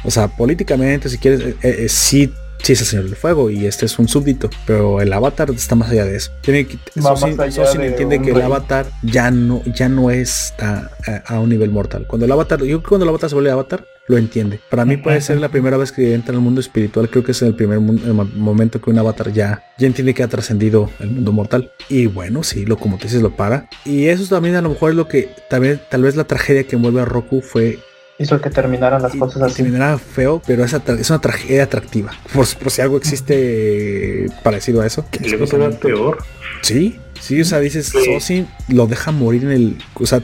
O 0.04 0.10
sea, 0.10 0.28
políticamente, 0.28 1.08
si 1.08 1.16
quieres, 1.16 1.40
eh, 1.40 1.56
eh, 1.62 1.88
sí, 1.88 2.30
sí 2.62 2.72
es 2.72 2.80
el 2.80 2.86
señor 2.86 3.04
del 3.06 3.16
fuego 3.16 3.50
y 3.50 3.66
este 3.66 3.86
es 3.86 3.98
un 3.98 4.08
súbdito, 4.08 4.50
pero 4.66 5.00
el 5.00 5.12
avatar 5.12 5.50
está 5.50 5.74
más 5.74 5.90
allá 5.90 6.04
de 6.04 6.16
eso. 6.16 6.30
Tiene 6.42 6.66
que, 6.66 6.78
Sosin 7.00 7.36
de 7.36 7.86
entiende 7.86 8.20
que 8.20 8.30
el 8.30 8.42
avatar 8.42 8.86
ya 9.02 9.30
no, 9.30 9.62
ya 9.64 9.88
no 9.88 10.10
está 10.10 10.90
a, 11.06 11.34
a 11.34 11.40
un 11.40 11.48
nivel 11.48 11.70
mortal. 11.70 12.06
Cuando 12.06 12.26
el 12.26 12.32
avatar, 12.32 12.60
yo 12.60 12.66
creo 12.66 12.82
que 12.82 12.88
cuando 12.88 13.04
el 13.04 13.10
avatar 13.10 13.30
se 13.30 13.34
vuelve 13.34 13.50
avatar, 13.50 13.84
lo 14.08 14.16
entiende. 14.16 14.58
Para 14.70 14.84
mí 14.84 14.96
puede 14.96 15.20
ser 15.20 15.38
la 15.38 15.50
primera 15.50 15.76
vez 15.76 15.92
que 15.92 16.14
entra 16.14 16.34
al 16.34 16.40
mundo 16.40 16.60
espiritual. 16.60 17.08
Creo 17.10 17.22
que 17.22 17.32
es 17.32 17.42
el 17.42 17.54
primer 17.54 17.78
el 17.78 18.14
momento 18.14 18.80
que 18.80 18.90
un 18.90 18.98
avatar 18.98 19.32
ya, 19.32 19.62
ya 19.78 19.86
entiende 19.86 20.14
que 20.14 20.22
ha 20.22 20.28
trascendido 20.28 20.90
el 20.98 21.10
mundo 21.10 21.30
mortal. 21.32 21.70
Y 21.88 22.06
bueno, 22.06 22.42
sí, 22.42 22.64
lo 22.64 22.78
como 22.78 22.96
te 22.96 23.04
dices, 23.04 23.22
lo 23.22 23.36
para. 23.36 23.68
Y 23.84 24.06
eso 24.06 24.26
también 24.26 24.56
a 24.56 24.62
lo 24.62 24.70
mejor 24.70 24.90
es 24.90 24.96
lo 24.96 25.08
que 25.08 25.30
también, 25.50 25.80
tal 25.90 26.02
vez 26.02 26.16
la 26.16 26.24
tragedia 26.24 26.64
que 26.64 26.76
envuelve 26.76 27.02
a 27.02 27.04
Roku 27.04 27.42
fue 27.42 27.78
Hizo 28.18 28.40
que 28.40 28.50
terminaran 28.50 29.00
las 29.00 29.14
y- 29.14 29.18
cosas 29.18 29.42
así. 29.42 29.62
terminará 29.62 29.96
feo, 29.98 30.42
pero 30.46 30.64
es, 30.64 30.74
atra- 30.74 30.98
es 30.98 31.08
una 31.10 31.20
tragedia 31.20 31.64
atractiva. 31.64 32.12
Por, 32.34 32.46
por 32.56 32.70
si 32.72 32.80
algo 32.82 32.96
existe 32.96 34.26
parecido 34.42 34.80
a 34.80 34.86
eso. 34.86 35.04
y 35.22 35.28
luego 35.28 35.46
se 35.46 35.56
ve 35.56 35.68
peor. 35.70 36.18
Sí, 36.62 36.98
Sí, 37.20 37.40
o 37.40 37.44
sea, 37.44 37.60
dices, 37.60 37.92
Sosin 38.04 38.46
lo 38.68 38.86
deja 38.86 39.10
morir 39.10 39.44
en 39.44 39.50
el. 39.50 39.78
O 39.94 40.06
sea, 40.06 40.22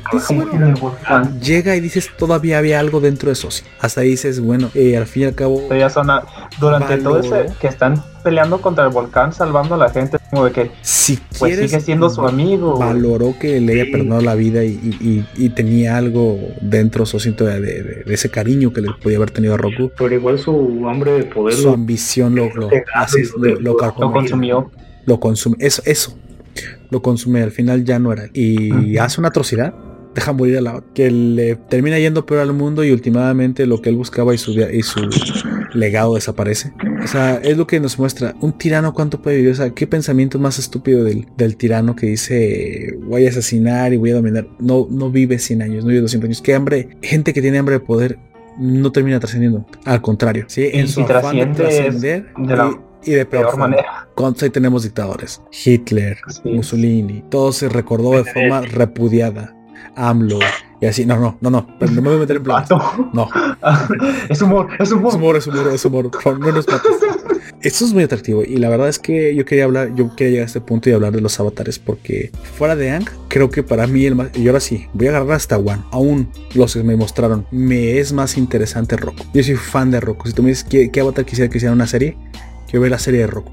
llega 1.40 1.76
y 1.76 1.80
dices, 1.80 2.10
todavía 2.16 2.58
había 2.58 2.80
algo 2.80 3.00
dentro 3.00 3.28
de 3.28 3.34
Sosin. 3.34 3.66
Hasta 3.80 4.02
ahí 4.02 4.10
dices, 4.10 4.40
bueno, 4.40 4.70
eh, 4.74 4.96
al 4.96 5.06
fin 5.06 5.24
y 5.24 5.26
al 5.26 5.34
cabo. 5.34 5.62
durante 6.58 6.98
todo 6.98 7.20
ese 7.20 7.46
que 7.60 7.66
están 7.66 8.02
peleando 8.22 8.60
contra 8.60 8.84
el 8.84 8.90
volcán, 8.90 9.32
salvando 9.32 9.74
a 9.74 9.78
la 9.78 9.90
gente, 9.90 10.16
como 10.30 10.46
de 10.46 10.52
que 10.52 10.70
si 10.80 11.18
pues 11.38 11.58
sigue 11.58 11.80
siendo 11.80 12.08
su 12.08 12.26
amigo. 12.26 12.78
Valoró 12.78 13.34
que 13.38 13.60
le 13.60 13.74
haya 13.74 13.92
perdonado 13.92 14.22
la 14.22 14.34
vida 14.34 14.64
y, 14.64 15.24
y, 15.36 15.48
tenía 15.50 15.96
algo 15.96 16.38
dentro, 16.60 17.04
Sosin, 17.04 17.36
de, 17.36 17.60
de, 17.60 18.04
ese 18.06 18.30
cariño 18.30 18.72
que 18.72 18.80
le 18.80 18.92
podía 18.92 19.18
haber 19.18 19.30
tenido 19.30 19.54
a 19.54 19.56
Roku. 19.58 19.92
Pero 19.96 20.14
igual 20.14 20.38
su 20.38 20.86
hambre 20.88 21.12
de 21.12 21.24
poder. 21.24 21.54
Su 21.54 21.68
ambición 21.70 22.34
lo, 22.34 22.48
lo, 22.54 22.70
lo, 23.60 23.76
lo, 23.76 24.12
consumió. 24.12 24.70
Lo 25.04 25.20
consume. 25.20 25.56
Eso, 25.60 25.82
eso 25.84 26.16
lo 26.94 27.02
consume, 27.02 27.42
al 27.42 27.50
final 27.50 27.84
ya 27.84 27.98
no 27.98 28.12
era. 28.12 28.30
Y 28.32 28.96
hace 28.98 29.20
una 29.20 29.28
atrocidad, 29.28 29.74
deja 30.14 30.32
morir 30.32 30.58
a 30.58 30.60
la 30.60 30.84
que 30.94 31.10
le 31.10 31.56
termina 31.56 31.98
yendo 31.98 32.24
peor 32.24 32.40
al 32.40 32.52
mundo 32.52 32.84
y 32.84 32.92
últimamente 32.92 33.66
lo 33.66 33.82
que 33.82 33.90
él 33.90 33.96
buscaba 33.96 34.32
y 34.32 34.38
su, 34.38 34.52
y 34.52 34.82
su 34.82 35.00
legado 35.74 36.14
desaparece. 36.14 36.72
O 37.02 37.06
sea, 37.08 37.34
es 37.42 37.56
lo 37.56 37.66
que 37.66 37.80
nos 37.80 37.98
muestra. 37.98 38.34
Un 38.40 38.56
tirano 38.56 38.94
cuánto 38.94 39.20
puede 39.20 39.38
vivir. 39.38 39.50
O 39.50 39.56
sea, 39.56 39.70
qué 39.70 39.88
pensamiento 39.88 40.38
más 40.38 40.60
estúpido 40.60 41.02
del, 41.02 41.26
del 41.36 41.56
tirano 41.56 41.96
que 41.96 42.06
dice 42.06 42.96
voy 43.02 43.26
a 43.26 43.30
asesinar 43.30 43.92
y 43.92 43.96
voy 43.96 44.10
a 44.10 44.14
dominar. 44.14 44.46
No, 44.60 44.86
no 44.88 45.10
vive 45.10 45.40
100 45.40 45.62
años, 45.62 45.84
no 45.84 45.88
vive 45.88 46.02
200 46.02 46.28
años. 46.28 46.42
Qué 46.42 46.54
hambre. 46.54 46.90
Gente 47.02 47.32
que 47.32 47.42
tiene 47.42 47.58
hambre 47.58 47.74
de 47.74 47.80
poder 47.80 48.18
no 48.56 48.92
termina 48.92 49.18
trascendiendo. 49.18 49.66
Al 49.84 50.00
contrario, 50.00 50.44
¿sí? 50.46 50.70
en 50.72 50.86
su 50.86 51.02
afán 51.02 51.36
de 51.36 51.46
trascender 51.46 52.26
y 52.38 52.46
de 53.12 53.26
peor, 53.26 53.56
manera. 53.56 54.08
Cuando 54.14 54.50
tenemos 54.50 54.82
dictadores. 54.82 55.42
Hitler, 55.64 56.18
Mussolini, 56.44 57.22
todo 57.30 57.52
se 57.52 57.68
recordó 57.68 58.12
de 58.12 58.24
forma 58.24 58.60
repudiada. 58.62 59.54
AMLO 59.96 60.40
y 60.80 60.86
así. 60.86 61.06
No, 61.06 61.18
no, 61.18 61.38
no, 61.40 61.50
no. 61.50 61.66
Pero 61.78 61.92
no 61.92 62.02
me 62.02 62.08
voy 62.08 62.16
a 62.16 62.20
meter 62.20 62.36
en 62.36 62.42
plan. 62.42 62.64
No. 63.12 63.28
es 64.28 64.42
humor, 64.42 64.68
es 64.78 64.90
humor. 64.92 65.14
Es 65.14 65.14
humor, 65.14 65.36
es 65.36 65.46
humor, 65.46 65.74
es 65.74 65.84
humor. 65.84 66.40
No 66.40 66.52
nos 66.52 66.66
Esto 67.64 67.86
es 67.86 67.94
muy 67.94 68.02
atractivo 68.02 68.44
y 68.44 68.58
la 68.58 68.68
verdad 68.68 68.90
es 68.90 68.98
que 68.98 69.34
yo 69.34 69.46
quería 69.46 69.64
hablar, 69.64 69.94
yo 69.94 70.14
quería 70.14 70.32
llegar 70.32 70.42
a 70.42 70.46
este 70.48 70.60
punto 70.60 70.90
y 70.90 70.92
hablar 70.92 71.12
de 71.12 71.22
los 71.22 71.40
avatares 71.40 71.78
porque 71.78 72.30
fuera 72.58 72.76
de 72.76 72.90
Ang, 72.90 73.06
creo 73.28 73.48
que 73.48 73.62
para 73.62 73.86
mí 73.86 74.04
el 74.04 74.16
más, 74.16 74.36
y 74.36 74.46
ahora 74.48 74.60
sí, 74.60 74.86
voy 74.92 75.06
a 75.06 75.10
agarrar 75.10 75.32
hasta 75.32 75.56
One, 75.56 75.80
aún 75.90 76.28
los 76.52 76.74
que 76.74 76.82
me 76.82 76.94
mostraron, 76.94 77.46
me 77.50 77.98
es 77.98 78.12
más 78.12 78.36
interesante 78.36 78.98
Roku. 78.98 79.24
Yo 79.32 79.42
soy 79.42 79.56
fan 79.56 79.90
de 79.90 80.00
Roku. 80.00 80.28
Si 80.28 80.34
tú 80.34 80.42
me 80.42 80.50
dices 80.50 80.64
qué, 80.64 80.90
qué 80.90 81.00
avatar 81.00 81.24
quisiera 81.24 81.50
que 81.50 81.56
hiciera 81.56 81.72
una 81.72 81.86
serie, 81.86 82.18
yo 82.74 82.80
veo 82.80 82.90
la 82.90 82.98
serie 82.98 83.20
de 83.20 83.28
Roku. 83.28 83.52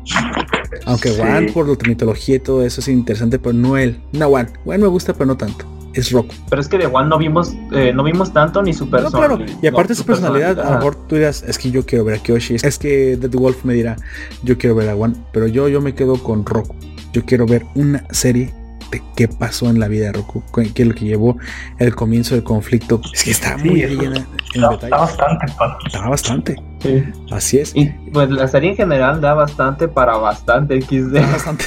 Aunque 0.88 1.11
One 1.11 1.52
por 1.52 1.68
la 1.68 1.88
mitología 1.88 2.38
y 2.38 2.39
todo 2.39 2.65
eso 2.65 2.81
es 2.81 2.88
interesante, 2.88 3.38
pero 3.38 3.53
no 3.53 3.77
él. 3.77 4.02
No 4.14 4.30
One. 4.30 4.49
One 4.65 4.80
me 4.80 4.88
gusta, 4.88 5.14
pero 5.14 5.27
no 5.27 5.38
tanto. 5.38 5.64
Es 5.93 6.11
Roku. 6.11 6.34
Pero 6.49 6.60
es 6.60 6.68
que 6.68 6.80
de 6.80 6.88
One 6.88 7.07
no 7.07 7.19
vimos, 7.19 7.53
eh, 7.72 7.93
no 7.93 8.03
vimos 8.03 8.34
tanto 8.34 8.64
ni 8.64 8.73
su 8.73 8.89
personalidad. 8.89 9.30
No, 9.30 9.38
claro. 9.38 9.60
Y 9.61 9.68
aparte 9.68 9.93
su 9.93 10.06
personalidad, 10.06 10.60
a 10.60 10.72
lo 10.72 10.77
mejor 10.77 10.95
tú 11.07 11.18
dirás, 11.18 11.43
es 11.43 11.60
que 11.60 11.69
yo 11.69 11.85
quiero 11.85 12.03
ver 12.03 12.15
a 12.15 12.23
Kyoshi. 12.23 12.56
Es 12.56 12.80
que 12.80 13.15
The 13.22 13.27
Wolf 13.27 13.64
me 13.64 13.76
dirá, 13.76 13.95
yo 14.41 14.57
quiero 14.57 14.76
ver 14.76 14.89
a 14.89 14.95
One. 14.95 15.14
Pero 15.31 15.45
yo, 15.45 15.68
yo 15.68 15.81
me 15.81 15.93
quedo 15.93 16.15
con 16.15 16.43
Roku. 16.43 16.76
Yo 17.14 17.23
quiero 17.23 17.45
ver 17.45 17.64
una 17.76 18.03
serie 18.10 18.52
de 18.89 19.03
qué 19.15 19.27
pasó 19.27 19.69
en 19.69 19.80
la 19.80 19.88
vida 19.88 20.07
de 20.07 20.14
Roku, 20.14 20.41
qué 20.52 20.81
es 20.81 20.88
lo 20.88 20.95
que 20.95 21.06
llevó 21.06 21.38
el 21.77 21.93
comienzo 21.93 22.34
del 22.34 22.43
conflicto. 22.43 22.99
Es 23.14 23.23
que 23.23 23.31
está 23.31 23.56
muy 23.57 23.85
llena 23.85 24.26
en 24.56 24.61
detalle. 24.61 24.85
Está 24.85 24.98
bastante, 24.98 25.45
Está 25.85 26.10
bastante. 26.10 26.70
Sí. 26.81 27.03
Así 27.29 27.59
es. 27.59 27.75
Y 27.75 27.85
pues 28.11 28.29
la 28.29 28.47
serie 28.47 28.71
en 28.71 28.75
general 28.75 29.21
da 29.21 29.33
bastante 29.33 29.87
para 29.87 30.17
bastante 30.17 30.81
XD. 30.81 31.13
Da 31.13 31.31
bastante. 31.31 31.65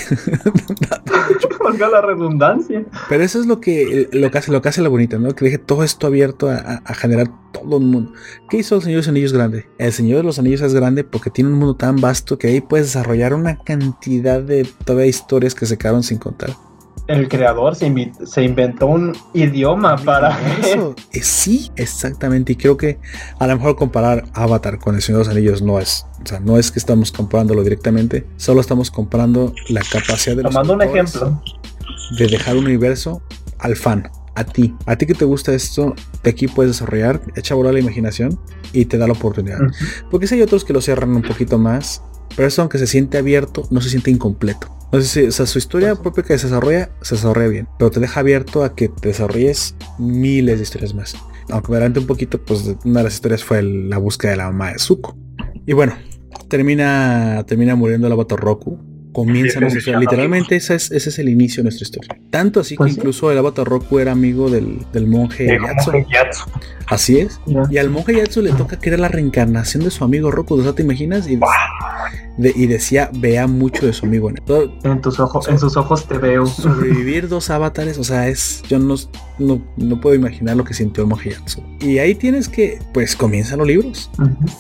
Valga 1.63 1.89
la 1.89 2.01
redundancia. 2.01 2.85
Pero 3.09 3.23
eso 3.23 3.41
es 3.41 3.47
lo 3.47 3.61
que, 3.61 4.09
lo 4.13 4.31
que 4.31 4.39
hace, 4.39 4.53
lo 4.53 4.61
que 4.61 4.69
hace 4.69 4.83
la 4.83 4.89
bonita, 4.89 5.19
¿no? 5.19 5.35
Que 5.35 5.47
deje 5.47 5.59
todo 5.59 5.85
esto 5.85 6.07
abierto 6.07 6.51
a, 6.51 6.83
a, 6.85 6.95
generar 6.95 7.29
todo 7.53 7.79
un 7.79 7.91
mundo. 7.91 8.13
¿Qué 8.51 8.59
hizo 8.59 8.77
el 8.77 8.83
Señor 8.83 8.97
de 8.97 9.03
los 9.03 9.09
Anillos 9.09 9.33
grande? 9.33 9.67
El 9.79 9.93
Señor 9.93 10.19
de 10.19 10.25
los 10.25 10.39
Anillos 10.39 10.61
es 10.61 10.75
grande 10.75 11.05
porque 11.05 11.31
tiene 11.31 11.51
un 11.51 11.59
mundo 11.59 11.77
tan 11.77 12.01
vasto 12.01 12.37
que 12.37 12.49
ahí 12.49 12.61
puedes 12.61 12.89
desarrollar 12.89 13.35
una 13.35 13.59
cantidad 13.59 14.43
de 14.43 14.69
todavía 14.85 15.07
historias 15.07 15.55
que 15.55 15.67
se 15.67 15.79
quedaron 15.79 16.03
sin 16.03 16.19
contar 16.19 16.51
el 17.07 17.29
creador 17.29 17.77
se, 17.77 17.87
inventó 17.87 18.87
un 18.87 19.17
idioma 19.33 19.97
para 19.97 20.39
eso. 20.61 20.95
Eh, 21.13 21.23
sí, 21.23 21.71
exactamente. 21.77 22.53
Y 22.53 22.57
creo 22.57 22.77
que 22.77 22.99
a 23.39 23.47
lo 23.47 23.57
mejor 23.57 23.77
comparar 23.77 24.25
Avatar 24.33 24.79
con 24.79 24.95
el 24.95 25.03
Señor 25.03 25.21
de 25.21 25.25
los 25.27 25.37
Anillos 25.37 25.63
no 25.63 25.79
es, 25.79 26.07
o 26.23 26.27
sea, 26.27 26.41
no 26.41 26.59
es 26.59 26.71
que 26.71 26.79
estamos 26.79 27.13
comparándolo 27.13 27.63
directamente, 27.63 28.27
solo 28.37 28.61
estamos 28.61 28.91
comparando 28.91 29.53
la 29.69 29.83
capacidad 29.83 30.37
de 30.37 30.43
Tomando 30.43 30.75
un 30.75 30.83
ejemplo 30.83 31.41
de 32.19 32.27
dejar 32.27 32.57
un 32.57 32.65
universo 32.65 33.23
al 33.59 33.77
fan. 33.77 34.11
A 34.35 34.45
ti, 34.45 34.75
a 34.87 34.97
ti 34.97 35.07
que 35.07 35.15
te 35.15 35.25
gusta 35.25 35.55
esto, 35.55 35.95
de 36.25 36.31
aquí 36.31 36.49
puedes 36.49 36.73
desarrollar, 36.73 37.21
echa 37.37 37.55
volar 37.55 37.75
la 37.75 37.81
imaginación 37.81 38.39
y 38.73 38.87
te 38.87 38.99
da 38.99 39.07
la 39.07 39.13
oportunidad. 39.13 39.59
Porque 40.11 40.27
si 40.27 40.35
hay 40.35 40.43
otros 40.43 40.65
que 40.65 40.73
lo 40.73 40.81
cierran 40.81 41.15
un 41.15 41.23
poquito 41.23 41.59
más, 41.59 42.03
pero 42.35 42.49
eso 42.49 42.63
aunque 42.63 42.79
se 42.79 42.89
siente 42.89 43.19
abierto, 43.19 43.69
no 43.71 43.81
se 43.81 43.91
siente 43.91 44.11
incompleto. 44.11 44.74
No 44.95 45.01
sé 45.01 45.09
si, 45.09 45.27
o 45.27 45.33
sea, 45.33 45.45
su 45.47 45.59
historia 45.59 45.97
propia 45.97 46.23
que 46.23 46.39
se 46.39 46.47
desarrolla, 46.47 46.89
se 47.03 47.17
desarrolla 47.17 47.49
bien, 47.49 47.69
pero 47.81 47.91
te 47.91 47.99
deja 47.99 48.21
abierto 48.21 48.63
a 48.63 48.77
que 48.77 48.89
te 48.89 49.09
desarrolles 49.09 49.75
miles 49.99 50.59
de 50.59 50.63
historias 50.63 50.95
más. 50.95 51.17
Aunque 51.51 51.73
adelante 51.73 51.99
un 51.99 52.07
poquito, 52.07 52.41
pues 52.41 52.77
una 52.85 53.01
de 53.01 53.03
las 53.03 53.15
historias 53.15 53.43
fue 53.43 53.61
la 53.61 53.99
búsqueda 53.99 54.31
de 54.31 54.37
la 54.37 54.53
mamá 54.53 54.71
de 54.71 54.79
Zuko. 54.79 55.19
Y 55.67 55.73
bueno, 55.73 55.95
termina, 56.47 57.43
termina 57.45 57.75
muriendo 57.75 58.07
el 58.07 58.13
avatar 58.13 58.39
Roku 58.39 58.79
comienza 59.15 59.61
nuestra 59.61 59.79
historia. 59.79 60.01
Literalmente 60.01 60.57
ese 60.57 60.75
es, 60.75 60.91
ese 60.91 61.09
es 61.09 61.19
el 61.19 61.31
inicio 61.31 61.63
de 61.63 61.65
nuestra 61.65 61.85
historia. 61.85 62.19
Tanto 62.29 62.61
así 62.61 62.75
que 62.75 62.79
pues 62.79 62.97
incluso 62.97 63.31
el 63.33 63.39
avatar 63.39 63.67
Roku 63.67 64.01
era 64.01 64.13
amigo 64.13 64.51
del, 64.51 64.85
del 64.93 65.07
monje 65.07 65.47
Yatsu. 65.47 66.51
Así 66.87 67.21
es. 67.21 67.41
Y 67.71 67.79
al 67.79 67.89
monje 67.89 68.15
Yatsu 68.15 68.43
le 68.43 68.53
toca 68.53 68.79
que 68.79 68.91
era 68.91 68.99
la 68.99 69.09
reencarnación 69.09 69.85
de 69.85 69.91
su 69.91 70.05
amigo 70.05 70.31
Roku. 70.31 70.57
O 70.57 70.63
sea, 70.63 70.75
¿te 70.75 70.83
imaginas? 70.83 71.29
Y, 71.29 71.39
y 72.39 72.67
decía, 72.67 73.11
vea 73.15 73.47
mucho 73.47 73.87
de 73.87 73.93
su 73.93 74.05
amigo. 74.05 74.31
En, 74.31 75.01
tus 75.01 75.21
ojos, 75.21 75.49
en 75.49 75.59
sus 75.59 75.77
ojos 75.77 76.07
te 76.07 76.19
veo. 76.19 76.47
Sobrevivir 76.47 77.29
dos 77.29 77.49
avatares, 77.51 77.97
o 77.99 78.05
sea, 78.05 78.29
es. 78.29 78.63
Yo 78.69 78.79
no, 78.79 78.97
no, 79.39 79.61
puedo 80.01 80.15
imaginar 80.15 80.57
lo 80.57 80.65
que 80.65 80.75
sintió 80.75 81.03
el 81.03 81.11
monje 81.11 81.31
Yatsu. 81.31 81.63
Y 81.81 81.99
ahí 81.99 82.15
tienes 82.15 82.49
que, 82.49 82.79
pues 82.93 83.17
comienzan 83.17 83.59
los 83.59 83.67
libros. 83.67 84.11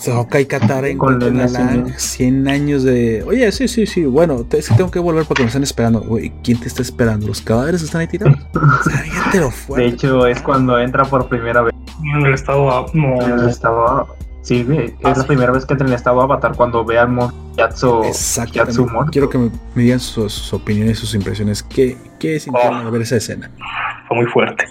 Soka 0.01 0.41
y 0.41 0.47
Katara 0.47 0.89
en 0.89 0.99
la 0.99 1.87
100 1.97 2.49
años 2.49 2.83
de. 2.83 3.23
Oye, 3.23 3.51
sí, 3.53 3.69
sí, 3.69 3.87
sí. 3.87 4.05
Bueno, 4.05 4.47
es 4.51 4.69
que 4.69 4.75
tengo 4.75 4.91
que 4.91 4.99
volver 4.99 5.25
porque 5.27 5.43
me 5.43 5.49
están 5.49 5.63
esperando. 5.63 6.05
¿quién 6.43 6.59
te 6.59 6.69
está 6.69 6.83
esperando? 6.83 7.27
¿Los 7.27 7.41
cadáveres 7.41 7.83
están 7.83 8.03
ahí 8.03 8.09
tirados? 8.09 8.39
De 9.77 9.87
hecho, 9.87 10.27
es 10.27 10.41
cuando 10.41 10.79
entra 10.79 11.05
por 11.05 11.29
primera 11.29 11.63
vez. 11.63 11.75
En 12.03 12.27
el 12.27 12.35
estado 12.35 12.87
no. 12.95 13.23
En 13.23 13.39
el 13.39 13.49
estado 13.49 14.17
Sí, 14.45 14.61
es 14.61 15.03
la 15.03 15.23
ah, 15.23 15.27
primera 15.27 15.53
vez 15.53 15.65
que 15.65 15.73
entra 15.73 15.87
en 15.87 15.93
el 15.95 15.97
estado 15.97 16.21
Avatar 16.21 16.55
cuando 16.55 16.85
ve 16.85 16.99
al 16.99 17.09
Yatsu, 17.57 18.03
Yatsu 18.53 18.87
Quiero 19.11 19.31
que 19.31 19.39
me, 19.39 19.51
digan 19.75 19.99
sus, 19.99 20.53
opiniones, 20.53 20.99
sus 20.99 21.15
impresiones. 21.15 21.63
¿Qué, 21.63 21.97
qué 22.21 22.39
sintieron 22.39 22.75
al 22.75 22.91
ver 22.91 23.03
esa 23.03 23.17
escena? 23.17 23.51
Fue 24.07 24.19
muy 24.19 24.27
fuerte. 24.27 24.67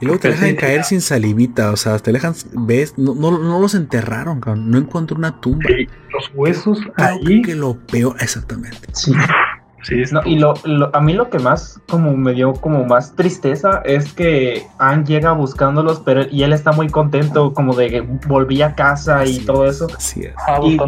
Y 0.00 0.06
luego 0.06 0.18
te 0.18 0.30
dejan 0.30 0.56
caer 0.56 0.84
sin 0.84 1.02
salivita, 1.02 1.70
o 1.72 1.76
sea, 1.76 1.98
te 1.98 2.10
dejan, 2.10 2.34
ves, 2.52 2.94
no, 2.96 3.14
no, 3.14 3.38
no 3.38 3.60
los 3.60 3.74
enterraron, 3.74 4.40
no 4.46 4.78
encontró 4.78 5.16
una 5.16 5.40
tumba. 5.40 5.68
los 6.10 6.30
huesos 6.34 6.80
ahí. 6.96 7.42
que 7.42 7.54
lo 7.54 7.76
peor, 7.76 8.16
exactamente. 8.18 8.88
Sí 8.92 9.12
y 9.90 10.38
lo, 10.38 10.54
a 10.92 11.00
mí 11.00 11.12
lo 11.12 11.28
que 11.28 11.38
más 11.38 11.80
como 11.88 12.16
me 12.16 12.32
dio 12.32 12.52
como 12.54 12.84
más 12.84 13.16
tristeza 13.16 13.82
es 13.84 14.12
que 14.12 14.64
Anne 14.78 15.04
llega 15.04 15.32
buscándolos, 15.32 16.00
pero 16.04 16.22
y 16.30 16.42
él 16.42 16.52
está 16.52 16.72
muy 16.72 16.88
contento 16.88 17.52
como 17.52 17.74
de 17.74 17.90
que 17.90 18.00
volví 18.00 18.62
a 18.62 18.74
casa 18.74 19.24
y 19.26 19.40
todo 19.40 19.66
eso. 19.66 19.88
Así 19.96 20.22
es. 20.22 20.34
Ah, 20.46 20.60
y, 20.62 20.78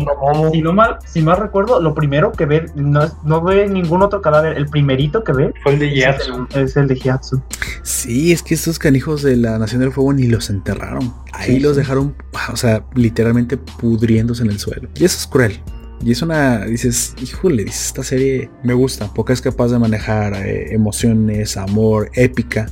si 0.52 0.62
no 0.62 0.72
mal, 0.72 0.98
si 1.04 1.22
mal 1.22 1.38
recuerdo, 1.38 1.80
lo 1.80 1.94
primero 1.94 2.32
que 2.32 2.46
ve, 2.46 2.66
no, 2.74 3.02
no 3.24 3.42
ve 3.42 3.68
ningún 3.68 4.02
otro 4.02 4.20
cadáver, 4.20 4.56
el 4.56 4.66
primerito 4.66 5.24
que 5.24 5.32
ve 5.32 5.54
fue 5.62 5.72
el 5.72 5.78
de 5.80 5.94
Yatsu. 5.94 6.46
Es 6.54 6.76
el, 6.76 6.88
de 6.88 6.98
Yatsu. 6.98 7.42
Sí, 7.82 8.32
es 8.32 8.42
que 8.42 8.54
estos 8.54 8.78
canijos 8.78 9.22
de 9.22 9.36
la 9.36 9.58
Nación 9.58 9.80
del 9.80 9.92
Fuego 9.92 10.12
ni 10.12 10.26
los 10.26 10.50
enterraron. 10.50 11.12
Ahí 11.32 11.58
los 11.58 11.76
dejaron, 11.76 12.14
o 12.52 12.56
sea, 12.56 12.84
literalmente 12.94 13.56
pudriéndose 13.56 14.44
en 14.44 14.50
el 14.50 14.58
suelo. 14.58 14.88
Y 14.94 15.04
eso 15.04 15.18
es 15.18 15.26
cruel. 15.26 15.60
Y 16.04 16.12
es 16.12 16.20
una, 16.20 16.66
dices, 16.66 17.14
híjole, 17.22 17.64
dices, 17.64 17.86
esta 17.86 18.02
serie 18.02 18.50
me 18.62 18.74
gusta, 18.74 19.12
porque 19.14 19.32
es 19.32 19.40
capaz 19.40 19.68
de 19.68 19.78
manejar 19.78 20.34
eh, 20.34 20.74
emociones, 20.74 21.56
amor, 21.56 22.10
épica, 22.12 22.66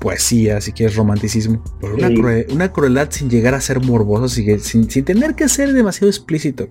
poesía, 0.00 0.60
si 0.60 0.70
quieres 0.70 0.94
romanticismo, 0.94 1.64
pero 1.80 1.96
una, 2.52 2.72
crueldad 2.72 3.08
sin 3.10 3.28
llegar 3.28 3.54
a 3.54 3.60
ser 3.60 3.80
morboso, 3.80 4.28
sin, 4.28 4.88
sin, 4.88 5.04
tener 5.04 5.34
que 5.34 5.48
ser 5.48 5.72
demasiado 5.72 6.08
explícito. 6.08 6.68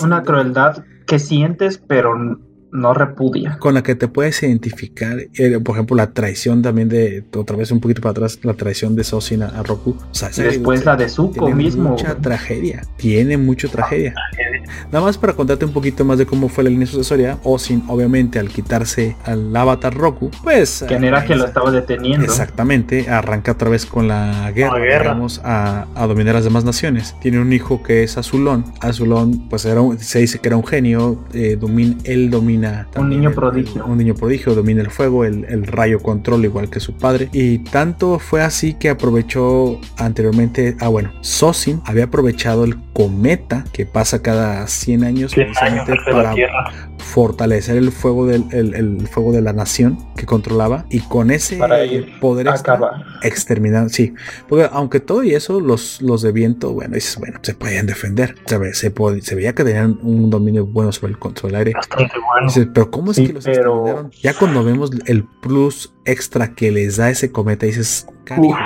Una 0.00 0.22
crueldad 0.22 0.84
que 1.06 1.18
sientes, 1.18 1.76
pero 1.86 2.14
no 2.72 2.94
repudia. 2.94 3.58
Con 3.58 3.74
la 3.74 3.82
que 3.82 3.94
te 3.94 4.08
puedes 4.08 4.42
identificar, 4.42 5.18
eh, 5.34 5.58
por 5.60 5.76
ejemplo, 5.76 5.96
la 5.96 6.12
traición 6.12 6.62
también 6.62 6.88
de, 6.88 7.24
otra 7.34 7.56
vez 7.56 7.70
un 7.70 7.80
poquito 7.80 8.00
para 8.00 8.12
atrás, 8.12 8.38
la 8.42 8.54
traición 8.54 8.96
de 8.96 9.04
Sosin 9.04 9.42
a, 9.42 9.62
Roku. 9.62 9.96
O 10.10 10.14
sea, 10.14 10.28
después 10.28 10.84
la 10.84 10.96
de 10.96 11.08
Zuko 11.08 11.50
mismo. 11.50 11.90
Mucha 11.90 12.16
tragedia, 12.16 12.82
tiene 12.96 13.36
mucha 13.36 13.68
tragedia. 13.68 14.14
Nada 14.92 15.04
más 15.04 15.18
para 15.18 15.32
contarte 15.32 15.64
un 15.64 15.72
poquito 15.72 16.04
más 16.04 16.18
de 16.18 16.26
cómo 16.26 16.48
fue 16.48 16.64
la 16.64 16.70
línea 16.70 16.86
sucesoria, 16.86 17.38
Osin, 17.44 17.82
obviamente, 17.88 18.38
al 18.38 18.48
quitarse 18.48 19.16
al 19.24 19.54
avatar 19.54 19.94
Roku, 19.94 20.30
pues. 20.42 20.84
¿Quién 20.86 21.04
era 21.04 21.24
que 21.24 21.34
lo 21.34 21.46
estaba 21.46 21.70
deteniendo? 21.70 22.24
Exactamente, 22.24 23.08
arranca 23.08 23.52
otra 23.52 23.70
vez 23.70 23.86
con 23.86 24.08
la 24.08 24.50
guerra, 24.52 24.78
digamos, 24.78 25.40
a, 25.44 25.86
a, 25.94 26.06
dominar 26.06 26.34
las 26.34 26.44
demás 26.44 26.64
naciones. 26.64 27.14
Tiene 27.20 27.40
un 27.40 27.52
hijo 27.52 27.82
que 27.82 28.02
es 28.02 28.18
Azulón. 28.18 28.64
Azulón, 28.80 29.48
pues 29.48 29.64
era 29.64 29.80
se 29.98 30.20
dice 30.20 30.38
que 30.38 30.48
era 30.48 30.56
un 30.56 30.66
genio, 30.66 31.24
eh, 31.32 31.56
domina, 31.58 31.96
él 32.04 32.30
domina. 32.30 32.55
Un 32.96 33.08
niño 33.08 33.32
prodigio. 33.32 33.84
un 33.84 33.98
niño 33.98 34.14
prodigio, 34.14 34.54
domina 34.54 34.82
el 34.82 34.90
fuego, 34.90 35.24
el, 35.24 35.44
el 35.44 35.66
rayo 35.66 36.00
control, 36.00 36.44
igual 36.44 36.70
que 36.70 36.80
su 36.80 36.94
padre. 36.94 37.28
Y 37.32 37.58
tanto 37.58 38.18
fue 38.18 38.42
así 38.42 38.74
que 38.74 38.88
aprovechó 38.88 39.80
anteriormente, 39.96 40.76
ah, 40.80 40.88
bueno, 40.88 41.12
Sosin 41.20 41.80
había 41.84 42.04
aprovechado 42.04 42.64
el 42.64 42.76
cometa 42.92 43.64
que 43.72 43.84
pasa 43.84 44.22
cada 44.22 44.66
100 44.66 45.04
años, 45.04 45.32
100 45.32 45.52
años 45.60 45.88
para 46.10 46.34
fortalecer 46.98 47.76
el 47.76 47.92
fuego 47.92 48.26
del 48.26 48.44
el, 48.52 48.74
el 48.74 49.08
fuego 49.08 49.32
de 49.32 49.42
la 49.42 49.52
nación 49.52 49.98
que 50.16 50.26
controlaba 50.26 50.86
y 50.90 51.00
con 51.00 51.30
ese 51.30 51.58
poder 52.20 52.48
exterminar, 53.22 53.90
sí, 53.90 54.14
porque 54.48 54.68
aunque 54.72 55.00
todo 55.00 55.22
y 55.22 55.34
eso 55.34 55.60
los, 55.60 56.00
los 56.02 56.22
de 56.22 56.32
viento, 56.32 56.72
bueno, 56.72 56.94
dices, 56.94 57.16
bueno, 57.18 57.38
se 57.42 57.54
podían 57.54 57.86
defender, 57.86 58.34
se, 58.46 58.58
ve, 58.58 58.74
se, 58.74 58.92
se, 59.20 59.34
veía 59.34 59.54
que 59.54 59.64
tenían 59.64 59.98
un 60.02 60.30
dominio 60.30 60.66
bueno 60.66 60.92
sobre 60.92 61.12
el 61.12 61.18
control 61.18 61.54
aire. 61.54 61.72
Bastante 61.74 62.14
bueno. 62.18 62.45
Dices, 62.48 62.68
pero 62.72 62.90
¿cómo 62.90 63.10
es 63.10 63.16
Sí, 63.16 63.26
que 63.28 63.32
los 63.34 63.44
pero- 63.44 63.76
exterminaron? 63.76 64.10
Ya 64.22 64.34
cuando 64.34 64.64
vemos 64.64 64.90
el 65.06 65.24
plus 65.24 65.94
extra 66.04 66.54
que 66.54 66.70
les 66.70 66.96
da 66.96 67.10
ese 67.10 67.30
cometa, 67.32 67.66
dices, 67.66 68.06
cariño, 68.24 68.56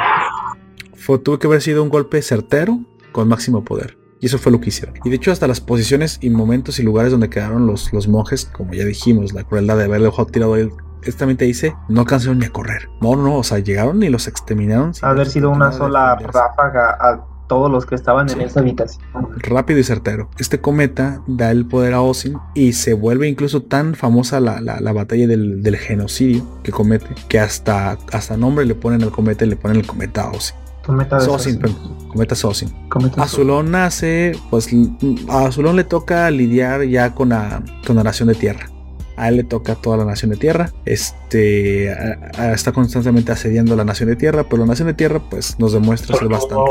fue, 0.95 1.19
tuvo 1.19 1.39
que 1.39 1.47
haber 1.47 1.63
sido 1.63 1.83
un 1.83 1.89
golpe 1.89 2.21
certero 2.23 2.81
con 3.13 3.29
máximo 3.29 3.65
poder. 3.65 3.99
Y 4.21 4.27
eso 4.27 4.39
fue 4.39 4.53
lo 4.53 4.61
que 4.61 4.69
hicieron. 4.69 4.95
Y 5.03 5.09
de 5.09 5.17
hecho, 5.17 5.33
hasta 5.33 5.47
las 5.49 5.61
posiciones 5.61 6.19
y 6.21 6.29
momentos 6.29 6.79
y 6.79 6.83
lugares 6.83 7.11
donde 7.11 7.31
quedaron 7.31 7.67
los, 7.67 7.91
los 7.95 8.07
monjes, 8.07 8.45
como 8.53 8.75
ya 8.75 8.85
dijimos, 8.85 9.33
la 9.33 9.45
crueldad 9.45 9.79
de 9.79 9.85
haberle 9.85 10.11
tirado 10.31 10.55
ahí, 10.55 10.69
esta 11.03 11.21
también 11.21 11.39
te 11.39 11.47
dice, 11.47 11.75
no 11.89 12.03
alcanzaron 12.03 12.39
ni 12.39 12.45
a 12.45 12.51
correr. 12.53 12.91
No, 13.01 13.17
no, 13.17 13.37
o 13.39 13.43
sea, 13.43 13.61
llegaron 13.61 14.03
y 14.03 14.11
los 14.11 14.29
exterminaron. 14.29 14.93
Haber 15.01 15.27
sido 15.27 15.49
una 15.49 15.73
sola 15.73 16.17
ráfaga 16.17 16.91
a 17.01 17.27
todos 17.51 17.69
los 17.71 17.85
que 17.85 17.97
estaban 17.97 18.29
Sí. 18.29 18.37
en 18.37 18.43
esa 18.43 18.61
habitación. 18.61 19.03
rápido 19.39 19.81
y 19.81 19.83
certero. 19.85 20.31
Este 20.39 20.61
cometa 20.61 21.21
da 21.27 21.51
el 21.51 21.67
poder 21.67 21.95
a 21.95 22.01
Osin 22.01 22.39
y 22.55 22.75
se 22.75 22.95
vuelve 22.95 23.27
incluso 23.29 23.63
tan 23.63 23.95
famosa 23.97 24.39
la, 24.39 24.61
la- 24.61 24.81
la 24.81 24.93
batalla 24.93 25.27
del, 25.27 25.63
del 25.65 25.77
genocidio 25.77 26.47
que 26.63 26.71
comete 26.71 27.09
que 27.29 27.41
hasta, 27.41 27.99
hasta 28.13 28.37
nombre 28.37 28.65
le 28.65 28.75
ponen 28.77 29.03
al 29.03 29.11
cometa 29.11 29.45
y 29.45 29.49
le 29.49 29.57
ponen 29.57 29.79
el 29.79 29.87
cometa 29.87 30.23
a 30.23 30.31
Osin. 30.31 30.57
Cometa 30.87 31.17
de 31.19 31.25
Sosin, 31.25 31.55
Sosin. 31.55 31.59
perdón, 31.61 32.09
cometa 32.09 32.35
Sosin. 32.35 32.69
Cometa 32.89 33.23
Azulón 33.23 33.71
nace, 33.73 34.33
pues 34.49 34.69
a 35.29 35.47
Azulón 35.47 35.75
le 35.77 35.85
toca 35.85 36.31
lidiar 36.31 36.85
ya 36.85 37.15
con 37.15 37.31
la, 37.31 37.63
con 37.87 37.97
la 37.97 38.03
nación 38.05 38.29
de 38.29 38.35
tierra. 38.37 38.67
A 39.23 39.29
él 39.29 39.37
le 39.37 39.45
toca 39.45 39.75
toda 39.75 39.97
la 39.97 40.05
nación 40.05 40.31
de 40.31 40.37
tierra. 40.39 40.73
Este 40.87 41.93
a- 41.93 42.19
a- 42.39 42.53
está 42.53 42.73
constantemente 42.73 43.33
asediando 43.33 43.77
la 43.77 43.85
nación 43.85 44.09
de 44.09 44.17
tierra, 44.17 44.45
pero 44.49 44.63
la 44.63 44.67
nación 44.67 44.89
de 44.89 44.95
tierra, 44.95 45.21
pues 45.31 45.59
nos 45.59 45.73
demuestra 45.73 46.17
ser 46.17 46.29
bastante. 46.29 46.71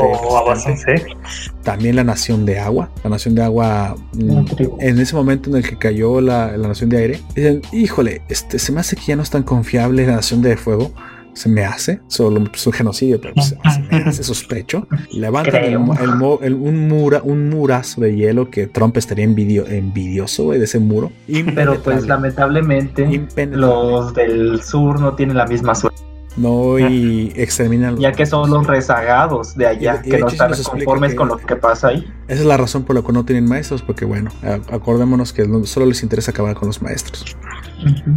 También 1.62 1.96
la 1.96 2.04
nación 2.04 2.44
de 2.46 2.58
agua. 2.58 2.90
La 3.04 3.10
nación 3.10 3.34
de 3.34 3.42
agua. 3.42 3.96
mm, 4.14 4.44
en 4.80 4.98
ese 4.98 5.14
momento 5.14 5.50
en 5.50 5.56
el 5.56 5.62
que 5.68 5.76
cayó 5.78 6.20
la, 6.20 6.56
la 6.56 6.68
nación 6.68 6.90
de 6.90 6.96
aire, 6.98 7.20
dicen, 7.34 7.62
híjole, 7.72 8.22
este, 8.28 8.58
se 8.58 8.72
me 8.72 8.80
hace 8.80 8.96
que 8.96 9.02
ya 9.06 9.16
no 9.16 9.22
es 9.22 9.30
tan 9.30 9.42
confiable 9.42 10.06
la 10.06 10.16
nación 10.16 10.42
de 10.42 10.56
fuego. 10.56 10.92
Se 11.34 11.48
me 11.48 11.64
hace, 11.64 12.00
solo 12.08 12.42
es 12.52 12.66
un 12.66 12.72
genocidio, 12.72 13.20
pero 13.20 13.34
se, 13.40 13.50
se 13.70 13.80
me 13.90 13.96
hace 14.08 14.22
sospecho. 14.24 14.86
Levantan 15.12 15.64
el 15.64 15.72
el 15.74 15.78
mo- 16.16 16.38
el- 16.42 16.54
un, 16.54 16.88
mura, 16.88 17.20
un 17.22 17.48
murazo 17.50 18.00
de 18.00 18.14
hielo 18.16 18.50
que 18.50 18.66
Trump 18.66 18.96
estaría 18.96 19.24
envidio, 19.24 19.66
envidioso 19.66 20.50
de 20.50 20.64
ese 20.64 20.78
muro. 20.78 21.10
Pero 21.54 21.80
pues 21.82 22.06
lamentablemente 22.06 23.06
los 23.52 24.14
del 24.14 24.62
sur 24.62 25.00
no 25.00 25.14
tienen 25.14 25.36
la 25.36 25.46
misma 25.46 25.74
suerte, 25.74 25.98
No, 26.36 26.78
y 26.78 27.32
exterminan. 27.36 27.96
ya 27.98 28.12
que 28.12 28.26
son 28.26 28.50
los 28.50 28.66
rezagados 28.66 29.56
de 29.56 29.66
allá, 29.66 30.00
Y- 30.04 30.08
y 30.08 30.10
que 30.10 30.16
de 30.16 30.22
no 30.22 30.28
hecho 30.28 30.44
están 30.44 30.62
conformes 30.62 31.10
que- 31.12 31.16
con 31.16 31.28
lo 31.28 31.36
que 31.38 31.56
pasa 31.56 31.88
ahí. 31.88 32.06
Esa 32.28 32.40
es 32.40 32.46
la 32.46 32.56
razón 32.56 32.84
por 32.84 32.96
la 32.96 33.02
que 33.02 33.12
no 33.12 33.24
tienen 33.24 33.46
maestros, 33.48 33.82
porque 33.82 34.04
bueno, 34.04 34.30
acordémonos 34.70 35.32
que 35.32 35.46
no- 35.46 35.64
solo 35.64 35.86
les 35.86 36.02
interesa 36.02 36.30
acabar 36.32 36.54
con 36.54 36.66
los 36.68 36.82
maestros. 36.82 37.36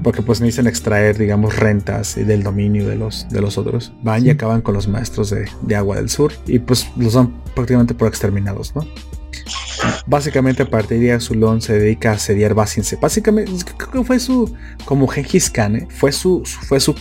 Porque 0.04 0.22
pues 0.22 0.42
necesitan 0.42 0.68
extraer, 0.68 1.18
digamos, 1.18 1.58
rentas 1.58 2.18
y 2.18 2.24
del 2.24 2.44
dominio 2.44 2.88
de 2.88 2.96
los, 2.96 3.28
de 3.30 3.42
los 3.42 3.58
otros. 3.58 3.94
Van 4.04 4.26
y 4.26 4.30
acaban 4.30 4.62
con 4.62 4.74
los 4.74 4.88
maestros 4.88 5.30
de, 5.30 5.46
de 5.62 5.76
agua 5.76 5.96
del 5.98 6.10
sur 6.10 6.32
y 6.48 6.60
pues 6.60 6.88
los 6.98 7.14
dan 7.14 7.34
prácticamente 7.56 7.94
por 7.94 8.08
exterminados, 8.08 8.76
¿no? 8.76 8.86
Básicamente 10.06 10.64
a 10.64 10.70
partir 10.70 11.00
de 11.00 11.06
ahí 11.12 11.12
Azulón 11.18 11.62
se 11.62 11.74
dedica 11.78 12.12
a 12.12 12.14
asediar 12.14 12.54
Basinse. 12.54 12.98
Básicamente 13.02 13.52
creo 13.78 13.92
que 13.92 14.04
fue 14.04 14.20
su, 14.20 14.54
como 14.86 15.08
Gengis 15.08 15.50
Khan, 15.50 15.76
¿eh? 15.76 15.88
fue 15.90 16.12
su, 16.12 16.44
su- 16.46 16.60
fue 16.66 16.80
su, 16.80 16.94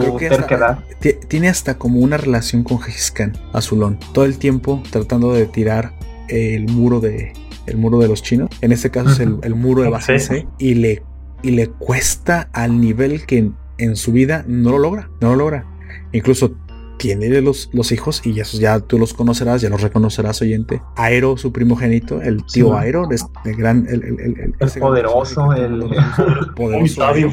creo 0.00 0.16
que 0.16 0.28
hasta- 0.42 0.84
tiene 1.28 1.48
hasta 1.48 1.78
como 1.78 2.00
una 2.00 2.16
relación 2.16 2.62
con 2.62 2.80
Gengis 2.80 3.10
Khan, 3.10 3.32
Azulón. 3.52 3.98
Todo 4.12 4.24
el 4.24 4.38
tiempo 4.38 4.82
tratando 4.90 5.32
de 5.32 5.46
tirar 5.46 5.94
el 6.28 6.66
muro 6.68 7.00
de, 7.00 7.32
el 7.66 7.76
muro 7.78 7.98
de 7.98 8.08
los 8.08 8.22
chinos. 8.22 8.50
En 8.60 8.72
este 8.72 8.90
caso 8.90 9.10
es 9.10 9.20
el, 9.20 9.38
el 9.42 9.54
muro 9.54 9.82
de. 9.82 9.88
Basinse 9.90 10.46
y 10.58 10.74
le 10.74 11.02
y 11.42 11.50
le 11.50 11.68
cuesta 11.68 12.48
al 12.52 12.80
nivel 12.80 13.26
que 13.26 13.50
en, 13.78 13.96
su 13.96 14.12
vida 14.12 14.44
no 14.46 14.70
lo 14.70 14.78
logra, 14.78 15.10
no 15.20 15.30
lo 15.30 15.36
logra. 15.36 15.66
Incluso 16.12 16.56
tiene 16.98 17.28
de 17.28 17.40
los, 17.40 17.70
los 17.72 17.92
hijos 17.92 18.20
y 18.24 18.38
esos 18.40 18.60
ya 18.60 18.80
tú 18.80 18.98
los 18.98 19.14
conocerás, 19.14 19.60
ya 19.62 19.70
los 19.70 19.80
reconocerás 19.80 20.42
oyente. 20.42 20.82
Aero, 20.96 21.36
su 21.36 21.52
primogénito, 21.52 22.20
el 22.20 22.44
tío 22.44 22.66
Sí. 22.72 22.76
Aero, 22.76 23.08
es 23.10 23.24
el 23.44 23.56
gran, 23.56 23.86
el, 23.88 24.02
el- 24.04 24.20
el- 24.20 24.20
el- 24.40 24.54
El 24.60 24.66
ese 24.66 24.78
gran 24.80 24.90
poderoso, 24.90 25.52
el- 25.54 25.84
poderoso, 26.56 26.94
sabio. 26.94 27.30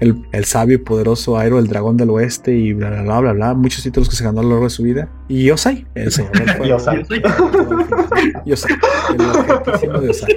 el, 0.00 0.22
el 0.32 0.44
sabio 0.44 0.76
y 0.76 0.78
poderoso 0.78 1.36
Aero, 1.38 1.58
el 1.58 1.66
dragón 1.66 1.96
del 1.96 2.10
oeste 2.10 2.52
y 2.52 2.72
bla 2.74 2.90
bla 2.90 3.02
bla 3.02 3.20
bla 3.20 3.32
bla, 3.32 3.54
muchos 3.54 3.82
títulos 3.82 4.08
que 4.08 4.16
se 4.16 4.22
ganó 4.24 4.40
a 4.40 4.42
lo 4.44 4.50
largo 4.50 4.64
de 4.64 4.70
su 4.70 4.82
vida. 4.82 5.08
Y 5.28 5.50
Osai, 5.50 5.86
el 5.94 6.12
señor 6.12 6.32
del 6.32 6.48
fuego. 6.56 6.64
Y 6.66 6.72
Osai. 6.72 7.02
Y 8.44 8.52
Osai, 8.52 8.72
el 9.18 9.20
argentísimo 9.24 9.98
de 10.00 10.08
Osai. 10.10 10.34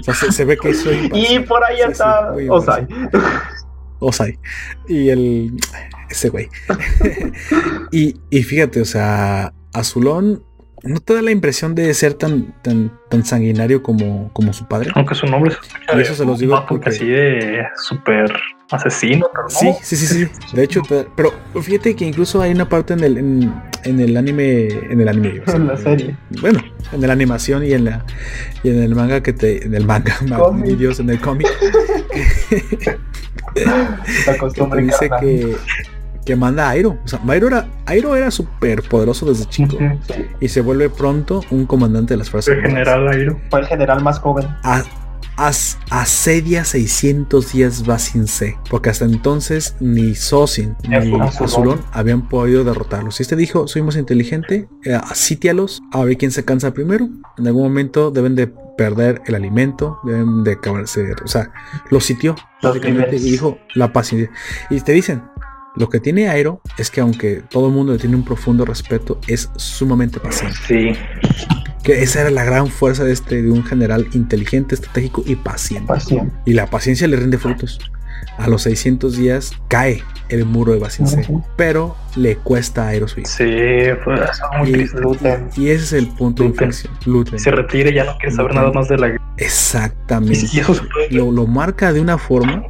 O 0.00 0.02
sea, 0.04 0.14
se, 0.14 0.32
se 0.32 0.44
ve 0.44 0.56
que 0.56 0.70
hizo 0.70 0.90
Y 0.92 1.38
por 1.40 1.62
ahí 1.64 1.76
Sí, 1.76 1.82
sí, 1.86 1.90
está 1.92 2.32
Osai. 2.50 2.86
Osai. 3.98 4.38
Y 4.88 5.08
el. 5.10 5.52
Ese 6.12 6.28
güey. 6.28 6.48
y, 7.90 8.16
y 8.30 8.42
fíjate, 8.42 8.80
o 8.80 8.84
sea, 8.84 9.52
Azulón 9.72 10.42
no 10.84 10.98
te 11.00 11.14
da 11.14 11.22
la 11.22 11.30
impresión 11.30 11.74
de 11.76 11.94
ser 11.94 12.14
tan, 12.14 12.54
tan, 12.62 12.92
tan 13.08 13.24
sanguinario 13.24 13.82
como, 13.84 14.32
como 14.32 14.52
su 14.52 14.66
padre. 14.66 14.90
Aunque 14.96 15.14
su 15.14 15.26
nombre 15.26 15.52
se 15.52 15.58
escucha 15.60 16.00
eso 16.00 16.14
se 16.14 16.24
los 16.24 16.38
digo 16.40 16.64
porque- 16.68 16.90
que 16.90 16.90
así 16.96 17.06
de 17.06 17.62
súper 17.76 18.32
asesino, 18.70 19.26
pero 19.32 19.44
no. 19.44 19.48
Sí, 19.50 19.72
sí, 19.82 19.96
sí, 19.96 20.06
sí. 20.06 20.28
De 20.56 20.64
hecho, 20.64 20.82
pero 21.16 21.32
fíjate 21.62 21.94
que 21.94 22.04
incluso 22.04 22.42
hay 22.42 22.50
una 22.52 22.68
parte 22.68 22.94
en 22.94 23.04
el, 23.04 23.16
en, 23.18 23.54
en 23.84 24.00
el 24.00 24.16
anime, 24.16 24.66
en 24.90 25.00
el 25.00 25.08
anime, 25.08 25.40
En 25.46 25.66
la 25.68 25.76
serie. 25.76 26.16
Bueno, 26.40 26.58
en 26.90 27.00
la 27.00 27.12
animación 27.12 27.64
y 27.64 27.72
en 27.74 27.84
la 27.84 28.04
y 28.64 28.70
en 28.70 28.82
el 28.82 28.94
manga 28.96 29.22
que 29.22 29.32
te, 29.32 29.64
en 29.64 29.74
el 29.74 29.86
manga, 29.86 30.16
mi 30.52 30.74
Dios, 30.74 30.98
en 31.00 31.10
el 31.10 31.20
cómic, 31.20 31.46
La 33.54 33.96
que 34.04 34.32
te 34.32 34.38
costumbre 34.38 34.82
dice 34.82 35.08
carnal. 35.08 35.20
que 35.20 35.56
que 36.24 36.36
manda 36.36 36.66
a 36.66 36.70
Airo. 36.70 36.98
O 37.04 37.08
sea, 37.08 37.20
Airo 37.28 37.48
era, 37.48 37.68
Airo 37.86 38.14
era 38.16 38.30
súper 38.30 38.82
poderoso 38.82 39.26
desde 39.26 39.46
chico 39.46 39.76
Ujú. 39.76 39.98
Sí, 40.06 40.26
y 40.40 40.48
se 40.48 40.60
vuelve 40.60 40.88
pronto 40.90 41.42
un 41.50 41.66
comandante 41.66 42.14
de 42.14 42.18
las 42.18 42.30
fuerzas. 42.30 42.54
El 42.54 42.60
Armadas. 42.64 42.84
general 42.86 43.08
Airo. 43.08 43.40
Fue 43.50 43.60
el 43.60 43.66
general 43.66 44.02
más 44.02 44.18
joven. 44.20 44.46
A- 44.62 44.84
as- 45.36 45.78
asedia 45.90 46.64
600 46.64 47.52
días 47.52 47.86
Basinse, 47.86 48.56
porque 48.70 48.90
hasta 48.90 49.04
entonces 49.06 49.76
ni 49.80 50.14
Sosin 50.14 50.76
Ni 50.88 50.94
Azulón. 50.96 51.22
Azulón 51.22 51.80
habían 51.92 52.28
podido 52.28 52.64
derrotarlos. 52.64 53.16
Si 53.16 53.22
este 53.22 53.34
dijo, 53.36 53.66
soy 53.66 53.82
más 53.82 53.96
inteligente, 53.96 54.68
eh, 54.84 54.94
asítialos, 54.94 55.80
a 55.92 56.04
ver 56.04 56.16
quién 56.18 56.30
se 56.30 56.44
cansa 56.44 56.72
primero. 56.72 57.08
En 57.38 57.46
algún 57.46 57.62
momento 57.64 58.10
deben 58.10 58.34
de 58.34 58.52
perder 58.76 59.22
el 59.26 59.34
alimento, 59.34 59.98
deben 60.04 60.44
de 60.44 60.52
acabarse, 60.52 61.12
o 61.24 61.28
sea, 61.28 61.50
lo 61.90 62.00
sitió 62.00 62.34
Los 62.62 62.76
y 62.76 63.18
dijo 63.18 63.58
la 63.74 63.92
paciencia. 63.92 64.30
Y 64.70 64.80
te 64.80 64.92
dicen, 64.92 65.22
lo 65.76 65.88
que 65.88 66.00
tiene 66.00 66.28
Aero 66.28 66.60
es 66.78 66.90
que 66.90 67.00
aunque 67.00 67.42
todo 67.48 67.68
el 67.68 67.72
mundo 67.72 67.92
le 67.92 67.98
tiene 67.98 68.16
un 68.16 68.24
profundo 68.24 68.64
respeto, 68.64 69.18
es 69.26 69.50
sumamente 69.56 70.20
paciente. 70.20 70.56
Sí. 70.66 70.92
Que 71.82 72.02
esa 72.02 72.20
era 72.20 72.30
la 72.30 72.44
gran 72.44 72.68
fuerza 72.68 73.04
de 73.04 73.12
este, 73.12 73.42
de 73.42 73.50
un 73.50 73.64
general 73.64 74.06
inteligente, 74.12 74.74
estratégico 74.74 75.22
y 75.26 75.34
paciente. 75.36 75.88
Pasión. 75.88 76.32
Y 76.46 76.52
la 76.52 76.66
paciencia 76.68 77.08
le 77.08 77.16
rinde 77.16 77.38
frutos. 77.38 77.78
A 78.38 78.46
los 78.48 78.62
600 78.62 79.16
días 79.16 79.52
cae 79.68 80.02
el 80.28 80.44
muro 80.46 80.72
de 80.72 80.78
Basinse, 80.78 81.20
Ujú. 81.22 81.44
pero 81.56 81.96
le 82.14 82.36
cuesta 82.36 82.84
a 82.84 82.88
Aero 82.88 83.08
su 83.08 83.18
hijo. 83.20 83.28
Sí, 83.28 83.44
fue 84.04 84.14
eso, 84.14 84.44
muy 84.58 84.68
Y, 84.68 84.72
triste. 84.72 85.00
Y 85.56 85.70
ese 85.70 85.84
es 85.84 85.92
el 85.94 86.06
punto 86.08 86.44
de 86.44 86.50
Luten. 86.50 86.68
inflexión. 86.68 86.94
Luten. 87.04 87.38
Se 87.38 87.50
retira 87.50 87.90
y 87.90 87.94
ya 87.94 88.04
no 88.04 88.16
quiere 88.18 88.34
saber 88.36 88.52
Luten. 88.52 88.62
nada 88.62 88.72
más 88.72 88.88
de 88.88 88.98
la 88.98 89.08
guerra. 89.08 89.34
Exactamente. 89.38 90.46
Y 90.52 90.60
eso 90.60 90.74
se 90.74 90.82
puede 90.82 91.10
Lo, 91.10 91.32
lo 91.32 91.46
marca 91.46 91.92
de 91.92 92.00
una 92.00 92.16
forma, 92.16 92.62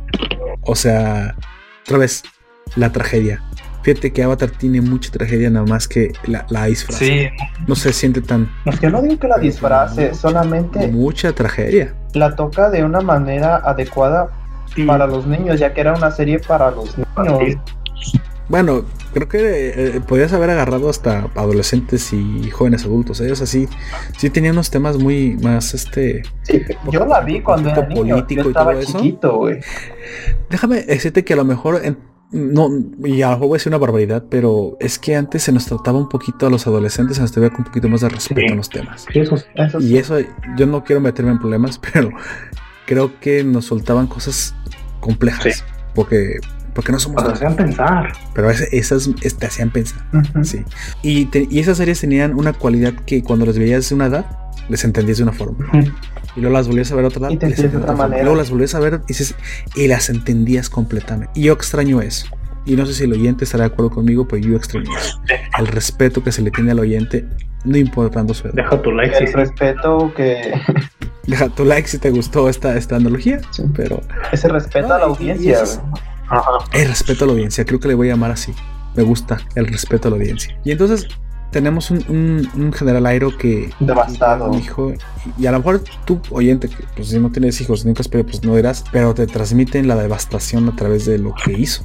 o 0.62 0.74
sea, 0.74 1.36
otra 1.84 1.98
vez, 1.98 2.22
la 2.76 2.90
tragedia. 2.92 3.42
Fíjate 3.82 4.12
que 4.12 4.22
Avatar 4.22 4.50
tiene 4.50 4.80
mucha 4.80 5.10
tragedia, 5.10 5.50
nada 5.50 5.66
más 5.66 5.88
que 5.88 6.12
la, 6.26 6.46
la 6.50 6.66
disfraza. 6.66 7.04
Sí, 7.04 7.26
No 7.66 7.74
se 7.74 7.92
siente 7.92 8.20
tan 8.20 8.48
Yo 8.80 8.90
no 8.90 9.02
digo 9.02 9.18
que 9.18 9.26
la 9.26 9.38
disfrace, 9.38 10.14
solamente 10.14 10.86
mucha 10.88 11.32
tragedia. 11.32 11.92
la 12.14 12.36
toca 12.36 12.70
de 12.70 12.84
una 12.84 13.00
manera 13.00 13.56
adecuada 13.56 14.30
para 14.86 15.06
los 15.08 15.26
niños, 15.26 15.58
ya 15.58 15.74
que 15.74 15.80
era 15.80 15.94
una 15.94 16.10
serie 16.12 16.38
para 16.38 16.70
los 16.70 16.96
niños. 16.96 17.56
Bueno, 18.48 18.84
creo 19.14 19.28
que 19.28 19.96
eh, 19.96 20.00
podías 20.06 20.32
haber 20.32 20.50
agarrado 20.50 20.88
hasta 20.90 21.28
adolescentes 21.34 22.12
y 22.12 22.50
jóvenes 22.50 22.84
adultos. 22.84 23.20
Ellos 23.20 23.40
así, 23.40 23.68
sí 24.16 24.30
tenían 24.30 24.52
unos 24.54 24.70
temas 24.70 24.98
muy 24.98 25.36
más, 25.42 25.74
este... 25.74 26.22
Sí, 26.42 26.62
yo 26.90 27.06
la 27.06 27.20
vi 27.20 27.40
cuando 27.40 27.70
era 27.70 27.86
niño, 27.86 28.14
político 28.14 28.42
yo 28.44 28.50
y 28.50 28.52
todo 28.52 28.70
estaba 28.70 28.74
eso. 28.80 28.98
chiquito, 28.98 29.36
güey. 29.38 29.60
Déjame 30.50 30.82
decirte 30.82 31.24
que 31.24 31.32
a 31.32 31.36
lo 31.36 31.44
mejor, 31.44 31.80
en- 31.82 31.96
no, 32.32 32.68
y 33.04 33.22
a 33.22 33.26
lo 33.28 33.32
mejor 33.34 33.48
voy 33.48 33.56
a 33.56 33.58
decir 33.58 33.70
una 33.70 33.78
barbaridad, 33.78 34.24
pero 34.28 34.76
es 34.80 34.98
que 34.98 35.14
antes 35.16 35.42
se 35.42 35.52
nos 35.52 35.66
trataba 35.66 35.98
un 35.98 36.08
poquito 36.08 36.46
a 36.46 36.50
los 36.50 36.66
adolescentes, 36.66 37.16
se 37.16 37.22
nos 37.22 37.32
tenía 37.32 37.50
con 37.50 37.60
un 37.60 37.64
poquito 37.66 37.88
más 37.88 38.00
de 38.00 38.08
respeto 38.08 38.40
Sí. 38.40 38.46
en 38.50 38.56
los 38.56 38.70
temas. 38.70 39.06
Sí, 39.12 39.18
eso. 39.20 39.36
Eso 39.54 39.80
sí. 39.80 39.86
Y 39.86 39.98
eso, 39.98 40.16
yo 40.56 40.66
no 40.66 40.82
quiero 40.84 41.00
meterme 41.00 41.32
en 41.32 41.38
problemas, 41.38 41.78
pero 41.92 42.10
creo 42.86 43.18
que 43.20 43.44
nos 43.44 43.66
soltaban 43.66 44.06
cosas 44.06 44.54
complejas. 45.00 45.64
Porque, 45.94 46.36
porque 46.74 46.90
no 46.90 46.98
somos... 46.98 47.22
Nos 47.22 47.34
hacían 47.34 47.54
pensar. 47.54 48.12
Pero 48.34 48.50
esas, 48.50 48.68
esas 48.72 49.10
es- 49.20 49.36
te 49.36 49.46
hacían 49.46 49.70
pensar. 49.70 50.02
Sí. 50.42 50.64
Y, 51.02 51.26
te- 51.26 51.46
y 51.50 51.58
esas 51.58 51.76
series 51.76 52.00
tenían 52.00 52.34
una 52.34 52.54
cualidad 52.54 52.94
que 53.04 53.22
cuando 53.22 53.44
las 53.44 53.58
veías 53.58 53.86
de 53.88 53.94
una 53.94 54.06
edad, 54.06 54.24
les 54.68 54.84
entendías 54.84 55.18
de 55.18 55.24
una 55.24 55.32
forma. 55.32 55.68
Y 56.34 56.40
luego 56.40 56.54
las 56.56 56.66
volvías 56.68 56.90
a 56.92 56.94
ver 56.96 57.04
a 57.04 57.08
otra 57.08 57.30
Y 57.32 57.36
te 57.36 57.48
les 57.48 57.70
de 57.70 57.76
otra 57.76 57.92
manera. 57.94 58.20
Y 58.22 58.24
luego 58.24 58.36
las 58.38 58.50
volvías 58.50 58.74
a 58.74 58.80
ver 58.80 59.00
y, 59.06 59.12
dices- 59.12 59.34
y 59.74 59.86
las 59.88 60.08
entendías 60.08 60.70
completamente. 60.70 61.30
Y 61.34 61.44
yo 61.44 61.52
extraño 61.52 62.00
eso. 62.00 62.26
Y 62.64 62.76
no 62.76 62.86
sé 62.86 62.94
si 62.94 63.04
el 63.04 63.12
oyente 63.12 63.44
estará 63.44 63.64
de 63.64 63.72
acuerdo 63.72 63.90
conmigo, 63.90 64.26
pero 64.28 64.40
yo 64.46 64.56
extraño 64.56 64.88
eso. 64.96 65.20
El 65.58 65.66
respeto 65.66 66.22
que 66.22 66.30
se 66.32 66.42
le 66.42 66.50
tiene 66.50 66.70
al 66.70 66.78
oyente, 66.78 67.26
no 67.64 67.76
importando 67.76 68.32
su 68.34 68.46
edad. 68.46 68.54
Deja 68.54 68.80
tu 68.80 68.92
like 68.92 69.14
si 69.16 69.24
El 69.24 69.32
respeto 69.32 70.12
que... 70.16 70.52
Deja 71.26 71.48
tu 71.50 71.64
like 71.64 71.86
si 71.88 71.98
te 71.98 72.10
gustó 72.10 72.48
esta, 72.48 72.76
esta 72.76 72.96
analogía, 72.96 73.40
Sí. 73.50 73.62
pero 73.74 74.00
Ese 74.32 74.48
respeto 74.48 74.92
a 74.94 74.98
la 74.98 75.04
audiencia, 75.06 75.62
es-. 75.62 75.80
Ajá. 76.28 76.50
el 76.72 76.88
respeto 76.88 77.24
a 77.24 77.26
la 77.26 77.32
audiencia, 77.34 77.64
creo 77.64 77.78
que 77.78 77.88
le 77.88 77.94
voy 77.94 78.08
a 78.08 78.12
llamar 78.12 78.30
así. 78.30 78.52
Me 78.96 79.02
gusta 79.02 79.38
el 79.54 79.66
respeto 79.66 80.08
a 80.08 80.10
la 80.12 80.16
audiencia. 80.18 80.56
Y 80.64 80.70
entonces 80.72 81.06
tenemos 81.52 81.90
un, 81.92 81.98
un- 82.08 82.48
un 82.60 82.72
general 82.72 83.06
Airo 83.06 83.36
que 83.38 83.70
Devastado. 83.78 84.50
un 84.50 84.58
hijo 84.58 84.92
y, 85.38 85.42
y 85.42 85.46
a 85.46 85.52
lo 85.52 85.58
mejor 85.58 85.84
tú 86.04 86.20
oyente 86.30 86.68
que 86.68 86.76
pues 86.96 87.08
si 87.08 87.18
no 87.20 87.30
tienes 87.30 87.60
hijos 87.60 87.84
nunca 87.86 88.02
pero 88.10 88.24
pues 88.26 88.42
no 88.42 88.56
dirás 88.56 88.84
pero 88.90 89.14
te 89.14 89.26
transmiten 89.28 89.86
la 89.86 89.94
devastación 89.96 90.68
a 90.68 90.74
través 90.74 91.06
de 91.06 91.18
lo 91.18 91.34
que 91.44 91.52
hizo 91.52 91.84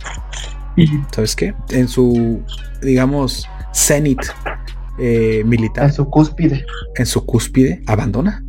Y 0.76 0.88
sabes 1.14 1.36
qué 1.36 1.54
en 1.70 1.88
su 1.88 2.42
digamos 2.82 3.48
cenit 3.74 4.22
eh, 5.00 5.44
militar 5.46 5.86
En 5.86 5.94
su 5.94 6.10
cúspide. 6.10 6.66
en 6.96 7.06
su 7.06 7.26
cúspide 7.26 7.84
abandona 7.86 8.44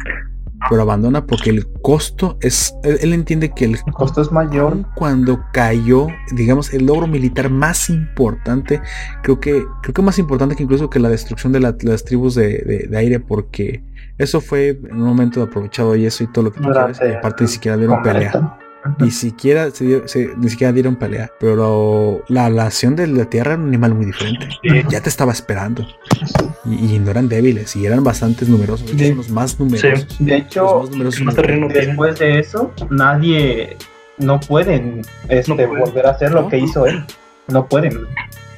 pero 0.70 0.82
abandona 0.82 1.24
porque 1.26 1.50
el 1.50 1.66
costo 1.82 2.36
es 2.40 2.74
él, 2.82 2.98
él 3.00 3.12
entiende 3.12 3.50
que 3.50 3.64
el 3.66 3.74
El 3.86 3.92
costo 3.92 4.20
es 4.22 4.32
mayor. 4.32 4.78
cuando 4.96 5.40
cayó, 5.52 6.08
digamos, 6.32 6.72
el 6.74 6.86
logro 6.86 7.06
militar 7.06 7.48
más 7.50 7.88
importante, 7.90 8.80
creo 9.22 9.38
que, 9.40 9.64
creo 9.82 9.94
que 9.94 10.02
más 10.02 10.18
importante 10.18 10.56
que 10.56 10.62
incluso 10.64 10.90
que 10.90 10.98
la 10.98 11.08
destrucción 11.08 11.52
de 11.52 11.60
la- 11.60 11.76
las 11.82 12.04
tribus 12.04 12.34
de, 12.34 12.58
de- 12.58 12.86
de 12.90 12.96
aire, 12.98 13.20
porque 13.20 13.82
eso 14.18 14.40
fue 14.40 14.70
en 14.70 14.96
un 15.00 15.06
momento 15.06 15.42
aprovechado 15.42 15.94
y 15.96 16.06
eso 16.06 16.24
y 16.24 16.26
todo 16.26 16.44
lo 16.46 16.52
que 16.52 16.60
tú 16.60 16.64
quieras, 16.70 17.00
y 17.04 17.12
aparte 17.14 17.44
ni 17.44 17.48
siquiera 17.48 17.76
dieron 17.76 18.02
pelea. 18.02 18.58
Ni 18.98 19.10
siquiera 19.10 19.70
se 19.70 19.84
dio- 19.84 20.08
se- 20.08 20.30
ni 20.36 20.48
siquiera 20.48 20.72
dieron 20.72 20.96
pelea. 20.96 21.30
Pero 21.40 22.22
la 22.28 22.48
nación 22.50 22.96
de 22.96 23.06
la 23.06 23.24
tierra 23.26 23.52
era 23.54 23.62
un 23.62 23.68
animal 23.68 23.94
muy 23.94 24.06
diferente. 24.06 24.48
Sí. 24.62 24.68
Ya 24.88 25.00
te 25.00 25.08
estaba 25.08 25.32
esperando. 25.32 25.86
Y, 26.64 26.94
y 26.94 26.98
no 26.98 27.10
eran 27.10 27.28
débiles, 27.28 27.74
y 27.76 27.86
eran 27.86 28.02
bastantes 28.04 28.48
numerosos. 28.48 28.96
De 28.96 29.14
los 29.14 29.30
más 29.30 29.58
numerosos. 29.58 30.16
De 30.18 30.36
hecho, 30.36 30.80
más 30.80 30.90
numerosos 30.90 31.22
más 31.22 31.34
terreno 31.34 31.68
tienen. 31.68 31.88
después 31.88 32.18
de 32.18 32.38
eso, 32.40 32.72
nadie... 32.90 33.76
No 34.20 34.40
pueden 34.40 35.02
este, 35.28 35.54
No 35.64 35.68
volver 35.78 36.06
a 36.06 36.10
hacer 36.10 36.32
lo 36.32 36.42
No. 36.42 36.48
que 36.48 36.58
hizo 36.58 36.86
él. 36.86 37.04
No 37.48 37.66
pueden. 37.66 38.06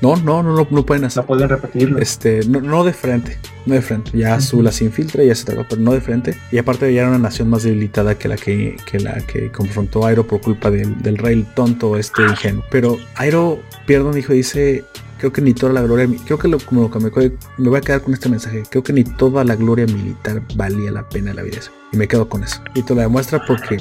No, 0.02 0.16
no, 0.16 0.42
no, 0.42 0.54
no, 0.54 0.66
no 0.70 0.86
pueden 0.86 1.04
hacer. 1.04 1.22
No 1.22 1.26
pueden 1.26 1.48
repetirlo. 1.48 1.98
Este, 1.98 2.40
no, 2.46 2.60
no 2.60 2.84
de 2.84 2.92
frente, 2.92 3.38
no 3.66 3.74
de 3.74 3.82
frente. 3.82 4.16
Ya. 4.16 4.34
Azul 4.34 4.64
las 4.64 4.80
infiltra, 4.80 5.22
ya 5.22 5.34
se 5.34 5.44
tragó, 5.44 5.66
pero 5.68 5.80
no 5.80 5.92
de 5.92 6.00
frente. 6.00 6.36
Y 6.50 6.58
aparte 6.58 6.92
ya 6.92 7.02
era 7.02 7.10
una 7.10 7.18
nación 7.18 7.50
más 7.50 7.62
debilitada 7.62 8.16
que 8.16 8.28
la 8.28 8.36
que, 8.36 8.76
que 8.90 8.98
la 8.98 9.20
que 9.20 9.52
confrontó 9.52 10.04
a 10.04 10.08
Airo 10.08 10.26
por 10.26 10.40
culpa 10.40 10.70
del, 10.70 11.00
del 11.02 11.18
rey 11.18 11.46
tonto 11.54 11.96
este 11.96 12.22
ingenuo. 12.22 12.64
Pero 12.70 12.98
Airo 13.16 13.60
pierde 13.86 14.08
un 14.08 14.16
hijo 14.16 14.32
y 14.32 14.38
dice, 14.38 14.84
creo 15.18 15.32
que 15.32 15.42
ni 15.42 15.52
toda 15.52 15.72
la 15.74 15.82
gloria, 15.82 16.08
creo 16.24 16.38
que 16.38 16.48
lo, 16.48 16.58
como 16.58 16.82
lo 16.82 16.90
que 16.90 16.98
me, 16.98 17.10
me 17.58 17.68
voy 17.68 17.78
a 17.78 17.82
quedar 17.82 18.00
con 18.00 18.14
este 18.14 18.30
mensaje, 18.30 18.62
creo 18.70 18.82
que 18.82 18.94
ni 18.94 19.04
toda 19.04 19.44
la 19.44 19.54
gloria 19.54 19.84
militar 19.86 20.42
valía 20.56 20.90
la 20.90 21.06
pena 21.08 21.30
en 21.30 21.36
la 21.36 21.42
vida. 21.42 21.58
eso. 21.58 21.70
Y 21.92 21.98
me 21.98 22.08
quedo 22.08 22.28
con 22.28 22.42
eso. 22.42 22.62
Y 22.74 22.82
te 22.82 22.94
lo 22.94 23.02
demuestra 23.02 23.44
porque 23.46 23.78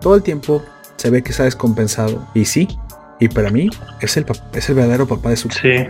todo 0.00 0.16
el 0.16 0.22
tiempo 0.22 0.62
se 0.96 1.10
ve 1.10 1.22
que 1.22 1.30
está 1.30 1.44
descompensado. 1.44 2.26
Y 2.34 2.44
sí. 2.44 2.68
Y 3.22 3.28
para 3.28 3.50
mí 3.50 3.70
es 4.00 4.16
el, 4.16 4.26
es 4.52 4.68
el 4.68 4.74
verdadero 4.74 5.06
papá 5.06 5.30
de 5.30 5.36
su 5.36 5.48
Sí. 5.48 5.86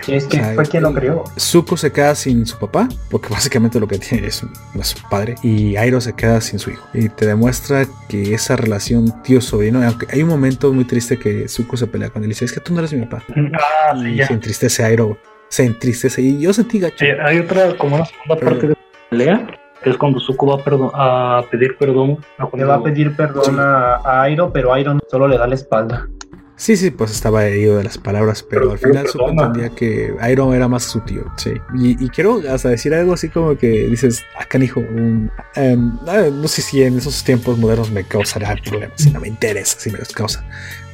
Sí, 0.00 0.14
es 0.14 0.24
que 0.24 0.38
o 0.38 0.40
sea, 0.44 0.54
fue 0.54 0.64
quien 0.64 0.82
lo 0.82 0.94
creó. 0.94 1.24
Zuko 1.38 1.76
se 1.76 1.92
queda 1.92 2.14
sin 2.14 2.46
su 2.46 2.58
papá, 2.58 2.88
porque 3.10 3.28
básicamente 3.30 3.78
lo 3.78 3.86
que 3.86 3.98
tiene 3.98 4.26
es, 4.26 4.36
su 4.36 5.08
padre, 5.10 5.34
y 5.42 5.76
Airo 5.76 6.00
se 6.00 6.14
queda 6.14 6.40
sin 6.40 6.58
su 6.58 6.70
hijo. 6.70 6.86
Y 6.94 7.10
te 7.10 7.26
demuestra 7.26 7.86
que 8.08 8.32
esa 8.32 8.56
relación 8.56 9.22
tío-sobrino, 9.22 9.82
aunque 9.82 10.06
hay 10.10 10.22
un 10.22 10.30
momento 10.30 10.72
muy 10.72 10.86
triste 10.86 11.18
que 11.18 11.46
Zuko 11.46 11.76
se 11.76 11.86
pelea 11.86 12.08
con 12.08 12.22
él 12.22 12.30
y 12.30 12.32
dice, 12.32 12.46
es 12.46 12.52
que 12.52 12.60
tú 12.60 12.72
no 12.72 12.78
eres 12.78 12.94
mi 12.94 13.04
papá. 13.04 13.22
Ah, 13.54 13.94
y 14.02 14.16
ya. 14.16 14.26
se 14.26 14.32
entristece 14.32 14.82
Airo, 14.82 15.18
se 15.50 15.64
entristece, 15.66 16.22
y 16.22 16.40
yo 16.40 16.54
sentí 16.54 16.78
gacho. 16.80 16.96
Sí, 17.04 17.06
hay 17.22 17.38
otra, 17.40 17.76
como 17.76 17.96
una 17.96 18.06
segunda 18.06 18.36
Pero- 18.36 18.50
parte 18.50 18.66
de 18.68 18.72
la 18.72 18.78
pelea, 19.10 19.46
es 19.90 19.96
cuando 19.96 20.20
Zuko 20.20 20.46
va 20.46 20.54
a, 20.60 20.64
perdo- 20.64 20.90
a 20.94 21.44
pedir 21.50 21.76
perdón. 21.78 22.18
a 22.38 22.48
Le 22.56 22.64
va 22.64 22.74
a 22.76 22.82
pedir 22.82 23.14
perdón 23.16 23.44
Sí. 23.44 23.56
a, 23.58 23.96
a 23.96 24.22
Airo, 24.22 24.52
pero 24.52 24.72
Airo 24.72 24.98
solo 25.10 25.28
le 25.28 25.38
da 25.38 25.46
la 25.46 25.54
espalda. 25.54 26.08
Sí, 26.56 26.76
sí, 26.76 26.92
pues 26.92 27.10
estaba 27.10 27.44
herido 27.44 27.78
de 27.78 27.82
las 27.84 27.98
palabras, 27.98 28.44
pero, 28.48 28.60
Pero- 28.60 28.72
al 28.72 28.78
final 28.78 29.08
Zuko 29.08 29.28
entendía 29.30 29.70
que 29.70 30.14
Airo 30.20 30.54
era 30.54 30.68
más 30.68 30.84
su 30.84 31.00
tío, 31.00 31.24
sí. 31.36 31.52
Y, 31.76 32.04
y 32.04 32.08
quiero 32.10 32.40
hasta 32.48 32.68
decir 32.68 32.94
algo 32.94 33.12
así 33.14 33.28
como 33.28 33.58
que 33.58 33.88
dices, 33.88 34.22
ah, 34.38 34.44
canijo, 34.48 34.78
un, 34.78 35.32
em, 35.56 35.98
ah, 36.06 36.22
no 36.32 36.46
sé 36.46 36.62
si 36.62 36.82
en 36.84 36.96
esos 36.96 37.24
tiempos 37.24 37.58
modernos 37.58 37.90
me 37.90 38.04
causará 38.04 38.54
problemas, 38.64 38.92
si 39.00 39.10
no 39.10 39.18
me 39.20 39.26
interesa, 39.26 39.80
si 39.80 39.90
me 39.90 39.98
los 39.98 40.12
causa. 40.12 40.44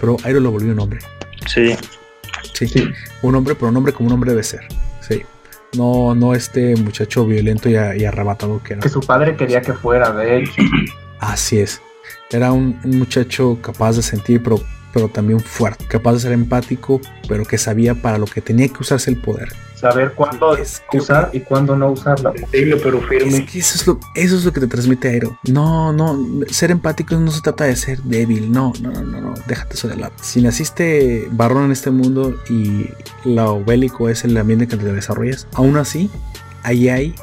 Pero 0.01 0.17
Airo 0.25 0.41
lo 0.41 0.51
volvió 0.51 0.73
un 0.73 0.81
hombre, 0.81 1.01
Sí. 1.47 1.75
sí. 2.55 2.67
Sí. 2.67 2.85
Un 3.23 3.35
hombre, 3.35 3.55
pero 3.55 3.69
un 3.69 3.77
hombre 3.77 3.93
como 3.93 4.07
un 4.09 4.15
hombre 4.15 4.31
debe 4.31 4.43
ser. 4.43 4.63
No, 5.77 6.15
no 6.15 6.35
este 6.35 6.75
muchacho 6.77 7.25
violento 7.27 7.69
y, 7.69 7.77
a- 7.77 7.97
y 7.97 8.05
arrebatado 8.05 8.63
que 8.63 8.73
era. 8.75 8.83
Que 8.83 8.89
su 8.89 9.01
padre 9.01 9.37
quería 9.37 9.61
que 9.63 9.73
fuera, 9.73 10.13
de 10.13 10.39
hecho. 10.41 10.53
Así 11.21 11.59
es. 11.59 11.81
Era 12.31 12.53
un, 12.53 12.81
un 12.85 12.99
muchacho 12.99 13.59
capaz 13.61 13.97
de 13.97 14.03
sentir, 14.03 14.43
pero, 14.43 14.61
pero 14.93 15.09
también 15.09 15.41
fuerte, 15.41 15.85
capaz 15.87 16.15
de 16.15 16.21
ser 16.21 16.33
empático, 16.33 17.01
pero 17.29 17.45
que 17.45 17.59
sabía 17.59 17.95
para 17.95 18.19
lo 18.19 18.27
que 18.27 18.41
tenía 18.41 18.69
que 18.69 18.79
usarse 18.81 19.11
el 19.11 19.17
poder. 19.21 19.53
Saber 19.75 20.13
cuándo 20.13 20.55
Es- 20.57 20.83
creo 20.91 21.03
usar 21.03 21.31
que- 21.31 21.39
y 21.39 21.41
cuándo 21.41 21.75
no 21.75 21.91
usarla. 21.93 22.33
Sensible 22.37 22.77
pero 22.83 23.01
firme. 23.01 23.39
Es 23.39 23.51
que 23.51 23.59
eso 23.61 23.75
es, 23.77 23.87
lo, 23.87 24.01
eso 24.15 24.37
es 24.37 24.45
lo 24.45 24.53
que 24.53 24.61
te 24.61 24.67
transmite 24.67 25.09
Aero. 25.09 25.39
No, 25.49 25.91
no, 25.93 26.19
ser 26.51 26.71
empático 26.71 27.15
no 27.17 27.31
se 27.31 27.41
trata 27.41 27.65
de 27.65 27.75
ser 27.77 28.03
débil. 28.03 28.53
No, 28.53 28.73
no, 28.83 28.91
no, 28.93 29.01
no, 29.03 29.21
no. 29.21 29.35
déjate 29.47 29.75
eso 29.77 29.89
de 29.89 29.97
lado. 29.97 30.13
Si 30.21 30.43
naciste 30.43 31.29
varón 31.31 31.65
en 31.65 31.73
este 31.73 31.91
mundo 31.91 32.39
y 32.51 32.89
lo 33.25 33.65
bélico 33.65 34.09
es 34.11 34.25
el 34.25 34.37
ambiente 34.37 34.69
que 34.69 34.77
te 34.77 34.93
desarrollas, 34.93 35.47
aún 35.55 35.79
así, 35.79 36.11
ahí 36.63 36.91
hay 36.91 37.15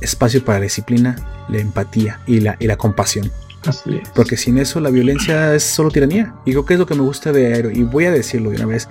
espacio 0.00 0.42
para 0.42 0.58
la 0.58 0.64
disciplina, 0.64 1.16
la 1.50 1.58
empatía 1.58 2.20
y 2.26 2.40
la, 2.40 2.56
y 2.58 2.66
la 2.66 2.76
compasión. 2.78 3.30
Así 3.68 4.00
es. 4.02 4.08
Porque 4.10 4.36
sin 4.36 4.58
eso 4.58 4.80
la 4.80 4.90
violencia 4.90 5.54
es 5.54 5.62
solo 5.62 5.90
tiranía. 5.90 6.34
Y 6.44 6.52
creo 6.52 6.64
que 6.64 6.74
es 6.74 6.80
lo 6.80 6.86
que 6.86 6.94
me 6.94 7.02
gusta 7.02 7.32
de 7.32 7.54
Aero. 7.54 7.70
Y 7.70 7.82
voy 7.82 8.04
a 8.06 8.10
decirlo 8.10 8.50
de 8.50 8.56
una 8.56 8.66
vez. 8.66 8.88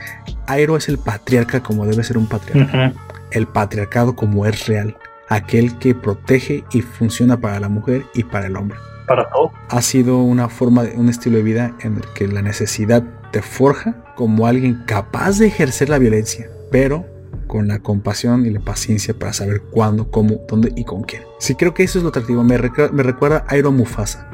Aero 0.47 0.77
es 0.77 0.89
el 0.89 0.97
patriarca 0.97 1.61
como 1.64 1.85
debe 1.85 2.03
ser 2.03 2.18
un 2.18 2.27
patriarca. 2.27 2.88
Ujú. 2.89 2.99
El 3.31 3.47
patriarcado 3.47 4.15
como 4.15 4.45
es 4.45 4.68
real. 4.68 4.95
Aquel 5.30 5.77
que 5.80 5.95
protege 5.95 6.64
y 6.72 6.81
funciona 6.81 7.39
para 7.41 7.60
la 7.60 7.69
mujer 7.69 8.06
y 8.14 8.23
para 8.23 8.47
el 8.47 8.56
hombre. 8.56 8.77
Para 9.07 9.27
todo. 9.30 9.52
Ha 9.69 9.81
sido 9.81 10.18
una 10.19 10.49
forma, 10.49 10.84
de, 10.84 10.95
un 10.95 11.10
estilo 11.10 11.38
de 11.38 11.43
vida 11.43 11.73
en 11.81 11.95
el 11.97 12.03
que 12.14 12.27
la 12.27 12.41
necesidad 12.41 13.03
te 13.31 13.41
forja 13.41 13.95
como 14.15 14.47
alguien 14.47 14.84
capaz 14.85 15.38
de 15.39 15.47
ejercer 15.47 15.89
la 15.89 15.97
violencia, 15.99 16.49
pero 16.72 17.06
con 17.47 17.68
la 17.68 17.80
compasión 17.80 18.45
y 18.45 18.49
la 18.49 18.60
paciencia 18.61 19.14
para 19.14 19.34
saber 19.34 19.61
cuándo, 19.61 20.10
cómo, 20.10 20.39
dónde 20.47 20.72
y 20.76 20.84
con 20.85 21.03
quién. 21.03 21.22
Sí, 21.39 21.53
creo 21.56 21.73
que 21.73 21.84
eso 21.84 21.99
es 21.99 22.03
lo 22.03 22.10
atractivo. 22.10 22.43
Me, 22.43 22.57
recu- 22.57 22.89
me 22.91 23.03
recuerda 23.03 23.45
a 23.47 23.53
Aero 23.53 23.72
Mufasa. 23.72 24.27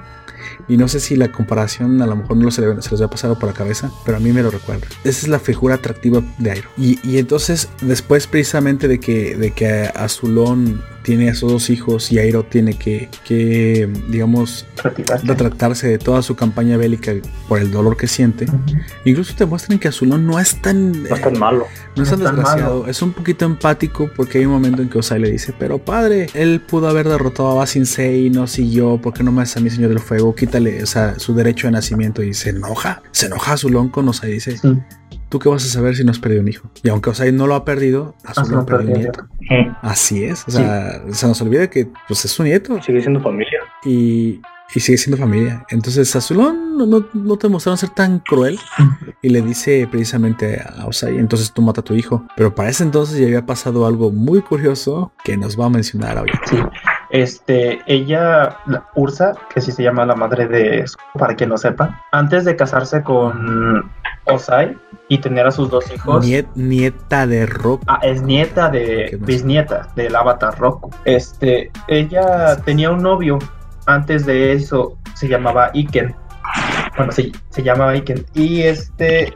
Y 0.72 0.77
no 0.77 0.88
sé 0.88 0.99
si 1.02 1.15
la 1.18 1.31
comparación 1.31 2.02
a 2.02 2.07
lo 2.07 2.15
mejor 2.15 2.38
no 2.38 2.49
se, 2.49 2.61
le- 2.61 2.81
se 2.81 2.91
les 2.91 3.02
ha 3.02 3.10
pasado 3.10 3.38
por 3.38 3.48
la 3.49 3.53
cabeza, 3.53 3.91
pero 4.06 4.18
a 4.18 4.19
mí 4.22 4.31
me 4.31 4.41
lo 4.41 4.49
recuerda. 4.52 4.88
Esa 5.03 5.22
es 5.23 5.27
la 5.27 5.39
figura 5.39 5.76
atractiva 5.76 6.22
de 6.38 6.52
Airo. 6.52 6.69
Y, 6.77 6.98
y 7.03 7.18
entonces, 7.18 7.68
después 7.81 8.26
precisamente 8.26 8.88
de 8.88 8.99
que, 8.99 9.35
de 9.35 9.52
que 9.52 9.89
Azulón 9.93 10.81
tiene 11.03 11.30
a 11.30 11.36
sus 11.36 11.52
dos 11.52 11.69
hijos 11.69 12.11
y 12.11 12.19
Airo 12.19 12.44
tiene 12.44 12.73
que, 12.76 13.10
que 13.26 13.90
digamos, 14.10 14.65
Retirarse. 14.84 15.26
retratarse 15.28 15.88
de 15.88 15.98
toda 15.98 16.22
su 16.22 16.36
campaña 16.36 16.78
bélica 16.78 17.14
por 17.48 17.60
el 17.60 17.72
dolor 17.72 17.98
que 17.98 18.07
siente. 18.07 18.45
Incluso 19.06 19.34
te 19.36 19.45
muestran 19.45 19.80
que 19.80 19.88
Azulón 19.88 20.26
no 20.28 20.40
es 20.40 20.61
tan, 20.61 21.03
No 21.03 21.15
es 21.15 21.22
tan 21.22 21.38
malo. 21.40 21.65
no 21.95 22.03
es 22.03 22.10
tan 22.10 22.19
no 22.19 22.26
desgraciado, 22.26 22.80
malo. 22.82 22.88
es 22.91 23.02
un 23.02 23.14
poquito 23.14 23.45
empático 23.45 24.10
porque 24.15 24.38
hay 24.40 24.45
un 24.45 24.52
momento 24.52 24.82
en 24.82 24.90
que 24.90 24.99
Osai 24.99 25.19
le 25.19 25.32
dice, 25.32 25.53
pero 25.57 25.80
padre, 25.80 26.28
él 26.34 26.61
pudo 26.61 26.88
haber 26.88 27.07
derrotado 27.07 27.52
a 27.52 27.56
Basinsei 27.56 28.28
y 28.28 28.30
no 28.30 28.48
siguió, 28.48 28.99
¿por 29.02 29.14
qué 29.14 29.23
no 29.23 29.32
me 29.32 29.41
hace 29.41 29.60
a 29.60 29.61
mi 29.61 29.69
señor 29.69 29.90
del 29.90 29.99
fuego? 29.99 30.36
Quítale, 30.36 30.82
o 30.84 30.86
sea, 30.86 31.18
su 31.19 31.34
derecho 31.34 31.68
de 31.68 31.72
nacimiento 31.72 32.23
y 32.23 32.34
se 32.34 32.49
enoja, 32.52 33.02
se 33.11 33.26
enoja 33.28 33.53
Azulón 33.53 33.90
con 33.90 34.07
Osai 34.07 34.30
y 34.32 34.34
dice, 34.34 34.57
Sí, 34.57 34.78
¿tú 35.32 35.40
qué 35.40 35.48
vas 35.49 35.64
a 35.66 35.68
saber 35.70 35.95
si 35.95 36.03
no 36.03 36.12
has 36.12 36.20
perdido 36.20 36.41
un 36.41 36.49
hijo? 36.49 36.70
Y 36.84 36.90
aunque 36.90 37.10
Osai 37.10 37.32
no 37.32 37.48
lo 37.48 37.56
ha 37.56 37.64
perdido, 37.66 38.14
perdió 38.68 38.94
un 38.94 38.99
nieto. 39.02 39.26
Así 39.82 40.24
es, 40.26 40.48
o 40.48 40.52
sea, 40.52 41.02
se 41.12 41.26
nos 41.26 41.41
olvida 41.41 41.70
que 41.70 41.88
pues 42.08 42.24
es 42.26 42.32
su 42.32 42.44
nieto 42.44 42.80
Sigue 42.84 43.02
siendo 43.02 43.22
familia. 43.22 43.60
y, 43.86 44.41
y 44.76 44.80
sigue 44.80 44.98
siendo 44.98 45.18
familia. 45.18 45.66
Entonces 45.70 46.14
Azulón 46.16 46.78
no, 46.78 46.86
no, 46.86 47.08
no 47.14 47.38
te 47.38 47.48
mostraron 47.48 47.78
ser 47.78 47.90
tan 47.90 48.20
cruel 48.20 48.60
y 49.22 49.30
le 49.30 49.41
dice 49.41 49.88
precisamente 49.90 50.62
a 50.62 50.86
Osai, 50.86 51.18
entonces 51.18 51.52
tú 51.53 51.62
mata 51.62 51.80
a 51.82 51.84
tu 51.84 51.95
hijo. 51.95 52.26
Pero 52.36 52.53
para 52.53 52.70
ese 52.70 52.84
entonces 52.84 53.18
ya 53.18 53.26
había 53.26 53.45
pasado 53.45 53.86
algo 53.86 54.12
muy 54.12 54.41
curioso 54.41 55.14
que 55.24 55.38
nos 55.38 55.58
va 55.60 55.66
a 55.66 55.70
mencionar 55.70 56.18
ahorita. 56.18 56.40
sí. 56.45 56.58
Este, 57.11 57.79
ella, 57.88 58.57
la 58.67 58.88
Ursa, 58.95 59.33
que 59.53 59.59
sí 59.61 59.71
se 59.71 59.83
llama 59.83 60.05
la 60.05 60.15
madre 60.15 60.47
de 60.47 60.85
para 61.17 61.35
quien 61.35 61.49
no 61.49 61.57
sepa, 61.57 62.01
antes 62.11 62.45
de 62.45 62.55
casarse 62.55 63.03
con 63.03 63.91
Osai 64.25 64.77
y 65.09 65.17
tener 65.17 65.45
a 65.45 65.51
sus 65.51 65.69
dos 65.69 65.91
hijos, 65.93 66.25
Niet- 66.25 66.47
nieta 66.55 67.27
de 67.27 67.45
Rock. 67.45 67.83
Ah, 67.88 67.99
es 68.01 68.21
nieta 68.21 68.71
¿Qué 68.71 68.77
de 68.79 69.17
bisnieta 69.19 69.89
del 69.95 70.15
avatar 70.15 70.57
Roku. 70.57 70.89
Este, 71.05 71.69
ella 71.88 72.55
tenía 72.63 72.91
un 72.91 73.01
novio. 73.03 73.39
Antes 73.88 74.25
de 74.25 74.53
eso 74.53 74.97
se 75.15 75.27
llamaba 75.27 75.69
Iken. 75.73 76.15
Bueno, 76.95 77.11
sí, 77.11 77.31
se 77.49 77.63
llamaba 77.63 77.93
Iken. 77.95 78.25
Y 78.33 78.61
este, 78.61 79.33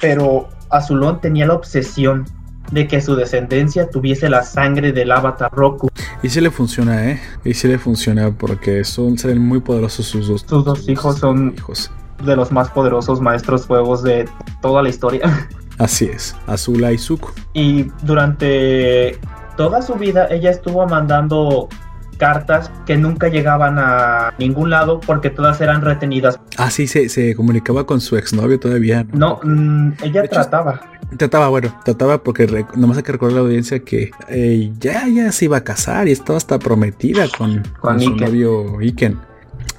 pero 0.00 0.48
Azulón 0.70 1.20
tenía 1.20 1.46
la 1.46 1.54
obsesión 1.54 2.24
de 2.70 2.86
que 2.86 3.00
su 3.00 3.16
descendencia 3.16 3.88
tuviese 3.90 4.28
la 4.28 4.42
sangre 4.42 4.92
del 4.92 5.10
avatar 5.12 5.50
Roku. 5.52 5.88
Y 6.22 6.28
si 6.28 6.40
le 6.40 6.50
funciona, 6.50 7.10
¿eh? 7.10 7.20
Y 7.44 7.54
si 7.54 7.68
le 7.68 7.78
funciona 7.78 8.30
porque 8.30 8.84
son 8.84 9.16
seres 9.18 9.38
muy 9.38 9.60
poderosos 9.60 10.06
sus 10.06 10.28
dos, 10.28 10.44
Sus 10.48 10.64
dos 10.64 10.88
hijos 10.88 11.18
son 11.18 11.54
hijos. 11.56 11.90
de 12.24 12.34
los 12.36 12.50
más 12.52 12.68
poderosos 12.70 13.20
maestros 13.20 13.66
fuegos 13.66 14.02
de 14.02 14.28
toda 14.60 14.82
la 14.82 14.88
historia. 14.88 15.48
Así 15.78 16.06
es, 16.06 16.34
Azula 16.48 16.92
y 16.92 16.98
Zuko. 16.98 17.32
Y 17.54 17.84
durante 18.02 19.16
toda 19.56 19.80
su 19.82 19.94
vida 19.94 20.26
ella 20.30 20.50
estuvo 20.50 20.86
mandando 20.86 21.68
cartas 22.18 22.70
que 22.84 22.96
nunca 22.96 23.28
llegaban 23.28 23.78
a 23.78 24.34
ningún 24.38 24.70
lado 24.70 25.00
porque 25.00 25.30
todas 25.30 25.60
eran 25.60 25.82
retenidas. 25.82 26.38
Ah, 26.56 26.70
sí, 26.70 26.86
se, 26.86 27.08
se 27.08 27.34
comunicaba 27.34 27.86
con 27.86 28.00
su 28.00 28.16
exnovio 28.16 28.60
todavía. 28.60 29.06
No, 29.12 29.40
mm, 29.42 29.92
ella 30.02 30.20
De 30.20 30.26
hecho, 30.26 30.34
trataba. 30.34 30.80
Trataba, 31.16 31.48
bueno, 31.48 31.74
trataba 31.84 32.22
porque 32.22 32.66
nomás 32.74 32.98
hay 32.98 33.02
que 33.02 33.12
recordar 33.12 33.38
a 33.38 33.40
la 33.40 33.46
audiencia 33.46 33.78
que 33.78 34.10
eh, 34.28 34.70
ya, 34.78 35.08
ya 35.08 35.32
se 35.32 35.46
iba 35.46 35.56
a 35.56 35.64
casar 35.64 36.06
y 36.08 36.12
estaba 36.12 36.36
hasta 36.36 36.58
prometida 36.58 37.26
con, 37.38 37.62
Con 37.80 37.98
con 37.98 38.00
su 38.00 38.16
novio 38.16 38.80
Iken. 38.80 39.27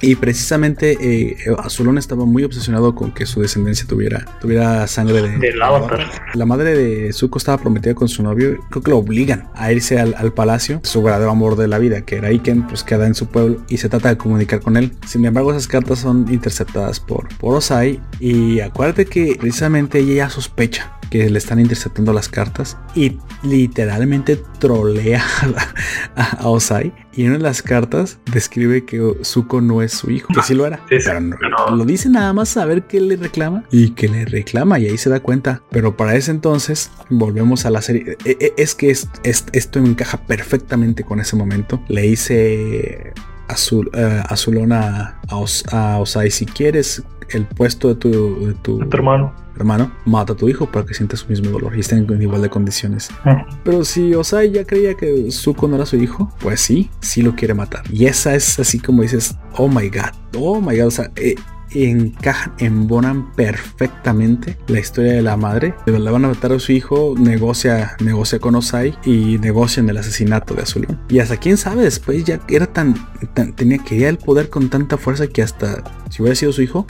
Y 0.02 0.16
precisamente 0.16 0.98
eh, 1.02 1.38
Azulón 1.58 1.98
estaba 1.98 2.26
muy 2.26 2.44
obsesionado 2.44 2.96
con 2.96 3.12
que 3.12 3.26
su 3.26 3.42
descendencia 3.42 3.86
tuviera, 3.88 4.26
tuviera 4.40 4.88
sangre 4.88 5.22
de, 5.22 5.38
Del 5.38 5.62
avatar. 5.62 6.10
La 6.34 6.46
madre 6.46 6.76
de 6.76 7.14
Zuko 7.14 7.38
estaba 7.38 7.58
prometida 7.58 7.94
con 7.94 8.08
su 8.08 8.24
novio. 8.24 8.58
Creo 8.70 8.82
que 8.82 8.92
lo 8.92 8.98
obligan 8.98 9.50
a 9.56 9.72
irse 9.72 10.00
al, 10.00 10.16
al 10.18 10.34
palacio. 10.34 10.80
Su 10.84 11.04
verdadero 11.04 11.32
amor 11.32 11.56
de 11.58 11.68
la 11.68 11.80
vida, 11.80 12.02
que 12.02 12.16
era 12.16 12.32
Iken, 12.32 12.68
pues 12.68 12.84
queda 12.84 13.08
en 13.08 13.16
su 13.16 13.28
pueblo 13.28 13.64
y 13.68 13.78
se 13.78 13.90
trata 13.90 14.10
de 14.10 14.18
comunicar 14.18 14.62
con 14.62 14.78
él. 14.78 14.94
Sin 15.06 15.26
embargo, 15.26 15.52
esas 15.52 15.68
cartas 15.68 16.00
son 16.00 16.32
interceptadas 16.32 17.00
por, 17.00 17.28
por 17.38 17.56
Osai. 17.56 18.00
Y 18.20 18.62
acuérdate 18.62 19.06
que 19.06 19.36
precisamente 19.40 20.00
ella 20.00 20.14
ya 20.14 20.30
sospecha 20.30 20.94
que 21.10 21.30
le 21.30 21.38
están 21.40 21.60
interceptando 21.60 22.14
las 22.14 22.30
cartas 22.30 22.78
y 22.96 23.18
literalmente 23.44 24.38
trolea 24.60 25.24
a, 26.16 26.24
a 26.24 26.50
Osai. 26.50 26.94
Y 27.14 27.24
en 27.24 27.30
una 27.30 27.38
de 27.38 27.44
las 27.44 27.62
cartas 27.64 28.20
describe 28.32 28.86
que 28.86 29.14
Zuko 29.24 29.62
no 29.62 29.82
es 29.82 29.94
su 29.94 30.12
hijo, 30.12 30.32
que 30.34 30.42
sí 30.44 30.54
lo 30.54 30.66
era, 30.66 30.78
Sí, 30.90 31.00
sí, 31.00 31.06
pero 31.06 31.20
no- 31.22 31.36
pero- 31.40 31.76
lo 31.76 31.84
dice 31.86 32.08
nada 32.10 32.32
más 32.34 32.50
saber 32.50 32.84
que 32.84 33.02
le 33.02 33.16
reclama 33.16 33.64
y 33.72 33.92
que 33.92 34.08
le 34.08 34.26
reclama 34.26 34.78
y 34.80 34.88
ahí 34.88 34.98
se 34.98 35.10
da 35.10 35.20
cuenta. 35.20 35.64
Pero 35.72 35.98
para 35.98 36.16
ese 36.16 36.32
entonces 36.32 36.92
volvemos 37.10 37.66
a 37.66 37.72
la 37.72 37.82
serie. 37.82 38.16
E- 38.26 38.38
e- 38.40 38.54
Es 38.58 38.76
que 38.76 38.92
es- 38.92 39.10
es- 39.24 39.46
esto 39.54 39.80
encaja 39.80 40.18
perfectamente 40.28 41.04
con 41.04 41.20
ese 41.20 41.36
momento. 41.36 41.82
Le 41.88 42.06
hice 42.06 43.14
azul, 43.48 43.90
eh, 43.94 44.22
azulón 44.30 44.72
a, 44.72 45.20
a, 45.28 45.36
Os- 45.38 45.66
a 45.74 45.98
Osai 46.00 46.30
si 46.32 46.46
quieres 46.46 47.02
el 47.32 47.46
puesto 47.46 47.88
de 47.90 47.96
tu, 47.96 48.48
de 48.48 48.54
tu 48.56 48.80
Tu 48.80 48.96
hermano. 48.98 49.34
hermano, 49.56 49.92
mata 50.06 50.34
a 50.34 50.36
tu 50.36 50.48
hijo 50.50 50.66
para 50.66 50.86
que 50.86 50.94
sienta 50.94 51.16
su 51.18 51.28
mismo 51.28 51.50
dolor 51.52 51.76
y 51.76 51.82
estén 51.82 52.06
en 52.10 52.22
igual 52.22 52.42
de 52.42 52.50
condiciones. 52.50 53.10
Mm. 53.26 53.56
Pero 53.64 53.84
si 53.86 54.14
Osai 54.16 54.52
ya 54.52 54.66
creía 54.66 54.94
que 54.96 55.32
Zuko 55.32 55.68
no 55.68 55.76
era 55.76 55.86
su 55.86 55.98
hijo, 55.98 56.32
pues 56.40 56.60
sí, 56.62 56.90
sí 57.02 57.22
lo 57.22 57.36
quiere 57.36 57.54
matar. 57.54 57.84
Y 57.92 58.06
esa 58.06 58.36
es 58.36 58.60
así 58.60 58.80
como 58.80 59.02
dices, 59.02 59.36
oh 59.58 59.68
my 59.68 59.90
god, 59.90 60.12
oh 60.38 60.60
my 60.62 60.78
god, 60.78 60.88
o 60.88 60.92
sea, 60.92 61.12
eh, 61.16 61.36
encajan, 61.72 62.54
embonan 62.60 63.32
perfectamente 63.34 64.58
la 64.68 64.80
historia 64.80 65.14
de 65.14 65.22
la 65.22 65.38
madre. 65.38 65.74
Pero 65.86 66.00
le 66.00 66.12
van 66.12 66.26
a 66.26 66.30
matar 66.30 66.52
a 66.54 66.60
su 66.60 66.72
hijo, 66.72 67.16
negocia, 67.18 67.96
negocia 68.04 68.40
con 68.40 68.56
Osai 68.56 68.96
y 69.06 69.38
negocian 69.40 69.90
el 69.90 69.98
asesinato 69.98 70.54
de 70.54 70.64
Azulón. 70.64 71.00
Y 71.10 71.20
hasta 71.20 71.38
quién 71.38 71.58
sabe, 71.58 71.84
después 71.84 72.24
ya 72.24 72.40
era 72.50 72.66
tan, 72.68 72.96
tan- 73.34 73.54
tenía 73.54 73.78
que 73.80 74.08
el 74.08 74.18
poder 74.18 74.50
con 74.50 74.70
tanta 74.70 74.98
fuerza 74.98 75.28
que 75.28 75.42
hasta 75.42 75.84
si 76.10 76.22
hubiera 76.22 76.36
sido 76.36 76.52
su 76.54 76.62
hijo, 76.62 76.86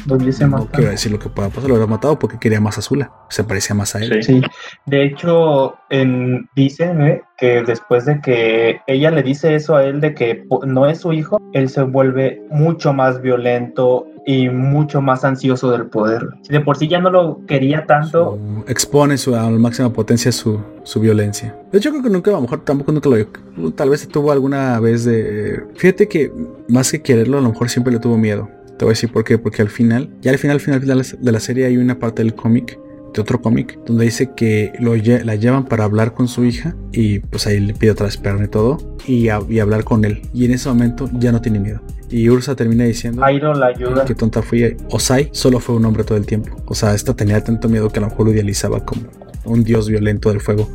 no 0.48 0.58
quiero 0.72 0.92
decir 0.92 1.12
lo 1.12 1.20
que 1.20 1.30
pueda 1.30 1.50
pasar, 1.50 1.70
lo 1.70 1.76
hubiera 1.76 1.90
matado 1.90 2.18
porque 2.20 2.38
quería 2.40 2.62
más 2.62 2.78
Azula, 2.78 3.12
se 3.30 3.44
parecía 3.44 3.76
más 3.76 3.96
a 3.96 4.00
él. 4.00 4.24
Sí. 4.24 4.40
Sí, 4.40 4.42
de 4.86 5.04
hecho, 5.04 5.76
en, 5.90 6.48
dicen 6.56 7.02
eh, 7.02 7.22
que 7.38 7.64
después 7.64 8.06
de 8.06 8.20
que 8.22 8.82
ella 8.88 9.12
le 9.12 9.24
dice 9.24 9.56
eso 9.56 9.76
a 9.76 9.84
él 9.86 10.02
de 10.02 10.14
que 10.14 10.46
no 10.66 10.88
es 10.88 11.00
su 11.00 11.14
hijo, 11.14 11.40
él 11.54 11.70
se 11.70 11.82
vuelve 11.84 12.42
mucho 12.52 12.94
más 12.94 13.22
violento 13.22 14.06
y 14.26 14.50
mucho 14.50 15.02
más 15.02 15.24
ansioso 15.26 15.72
del 15.72 15.88
poder. 15.88 16.28
Si 16.44 16.54
de 16.54 16.62
por 16.62 16.78
sí 16.78 16.88
ya 16.88 17.00
no 17.00 17.10
lo 17.10 17.46
quería 17.48 17.86
tanto, 17.88 18.38
Su- 18.38 18.64
expone 18.68 19.18
su, 19.18 19.36
a 19.36 19.50
la 19.50 19.58
máxima 19.58 19.92
potencia 19.92 20.32
su, 20.32 20.62
su 20.84 21.00
violencia. 21.00 21.56
De 21.72 21.80
hecho, 21.80 21.90
creo 21.90 22.04
que 22.04 22.10
nunca, 22.10 22.30
a 22.32 22.36
lo 22.36 22.42
mejor 22.42 22.64
tampoco 22.64 22.92
nunca 22.92 23.10
lo 23.10 23.72
Tal 23.72 23.90
vez 23.90 24.08
tuvo 24.08 24.32
alguna 24.32 24.80
vez 24.80 25.06
de. 25.06 25.64
Fíjate 25.76 26.08
que 26.08 26.32
más 26.68 26.92
que 26.92 27.02
quererlo, 27.02 27.40
a 27.40 27.42
lo 27.42 27.50
mejor 27.50 27.70
siempre 27.70 27.92
le 27.94 28.00
tuvo 28.00 28.18
miedo. 28.18 28.50
Te 28.78 28.86
voy 28.86 28.92
a 28.92 28.94
decir 28.94 29.12
por 29.12 29.24
qué. 29.24 29.38
Porque 29.38 29.62
al 29.62 29.70
final, 29.70 30.10
ya 30.22 30.32
al 30.32 30.38
final, 30.38 30.60
final, 30.60 30.82
final 30.82 31.04
de 31.20 31.32
la 31.32 31.40
serie 31.40 31.66
hay 31.66 31.78
una 31.78 31.98
parte 31.98 32.22
del 32.24 32.36
cómic, 32.36 32.80
de 33.14 33.22
otro 33.22 33.42
cómic, 33.42 33.80
donde 33.86 34.06
dice 34.06 34.32
que 34.36 34.74
lo, 34.80 34.96
lle- 34.96 35.24
la 35.24 35.36
llevan 35.36 35.66
para 35.66 35.84
hablar 35.84 36.14
con 36.14 36.28
su 36.28 36.44
hija 36.46 36.76
y 36.92 37.20
pues 37.20 37.48
ahí 37.48 37.60
le 37.60 37.74
pide 37.74 37.92
otra 37.92 38.06
vez 38.08 38.20
y 38.44 38.48
todo 38.48 38.78
y, 39.08 39.30
a- 39.30 39.42
y 39.50 39.60
hablar 39.60 39.84
con 39.84 40.06
él. 40.06 40.22
Y 40.34 40.46
en 40.46 40.52
ese 40.52 40.70
momento 40.70 41.10
ya 41.14 41.32
no 41.32 41.42
tiene 41.42 41.60
miedo. 41.60 41.82
Y 42.12 42.28
Ursa 42.30 42.56
termina 42.56 42.86
diciendo. 42.86 43.24
Airo 43.24 43.54
la 43.54 43.68
ayuda. 43.68 44.04
Qué 44.06 44.16
tonta 44.16 44.42
fui. 44.42 44.76
Osai 44.90 45.30
solo 45.32 45.60
fue 45.60 45.76
un 45.76 45.86
hombre 45.86 46.04
todo 46.04 46.18
el 46.18 46.26
tiempo. 46.26 46.56
O 46.66 46.74
sea, 46.74 46.96
esta 46.96 47.14
tenía 47.16 47.44
tanto 47.44 47.70
miedo 47.70 47.90
que 47.90 48.00
a 48.00 48.02
lo 48.02 48.10
mejor 48.10 48.26
lo 48.28 48.34
idealizaba 48.34 48.84
como 48.84 49.04
un 49.46 49.64
dios 49.64 49.88
violento 49.90 50.30
del 50.30 50.42
fuego. 50.42 50.70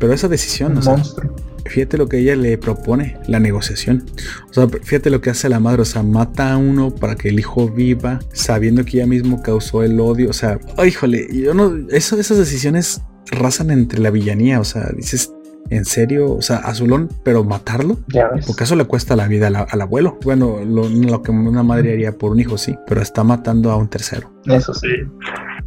Pero 0.00 0.12
esa 0.12 0.26
decisión, 0.28 0.72
Un 0.72 0.78
o 0.78 0.82
sea, 0.82 0.96
monstruo. 0.96 1.36
Fíjate 1.66 1.98
lo 1.98 2.08
que 2.08 2.18
ella 2.18 2.36
le 2.36 2.58
propone, 2.58 3.18
la 3.26 3.40
negociación. 3.40 4.04
O 4.50 4.52
sea, 4.52 4.68
fíjate 4.68 5.10
lo 5.10 5.20
que 5.20 5.30
hace 5.30 5.48
la 5.48 5.60
madre. 5.60 5.82
O 5.82 5.84
sea, 5.84 6.02
mata 6.02 6.52
a 6.52 6.56
uno 6.56 6.94
para 6.94 7.14
que 7.14 7.28
el 7.28 7.38
hijo 7.38 7.68
viva, 7.68 8.20
sabiendo 8.32 8.84
que 8.84 8.98
ella 8.98 9.06
mismo 9.06 9.42
causó 9.42 9.82
el 9.82 9.98
odio. 10.00 10.30
O 10.30 10.32
sea, 10.32 10.58
ay, 10.76 10.88
híjole, 10.88 11.28
yo 11.32 11.54
no. 11.54 11.72
Eso, 11.90 12.18
esas 12.18 12.38
decisiones 12.38 13.02
razan 13.30 13.70
entre 13.70 14.00
la 14.00 14.10
villanía. 14.10 14.60
O 14.60 14.64
sea, 14.64 14.90
dices. 14.96 15.32
¿En 15.70 15.84
serio? 15.86 16.32
O 16.32 16.42
sea, 16.42 16.56
Azulón, 16.56 17.08
pero 17.24 17.44
matarlo. 17.44 17.98
Ya 18.08 18.28
ves. 18.28 18.44
Porque 18.46 18.64
eso 18.64 18.76
le 18.76 18.84
cuesta 18.84 19.16
la 19.16 19.26
vida 19.28 19.46
al, 19.46 19.56
al 19.56 19.80
abuelo. 19.80 20.18
Bueno, 20.22 20.58
lo, 20.66 20.86
lo 20.88 21.22
que 21.22 21.30
una 21.30 21.62
madre 21.62 21.92
haría 21.92 22.12
por 22.12 22.32
un 22.32 22.40
hijo, 22.40 22.58
sí, 22.58 22.76
pero 22.86 23.00
está 23.00 23.24
matando 23.24 23.70
a 23.70 23.76
un 23.76 23.88
tercero. 23.88 24.30
Eso 24.44 24.74
sí. 24.74 24.88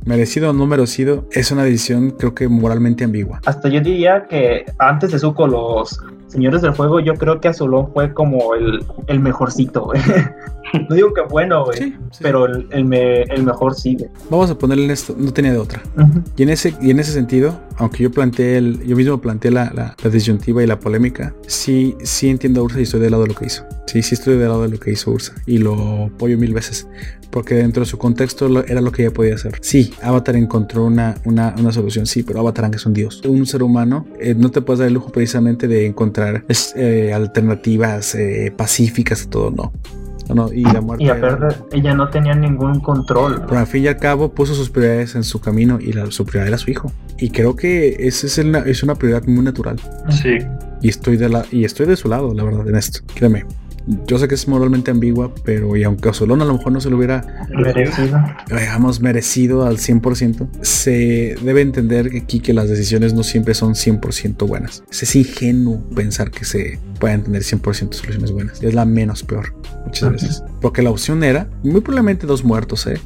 Merecido 0.06 0.52
o 0.52 0.54
no 0.54 0.68
merecido, 0.68 1.28
es 1.32 1.52
una 1.52 1.64
decisión 1.64 2.12
creo 2.12 2.36
que 2.36 2.48
moralmente 2.48 3.04
ambigua. 3.04 3.42
Hasta 3.46 3.70
yo 3.70 3.82
diría 3.82 4.28
que 4.30 4.66
antes 4.78 5.12
de 5.12 5.18
Zuko, 5.18 5.48
los 5.48 6.00
señores 6.36 6.62
del 6.62 6.74
fuego, 6.74 7.00
yo 7.00 7.14
creo 7.16 7.40
que 7.42 7.48
Azulón 7.48 7.88
fue 7.94 8.14
como 8.14 8.54
el, 8.54 8.84
el 9.08 9.20
mejorcito, 9.20 9.86
güey. 9.86 10.00
No 10.90 10.96
digo 10.96 11.14
que 11.14 11.22
bueno, 11.30 11.64
güey. 11.64 11.78
Sí, 11.78 11.96
sí. 12.12 12.20
Pero 12.22 12.48
el, 12.48 12.68
el, 12.72 12.86
me- 12.86 13.22
el 13.22 13.44
mejor 13.44 13.76
sigue. 13.76 14.10
Vamos 14.32 14.50
a 14.50 14.58
ponerle 14.58 14.86
en 14.86 14.92
esto, 14.92 15.16
no 15.18 15.32
tenía 15.32 15.52
de 15.54 15.60
otra. 15.60 15.82
Y 16.36 16.44
en 16.44 16.50
ese, 16.50 16.74
y 16.82 16.90
en 16.90 17.00
ese 17.00 17.12
sentido, 17.14 17.58
aunque 17.78 18.04
yo 18.04 18.12
planteé 18.12 18.58
el, 18.58 18.84
yo 18.86 18.96
mismo 18.96 19.22
planteé 19.22 19.52
la, 19.52 19.72
la, 19.74 19.96
la 20.04 20.10
disyuntiva 20.10 20.64
y 20.64 20.68
la 20.68 20.80
polémica, 20.80 21.34
sí, 21.48 21.96
sí 22.04 22.30
entiendo 22.30 22.60
a 22.62 22.64
Ursa 22.64 22.80
y 22.80 22.84
estoy 22.84 23.00
del 23.00 23.12
lado 23.12 23.24
de 23.24 23.30
lo 23.30 23.36
que 23.36 23.46
hizo. 23.46 23.64
Sí, 23.86 24.02
sí 24.02 24.16
estoy 24.16 24.38
del 24.38 24.50
lado 24.50 24.64
de 24.64 24.70
lo 24.70 24.80
que 24.80 24.92
hizo 24.92 25.12
Ursa 25.12 25.34
y 25.46 25.60
lo 25.60 26.06
apoyo 26.06 26.38
mil 26.38 26.54
veces. 26.54 26.88
Porque 27.30 27.56
dentro 27.56 27.82
de 27.84 27.86
su 27.86 27.98
contexto 27.98 28.48
lo- 28.50 28.66
era 28.66 28.80
lo 28.82 28.92
que 28.92 29.04
ella 29.04 29.14
podía 29.14 29.36
hacer. 29.36 29.58
Sí, 29.62 29.94
Avatar 30.02 30.36
encontró 30.38 30.86
una, 30.86 31.16
una, 31.26 31.54
una 31.60 31.72
solución, 31.74 32.06
sí, 32.06 32.24
pero 32.24 32.40
Avatar 32.40 32.72
es 32.74 32.86
un 32.86 32.94
dios. 32.94 33.22
Un 33.28 33.46
ser 33.46 33.62
humano, 33.62 34.08
eh, 34.20 34.34
no 34.36 34.50
te 34.52 34.62
puedes 34.62 34.80
dar 34.80 34.88
el 34.88 34.94
lujo 34.96 35.12
precisamente 35.12 35.68
de 35.68 35.86
encontrar 35.86 36.25
encontrar 36.30 36.46
eh, 36.76 37.14
alternativas 37.14 38.16
eh, 38.16 38.54
pacíficas 38.56 39.24
a 39.26 39.30
todo, 39.30 39.52
no. 39.52 39.74
No, 40.34 40.52
y 40.52 40.64
la 40.64 40.82
muerte. 40.82 41.04
Y 41.04 41.10
aparte, 41.10 41.56
ella 41.72 41.94
no 41.94 42.10
tenía 42.10 42.34
ningún 42.34 42.80
control. 42.80 43.44
Pero 43.48 43.60
al 43.60 43.68
fin 43.68 43.84
y 43.84 43.88
al 43.90 43.98
cabo 43.98 44.32
puso 44.34 44.56
sus 44.56 44.72
prioridades 44.72 45.14
en 45.14 45.24
su 45.24 45.40
camino 45.40 45.78
y 45.80 45.94
la, 45.94 46.10
su 46.10 46.26
prioridad 46.26 46.48
era 46.48 46.58
su 46.58 46.72
hijo. 46.72 46.92
Y 47.20 47.30
creo 47.30 47.56
que 47.56 47.96
esa 48.00 48.26
es, 48.26 48.40
el- 48.40 48.56
es 48.56 48.82
una 48.82 48.96
prioridad 48.96 49.24
muy 49.28 49.44
natural. 49.46 49.80
Sí. 50.10 50.40
Y 50.82 50.90
estoy 50.90 51.18
de 51.18 51.30
la, 51.30 51.46
y 51.52 51.64
estoy 51.64 51.86
de 51.86 51.96
su 51.96 52.08
lado, 52.10 52.34
la 52.34 52.44
verdad, 52.44 52.68
en 52.68 52.76
esto. 52.76 53.02
Créeme. 53.14 53.46
Yo 54.08 54.18
sé 54.18 54.28
que 54.28 54.36
es 54.36 54.48
moralmente 54.48 54.92
ambigua, 54.92 55.34
pero 55.44 55.76
y 55.76 55.84
aunque 55.84 56.10
a 56.10 56.14
Solón 56.14 56.42
a 56.42 56.46
lo 56.46 56.54
mejor 56.54 56.72
no 56.72 56.82
se 56.82 56.90
lo 56.90 56.98
hubiera, 56.98 57.48
Merecido. 57.50 58.24
digamos, 58.50 59.00
merecido 59.00 59.66
al 59.66 59.78
100%, 59.78 60.48
se 60.62 61.36
debe 61.42 61.62
entender 61.62 62.10
que 62.10 62.20
aquí 62.20 62.40
que 62.40 62.54
las 62.54 62.70
decisiones 62.70 63.14
no 63.14 63.24
siempre 63.24 63.54
son 63.54 63.74
100% 63.74 64.48
buenas. 64.48 64.84
Es 64.90 65.16
ingenuo 65.16 65.84
pensar 65.96 66.32
que 66.32 66.46
se 66.46 66.80
pueden 67.00 67.24
tener 67.24 67.44
100% 67.44 67.94
soluciones 67.94 68.32
buenas. 68.32 68.62
Es 68.64 68.74
la 68.74 68.86
menos 68.86 69.24
peor, 69.24 69.54
muchas 69.86 70.12
veces. 70.12 70.44
Porque 70.62 70.82
la 70.82 70.90
opción 70.90 71.24
era, 71.24 71.48
muy 71.64 71.82
probablemente 71.82 72.26
dos 72.26 72.44
muertos, 72.44 72.88
¿eh? 72.88 73.00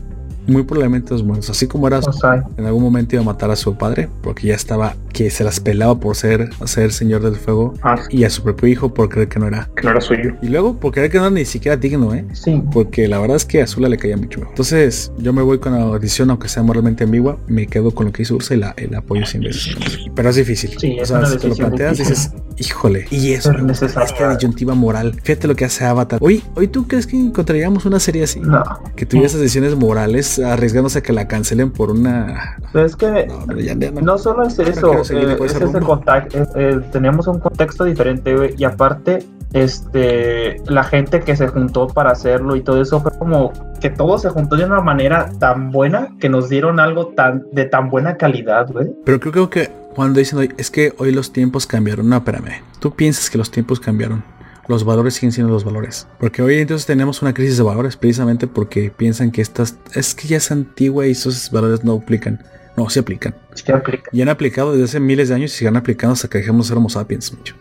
Muy 0.50 0.64
probablemente 0.64 1.10
dos 1.10 1.24
muertos. 1.24 1.50
Así 1.50 1.68
como 1.68 1.88
era 1.88 2.00
O 2.00 2.12
sea, 2.14 2.44
en 2.58 2.66
algún 2.66 2.84
momento 2.84 3.16
iba 3.16 3.22
a 3.22 3.26
matar 3.26 3.52
a 3.52 3.56
su 3.56 3.76
padre, 3.78 4.10
porque 4.22 4.48
ya 4.48 4.56
estaba, 4.56 4.96
que 5.14 5.30
se 5.30 5.44
las 5.44 5.60
pelaba 5.60 6.00
por 6.00 6.16
ser, 6.16 6.50
ser 6.66 6.92
señor 6.92 7.22
del 7.22 7.36
fuego, 7.36 7.74
Ah, 7.84 7.98
y 8.10 8.24
a 8.24 8.30
su 8.30 8.44
propio 8.44 8.68
hijo 8.68 8.94
por 8.94 9.10
creer 9.10 9.28
que 9.30 9.40
no 9.40 9.48
era. 9.48 9.70
que 9.76 9.84
no 9.84 9.92
era 9.92 10.02
suyo. 10.02 10.36
Y 10.42 10.48
luego 10.48 10.80
por 10.80 10.92
creer 10.94 11.12
que 11.12 11.18
no 11.18 11.26
era 11.26 11.34
ni 11.36 11.46
siquiera 11.46 11.78
digno, 11.78 12.14
¿eh? 12.14 12.26
sí. 12.34 12.62
Porque 12.72 13.08
la 13.08 13.20
verdad 13.20 13.38
es 13.38 13.46
que 13.46 13.62
a 13.62 13.64
Azula 13.66 13.90
le 13.90 13.98
caía 13.98 14.18
mucho 14.18 14.40
mejor. 14.40 14.54
Entonces, 14.54 15.12
yo 15.18 15.34
me 15.34 15.42
voy 15.42 15.60
con 15.60 15.74
la 15.74 15.98
decisión, 16.00 16.30
aunque 16.30 16.48
sea 16.50 16.64
moralmente 16.64 17.04
ambigua, 17.04 17.38
me 17.48 17.68
quedo 17.68 17.92
con 17.92 18.08
lo 18.08 18.12
que 18.12 18.24
hizo 18.24 18.36
Ursa 18.36 18.54
y 18.56 18.58
la, 18.58 18.74
el 18.78 18.94
apoyo 18.96 19.26
sin 19.26 19.42
veces. 19.42 19.76
Pero 20.16 20.30
es 20.30 20.36
difícil. 20.36 20.76
Sí, 20.80 20.98
o 21.00 21.04
es 21.04 21.08
sea, 21.10 21.26
si 21.26 21.38
te 21.38 21.48
lo 21.48 21.56
planteas, 21.56 21.98
dices, 21.98 22.32
híjole. 22.58 23.06
Y 23.12 23.32
eso, 23.34 23.54
necesaria. 23.54 24.06
esta 24.06 24.34
disyuntiva 24.36 24.74
moral. 24.76 25.20
Fíjate 25.24 25.48
lo 25.48 25.56
que 25.56 25.66
hace 25.66 25.86
Avatar. 25.86 26.20
Hoy, 26.22 26.44
hoy 26.56 26.68
¿tú 26.68 26.88
crees 26.88 27.06
que 27.08 27.16
encontraríamos 27.18 27.86
una 27.86 28.00
serie 28.00 28.24
así? 28.24 28.40
No. 28.40 28.64
Que 28.96 29.06
tuviera 29.06 29.28
esas 29.28 29.42
decisiones 29.42 29.76
morales 29.76 30.39
arriesgándose 30.46 31.00
a 31.00 31.02
que 31.02 31.14
la 31.14 31.28
cancelen 31.28 31.72
por 31.72 31.92
una... 31.92 32.58
Pero 32.74 32.86
es 32.86 32.96
que 32.96 33.28
No, 33.28 33.46
no, 33.46 33.60
ya- 33.60 33.74
ya 33.76 33.92
no. 33.92 34.02
no 34.02 34.18
solo 34.18 34.44
es 34.48 34.58
No 34.58 34.64
eso, 34.66 35.04
seguir 35.04 35.30
eh, 35.30 35.38
es 35.44 35.56
ese 35.56 35.80
contacto, 35.80 36.38
eh, 36.38 36.48
eh, 36.56 36.80
teníamos 36.92 37.28
un 37.28 37.40
contexto 37.40 37.84
diferente, 37.86 38.36
güey, 38.36 38.56
y 38.58 38.64
aparte, 38.64 39.26
este, 39.54 40.62
la 40.68 40.84
gente 40.84 41.22
que 41.22 41.36
se 41.36 41.48
juntó 41.48 41.88
para 41.88 42.12
hacerlo 42.12 42.56
y 42.56 42.62
todo 42.62 42.82
eso 42.82 43.02
fue 43.02 43.12
como 43.18 43.52
que 43.80 43.90
todo 43.90 44.18
se 44.18 44.30
juntó 44.30 44.56
de 44.56 44.66
una 44.66 44.82
manera 44.82 45.30
tan 45.40 45.72
buena 45.72 46.10
que 46.20 46.30
nos 46.30 46.50
dieron 46.50 46.80
algo 46.80 47.08
tan 47.08 47.44
de 47.52 47.66
tan 47.66 47.90
buena 47.90 48.18
calidad, 48.18 48.68
güey. 48.72 48.88
Pero 49.06 49.20
creo, 49.20 49.32
creo 49.32 49.50
que 49.50 49.70
cuando 49.96 50.20
dicen 50.20 50.40
hoy, 50.40 50.54
es 50.58 50.70
que 50.70 50.94
hoy 50.98 51.12
los 51.12 51.34
tiempos 51.34 51.66
cambiaron. 51.66 52.08
No, 52.10 52.18
espérame. 52.18 52.62
Tú 52.80 52.92
piensas 52.96 53.30
que 53.30 53.38
los 53.38 53.50
tiempos 53.52 53.80
cambiaron. 53.80 54.24
Los 54.70 54.86
valores 54.86 55.16
siguen 55.16 55.32
siendo 55.34 55.52
los 55.52 55.66
valores. 55.66 56.08
Porque 56.20 56.42
hoy 56.42 56.60
entonces 56.60 56.86
tenemos 56.86 57.22
una 57.22 57.34
crisis 57.34 57.58
de 57.58 57.64
valores 57.64 57.98
precisamente 57.98 58.48
porque 58.48 58.92
piensan 58.96 59.32
que 59.32 59.42
estas 59.42 59.76
es 59.96 60.14
que 60.16 60.28
ya 60.28 60.38
es 60.38 60.52
antigua 60.52 61.06
y 61.08 61.12
esos 61.12 61.50
valores 61.52 61.84
no 61.84 61.94
aplican. 61.94 62.42
No, 62.78 62.90
se 62.90 63.02
aplican. 63.02 63.36
Aplica. 63.74 64.10
Y 64.14 64.22
han 64.22 64.30
aplicado 64.30 64.72
desde 64.72 64.86
hace 64.86 65.00
miles 65.02 65.28
de 65.28 65.36
años 65.36 65.52
y 65.54 65.58
siguen 65.58 65.76
aplicando 65.76 66.14
hasta 66.14 66.30
que 66.30 66.38
dejemos 66.38 66.68
de 66.68 66.70
ser 66.70 66.78
homo 66.78 66.88
sapiens. 66.88 67.34
mucho. 67.34 67.56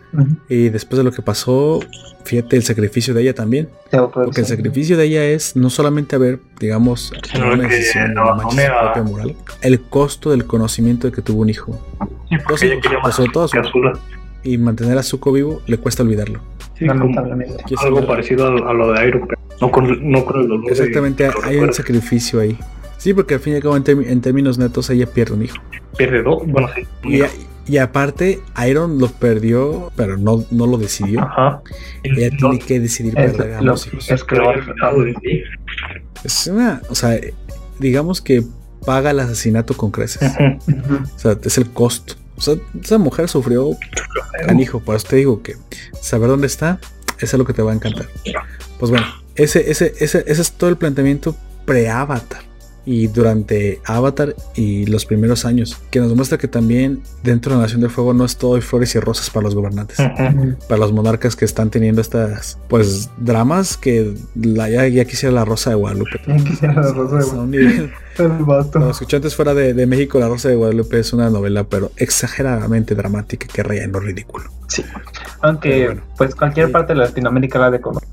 Y 0.47 0.69
después 0.69 0.97
de 0.97 1.03
lo 1.03 1.11
que 1.11 1.21
pasó, 1.21 1.81
fíjate 2.23 2.55
el 2.55 2.63
sacrificio 2.63 3.13
de 3.13 3.23
ella 3.23 3.33
también. 3.33 3.67
Porque 4.13 4.39
el 4.41 4.47
sacrificio 4.47 4.95
de 4.95 5.05
ella 5.05 5.25
es 5.25 5.57
no 5.57 5.69
solamente 5.69 6.15
haber, 6.15 6.39
digamos, 6.59 7.11
una 7.35 7.67
decisión 7.67 8.13
propia 8.13 9.03
moral, 9.03 9.35
el 9.61 9.81
costo 9.81 10.29
del 10.31 10.45
conocimiento 10.45 11.07
de 11.07 11.13
que 11.13 11.21
tuvo 11.21 11.41
un 11.41 11.49
hijo. 11.49 11.77
Sí, 12.29 12.35
porque 12.47 12.65
ella 12.67 12.75
hijos, 12.75 12.83
quería 12.83 12.99
o 12.99 13.01
más 13.01 13.15
sobre 13.15 13.31
todo 13.31 13.43
a 13.43 13.47
su- 13.49 13.53
que 13.53 13.59
Azula. 13.67 13.99
Y 14.43 14.57
mantener 14.57 14.97
a 14.97 15.03
Zuko 15.03 15.31
vivo 15.31 15.61
le 15.67 15.77
cuesta 15.77 16.03
olvidarlo. 16.03 16.39
Sí, 16.77 16.85
Lamentablemente. 16.85 17.63
Algo 17.83 18.05
parecido 18.07 18.47
a, 18.47 18.69
a 18.69 18.73
lo 18.73 18.93
de 18.93 19.07
Iron, 19.07 19.27
pero 19.27 19.39
no 19.59 19.71
con, 19.71 20.11
no 20.11 20.23
con 20.25 20.41
el 20.41 20.47
dolor. 20.47 20.71
Exactamente, 20.71 21.29
hay 21.43 21.57
un 21.57 21.73
sacrificio 21.73 22.39
ahí. 22.39 22.57
Sí, 22.97 23.13
porque 23.13 23.33
al 23.35 23.39
fin 23.39 23.53
y 23.53 23.55
al 23.57 23.61
cabo, 23.61 23.75
en, 23.77 24.21
términos 24.21 24.57
netos, 24.57 24.89
ella 24.89 25.05
pierde 25.05 25.33
un 25.35 25.43
hijo. 25.43 25.57
Pierde 25.97 26.21
dos, 26.23 26.43
bueno, 26.47 26.69
sí. 26.75 26.83
Y, 27.03 27.21
a- 27.21 27.29
y 27.65 27.77
aparte, 27.77 28.39
Iron 28.67 28.97
lo 28.97 29.07
perdió, 29.07 29.91
pero 29.95 30.17
no, 30.17 30.43
no 30.51 30.67
lo 30.67 30.77
decidió. 30.77 31.21
Ajá. 31.21 31.61
Ella 32.03 32.29
no, 32.41 32.49
tiene 32.51 32.59
que 32.65 32.79
decidir 32.79 33.17
Es 33.19 33.31
perder 33.33 33.53
a 33.55 33.61
lo- 33.61 33.71
ambos 33.71 33.87
hijos. 33.87 34.09
es 34.09 34.23
que 34.23 34.35
lo 34.37 34.49
ha 34.49 34.55
dejado 34.55 35.03
de 35.03 35.13
sí. 35.21 35.41
Es 36.23 36.47
una, 36.47 36.81
o 36.89 36.95
sea, 36.95 37.19
digamos 37.79 38.21
que 38.21 38.43
paga 38.85 39.11
el 39.11 39.19
asesinato 39.19 39.75
con 39.75 39.91
creces. 39.91 40.31
O 41.15 41.19
sea, 41.19 41.37
es 41.43 41.57
el 41.57 41.69
costo. 41.69 42.15
O 42.39 42.41
sea, 42.41 42.55
esa 42.81 42.97
mujer 42.97 43.27
sufrió 43.27 43.77
canijo. 44.47 44.79
Por 44.79 44.95
eso 44.95 45.07
te 45.09 45.17
digo 45.17 45.43
que 45.43 45.57
saber 46.01 46.29
dónde 46.29 46.47
está, 46.47 46.79
eso 47.17 47.35
es 47.35 47.37
lo 47.37 47.45
que 47.45 47.53
te 47.53 47.61
va 47.61 47.71
a 47.71 47.75
encantar. 47.75 48.07
Pues 48.79 48.89
bueno, 48.89 49.05
ese, 49.35 49.69
ese, 49.69 49.93
ese, 49.99 50.23
ese 50.25 50.41
es 50.41 50.51
todo 50.53 50.69
el 50.69 50.77
planteamiento 50.77 51.35
pre-Avatar. 51.65 52.47
Y 52.85 53.07
durante 53.07 53.81
Avatar 53.85 54.35
y 54.55 54.85
los 54.85 55.05
primeros 55.05 55.43
años, 55.45 55.77
que 55.91 55.99
nos 55.99 56.15
muestra 56.15 56.37
que 56.37 56.47
también 56.47 57.03
dentro 57.23 57.51
de 57.51 57.57
la 57.57 57.63
Nación 57.63 57.81
del 57.81 57.89
Fuego 57.89 58.13
no 58.13 58.23
es 58.23 58.37
todo 58.37 58.59
flores 58.61 58.95
y 58.95 58.99
rosas 58.99 59.29
para 59.29 59.43
los 59.43 59.53
gobernantes, 59.53 59.97
para 59.97 60.79
los 60.79 60.91
monarcas 60.93 61.35
que 61.35 61.43
están 61.45 61.69
teniendo 61.69 62.01
estas, 62.01 62.57
pues, 62.69 63.09
dramas 63.17 63.77
que 63.77 64.15
la, 64.33 64.69
ya, 64.69 64.87
ya 64.87 65.05
quisiera 65.05 65.35
la 65.35 65.45
Rosa 65.45 65.71
de 65.71 65.75
Guadalupe. 65.75 66.21
Ya 66.25 66.37
quisiera 66.37 66.73
la 66.81 66.93
Rosa 66.93 67.17
de 67.17 67.23
O 67.25 67.45
los 68.19 68.91
escuchantes 68.91 69.35
fuera 69.35 69.53
de, 69.53 69.73
de 69.73 69.85
México, 69.87 70.19
La 70.19 70.27
Rosa 70.27 70.49
de 70.49 70.55
Guadalupe 70.55 70.99
es 70.99 71.13
una 71.13 71.29
novela, 71.29 71.63
pero 71.65 71.91
exageradamente 71.97 72.95
dramática 72.95 73.47
que 73.47 73.63
raya 73.63 73.83
en 73.83 73.91
lo 73.91 73.99
ridículo. 73.99 74.49
Aunque, 75.41 75.69
Pero 75.69 75.85
bueno. 75.87 76.01
pues 76.17 76.35
cualquier 76.35 76.67
Sí. 76.67 76.73
parte 76.73 76.93
de 76.93 76.99
Latinoamérica 76.99 77.57
la 77.59 77.71
de 77.71 77.81
conocer. 77.81 78.09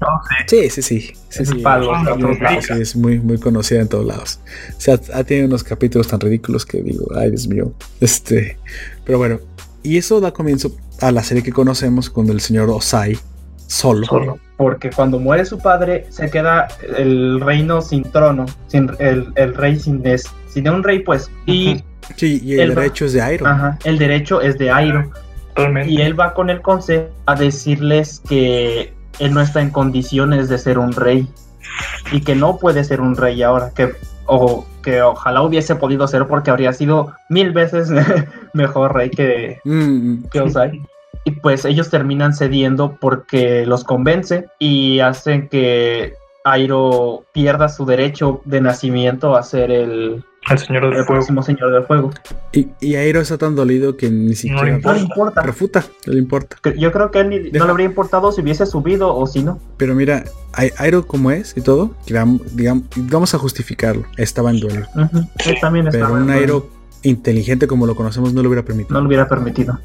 Sí, 0.46 0.70
sí, 0.70 0.80
sí. 0.82 1.00
sí, 1.28 1.42
Es 1.42 1.48
sí. 1.50 1.56
palo, 1.58 1.92
Sí, 2.06 2.66
sí, 2.66 2.72
es 2.80 2.96
muy, 2.96 3.20
muy 3.20 3.38
conocida 3.38 3.80
en 3.80 3.88
todos 3.88 4.06
lados. 4.06 4.40
O 4.76 4.80
sea, 4.80 4.98
ha 5.14 5.24
tenido 5.24 5.46
unos 5.48 5.62
capítulos 5.64 6.08
tan 6.08 6.20
ridículos 6.20 6.64
que 6.64 6.80
digo, 6.82 7.06
ay, 7.16 7.30
Dios 7.30 7.46
mío. 7.48 7.72
Este, 8.00 8.56
pero 9.04 9.18
bueno, 9.18 9.40
y 9.82 9.98
eso 9.98 10.20
da 10.20 10.32
comienzo 10.32 10.74
a 11.00 11.12
la 11.12 11.22
serie 11.22 11.42
que 11.42 11.52
conocemos 11.52 12.08
con 12.08 12.28
el 12.30 12.40
señor 12.40 12.70
Osai 12.70 13.18
solo. 13.66 14.06
Solo. 14.06 14.38
Porque 14.56 14.90
cuando 14.90 15.18
muere 15.18 15.44
su 15.44 15.58
padre, 15.58 16.06
se 16.10 16.30
queda 16.30 16.68
el 16.96 17.40
reino 17.40 17.80
sin 17.82 18.02
trono, 18.10 18.46
sin 18.68 18.90
el, 18.98 19.28
el 19.36 19.54
rey 19.54 19.78
sin, 19.78 20.06
es, 20.06 20.24
sin 20.48 20.68
un 20.68 20.82
rey, 20.82 21.00
pues. 21.00 21.30
Y 21.46 21.82
Sí, 22.16 22.40
y 22.42 22.54
el 22.54 22.60
Él 22.60 22.70
va- 22.70 22.82
derecho 22.82 23.04
es 23.06 23.12
de 23.14 23.34
Iron. 23.34 23.48
ajá, 23.48 23.78
el 23.84 23.98
derecho 23.98 24.40
es 24.40 24.56
de 24.58 24.70
Airo. 24.70 25.10
Totalmente. 25.54 25.90
Y 25.90 26.00
él 26.02 26.18
va 26.18 26.34
con 26.34 26.50
el 26.50 26.62
consejo 26.62 27.08
a 27.26 27.34
decirles 27.34 28.22
que 28.28 28.94
él 29.18 29.34
no 29.34 29.40
está 29.40 29.60
en 29.60 29.70
condiciones 29.70 30.48
de 30.48 30.56
ser 30.58 30.78
un 30.78 30.92
rey 30.92 31.26
y 32.12 32.20
que 32.20 32.34
no 32.36 32.58
puede 32.58 32.84
ser 32.84 33.00
un 33.00 33.16
rey 33.16 33.42
ahora, 33.42 33.72
que, 33.74 33.92
o, 34.26 34.64
que 34.82 35.02
ojalá 35.02 35.42
hubiese 35.42 35.74
podido 35.74 36.06
ser 36.06 36.26
porque 36.28 36.50
habría 36.50 36.72
sido 36.72 37.12
mil 37.28 37.50
veces 37.52 37.88
mejor 38.54 38.94
rey 38.94 39.10
que, 39.10 39.58
Mm, 39.64 40.24
que 40.30 40.40
Ozai. 40.40 40.80
Y 41.26 41.32
pues 41.32 41.64
ellos 41.64 41.90
terminan 41.90 42.32
cediendo 42.34 42.96
porque 43.00 43.66
los 43.66 43.82
convence 43.82 44.46
y 44.60 45.00
hacen 45.00 45.48
que 45.48 46.14
Airo 46.44 47.24
pierda 47.32 47.68
su 47.68 47.84
derecho 47.84 48.40
de 48.44 48.60
nacimiento 48.60 49.34
a 49.36 49.42
ser 49.42 49.72
el, 49.72 50.24
El 50.48 50.58
Señor 50.58 50.82
del 50.84 50.92
el 50.92 51.04
Fuego. 51.04 51.06
próximo 51.18 51.42
señor 51.42 51.72
del 51.72 51.82
fuego. 51.82 52.12
y, 52.52 52.68
y 52.80 52.96
Iron 52.96 53.22
está 53.22 53.36
tan 53.38 53.56
dolido 53.56 53.96
que 53.96 54.08
ni 54.08 54.36
siquiera 54.36 54.78
No 54.78 54.92
le 54.94 55.00
importa. 55.00 55.42
refuta, 55.42 55.84
no 56.06 56.12
le 56.12 56.20
importa. 56.20 56.58
Yo 56.78 56.92
creo 56.92 57.10
que 57.10 57.18
a 57.18 57.22
él 57.22 57.30
ni- 57.30 57.50
no 57.50 57.64
le 57.64 57.70
habría 57.72 57.86
importado 57.86 58.30
si 58.30 58.42
hubiese 58.42 58.64
subido 58.64 59.12
o 59.12 59.26
si 59.26 59.42
no. 59.42 59.58
Pero 59.78 59.96
mira, 59.96 60.22
Iron 60.86 61.02
como 61.02 61.32
es 61.32 61.56
y 61.56 61.60
todo, 61.60 61.96
digamos, 62.06 62.54
digamos, 62.56 62.84
vamos 62.94 63.34
a 63.34 63.38
justificarlo. 63.38 64.04
Estaba 64.16 64.50
en 64.52 64.60
duelo. 64.60 64.86
Él 65.44 65.56
también 65.60 65.88
Pero 65.90 66.12
un 66.12 66.32
Iron 66.40 66.62
inteligente 67.02 67.66
como 67.66 67.86
lo 67.86 67.94
conocemos 67.96 68.32
no 68.32 68.42
lo 68.42 68.48
hubiera 68.48 68.64
permitido. 68.64 68.94
no 68.94 69.00
lo 69.00 69.06
hubiera 69.08 69.28
permitido, 69.28 69.78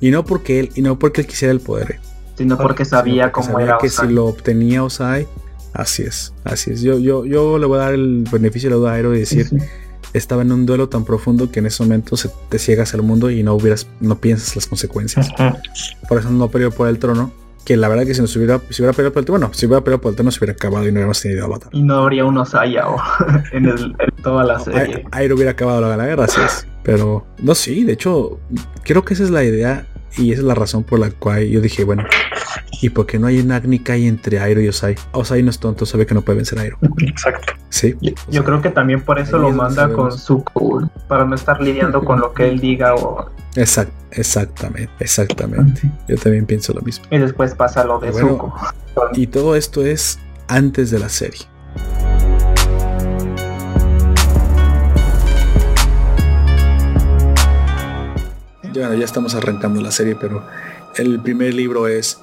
Y 0.00 0.10
no 0.10 0.24
porque 0.24 0.60
él, 0.60 0.70
y 0.74 0.82
no 0.82 0.98
porque 0.98 1.20
él 1.22 1.26
quisiera 1.26 1.52
el 1.52 1.60
poder. 1.60 1.92
eh, 1.92 2.00
sino 2.36 2.56
porque 2.56 2.84
sino 2.84 2.98
sabía 2.98 3.24
porque 3.30 3.32
cómo 3.46 3.52
sabía 3.58 3.66
era 3.66 3.78
que 3.78 3.88
si 3.90 4.06
lo 4.08 4.26
obtenía 4.26 4.82
Osai, 4.82 5.26
así 5.74 6.02
es, 6.02 6.32
así 6.44 6.70
es. 6.72 6.80
Yo, 6.82 6.98
yo, 6.98 7.24
yo 7.26 7.58
le 7.58 7.66
voy 7.66 7.78
a 7.78 7.82
dar 7.82 7.94
el 7.94 8.24
beneficio 8.30 8.68
de 8.68 8.74
la 8.74 8.78
duda 8.78 8.90
a 8.92 8.94
Aero 8.94 9.14
y 9.14 9.20
decir, 9.20 9.46
Sí, 9.48 9.58
sí. 9.58 9.66
estaba 10.14 10.42
en 10.42 10.52
un 10.52 10.64
duelo 10.66 10.88
tan 10.88 11.04
profundo 11.04 11.50
que 11.50 11.58
en 11.60 11.66
ese 11.66 11.82
momento 11.82 12.16
se 12.16 12.30
te 12.48 12.58
ciegas 12.58 12.94
al 12.94 13.02
mundo 13.02 13.30
y 13.30 13.42
no 13.42 13.54
hubieras, 13.54 13.86
no 14.00 14.18
piensas 14.18 14.56
las 14.56 14.66
consecuencias. 14.66 15.28
Por 16.08 16.18
eso 16.18 16.30
no 16.30 16.48
peleó 16.48 16.70
por 16.70 16.88
el 16.88 16.98
trono. 16.98 17.30
Que 17.64 17.76
la 17.76 17.88
verdad 17.88 18.04
que 18.06 18.14
si 18.14 18.20
nos 18.20 18.34
hubiera, 18.36 18.60
si 18.70 18.82
hubiera 18.82 18.92
peleado 18.94 19.12
por 19.12 19.20
el 19.20 19.26
trono, 19.26 19.38
bueno, 19.40 19.54
si 19.54 19.66
hubiera 19.66 19.84
peleado 19.84 20.00
por 20.00 20.10
el 20.10 20.16
trono 20.16 20.30
se 20.30 20.38
hubiera 20.38 20.52
acabado 20.54 20.84
y 20.84 20.88
no 20.88 20.92
hubiéramos 20.94 21.20
tenido 21.20 21.44
avatar. 21.44 21.68
Y 21.72 21.82
no 21.82 21.94
habría 21.98 22.24
un 22.24 22.38
ahora 22.78 23.44
en, 23.52 23.66
el- 23.66 23.94
en 23.98 24.22
toda 24.22 24.44
la 24.44 24.58
serie. 24.58 25.04
Aero 25.12 25.34
hubiera 25.36 25.52
acabado 25.52 25.80
la, 25.82 25.96
la 25.96 26.06
guerra, 26.06 26.24
así 26.24 26.40
es. 26.44 26.66
Pero 26.82 27.26
no, 27.42 27.54
sí, 27.54 27.84
de 27.84 27.92
hecho, 27.92 28.40
creo 28.82 29.04
que 29.04 29.14
esa 29.14 29.22
es 29.24 29.30
la 29.30 29.44
idea 29.44 29.86
Y 30.16 30.32
esa 30.32 30.40
es 30.40 30.46
la 30.46 30.54
razón 30.54 30.84
por 30.84 30.98
la 30.98 31.10
cual 31.10 31.46
yo 31.46 31.60
dije, 31.60 31.84
bueno, 31.84 32.04
¿y 32.82 32.90
por 32.90 33.06
qué 33.06 33.18
no 33.18 33.26
hay 33.26 33.38
una 33.38 33.56
Agni 33.56 33.78
Kai 33.78 34.06
entre 34.06 34.40
Airo 34.40 34.60
y 34.60 34.68
Osai? 34.68 34.96
Osai 35.12 35.42
no 35.42 35.50
es 35.50 35.58
tonto, 35.58 35.86
sabe 35.86 36.06
que 36.06 36.14
no 36.14 36.22
puede 36.22 36.36
vencer 36.36 36.58
a 36.58 36.62
Airo. 36.62 36.78
Exacto. 37.06 37.52
Sí. 37.68 37.96
Yo, 38.00 38.12
yo 38.28 38.44
creo 38.44 38.60
que 38.60 38.70
también 38.70 39.02
por 39.02 39.18
eso 39.18 39.36
Ahí 39.36 39.42
lo 39.42 39.50
manda 39.52 39.92
con. 39.92 40.10
Zuko, 40.10 40.90
para 41.08 41.24
no 41.24 41.34
estar 41.34 41.60
lidiando 41.60 42.04
con 42.04 42.20
lo 42.20 42.32
que 42.32 42.48
él 42.48 42.58
diga 42.58 42.94
o, 42.94 43.30
Exact, 43.56 43.92
exactamente, 44.12 44.92
exactamente. 45.00 45.82
Yo 46.08 46.16
también 46.16 46.46
pienso 46.46 46.72
lo 46.72 46.82
mismo. 46.82 47.04
y 47.10 47.18
después 47.18 47.54
pasa 47.54 47.84
lo 47.84 47.98
de 47.98 48.10
Bueno. 48.10 48.28
Zuko. 48.28 48.54
Y 49.14 49.26
todo 49.28 49.56
esto 49.56 49.84
es 49.84 50.18
antes 50.48 50.90
de 50.90 50.98
la 50.98 51.08
serie. 51.08 51.40
Bueno, 58.74 58.94
ya 58.94 59.04
estamos 59.04 59.34
arrancando 59.34 59.80
la 59.80 59.90
serie, 59.90 60.16
pero 60.20 60.44
el 60.96 61.20
primer 61.20 61.54
libro 61.54 61.86
es 61.88 62.20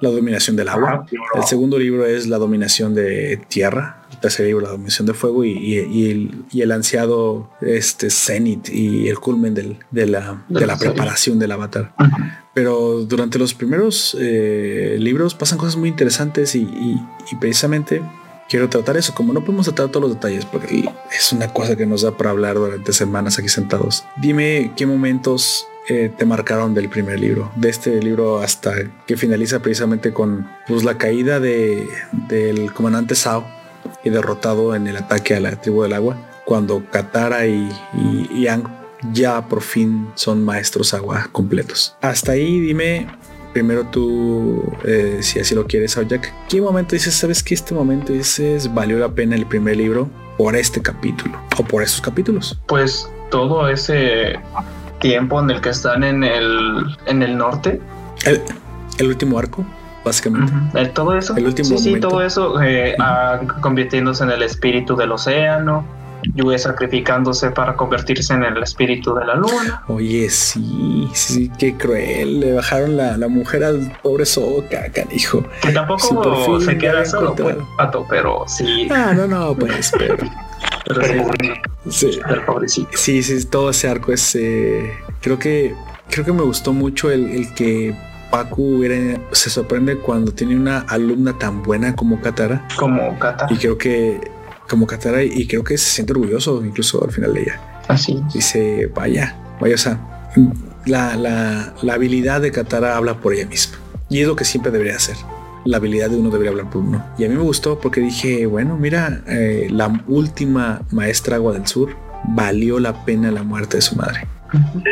la 0.00 0.10
dominación 0.10 0.56
del 0.56 0.68
agua. 0.68 1.06
El 1.34 1.42
segundo 1.44 1.78
libro 1.78 2.04
es 2.06 2.26
la 2.26 2.38
dominación 2.38 2.94
de 2.94 3.40
tierra. 3.48 4.02
El 4.12 4.18
tercer 4.18 4.46
libro, 4.46 4.62
la 4.62 4.70
dominación 4.70 5.06
de 5.06 5.14
fuego. 5.14 5.44
Y, 5.44 5.50
y- 5.52 5.78
y 5.80 6.10
el, 6.10 6.30
y 6.52 6.62
el 6.62 6.72
ansiado 6.72 7.50
este, 7.60 8.10
cenit 8.10 8.68
y 8.70 9.08
el 9.08 9.18
culmen 9.18 9.54
del- 9.54 9.78
de 9.90 10.06
la, 10.06 10.44
De 10.48 10.66
la 10.66 10.76
preparación 10.78 11.38
del 11.38 11.52
avatar. 11.52 11.94
Pero 12.54 13.04
durante 13.04 13.38
los 13.38 13.54
primeros 13.54 14.16
eh, 14.20 14.96
libros 14.98 15.34
pasan 15.34 15.58
cosas 15.58 15.76
muy 15.76 15.88
interesantes 15.88 16.54
y 16.56 16.66
precisamente 17.40 18.02
quiero 18.48 18.68
tratar 18.68 18.96
eso. 18.96 19.14
Como 19.14 19.32
no 19.32 19.44
podemos 19.44 19.66
tratar 19.66 19.88
todos 19.88 20.02
los 20.02 20.14
detalles, 20.14 20.44
porque 20.44 20.88
es 21.16 21.32
una 21.32 21.52
cosa 21.52 21.76
que 21.76 21.86
nos 21.86 22.02
da 22.02 22.12
para 22.12 22.30
hablar 22.30 22.56
durante 22.56 22.92
semanas 22.92 23.38
aquí 23.38 23.48
sentados. 23.48 24.04
Dime 24.16 24.72
qué 24.76 24.86
momentos 24.86 25.66
eh, 25.88 26.12
te 26.16 26.26
marcaron 26.26 26.74
del 26.74 26.88
primer 26.88 27.18
libro, 27.18 27.50
de 27.56 27.70
este 27.70 28.02
libro 28.02 28.40
hasta 28.40 28.74
que 29.06 29.16
finaliza 29.16 29.60
precisamente 29.60 30.12
con 30.12 30.48
pues, 30.66 30.84
la 30.84 30.98
caída 30.98 31.40
de, 31.40 31.88
del 32.28 32.72
comandante 32.72 33.14
Sao 33.14 33.46
y 34.04 34.10
derrotado 34.10 34.74
en 34.74 34.86
el 34.86 34.96
ataque 34.96 35.34
a 35.34 35.40
la 35.40 35.60
tribu 35.60 35.82
del 35.82 35.94
agua, 35.94 36.42
cuando 36.44 36.84
Katara 36.90 37.46
y, 37.46 37.70
y, 37.94 38.28
y 38.34 38.48
Aang 38.48 38.64
ya 39.12 39.48
por 39.48 39.62
fin 39.62 40.08
son 40.14 40.44
maestros 40.44 40.92
agua 40.92 41.28
completos. 41.32 41.96
Hasta 42.00 42.32
ahí 42.32 42.60
dime, 42.60 43.06
primero 43.52 43.84
tú, 43.84 44.62
eh, 44.84 45.18
si 45.20 45.40
así 45.40 45.54
lo 45.54 45.66
quieres, 45.66 45.98
Jack, 46.08 46.32
¿qué 46.48 46.60
momento 46.60 46.94
dices, 46.94 47.14
sabes 47.14 47.42
que 47.42 47.54
este 47.54 47.74
momento 47.74 48.12
dices 48.12 48.72
valió 48.72 48.98
la 48.98 49.08
pena 49.08 49.34
el 49.36 49.46
primer 49.46 49.76
libro 49.76 50.08
por 50.36 50.54
este 50.56 50.80
capítulo 50.80 51.36
o 51.58 51.64
por 51.64 51.82
estos 51.82 52.00
capítulos? 52.00 52.58
Pues 52.66 53.08
todo 53.30 53.68
ese 53.68 54.38
tiempo 55.00 55.40
en 55.40 55.50
el 55.50 55.60
que 55.60 55.70
están 55.70 56.02
en 56.04 56.24
el, 56.24 56.96
en 57.06 57.22
el 57.22 57.36
norte, 57.36 57.80
El, 58.24 58.40
el 58.98 59.06
último 59.08 59.38
arco, 59.38 59.64
básicamente. 60.04 60.52
Ujú. 60.52 60.78
Eh, 60.78 60.86
todo 60.94 61.16
eso, 61.16 61.36
El 61.36 61.46
último 61.46 61.68
sí, 61.68 61.78
sí, 61.78 61.88
momento. 61.90 62.08
todo 62.08 62.22
eso 62.22 62.60
eh, 62.62 62.96
ah, 62.98 63.40
convirtiéndose 63.60 64.24
en 64.24 64.30
el 64.30 64.42
espíritu 64.42 64.96
del 64.96 65.12
océano, 65.12 65.84
Yue 66.34 66.58
sacrificándose 66.58 67.50
para 67.50 67.74
convertirse 67.76 68.34
en 68.34 68.42
el 68.44 68.62
espíritu 68.62 69.14
de 69.14 69.24
la 69.24 69.34
luna. 69.34 69.82
Oye, 69.88 70.28
sí, 70.30 71.08
sí, 71.14 71.50
qué 71.58 71.76
cruel. 71.76 72.40
Le 72.40 72.52
bajaron 72.54 72.96
la, 72.96 73.16
la 73.16 73.28
mujer 73.28 73.64
al 73.64 73.92
pobre 74.02 74.26
Soca, 74.26 74.90
canijo. 74.92 75.44
Que 75.62 75.72
tampoco 75.72 76.60
se 76.60 76.76
queda 76.78 77.04
solo, 77.04 77.34
pues, 77.34 77.56
pato, 77.76 78.06
pero 78.08 78.44
sí, 78.46 78.88
Ah, 78.90 79.12
no, 79.14 79.26
no, 79.26 79.54
pues, 79.54 79.92
pero. 79.98 80.16
pero 80.86 81.02
sí, 81.90 82.10
Sí. 82.10 82.20
el 82.28 82.42
pobrecito. 82.44 82.88
Sí, 82.94 83.22
sí, 83.22 83.44
todo 83.46 83.70
ese 83.70 83.88
arco 83.88 84.12
es. 84.12 84.34
eh, 84.34 84.92
creo 85.20 85.38
que. 85.38 85.74
Creo 86.10 86.24
que 86.24 86.32
me 86.32 86.42
gustó 86.42 86.72
mucho 86.72 87.10
el, 87.10 87.26
el 87.30 87.52
que 87.54 87.94
Paku 88.30 88.82
era- 88.82 89.20
se 89.32 89.50
sorprende 89.50 89.98
cuando 89.98 90.32
tiene 90.32 90.56
una 90.56 90.80
alumna 90.80 91.38
tan 91.38 91.62
buena 91.62 91.94
como 91.94 92.20
Katara. 92.20 92.66
Como 92.76 93.18
Kata, 93.18 93.46
Y 93.50 93.56
creo 93.56 93.76
que. 93.78 94.20
Como 94.68 94.86
Katara, 94.86 95.22
y 95.22 95.46
creo 95.46 95.64
que 95.64 95.78
se 95.78 95.88
siente 95.90 96.12
orgulloso 96.12 96.62
incluso 96.64 97.02
al 97.04 97.10
final 97.12 97.32
de 97.34 97.42
ella. 97.42 97.60
así. 97.88 98.22
Dice, 98.34 98.86
vaya, 98.94 99.36
vaya, 99.60 99.74
o 99.74 99.78
sea, 99.78 99.98
la, 100.86 101.16
la, 101.16 101.74
la 101.82 101.94
habilidad 101.94 102.40
de 102.40 102.52
Katara 102.52 102.96
habla 102.96 103.14
por 103.20 103.32
ella 103.34 103.46
misma. 103.46 103.78
Y 104.10 104.20
es 104.20 104.26
lo 104.26 104.36
que 104.36 104.44
siempre 104.44 104.70
debería 104.70 104.96
hacer. 104.96 105.16
La 105.64 105.78
habilidad 105.78 106.08
de 106.10 106.16
uno 106.16 106.30
debería 106.30 106.50
hablar 106.50 106.70
por 106.70 106.82
uno. 106.82 107.04
Y 107.18 107.24
a 107.24 107.28
mí 107.28 107.34
me 107.34 107.42
gustó 107.42 107.78
porque 107.78 108.00
dije, 108.00 108.46
bueno, 108.46 108.76
mira, 108.76 109.22
eh, 109.26 109.68
la 109.70 110.02
última 110.06 110.82
maestra 110.92 111.36
agua 111.36 111.52
del 111.52 111.66
sur 111.66 111.90
valió 112.28 112.78
la 112.78 113.04
pena 113.04 113.30
la 113.30 113.42
muerte 113.42 113.76
de 113.78 113.82
su 113.82 113.96
madre. 113.96 114.26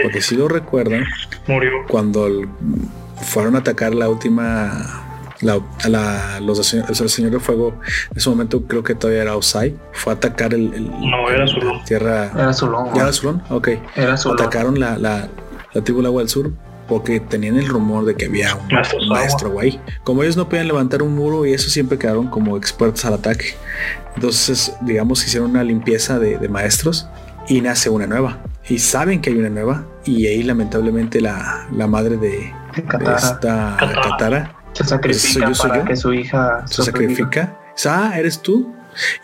Porque 0.03 0.21
si 0.21 0.37
lo 0.37 0.49
recuerdan, 0.49 1.05
Murió. 1.47 1.71
cuando 1.89 2.27
el- 2.27 2.49
fueron 3.23 3.57
a 3.57 3.61
atacar 3.61 3.95
la 3.95 4.09
última... 4.11 5.03
La, 5.41 5.61
a 5.85 5.89
la- 5.89 6.41
los, 6.41 6.73
el 6.73 7.09
Señor 7.11 7.31
de 7.31 7.41
Fuego, 7.41 7.79
en 8.11 8.17
ese 8.17 8.31
momento 8.31 8.63
creo 8.67 8.83
que 8.83 8.95
todavía 8.95 9.23
era 9.23 9.37
Osai, 9.37 9.77
fue 9.93 10.13
a 10.13 10.17
atacar 10.17 10.55
el, 10.55 10.73
el- 10.73 10.91
No, 10.91 11.29
era 11.31 11.47
Zulón. 11.47 11.85
tierra. 11.85 12.31
Era. 12.35 12.53
¿Ya 12.95 13.03
era 13.03 13.13
Zulón? 13.13 13.43
Ok. 13.51 13.69
Era 13.95 14.17
lomo. 14.17 14.33
Atacaron 14.35 14.81
la, 14.81 14.97
la, 14.99 15.29
la 15.75 15.85
tribu 15.85 15.99
del 16.01 16.07
agua 16.07 16.23
del 16.23 16.29
sur 16.31 16.53
porque 16.89 17.19
tenían 17.21 17.57
el 17.57 17.67
rumor 17.69 18.05
de 18.05 18.15
que 18.15 18.27
había 18.27 18.55
un 18.55 19.09
maestro 19.09 19.51
guay. 19.51 19.81
Como 20.05 20.23
ellos 20.23 20.37
no 20.37 20.49
podían 20.49 20.69
levantar 20.69 21.03
un 21.03 21.15
muro 21.17 21.45
y 21.45 21.53
eso 21.53 21.69
siempre 21.69 21.99
quedaron 21.99 22.29
como 22.29 22.57
expertos 22.57 23.05
al 23.05 23.15
ataque. 23.15 23.57
Entonces, 24.15 24.73
digamos, 24.83 25.25
hicieron 25.27 25.51
una 25.51 25.65
limpieza 25.65 26.19
de, 26.19 26.39
de 26.39 26.49
maestros 26.49 27.09
y 27.49 27.61
nace 27.61 27.91
una 27.91 28.07
nueva. 28.07 28.39
Y 28.69 28.79
saben 28.79 29.21
que 29.21 29.31
hay 29.31 29.37
una 29.37 29.51
nueva. 29.51 29.85
Y 30.05 30.27
ahí 30.27 30.43
lamentablemente 30.45 31.21
la, 31.21 31.67
la 31.73 31.87
madre 31.89 32.17
de, 32.17 32.29
de 32.29 33.15
esta 33.17 33.77
Katara. 33.79 34.01
Katara 34.03 34.56
se 34.77 34.85
sacrifica 34.85 35.33
¿Soy 35.33 35.43
yo, 35.43 35.55
soy 35.55 35.69
para 35.71 35.83
yo? 35.83 35.89
que 35.89 35.97
su 35.97 36.13
hija 36.13 36.65
se 36.67 36.83
sacrifica. 36.83 37.59
Ah, 37.85 38.15
eres 38.17 38.41
tú. 38.41 38.73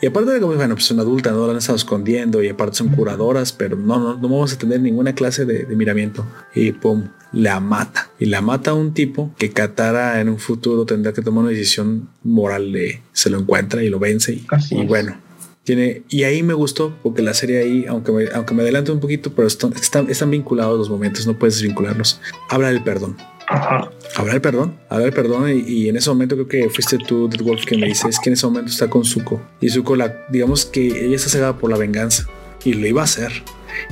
Y 0.01 0.07
aparte 0.07 0.33
de 0.33 0.41
como, 0.41 0.55
bueno, 0.55 0.75
pues 0.75 0.85
son 0.85 1.01
adulta, 1.01 1.31
no 1.31 1.47
la 1.47 1.53
han 1.53 1.59
estado 1.59 1.77
escondiendo 1.77 2.43
y 2.43 2.49
aparte 2.49 2.77
son 2.77 2.89
curadoras, 2.89 3.53
pero 3.53 3.77
no, 3.77 3.99
no, 3.99 4.15
no 4.15 4.29
vamos 4.29 4.53
a 4.53 4.59
tener 4.59 4.81
ninguna 4.81 5.15
clase 5.15 5.47
de, 5.47 5.65
de 5.65 5.77
miramiento. 5.77 6.27
Y 6.55 6.73
pum, 6.73 7.09
la 7.33 7.61
mata. 7.61 8.11
Y 8.19 8.27
la 8.27 8.41
mata 8.41 8.73
a 8.73 8.75
un 8.75 8.95
tipo 8.95 9.35
que 9.39 9.51
Katara 9.51 10.21
en 10.21 10.29
un 10.29 10.39
futuro 10.39 10.85
tendrá 10.85 11.13
que 11.13 11.23
tomar 11.23 11.45
una 11.45 11.51
decisión 11.51 12.09
moral 12.23 12.73
de 12.73 13.01
se 13.13 13.31
lo 13.31 13.39
encuentra 13.39 13.83
y 13.83 13.89
lo 13.89 13.99
vence. 13.99 14.41
Y, 14.71 14.87
bueno, 14.87 15.17
tiene, 15.65 16.03
y 16.09 16.25
ahí 16.25 16.43
me 16.43 16.55
gustó 16.55 16.95
porque 17.03 17.23
la 17.23 17.35
serie 17.35 17.61
ahí, 17.61 17.87
aunque 17.89 18.13
me, 18.13 18.25
aunque 18.35 18.55
me 18.55 18.63
adelanto 18.63 18.93
un 18.93 19.01
poquito, 19.01 19.33
pero 19.35 19.49
están, 19.49 19.73
están, 19.73 20.11
están 20.11 20.31
vinculados 20.31 20.79
los 20.79 20.91
momentos, 20.91 21.27
no 21.27 21.39
puedes 21.39 21.55
desvincularlos. 21.55 22.21
Habla 22.49 22.69
del 22.69 22.83
perdón. 22.83 23.17
Ajá. 23.53 23.91
Hablar 24.17 24.37
el 24.37 24.41
perdón, 24.41 24.79
hablar 24.89 25.09
el 25.09 25.15
perdón 25.15 25.51
y, 25.51 25.61
y 25.61 25.89
en 25.89 25.97
ese 25.97 26.09
momento 26.09 26.35
creo 26.37 26.49
que 26.49 26.71
fuiste 26.71 26.99
tú, 26.99 27.29
Dead 27.29 27.43
Wolf, 27.43 27.65
que 27.65 27.77
me 27.77 27.87
dices 27.87 28.19
que 28.19 28.31
en 28.31 28.35
ese 28.35 28.47
momento 28.47 28.71
está 28.71 28.89
con 28.89 29.05
Zuko 29.05 29.41
y 29.61 29.69
Zuko, 29.69 29.95
la, 29.95 30.25
digamos 30.31 30.65
que 30.65 30.87
ella 31.07 31.17
está 31.17 31.29
cegada 31.29 31.59
por 31.59 31.71
la 31.71 31.77
venganza 31.77 32.27
y 32.65 32.75
lo 32.75 32.87
iba 32.87 33.03
a 33.03 33.05
hacer, 33.05 33.31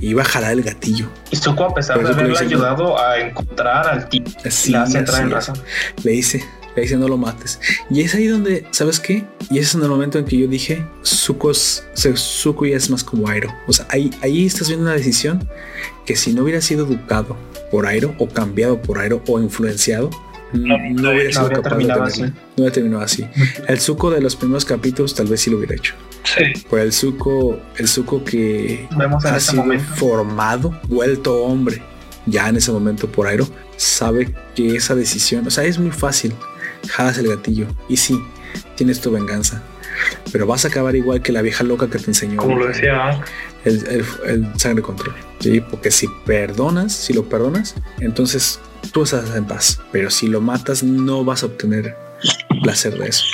iba 0.00 0.22
a 0.22 0.24
jalar 0.24 0.52
el 0.52 0.62
gatillo. 0.62 1.08
Y 1.30 1.36
Zuko, 1.36 1.64
a 1.64 1.74
pesar 1.74 2.02
de 2.02 2.08
haberle 2.08 2.38
ayudado 2.38 2.98
a 3.00 3.18
encontrar 3.18 3.86
al 3.88 4.08
tipo, 4.08 4.30
Así, 4.44 4.72
la 4.72 4.82
hace 4.82 4.98
entrar 4.98 5.20
en 5.22 5.26
así 5.28 5.34
razón. 5.52 5.56
es. 5.96 6.04
Le 6.04 6.12
dice, 6.12 6.44
le 6.76 6.82
dice 6.82 6.96
no 6.96 7.08
lo 7.08 7.16
mates. 7.16 7.58
Y 7.90 8.00
es 8.02 8.14
ahí 8.14 8.26
donde, 8.26 8.66
¿sabes 8.70 9.00
qué? 9.00 9.24
Y 9.50 9.58
ese 9.58 9.68
es 9.70 9.74
en 9.74 9.82
el 9.82 9.88
momento 9.88 10.18
en 10.18 10.24
que 10.24 10.36
yo 10.38 10.46
dije, 10.46 10.84
Zuko, 11.04 11.50
es- 11.50 11.84
Zuko 12.16 12.66
ya 12.66 12.76
es 12.76 12.88
más 12.90 13.02
como 13.04 13.28
Airo. 13.28 13.52
O 13.66 13.72
sea, 13.72 13.86
ahí, 13.90 14.10
ahí 14.22 14.46
estás 14.46 14.68
viendo 14.68 14.84
una 14.86 14.94
decisión 14.94 15.48
que 16.06 16.16
si 16.16 16.32
no 16.32 16.42
hubiera 16.44 16.60
sido 16.60 16.86
educado 16.86 17.36
por 17.70 17.86
Airo 17.86 18.14
o 18.18 18.28
cambiado 18.28 18.80
por 18.82 18.98
Airo 18.98 19.22
o 19.28 19.40
influenciado, 19.40 20.10
no, 20.52 20.76
no 20.78 21.10
hubiera 21.10 21.24
No 21.24 21.30
sido 21.30 21.40
habría 21.42 21.56
capaz 21.56 21.62
de 21.62 21.62
terminado 21.62 22.04
tenerla. 22.04 22.06
así. 22.06 22.22
No 22.22 22.54
hubiera 22.56 22.72
terminado 22.74 23.02
así. 23.02 23.26
El 23.68 23.80
Zuko 23.80 24.10
de 24.10 24.20
los 24.20 24.36
primeros 24.36 24.64
capítulos 24.64 25.14
tal 25.14 25.26
vez 25.26 25.40
sí 25.40 25.50
lo 25.50 25.56
hubiera 25.58 25.74
hecho. 25.74 25.94
Sí. 26.24 26.44
Pero 26.70 26.82
el 26.82 26.92
Zuko, 26.92 27.58
el 27.76 27.88
Zuko 27.88 28.24
que 28.24 28.86
Vemos 28.96 29.24
ha 29.24 29.36
ese 29.36 29.50
sido 29.52 29.62
momento. 29.64 29.84
formado, 29.96 30.80
vuelto 30.88 31.42
hombre, 31.44 31.82
ya 32.26 32.48
en 32.48 32.56
ese 32.56 32.70
momento 32.72 33.06
por 33.10 33.26
Airo, 33.26 33.48
sabe 33.76 34.34
que 34.54 34.76
esa 34.76 34.94
decisión, 34.94 35.46
o 35.46 35.50
sea, 35.50 35.64
es 35.64 35.78
muy 35.78 35.90
fácil. 35.90 36.34
Jalas 36.88 37.18
el 37.18 37.28
gatillo 37.28 37.66
y 37.88 37.96
sí, 37.96 38.20
tienes 38.76 39.00
tu 39.00 39.10
venganza. 39.10 39.62
Pero 40.32 40.46
vas 40.46 40.64
a 40.64 40.68
acabar 40.68 40.94
igual 40.96 41.20
que 41.20 41.30
la 41.32 41.42
vieja 41.42 41.62
loca 41.64 41.88
que 41.90 41.98
te 41.98 42.06
enseñó 42.06 42.36
Como 42.38 42.56
lo 42.56 42.68
decía, 42.68 43.20
el, 43.64 43.86
el- 43.86 44.04
el 44.26 44.58
sangre 44.58 44.82
control. 44.82 45.14
¿sí? 45.40 45.60
Porque 45.60 45.90
si 45.90 46.06
perdonas, 46.24 46.92
si 46.92 47.12
lo 47.12 47.24
perdonas, 47.28 47.74
entonces 48.00 48.60
tú 48.92 49.02
estás 49.02 49.34
en 49.36 49.44
paz. 49.44 49.80
Pero 49.92 50.10
si 50.10 50.26
lo 50.28 50.40
matas, 50.40 50.82
no 50.82 51.24
vas 51.24 51.42
a 51.42 51.46
obtener 51.46 51.94
placer 52.62 52.96
de 52.98 53.08
eso. 53.08 53.24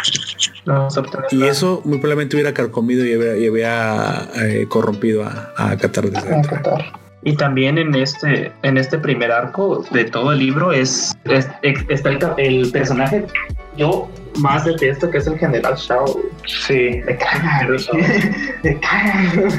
No 0.65 0.89
Y 1.31 1.45
eso 1.45 1.81
muy 1.85 1.99
probablemente 1.99 2.37
hubiera 2.37 2.53
carcomido 2.55 3.05
y 3.05 3.15
hubiera, 3.17 3.37
y 3.37 3.49
hubiera, 3.49 4.29
eh, 4.43 4.67
corrompido 4.69 5.25
a, 5.25 5.53
a 5.57 5.77
Qatar 5.77 6.11
desde 6.11 6.35
a. 6.35 6.43
Qatar. 6.43 6.85
Y 7.23 7.35
también 7.37 7.77
en 7.79 7.95
este, 7.95 8.53
en 8.63 8.79
este 8.79 8.99
primer 8.99 9.33
arco 9.33 9.85
de 9.91 10.05
todo 10.05 10.33
el 10.33 10.39
libro 10.39 10.73
es, 10.73 11.13
es- 11.25 11.49
es- 11.63 11.85
está 11.89 12.11
el, 12.11 12.19
el 12.39 12.71
personaje 12.71 13.27
yo 13.77 14.09
más 14.39 14.65
detesto 14.65 15.11
que 15.11 15.19
es 15.19 15.27
el 15.27 15.37
general 15.39 15.75
Shao. 15.77 16.21
sí. 16.47 17.01
Me 17.05 17.17
caga. 17.17 17.69
Me 18.63 18.79
caga. 18.81 19.59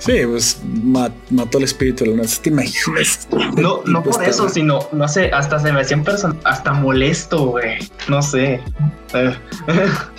Sí, 0.00 0.20
pues 0.26 0.62
mató 1.30 1.58
el 1.58 1.64
espíritu 1.64 2.04
de 2.04 2.10
la 2.10 2.16
luna. 2.16 2.28
¿Te 2.42 2.48
imaginas? 2.48 3.28
No, 3.56 3.82
no 3.84 4.02
por 4.02 4.24
eso, 4.24 4.48
sino, 4.48 4.88
no 4.92 5.06
sé, 5.06 5.30
hasta 5.30 5.58
se 5.58 5.70
me 5.72 5.82
hacía 5.82 5.98
un 5.98 6.04
person 6.04 6.40
hasta 6.44 6.72
molesto, 6.72 7.48
güey. 7.48 7.78
No 8.08 8.22
sé. 8.22 8.60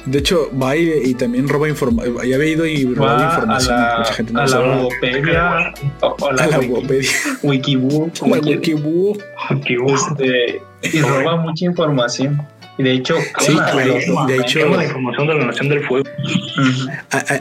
De 0.05 0.19
hecho, 0.19 0.51
va 0.55 0.75
y, 0.75 1.15
también 1.15 1.49
roba 1.49 1.67
información. 1.67 2.15
Ya 2.27 2.35
había 2.35 2.51
ido 2.51 2.65
y 2.67 2.93
roba 2.93 3.25
información. 3.25 3.73
A 3.73 3.77
la, 3.77 3.97
mucha 3.97 4.13
gente 4.13 4.33
no 4.33 4.41
a 4.41 4.47
la 4.47 4.81
Wikipedia. 4.83 5.73
La, 6.01 6.43
a 6.43 6.47
la 6.47 6.59
Wikipedia. 6.59 7.09
Wikiboo. 7.41 8.11
Wikiboo. 8.21 9.15
Este, 9.95 10.61
y 10.93 11.01
roba 11.01 11.37
mucha 11.37 11.65
información. 11.65 12.39
De 12.81 12.91
hecho, 12.91 13.15
sí, 13.39 13.53
de, 14.27 14.37
hecho, 14.37 14.67
la 14.69 14.85
información 14.85 15.27
de 15.27 15.33
la 15.35 15.45
Nación 15.45 15.69
del 15.69 15.85
Fuego. 15.85 16.09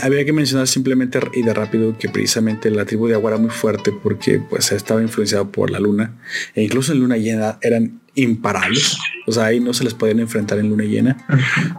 Había 0.02 0.24
que 0.24 0.32
mencionar 0.32 0.66
simplemente 0.66 1.20
y 1.34 1.42
de 1.42 1.54
rápido 1.54 1.96
que 1.98 2.08
precisamente 2.08 2.70
la 2.70 2.84
tribu 2.84 3.06
de 3.06 3.14
Agua 3.14 3.32
era 3.32 3.40
muy 3.40 3.50
fuerte 3.50 3.92
porque 3.92 4.38
pues 4.38 4.72
estaba 4.72 5.02
influenciado 5.02 5.50
por 5.50 5.70
la 5.70 5.78
luna 5.78 6.14
e 6.54 6.62
incluso 6.62 6.92
en 6.92 7.00
luna 7.00 7.16
llena 7.16 7.58
eran 7.62 8.00
imparables. 8.14 8.98
O 9.26 9.32
sea, 9.32 9.46
ahí 9.46 9.60
no 9.60 9.72
se 9.72 9.84
les 9.84 9.94
podían 9.94 10.20
enfrentar 10.20 10.58
en 10.58 10.68
luna 10.68 10.84
llena. 10.84 11.16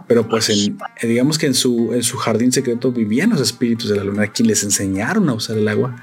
Pero 0.08 0.28
pues 0.28 0.48
en, 0.50 0.78
digamos 1.02 1.38
que 1.38 1.46
en 1.46 1.54
su, 1.54 1.92
en 1.92 2.02
su 2.02 2.16
jardín 2.16 2.52
secreto 2.52 2.92
vivían 2.92 3.30
los 3.30 3.40
espíritus 3.40 3.90
de 3.90 3.96
la 3.96 4.04
luna, 4.04 4.26
quienes 4.28 4.58
les 4.58 4.64
enseñaron 4.64 5.28
a 5.28 5.34
usar 5.34 5.58
el 5.58 5.68
agua 5.68 5.96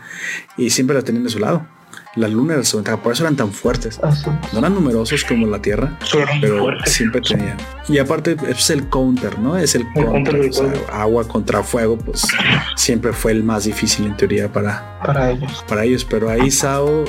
y 0.58 0.70
siempre 0.70 0.96
la 0.96 1.02
tenían 1.02 1.24
de 1.24 1.30
su 1.30 1.40
lado 1.40 1.68
la 2.16 2.28
luna 2.28 2.56
era 2.56 2.64
su 2.64 2.78
ventaja, 2.78 2.98
por 2.98 3.14
eso 3.14 3.24
eran 3.24 3.36
tan 3.36 3.52
fuertes. 3.52 4.00
Ah, 4.04 4.14
no 4.52 4.60
eran 4.60 4.74
numerosos 4.74 5.24
como 5.24 5.48
la 5.48 5.62
Tierra, 5.62 5.98
pero 6.42 6.68
siempre 6.86 7.22
tenían. 7.22 7.58
Y 7.88 7.98
aparte 7.98 8.36
es 8.48 8.70
el 8.70 8.88
counter, 8.90 9.38
¿no? 9.40 9.58
Es 9.58 9.76
el, 9.76 9.86
counter, 9.94 10.52
agua 10.92 11.28
contra 11.28 11.64
fuego, 11.64 11.98
pues 11.98 12.28
siempre 12.76 13.14
fue 13.14 13.32
el 13.32 13.44
más 13.44 13.66
difícil 13.66 14.06
en 14.08 14.18
teoría 14.18 14.52
para, 14.52 15.00
para 15.06 15.32
ellos. 15.32 15.64
Para 15.68 15.84
ellos, 15.86 16.06
pero 16.06 16.30
ahí 16.30 16.50
Sao 16.50 17.06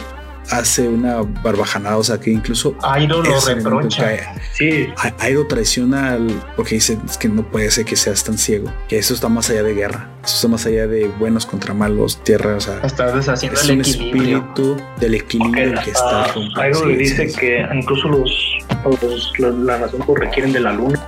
hace 0.51 0.89
una 0.89 1.23
barbajanada, 1.43 1.97
o 1.97 2.05
sea 2.05 2.19
que 2.19 2.31
incluso 2.31 2.77
Airo 2.83 3.23
lo 3.23 3.41
reprocha. 3.41 4.35
sí. 4.53 4.89
Airo 5.19 5.47
traiciona 5.47 6.19
porque 6.57 6.77
dice 6.77 6.99
que 7.19 7.29
no 7.29 7.49
puede 7.49 7.71
ser 7.71 7.85
que 7.85 7.97
seas 7.97 8.25
tan 8.25 8.37
ciego, 8.37 8.73
que 8.89 8.99
eso 8.99 9.15
está 9.15 9.29
más 9.29 9.49
allá 9.51 9.63
de 9.63 9.75
guerra, 9.75 10.11
eso 10.25 10.35
está 10.35 10.49
más 10.49 10.67
allá 10.67 10.87
de 10.87 11.07
buenos 11.07 11.47
contra 11.47 11.73
malos, 11.75 12.23
tierra, 12.25 12.57
o 12.57 12.61
sea, 12.61 12.81
está 12.83 13.15
deshaciendo 13.15 13.61
es 13.61 13.69
el 13.69 13.77
un 13.77 13.81
espíritu 13.81 14.77
del 14.99 15.15
equilibrio 15.15 15.81
que 15.83 15.91
está 15.91 16.27
Airo 16.57 16.87
le 16.87 16.97
dice 16.97 17.33
que 17.33 17.67
incluso 17.73 18.09
los, 18.09 18.59
los 19.01 19.39
la, 19.39 19.79
nación 19.79 20.03
requieren 20.17 20.53
de 20.53 20.61
la 20.61 20.73
luna. 20.73 21.01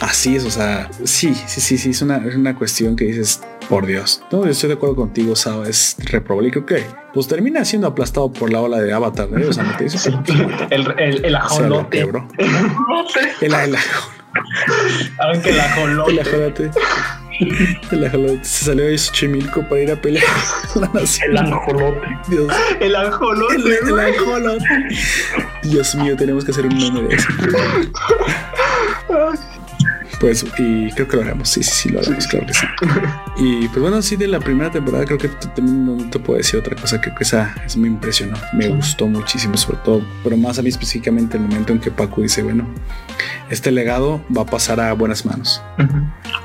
Así 0.00 0.36
es, 0.36 0.44
o 0.44 0.50
sea, 0.50 0.88
sí, 1.04 1.34
sí, 1.46 1.60
sí, 1.60 1.78
sí, 1.78 1.90
es 1.90 2.02
una, 2.02 2.16
es 2.18 2.34
una 2.34 2.54
cuestión 2.54 2.96
que 2.96 3.04
dices, 3.04 3.40
por 3.68 3.86
Dios. 3.86 4.22
No, 4.32 4.44
yo 4.44 4.50
estoy 4.50 4.68
de 4.68 4.74
acuerdo 4.74 4.96
contigo, 4.96 5.36
Sao, 5.36 5.64
es 5.64 5.96
reprobable. 6.10 6.50
Creo 6.50 6.66
que 6.66 6.84
pues 7.18 7.26
termina 7.26 7.64
siendo 7.64 7.88
aplastado 7.88 8.32
por 8.32 8.52
la 8.52 8.60
ola 8.60 8.78
de 8.78 8.92
Avatar, 8.92 9.28
¿eh? 9.36 9.44
O 9.48 9.52
sea, 9.52 9.64
no 9.64 9.76
te 9.76 9.82
dice, 9.82 10.12
el, 10.70 10.94
el, 10.98 11.24
el 11.24 11.34
ajolote. 11.34 12.02
el, 12.02 13.54
el, 13.54 13.76
Aunque 15.18 15.50
el 15.50 15.58
ajolote. 15.58 16.12
El 16.12 16.20
ajolote. 16.20 16.70
El 17.90 18.06
ajolote 18.06 18.44
se 18.44 18.66
salió 18.66 18.84
de 18.84 18.96
Xochimilco 18.96 19.62
para 19.68 19.80
ir 19.80 19.90
a 19.90 20.00
pelear 20.00 20.24
la 20.76 20.88
nación. 20.94 21.30
El 21.30 21.38
ajolote. 21.38 22.06
Dios. 22.28 22.54
El 22.78 22.94
ajolote. 22.94 23.54
El, 23.56 23.88
el 23.88 23.98
ajolote. 24.14 24.64
Dios 25.64 25.94
mío, 25.96 26.16
tenemos 26.16 26.44
que 26.44 26.52
hacer 26.52 26.66
un 26.66 26.78
nombre 26.78 27.08
de 27.08 27.14
eso. 27.16 27.28
Pues, 30.20 30.44
y 30.58 30.90
creo 30.92 31.06
que 31.06 31.16
lo 31.16 31.22
haremos. 31.22 31.48
Sí, 31.48 31.62
sí, 31.62 31.70
sí, 31.72 31.88
lo 31.90 32.00
haremos, 32.00 32.26
claro 32.26 32.46
que 32.46 32.54
sí. 32.54 32.66
Y 33.40 33.68
pues 33.68 33.80
bueno, 33.80 34.02
sí, 34.02 34.16
de 34.16 34.26
la 34.26 34.40
primera 34.40 34.68
temporada 34.68 35.04
creo 35.04 35.18
que 35.18 35.28
también 35.28 35.86
no 35.86 36.10
te 36.10 36.18
puedo 36.18 36.38
decir 36.38 36.58
otra 36.58 36.74
cosa 36.74 37.00
que 37.00 37.12
esa 37.20 37.54
es 37.64 37.76
me 37.76 37.86
impresionó. 37.86 38.36
Me 38.52 38.68
gustó 38.68 39.06
muchísimo, 39.06 39.56
sobre 39.56 39.78
todo, 39.78 40.04
pero 40.24 40.36
más 40.36 40.58
a 40.58 40.62
mí 40.62 40.68
específicamente 40.68 41.36
el 41.36 41.44
momento 41.44 41.72
en 41.72 41.78
que 41.78 41.92
Paco 41.92 42.22
dice, 42.22 42.42
bueno, 42.42 42.66
este 43.48 43.70
legado 43.70 44.20
va 44.36 44.42
a 44.42 44.46
pasar 44.46 44.80
a 44.80 44.92
buenas 44.92 45.24
manos. 45.24 45.62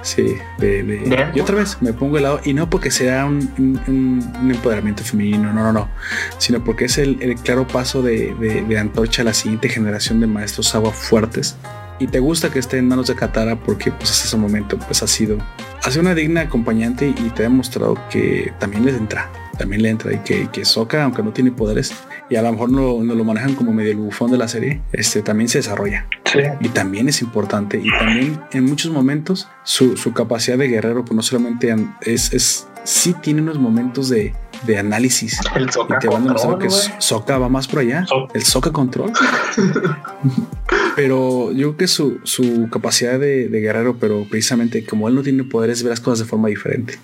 Sí, 0.04 0.36
de, 0.60 1.32
y 1.34 1.40
otra 1.40 1.56
vez 1.56 1.78
me 1.82 1.94
pongo 1.94 2.18
el 2.18 2.24
lado, 2.24 2.42
y 2.46 2.54
no 2.54 2.70
porque 2.70 2.92
sea 2.92 3.26
un, 3.26 3.50
un, 3.88 4.52
empoderamiento 4.52 5.04
femenino, 5.04 5.52
no, 5.52 5.64
no, 5.64 5.74
no, 5.74 5.90
sino 6.38 6.64
porque 6.64 6.86
es 6.86 7.00
el, 7.00 7.18
el 7.22 7.36
claro 7.36 7.68
paso 7.68 8.04
de, 8.04 8.36
de, 8.36 8.78
antorcha 8.78 9.24
a 9.24 9.26
la 9.26 9.34
siguiente 9.34 9.70
generación 9.70 10.20
de 10.20 10.28
maestros 10.28 10.76
agua 10.76 10.92
fuertes 10.92 11.58
y 12.00 12.08
te 12.08 12.20
gusta 12.20 12.50
que 12.50 12.60
esté 12.60 12.78
en 12.78 12.88
manos 12.88 13.08
de 13.08 13.16
Katara 13.16 13.56
porque 13.56 13.92
pues 13.92 14.12
hasta 14.12 14.26
ese 14.28 14.38
momento 14.38 14.78
pues 14.78 15.04
ha 15.04 15.08
sido, 15.08 15.38
ha 15.38 16.00
una 16.00 16.16
digna 16.16 16.42
acompañante 16.42 17.08
y 17.08 17.30
te 17.30 17.44
ha 17.44 17.50
demostrado 17.50 17.98
que 18.10 18.54
también 18.60 18.86
le 18.86 18.92
entra, 18.92 19.30
también 19.58 19.82
le 19.82 19.90
entra 19.90 20.14
y 20.14 20.18
que, 20.20 20.50
que 20.50 20.66
Sokka, 20.66 21.04
aunque 21.04 21.24
no 21.24 21.32
tiene 21.32 21.52
poderes 21.52 21.94
y 22.30 22.36
a 22.36 22.42
lo 22.42 22.52
mejor 22.52 22.72
no, 22.72 23.04
no, 23.04 23.16
lo 23.16 23.24
manejan 23.24 23.56
como 23.56 23.74
medio 23.74 23.92
el 23.92 23.98
bufón 23.98 24.32
de 24.32 24.38
la 24.38 24.48
serie, 24.48 24.82
este 24.92 25.22
también 25.22 25.50
se 25.50 25.60
desarrolla. 25.60 26.08
Y 26.62 26.70
también 26.70 27.08
es 27.10 27.22
importante 27.22 27.78
y 27.78 27.92
también 27.92 28.42
en 28.52 28.66
muchos 28.66 28.92
momentos 28.92 29.48
su, 29.64 29.96
su 29.98 30.14
capacidad 30.14 30.58
de 30.58 30.68
guerrero 30.68 31.06
pues 31.06 31.16
no 31.16 31.22
solamente 31.22 31.76
es, 32.02 32.34
es 32.34 32.68
sí 32.84 33.14
tiene 33.22 33.44
unos 33.44 33.60
momentos 33.60 34.10
de, 34.10 34.34
de 34.66 34.78
análisis. 34.78 35.40
El 35.56 35.70
Soca 35.70 35.96
y 35.96 36.00
te 36.00 36.08
van 36.08 36.24
a 36.24 36.26
demostrar 36.26 36.58
que 36.58 36.70
Soca 36.70 37.38
va 37.38 37.50
más 37.50 37.68
por 37.68 37.80
allá. 37.80 38.06
El 38.34 38.44
Soca 38.44 38.72
Control. 38.72 39.12
pero 40.96 41.52
yo 41.52 41.70
creo 41.70 41.78
que 41.78 41.88
su, 41.88 42.20
su 42.24 42.70
capacidad 42.70 43.20
de, 43.20 43.48
de, 43.50 43.60
guerrero, 43.62 43.98
pero 44.00 44.26
precisamente 44.30 44.86
como 44.86 45.08
él 45.08 45.16
no 45.16 45.24
tiene 45.24 45.44
poderes, 45.44 45.84
ve 45.84 45.90
las 45.90 46.00
cosas 46.00 46.20
de 46.20 46.26
forma 46.26 46.50
diferente 46.50 46.98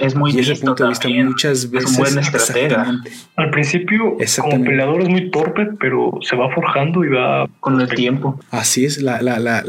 es 0.00 0.14
muy 0.14 0.32
y 0.32 0.38
ese 0.38 0.56
punto 0.56 0.82
de 0.82 0.88
vista 0.88 1.08
muchas 1.08 1.70
veces 1.70 1.90
es 1.90 1.96
un 1.96 2.02
buen 2.02 2.18
estratega. 2.18 3.02
Al 3.36 3.50
principio 3.50 4.16
como 4.40 4.64
peleador 4.64 5.02
es 5.02 5.08
muy 5.08 5.30
torpe, 5.30 5.68
pero 5.78 6.12
se 6.22 6.36
va 6.36 6.52
forjando 6.54 7.04
y 7.04 7.08
va 7.08 7.48
con 7.60 7.80
el 7.80 7.88
tiempo. 7.88 8.40
Así 8.50 8.86
es, 8.86 9.02
la, 9.02 9.20
la, 9.20 9.38
la, 9.38 9.62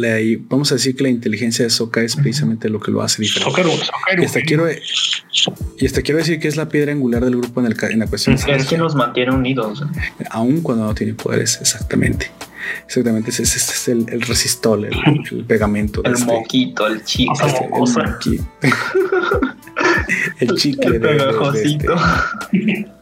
vamos 0.49 0.71
a 0.71 0.75
decir 0.75 0.95
que 0.95 1.03
la 1.03 1.09
inteligencia 1.09 1.65
de 1.65 1.69
Soka 1.69 2.01
es 2.01 2.15
precisamente 2.15 2.69
lo 2.69 2.79
que 2.79 2.91
lo 2.91 3.01
hace 3.01 3.21
diferente. 3.21 3.61
y 4.17 4.25
hasta 4.25 4.41
quiero 4.41 4.67
y 5.77 5.85
hasta 5.85 6.01
quiero 6.01 6.17
decir 6.19 6.39
que 6.39 6.47
es 6.47 6.55
la 6.55 6.69
piedra 6.69 6.91
angular 6.91 7.23
del 7.23 7.35
grupo 7.35 7.59
en, 7.59 7.67
el, 7.67 7.77
en 7.91 7.99
la 7.99 8.07
cuestión. 8.07 8.35
Es 8.35 8.65
que 8.65 8.77
nos 8.77 8.95
mantiene 8.95 9.33
unidos. 9.33 9.83
Aún 10.29 10.61
cuando 10.61 10.85
no 10.85 10.95
tiene 10.95 11.13
poderes, 11.13 11.59
exactamente. 11.59 12.31
Exactamente, 12.85 13.31
ese, 13.31 13.43
es 13.43 13.87
el, 13.87 14.05
el 14.09 14.21
resistol, 14.21 14.85
el, 14.85 15.45
pegamento. 15.45 16.03
El 16.03 16.13
este 16.13 16.25
moquito, 16.25 16.87
el 16.87 17.03
chico. 17.03 17.33
el, 17.43 18.41
el 20.39 20.55
chicle. 20.55 20.95
El 20.95 21.01
pegajosito. 21.01 21.95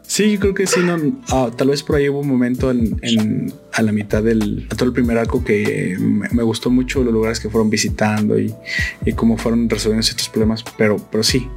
Sí, 0.10 0.32
yo 0.32 0.40
creo 0.40 0.54
que 0.56 0.66
sí, 0.66 0.80
no, 0.80 0.98
ah, 1.28 1.52
tal 1.56 1.68
vez 1.68 1.84
por 1.84 1.96
ahí 1.96 2.10
hubo 2.10 2.22
un 2.22 2.28
momento 2.28 2.72
en, 2.72 3.54
a 3.74 3.84
la 3.84 3.92
mitad 3.92 4.24
del 4.24 4.68
todo 4.68 4.86
el 4.86 4.92
primer 4.92 5.20
arco 5.20 5.44
que 5.44 5.96
me, 6.00 6.42
gustó 6.42 6.72
mucho 6.72 7.04
los 7.04 7.14
lugares 7.14 7.40
que 7.40 7.48
fueron 7.48 7.70
visitando 7.70 8.40
y, 8.40 8.52
cómo 9.16 9.38
fueron 9.38 9.70
resolviendo 9.70 10.02
ciertos 10.02 10.28
problemas, 10.30 10.66
pero, 10.80 10.98
pero 11.12 11.22
sí, 11.22 11.48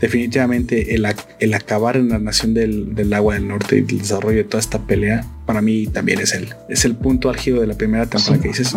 definitivamente 0.00 0.94
el, 0.94 1.06
el 1.38 1.52
acabar 1.52 1.98
en 1.98 2.08
la 2.08 2.18
nación 2.18 2.54
del, 2.54 2.94
del, 2.94 3.12
agua 3.12 3.34
del 3.34 3.46
norte 3.46 3.76
y 3.76 3.80
el 3.80 3.98
desarrollo 3.98 4.38
de 4.38 4.44
toda 4.44 4.60
esta 4.60 4.86
pelea, 4.86 5.26
para 5.44 5.60
mí 5.60 5.86
también 5.86 6.20
es 6.20 6.32
el, 6.32 6.48
es 6.70 6.86
el 6.86 6.94
punto 6.94 7.28
álgido 7.28 7.60
de 7.60 7.66
la 7.66 7.74
primera 7.74 8.06
temporada 8.06 8.42
que 8.42 8.48
dices, 8.48 8.74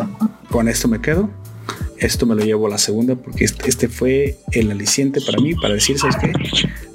con 0.49 0.67
esto 0.67 0.89
me 0.89 0.99
quedo, 0.99 1.29
esto 1.99 2.25
me 2.25 2.35
lo 2.35 2.43
llevo 2.43 2.67
a 2.67 2.71
la 2.71 2.77
segunda 2.77 3.15
porque 3.15 3.45
este, 3.45 3.69
este, 3.69 3.87
fue 3.87 4.39
el 4.51 4.71
aliciente 4.71 5.21
para 5.25 5.41
mí 5.41 5.55
para 5.55 5.75
decir, 5.75 5.97
¿sabes 5.97 6.17
qué? 6.17 6.33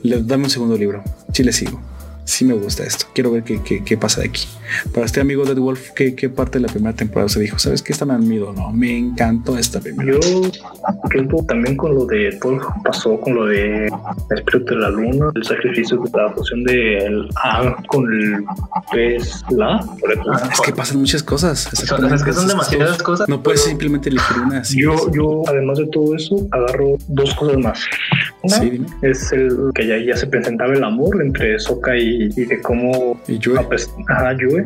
Le 0.03 0.23
dame 0.23 0.45
un 0.45 0.51
segundo 0.51 0.77
libro. 0.77 1.03
Sí 1.33 1.43
le 1.43 1.53
sigo 1.53 1.81
sí 2.27 2.45
me 2.45 2.55
gusta 2.55 2.85
esto. 2.85 3.07
Quiero 3.15 3.31
ver 3.31 3.45
qué, 3.45 3.63
qué, 3.63 3.83
qué 3.83 3.97
pasa 3.97 4.21
de 4.21 4.29
aquí. 4.29 4.47
Para 4.93 5.07
este 5.07 5.21
amigo 5.21 5.45
de 5.45 5.55
Wolf, 5.55 5.91
¿qué, 5.93 6.15
¿qué, 6.15 6.29
parte 6.29 6.59
de 6.59 6.67
la 6.67 6.73
primera 6.73 6.95
temporada 6.95 7.29
se 7.29 7.41
dijo? 7.41 7.59
¿Sabes 7.59 7.83
qué? 7.83 7.93
Esta 7.93 8.05
me 8.05 8.15
admiro, 8.15 8.53
¿no? 8.53 8.73
Me 8.73 8.99
encantó 8.99 9.57
esta 9.57 9.81
primera. 9.81 10.13
Yo 10.13 10.21
creo 11.09 11.45
también 11.47 11.77
con 11.77 11.95
lo 11.95 12.05
de 12.05 12.37
todo 12.41 12.57
lo 12.57 12.61
que 12.61 12.67
pasó 12.85 13.19
con 13.21 13.35
lo 13.35 13.47
de 13.47 13.87
el 13.87 14.39
espíritu 14.39 14.75
de 14.75 14.81
la 14.81 14.91
luna, 14.91 15.31
el 15.35 15.45
sacrificio 15.45 15.99
de 15.99 16.11
la 16.13 16.31
fusión 16.33 16.65
del 16.65 17.29
A 17.43 17.77
con 17.87 18.13
el 18.13 18.45
pez 18.93 19.43
la. 19.51 19.77
Ejemplo. 19.77 20.35
es 20.53 20.61
que 20.61 20.73
pasan 20.73 20.99
muchas 20.99 21.23
cosas. 21.23 21.73
es 21.73 21.81
que 22.23 22.33
son 22.33 22.49
demasiadas 22.49 23.03
cosas. 23.03 23.29
No 23.29 23.43
puedes 23.43 23.63
simplemente 23.63 24.09
elegir 24.09 24.37
una. 24.39 24.63
yo, 24.63 25.11
yo, 25.13 25.43
además 25.47 25.79
de 25.79 25.87
todo 25.87 26.15
eso, 26.17 26.47
agarro 26.51 26.97
dos 27.09 27.35
cosas 27.35 27.59
más. 27.59 27.81
Sí, 28.49 28.83
es 29.03 29.33
el 29.33 29.71
que 29.75 29.87
ya, 29.87 29.99
ya 29.99 30.17
se 30.17 30.27
presentaba 30.27 30.73
el 30.73 30.85
amor 30.85 31.23
entre 31.23 31.59
Soka 31.59 31.97
y 31.97 32.07
y, 32.37 32.45
de 32.45 32.61
cómo 32.63 33.21
¿Y 33.29 33.39
Yue? 33.39 33.59
Ajá, 34.09 34.37
Yue, 34.39 34.63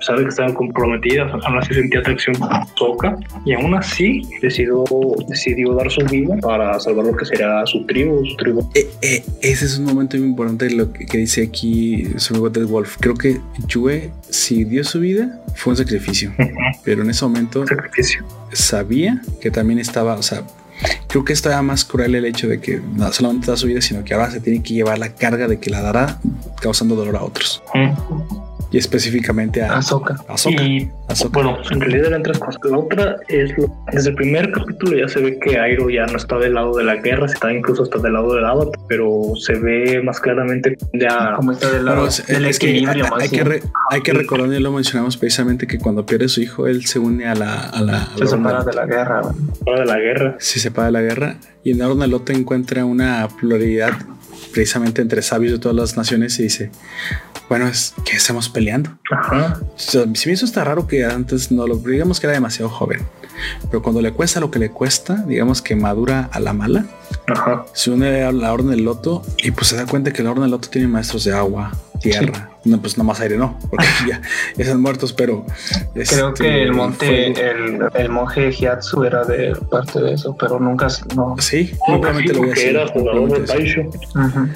sabe 0.00 0.22
que 0.22 0.28
estaban 0.28 0.54
comprometidas, 0.54 1.32
aún 1.32 1.58
así 1.58 1.74
sentía 1.74 2.00
atracción 2.00 2.36
Soka 2.76 3.16
y 3.44 3.52
aún 3.54 3.74
así 3.74 4.22
decidió, 4.42 4.84
decidió 5.28 5.74
dar 5.74 5.90
su 5.90 6.04
vida 6.06 6.36
para 6.40 6.78
salvar 6.80 7.06
lo 7.06 7.16
que 7.16 7.24
será 7.24 7.66
su 7.66 7.84
tribu, 7.86 8.24
su 8.24 8.36
tribu. 8.36 8.70
Eh, 8.74 8.88
eh, 9.02 9.24
ese 9.42 9.64
es 9.64 9.78
un 9.78 9.86
momento 9.86 10.16
muy 10.16 10.28
importante 10.28 10.70
lo 10.70 10.92
que, 10.92 11.18
dice 11.18 11.42
aquí 11.42 12.06
amigo 12.30 12.50
Ted 12.50 12.66
Wolf. 12.66 12.96
Creo 13.00 13.14
que 13.14 13.40
Yue, 13.66 14.10
si 14.28 14.64
dio 14.64 14.84
su 14.84 15.00
vida, 15.00 15.42
fue 15.54 15.72
un 15.72 15.76
sacrificio, 15.76 16.32
pero 16.84 17.02
en 17.02 17.10
ese 17.10 17.24
momento 17.24 17.66
sacrificio. 17.66 18.24
sabía 18.52 19.20
que 19.40 19.50
también 19.50 19.78
estaba, 19.78 20.14
o 20.14 20.22
sea, 20.22 20.42
creo 21.06 21.24
que 21.24 21.32
está 21.32 21.60
más 21.62 21.84
cruel 21.84 22.14
el 22.14 22.24
hecho 22.24 22.48
de 22.48 22.60
que 22.60 22.80
no 22.80 23.12
solamente 23.12 23.50
da 23.50 23.56
su 23.56 23.66
vida, 23.66 23.80
sino 23.80 24.04
que 24.04 24.14
ahora 24.14 24.30
se 24.30 24.40
tiene 24.40 24.62
que 24.62 24.74
llevar 24.74 24.98
la 24.98 25.14
carga 25.14 25.48
de 25.48 25.58
que 25.58 25.70
la 25.70 25.80
dará 25.80 26.20
causando 26.60 26.94
dolor 26.94 27.16
a 27.16 27.22
otros. 27.22 27.62
Y 28.70 28.76
específicamente 28.76 29.62
a 29.62 29.78
Ahsoka. 29.78 30.16
Ahsoka. 30.28 30.62
Y 30.62 30.90
Ahsoka. 31.08 31.30
bueno, 31.32 31.58
en 31.70 31.80
realidad 31.80 32.06
eran 32.08 32.22
tres 32.22 32.38
cosas. 32.38 32.60
La 32.70 32.76
otra 32.78 33.16
es 33.28 33.56
lo- 33.56 33.74
desde 33.92 34.10
el 34.10 34.14
primer 34.16 34.52
capítulo 34.52 34.98
ya 34.98 35.08
se 35.08 35.20
ve 35.20 35.38
que 35.38 35.58
Airo 35.58 35.88
ya 35.88 36.04
no 36.06 36.18
está 36.18 36.36
del 36.38 36.52
lado 36.54 36.76
de 36.76 36.84
la 36.84 36.96
guerra, 36.96 37.26
está 37.26 37.50
incluso 37.52 37.82
hasta 37.84 37.98
del 37.98 38.12
lado 38.12 38.34
del 38.34 38.44
Avatar, 38.44 38.78
pero 38.86 39.32
se 39.40 39.54
ve 39.58 40.02
más 40.02 40.20
claramente 40.20 40.76
ya 40.92 41.32
Como 41.36 41.52
está 41.52 41.70
del 41.70 41.86
lado 41.86 42.04
del 42.06 42.42
que 42.42 42.48
equilibrio 42.50 43.04
hay, 43.06 43.10
más 43.10 43.22
hay 43.22 43.28
que 43.30 43.44
re- 43.44 43.62
hay 43.90 44.00
que 44.02 44.12
recordar, 44.12 44.52
y 44.52 44.60
lo 44.60 44.70
mencionamos 44.72 45.16
precisamente, 45.16 45.66
que 45.66 45.78
cuando 45.78 46.04
pierde 46.04 46.28
su 46.28 46.42
hijo, 46.42 46.66
él 46.66 46.84
se 46.84 46.98
une 46.98 47.26
a 47.26 47.34
la... 47.34 47.60
A 47.60 47.80
la, 47.80 48.02
a 48.02 48.18
se 48.18 48.26
separa 48.26 48.64
de 48.64 48.72
la 48.74 48.84
guerra. 48.86 49.20
güey. 49.22 49.34
fuera 49.64 49.80
de 49.80 49.86
la 49.86 49.98
guerra. 49.98 50.36
se 50.38 50.60
separa 50.60 50.86
de 50.86 50.92
la 50.92 51.00
guerra 51.00 51.36
y 51.64 51.72
en 51.72 51.80
Orden 51.82 52.10
Lote 52.10 52.32
encuentra 52.34 52.84
una 52.84 53.26
pluralidad 53.40 53.92
precisamente 54.52 55.02
entre 55.02 55.22
sabios 55.22 55.52
de 55.52 55.58
todas 55.58 55.76
las 55.76 55.96
naciones 55.96 56.38
y 56.38 56.44
dice, 56.44 56.70
bueno, 57.48 57.66
es 57.66 57.94
que 58.04 58.16
estamos 58.16 58.48
peleando. 58.48 58.90
Ajá. 59.10 59.60
Si 59.76 59.98
bien 59.98 60.34
eso 60.34 60.44
está 60.44 60.64
raro 60.64 60.86
que 60.86 61.04
antes 61.04 61.50
no 61.50 61.66
lo 61.66 61.76
digamos 61.76 62.20
que 62.20 62.26
era 62.26 62.34
demasiado 62.34 62.68
joven, 62.68 63.00
pero 63.70 63.82
cuando 63.82 64.00
le 64.00 64.12
cuesta 64.12 64.40
lo 64.40 64.50
que 64.50 64.58
le 64.58 64.70
cuesta, 64.70 65.24
digamos 65.26 65.62
que 65.62 65.76
madura 65.76 66.28
a 66.32 66.40
la 66.40 66.52
mala, 66.52 66.86
Ajá. 67.26 67.64
se 67.72 67.90
une 67.90 68.22
a 68.22 68.32
la 68.32 68.52
Orden 68.52 68.70
del 68.70 68.84
Loto 68.84 69.22
y 69.38 69.50
pues 69.50 69.68
se 69.68 69.76
da 69.76 69.86
cuenta 69.86 70.12
que 70.12 70.22
la 70.22 70.30
Orden 70.30 70.42
del 70.42 70.50
Loto 70.50 70.68
tiene 70.68 70.88
maestros 70.88 71.24
de 71.24 71.32
agua, 71.32 71.72
tierra, 72.00 72.50
no, 72.68 72.80
pues 72.80 72.98
no 72.98 73.04
más 73.04 73.20
aire 73.20 73.36
no, 73.36 73.58
porque 73.70 73.86
ya, 74.08 74.20
ya 74.56 74.64
están 74.64 74.80
muertos, 74.80 75.12
pero 75.12 75.44
Creo 75.94 76.28
este, 76.28 76.44
que 76.44 76.62
el 76.62 76.72
monte, 76.72 77.26
el, 77.28 77.80
el 77.94 78.08
monje 78.08 78.52
Hyatsu 78.52 79.04
era 79.04 79.24
de 79.24 79.54
parte 79.70 80.00
de 80.00 80.14
eso, 80.14 80.36
pero 80.38 80.58
nunca 80.60 80.88
no. 81.16 81.36
Sí, 81.38 81.72
lo 81.88 81.98
voy 81.98 82.08
a 82.08 82.12
porque 82.12 82.50
decir. 82.50 82.68
era 82.68 82.86
jugador 82.88 83.40
de. 83.40 83.46
Taisho. 83.46 83.82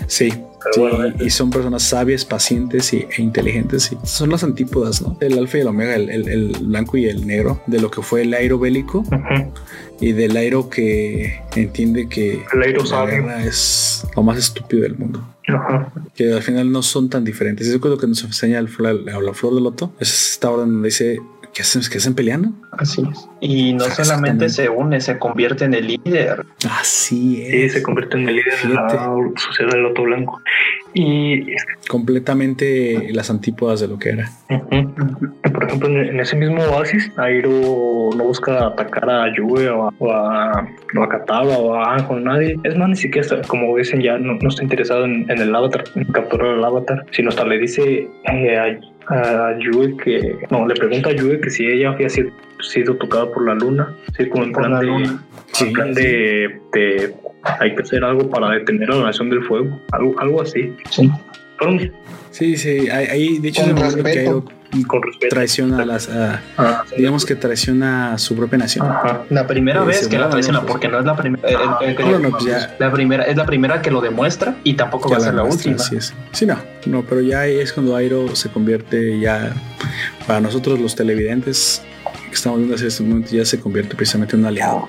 Sí, 0.06 0.32
Pero 0.64 0.90
sí, 0.90 0.96
bueno, 0.96 1.14
y 1.24 1.30
son 1.30 1.50
personas 1.50 1.82
sabias, 1.82 2.24
pacientes 2.24 2.92
y, 2.92 3.06
e 3.16 3.22
inteligentes. 3.22 3.92
Y 3.92 4.06
son 4.06 4.30
las 4.30 4.44
antípodas, 4.44 5.02
¿no? 5.02 5.16
El 5.20 5.38
alfa 5.38 5.58
y 5.58 5.60
el 5.62 5.68
omega, 5.68 5.94
el, 5.96 6.10
el- 6.10 6.28
el 6.28 6.48
blanco 6.60 6.96
y 6.96 7.06
el 7.06 7.26
negro, 7.26 7.60
de 7.66 7.80
lo 7.80 7.90
que 7.90 8.02
fue 8.02 8.22
el 8.22 8.34
airo 8.34 8.58
bélico 8.58 8.98
Ujú. 8.98 9.52
y 10.00 10.12
del 10.12 10.36
airo 10.36 10.68
que 10.70 11.40
entiende 11.56 12.08
que 12.08 12.44
El 12.52 12.62
Airo 12.62 12.84
la 12.84 13.06
guerra 13.06 13.44
es 13.44 14.06
lo 14.16 14.22
más 14.22 14.38
estúpido 14.38 14.82
del 14.82 14.96
mundo. 14.96 15.26
Ajá. 15.48 15.92
Que 16.14 16.32
al 16.32 16.42
final 16.42 16.70
no 16.70 16.82
son 16.82 17.08
tan 17.10 17.24
diferentes. 17.24 17.66
Eso 17.66 17.76
es 17.76 17.82
lo 17.84 17.98
que 17.98 18.06
nos 18.06 18.22
enseña 18.22 18.58
el, 18.60 18.68
la, 18.78 18.92
la 18.92 19.34
flor 19.34 19.54
de 19.56 19.60
loto. 19.60 19.92
Es 19.98 20.32
esta 20.34 20.50
orden 20.50 20.68
donde 20.72 20.88
dice 20.88 21.20
que 21.54 21.62
hacen, 21.62 21.82
que 21.90 21.98
hacen 21.98 22.14
peleando. 22.14 22.50
Así 22.72 23.02
es. 23.10 23.28
Y 23.40 23.74
no 23.74 23.80
solamente 23.84 24.02
Exactamente. 24.46 24.48
se 24.48 24.68
une, 24.68 25.00
se 25.00 25.18
convierte 25.18 25.64
en 25.66 25.74
el 25.74 25.86
líder. 25.86 26.44
Así 26.80 27.36
Sí, 27.36 27.62
es. 27.64 27.72
se 27.74 27.82
convierte 27.82 28.16
en 28.16 28.28
el 28.28 28.36
líder 28.36 28.54
de 28.62 28.74
la 28.74 29.14
sociedad 29.36 29.72
del 29.72 29.82
Loto 29.82 30.02
Blanco. 30.02 30.40
Y 30.94 31.46
Completamente 31.88 33.10
las 33.12 33.30
antípodas 33.30 33.80
de 33.80 33.88
lo 33.88 33.98
que 33.98 34.10
era. 34.10 34.30
Por 35.52 35.64
ejemplo, 35.64 35.88
en, 35.88 36.20
ese 36.20 36.36
mismo 36.36 36.62
oasis, 36.62 37.10
Airo 37.16 37.50
no 38.16 38.24
busca 38.24 38.66
atacar 38.66 39.08
a 39.10 39.34
Yue 39.34 39.68
o 39.70 39.88
a, 39.88 39.94
o 39.98 40.10
a, 40.12 40.68
o 40.96 41.02
a 41.02 41.08
Kataba 41.08 41.58
o 41.58 41.74
a 41.74 41.94
Anjo, 41.94 42.18
nadie. 42.18 42.56
Es 42.64 42.76
más, 42.76 42.88
ni 42.90 42.96
siquiera, 42.96 43.22
está- 43.26 43.48
como 43.48 43.76
dicen, 43.76 44.00
ya 44.02 44.18
no, 44.18 44.34
no 44.34 44.48
está 44.48 44.62
interesado 44.62 45.04
en, 45.04 45.30
en 45.30 45.38
el 45.40 45.54
avatar, 45.54 45.84
en 45.94 46.04
capturar 46.04 46.54
al 46.54 46.64
avatar, 46.64 47.04
sino 47.10 47.28
hasta 47.30 47.44
le 47.44 47.58
dice 47.58 48.08
eh, 48.24 48.58
a, 48.58 48.78
a 49.12 49.58
Yue 49.58 49.96
que, 49.96 50.36
no, 50.50 50.66
le 50.66 50.74
pregunta 50.74 51.10
a 51.10 51.12
Yue 51.12 51.40
que 51.40 51.50
si 51.50 51.66
ella 51.66 51.90
había 51.90 52.08
sido, 52.08 52.30
sido 52.60 52.94
tocada 52.96 53.30
por 53.32 53.46
la 53.46 53.54
luna, 53.54 53.94
sí, 54.16 54.28
como 54.28 54.44
en 54.44 54.52
Por 54.52 54.62
plan 54.62 54.72
la 54.72 54.80
de, 54.80 54.86
luna. 54.86 55.22
Sí, 55.52 55.64
en 55.66 55.72
plan 55.72 55.92
de, 55.94 56.60
de- 56.72 57.14
hay 57.60 57.74
que 57.74 57.82
hacer 57.82 58.04
algo 58.04 58.30
para 58.30 58.50
detener 58.50 58.88
la 58.88 59.02
nación 59.04 59.28
del 59.28 59.42
fuego, 59.44 59.80
algo, 59.92 60.14
algo 60.20 60.42
así. 60.42 60.74
Sí. 60.90 61.10
Fueron 61.62 61.92
Sí, 62.30 62.56
sí. 62.56 62.88
Ahí, 62.88 63.06
ahí, 63.10 63.38
de 63.38 63.48
hecho, 63.48 63.62
Con 63.62 63.76
es 63.78 63.94
que 63.94 64.24
con 64.86 65.02
respeto. 65.02 65.28
traiciona 65.28 65.82
a 65.82 65.84
las. 65.84 66.08
a- 66.08 66.40
Ah, 66.56 66.82
digamos 66.96 67.26
que 67.26 67.34
traiciona 67.34 68.14
a 68.14 68.18
su 68.18 68.34
propia 68.34 68.56
nación. 68.56 68.86
Ajá. 68.86 69.24
La 69.28 69.46
primera 69.46 69.82
Eh, 69.82 69.86
vez 69.86 70.08
que 70.08 70.18
la 70.18 70.30
traiciona, 70.30 70.60
¿no? 70.60 70.64
Pues, 70.64 70.72
porque 70.72 70.88
no 70.88 70.98
es 70.98 71.04
la 71.04 71.14
primera. 71.14 71.46
eh, 71.46 71.52
eh, 71.82 71.96
eh, 71.98 72.04
No, 72.10 72.18
no, 72.20 72.30
pues 72.30 72.68
La 72.78 72.90
primera 72.90 73.24
es 73.24 73.36
la 73.36 73.44
primera 73.44 73.82
que 73.82 73.90
lo 73.90 74.00
demuestra 74.00 74.56
y 74.64 74.72
tampoco 74.74 75.10
va 75.10 75.18
a 75.18 75.20
ser 75.20 75.34
la 75.34 75.42
muestra, 75.44 75.72
última. 75.72 75.84
así 75.86 75.96
es. 75.96 76.14
Sí, 76.32 76.46
no, 76.46 76.56
no, 76.86 77.02
pero 77.02 77.20
ya 77.20 77.46
es 77.46 77.70
cuando 77.74 77.94
Airo 77.96 78.34
se 78.34 78.48
convierte 78.48 79.20
ya, 79.20 79.52
para 80.26 80.40
nosotros 80.40 80.80
los 80.80 80.96
televidentes 80.96 81.82
que 82.30 82.34
estamos 82.34 82.60
viendo 82.60 82.76
en 82.78 82.86
este 82.86 83.02
momento, 83.02 83.30
ya 83.30 83.44
se 83.44 83.60
convierte 83.60 83.94
precisamente 83.94 84.36
en 84.36 84.40
un 84.40 84.46
aliado. 84.46 84.86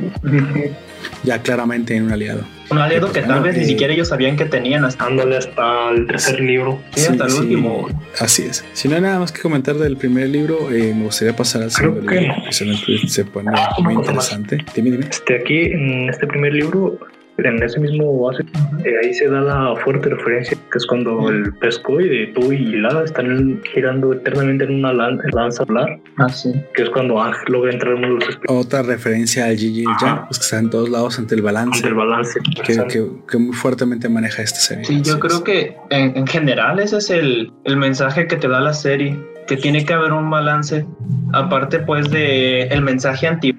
Ya 1.24 1.42
claramente 1.42 1.94
en 1.94 2.04
un 2.04 2.14
aliado. 2.14 2.46
Un 2.70 2.78
aliado 2.78 3.12
que 3.12 3.22
tal 3.22 3.42
vez 3.44 3.58
ni 3.58 3.66
siquiera 3.66 3.94
ellos 3.94 4.08
sabían 4.08 4.36
que 4.36 4.46
tenían 4.46 4.86
hasta, 4.86 5.06
Ándale 5.06 5.38
hasta 5.38 5.90
el 5.92 6.08
tercer 6.08 6.40
libro. 6.40 6.82
sí, 6.96 7.08
hasta 7.12 7.26
el 7.26 7.34
último. 7.34 7.88
Así 8.20 8.44
es. 8.44 8.64
Si 8.74 8.88
no 8.88 8.96
hay 8.96 9.02
nada 9.02 9.20
más 9.20 9.32
que 9.32 9.42
comentar 9.42 9.76
del 9.76 9.98
primer 9.98 10.30
libro, 10.30 10.72
eh, 10.72 10.94
me 10.96 11.04
gustaría 11.06 11.36
pasar 11.36 11.64
al 11.64 11.72
segundo 11.72 12.06
que 12.08 12.22
libro. 12.22 12.36
Precisamente 12.44 13.08
se 13.08 13.26
pone 13.26 13.52
Ah, 13.54 13.76
muy 13.80 13.94
interesante. 13.96 14.58
Dime, 14.76 14.92
dime. 14.92 15.06
Este, 15.10 15.36
aquí, 15.36 15.60
en 15.72 16.10
este 16.10 16.26
primer 16.26 16.54
libro, 16.54 16.98
en 17.38 17.64
ese 17.64 17.80
mismo 17.80 18.20
base, 18.22 18.44
eh, 18.86 18.94
ahí 19.04 19.14
se 19.14 19.28
da 19.28 19.42
la 19.42 19.76
fuerte 19.84 20.10
referencia, 20.10 20.56
que 20.72 20.78
es 20.78 20.86
cuando 20.86 21.30
el 21.30 21.52
Pescoy 21.56 22.08
de 22.08 22.28
Tui 22.28 22.56
y 22.56 22.76
Lara 22.78 23.04
están 23.04 23.60
girando 23.74 24.14
eternamente 24.14 24.66
en 24.66 24.76
una 24.76 24.94
lan- 24.94 25.20
lanza 25.34 25.66
solar, 25.66 26.00
Ah, 26.18 26.30
sí. 26.30 26.54
que 26.76 26.84
es 26.84 26.90
cuando 26.92 27.20
Ang 27.22 27.34
logra 27.48 27.72
entrar 27.72 27.94
en 27.94 28.00
uno 28.00 28.08
de 28.10 28.14
los 28.20 28.30
espíritus 28.30 28.66
Otra 28.66 28.84
referencia 28.84 29.46
al 29.46 29.58
Gigi 29.58 29.82
y 29.82 29.86
el 29.86 29.92
Yang, 30.02 30.26
pues 30.28 30.38
que 30.40 30.44
está 30.44 30.60
en 30.60 30.70
todos 30.70 30.90
lados 30.90 31.18
ante 31.18 31.34
el 31.36 31.42
balance 31.42 31.82
del 31.84 31.96
balance. 31.96 32.40
que, 32.66 32.74
que- 32.88 33.08
que 33.28 33.38
muy 33.38 33.56
fuertemente 33.56 34.08
maneja 34.10 34.44
esta 34.44 34.60
serie. 34.60 34.86
Sí, 34.86 35.02
yo 35.02 35.20
creo 35.20 35.44
que 35.44 35.76
en, 35.90 36.16
en 36.16 36.28
general 36.28 36.80
ese 36.80 36.98
es 36.98 37.10
el, 37.10 37.52
el 37.66 37.78
mensaje 37.78 38.28
que 38.28 38.36
te 38.36 38.48
da 38.48 38.60
la 38.60 38.74
serie, 38.74 39.18
que 39.48 39.58
tiene 39.58 39.84
que 39.86 39.94
haber 39.94 40.14
un 40.14 40.30
balance, 40.30 40.86
aparte 41.34 41.80
pues 41.80 42.10
de 42.12 42.64
el 42.68 42.82
mensaje 42.82 43.28
anti 43.28 43.58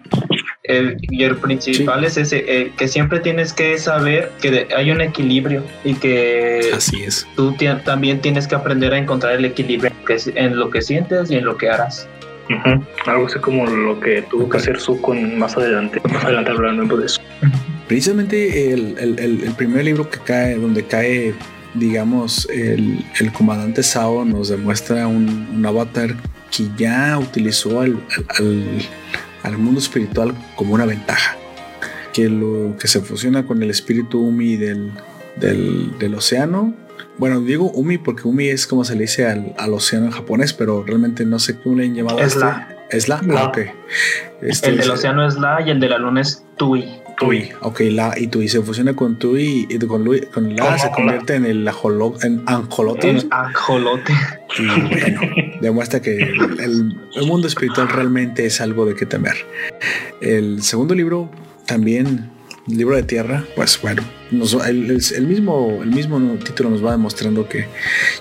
el- 0.64 0.96
y 1.02 1.24
el 1.24 1.36
principal 1.36 2.04
es 2.04 2.16
ese, 2.16 2.44
eh, 2.48 2.72
que 2.76 2.88
siempre 2.88 3.20
tienes 3.20 3.52
que 3.52 3.76
saber 3.78 4.30
que 4.40 4.50
de- 4.50 4.68
hay 4.74 4.90
un 4.90 5.00
equilibrio 5.02 5.62
y 5.84 5.94
que 5.94 6.70
Así 6.74 7.02
es. 7.02 7.26
tú 7.36 7.54
también 7.84 8.20
tienes 8.20 8.48
que 8.48 8.54
aprender 8.54 8.94
a 8.94 8.98
encontrar 8.98 9.34
el 9.34 9.44
equilibrio 9.44 9.92
que 10.06 10.14
es- 10.14 10.30
en 10.34 10.56
lo 10.58 10.70
que 10.70 10.80
sientes 10.80 11.30
y 11.30 11.36
en 11.36 11.44
lo 11.44 11.56
que 11.58 11.68
harás. 11.68 12.08
Ujú. 12.48 12.82
Algo 13.06 13.26
así 13.26 13.38
como 13.40 13.66
lo 13.66 14.00
que 14.00 14.22
tuvo 14.22 14.48
que 14.48 14.56
Ok. 14.56 14.62
hacer 14.62 14.80
Sukon 14.80 15.38
más 15.38 15.56
adelante. 15.56 16.00
Más 16.10 16.24
adelante 16.24 16.50
hablaremos 16.50 16.98
de 16.98 17.06
eso. 17.06 17.20
Precisamente 17.86 18.72
el, 18.72 18.96
el- 18.98 19.18
el- 19.18 19.44
el 19.44 19.52
primer 19.52 19.84
libro 19.84 20.08
que 20.08 20.18
cae, 20.18 20.54
donde 20.56 20.82
cae, 20.84 21.34
digamos, 21.74 22.48
el, 22.50 23.04
el 23.20 23.32
comandante 23.32 23.82
Sao 23.82 24.24
nos 24.24 24.48
demuestra 24.48 25.06
un, 25.06 25.46
un 25.54 25.66
avatar 25.66 26.14
que 26.50 26.64
ya 26.78 27.18
utilizó 27.18 27.80
al, 27.82 27.92
al- 28.16 28.26
al- 28.38 28.82
al 29.44 29.56
mundo 29.58 29.78
espiritual 29.78 30.34
como 30.56 30.74
una 30.74 30.84
ventaja. 30.86 31.36
Que 32.12 32.28
lo 32.28 32.76
que 32.78 32.88
se 32.88 33.00
fusiona 33.00 33.46
con 33.46 33.62
el 33.62 33.70
espíritu 33.70 34.20
Umi 34.20 34.56
del, 34.56 34.90
del, 35.36 35.96
del 35.98 36.14
océano. 36.14 36.74
Bueno, 37.18 37.40
digo 37.40 37.70
Umi 37.70 37.98
porque 37.98 38.26
Umi 38.26 38.48
es 38.48 38.66
como 38.66 38.84
se 38.84 38.94
le 38.94 39.02
dice 39.02 39.26
al, 39.26 39.54
al 39.58 39.72
océano 39.72 40.06
en 40.06 40.12
japonés, 40.12 40.52
pero 40.52 40.82
realmente 40.84 41.24
no 41.24 41.38
sé 41.38 41.56
cómo 41.58 41.76
le 41.76 41.84
han 41.86 41.94
llamado 41.94 42.18
Es 42.18 42.26
este. 42.34 42.40
la. 42.40 42.68
Es 42.90 43.08
la. 43.08 43.20
La. 43.22 43.40
Ah. 43.46 43.52
Este 44.42 44.70
el 44.70 44.78
del 44.78 44.90
océano 44.90 45.26
es 45.26 45.36
la 45.36 45.60
y 45.66 45.70
el 45.70 45.80
de 45.80 45.88
la 45.88 45.98
luna 45.98 46.20
es 46.20 46.44
Tui. 46.56 46.84
Tui, 47.16 47.48
ok, 47.60 47.80
la 47.90 48.12
y 48.18 48.26
Tui 48.26 48.48
se 48.48 48.60
fusiona 48.60 48.94
con 48.94 49.16
Tui 49.20 49.68
y 49.70 49.78
con, 49.86 50.04
Lui- 50.04 50.26
con 50.32 50.54
la 50.56 50.76
se 50.78 50.86
la. 50.88 50.92
convierte 50.92 51.36
en 51.36 51.46
el 51.46 51.66
ajolo, 51.68 52.14
en 52.22 52.42
anjolote 52.46 53.10
El 53.10 53.28
ajolote. 53.30 54.12
y 54.58 54.66
bueno, 54.66 55.20
demuestra 55.64 56.00
que 56.00 56.16
el, 56.18 56.96
mundo 57.26 57.46
espiritual 57.48 57.88
realmente 57.88 58.46
es 58.46 58.60
algo 58.60 58.86
de 58.86 58.94
que 58.94 59.06
temer. 59.06 59.34
El 60.20 60.62
segundo 60.62 60.94
libro 60.94 61.30
también 61.66 62.30
libro 62.66 62.96
de 62.96 63.02
tierra, 63.02 63.44
pues 63.56 63.78
bueno, 63.82 64.02
nos- 64.30 64.54
el, 64.66 64.86
mismo 65.26 65.80
el 65.82 65.90
mismo 65.90 66.18
título 66.42 66.70
nos 66.70 66.82
va 66.84 66.92
demostrando 66.92 67.46
que 67.46 67.66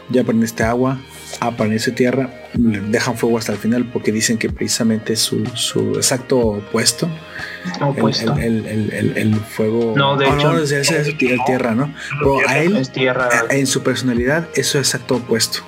ya 0.10 0.22
aprendiste 0.22 0.64
agua, 0.64 1.00
aparece 1.40 1.92
tierra, 1.92 2.30
le 2.60 2.82
dejan 2.82 3.16
fuego 3.18 3.38
hasta 3.38 3.54
el 3.54 3.58
final 3.58 3.86
porque 3.92 4.12
dicen 4.12 4.38
que 4.38 4.50
precisamente 4.50 5.16
su, 5.16 5.46
su 5.56 5.96
exacto 5.96 6.40
opuesto 6.40 7.10
el, 7.78 7.84
Opuesto. 7.84 8.34
el, 8.38 8.66
el, 8.66 9.14
el- 9.16 9.36
fuego. 9.40 9.94
No, 9.96 10.18
de 10.18 10.28
hecho- 10.28 10.58
es, 10.62 10.72
es- 10.74 10.92
es 10.92 11.08
el 11.08 11.18
tierra, 11.18 11.74
¿no? 11.74 11.94
Pero 12.20 12.40
a 12.48 12.60
él, 12.60 12.76
es 12.76 12.92
tierra. 12.92 13.30
en 13.50 13.66
su 13.66 13.82
personalidad, 13.82 14.50
eso 14.56 14.78
es 14.78 14.88
exacto 14.90 15.16
opuesto. 15.16 15.60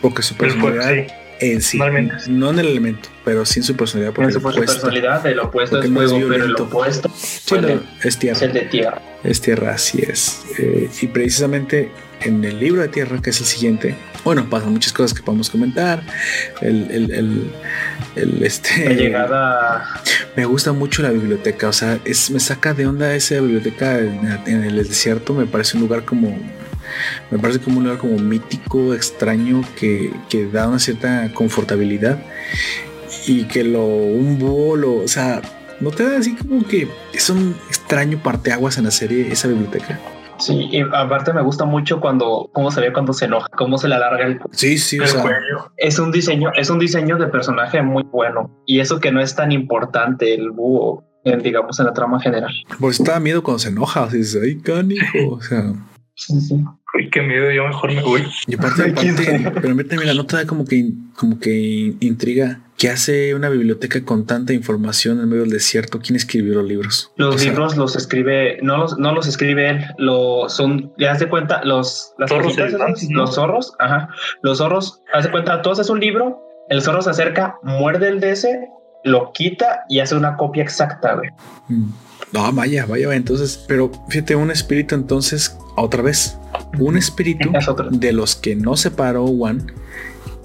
Porque 0.00 0.22
su 0.22 0.34
personalidad 0.36 0.92
sí. 0.94 1.12
en 1.40 1.60
sí. 1.62 1.78
Normalmente. 1.78 2.14
No 2.28 2.50
en 2.50 2.58
el 2.60 2.66
elemento, 2.68 3.08
pero 3.24 3.44
sí 3.44 3.60
en 3.60 3.64
su 3.64 3.76
personalidad. 3.76 4.12
Porque 4.14 4.26
En 4.26 4.32
su 4.32 4.38
el 4.38 4.44
opuesto- 4.54 4.60
personalidad, 4.72 5.26
el 5.26 5.38
opuesto 5.40 5.82
es 5.82 5.90
no 5.90 6.02
es 6.02 6.10
fuego, 6.10 6.28
pero 6.28 6.44
el 6.44 6.54
opuesto 6.56 7.10
Sí, 7.16 7.54
no, 7.60 7.68
es 7.68 7.80
es 8.04 8.18
tierra. 8.18 8.40
el 8.46 8.52
de 8.52 8.60
tierra. 8.62 9.02
Es 9.24 9.40
tierra, 9.40 9.74
así 9.74 10.02
es. 10.06 10.42
Eh, 10.58 10.88
y 11.02 11.06
precisamente 11.08 11.90
en 12.20 12.44
el 12.44 12.58
libro 12.60 12.80
de 12.82 12.88
tierra, 12.88 13.20
que 13.20 13.30
es 13.30 13.40
el 13.40 13.46
siguiente, 13.46 13.94
bueno, 14.24 14.48
pasan 14.48 14.72
muchas 14.72 14.92
cosas 14.92 15.12
que 15.16 15.22
podemos 15.22 15.50
comentar. 15.50 16.02
El, 16.62 16.90
el, 16.90 17.10
el, 17.12 17.52
el, 18.16 18.42
este. 18.42 18.84
La 18.84 18.92
llegada 18.92 20.00
Me 20.36 20.44
gusta 20.44 20.72
mucho 20.72 21.02
la 21.02 21.10
biblioteca, 21.10 21.68
o 21.68 21.72
sea, 21.72 21.98
es, 22.04 22.30
me 22.30 22.40
saca 22.40 22.72
de 22.74 22.86
onda 22.86 23.14
esa 23.14 23.34
biblioteca 23.40 23.98
en, 23.98 24.38
en 24.46 24.64
el 24.64 24.76
desierto, 24.86 25.34
me 25.34 25.46
parece 25.46 25.76
un 25.76 25.82
lugar 25.82 26.04
como, 26.04 26.38
me 27.30 27.38
parece 27.38 27.60
como 27.60 27.78
un 27.78 27.84
lugar 27.84 27.98
como 27.98 28.18
mítico, 28.18 28.94
extraño, 28.94 29.62
que, 29.78 30.12
que 30.28 30.46
da 30.46 30.68
una 30.68 30.78
cierta 30.78 31.30
confortabilidad 31.34 32.18
y 33.26 33.44
que 33.44 33.64
lo, 33.64 33.84
un 33.86 34.38
búho, 34.38 34.76
lo, 34.76 34.94
o 34.96 35.08
sea, 35.08 35.40
no 35.80 35.90
te 35.90 36.04
da 36.08 36.18
así 36.18 36.34
como 36.34 36.66
que 36.66 36.88
es 37.12 37.28
un 37.30 37.56
extraño 37.68 38.18
parteaguas 38.22 38.78
en 38.78 38.84
la 38.84 38.90
serie, 38.90 39.30
esa 39.30 39.48
biblioteca. 39.48 39.98
Sí, 40.38 40.68
y 40.70 40.80
aparte 40.82 41.32
me 41.32 41.40
gusta 41.40 41.64
mucho 41.64 41.98
cuando, 41.98 42.50
cómo 42.52 42.70
se 42.70 42.82
ve 42.82 42.92
cuando 42.92 43.14
se 43.14 43.24
enoja, 43.24 43.48
cómo 43.56 43.78
se 43.78 43.88
le 43.88 43.94
alarga 43.94 44.26
el 44.26 44.38
Sí, 44.50 44.76
sí, 44.76 44.98
o 45.00 45.02
El 45.02 45.08
sea, 45.08 45.22
cuello. 45.22 45.72
es 45.78 45.98
un 45.98 46.12
diseño, 46.12 46.50
es 46.54 46.68
un 46.68 46.78
diseño 46.78 47.16
de 47.16 47.26
personaje 47.28 47.80
muy 47.80 48.02
bueno. 48.02 48.50
Y 48.66 48.80
eso 48.80 49.00
que 49.00 49.10
no 49.10 49.20
es 49.20 49.34
tan 49.34 49.50
importante 49.50 50.34
el 50.34 50.50
búho, 50.50 51.04
en, 51.24 51.42
digamos, 51.42 51.80
en 51.80 51.86
la 51.86 51.94
trama 51.94 52.20
general. 52.20 52.52
pues 52.78 53.02
da 53.02 53.18
miedo 53.18 53.42
cuando 53.42 53.60
se 53.60 53.70
enoja, 53.70 54.04
así 54.04 54.18
dices, 54.18 54.42
ay, 54.44 54.58
canijo, 54.60 55.30
o 55.30 55.40
sea, 55.40 55.72
Sí, 56.16 56.40
sí. 56.40 56.54
Uy, 56.94 57.10
qué 57.10 57.20
miedo, 57.20 57.50
yo 57.52 57.66
mejor 57.66 57.92
me 57.92 58.02
voy. 58.02 58.22
Y 58.46 58.54
aparte, 58.54 58.82
aparte, 58.90 59.52
pero 59.60 59.74
mira, 59.74 59.96
mira, 59.98 60.14
no 60.14 60.24
te 60.26 60.36
da 60.36 60.46
como 60.46 60.64
que, 60.64 60.92
como 61.14 61.38
que 61.38 61.94
intriga. 62.00 62.60
¿Qué 62.78 62.90
hace 62.90 63.34
una 63.34 63.48
biblioteca 63.48 64.04
con 64.04 64.26
tanta 64.26 64.52
información 64.52 65.20
en 65.20 65.28
medio 65.28 65.42
del 65.42 65.50
desierto? 65.50 65.98
¿Quién 65.98 66.16
escribió 66.16 66.54
los 66.54 66.64
libros? 66.64 67.12
Los 67.16 67.36
O 67.36 67.38
sea, 67.38 67.50
libros 67.50 67.76
los 67.76 67.96
escribe, 67.96 68.58
no 68.62 68.76
los, 68.76 68.98
no 68.98 69.12
los 69.12 69.26
escribe 69.26 69.70
él, 69.70 69.84
lo 69.98 70.48
son, 70.48 70.92
ya 70.98 71.12
haz 71.12 71.20
de 71.20 71.28
cuenta, 71.28 71.64
los 71.64 72.12
las 72.18 72.28
Zorros 72.28 72.54
los 73.10 73.34
zorros, 73.34 73.72
ajá, 73.78 74.08
los 74.42 74.58
zorros, 74.58 75.00
haz 75.14 75.24
de 75.24 75.30
cuenta, 75.30 75.62
tú 75.62 75.70
haces 75.70 75.88
un 75.88 76.00
libro, 76.00 76.42
el 76.68 76.82
zorro 76.82 77.00
se 77.00 77.10
acerca, 77.10 77.56
muerde 77.62 78.08
el 78.08 78.20
DS, 78.20 78.46
lo 79.04 79.32
quita 79.32 79.84
y 79.88 80.00
hace 80.00 80.14
una 80.14 80.36
copia 80.36 80.62
exacta, 80.62 81.14
güey. 81.14 81.30
mm, 81.68 81.88
No, 82.32 82.52
vaya, 82.52 82.86
vaya, 82.86 83.06
vaya. 83.08 83.16
Entonces, 83.16 83.64
pero 83.68 83.90
fíjate, 84.08 84.34
un 84.36 84.50
espíritu 84.50 84.94
entonces, 84.94 85.56
otra 85.76 86.02
vez, 86.02 86.36
un 86.78 86.96
espíritu 86.96 87.50
de 87.90 88.12
los 88.12 88.34
que 88.36 88.56
no 88.56 88.76
separó 88.76 89.24
One, 89.24 89.64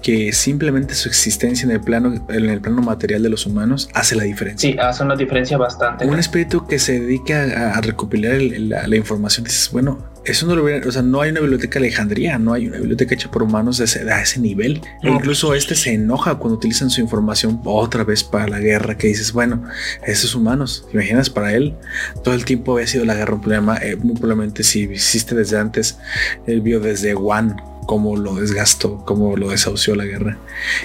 que 0.02 0.32
simplemente 0.32 0.94
su 0.94 1.08
existencia 1.08 1.64
en 1.64 1.70
el 1.72 1.80
plano, 1.80 2.26
en 2.28 2.48
el 2.50 2.60
plano 2.60 2.82
material 2.82 3.22
de 3.22 3.28
los 3.28 3.46
humanos 3.46 3.88
hace 3.94 4.16
la 4.16 4.24
diferencia. 4.24 4.70
Sí, 4.72 4.76
hace 4.78 5.02
una 5.04 5.14
diferencia 5.16 5.56
bastante. 5.58 6.06
Un 6.06 6.18
espíritu 6.18 6.66
que 6.66 6.78
se 6.80 6.98
dedica 7.00 7.42
a, 7.44 7.78
a 7.78 7.80
recopilar 7.80 8.32
el- 8.34 8.68
la, 8.70 8.86
la 8.88 8.96
información, 8.96 9.44
dices, 9.44 9.70
bueno, 9.72 9.98
eso 10.24 10.46
no 10.46 10.54
lo 10.54 10.64
hubiera, 10.64 10.86
o 10.86 10.92
sea, 10.92 11.02
no 11.02 11.20
hay 11.20 11.30
una 11.30 11.40
biblioteca 11.40 11.78
Alejandría, 11.78 12.38
no 12.38 12.52
hay 12.52 12.68
una 12.68 12.78
biblioteca 12.78 13.14
hecha 13.14 13.30
por 13.30 13.42
humanos 13.42 13.78
de 13.78 13.84
ese, 13.84 14.10
a 14.10 14.22
ese 14.22 14.40
nivel. 14.40 14.80
E 15.02 15.10
incluso 15.10 15.54
este 15.54 15.74
se 15.74 15.94
enoja 15.94 16.36
cuando 16.36 16.56
utilizan 16.56 16.90
su 16.90 17.00
información 17.00 17.60
otra 17.64 18.04
vez 18.04 18.22
para 18.22 18.46
la 18.48 18.60
guerra, 18.60 18.96
que 18.96 19.08
dices, 19.08 19.32
bueno, 19.32 19.64
esos 20.06 20.34
humanos, 20.34 20.86
¿te 20.90 20.96
imaginas 20.96 21.28
para 21.30 21.54
él? 21.54 21.74
Todo 22.22 22.34
el 22.34 22.44
tiempo 22.44 22.74
había 22.74 22.86
sido 22.86 23.04
la 23.04 23.14
guerra 23.14 23.34
un 23.34 23.40
problema, 23.40 23.76
eh, 23.78 23.96
muy 23.96 24.14
probablemente 24.14 24.62
si 24.62 24.82
hiciste 24.82 25.34
desde 25.34 25.58
antes, 25.58 25.98
él 26.46 26.60
vio 26.60 26.80
desde 26.80 27.14
One 27.14 27.56
cómo 27.86 28.16
lo 28.16 28.36
desgastó, 28.36 29.04
cómo 29.04 29.36
lo 29.36 29.50
desahució 29.50 29.94
la 29.96 30.04
guerra. 30.04 30.38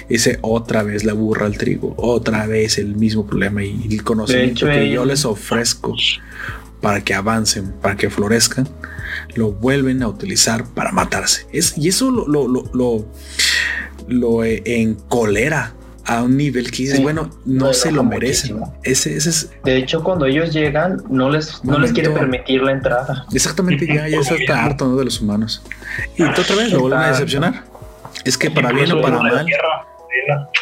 Dice 0.08 0.38
otra 0.42 0.82
vez 0.82 1.04
la 1.04 1.12
burra 1.12 1.46
al 1.46 1.56
trigo, 1.56 1.94
otra 1.96 2.46
vez 2.46 2.78
el 2.78 2.96
mismo 2.96 3.24
problema 3.24 3.62
y 3.62 3.86
el 3.90 4.02
conocimiento 4.02 4.68
hecho, 4.68 4.78
que 4.78 4.90
yo 4.90 5.04
les 5.04 5.24
ofrezco 5.24 5.94
para 6.80 7.02
que 7.02 7.14
avancen, 7.14 7.72
para 7.80 7.96
que 7.96 8.10
florezcan, 8.10 8.68
lo 9.34 9.52
vuelven 9.52 10.02
a 10.02 10.08
utilizar 10.08 10.64
para 10.74 10.92
matarse. 10.92 11.46
Es, 11.52 11.76
y 11.76 11.88
eso 11.88 12.10
lo, 12.10 12.26
lo, 12.26 12.48
lo, 12.48 12.70
lo, 12.72 13.06
lo, 14.08 14.44
eh, 14.44 14.62
encolera 14.64 15.74
a 16.04 16.22
un 16.22 16.36
nivel 16.36 16.70
que 16.70 16.78
dices, 16.84 16.96
Sí, 16.96 17.02
bueno, 17.02 17.30
no 17.44 17.66
lo 17.66 17.74
se 17.74 17.92
lo 17.92 18.02
merecen. 18.02 18.60
Ese, 18.82 19.16
ese 19.16 19.28
es 19.28 19.50
De 19.64 19.76
hecho, 19.76 20.02
cuando 20.02 20.24
ellos 20.24 20.52
llegan, 20.52 21.02
no 21.10 21.28
les, 21.28 21.62
no 21.64 21.78
les 21.78 21.92
quiere 21.92 22.10
permitir 22.10 22.62
la 22.62 22.72
entrada. 22.72 23.26
exactamente 23.32 23.86
ya, 23.86 24.08
ya 24.08 24.18
está 24.20 24.64
harto 24.64 24.86
¿no? 24.86 24.96
de 24.96 25.04
los 25.04 25.20
humanos. 25.20 25.62
Y 26.16 26.22
otra 26.22 26.56
vez 26.56 26.72
lo 26.72 26.80
vuelven 26.80 27.00
a 27.00 27.08
decepcionar. 27.08 27.64
Es 28.24 28.38
que 28.38 28.50
para 28.50 28.72
bien 28.72 28.90
o 28.92 29.00
para 29.00 29.18
mal, 29.18 29.46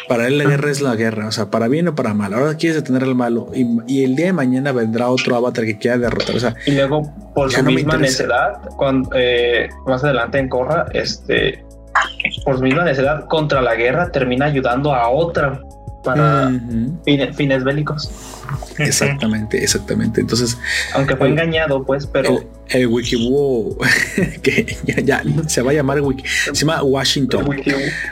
para 0.07 0.27
él 0.27 0.37
la 0.37 0.45
guerra 0.45 0.71
es 0.71 0.81
la 0.81 0.95
guerra, 0.95 1.27
o 1.27 1.31
sea, 1.31 1.47
para 1.47 1.67
bien 1.67 1.87
o 1.87 1.95
para 1.95 2.13
mal. 2.13 2.33
Ahora 2.33 2.55
quieres 2.55 2.75
detener 2.75 3.03
al 3.03 3.15
malo 3.15 3.49
y, 3.53 3.65
y 3.87 4.03
el 4.03 4.15
día 4.15 4.27
de 4.27 4.33
mañana 4.33 4.71
vendrá 4.71 5.09
otro 5.09 5.35
avatar 5.35 5.65
que 5.65 5.77
quiera 5.77 5.97
derrotar. 5.97 6.35
O 6.35 6.39
sea, 6.39 6.55
Y 6.65 6.71
luego, 6.71 7.13
por 7.33 7.51
su 7.51 7.63
no 7.63 7.71
misma 7.71 7.97
necedad, 7.97 8.59
cuando, 8.77 9.09
eh, 9.15 9.69
más 9.85 10.03
adelante 10.03 10.39
en 10.39 10.49
Corra, 10.49 10.85
este, 10.93 11.63
por 12.45 12.57
su 12.57 12.63
misma 12.63 12.83
necedad 12.83 13.25
contra 13.25 13.61
la 13.61 13.75
guerra, 13.75 14.11
termina 14.11 14.45
ayudando 14.45 14.93
a 14.93 15.09
otra 15.09 15.61
para 16.13 16.51
fines, 17.05 17.35
fines 17.35 17.63
bélicos. 17.63 18.09
exactamente, 18.77 19.61
exactamente. 19.63 20.21
Entonces, 20.21 20.57
Aunque 20.93 21.15
fue 21.15 21.27
El- 21.27 21.33
engañado, 21.33 21.83
pues, 21.83 22.05
pero 22.07 22.39
el, 22.69 22.81
el 22.81 22.89
que 24.41 24.77
ya, 24.85 24.99
ya 25.01 25.23
se 25.47 25.61
va 25.61 25.71
a 25.71 25.73
llamar 25.73 26.01
Wiki, 26.01 26.23
se 26.27 26.53
llama 26.53 26.81
Washington. 26.83 27.45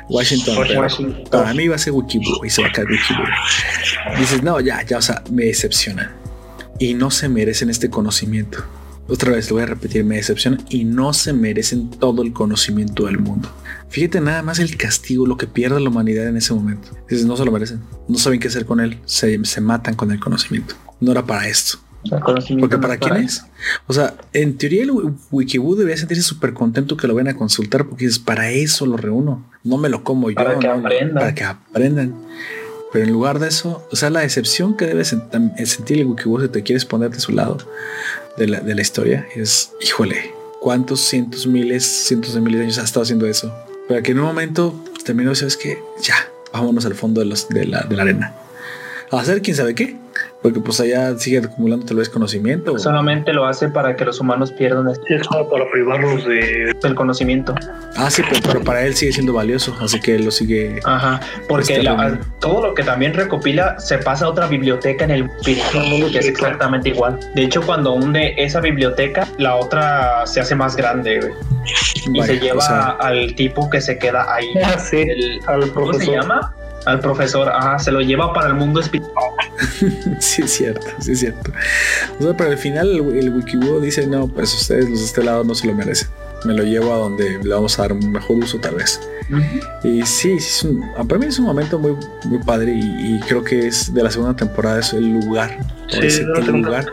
Washington. 0.10 0.56
pero 0.68 0.82
Washington. 0.82 1.24
Para 1.32 1.54
mí 1.54 1.68
va 1.68 1.76
a 1.76 1.80
ser 1.80 1.94
Wikibuo 1.94 2.46
y 2.46 2.50
se 2.50 2.62
va 2.62 2.68
a 2.68 2.72
quedar 2.72 2.88
Wikibuo. 2.90 3.26
Dices, 4.18 4.44
no, 4.44 4.60
ya, 4.60 4.84
ya, 4.84 4.98
o 4.98 5.02
sea, 5.02 5.24
me 5.32 5.46
decepcionan 5.46 6.12
y 6.80 6.94
no 6.94 7.10
se 7.12 7.30
merecen 7.30 7.70
este 7.70 7.90
conocimiento. 7.90 8.64
Otra 9.08 9.32
vez 9.34 9.50
lo 9.50 9.56
voy 9.58 9.64
a 9.64 9.68
repetir, 9.68 10.04
me 10.04 10.16
decepcionan 10.16 10.66
y 10.70 10.84
no 10.84 11.14
se 11.14 11.32
merecen 11.32 11.90
todo 11.92 12.24
el 12.24 12.34
conocimiento 12.34 13.06
del 13.06 13.20
mundo. 13.20 13.50
Fíjate 13.90 14.20
nada 14.20 14.42
más 14.42 14.58
el 14.60 14.76
castigo, 14.78 15.28
lo 15.28 15.38
que 15.38 15.46
pierde 15.48 15.80
la 15.80 15.90
humanidad 15.90 16.28
en 16.28 16.38
ese 16.38 16.54
momento. 16.54 16.90
Dices, 17.08 17.26
no 17.26 17.38
se 17.38 17.46
lo 17.46 17.52
merecen, 17.52 17.82
no 18.08 18.18
saben 18.18 18.40
qué 18.40 18.48
hacer 18.48 18.66
con 18.66 18.80
él, 18.80 19.00
se, 19.06 19.44
se 19.46 19.62
matan 19.62 19.96
con 19.96 20.12
el 20.12 20.20
conocimiento. 20.20 20.76
No 21.00 21.12
era 21.12 21.24
para 21.26 21.48
esto. 21.48 21.78
Porque 22.60 22.78
para 22.78 22.94
es 22.96 23.00
quién 23.00 23.16
es? 23.18 23.46
O 23.88 23.94
sea, 23.94 24.16
en 24.32 24.58
teoría 24.58 24.84
el 24.84 24.92
Wi- 24.92 25.14
Wikibu 25.32 25.76
debería 25.76 25.98
sentirse 25.98 26.22
súper 26.24 26.54
contento 26.54 26.96
que 26.98 27.08
lo 27.08 27.16
vayan 27.16 27.30
a 27.36 27.38
consultar 27.38 27.86
porque 27.88 28.06
dices, 28.06 28.20
para 28.20 28.52
eso 28.52 28.86
lo 28.86 28.96
reúno. 28.98 29.44
No 29.64 29.78
me 29.78 29.90
lo 29.90 30.04
como 30.04 30.30
yo. 30.30 30.36
Para 30.36 30.60
que 30.60 30.68
no, 30.68 30.74
aprendan. 30.74 31.14
Para 31.16 31.34
que 31.34 31.44
aprendan. 31.44 32.16
Pero 32.94 33.06
en 33.06 33.12
lugar 33.12 33.40
de 33.40 33.48
eso, 33.50 33.86
o 33.92 33.96
sea, 33.96 34.10
la 34.10 34.22
decepción 34.22 34.78
que 34.78 34.86
debe 34.86 35.04
sen- 35.04 35.30
tam- 35.30 35.54
eh, 35.58 35.66
sentir 35.66 36.00
el 36.00 36.06
Wikibu 36.06 36.40
si 36.42 36.48
te 36.50 36.64
quieres 36.64 36.86
poner 36.86 37.10
de 37.12 37.20
su 37.20 37.32
lado 37.34 37.58
de 38.38 38.48
la, 38.48 38.60
de 38.62 38.74
la 38.76 38.82
historia 38.82 39.28
es, 39.36 39.72
híjole, 39.82 40.32
¿cuántos 40.62 41.02
cientos, 41.02 41.46
miles, 41.48 41.86
cientos 41.86 42.34
de 42.34 42.42
miles 42.42 42.60
de 42.60 42.66
años 42.66 42.78
ha 42.78 42.84
estado 42.84 43.04
haciendo 43.04 43.26
eso? 43.28 43.54
Para 43.90 44.02
que 44.02 44.12
en 44.12 44.20
un 44.20 44.26
momento 44.26 44.74
terminó, 45.04 45.36
¿sabes 45.36 45.58
qué? 45.58 45.78
Ya, 46.02 46.16
vámonos 46.54 46.86
al 46.86 46.96
fondo 46.96 47.20
de, 47.22 47.26
los, 47.28 47.50
de, 47.50 47.66
la, 47.66 47.82
de 47.84 47.96
la 47.96 48.04
arena. 48.04 48.36
A 49.12 49.20
hacer 49.20 49.42
quién 49.42 49.56
sabe 49.56 49.76
qué. 49.76 49.98
Porque 50.42 50.60
pues 50.62 50.80
allá 50.80 51.18
sigue 51.18 51.40
acumulando 51.40 51.86
tal 51.86 51.98
vez 51.98 52.08
conocimiento. 52.08 52.74
o- 52.74 52.80
Solamente 52.80 53.34
lo 53.34 53.46
hace 53.46 53.68
para 53.68 53.96
que 53.96 54.06
los 54.06 54.20
humanos 54.22 54.52
pierdan 54.52 54.88
este- 54.88 55.04
Sí, 55.08 55.14
es 55.16 55.28
como 55.28 55.50
para 55.50 55.66
privarlos 55.72 56.24
de. 56.26 56.72
el 56.84 56.96
conocimiento. 56.96 57.54
Ah, 57.98 58.10
sí, 58.12 58.22
pero, 58.30 58.42
pero 58.48 58.64
para 58.64 58.86
él 58.86 58.94
sigue 58.96 59.12
siendo 59.12 59.34
valioso, 59.34 59.76
así 59.82 60.00
que 60.00 60.16
él 60.16 60.26
lo 60.26 60.32
sigue. 60.32 60.80
Ajá, 60.86 61.20
porque 61.50 61.82
la- 61.84 61.96
bien. 61.96 62.20
todo 62.40 62.62
lo 62.68 62.74
que 62.76 62.84
también 62.84 63.14
recopila 63.14 63.78
se 63.80 63.98
pasa 63.98 64.26
a 64.26 64.30
otra 64.30 64.48
biblioteca 64.48 65.04
en 65.06 65.12
el 65.12 65.30
espíritu, 65.42 66.12
que 66.12 66.20
es 66.20 66.28
exactamente 66.28 66.90
igual. 66.90 67.20
De 67.36 67.44
hecho, 67.44 67.62
cuando 67.64 67.94
hunde 67.94 68.36
esa 68.38 68.62
biblioteca, 68.62 69.28
la 69.40 69.56
otra 69.56 70.26
se 70.28 70.40
hace 70.40 70.56
más 70.56 70.76
grande 70.78 71.20
güey, 71.20 71.34
y 72.14 72.20
Vaya, 72.20 72.34
se 72.34 72.40
lleva 72.40 72.58
o 72.60 72.62
sea, 72.62 72.90
al 73.02 73.34
tipo 73.36 73.70
que 73.70 73.82
se 73.82 73.98
queda 73.98 74.34
ahí. 74.34 74.54
Ah, 74.64 74.78
sí, 74.80 74.98
El- 75.02 75.40
al 75.48 75.72
¿Cómo 75.72 75.94
se 75.94 76.06
profesor. 76.06 76.14
llama? 76.22 76.54
Al 76.86 77.00
profesor, 77.00 77.50
ajá, 77.50 77.80
se 77.80 77.92
lo 77.92 78.02
lleva 78.02 78.34
para 78.34 78.48
el 78.48 78.54
mundo 78.56 78.80
espiritual. 78.80 79.32
sí 80.20 80.44
es 80.44 80.52
cierto, 80.52 80.86
sí 81.00 81.14
es 81.14 81.20
cierto. 81.20 81.52
O 82.20 82.24
sea, 82.24 82.38
pero 82.38 82.52
al 82.52 82.58
final 82.58 82.90
el, 82.90 83.18
el 83.18 83.82
dice, 83.82 84.08
no, 84.08 84.28
pues 84.28 84.54
ustedes 84.54 84.90
los 84.90 85.00
de 85.00 85.06
este 85.06 85.24
lado 85.24 85.44
no 85.44 85.56
se 85.56 85.68
lo 85.68 85.74
merecen. 85.74 86.10
Me 86.46 86.54
lo 86.54 86.64
llevo 86.64 86.94
a 86.94 86.98
donde 86.98 87.40
le 87.44 87.54
vamos 87.54 87.80
a 87.80 87.84
dar 87.84 87.94
un 87.94 88.12
mejor 88.12 88.38
uso 88.38 88.60
tal 88.60 88.76
vez. 88.76 89.02
Y 89.84 90.06
sí, 90.06 90.34
es 90.34 90.64
un, 90.64 90.84
ah, 90.96 91.04
para 91.04 91.20
mí 91.20 91.26
es 91.26 91.40
un 91.40 91.46
momento 91.46 91.80
muy, 91.80 91.96
muy 92.26 92.38
padre 92.44 92.72
y, 92.72 93.16
y 93.16 93.20
creo 93.22 93.44
que 93.44 93.68
es 93.68 93.92
de 93.92 94.04
la 94.04 94.12
segunda 94.12 94.36
temporada 94.36 94.80
es 94.80 94.94
el 94.94 95.12
lugar, 95.12 95.58
Sí, 95.88 96.00
es 96.06 96.20
el 96.20 96.46
lugar 96.46 96.86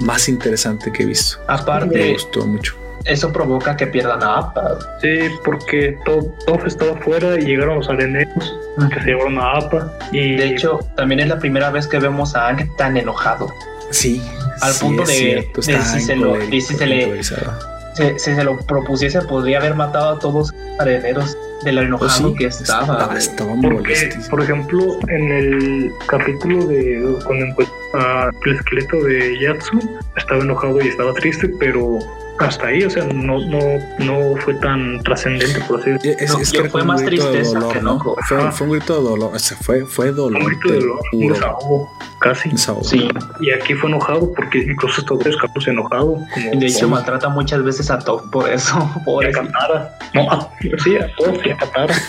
más 0.00 0.28
interesante 0.28 0.92
que 0.92 1.04
he 1.04 1.06
visto. 1.06 1.38
Me 1.48 1.54
Aparte, 1.54 2.12
gustó 2.12 2.46
mucho. 2.46 2.83
Eso 3.04 3.32
provoca 3.32 3.76
que 3.76 3.86
pierdan 3.86 4.22
a 4.22 4.38
Appa. 4.38 4.78
Sí, 5.02 5.18
porque 5.44 5.96
todo, 6.04 6.32
todo 6.46 6.64
estaba 6.66 6.92
afuera 6.92 7.38
y 7.38 7.44
llegaron 7.44 7.76
los 7.76 7.88
areneros 7.88 8.58
que 8.92 9.00
se 9.00 9.06
llevaron 9.06 9.38
a 9.38 9.52
APA. 9.58 9.92
Y 10.12 10.36
De 10.36 10.46
hecho, 10.48 10.80
también 10.96 11.20
es 11.20 11.28
la 11.28 11.38
primera 11.38 11.70
vez 11.70 11.86
que 11.86 11.98
vemos 11.98 12.34
a 12.34 12.48
Ang 12.48 12.68
tan 12.76 12.96
enojado. 12.96 13.52
Sí, 13.90 14.22
Al 14.60 14.72
sí, 14.72 14.84
punto 14.84 15.02
es 15.02 15.08
de- 15.08 15.14
cierto, 15.14 15.60
de 15.60 15.82
si 15.82 16.00
se 16.00 16.16
lo- 16.16 16.32
de 16.34 16.46
si 16.50 16.60
se 16.62 16.86
le- 16.86 17.02
encolerizado. 17.02 17.52
si, 17.94 18.18
si 18.18 18.34
se 18.34 18.42
lo 18.44 18.56
propusiese, 18.66 19.20
podría 19.22 19.58
haber 19.58 19.74
matado 19.74 20.16
a 20.16 20.18
todos 20.18 20.52
los 20.52 20.80
herederos 20.80 21.36
de 21.62 21.72
lo 21.72 21.82
enojado 21.82 22.08
Pues 22.08 22.32
sí, 22.32 22.34
que 22.38 22.46
estaba. 22.46 23.06
güey. 23.06 23.18
estaba 23.18 23.52
Porque, 23.62 24.10
por 24.30 24.42
ejemplo, 24.42 24.98
en 25.08 25.30
el 25.32 25.92
capítulo 26.08 26.66
de 26.66 27.16
cuando 27.24 27.44
encuentra 27.46 28.30
el 28.46 28.54
esqueleto 28.54 28.96
de 29.04 29.38
Yatsu, 29.40 29.78
estaba 30.16 30.40
enojado 30.42 30.80
y 30.82 30.88
estaba 30.88 31.12
triste, 31.14 31.48
pero 31.60 31.98
hasta 32.38 32.66
ahí, 32.66 32.82
o 32.82 32.90
sea, 32.90 33.04
no, 33.04 33.38
no, 33.38 33.58
no 34.00 34.36
fue 34.42 34.54
tan 34.54 35.00
trascendente, 35.02 35.60
por 35.68 35.80
así 35.80 35.90
decirlo. 35.90 36.16
Es, 36.18 36.32
No, 36.32 36.38
es 36.40 36.52
que 36.52 36.68
fue 36.68 36.82
más 36.84 37.02
grito 37.02 37.26
de 37.26 37.32
tristeza 37.38 37.58
dolor, 37.58 37.72
que 37.72 37.80
¿no? 37.80 37.90
enojo. 37.92 38.16
Fue, 38.28 38.52
fue 38.52 38.66
un 38.66 38.72
grito 38.74 38.96
de 38.96 39.08
dolor, 39.10 39.30
o 39.34 39.38
sea, 39.38 39.56
fue, 39.58 39.84
fue 39.86 40.10
dolor. 40.12 40.40
Un 40.42 40.46
grito 40.48 40.68
de 40.72 40.80
dolor, 40.80 41.00
lo 41.12 41.18
un 41.18 41.32
desahogo, 41.32 41.98
casi. 42.20 42.48
Desahogo. 42.50 42.84
Sí, 42.84 43.08
Y 43.40 43.50
aquí 43.52 43.74
fue 43.74 43.88
enojado 43.88 44.32
porque 44.34 44.58
incluso 44.58 45.00
estos 45.00 45.36
capítulos 45.36 45.68
enojado. 45.68 46.14
Como 46.34 46.50
de 46.60 46.66
hecho 46.66 46.80
como 46.80 46.96
maltrata 46.96 47.28
muchas 47.28 47.62
veces 47.62 47.90
a 47.90 47.98
Top 47.98 48.28
por 48.30 48.48
eso. 48.50 48.76
y 48.96 49.00
a 49.00 49.04
Por 49.04 49.30
Katara. 49.30 49.98
No, 50.14 50.30
a- 50.30 50.50
sí, 50.82 50.96
a 50.96 51.14
todos 51.16 51.38
y 51.44 51.50
a 51.50 51.56
Katara. 51.56 51.94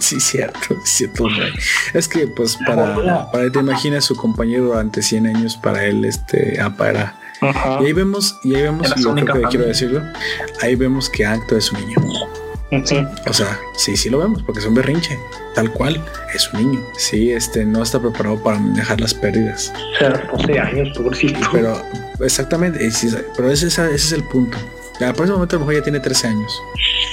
Sí, 0.00 0.18
cierto, 0.18 0.74
cierto. 0.84 1.24
güey. 1.24 1.52
Es 1.92 2.08
que, 2.08 2.26
pues, 2.26 2.56
para, 2.66 3.30
para 3.30 3.50
te 3.52 3.58
imaginas 3.58 4.06
su 4.06 4.16
compañero 4.16 4.64
durante 4.64 5.02
100 5.02 5.26
años, 5.26 5.56
para 5.58 5.84
él, 5.84 6.06
este, 6.06 6.58
APA 6.58 7.14
Y 7.80 7.86
ahí 7.86 7.92
vemos, 7.92 8.38
y 8.42 8.54
ahí 8.54 8.62
vemos, 8.62 8.92
y 8.96 9.02
yo 9.02 9.14
creo 9.14 9.26
que 9.26 9.42
quiero 9.48 9.66
decirlo, 9.66 10.02
ahí 10.62 10.74
vemos 10.74 11.08
que 11.08 11.24
Acto 11.26 11.56
es 11.56 11.70
un 11.72 11.80
niño. 11.80 11.96
Sí. 12.84 13.02
O 13.26 13.32
sea, 13.32 13.58
sí, 13.76 13.96
sí 13.96 14.10
lo 14.10 14.18
vemos, 14.18 14.42
porque 14.42 14.60
es 14.60 14.66
un 14.66 14.74
berrinche, 14.74 15.18
tal 15.54 15.72
cual, 15.72 16.04
es 16.34 16.52
un 16.52 16.60
niño. 16.70 16.80
Sí, 16.98 17.30
este, 17.32 17.64
no 17.64 17.82
está 17.82 17.98
preparado 17.98 18.42
para 18.42 18.58
manejar 18.58 19.00
las 19.00 19.14
pérdidas. 19.14 19.72
O 19.94 19.98
sea, 19.98 20.28
12 20.36 20.58
años, 20.58 20.88
pobrecito. 20.96 21.38
Pero, 21.50 21.80
exactamente, 22.20 22.78
pero 23.36 23.50
ese, 23.50 23.68
es- 23.68 23.78
ese 23.78 23.94
es 23.94 24.12
el 24.12 24.22
punto. 24.24 24.58
Ya, 25.00 25.12
por 25.12 25.24
ese 25.24 25.32
momento 25.32 25.54
a 25.56 25.58
lo 25.60 25.64
mejor 25.66 25.74
ya 25.80 25.82
tiene 25.84 26.00
13 26.00 26.26
años. 26.28 26.62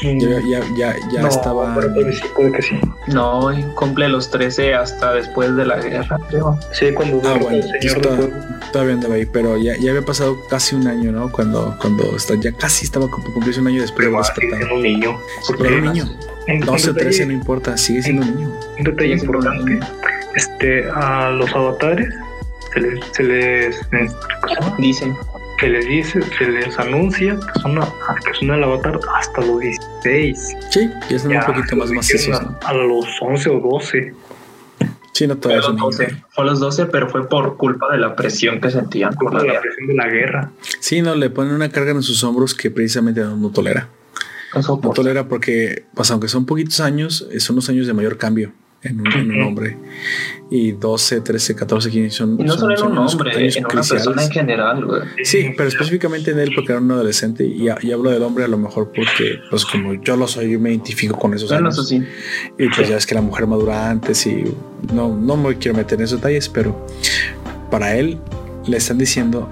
Ya, 0.01 0.39
ya, 0.49 0.59
ya, 0.75 0.95
ya 1.13 1.21
no, 1.21 1.27
estaba... 1.29 1.73
puede 1.75 2.13
sí, 2.13 2.21
puede 2.35 2.51
que 2.51 2.61
sí. 2.61 2.79
No, 3.07 3.49
cumple 3.75 4.09
los 4.09 4.29
13 4.31 4.73
hasta 4.73 5.13
después 5.13 5.55
de 5.55 5.65
la 5.65 5.77
guerra, 5.77 6.17
creo. 6.29 6.57
Sí, 6.73 6.91
cuando 6.93 7.21
Ah, 7.29 7.37
bueno, 7.39 7.63
señor 7.79 8.01
pueblo. 8.01 8.29
Todavía 8.71 8.93
andaba 8.95 9.15
ahí, 9.15 9.25
pero 9.25 9.55
ya, 9.57 9.75
ya 9.77 9.91
había 9.91 10.01
pasado 10.03 10.35
casi 10.49 10.75
un 10.75 10.87
año, 10.87 11.11
¿no? 11.11 11.31
Cuando, 11.31 11.77
cuando 11.79 12.15
está, 12.17 12.33
ya 12.35 12.51
casi 12.51 12.85
estaba 12.85 13.07
cumplirse 13.09 13.61
un 13.61 13.67
año 13.67 13.81
después 13.81 14.07
de 14.07 14.11
Pero 14.11 14.23
sigue 14.23 14.47
despertado. 14.47 14.57
siendo 14.57 14.75
un 14.75 14.81
niño. 14.81 15.19
Pero 15.57 15.65
era 15.69 15.77
un 15.77 15.83
niño. 15.93 16.05
Un 16.47 16.59
12, 16.61 16.87
detalle- 16.91 16.99
13, 16.99 17.25
no 17.27 17.33
importa, 17.33 17.77
sigue 17.77 18.01
siendo 18.03 18.21
un 18.23 18.35
niño. 18.35 18.51
un 18.79 18.83
detalle 18.83 19.13
importante. 19.13 19.79
Este, 20.35 20.89
a 20.93 21.29
los 21.29 21.49
avatares 21.55 22.09
se 22.73 22.79
les, 22.81 22.99
se 23.13 23.23
les, 23.23 23.75
eh, 23.77 24.07
¿cómo 24.41 24.53
se 24.53 24.59
llama? 24.61 24.75
Dicen. 24.79 25.15
Se 25.59 25.67
les 25.69 25.85
dice, 25.87 26.21
se 26.37 26.49
les 26.49 26.77
anuncia 26.79 27.35
que 27.53 27.59
son, 27.61 27.77
a- 27.81 27.87
que 28.25 28.33
son 28.37 28.51
el 28.51 28.63
avatar 28.63 28.99
hasta 29.17 29.41
los 29.41 29.59
16. 29.59 30.55
Sí, 30.69 30.89
ya 31.09 31.15
están 31.15 31.31
Ya, 31.31 31.39
un 31.47 31.53
poquito 31.55 31.75
más 31.75 31.91
macizos, 31.91 32.39
a, 32.39 32.57
a 32.67 32.73
los 32.73 33.05
11 33.21 33.49
o 33.49 33.59
12. 33.59 34.13
Sí, 35.13 35.27
no 35.27 35.35
Fue 35.35 35.41
todavía 35.41 35.59
a 35.59 35.63
es 35.63 35.69
un 35.69 35.77
los 35.77 35.97
niño. 35.99 36.07
12. 36.09 36.23
Fue 36.29 36.43
a 36.43 36.47
los 36.47 36.59
12, 36.59 36.85
pero 36.87 37.09
fue 37.09 37.27
por 37.29 37.55
culpa 37.57 37.91
de 37.91 37.97
la 37.99 38.15
presión 38.15 38.59
que 38.59 38.69
sentían 38.69 39.13
por 39.13 39.33
la 39.33 39.39
la 39.39 39.45
guerra. 39.45 39.61
presión 39.61 39.87
de 39.87 39.93
la 39.93 40.07
guerra. 40.09 40.51
Sí, 40.79 41.01
no, 41.01 41.15
le 41.15 41.29
ponen 41.29 41.53
una 41.53 41.69
carga 41.69 41.91
en 41.91 42.03
sus 42.03 42.23
hombros 42.25 42.53
que 42.53 42.69
precisamente 42.69 43.21
no, 43.21 43.37
no 43.37 43.49
tolera. 43.49 43.87
Eso 44.53 44.75
No 44.75 44.81
por- 44.81 44.93
tolera 44.95 45.27
porque, 45.27 45.85
pues 45.93 46.11
aunque 46.11 46.27
son 46.27 46.45
poquitos 46.45 46.79
años, 46.81 47.27
son 47.39 47.55
los 47.55 47.69
años 47.69 47.87
de 47.87 47.93
mayor 47.93 48.17
cambio 48.17 48.51
en 48.85 49.01
un, 49.01 49.07
en 49.13 49.31
un 49.31 49.39
Ujú. 49.39 49.47
hombre. 49.49 49.77
Y 50.49 50.71
12, 50.73 51.21
13, 51.21 51.55
14, 51.55 51.89
15 51.89 52.15
son. 52.15 52.39
Y 52.39 52.43
no 52.43 52.53
son- 52.53 52.59
solo 52.59 52.75
en 52.75 52.91
un 52.91 52.97
hombre, 52.99 53.31
en 53.31 53.57
una 53.59 53.67
cruciales. 53.67 53.89
persona 54.05 54.23
en 54.23 54.31
general, 54.31 54.85
güey. 54.85 55.01
Sí, 55.23 55.49
pero 55.57 55.67
específicamente 55.69 56.31
en 56.31 56.39
él 56.39 56.51
porque 56.55 56.71
era 56.71 56.81
un 56.81 56.91
adolescente 56.91 57.43
y, 57.45 57.65
y 57.81 57.91
hablo 57.91 58.11
del 58.11 58.21
hombre 58.23 58.43
a 58.43 58.47
lo 58.47 58.57
mejor 58.57 58.91
porque, 58.95 59.39
pues 59.49 59.65
como 59.65 59.93
yo 59.95 60.15
lo 60.15 60.27
soy, 60.27 60.51
yo 60.51 60.59
me 60.59 60.69
identifico 60.71 61.17
con 61.17 61.33
esos 61.33 61.49
Bueno, 61.49 61.65
años. 61.67 61.75
eso 61.79 61.83
sí. 61.83 62.03
Y 62.59 62.69
pues 62.69 62.87
ya 62.87 62.97
es 62.97 63.05
que 63.05 63.15
la 63.15 63.21
mujer 63.21 63.47
madura 63.47 63.89
antes 63.89 64.25
y 64.27 64.43
no, 64.93 65.15
no 65.15 65.35
me 65.35 65.55
quiero 65.57 65.75
meter 65.77 65.97
en 65.99 66.05
esos 66.05 66.19
detalles, 66.19 66.47
pero 66.47 66.85
para 67.71 67.95
él 67.97 68.19
le 68.67 68.77
están 68.77 68.97
diciendo, 68.99 69.49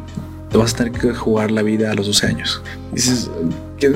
te 0.51 0.57
vas 0.59 0.75
a 0.75 0.77
tener 0.77 0.93
que 0.93 1.11
jugar 1.13 1.49
la 1.49 1.63
vida 1.63 1.91
a 1.91 1.95
los 1.95 2.05
12 2.05 2.27
años. 2.27 2.61
Dices, 2.91 3.31
que 3.79 3.91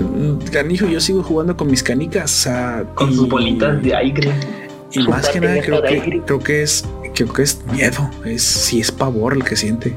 canijo, 0.51 0.88
yo 0.88 0.99
sigo 0.99 1.22
jugando 1.22 1.56
con 1.56 1.69
mis 1.69 1.83
canicas, 1.83 2.32
o 2.40 2.43
sea, 2.43 2.85
Con 2.95 3.11
y- 3.11 3.16
sus 3.16 3.30
bolitas 3.30 3.82
de 3.83 3.95
aire. 3.95 4.32
Y 4.91 5.01
Su 5.03 5.09
más 5.09 5.27
que 5.30 5.40
nada 5.41 5.59
creo 5.61 5.82
que, 5.83 6.22
creo 6.25 6.40
que 6.40 6.61
es 6.64 6.85
creo 7.14 7.33
que 7.33 7.41
es 7.43 7.61
miedo, 7.72 8.09
es 8.25 8.41
si 8.43 8.80
es 8.80 8.91
pavor 8.91 9.33
el 9.33 9.43
que 9.43 9.56
siente. 9.56 9.95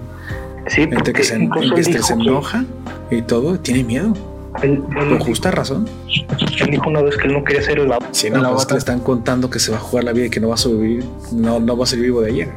Sí, 0.68 0.86
porque 0.86 1.12
que 1.12 1.22
se, 1.22 1.36
incluso 1.38 1.74
que 1.74 1.80
este 1.80 1.98
que- 2.00 2.12
enoja 2.12 2.64
y 3.10 3.22
todo, 3.22 3.58
tiene 3.58 3.84
miedo. 3.84 4.12
Él, 4.62 4.82
él 5.00 5.08
Con 5.10 5.18
justa 5.20 5.50
razón. 5.50 5.88
él 6.08 6.70
dijo 6.70 6.88
una 6.90 7.02
vez 7.02 7.16
que 7.16 7.28
él 7.28 7.34
no 7.34 7.44
quería 7.44 7.62
ser 7.62 7.78
el 7.78 7.86
avatar. 7.92 8.08
Si 8.12 8.28
no, 8.30 8.40
pues 8.50 8.62
es 8.62 8.66
que 8.66 8.72
le 8.74 8.78
están 8.78 9.00
contando 9.00 9.48
que 9.48 9.58
se 9.60 9.70
va 9.70 9.76
a 9.78 9.80
jugar 9.80 10.04
la 10.04 10.12
vida 10.12 10.26
y 10.26 10.30
que 10.30 10.40
no 10.40 10.48
va 10.48 10.54
a 10.54 10.58
sobrevivir, 10.58 11.04
no, 11.32 11.60
no 11.60 11.76
va 11.76 11.84
a 11.84 11.86
salir 11.86 12.04
vivo 12.06 12.20
de 12.20 12.30
ella. 12.32 12.48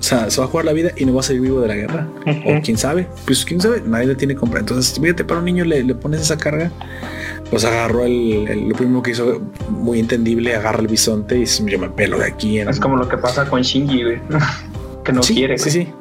O 0.00 0.02
sea, 0.02 0.30
se 0.30 0.40
va 0.40 0.46
a 0.46 0.50
jugar 0.50 0.64
la 0.64 0.72
vida 0.72 0.90
y 0.96 1.04
no 1.04 1.14
va 1.14 1.20
a 1.20 1.22
salir 1.22 1.42
vivo 1.42 1.60
de 1.60 1.68
la 1.68 1.74
guerra. 1.76 2.08
O 2.46 2.60
quién 2.62 2.76
sabe, 2.78 3.06
pues 3.26 3.44
quién 3.44 3.60
sabe, 3.60 3.82
nadie 3.86 4.06
le 4.06 4.14
tiene 4.16 4.34
compra. 4.34 4.60
Entonces, 4.60 4.98
fíjate, 5.00 5.24
para 5.24 5.40
un 5.40 5.44
niño 5.46 5.64
le, 5.64 5.84
le 5.84 5.94
pones 5.94 6.22
esa 6.22 6.36
carga, 6.38 6.72
pues 7.52 7.64
agarró 7.66 8.04
el, 8.04 8.48
el- 8.48 8.68
lo 8.68 8.74
primero 8.74 9.02
que 9.02 9.10
hizo, 9.12 9.40
muy 9.68 10.00
entendible, 10.00 10.56
agarra 10.56 10.80
el 10.80 10.88
bisonte 10.88 11.38
y 11.38 11.44
yo 11.44 11.78
me 11.78 11.88
pelo 11.90 12.18
de 12.18 12.24
aquí. 12.24 12.58
En, 12.58 12.68
Es 12.68 12.80
como 12.80 12.96
lo 12.96 13.06
que 13.08 13.18
pasa 13.18 13.48
con 13.48 13.60
Shinji, 13.62 14.02
güey. 14.02 14.18
que 15.04 15.12
no 15.12 15.22
sí, 15.22 15.34
quiere. 15.34 15.58
Sí, 15.58 15.70
güey. 15.70 15.86
sí. 15.86 15.92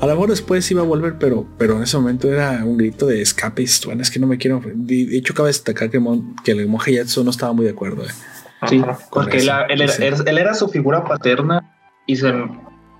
A 0.00 0.06
lo 0.06 0.12
mejor 0.12 0.28
después 0.30 0.70
iba 0.70 0.82
a 0.82 0.84
volver, 0.84 1.16
pero, 1.18 1.46
pero 1.56 1.76
en 1.78 1.84
ese 1.84 1.96
momento 1.96 2.30
era 2.30 2.62
un 2.64 2.76
grito 2.76 3.06
de 3.06 3.22
escape. 3.22 3.62
Y 3.62 3.64
dices, 3.64 3.86
bueno, 3.86 4.02
es 4.02 4.10
que 4.10 4.18
no 4.18 4.26
me 4.26 4.36
quiero. 4.36 4.60
De 4.62 5.06
de 5.06 5.16
hecho, 5.16 5.32
cabe 5.32 5.48
destacar 5.48 5.88
que, 5.90 5.98
Mon- 6.00 6.36
que 6.44 6.50
el 6.52 6.68
monje 6.68 6.92
Yatsu 6.92 7.24
no 7.24 7.30
estaba 7.30 7.52
muy 7.54 7.64
de 7.64 7.70
acuerdo. 7.72 8.04
eh. 8.04 8.08
Sí, 8.68 8.82
porque 9.10 9.38
él, 9.38 9.44
era, 9.48 9.66
sí. 9.88 10.02
él- 10.04 10.14
él 10.26 10.38
era 10.38 10.52
su 10.52 10.68
figura 10.68 11.02
paterna 11.04 11.72
y 12.06 12.16
se, 12.16 12.30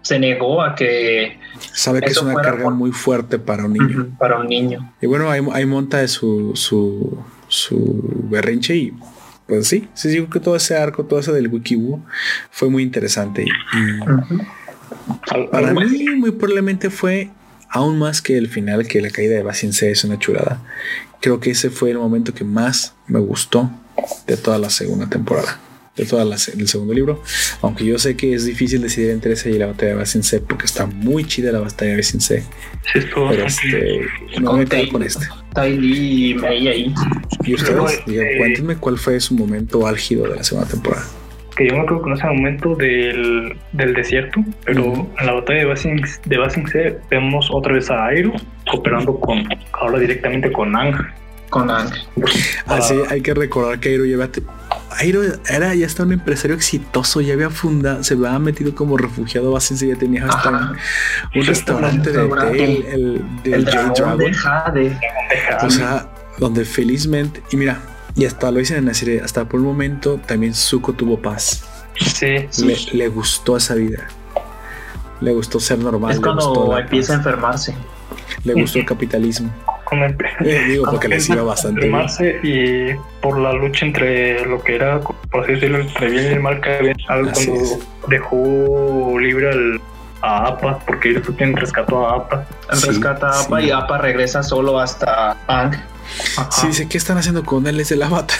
se 0.00 0.18
negó 0.18 0.62
a 0.62 0.74
que 0.74 1.38
Sabe 1.74 2.00
que 2.00 2.10
es 2.12 2.22
una 2.22 2.34
carga 2.36 2.64
por- 2.64 2.74
muy 2.74 2.92
fuerte 2.92 3.38
para 3.38 3.66
un 3.66 3.74
niño. 3.74 4.06
para 4.18 4.38
un 4.38 4.46
niño. 4.46 4.94
Y 5.02 5.06
bueno, 5.06 5.28
ahí, 5.30 5.46
ahí 5.52 5.66
monta 5.66 6.06
su, 6.08 6.52
su, 6.54 7.18
su 7.50 8.00
berrinche 8.30 8.76
y 8.76 8.94
pues 9.46 9.66
sí, 9.66 9.88
sí, 9.94 10.08
digo 10.08 10.30
que 10.30 10.38
todo 10.38 10.54
ese 10.54 10.76
arco, 10.76 11.04
todo 11.04 11.18
ese 11.18 11.32
del 11.32 11.48
Wikiwu 11.48 12.00
fue 12.52 12.70
muy 12.70 12.84
interesante. 12.84 13.44
Y 13.44 13.50
para 15.50 15.74
mí 15.74 16.06
muy 16.16 16.30
probablemente 16.30 16.88
fue 16.88 17.30
aún 17.68 17.98
más 17.98 18.22
que 18.22 18.38
el 18.38 18.48
final, 18.48 18.86
que 18.86 19.00
la 19.00 19.10
caída 19.10 19.34
de 19.34 19.42
Basinse 19.42 19.90
es 19.90 20.04
una 20.04 20.20
chulada. 20.20 20.62
Creo 21.20 21.40
que 21.40 21.50
ese 21.50 21.70
fue 21.70 21.90
el 21.90 21.98
momento 21.98 22.32
que 22.32 22.44
más 22.44 22.94
me 23.08 23.18
gustó 23.18 23.68
de 24.28 24.36
toda 24.36 24.58
la 24.58 24.70
segunda 24.70 25.08
temporada. 25.08 25.58
De 25.96 26.06
toda 26.06 26.24
la, 26.24 26.36
el 26.36 26.68
segundo 26.68 26.94
libro, 26.94 27.20
aunque 27.60 27.84
yo 27.84 27.98
sé 27.98 28.16
que 28.16 28.32
es 28.32 28.44
difícil 28.44 28.80
decidir 28.80 29.10
entre 29.10 29.32
ese 29.32 29.50
y 29.50 29.58
la 29.58 29.66
batalla 29.66 29.90
de 29.90 29.98
Basinse 29.98 30.40
porque 30.40 30.64
está 30.64 30.86
muy 30.86 31.26
chida 31.26 31.50
la 31.50 31.58
batalla 31.58 31.90
de 31.90 31.96
Basinse, 31.96 32.44
sí, 32.92 33.00
pero 33.12 33.44
este, 33.44 34.06
me 34.38 34.48
voy 34.48 34.60
a 34.60 34.64
quedar 34.64 34.88
con 34.88 35.02
este. 35.02 35.26
Ty 35.54 35.76
Lee 35.76 36.30
y 36.30 36.34
Mei 36.34 36.68
ahí. 36.68 36.94
¿Y 37.44 37.54
ustedes? 37.54 38.02
Eh, 38.06 38.36
cuéntenme 38.38 38.76
cuál 38.76 38.98
fue 38.98 39.18
su 39.20 39.34
momento 39.34 39.86
álgido 39.86 40.28
de 40.28 40.36
la 40.36 40.44
segunda 40.44 40.68
temporada. 40.68 41.04
que 41.56 41.68
yo 41.68 41.74
me 41.74 41.80
acuerdo 41.80 42.02
con 42.02 42.12
ese 42.12 42.26
momento 42.26 42.74
del, 42.74 43.56
del 43.72 43.94
desierto, 43.94 44.40
pero 44.64 45.08
en 45.18 45.26
la 45.26 45.32
batalla 45.32 45.60
de 45.60 45.64
Basing, 45.66 46.02
de 46.24 46.38
Basing 46.38 46.66
C 46.68 46.98
vemos 47.10 47.48
otra 47.50 47.74
vez 47.74 47.90
a 47.90 48.06
Airo 48.06 48.32
cooperando 48.70 49.18
con, 49.18 49.42
ahora 49.72 49.98
directamente 49.98 50.50
con 50.52 50.74
Ang. 50.76 50.96
Con 51.50 51.70
Ang. 51.70 51.90
Así 52.66 52.94
hay 53.08 53.20
que 53.22 53.34
recordar 53.34 53.80
que 53.80 53.90
Airo 53.90 54.28
te- 54.28 54.42
Airo 54.92 55.22
era 55.48 55.74
ya 55.74 55.86
está 55.86 56.04
un 56.04 56.12
empresario 56.12 56.56
exitoso, 56.56 57.20
ya 57.20 57.34
había 57.34 57.50
fundado, 57.50 58.02
se 58.04 58.14
había 58.14 58.38
metido 58.38 58.74
como 58.74 58.96
refugiado 58.96 59.48
a 59.48 59.52
Basinse, 59.54 59.86
ya 59.88 59.96
tenía 59.96 60.26
hasta 60.26 60.48
Ajá. 60.48 60.72
un 61.34 61.44
restaurante 61.46 62.10
de 62.12 62.20
el, 62.22 62.84
el, 62.86 63.42
del 63.42 63.54
El 63.54 63.64
Jade 63.66 63.90
dragón 63.94 64.18
de 64.18 64.24
Dragon. 64.30 64.32
Jade. 64.34 64.98
O 65.66 65.70
sea, 65.70 66.08
donde 66.38 66.64
felizmente, 66.64 67.42
y 67.50 67.56
mira, 67.56 67.80
y 68.16 68.24
hasta 68.26 68.50
lo 68.50 68.58
dicen 68.58 68.78
en 68.78 68.86
la 68.86 68.94
serie, 68.94 69.20
hasta 69.20 69.44
por 69.44 69.60
un 69.60 69.66
momento 69.66 70.20
también 70.26 70.54
Zuko 70.54 70.92
tuvo 70.92 71.20
paz. 71.20 71.64
Sí, 71.98 72.48
Le, 72.64 72.76
le 72.92 73.08
gustó 73.08 73.56
esa 73.56 73.74
vida. 73.74 74.08
Le 75.20 75.32
gustó 75.32 75.60
ser 75.60 75.78
normal. 75.78 76.12
Es 76.12 76.20
le 76.20 76.26
gustó 76.32 76.54
cuando 76.54 76.78
empieza 76.78 77.12
a 77.12 77.16
enfermarse. 77.16 77.74
Le 78.44 78.54
gustó 78.54 78.78
el 78.78 78.86
capitalismo. 78.86 79.50
Con 79.90 79.98
el, 80.02 80.16
Eh, 80.40 80.64
digo, 80.68 80.86
porque 80.90 81.08
le 81.08 81.18
iba 81.22 81.42
bastante 81.42 81.88
bien. 81.88 82.00
y 82.42 82.94
por 83.20 83.38
la 83.38 83.52
lucha 83.52 83.84
entre 83.84 84.46
lo 84.46 84.62
que 84.62 84.76
era, 84.76 85.00
por 85.00 85.42
así 85.44 85.52
decirlo, 85.52 85.80
entre 85.80 86.08
bien 86.10 86.24
y 86.24 86.28
el 86.28 86.40
mal 86.40 86.60
que 86.60 86.70
había, 86.76 86.94
cuando 87.06 87.30
es. 87.32 87.78
dejó 88.08 89.18
libre 89.18 89.50
al, 89.50 89.80
a 90.22 90.46
APA, 90.48 90.78
porque 90.86 91.10
ellos 91.10 91.24
también 91.26 91.56
rescató 91.56 92.08
a 92.08 92.16
APA. 92.16 92.46
Él 92.70 92.78
Sí, 92.78 92.88
rescata 92.88 93.28
a 93.28 93.40
Appa 93.42 93.60
sí. 93.60 93.66
y 93.66 93.70
Appa 93.70 93.98
regresa 93.98 94.42
solo 94.42 94.78
hasta 94.80 95.36
Ang. 95.48 95.74
Sí, 96.50 96.68
dice, 96.68 96.88
¿qué 96.88 96.98
están 96.98 97.18
haciendo 97.18 97.44
con 97.44 97.66
él? 97.66 97.78
Es 97.80 97.88
de 97.90 97.96
la 97.96 98.08
bata. 98.08 98.34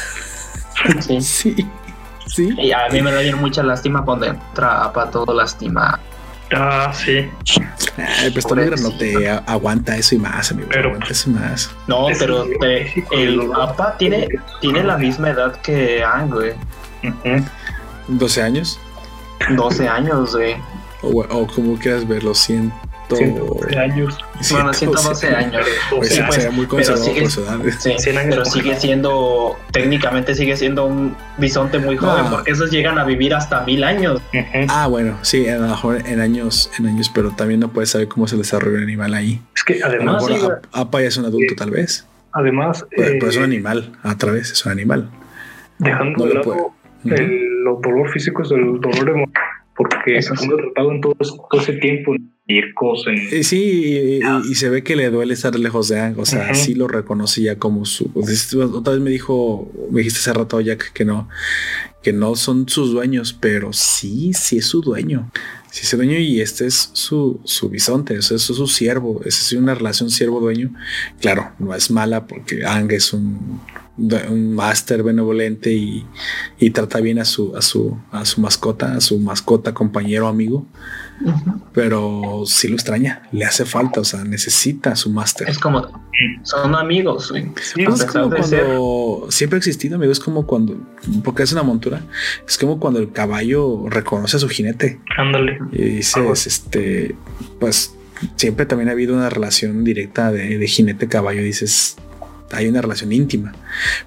Sí. 1.01 1.21
Sí, 1.21 1.67
sí. 2.27 2.55
Y 2.59 2.71
a 2.73 2.89
mí 2.93 3.03
me 3.03 3.11
da 3.13 3.21
bien 3.21 3.37
mucha 3.39 3.63
lástima 3.63 4.05
cuando 4.05 4.27
entra 4.27 4.85
Appa 4.85 5.11
todo 5.11 5.35
lastima. 5.35 5.99
Ah, 6.53 6.93
sí. 6.93 7.29
Ay, 7.97 8.31
pues 8.33 8.45
Tony 8.47 8.65
Granote 8.65 9.29
a- 9.31 9.39
aguanta 9.47 9.97
eso 9.97 10.15
y 10.15 10.19
más, 10.19 10.51
amigo. 10.51 10.69
Pero- 10.71 10.89
aguanta 10.89 11.09
eso 11.11 11.31
y 11.31 11.33
más. 11.35 11.71
No, 11.87 12.09
Es 12.11 12.19
pero 12.19 12.45
te- 12.61 13.05
el 13.13 13.41
APA 13.55 13.97
tiene, 13.99 14.29
tiene 14.61 14.83
la 14.83 14.97
misma 14.99 15.31
edad 15.31 15.55
que 15.61 16.03
Ang, 16.03 16.31
güey. 16.31 16.53
Ujú. 17.05 17.45
12 18.09 18.43
años. 18.43 18.79
12 19.57 19.89
años, 19.89 20.35
güey. 20.35 20.57
O, 21.03 21.21
o 21.21 21.47
como 21.47 21.79
quieras 21.79 22.07
verlo, 22.07 22.35
100. 22.35 22.73
112 23.17 23.79
años. 23.79 24.19
Bueno, 24.51 24.73
112 24.73 25.27
años. 25.29 25.67
Pues 25.91 26.09
Sí, 26.09 26.15
sí, 26.17 26.23
pues, 26.27 26.35
se 26.43 26.49
ve 26.49 26.51
muy 26.51 26.67
sigue- 26.67 27.23
por 27.23 27.31
su 27.31 27.41
edad. 27.43 27.59
Sí, 27.79 27.95
100 27.99 28.19
años 28.19 28.31
pero 28.37 28.45
sigue 28.45 28.77
siendo, 28.77 29.59
técnicamente 29.73 30.35
sigue 30.35 30.57
siendo 30.57 30.87
un 30.87 31.17
bisonte 31.39 31.79
muy 31.79 31.97
joven, 31.97 32.25
No. 32.25 32.31
porque 32.31 32.53
esos 32.53 32.71
llegan 32.71 32.99
a 32.99 33.05
vivir 33.05 33.35
hasta 33.35 33.61
mil 33.65 33.85
años. 33.85 34.21
Ah, 34.69 34.87
bueno, 34.87 35.19
sí, 35.23 35.49
a 35.49 35.57
lo 35.59 35.69
mejor 35.69 36.03
en 36.07 36.21
años, 36.21 36.71
en 36.79 36.87
años, 36.87 37.11
pero 37.15 37.31
también 37.31 37.61
no 37.61 37.69
puedes 37.73 37.91
saber 37.91 38.09
cómo 38.09 38.27
se 38.29 38.37
desarrolla 38.37 38.77
un 38.79 38.83
animal 38.85 39.15
ahí. 39.15 39.41
Es 39.57 39.65
que 39.65 39.75
A 39.83 39.89
lo 39.89 39.95
además, 39.95 40.23
mejor 40.29 40.41
sí, 40.41 40.47
Ap- 40.73 40.77
Apa 40.87 41.01
ya 41.03 41.09
es 41.09 41.17
un 41.17 41.25
adulto, 41.27 41.55
tal 41.57 41.71
vez. 41.71 42.07
además, 42.33 42.87
Pero, 42.97 43.13
pero 43.19 43.29
es 43.29 43.37
un 43.37 43.43
eh, 43.43 43.47
animal, 43.47 43.93
a 44.03 44.17
través, 44.17 44.51
es 44.53 44.65
un 44.67 44.73
animal. 44.73 45.11
dejando 45.79 46.19
No 46.19 46.25
de 46.27 46.35
lo 46.35 46.41
lado 46.43 46.73
el 47.05 47.65
dolor 47.83 48.11
físico 48.11 48.43
es 48.43 48.51
el 48.51 48.79
dolor 48.81 49.09
emocional, 49.09 49.33
porque 49.83 50.19
Eso 50.19 50.35
se 50.37 50.45
sí. 50.45 50.51
en 50.77 51.01
todo, 51.01 51.17
ese- 51.19 51.33
todo 51.51 51.61
ese 51.61 51.73
tiempo 51.75 52.15
en 52.15 52.31
circos, 52.47 53.05
en 53.07 53.39
Y 53.39 53.45
sí, 53.45 53.57
y, 53.57 53.97
y- 54.19 54.51
y 54.51 54.55
se 54.55 54.69
ve 54.69 54.83
que 54.83 54.97
le 54.97 55.09
duele 55.11 55.33
estar 55.35 55.59
lejos 55.59 55.89
de 55.89 55.99
Ang, 56.01 56.19
o 56.19 56.27
sea, 56.27 56.55
sí 56.55 56.75
lo 56.75 56.87
reconoce 56.89 57.43
ya 57.43 57.57
como 57.59 57.85
su. 57.87 58.11
Otra 58.75 58.93
vez 58.93 59.03
me 59.03 59.11
dijo, 59.11 59.71
me 59.91 59.99
dijiste 60.01 60.19
hace 60.21 60.33
rato, 60.35 60.61
Jack, 60.61 60.93
que 60.93 61.05
no, 61.05 61.29
que 62.03 62.13
no 62.13 62.35
son 62.37 62.69
sus 62.69 62.93
dueños, 62.93 63.33
pero 63.33 63.73
sí, 63.73 64.33
sí 64.35 64.59
es 64.59 64.67
su 64.67 64.81
dueño. 64.83 65.31
Sí 65.71 65.83
es 65.83 65.89
su 65.89 65.97
dueño 65.97 66.19
y 66.19 66.41
este 66.41 66.67
es 66.67 66.91
su, 66.95 67.41
su 67.45 67.69
bisonte, 67.71 68.19
o 68.19 68.23
sea, 68.23 68.37
eso 68.37 68.53
es 68.53 68.57
su 68.59 68.67
siervo, 68.67 69.21
es 69.25 69.53
una 69.53 69.75
relación 69.75 70.11
siervo-dueño. 70.11 70.75
Claro, 71.21 71.53
no 71.61 71.75
es 71.75 71.91
mala 71.93 72.27
porque 72.27 72.65
Ang 72.67 72.91
es 72.93 73.13
un, 73.13 73.61
un 74.31 74.55
máster 74.55 75.03
benevolente 75.03 75.73
y, 75.73 76.07
y 76.59 76.71
trata 76.71 77.01
bien 77.01 77.19
a 77.19 77.25
su, 77.25 77.55
a 77.57 77.63
su, 77.63 77.97
a 78.11 78.25
su 78.25 78.41
mascota, 78.41 78.95
a 78.95 79.01
su 79.01 79.19
mascota, 79.19 79.75
compañero, 79.75 80.27
amigo 80.29 80.67
pero 81.73 82.45
sí 82.47 82.69
lo 82.69 82.75
extraña, 82.75 83.23
le 83.33 83.45
hace 83.45 83.65
falta, 83.65 84.01
o 84.01 84.05
sea, 84.05 84.25
necesita 84.25 84.93
a 84.93 84.97
su 84.97 85.11
máster. 85.11 85.49
Es 85.49 85.59
como, 85.59 85.87
son 86.43 86.75
amigos. 86.75 87.33
Sí, 87.33 87.83
es 87.83 88.05
como 88.07 88.35
ser- 88.35 88.65
cuando 88.65 89.27
siempre 89.29 89.57
ha 89.57 89.59
existido, 89.59 89.97
amigo, 89.97 90.13
es 90.13 90.19
como 90.21 90.47
cuando, 90.47 90.77
porque 91.23 91.43
es 91.43 91.53
una 91.53 91.63
montura, 91.63 92.01
es 92.47 92.57
como 92.57 92.81
cuando 92.81 93.01
el 93.01 93.13
caballo 93.13 93.87
reconoce 93.89 94.37
a 94.37 94.41
su 94.41 94.49
jinete 94.49 95.01
ándale. 95.17 95.59
y 95.73 95.83
dices, 95.97 96.47
este, 96.47 97.15
pues 97.59 97.95
siempre 98.37 98.67
también 98.67 98.89
ha 98.89 98.93
habido 98.93 99.15
una 99.15 99.29
relación 99.31 99.85
directa 99.85 100.33
de, 100.33 100.59
de 100.59 100.67
jinete-caballo, 100.67 101.43
dices, 101.43 101.97
hay 102.53 102.69
una 102.69 102.81
relación 102.83 103.13
íntima, 103.13 103.53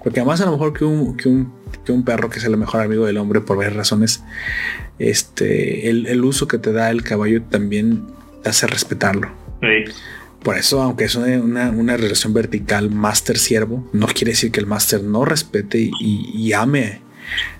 porque 0.02 0.20
además 0.20 0.40
a 0.40 0.46
lo 0.46 0.52
mejor 0.52 0.72
que 0.72 0.84
un, 0.84 1.16
que 1.16 1.28
un, 1.28 1.52
que 1.84 1.92
un 1.92 2.04
perro 2.04 2.28
que 2.30 2.38
es 2.38 2.44
el 2.44 2.56
mejor 2.56 2.80
amigo 2.82 3.06
del 3.06 3.16
hombre 3.18 3.40
por 3.40 3.56
varias 3.56 3.74
razones, 3.76 4.22
este, 4.98 5.88
el, 5.90 6.06
el 6.06 6.24
uso 6.24 6.46
que 6.48 6.58
te 6.58 6.72
da 6.72 6.90
el 6.90 7.02
caballo 7.02 7.42
también 7.42 8.04
te 8.42 8.50
hace 8.50 8.66
respetarlo. 8.66 9.30
Sí. 9.60 9.92
Por 10.42 10.58
eso, 10.58 10.82
aunque 10.82 11.04
es 11.04 11.14
una, 11.14 11.38
una- 11.38 11.70
una 11.70 11.96
relación 11.96 12.34
vertical 12.34 12.90
máster-siervo, 12.90 13.88
no 13.92 14.06
quiere 14.06 14.32
decir 14.32 14.50
que 14.52 14.60
el 14.60 14.66
máster 14.66 15.02
no 15.02 15.24
respete 15.24 15.78
y, 16.00 16.30
y 16.34 16.52
ame 16.52 17.00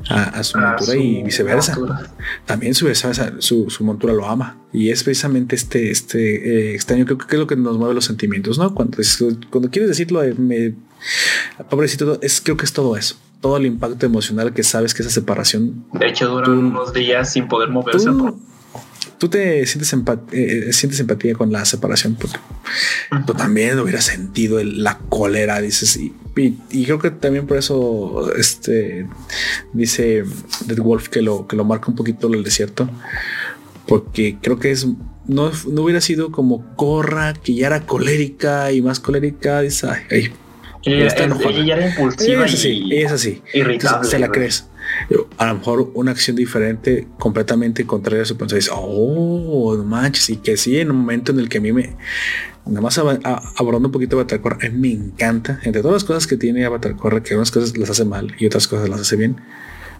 a, 0.08 0.22
a 0.24 0.44
su 0.44 0.58
a 0.58 0.60
montura 0.60 0.92
su 0.92 0.96
y 0.98 1.22
viceversa. 1.22 1.76
montura. 1.76 2.10
También 2.46 2.74
su, 2.74 2.88
su, 3.38 3.70
su 3.70 3.84
montura 3.84 4.12
lo 4.12 4.26
ama. 4.26 4.56
Y 4.72 4.90
es 4.90 5.02
precisamente 5.04 5.56
este, 5.56 5.90
este 5.90 6.70
eh, 6.70 6.74
extraño, 6.74 7.04
creo 7.06 7.18
que 7.18 7.26
es 7.36 7.38
lo 7.40 7.46
que 7.46 7.56
nos 7.56 7.78
mueve 7.78 7.94
los 7.94 8.04
sentimientos, 8.04 8.58
¿no? 8.58 8.74
Cuando, 8.74 9.00
es- 9.00 9.22
cuando 9.50 9.70
quieres 9.70 9.88
decirlo, 9.88 10.20
de 10.20 10.34
me, 10.34 10.74
pobrecito, 11.70 12.18
es, 12.22 12.40
creo 12.40 12.56
que 12.56 12.64
es 12.64 12.72
todo 12.72 12.96
eso. 12.96 13.16
Todo 13.40 13.58
el 13.58 13.66
impacto 13.66 14.06
emocional 14.06 14.54
que 14.54 14.62
sabes 14.62 14.94
que 14.94 15.02
esa 15.02 15.10
separación 15.10 15.84
De 15.92 16.08
hecho, 16.08 16.28
duran 16.28 16.44
Tú- 16.46 16.52
unos 16.66 16.92
días 16.94 17.30
sin 17.32 17.46
poder 17.46 17.68
moverse. 17.68 18.10
por- 18.10 18.34
tú, 19.18 19.28
te 19.28 19.64
sientes, 19.66 19.92
empa- 19.94 20.20
eh, 20.32 20.72
sientes 20.72 21.00
empatía 21.00 21.34
con 21.34 21.50
la 21.52 21.64
separación 21.64 22.14
porque 22.16 22.38
tú 23.26 23.34
también 23.34 23.78
hubieras 23.78 24.04
sentido 24.04 24.58
el- 24.60 24.82
la 24.82 24.98
cólera, 25.08 25.60
dices, 25.60 25.96
y, 25.96 26.12
y- 26.36 26.56
y 26.70 26.84
creo 26.84 26.98
que 26.98 27.10
también 27.10 27.46
por 27.46 27.56
eso 27.58 28.32
este 28.36 29.06
dice 29.72 30.24
Dead 30.66 30.78
Wolf 30.78 31.08
que 31.08 31.22
lo, 31.22 31.46
que 31.46 31.56
lo 31.56 31.64
marca 31.64 31.86
un 31.88 31.96
poquito 31.96 32.32
el 32.32 32.42
desierto, 32.44 32.88
porque 33.86 34.38
creo 34.40 34.58
que 34.58 34.70
es 34.70 34.86
no, 35.26 35.50
no 35.68 35.82
hubiera 35.82 36.00
sido 36.02 36.30
como 36.30 36.74
Corra, 36.76 37.32
que 37.32 37.54
ya 37.54 37.68
era 37.68 37.86
colérica 37.86 38.72
y 38.72 38.82
más 38.82 39.00
colérica, 39.00 39.62
dice, 39.62 39.86
ay, 39.88 40.02
ay, 40.10 40.32
Ella, 40.84 41.06
está 41.06 41.24
enojada. 41.24 41.50
ella 41.50 41.64
ya 41.64 41.74
era 41.76 41.88
impulsiva 41.88 42.44
es 42.44 42.52
así, 42.54 42.68
y 42.84 42.96
es 43.02 43.10
así. 43.10 43.42
irritable. 43.54 43.74
Entonces, 43.74 44.10
se 44.10 44.18
la 44.18 44.28
crees. 44.28 44.66
A 45.38 45.46
lo 45.46 45.54
mejor 45.54 45.90
una 45.94 46.12
acción 46.12 46.36
diferente, 46.36 47.06
completamente 47.18 47.86
contraria 47.86 48.22
a 48.22 48.26
su 48.26 48.36
pensamiento. 48.36 48.74
Oh, 48.76 49.74
no 49.76 49.84
manches. 49.84 50.30
Y 50.30 50.36
que 50.36 50.56
sí, 50.56 50.78
en 50.78 50.90
un 50.90 50.98
momento 50.98 51.32
en 51.32 51.40
el 51.40 51.48
que 51.48 51.58
a 51.58 51.60
mí 51.60 51.72
me. 51.72 51.96
Nada 52.66 52.80
más 52.80 52.98
abordando 52.98 53.88
un 53.88 53.92
poquito 53.92 54.16
Avatar 54.16 54.40
Korra, 54.40 54.58
me 54.72 54.92
encanta. 54.92 55.60
Entre 55.64 55.82
todas 55.82 55.94
las 55.94 56.04
cosas 56.04 56.26
que 56.26 56.36
tiene 56.36 56.64
Avatar 56.64 56.96
Korra, 56.96 57.22
que 57.22 57.34
unas 57.34 57.50
cosas 57.50 57.76
las 57.76 57.90
hace 57.90 58.04
mal 58.04 58.34
y 58.38 58.46
otras 58.46 58.68
cosas 58.68 58.88
las 58.88 59.00
hace 59.00 59.16
bien. 59.16 59.36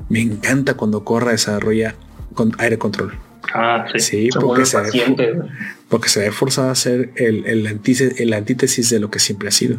Me 0.09 0.21
encanta 0.21 0.75
cuando 0.75 1.05
Korra 1.05 1.33
desarrolla 1.33 1.95
con 2.35 2.53
aire 2.59 2.79
control. 2.79 3.15
Ah, 3.53 3.87
sí. 3.93 4.01
Sí, 4.01 4.29
Se 4.33 4.41
porque 4.41 4.65
se, 4.65 4.81
ve, 4.81 5.43
porque 5.89 6.09
se 6.09 6.21
ve 6.21 6.33
forzada 6.33 6.71
a 6.73 6.75
ser 6.75 7.13
el, 7.17 7.45
el, 7.47 7.67
antítesis, 7.67 8.19
el 8.19 8.33
antítesis 8.33 8.91
de 8.91 9.01
lo 9.01 9.11
que 9.11 9.19
siempre 9.19 9.49
ha 9.49 9.53
sido. 9.53 9.79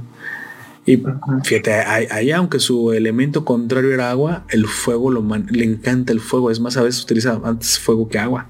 Y 0.85 1.01
fíjate, 1.43 1.73
ahí, 1.73 2.07
ahí, 2.11 2.31
aunque 2.31 2.59
su 2.59 2.91
elemento 2.93 3.43
contrario 3.43 3.91
era 3.93 4.11
agua, 4.11 4.43
el 4.49 4.67
fuego 4.67 5.09
lo 5.11 5.22
man- 5.23 5.47
le 5.49 5.64
encanta 5.65 6.14
el 6.14 6.19
fuego. 6.19 6.51
Es 6.51 6.59
más, 6.59 6.77
a 6.77 6.83
veces 6.83 7.01
utiliza 7.03 7.39
antes 7.43 7.80
fuego 7.80 8.07
que 8.07 8.19
agua. 8.19 8.45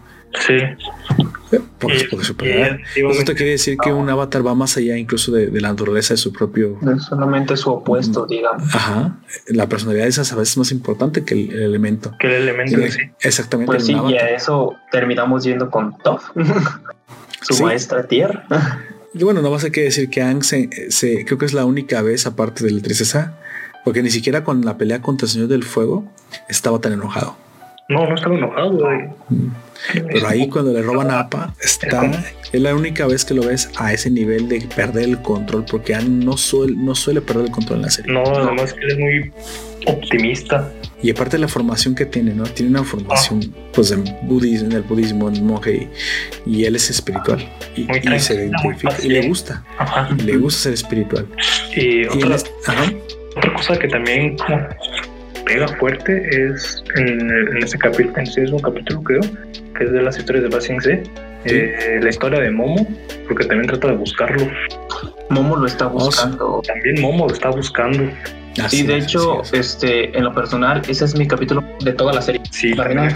Sí. 0.45 0.55
Y- 1.53 2.17
es 2.19 2.27
superior. 2.27 2.79
y- 2.95 3.05
Eso 3.09 3.23
te 3.23 3.35
quiere 3.35 3.51
decir 3.51 3.77
que 3.81 3.93
un 3.93 4.09
avatar 4.09 4.45
va 4.45 4.53
más 4.53 4.75
allá 4.75 4.97
incluso 4.97 5.31
de, 5.31 5.47
de 5.47 5.61
la 5.61 5.69
naturaleza 5.69 6.13
de 6.13 6.17
su 6.17 6.33
propio. 6.33 6.77
No 6.81 6.91
es 6.91 7.03
solamente 7.03 7.55
su 7.55 7.69
Mm. 7.69 7.73
opuesto, 7.73 8.25
digamos. 8.25 8.63
Ajá. 8.75 9.15
La 9.47 9.69
personalidad 9.69 10.07
esa 10.07 10.21
a 10.23 10.37
veces 10.37 10.51
es 10.53 10.57
más 10.57 10.71
importante 10.73 11.23
que 11.23 11.35
el, 11.35 11.51
el 11.53 11.61
elemento. 11.63 12.11
Que 12.19 12.27
el 12.27 12.49
elemento 12.49 12.81
en 12.81 12.91
sí. 12.91 12.99
Exactamente. 13.21 13.67
Pues 13.71 13.85
sí, 13.85 13.93
y 14.09 14.15
a 14.17 14.29
eso 14.35 14.75
terminamos 14.91 15.45
yendo 15.45 15.69
con 15.69 15.97
Toph, 15.99 16.23
su 17.41 17.53
Sí. 17.53 17.63
maestra 17.63 18.03
tierra. 18.05 18.45
Y 19.17 19.23
bueno, 19.23 19.41
no 19.41 19.49
vas 19.49 19.63
a 19.63 19.69
que 19.69 19.81
decir 19.83 20.09
que 20.09 20.21
Ang 20.21 20.43
se, 20.43 20.69
se- 20.91 21.23
creo 21.25 21.37
que 21.37 21.45
es 21.45 21.53
la 21.53 21.63
única 21.65 22.01
vez, 22.01 22.25
aparte 22.27 22.65
del 22.65 22.81
tristeza, 22.81 23.39
porque 23.85 24.03
ni 24.03 24.09
siquiera 24.11 24.43
con 24.43 24.65
la 24.65 24.77
pelea 24.77 25.01
contra 25.01 25.25
el 25.25 25.31
Señor 25.31 25.47
del 25.47 25.63
Fuego 25.63 26.05
estaba 26.49 26.79
tan 26.81 26.91
enojado. 26.91 27.37
No, 27.87 28.07
no 28.07 28.15
estaba 28.15 28.35
enojado. 28.35 28.79
Pero 29.93 30.27
ahí 30.27 30.47
cuando 30.49 30.73
le 30.73 30.81
roban 30.81 31.11
a 31.11 31.19
Apa, 31.19 31.53
está, 31.61 32.09
es 32.51 32.59
la 32.61 32.73
única 32.73 33.05
vez 33.05 33.23
que 33.25 33.33
lo 33.35 33.43
ves 33.43 33.69
a 33.77 33.93
ese 33.93 34.09
nivel 34.09 34.47
de 34.49 34.61
perder 34.75 35.03
el 35.03 35.21
control, 35.21 35.65
porque 35.69 35.93
Ang 35.93 36.23
no 36.25 36.35
suele, 36.37 36.75
no 36.75 36.95
suele 36.95 37.21
perder 37.21 37.45
el 37.45 37.51
control 37.51 37.77
en 37.79 37.81
la 37.83 37.91
serie. 37.91 38.11
No, 38.13 38.23
además 38.23 38.73
que 38.73 38.79
él 38.85 38.91
es 38.91 38.97
muy 38.99 39.31
optimista. 39.85 40.71
Y 41.03 41.11
aparte 41.11 41.37
de 41.37 41.41
la 41.41 41.47
formación 41.47 41.93
que 41.93 42.05
tiene, 42.07 42.33
¿no? 42.33 42.45
Tiene 42.45 42.71
una 42.71 42.83
formación, 42.83 43.53
pues, 43.73 43.91
en 43.91 44.03
budismo, 44.23 44.67
en 44.69 44.77
el 44.77 44.81
budismo, 44.81 45.29
en 45.29 45.45
monje, 45.45 45.87
y, 46.47 46.51
y 46.61 46.65
él 46.65 46.75
es 46.75 46.89
espiritual. 46.89 47.47
Y, 47.75 47.81
y 47.83 48.19
se 48.19 48.33
identifica, 48.33 48.95
y 49.03 49.09
le 49.09 49.27
gusta, 49.27 49.63
Ajá. 49.77 50.09
y 50.17 50.21
le 50.23 50.37
gusta 50.37 50.61
ser 50.63 50.73
espiritual. 50.73 51.27
Y 51.75 52.05
otra, 52.07 52.35
es- 52.35 52.51
ajá. 52.65 52.91
otra 53.37 53.53
cosa 53.53 53.77
que 53.77 53.87
también 53.89 54.35
como 54.37 54.57
pega 55.45 55.67
fuerte 55.67 56.27
es 56.29 56.83
en, 56.95 57.29
en 57.29 57.63
ese 57.63 57.77
capítulo, 57.77 58.17
en 58.17 58.23
ese 58.23 58.41
mismo 58.41 58.59
capítulo 58.59 59.01
creo, 59.03 59.21
que 59.77 59.83
es 59.83 59.91
de 59.91 60.01
las 60.01 60.17
historias 60.17 60.43
de 60.43 60.49
Basing 60.49 60.81
C, 60.81 61.03
eh, 61.45 61.99
la 62.01 62.09
historia 62.09 62.39
de 62.39 62.51
Momo, 62.51 62.87
porque 63.27 63.45
también 63.45 63.67
trata 63.67 63.89
de 63.89 63.97
buscarlo. 63.97 64.47
Momo 65.29 65.55
lo 65.55 65.67
está 65.67 65.87
sí. 65.87 65.93
buscando. 65.93 66.61
También 66.65 67.01
Momo 67.01 67.27
lo 67.27 67.33
está 67.33 67.49
buscando. 67.49 68.03
Así 68.63 68.77
Sí, 68.77 68.83
de 68.83 68.97
es, 68.97 69.03
hecho, 69.05 69.41
es. 69.41 69.53
este, 69.53 70.17
en 70.17 70.23
lo 70.23 70.33
personal, 70.33 70.81
ese 70.87 71.05
es 71.05 71.15
mi 71.17 71.27
capítulo 71.27 71.63
de 71.81 71.93
toda 71.93 72.13
la 72.13 72.21
serie. 72.21 72.41
Sí, 72.51 72.73
La 72.73 72.85
reina 72.85 73.03
de 73.03 73.11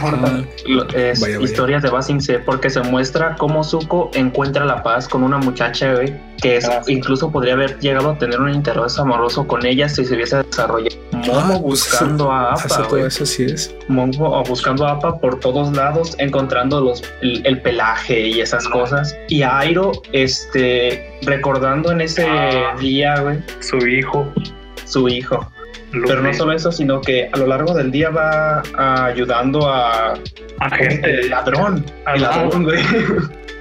lo- 0.67 0.87
es 0.89 1.19
Vaya, 1.21 1.35
vaya. 1.37 1.45
historias 1.45 1.81
de 1.83 1.89
Basing 1.89 2.21
C 2.21 2.39
porque 2.39 2.69
se 2.69 2.81
muestra 2.81 3.35
cómo 3.37 3.63
Zuko 3.63 4.11
encuentra 4.13 4.65
la 4.65 4.83
paz 4.83 5.07
con 5.07 5.23
una 5.23 5.37
muchacha, 5.37 5.93
güey, 5.93 6.13
que 6.41 6.57
es- 6.57 6.65
Ah, 6.67 6.81
sí. 6.85 6.93
incluso 6.93 7.31
podría 7.31 7.53
haber 7.53 7.79
llegado 7.79 8.11
a 8.11 8.17
tener 8.17 8.39
un 8.39 8.53
interés 8.53 8.99
amoroso 8.99 9.47
con 9.47 9.65
ella 9.65 9.87
si 9.87 10.03
se 10.05 10.15
hubiese 10.15 10.43
desarrollado. 10.43 10.95
Momo 11.13 11.33
Ah, 11.35 11.47
pues, 11.49 11.61
buscando 11.61 12.31
a 12.31 12.55
todo 12.55 12.89
güey. 12.89 13.05
eso, 13.05 13.23
así 13.23 13.43
es. 13.43 13.73
Momo 13.87 14.43
buscando 14.45 14.85
a 14.87 14.91
Appa 14.91 15.19
por 15.19 15.39
todos 15.39 15.75
lados, 15.75 16.15
encontrando 16.17 16.81
los, 16.81 17.03
el, 17.21 17.45
el 17.45 17.61
pelaje 17.61 18.27
y 18.27 18.41
esas 18.41 18.67
cosas. 18.67 19.15
Y 19.29 19.41
a 19.41 19.59
Airo, 19.59 19.91
este, 20.11 21.17
recordando 21.23 21.91
en 21.91 22.01
ese 22.01 22.25
Ah. 22.27 22.75
día, 22.79 23.19
güey, 23.21 23.39
su 23.61 23.77
hijo. 23.87 24.27
Su 24.89 25.07
hijo. 25.07 25.51
Pero 25.91 26.21
no 26.21 26.31
solo 26.33 26.51
eso, 26.53 26.71
sino 26.71 27.01
que 27.01 27.29
a 27.33 27.37
lo 27.37 27.47
largo 27.47 27.73
del 27.73 27.89
día 27.91 28.09
va 28.11 28.61
ayudando 29.05 29.67
a 29.67 30.13
Agente. 30.59 31.21
El 31.21 31.29
ladrón. 31.31 31.83
Ah, 32.05 32.13
El 32.15 32.21
ladrón, 32.21 32.63
güey. 32.63 32.77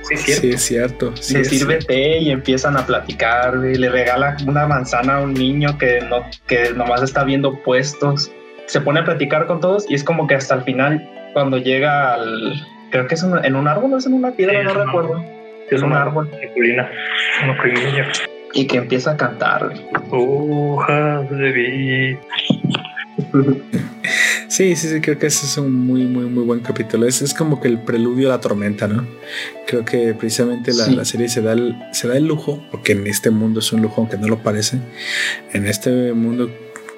Sí, 0.02 0.16
cierto. 0.16 0.40
Sí, 0.42 0.50
es 0.50 0.62
cierto. 0.62 1.16
sí 1.16 1.32
Se 1.34 1.40
es 1.40 1.48
sirve 1.48 1.74
cierto. 1.80 1.86
té 1.86 2.18
y 2.18 2.30
empiezan 2.30 2.76
a 2.76 2.84
platicar, 2.86 3.58
güey. 3.58 3.76
Le 3.76 3.88
regala 3.90 4.36
una 4.46 4.66
manzana 4.66 5.16
a 5.16 5.20
un 5.20 5.32
niño 5.34 5.76
que 5.78 6.00
no, 6.02 6.24
que 6.46 6.70
nomás 6.74 7.02
está 7.02 7.24
viendo 7.24 7.54
puestos. 7.62 8.30
Se 8.66 8.80
pone 8.80 9.00
a 9.00 9.04
platicar 9.04 9.46
con 9.46 9.60
todos 9.60 9.84
y 9.90 9.94
es 9.94 10.04
como 10.04 10.26
que 10.26 10.34
hasta 10.34 10.54
el 10.54 10.62
final, 10.62 11.08
cuando 11.34 11.56
llega 11.58 12.14
al. 12.14 12.54
Creo 12.90 13.06
que 13.06 13.14
es 13.14 13.22
un- 13.22 13.42
en 13.44 13.54
un 13.56 13.68
árbol, 13.68 13.90
no 13.90 13.98
es 13.98 14.06
en 14.06 14.12
una 14.14 14.32
piedra, 14.32 14.60
Sí, 14.60 14.66
no 14.66 14.74
recuerdo. 14.84 15.22
Es 15.70 15.80
un 15.82 15.88
una 15.92 16.02
árbol. 16.02 16.30
Nicolina. 16.40 16.90
Una 17.44 17.60
primilla. 17.60 18.06
Y 18.54 18.66
que 18.66 18.78
empieza 18.78 19.12
a 19.12 19.16
cantar. 19.16 19.72
Hojas 20.10 21.30
de 21.30 21.52
vida. 21.52 22.20
Sí, 24.48 24.74
sí, 24.76 24.88
sí, 24.88 25.00
creo 25.02 25.18
que 25.18 25.26
ese 25.26 25.44
es 25.44 25.56
un 25.58 25.72
muy, 25.72 26.04
muy, 26.04 26.24
muy 26.24 26.42
buen 26.42 26.60
capítulo. 26.60 27.06
Es, 27.06 27.20
es 27.20 27.34
como 27.34 27.60
que 27.60 27.68
el 27.68 27.78
preludio 27.78 28.28
a 28.28 28.36
la 28.36 28.40
tormenta, 28.40 28.88
¿no? 28.88 29.06
Creo 29.66 29.84
que 29.84 30.14
precisamente 30.14 30.72
la, 30.72 30.86
Sí. 30.86 30.94
la 30.96 31.04
serie 31.04 31.28
se 31.28 31.42
da, 31.42 31.52
el, 31.52 31.76
se 31.92 32.08
da 32.08 32.16
el 32.16 32.26
lujo, 32.26 32.64
porque 32.70 32.92
en 32.92 33.06
este 33.06 33.30
mundo 33.30 33.60
es 33.60 33.72
un 33.72 33.82
lujo, 33.82 34.00
aunque 34.00 34.16
no 34.16 34.26
lo 34.26 34.38
parece, 34.42 34.78
en 35.52 35.66
este 35.66 36.12
mundo 36.14 36.50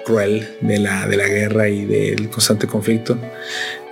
cruel 0.05 0.47
de 0.61 0.79
la, 0.79 1.05
de 1.07 1.17
la 1.17 1.27
guerra 1.27 1.67
y 1.67 1.85
del 1.85 2.29
constante 2.29 2.67
conflicto, 2.67 3.17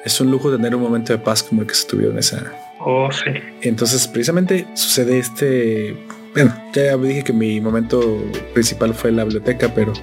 es 0.05 0.19
un 0.21 0.31
lujo 0.31 0.49
tener 0.55 0.73
un 0.73 0.81
momento 0.81 1.11
de 1.11 1.19
paz 1.19 1.43
como 1.43 1.61
el 1.61 1.67
que 1.67 1.75
se 1.75 1.85
tuvieron 1.85 2.17
esa. 2.17 2.51
Oh, 2.79 3.09
sí. 3.11 3.29
Entonces, 3.61 4.07
precisamente 4.07 4.65
sucede 4.73 5.19
este. 5.19 5.97
Bueno, 6.33 6.53
ya 6.73 6.95
dije 6.97 7.23
que 7.23 7.33
mi 7.33 7.59
momento 7.59 8.01
principal 8.53 8.93
fue 8.93 9.11
la 9.11 9.23
biblioteca, 9.23 9.73
pero 9.73 9.93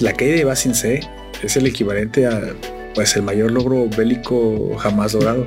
la 0.00 0.12
caída 0.12 0.36
de 0.36 0.44
Basin 0.44 0.74
C 0.74 1.00
es 1.42 1.56
el 1.56 1.66
equivalente 1.66 2.26
a 2.26 2.40
pues 2.94 3.16
el 3.16 3.22
mayor 3.22 3.50
logro 3.50 3.88
bélico 3.96 4.76
jamás 4.78 5.14
logrado. 5.14 5.46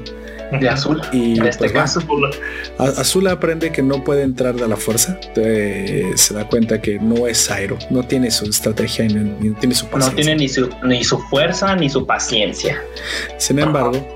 De 0.59 0.69
azul. 0.69 1.01
Y 1.11 1.39
En 1.39 1.47
este 1.47 1.59
pues, 1.69 1.71
caso. 1.71 2.01
Azula 2.77 3.31
aprende 3.31 3.71
que 3.71 3.81
no 3.81 4.03
puede 4.03 4.21
entrar 4.21 4.55
de 4.55 4.67
la 4.67 4.75
fuerza. 4.77 5.19
eh, 5.37 6.11
se 6.15 6.33
da 6.35 6.47
cuenta 6.47 6.81
que 6.81 6.99
no 6.99 7.25
es 7.27 7.49
Airo, 7.49 7.77
no 7.89 8.03
tiene 8.03 8.29
su 8.29 8.45
estrategia 8.45 9.05
ni, 9.05 9.15
ni 9.39 9.55
tiene 9.55 9.73
su 9.73 9.85
No 9.85 9.91
paciencia. 9.91 10.15
tiene 10.23 10.35
ni 10.35 10.47
su, 10.47 10.69
ni 10.83 11.03
su 11.03 11.17
fuerza 11.17 11.75
ni 11.75 11.89
su 11.89 12.05
paciencia. 12.05 12.79
Sin 13.37 13.57
embargo, 13.59 14.07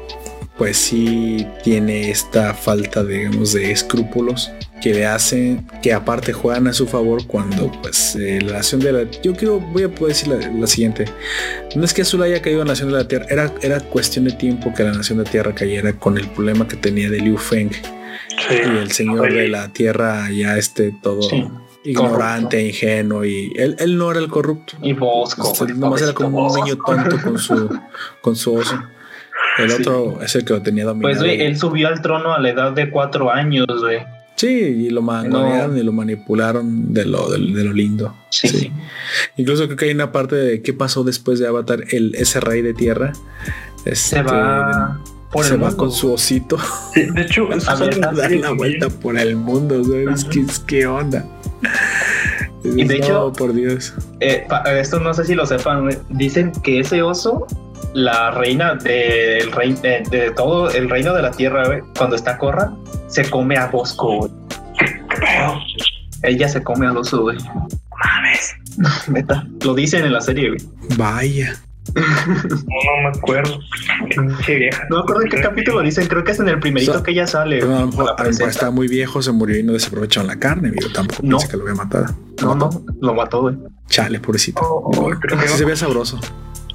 pues 0.57 0.77
sí 0.77 1.47
tiene 1.63 2.11
esta 2.11 2.53
falta, 2.53 3.03
digamos, 3.03 3.53
de 3.53 3.71
escrúpulos 3.71 4.51
que 4.81 4.93
le 4.93 5.05
hacen 5.05 5.65
que 5.81 5.93
aparte 5.93 6.31
juegan 6.33 6.67
a 6.67 6.73
su 6.73 6.87
favor 6.87 7.25
cuando 7.27 7.71
pues 7.81 8.15
eh, 8.15 8.39
la 8.41 8.53
nación 8.53 8.79
de 8.81 8.91
la 8.93 9.03
yo 9.23 9.33
quiero 9.35 9.59
voy 9.59 9.83
a 9.83 9.89
poder 9.89 10.15
decir 10.15 10.27
la, 10.29 10.37
la 10.49 10.67
siguiente 10.67 11.05
no 11.75 11.83
es 11.83 11.93
que 11.93 12.01
Azul 12.03 12.21
haya 12.23 12.41
caído 12.41 12.61
en 12.61 12.67
la 12.67 12.73
nación 12.73 12.89
de 12.89 12.95
la 12.97 13.07
tierra 13.07 13.25
era, 13.29 13.53
era 13.61 13.79
cuestión 13.81 14.25
de 14.25 14.31
tiempo 14.31 14.73
que 14.73 14.83
la 14.83 14.91
nación 14.93 15.17
de 15.19 15.25
la 15.25 15.29
tierra 15.31 15.53
cayera 15.53 15.93
con 15.93 16.17
el 16.17 16.27
problema 16.29 16.67
que 16.67 16.75
tenía 16.77 17.09
de 17.09 17.19
Liu 17.19 17.37
Feng 17.37 17.71
Sí. 18.47 18.55
y 18.55 18.77
el 18.77 18.91
señor 18.91 19.31
de 19.33 19.47
la 19.49 19.67
tierra 19.73 20.29
ya 20.31 20.57
este 20.57 20.93
todo 21.03 21.21
Sí. 21.23 21.45
ignorante 21.83 22.61
ingenuo 22.65 23.25
y 23.25 23.51
él, 23.57 23.75
él 23.79 23.97
no 23.97 24.11
era 24.11 24.19
el 24.19 24.27
corrupto 24.29 24.77
Y 24.81 24.93
Bosco. 24.93 25.51
este, 25.51 25.73
nomás 25.73 26.01
era 26.01 26.13
como 26.13 26.47
un 26.47 26.55
niño 26.55 26.77
tonto 26.85 27.17
con 27.21 27.37
su 27.37 27.79
con 28.21 28.35
su 28.35 28.53
oso 28.55 28.81
el 29.57 29.71
Sí. 29.71 29.81
otro 29.81 30.21
es 30.21 30.35
el 30.35 30.45
que 30.45 30.53
lo 30.53 30.61
tenía 30.61 30.85
dominado 30.85 31.11
Pues, 31.13 31.19
güey, 31.21 31.41
él 31.41 31.57
subió 31.57 31.87
al 31.89 32.01
trono 32.01 32.33
a 32.33 32.39
la 32.39 32.49
edad 32.49 32.71
de 32.71 32.89
cuatro 32.89 33.31
años, 33.31 33.65
güey. 33.81 33.99
Sí, 34.39 34.47
y 34.47 34.89
lo 34.89 35.01
mangonearon 35.01 35.77
y 35.77 35.83
lo 35.83 35.91
manipularon 35.91 36.93
de 36.93 37.03
lo, 37.05 37.29
de, 37.29 37.39
de 37.39 37.63
lo 37.65 37.73
lindo. 37.73 38.15
Sí, 38.29 38.47
sí. 38.47 38.71
Incluso 39.35 39.65
creo 39.65 39.75
que 39.75 39.85
hay 39.85 39.91
una 39.91 40.11
parte 40.13 40.35
de 40.37 40.61
qué 40.61 40.71
pasó 40.73 41.03
después 41.03 41.39
de 41.39 41.47
Avatar, 41.47 41.83
el, 41.91 42.15
ese 42.15 42.39
rey 42.39 42.61
de 42.61 42.73
tierra. 42.73 43.11
este, 43.85 43.93
Se 44.17 44.21
va 44.23 44.99
por 45.31 45.43
se 45.45 45.55
el 45.55 45.61
va 45.61 45.67
mundo. 45.67 45.77
con 45.77 45.91
su 45.91 46.13
osito 46.13 46.57
Sí, 46.93 47.05
De 47.13 47.21
hecho, 47.23 47.49
A 47.67 47.75
ver, 47.75 47.99
dar 47.99 48.31
la 48.31 48.51
vuelta 48.51 48.87
por 48.89 49.17
el 49.17 49.35
mundo. 49.35 49.83
¿sabes? 49.83 50.23
¿Qué, 50.25 50.45
qué 50.65 50.85
onda? 50.87 51.25
Y 52.63 52.85
de 52.85 52.99
No, 52.99 53.05
hecho- 53.05 53.33
por 53.37 53.53
Dios. 53.53 53.93
Eh, 54.21 54.47
esto 54.79 54.99
no 55.01 55.13
sé 55.13 55.25
si 55.25 55.35
lo 55.35 55.45
sepan. 55.45 55.89
Dicen 56.09 56.51
que 56.63 56.79
ese 56.79 57.01
oso, 57.01 57.45
la 57.93 58.31
reina 58.31 58.75
del 58.75 59.51
rey, 59.51 59.73
de, 59.73 60.03
de 60.09 60.31
todo 60.31 60.69
el 60.71 60.89
reino 60.89 61.13
de 61.13 61.21
la 61.21 61.31
tierra, 61.31 61.65
güey, 61.67 61.81
cuando 61.97 62.15
está 62.15 62.37
Corra, 62.37 62.71
se 63.07 63.29
come 63.29 63.57
a 63.57 63.67
Bosco, 63.67 64.17
güey. 64.17 64.31
Ella 66.23 66.47
se 66.49 66.61
come 66.63 66.85
al 66.87 66.97
oso, 66.97 67.21
güey. 67.21 67.37
Mames. 68.03 68.55
Neta. 69.07 69.45
Lo 69.63 69.73
dicen 69.73 70.05
en 70.05 70.13
la 70.13 70.21
serie, 70.21 70.49
güey. 70.49 70.59
Vaya. 70.97 71.55
No, 71.95 72.01
no 72.03 73.09
me 73.09 73.17
acuerdo. 73.17 73.59
Qué 74.45 74.55
vieja. 74.55 74.83
No 74.89 74.97
me 74.97 75.01
acuerdo 75.03 75.21
en 75.23 75.29
qué 75.29 75.41
capítulo 75.41 75.81
dicen, 75.81 76.07
creo 76.07 76.23
que 76.23 76.31
es 76.33 76.39
en 76.39 76.49
el 76.49 76.59
primerito 76.59 76.91
O 76.91 76.95
sea, 76.95 77.03
que 77.03 77.11
ella 77.11 77.25
sale. 77.25 77.59
Pero 77.59 77.75
a 77.75 77.79
lo 77.79 77.87
güey, 77.87 77.89
mejor, 77.89 78.05
la 78.05 78.11
a 78.11 78.13
lo 78.13 78.17
mejor 78.17 78.25
presenta. 78.27 78.51
está 78.51 78.71
muy 78.71 78.87
viejo, 78.87 79.21
se 79.21 79.31
murió 79.31 79.57
y 79.57 79.63
no 79.63 79.73
desaprovecharon 79.73 80.27
la 80.27 80.37
carne. 80.37 80.71
Yo 80.79 80.91
tampoco 80.91 81.21
No. 81.23 81.37
pensé 81.37 81.51
que 81.51 81.57
lo 81.57 81.63
había 81.63 81.75
matado. 81.75 82.05
No, 82.41 82.53
no, 82.55 82.69
lo 83.01 83.13
mató, 83.15 83.41
güey. 83.41 83.55
Chale, 83.89 84.19
pobrecito. 84.19 84.61
Oh, 84.61 84.91
No, 85.09 85.19
creo 85.19 85.37
que 85.39 85.45
sí 85.47 85.51
no. 85.53 85.57
se 85.57 85.65
veía 85.65 85.75
sabroso. 85.77 86.19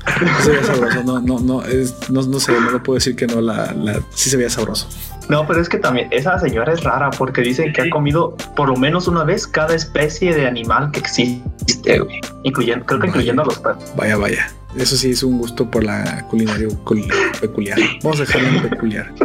Sí 0.06 0.24
se 0.44 0.50
veía 0.50 0.64
sabroso. 0.64 1.02
No, 1.04 1.20
no, 1.20 1.40
no, 1.40 1.62
es, 1.64 1.94
no, 2.10 2.22
no 2.22 2.38
sé, 2.40 2.52
no 2.52 2.70
lo 2.70 2.82
puedo 2.82 2.94
decir 2.96 3.16
que 3.16 3.26
no. 3.26 3.40
La, 3.40 3.72
la, 3.72 4.00
sí 4.14 4.30
se 4.30 4.36
veía 4.36 4.50
sabroso. 4.50 4.88
No, 5.28 5.46
pero 5.46 5.60
es 5.62 5.68
que 5.70 5.78
también 5.78 6.08
esa 6.10 6.38
señora 6.38 6.72
es 6.74 6.82
rara 6.84 7.08
porque 7.10 7.40
dicen 7.40 7.72
que 7.72 7.82
ha 7.82 7.90
comido 7.90 8.36
por 8.54 8.68
lo 8.68 8.76
menos 8.76 9.08
una 9.08 9.24
vez 9.24 9.46
cada 9.46 9.74
especie 9.74 10.34
de 10.34 10.46
animal 10.46 10.90
que 10.92 11.00
existe, 11.00 11.98
güey. 11.98 12.20
Incluyendo, 12.42 12.84
creo 12.84 12.98
que 13.00 13.06
Vaya. 13.06 13.10
incluyendo 13.20 13.42
a 13.42 13.44
los 13.46 13.58
perros. 13.58 13.84
Vaya, 13.96 14.16
vaya. 14.18 14.50
Eso 14.76 14.96
sí 14.96 15.12
es 15.12 15.22
un 15.22 15.38
gusto 15.38 15.70
por 15.70 15.82
la 15.84 16.26
culinaria 16.28 16.68
cul- 16.84 17.08
peculiar. 17.40 17.78
Vamos 18.02 18.18
a 18.20 18.24
dejarlo 18.24 18.48
en 18.48 18.68
peculiar. 18.68 19.10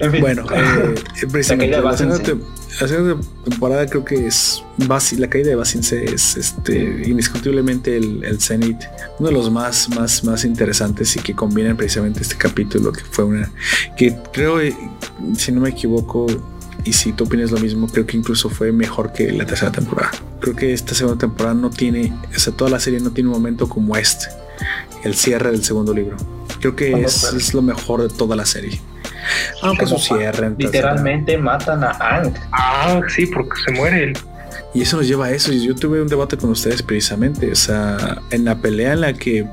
En 0.00 0.10
fin. 0.10 0.20
Bueno, 0.20 0.44
eh, 0.54 0.94
precisamente 1.30 1.80
La 1.80 1.96
segunda, 1.96 2.18
la 2.80 2.88
segunda 2.88 3.16
temporada 3.44 3.86
creo 3.86 4.04
que 4.04 4.26
es 4.26 4.62
la 4.78 5.28
caída 5.28 5.50
de 5.50 5.54
Basin 5.54 5.82
C 5.82 6.04
es 6.04 6.36
este 6.36 7.04
indiscutiblemente 7.06 7.96
el, 7.96 8.24
el 8.24 8.40
Zenith, 8.40 8.82
uno 9.18 9.28
de 9.28 9.34
los 9.34 9.50
más, 9.50 9.88
más, 9.90 10.24
más 10.24 10.44
interesantes 10.44 11.14
y 11.16 11.20
que 11.20 11.34
combinan 11.34 11.76
precisamente 11.76 12.22
este 12.22 12.36
capítulo 12.36 12.92
que 12.92 13.02
fue 13.02 13.24
una 13.24 13.50
que 13.96 14.16
creo, 14.32 14.60
eh, 14.60 14.76
si 15.36 15.52
no 15.52 15.60
me 15.60 15.70
equivoco, 15.70 16.26
y 16.84 16.92
si 16.92 17.12
tú 17.12 17.24
opinas 17.24 17.50
lo 17.50 17.58
mismo, 17.58 17.88
creo 17.88 18.06
que 18.06 18.16
incluso 18.16 18.50
fue 18.50 18.70
mejor 18.70 19.12
que 19.12 19.32
la 19.32 19.46
tercera 19.46 19.72
temporada. 19.72 20.10
Creo 20.40 20.54
que 20.54 20.72
esta 20.72 20.94
segunda 20.94 21.18
temporada 21.18 21.54
no 21.54 21.70
tiene, 21.70 22.12
o 22.34 22.38
sea, 22.38 22.52
toda 22.52 22.70
la 22.70 22.78
serie 22.78 23.00
no 23.00 23.10
tiene 23.10 23.30
un 23.30 23.34
momento 23.34 23.68
como 23.68 23.96
este, 23.96 24.26
el 25.02 25.14
cierre 25.14 25.50
del 25.50 25.64
segundo 25.64 25.94
libro. 25.94 26.16
Creo 26.60 26.76
que 26.76 26.92
es, 26.92 27.32
es 27.32 27.54
lo 27.54 27.62
mejor 27.62 28.02
de 28.02 28.08
toda 28.08 28.36
la 28.36 28.44
serie. 28.44 28.80
Aunque 29.62 29.86
su 29.86 29.94
Como 29.94 30.04
cierre. 30.04 30.46
en 30.46 30.56
tercera- 30.56 30.90
Literalmente 30.92 31.38
matan 31.38 31.84
a 31.84 31.90
Ang. 32.00 32.32
Ah, 32.52 33.00
sí, 33.08 33.26
porque 33.26 33.52
se 33.64 33.72
muere 33.72 34.04
él. 34.04 34.18
Y 34.74 34.82
eso 34.82 34.96
nos 34.96 35.06
lleva 35.06 35.26
a 35.26 35.30
eso. 35.30 35.52
Yo 35.52 35.74
tuve 35.74 36.02
un 36.02 36.08
debate 36.08 36.36
con 36.36 36.50
ustedes 36.50 36.82
precisamente. 36.82 37.50
O 37.50 37.54
sea, 37.54 38.18
en 38.30 38.44
la 38.44 38.56
pelea 38.56 38.94
en 38.94 39.00
la 39.02 39.12
que 39.12 39.46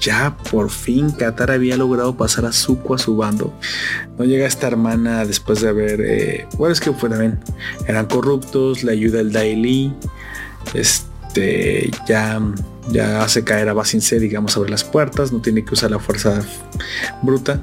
ya 0.00 0.34
por 0.50 0.70
fin 0.70 1.10
Qatar 1.10 1.50
había 1.50 1.76
logrado 1.76 2.16
pasar 2.16 2.46
a 2.46 2.52
Zuko 2.52 2.94
a 2.94 2.98
su 2.98 3.14
bando. 3.16 3.52
No 4.18 4.24
llega 4.24 4.46
esta 4.46 4.66
hermana 4.66 5.26
después 5.26 5.60
de 5.60 5.68
haber. 5.68 6.00
eh, 6.00 6.46
bueno, 6.56 6.72
es 6.72 6.80
que 6.80 6.92
fue 6.92 7.10
también. 7.10 7.38
Eran 7.86 8.06
corruptos, 8.06 8.82
le 8.84 8.92
ayuda 8.92 9.20
el 9.20 9.32
Daily. 9.32 9.92
Este 10.72 11.90
ya, 12.06 12.40
ya 12.88 13.22
hace 13.22 13.44
caer 13.44 13.68
a 13.68 13.74
Basin 13.74 14.00
C, 14.00 14.18
digamos, 14.18 14.56
abre 14.56 14.70
las 14.70 14.84
puertas. 14.84 15.32
No 15.32 15.40
tiene 15.40 15.64
que 15.64 15.74
usar 15.74 15.90
la 15.90 15.98
fuerza 15.98 16.40
bruta. 17.22 17.60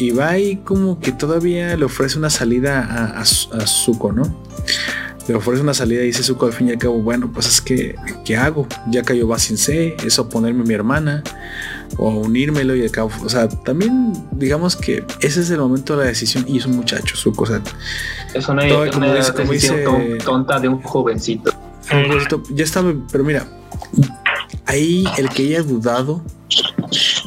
Y 0.00 0.10
va 0.12 0.38
y 0.38 0.56
como 0.56 0.98
que 0.98 1.12
todavía 1.12 1.76
le 1.76 1.84
ofrece 1.84 2.18
una 2.18 2.30
salida 2.30 2.80
a, 2.80 3.18
a, 3.18 3.22
a 3.22 3.66
Zuko, 3.66 4.12
¿no? 4.12 4.34
le 5.28 5.36
ofrece 5.36 5.62
una 5.62 5.74
salida 5.74 6.02
y 6.02 6.06
dice 6.06 6.24
Zuko 6.24 6.46
al 6.46 6.52
fin 6.52 6.68
y 6.68 6.70
al 6.72 6.78
cabo, 6.78 7.00
bueno, 7.02 7.30
pues 7.32 7.46
es 7.46 7.60
que, 7.60 7.94
¿qué 8.24 8.36
hago? 8.36 8.66
Ya 8.90 9.02
cayó 9.04 9.28
Basin 9.28 9.56
C, 9.58 9.96
es 10.04 10.18
oponerme 10.18 10.62
a 10.62 10.64
mi 10.64 10.74
hermana 10.74 11.22
o 11.98 12.08
unírmelo 12.10 12.74
y 12.74 12.82
al 12.82 12.90
cabo, 12.90 13.10
o 13.24 13.28
sea, 13.28 13.48
también 13.48 14.12
digamos 14.32 14.74
que 14.74 15.04
ese 15.20 15.40
es 15.42 15.50
el 15.50 15.58
momento 15.58 15.96
de 15.96 16.04
la 16.04 16.08
decisión 16.08 16.44
y 16.48 16.58
es 16.58 16.66
un 16.66 16.74
muchacho, 16.76 17.14
Zuko, 17.16 17.44
o 17.44 17.46
sea, 17.46 17.62
Es 18.34 18.48
una, 18.48 18.66
Todo, 18.66 18.82
una 18.82 18.90
como 18.90 19.14
dice- 19.14 19.32
como 19.34 19.52
decisión 19.52 19.76
dice- 19.76 19.84
ton- 19.84 20.18
tonta 20.24 20.58
de 20.58 20.68
un 20.68 20.82
jovencito. 20.82 21.52
un 21.92 22.44
ya 22.56 22.64
estaba, 22.64 22.92
pero 23.12 23.22
mira, 23.22 23.46
ahí 24.66 25.04
el 25.16 25.28
que 25.28 25.42
haya 25.44 25.62
dudado 25.62 26.24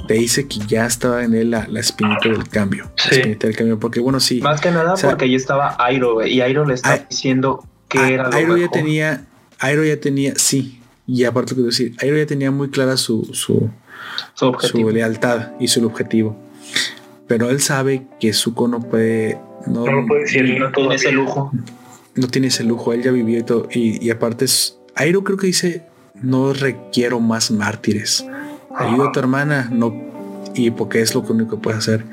te 0.07 0.15
dice 0.15 0.47
que 0.47 0.59
ya 0.67 0.85
estaba 0.85 1.23
en 1.23 1.33
él 1.33 1.51
la, 1.51 1.67
la 1.69 1.79
espinita 1.79 2.27
del 2.29 2.47
cambio, 2.49 2.85
la 2.97 3.03
Sí. 3.03 3.15
espinita 3.15 3.47
del 3.47 3.55
cambio, 3.55 3.79
porque 3.79 3.99
bueno, 3.99 4.19
sí, 4.19 4.41
Más 4.41 4.59
que 4.61 4.71
nada 4.71 4.93
O 4.93 4.97
sea- 4.97 5.09
porque 5.11 5.25
ahí 5.25 5.35
estaba 5.35 5.75
Airo, 5.79 6.13
güey, 6.15 6.33
y 6.33 6.41
Airo 6.41 6.65
le 6.65 6.73
estaba 6.73 6.95
Ay- 6.95 7.05
diciendo 7.09 7.65
que 7.87 7.99
A- 7.99 8.09
era 8.09 8.29
lo 8.29 8.35
Airo 8.35 8.57
ya 8.57 8.67
tenía, 8.69 9.25
Airo 9.59 9.83
ya 9.85 9.99
tenía, 9.99 10.33
sí, 10.35 10.81
y 11.07 11.23
aparte 11.23 11.55
que 11.55 11.61
decir, 11.61 11.95
Airo 12.01 12.17
ya 12.17 12.25
tenía 12.25 12.51
muy 12.51 12.69
clara 12.69 12.97
su, 12.97 13.23
su, 13.33 13.69
su 14.35 14.89
lealtad 14.89 15.51
y 15.59 15.67
su 15.67 15.85
objetivo. 15.85 16.37
Pero 17.27 17.49
él 17.49 17.61
sabe 17.61 18.05
que 18.19 18.33
Zuko 18.33 18.67
no 18.67 18.79
puede. 18.81 19.39
No, 19.65 19.85
No 19.85 19.91
lo 20.01 20.05
puede 20.07 20.21
decir. 20.23 20.59
no 20.59 20.71
tiene 20.71 20.95
ese 20.95 21.11
lujo. 21.11 21.51
no 22.15 22.27
tiene 22.27 22.47
ese 22.47 22.63
lujo. 22.65 22.91
Él 22.93 23.01
ya 23.01 23.11
vivió 23.11 23.39
y 23.39 23.43
todo. 23.43 23.67
Y, 23.71 24.05
y 24.05 24.09
aparte, 24.11 24.45
es, 24.45 24.77
Airo 24.95 25.23
creo 25.23 25.37
que 25.37 25.47
dice: 25.47 25.83
No 26.21 26.51
requiero 26.53 27.19
más 27.21 27.49
mártires. 27.49 28.25
Ayuda 28.75 29.09
a 29.09 29.11
tu 29.11 29.19
hermana. 29.19 29.69
No. 29.71 29.93
y 30.55 30.71
porque 30.71 31.01
es 31.01 31.15
lo 31.15 31.21
único 31.21 31.57
que 31.57 31.61
puedes 31.61 31.79
hacer. 31.79 32.05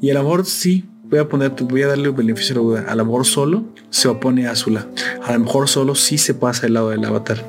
Y 0.00 0.10
el 0.10 0.16
amor 0.16 0.46
sí, 0.46 0.84
voy 1.04 1.18
a 1.18 1.28
poner, 1.28 1.50
voy 1.50 1.82
a 1.82 1.88
darle 1.88 2.08
un 2.08 2.16
beneficio 2.16 2.54
a 2.54 2.58
la 2.58 2.62
duda. 2.62 2.84
A 2.88 2.94
lo 2.94 3.24
solo 3.24 3.64
se 3.90 4.08
opone 4.08 4.46
a 4.46 4.52
Azula. 4.52 4.86
A 5.22 5.32
lo 5.32 5.40
mejor 5.40 5.68
solo 5.68 5.94
sí 5.94 6.18
se 6.18 6.34
pasa 6.34 6.66
el 6.66 6.74
lado 6.74 6.90
del 6.90 7.04
avatar. 7.04 7.44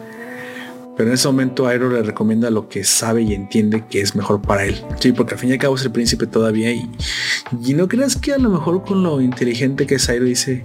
Pero 0.96 1.10
en 1.10 1.16
ese 1.16 1.28
momento 1.28 1.66
Aero 1.66 1.90
le 1.90 2.04
recomienda 2.04 2.52
lo 2.52 2.70
que 2.70 2.84
sabe 2.84 3.24
y 3.24 3.34
entiende 3.34 3.86
que 3.90 4.02
es 4.02 4.16
mejor 4.16 4.42
para 4.42 4.66
él. 4.66 4.80
Sí, 5.00 5.12
porque 5.12 5.34
al 5.34 5.40
fin 5.40 5.50
y 5.50 5.54
al 5.54 5.60
cabo 5.60 5.76
es 5.76 5.84
el 5.84 5.92
príncipe 5.92 6.28
todavía. 6.28 6.72
Y, 6.72 6.88
y 7.66 7.74
no 7.74 7.88
creas 7.88 8.16
que 8.16 8.34
a 8.34 8.38
lo 8.38 8.50
mejor 8.50 8.84
con 8.84 9.02
lo 9.02 9.20
inteligente 9.20 9.88
que 9.88 9.96
es 9.96 10.08
Aero 10.10 10.26
dice, 10.26 10.64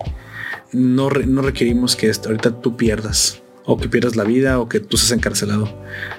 no, 0.73 1.09
no 1.09 1.43
requerimos 1.43 1.97
que 1.97 2.11
esto, 2.11 2.29
ahorita 2.29 2.61
tú 2.61 2.77
pierdas. 2.77 3.41
O 3.65 3.77
que 3.77 3.89
pierdas 3.89 4.17
la 4.17 4.25
vida 4.25 4.59
o 4.61 4.69
que 4.69 4.81
tú 4.81 4.97
seas 4.97 5.13
encarcelado. 5.13 5.69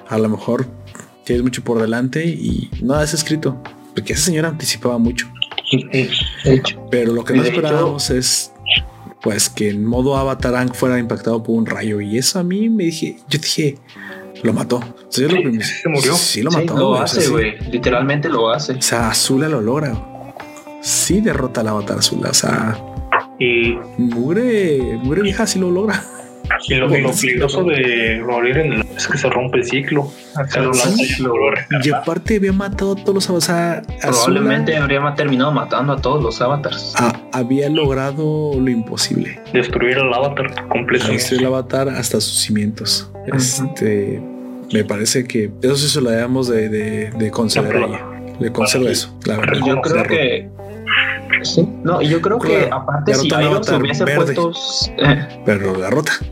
A 0.08 0.18
lo 0.18 0.28
mejor 0.28 0.66
tienes 1.30 1.44
mucho 1.44 1.62
por 1.62 1.80
delante 1.80 2.26
y 2.26 2.68
nada 2.82 3.04
es 3.04 3.14
escrito. 3.14 3.56
Porque 3.94 4.14
esa 4.14 4.24
señora 4.24 4.48
anticipaba 4.48 4.98
mucho. 4.98 5.28
Pero 6.90 7.12
lo 7.12 7.24
que 7.24 7.34
no 7.34 7.44
esperábamos 7.44 8.10
es 8.10 8.52
pues 9.22 9.48
que 9.48 9.70
en 9.70 9.84
modo 9.84 10.16
Avatar 10.16 10.56
Ang 10.56 10.74
fuera 10.74 10.98
impactado 10.98 11.40
por 11.40 11.54
un 11.54 11.66
rayo. 11.66 12.00
Y 12.00 12.18
eso 12.18 12.40
a 12.40 12.42
mí 12.42 12.68
me 12.68 12.84
dije, 12.84 13.18
yo 13.28 13.38
dije, 13.38 13.78
lo 14.42 14.52
mató. 14.52 14.82
sí, 15.08 15.24
se 15.60 15.88
murió. 15.88 16.14
Sí, 16.16 16.42
lo 16.42 16.50
mató. 16.50 16.76
lo 16.76 16.96
hace, 16.96 17.28
güey. 17.28 17.60
Literalmente 17.70 18.28
lo 18.28 18.50
hace. 18.50 18.72
O 18.72 18.82
sea, 18.82 19.10
Azula 19.10 19.48
lo 19.48 19.60
logra. 19.60 20.34
Sí 20.82 21.20
derrota 21.20 21.60
al 21.60 21.68
Avatar 21.68 21.98
Azula. 21.98 22.30
O 22.30 22.34
sea, 22.34 22.76
y 23.38 23.76
mugre, 23.98 24.98
mugre 25.00 25.22
vieja 25.22 25.46
sí 25.46 25.60
lo 25.60 25.70
logra. 25.70 26.02
Y 26.68 26.74
lo, 26.74 26.88
lo 26.88 27.10
peligroso 27.12 27.64
de 27.64 28.22
morir 28.26 28.58
en 28.58 28.72
el, 28.72 28.80
es 28.96 29.06
que 29.06 29.18
se 29.18 29.28
rompe 29.30 29.58
el 29.58 29.64
ciclo. 29.64 30.10
Se 30.48 30.60
y 31.82 31.90
aparte 31.90 32.36
había 32.36 32.52
matado 32.52 32.92
a 32.92 32.96
todos 32.96 33.14
los 33.14 33.30
o 33.30 33.40
sea, 33.40 33.82
Probablemente 34.00 34.76
habría 34.76 35.14
terminado 35.14 35.52
matando 35.52 35.92
a 35.92 36.00
todos 36.00 36.22
los 36.22 36.40
avatars. 36.40 36.94
Ah, 36.98 37.18
había 37.32 37.68
logrado 37.68 38.52
lo 38.58 38.70
imposible. 38.70 39.40
Destruir 39.52 39.98
al 39.98 40.12
avatar 40.12 40.68
completamente. 40.68 41.18
Destruir 41.18 41.42
el 41.42 41.46
avatar 41.48 41.88
hasta 41.88 42.20
sus 42.20 42.40
cimientos. 42.40 43.10
Este 43.26 44.20
me 44.72 44.84
parece 44.84 45.24
que 45.24 45.50
eso 45.62 45.76
sí 45.76 45.88
se 45.88 46.00
lo 46.00 46.10
debemos 46.10 46.48
de, 46.48 46.68
de, 46.68 47.10
de 47.10 47.26
ella. 47.26 48.06
Le 48.38 48.52
concedo 48.52 48.88
eso, 48.88 49.14
la 49.26 49.36
verdad. 49.36 49.58
Yo 49.66 49.80
creo 49.80 50.04
que 50.04 50.50
Sí. 51.42 51.66
No, 51.82 52.02
yo 52.02 52.20
creo 52.20 52.38
que 52.38 52.68
aparte 52.70 53.14
si 53.14 53.28
Iron 53.28 53.64
se 53.64 53.76
hubiese 53.76 54.04
verde, 54.04 54.34
puesto... 54.34 54.52
Pero 55.46 55.72
derrota. 55.74 56.12
Sí, 56.18 56.30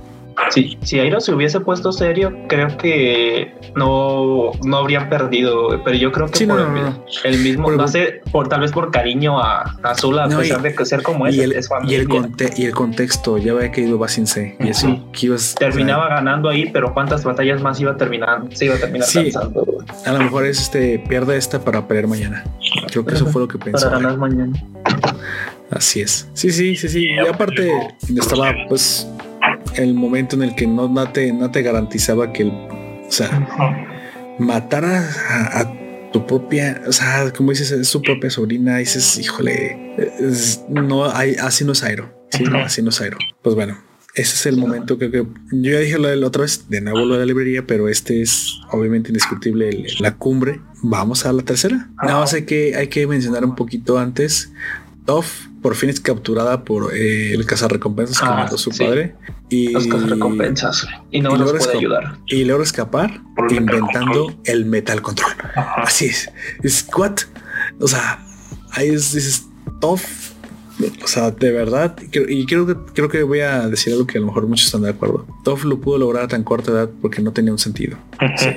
si 0.50 0.96
Iron 0.98 1.20
se 1.20 1.32
hubiese 1.32 1.60
puesto 1.60 1.92
serio, 1.92 2.32
creo 2.48 2.76
que 2.76 3.54
no, 3.76 4.52
no 4.64 4.76
habrían 4.78 5.08
perdido. 5.08 5.82
Pero 5.84 5.96
yo 5.96 6.12
creo 6.12 6.26
que 6.28 6.38
Sí, 6.38 6.46
por 6.46 6.56
no, 6.60 6.76
el, 6.76 6.82
no, 6.82 7.04
el 7.24 7.38
mismo, 7.38 7.64
Por- 7.64 7.76
no 7.76 7.88
sé, 7.88 8.20
por 8.32 8.48
tal 8.48 8.60
vez 8.60 8.72
por 8.72 8.90
cariño 8.90 9.38
a, 9.40 9.62
a 9.82 9.90
Azul, 9.90 10.18
a 10.18 10.28
pesar 10.28 10.60
y- 10.60 10.62
de 10.62 10.74
que 10.74 10.84
ser 10.84 11.02
como 11.02 11.26
es, 11.26 11.34
Y 11.36 11.40
el, 11.42 11.52
es 11.52 11.68
y, 11.86 11.94
el 11.94 12.08
conte- 12.08 12.52
y 12.56 12.64
el 12.66 12.72
contexto, 12.74 13.38
ya 13.38 13.52
había 13.52 13.70
caído 13.70 13.98
Basinse. 13.98 14.56
Y 14.60 14.68
eso 14.68 15.08
que 15.12 15.26
ibas. 15.26 15.54
Terminaba 15.58 16.08
ganando 16.08 16.48
ahí, 16.48 16.70
pero 16.72 16.92
cuántas 16.94 17.24
batallas 17.24 17.60
más 17.62 17.80
iba 17.80 17.92
a 17.92 17.96
terminar, 17.96 18.42
se 18.52 18.66
iba 18.66 18.74
a 18.74 18.78
terminar 18.78 19.06
Sí. 19.08 19.30
cansando 19.32 19.64
a 20.04 20.12
lo 20.12 20.18
mejor 20.18 20.44
es 20.46 20.60
este, 20.60 20.98
pierde 21.08 21.36
esta 21.36 21.60
para 21.60 21.86
pelear 21.86 22.06
mañana. 22.06 22.44
Creo 22.90 23.04
que 23.04 23.14
eso 23.14 23.26
fue 23.26 23.42
lo 23.42 23.48
que 23.48 23.58
pensó. 23.58 23.86
para 23.88 23.98
ganar 24.00 24.18
mañana. 24.18 24.52
Así 25.70 26.00
es. 26.00 26.28
Sí, 26.34 26.50
sí, 26.50 26.76
sí, 26.76 26.88
sí. 26.88 27.06
Y 27.10 27.18
aparte 27.18 27.70
estaba 28.16 28.52
pues 28.68 29.06
el 29.78 29.94
momento 29.94 30.36
en 30.36 30.42
el 30.42 30.54
que 30.54 30.66
no, 30.66 30.88
no 30.88 31.10
te, 31.12 31.32
no 31.32 31.50
te 31.50 31.62
garantizaba 31.62 32.32
que 32.32 32.42
el, 32.44 32.50
o 32.50 33.06
sea, 33.10 33.48
matar 34.38 34.84
a, 34.84 35.74
tu 36.12 36.26
propia, 36.26 36.82
o 36.86 36.92
sea, 36.92 37.30
como 37.36 37.50
dices, 37.50 37.70
es 37.70 37.86
su 37.88 38.00
propia 38.00 38.30
sobrina, 38.30 38.78
dices, 38.78 39.18
híjole, 39.18 39.94
es- 40.18 40.64
no 40.68 41.10
hay, 41.10 41.34
así 41.34 41.64
no 41.64 41.72
es 41.72 41.82
Airo. 41.82 42.26
Sí, 42.30 42.44
no, 42.44 42.58
así 42.60 42.80
no 42.82 42.88
es 42.90 43.00
Airo. 43.02 43.18
Pues 43.42 43.54
bueno, 43.54 43.76
ese 44.14 44.34
es 44.34 44.46
el 44.46 44.56
momento 44.56 44.96
que, 44.96 45.10
que- 45.10 45.26
yo 45.52 45.70
ya 45.72 45.78
dije 45.80 45.98
lo 45.98 46.08
de 46.08 46.16
la 46.16 46.26
otra 46.28 46.42
vez, 46.42 46.64
de 46.70 46.80
nuevo 46.80 47.00
lo 47.04 47.14
de 47.14 47.20
la 47.20 47.26
librería, 47.26 47.66
pero 47.66 47.88
este 47.90 48.22
es 48.22 48.58
obviamente 48.72 49.10
indiscutible 49.10 49.68
el- 49.68 49.86
la 50.00 50.14
cumbre. 50.16 50.60
Vamos 50.82 51.26
a 51.26 51.32
la 51.34 51.42
tercera. 51.42 51.90
Nada 52.02 52.20
más 52.20 52.32
hay 52.32 52.44
que, 52.46 52.74
hay 52.74 52.88
que 52.88 53.06
mencionar 53.06 53.44
un 53.44 53.54
poquito 53.54 53.98
antes. 53.98 54.50
Toph 55.04 55.28
por 55.68 55.76
fin 55.76 55.90
es 55.90 56.00
capturada 56.00 56.64
por 56.64 56.94
eh, 56.94 57.34
el 57.34 57.44
cazarrecompensas 57.44 58.18
que 58.20 58.24
Ah, 58.26 58.36
mató 58.44 58.56
su 58.56 58.70
sí. 58.72 58.82
padre 58.84 59.14
y, 59.50 59.72
Los 59.72 60.08
recompensas 60.08 60.84
güey, 60.84 60.96
y 61.10 61.20
no 61.20 61.36
y 61.36 61.38
nos 61.40 61.52
puede 61.52 61.76
ayudar. 61.76 62.16
y 62.26 62.44
logra 62.44 62.64
escapar 62.64 63.20
el 63.50 63.56
inventando 63.56 64.32
el 64.46 64.64
metal 64.64 65.02
control. 65.02 65.30
Ajá. 65.54 65.82
Así 65.82 66.06
es. 66.06 66.30
Es 66.62 66.86
what? 66.96 67.16
O 67.80 67.86
sea, 67.86 68.18
ahí 68.70 68.88
es, 68.88 69.12
dices 69.12 69.44
Toph. 69.78 70.06
O 71.04 71.06
sea, 71.06 71.32
de 71.32 71.50
verdad, 71.52 71.96
y 72.00 72.46
creo- 72.46 72.66
que 72.66 72.76
creo 72.94 73.08
que 73.10 73.22
voy 73.24 73.40
a 73.40 73.68
decir 73.68 73.92
algo 73.92 74.06
que 74.06 74.16
a 74.16 74.20
lo 74.22 74.28
mejor 74.28 74.46
muchos 74.46 74.66
están 74.68 74.80
de 74.82 74.88
acuerdo. 74.90 75.26
Toph 75.44 75.64
lo 75.64 75.78
pudo 75.82 75.98
lograr 75.98 76.24
a 76.24 76.28
tan 76.28 76.44
corta 76.44 76.70
edad 76.70 76.88
porque 77.02 77.20
no 77.20 77.32
tenía 77.34 77.52
un 77.52 77.58
sentido. 77.58 77.98
Sí. 78.38 78.48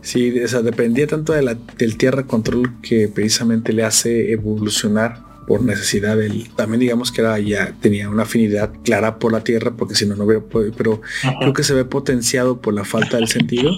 Sí, 0.00 0.40
o 0.40 0.48
sea, 0.48 0.62
dependía 0.62 1.06
tanto 1.08 1.32
de 1.34 1.42
la, 1.42 1.54
del 1.76 1.96
tierra 1.98 2.26
control 2.26 2.80
que 2.80 3.08
precisamente 3.08 3.72
le 3.74 3.82
hace 3.84 4.30
evolucionar 4.30 5.25
por 5.46 5.62
necesidad 5.62 6.16
del 6.16 6.48
también 6.54 6.80
digamos 6.80 7.12
que 7.12 7.20
era 7.20 7.38
ya 7.38 7.72
tenía 7.80 8.08
una 8.08 8.24
afinidad 8.24 8.70
clara 8.84 9.18
por 9.18 9.32
la 9.32 9.42
tierra 9.44 9.72
porque 9.76 9.94
si 9.94 10.06
no 10.06 10.16
no 10.16 10.24
hubiera 10.24 10.42
podido 10.42 10.72
pero 10.76 11.00
Ajá. 11.22 11.36
creo 11.40 11.52
que 11.52 11.62
se 11.62 11.74
ve 11.74 11.84
potenciado 11.84 12.60
por 12.60 12.74
la 12.74 12.84
falta 12.84 13.16
del 13.16 13.28
sentido 13.28 13.70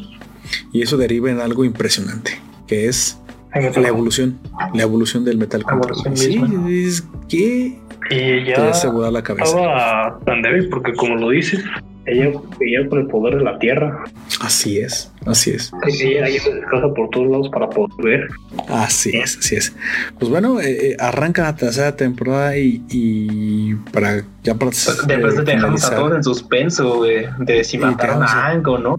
y 0.73 0.83
eso 0.83 0.97
deriva 0.97 1.31
en 1.31 1.41
algo 1.41 1.65
impresionante 1.65 2.41
que 2.67 2.87
es 2.89 3.19
la 3.55 3.89
evolución 3.89 4.39
la 4.75 4.83
evolución 4.83 5.25
del 5.25 5.37
metal 5.39 5.65
evolución 5.71 6.17
sí 6.17 6.41
es 6.69 7.05
que 7.29 7.79
Y 8.11 8.45
te 8.45 8.45
ya 8.47 8.91
volar 8.91 9.13
la 9.13 9.23
cabeza. 9.23 9.47
estaba 9.49 10.19
tan 10.25 10.41
débil 10.43 10.69
porque 10.71 10.93
como 10.95 11.17
lo 11.17 11.31
dices, 11.31 11.63
ella 12.09 12.31
veía 12.59 12.89
con 12.89 13.01
el 13.01 13.07
poder 13.07 13.37
de 13.37 13.45
la 13.45 13.59
tierra. 13.59 14.05
así 14.41 14.79
es 14.79 15.11
así 15.27 15.51
es 15.51 15.71
Ella, 15.87 16.27
ella 16.27 16.41
se 16.43 16.51
por 16.95 17.11
todos 17.11 17.29
lados 17.31 17.49
para 17.51 17.69
poder 17.69 17.91
ver. 18.03 18.29
Así 18.69 19.11
es, 19.17 19.39
así 19.39 19.57
es. 19.57 19.75
Pues 20.19 20.31
bueno, 20.31 20.61
eh, 20.61 20.91
eh, 20.93 20.97
arranca 20.99 21.43
la 21.43 21.57
tercera 21.57 21.95
temporada 21.97 22.57
y, 22.57 22.83
y 22.91 23.75
para 23.93 24.23
ya 24.43 24.55
para 24.55 24.71
Después 24.71 25.07
de 25.07 25.43
dejarnos 25.43 25.43
a 25.43 25.45
finalizar, 25.45 25.97
todos 25.97 26.15
en 26.17 26.25
suspenso 26.25 26.97
güey, 26.99 27.27
de 27.41 27.65
si 27.65 27.79
mataron 27.79 28.23
a 28.23 28.27
a- 28.27 28.47
algo, 28.49 28.79
¿no? 28.79 28.99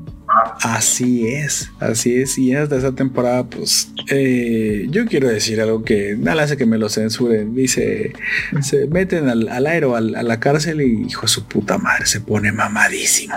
Así 0.61 1.27
es, 1.27 1.71
así 1.79 2.21
es. 2.21 2.37
Y 2.37 2.51
esta 2.53 2.67
tercera 2.69 2.93
temporada, 2.95 3.43
pues 3.45 3.91
eh, 4.11 4.85
yo 4.89 5.05
quiero 5.05 5.27
decir 5.27 5.59
algo 5.61 5.83
que 5.83 6.15
nada 6.17 6.43
hace 6.43 6.55
que 6.57 6.65
me 6.65 6.77
lo 6.77 6.89
censuren. 6.89 7.55
Dice, 7.55 8.13
se 8.61 8.87
meten 8.87 9.27
al, 9.29 9.47
al 9.49 9.65
aero, 9.67 9.95
al- 9.95 10.15
a 10.15 10.23
la 10.23 10.39
cárcel 10.39 10.81
y 10.81 11.07
hijo 11.07 11.23
de 11.23 11.27
su 11.29 11.45
puta 11.45 11.77
madre, 11.77 12.05
se 12.05 12.21
pone 12.21 12.51
mamadísimo. 12.51 13.35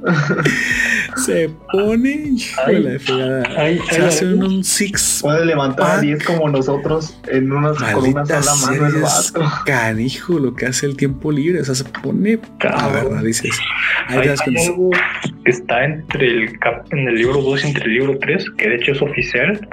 se 1.24 1.50
pone, 1.72 2.10
hijo 2.34 2.66
de 2.66 2.80
la 2.80 2.98
fregada. 2.98 3.42
Hay, 3.56 3.78
Se 3.90 4.02
hace 4.02 4.26
un 4.34 4.64
six 4.64 5.20
Puede 5.22 5.44
levantar 5.46 5.86
Ah. 5.86 5.94
a 5.96 6.00
10 6.00 6.24
como 6.24 6.48
nosotros 6.48 7.18
en 7.28 7.52
unas, 7.52 7.78
Maldita 7.80 8.42
sola 8.42 8.72
mano 8.78 8.86
el 8.96 9.02
vato. 9.02 9.42
canijo 9.66 10.38
lo 10.38 10.54
que 10.54 10.66
hace 10.66 10.86
el 10.86 10.96
tiempo 10.96 11.30
libre. 11.32 11.60
O 11.60 11.64
sea, 11.64 11.74
se 11.74 11.84
pone 11.84 12.34
a 12.34 12.58
Cabrón. 12.58 12.92
verdad, 13.10 13.22
dices. 13.24 13.58
Ahí 14.08 14.18
Hay, 14.18 14.28
das 14.28 14.40
algo 14.40 14.90
que 15.44 15.50
está 15.50 15.84
entre 15.84 16.26
el 16.26 16.58
cap, 16.58 16.86
en 16.92 17.08
el 17.08 17.14
libro 17.16 17.40
2 17.42 17.64
y 17.64 17.68
entre 17.68 17.84
el 17.84 17.94
libro 17.94 18.18
3, 18.20 18.44
que 18.56 18.68
de 18.68 18.74
hecho 18.76 18.92
es 18.92 19.02
oficial. 19.02 19.68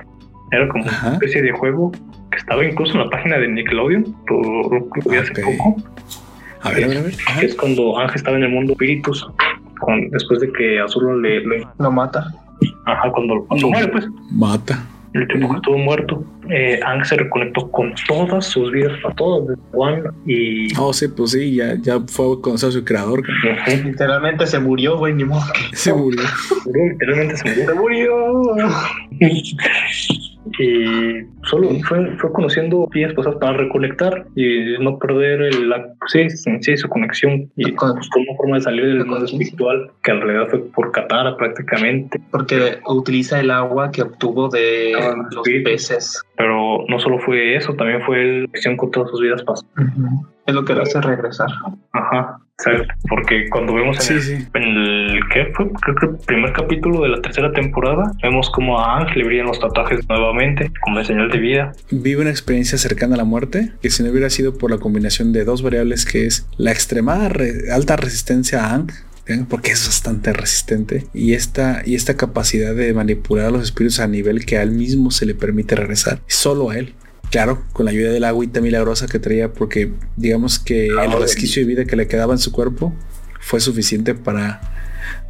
Era 0.51 0.67
como 0.69 0.85
Ajá. 0.85 1.07
una 1.07 1.13
especie 1.15 1.41
de 1.41 1.51
juego 1.51 1.91
que 2.31 2.37
estaba 2.37 2.63
incluso 2.65 2.93
en 2.93 2.99
la 2.99 3.09
página 3.09 3.37
de 3.37 3.47
Nickelodeon. 3.49 4.15
Lo, 4.29 4.69
lo 4.69 5.11
vi 5.11 5.17
hace 5.17 5.33
poco. 5.41 5.75
A 6.61 6.71
ver, 6.71 6.83
a 6.85 6.87
ver, 6.87 6.97
a 6.97 7.01
ver. 7.01 7.45
Es 7.45 7.55
cuando 7.55 7.97
Ángel 7.99 8.15
estaba 8.17 8.37
en 8.37 8.43
el 8.43 8.49
mundo 8.49 8.73
espíritus. 8.73 9.27
Con, 9.79 10.09
después 10.09 10.39
de 10.41 10.51
que 10.51 10.79
Azul 10.79 11.21
le, 11.21 11.41
le- 11.45 11.67
Lo 11.79 11.91
mata. 11.91 12.25
Ajá, 12.85 13.11
cuando, 13.11 13.45
cuando 13.47 13.69
muere, 13.69 13.87
pues. 13.89 14.07
Mata. 14.31 14.83
El 15.13 15.27
tiempo 15.29 15.49
que 15.49 15.55
estuvo 15.55 15.77
muerto, 15.77 16.23
eh, 16.49 16.79
Ang 16.85 17.03
se 17.05 17.15
reconectó 17.15 17.71
con 17.71 17.93
todas 18.07 18.45
sus 18.45 18.71
vidas, 18.71 18.91
a 19.09 19.13
todas, 19.15 19.47
desde 19.47 19.61
Juan 19.71 20.03
y. 20.25 20.77
Oh, 20.77 20.91
sí, 20.93 21.07
pues 21.07 21.31
sí, 21.31 21.55
ya, 21.55 21.75
ya 21.81 21.99
fue 22.07 22.39
conocer 22.41 22.69
a 22.69 22.71
su 22.73 22.83
creador. 22.83 23.23
Literalmente 23.85 24.45
se 24.45 24.59
murió, 24.59 24.97
güey, 24.97 25.13
ni 25.13 25.23
modo. 25.23 25.41
Se 25.73 25.93
murió. 25.93 26.21
Murió, 26.65 26.83
literalmente 26.91 27.37
se 27.37 27.49
murió. 27.49 27.65
Se 27.67 27.73
murió. 27.73 28.69
y 30.59 31.25
Solo 31.43 31.69
fue, 31.87 32.11
fue 32.17 32.31
conociendo 32.33 32.89
días 32.93 33.13
pasados 33.13 33.39
para 33.39 33.57
recolectar 33.57 34.25
y 34.35 34.77
no 34.79 34.99
perder 34.99 35.41
el, 35.43 35.69
la, 35.69 35.93
sí, 36.07 36.29
sí, 36.29 36.75
su 36.77 36.89
conexión 36.89 37.49
y 37.55 37.71
Con- 37.73 37.93
pues, 37.95 38.09
como 38.09 38.35
forma 38.35 38.55
de 38.57 38.61
salir 38.63 38.85
del 38.85 39.05
mundo 39.05 39.25
espiritual, 39.25 39.89
que 40.03 40.11
en 40.11 40.21
realidad 40.21 40.47
fue 40.49 40.59
por 40.71 40.91
Katara 40.91 41.37
prácticamente. 41.37 42.19
Porque 42.31 42.79
utiliza 42.87 43.39
el 43.39 43.51
agua 43.51 43.91
que 43.91 44.01
obtuvo 44.01 44.49
de 44.49 44.93
Ah, 45.01 45.15
los 45.31 45.45
sí. 45.45 45.59
peces. 45.59 46.21
Pero 46.35 46.83
no 46.89 46.99
solo 46.99 47.17
fue 47.19 47.55
eso, 47.55 47.73
también 47.75 48.01
fue 48.03 48.23
la 48.41 48.45
conexión 48.47 48.75
con 48.77 48.91
todas 48.91 49.09
sus 49.11 49.21
vidas 49.21 49.41
pasadas. 49.43 49.71
Es 50.45 50.53
lo 50.53 50.65
que 50.65 50.73
lo 50.73 50.81
hace 50.83 50.99
regresar. 51.01 51.47
Ajá, 51.93 52.39
exacto. 52.59 52.93
Porque 53.09 53.49
cuando 53.49 53.73
vemos 53.73 53.97
en, 53.97 54.01
Sí, 54.01 54.13
el, 54.33 54.39
sí. 54.39 54.47
en 54.53 54.63
el 54.63 55.19
¿qué 55.33 55.47
fue? 55.55 55.67
Creo 55.81 55.95
que 55.95 56.05
el 56.07 56.25
primer 56.25 56.53
capítulo 56.53 57.03
de 57.03 57.09
la 57.09 57.21
tercera 57.21 57.51
temporada, 57.51 58.11
vemos 58.23 58.49
como 58.49 58.79
a 58.79 58.99
Ang 58.99 59.15
le 59.15 59.23
brillan 59.23 59.47
los 59.47 59.59
tatuajes 59.59 60.07
nuevamente, 60.09 60.71
como 60.81 61.03
señal 61.03 61.29
de 61.29 61.37
vida. 61.39 61.71
Vive 61.91 62.21
una 62.21 62.29
experiencia 62.31 62.77
cercana 62.77 63.15
a 63.15 63.17
la 63.17 63.23
muerte 63.25 63.71
que 63.81 63.89
si 63.89 64.03
no 64.03 64.09
hubiera 64.11 64.29
sido 64.29 64.57
por 64.57 64.71
la 64.71 64.77
combinación 64.77 65.33
de 65.33 65.43
dos 65.45 65.61
variables 65.61 66.05
que 66.05 66.25
es 66.25 66.47
la 66.57 66.71
extremada 66.71 67.29
re- 67.29 67.71
alta 67.71 67.95
resistencia 67.95 68.65
a 68.65 68.73
Ang, 68.75 68.91
¿eh? 69.27 69.43
porque 69.49 69.71
es 69.71 69.85
bastante 69.85 70.33
resistente, 70.33 71.05
y 71.13 71.33
esta, 71.33 71.81
y 71.85 71.95
esta 71.95 72.15
capacidad 72.17 72.73
de 72.73 72.93
manipular 72.93 73.45
a 73.47 73.51
los 73.51 73.63
espíritus 73.63 73.99
a 73.99 74.07
nivel 74.07 74.45
que 74.45 74.57
a 74.57 74.63
él 74.63 74.71
mismo 74.71 75.11
se 75.11 75.25
le 75.25 75.35
permite 75.35 75.75
regresar, 75.75 76.19
solo 76.27 76.69
a 76.71 76.77
él. 76.77 76.93
Claro, 77.31 77.61
con 77.73 77.85
la 77.85 77.91
ayuda 77.91 78.11
de 78.11 78.19
la 78.19 78.29
agüita 78.29 78.61
milagrosa 78.61 79.07
que 79.07 79.19
traía, 79.19 79.51
porque 79.51 79.91
digamos 80.15 80.59
que 80.59 80.87
el 80.87 81.11
resquicio 81.19 81.61
de 81.61 81.67
vida 81.67 81.85
que 81.85 81.95
le 81.97 82.07
quedaba 82.07 82.33
en 82.33 82.39
su 82.39 82.51
cuerpo 82.51 82.93
fue 83.41 83.59
suficiente 83.59 84.13
para 84.15 84.61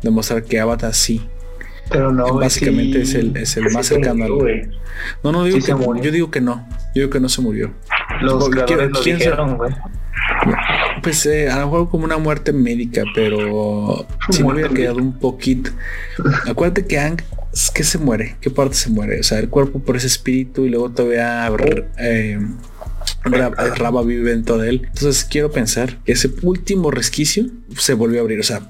demostrar 0.04 0.44
que 0.44 0.60
Avatar 0.60 0.94
sí. 0.94 1.22
Pero 1.90 2.12
no. 2.12 2.36
Básicamente 2.36 3.04
sí, 3.06 3.12
es 3.12 3.16
el, 3.16 3.38
es 3.38 3.58
el 3.58 3.70
Sí, 3.70 3.74
más 3.74 3.86
se 3.88 3.96
cercano 3.96 4.28
murió. 4.36 4.68
No, 5.24 5.32
no, 5.32 5.44
digo 5.46 5.58
Sí 5.60 5.66
que, 5.66 5.74
murió. 5.76 6.04
yo 6.04 6.12
digo 6.12 6.32
que 6.32 6.42
no. 6.42 6.68
Yo 6.94 7.02
digo 7.02 7.10
que 7.10 7.20
no 7.20 7.30
se 7.30 7.42
murió. 7.42 7.72
Los 8.22 8.50
quién- 8.50 8.92
lo 8.92 9.00
quién 9.02 9.18
dijeron, 9.18 9.58
güey. 9.58 9.74
Pues 11.02 11.26
eh, 11.26 11.50
a 11.50 11.60
lo 11.60 11.66
mejor 11.68 11.90
como 11.90 12.04
una 12.06 12.18
muerte 12.18 12.52
médica, 12.52 13.04
pero 13.16 14.06
si 14.30 14.40
no 14.40 14.46
Muerte 14.46 14.62
hubiera 14.68 14.74
quedado 14.74 14.98
un 14.98 15.18
poquito. 15.18 15.72
Acuérdate 16.48 16.86
que 16.86 17.00
Ang, 17.00 17.22
¿qué 17.74 17.84
se 17.84 17.98
muere? 17.98 18.36
¿Qué 18.42 18.50
parte 18.50 18.76
se 18.76 18.90
muere? 18.90 19.20
O 19.20 19.24
sea, 19.24 19.40
el 19.40 19.50
cuerpo 19.50 19.80
por 19.80 19.96
ese 19.98 20.08
espíritu 20.08 20.66
y 20.66 20.70
luego 20.70 20.92
todavía 20.92 21.52
eh, 21.98 22.40
Ra- 23.24 23.50
Raba 23.50 24.04
vive 24.04 24.30
dentro 24.32 24.58
de 24.58 24.70
él. 24.70 24.82
Entonces 24.94 25.24
quiero 25.26 25.52
pensar 25.52 26.00
que 26.04 26.12
ese 26.14 26.30
último 26.42 26.92
resquicio 26.92 27.46
se 27.78 27.94
volvió 27.94 28.20
a 28.20 28.22
abrir. 28.22 28.40
O 28.40 28.44
sea, 28.44 28.62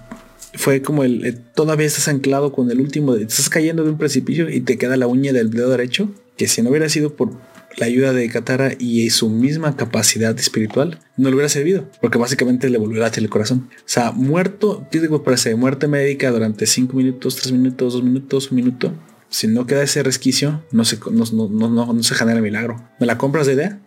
fue 0.53 0.81
como 0.81 1.03
el, 1.03 1.25
eh, 1.25 1.33
todavía 1.55 1.85
estás 1.87 2.07
anclado 2.07 2.51
con 2.51 2.71
el 2.71 2.79
último, 2.79 3.15
estás 3.15 3.49
cayendo 3.49 3.83
de 3.83 3.91
un 3.91 3.97
precipicio 3.97 4.49
y 4.49 4.61
te 4.61 4.77
queda 4.77 4.97
la 4.97 5.07
uña 5.07 5.33
del 5.33 5.51
dedo 5.51 5.69
derecho, 5.69 6.09
que 6.37 6.47
si 6.47 6.61
no 6.61 6.69
hubiera 6.69 6.89
sido 6.89 7.15
por 7.15 7.31
la 7.77 7.85
ayuda 7.85 8.11
de 8.13 8.27
Katara 8.29 8.71
y 8.77 9.09
su 9.11 9.29
misma 9.29 9.75
capacidad 9.75 10.37
espiritual, 10.39 10.99
no 11.15 11.29
le 11.29 11.35
hubiera 11.35 11.49
servido, 11.49 11.85
porque 12.01 12.17
básicamente 12.17 12.69
le 12.69 12.77
volvió 12.77 13.01
a 13.01 13.05
latir 13.05 13.23
el 13.23 13.29
corazón. 13.29 13.69
O 13.77 13.81
sea, 13.85 14.11
muerto, 14.11 14.87
¿qué 14.91 14.99
digo? 14.99 15.23
Parece 15.23 15.55
muerte 15.55 15.87
médica 15.87 16.31
durante 16.31 16.65
5 16.65 16.95
minutos, 16.97 17.35
3 17.35 17.51
minutos, 17.51 17.93
2 17.93 18.03
minutos, 18.03 18.51
un 18.51 18.55
minuto. 18.57 18.93
Si 19.29 19.47
no 19.47 19.65
queda 19.67 19.83
ese 19.83 20.03
resquicio, 20.03 20.63
no 20.71 20.85
se, 20.85 20.97
no, 21.11 21.23
no, 21.33 21.49
no, 21.49 21.69
no- 21.69 21.93
no 21.93 22.03
se 22.03 22.15
genera 22.15 22.37
el 22.37 22.43
milagro. 22.43 22.81
¿Me 22.99 23.05
la 23.05 23.17
compras 23.17 23.45
de 23.47 23.53
idea? 23.53 23.79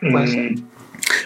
Pues, 0.00 0.34
Mm, 0.36 0.62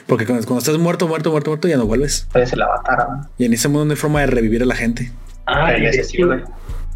Porque 0.07 0.26
cuando, 0.26 0.47
cuando 0.47 0.59
estás 0.60 0.76
muerto, 0.78 1.09
muerto, 1.09 1.31
muerto, 1.31 1.51
muerto, 1.51 1.67
ya 1.68 1.76
no 1.76 1.86
vuelves. 1.86 2.26
Parece 2.33 2.57
la 2.57 2.68
batara. 2.68 3.31
Y 3.39 3.47
en 3.47 3.55
ese 3.55 3.68
mundo 3.68 3.86
no 3.86 3.91
hay 3.92 3.97
forma 3.97 4.20
de 4.20 4.26
revivir 4.26 4.62
a 4.62 4.67
la 4.67 4.75
gente. 4.76 5.10
Ah, 5.47 5.62
Parece, 5.73 5.99
decía, 5.99 6.26
güey. 6.26 6.41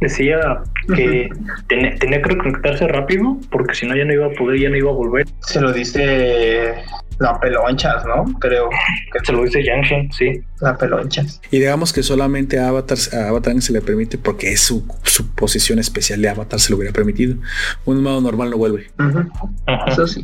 Decía 0.01 0.39
que 0.95 1.29
tenía, 1.69 1.95
tenía 1.97 2.23
que 2.23 2.31
reconectarse 2.31 2.87
rápido 2.89 3.37
porque 3.51 3.75
si 3.75 3.87
no 3.87 3.97
ya 3.97 4.05
no 4.05 4.13
iba 4.13 4.27
a 4.27 4.31
poder, 4.31 4.61
ya 4.61 4.69
no 4.69 4.77
iba 4.77 4.91
a 4.91 4.95
volver. 4.95 5.27
Se 5.41 5.61
lo 5.61 5.73
dice 5.73 6.75
la 7.19 7.41
pelonchas, 7.41 8.05
¿no? 8.05 8.25
Creo 8.41 8.69
que 8.69 9.25
Se 9.25 9.33
lo 9.33 9.43
dice 9.43 9.65
Yangshen, 9.65 10.13
sí. 10.13 10.33
la 10.61 10.77
pelonchas. 10.77 11.41
Y 11.51 11.59
digamos 11.61 11.93
que 11.95 12.03
solamente 12.03 12.59
a 12.59 12.69
Avatar, 12.69 12.99
a 13.15 13.29
Avatar 13.29 13.61
se 13.63 13.73
le 13.73 13.81
permite 13.81 14.19
porque 14.19 14.53
es 14.53 14.61
su, 14.61 14.87
su 15.03 15.35
posición 15.35 15.79
especial 15.79 16.21
de 16.21 16.29
Avatar 16.29 16.61
se 16.61 16.71
lo 16.71 16.77
hubiera 16.77 16.93
permitido. 16.93 17.37
Un 17.87 17.99
humano 17.99 18.21
normal 18.21 18.51
no 18.51 18.59
vuelve. 18.59 18.89
Eso 19.89 20.07
sí. 20.07 20.23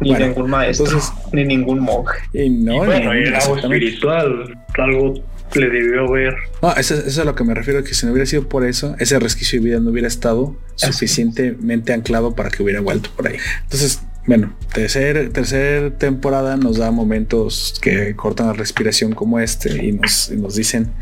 Ni 0.00 0.10
Bueno, 0.10 0.26
ningún 0.28 0.50
maestro, 0.50 0.86
entonces- 0.86 1.12
ni 1.32 1.44
ningún 1.44 1.80
monje. 1.80 2.18
Y 2.32 2.48
no, 2.50 2.82
Y 2.84 2.86
bueno, 2.86 3.12
ni- 3.14 3.20
era 3.22 3.38
algo 3.38 3.56
espiritual, 3.56 4.58
algo 4.78 5.14
le 5.60 5.70
debió 5.70 6.08
haber. 6.08 6.34
No, 6.60 6.72
eso, 6.74 6.94
eso 6.94 7.06
es 7.06 7.18
a 7.18 7.24
lo 7.24 7.34
que 7.34 7.44
me 7.44 7.54
refiero, 7.54 7.82
que 7.84 7.94
si 7.94 8.06
no 8.06 8.12
hubiera 8.12 8.26
sido 8.26 8.48
por 8.48 8.64
eso, 8.64 8.96
ese 8.98 9.18
resquicio 9.18 9.60
de 9.60 9.66
vida 9.66 9.80
no 9.80 9.90
hubiera 9.90 10.08
estado 10.08 10.56
suficientemente 10.76 11.92
anclado 11.92 12.34
para 12.34 12.50
que 12.50 12.62
hubiera 12.62 12.80
vuelto 12.80 13.10
por 13.16 13.28
ahí. 13.28 13.36
Entonces, 13.62 14.00
bueno, 14.26 14.54
tercer, 14.72 15.30
tercer 15.30 15.90
temporada 15.92 16.56
nos 16.56 16.78
da 16.78 16.90
momentos 16.92 17.78
que 17.82 18.14
cortan 18.14 18.46
la 18.46 18.52
respiración 18.52 19.12
como 19.12 19.40
este 19.40 19.84
y 19.84 19.92
nos, 19.92 20.30
y 20.30 20.36
nos 20.36 20.54
dicen, 20.54 20.92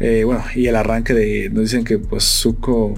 eh, 0.00 0.24
bueno, 0.24 0.42
y 0.54 0.66
el 0.66 0.74
arranque 0.74 1.14
de, 1.14 1.48
nos 1.50 1.64
dicen 1.64 1.84
que 1.84 1.98
pues 1.98 2.24
Zuko 2.24 2.94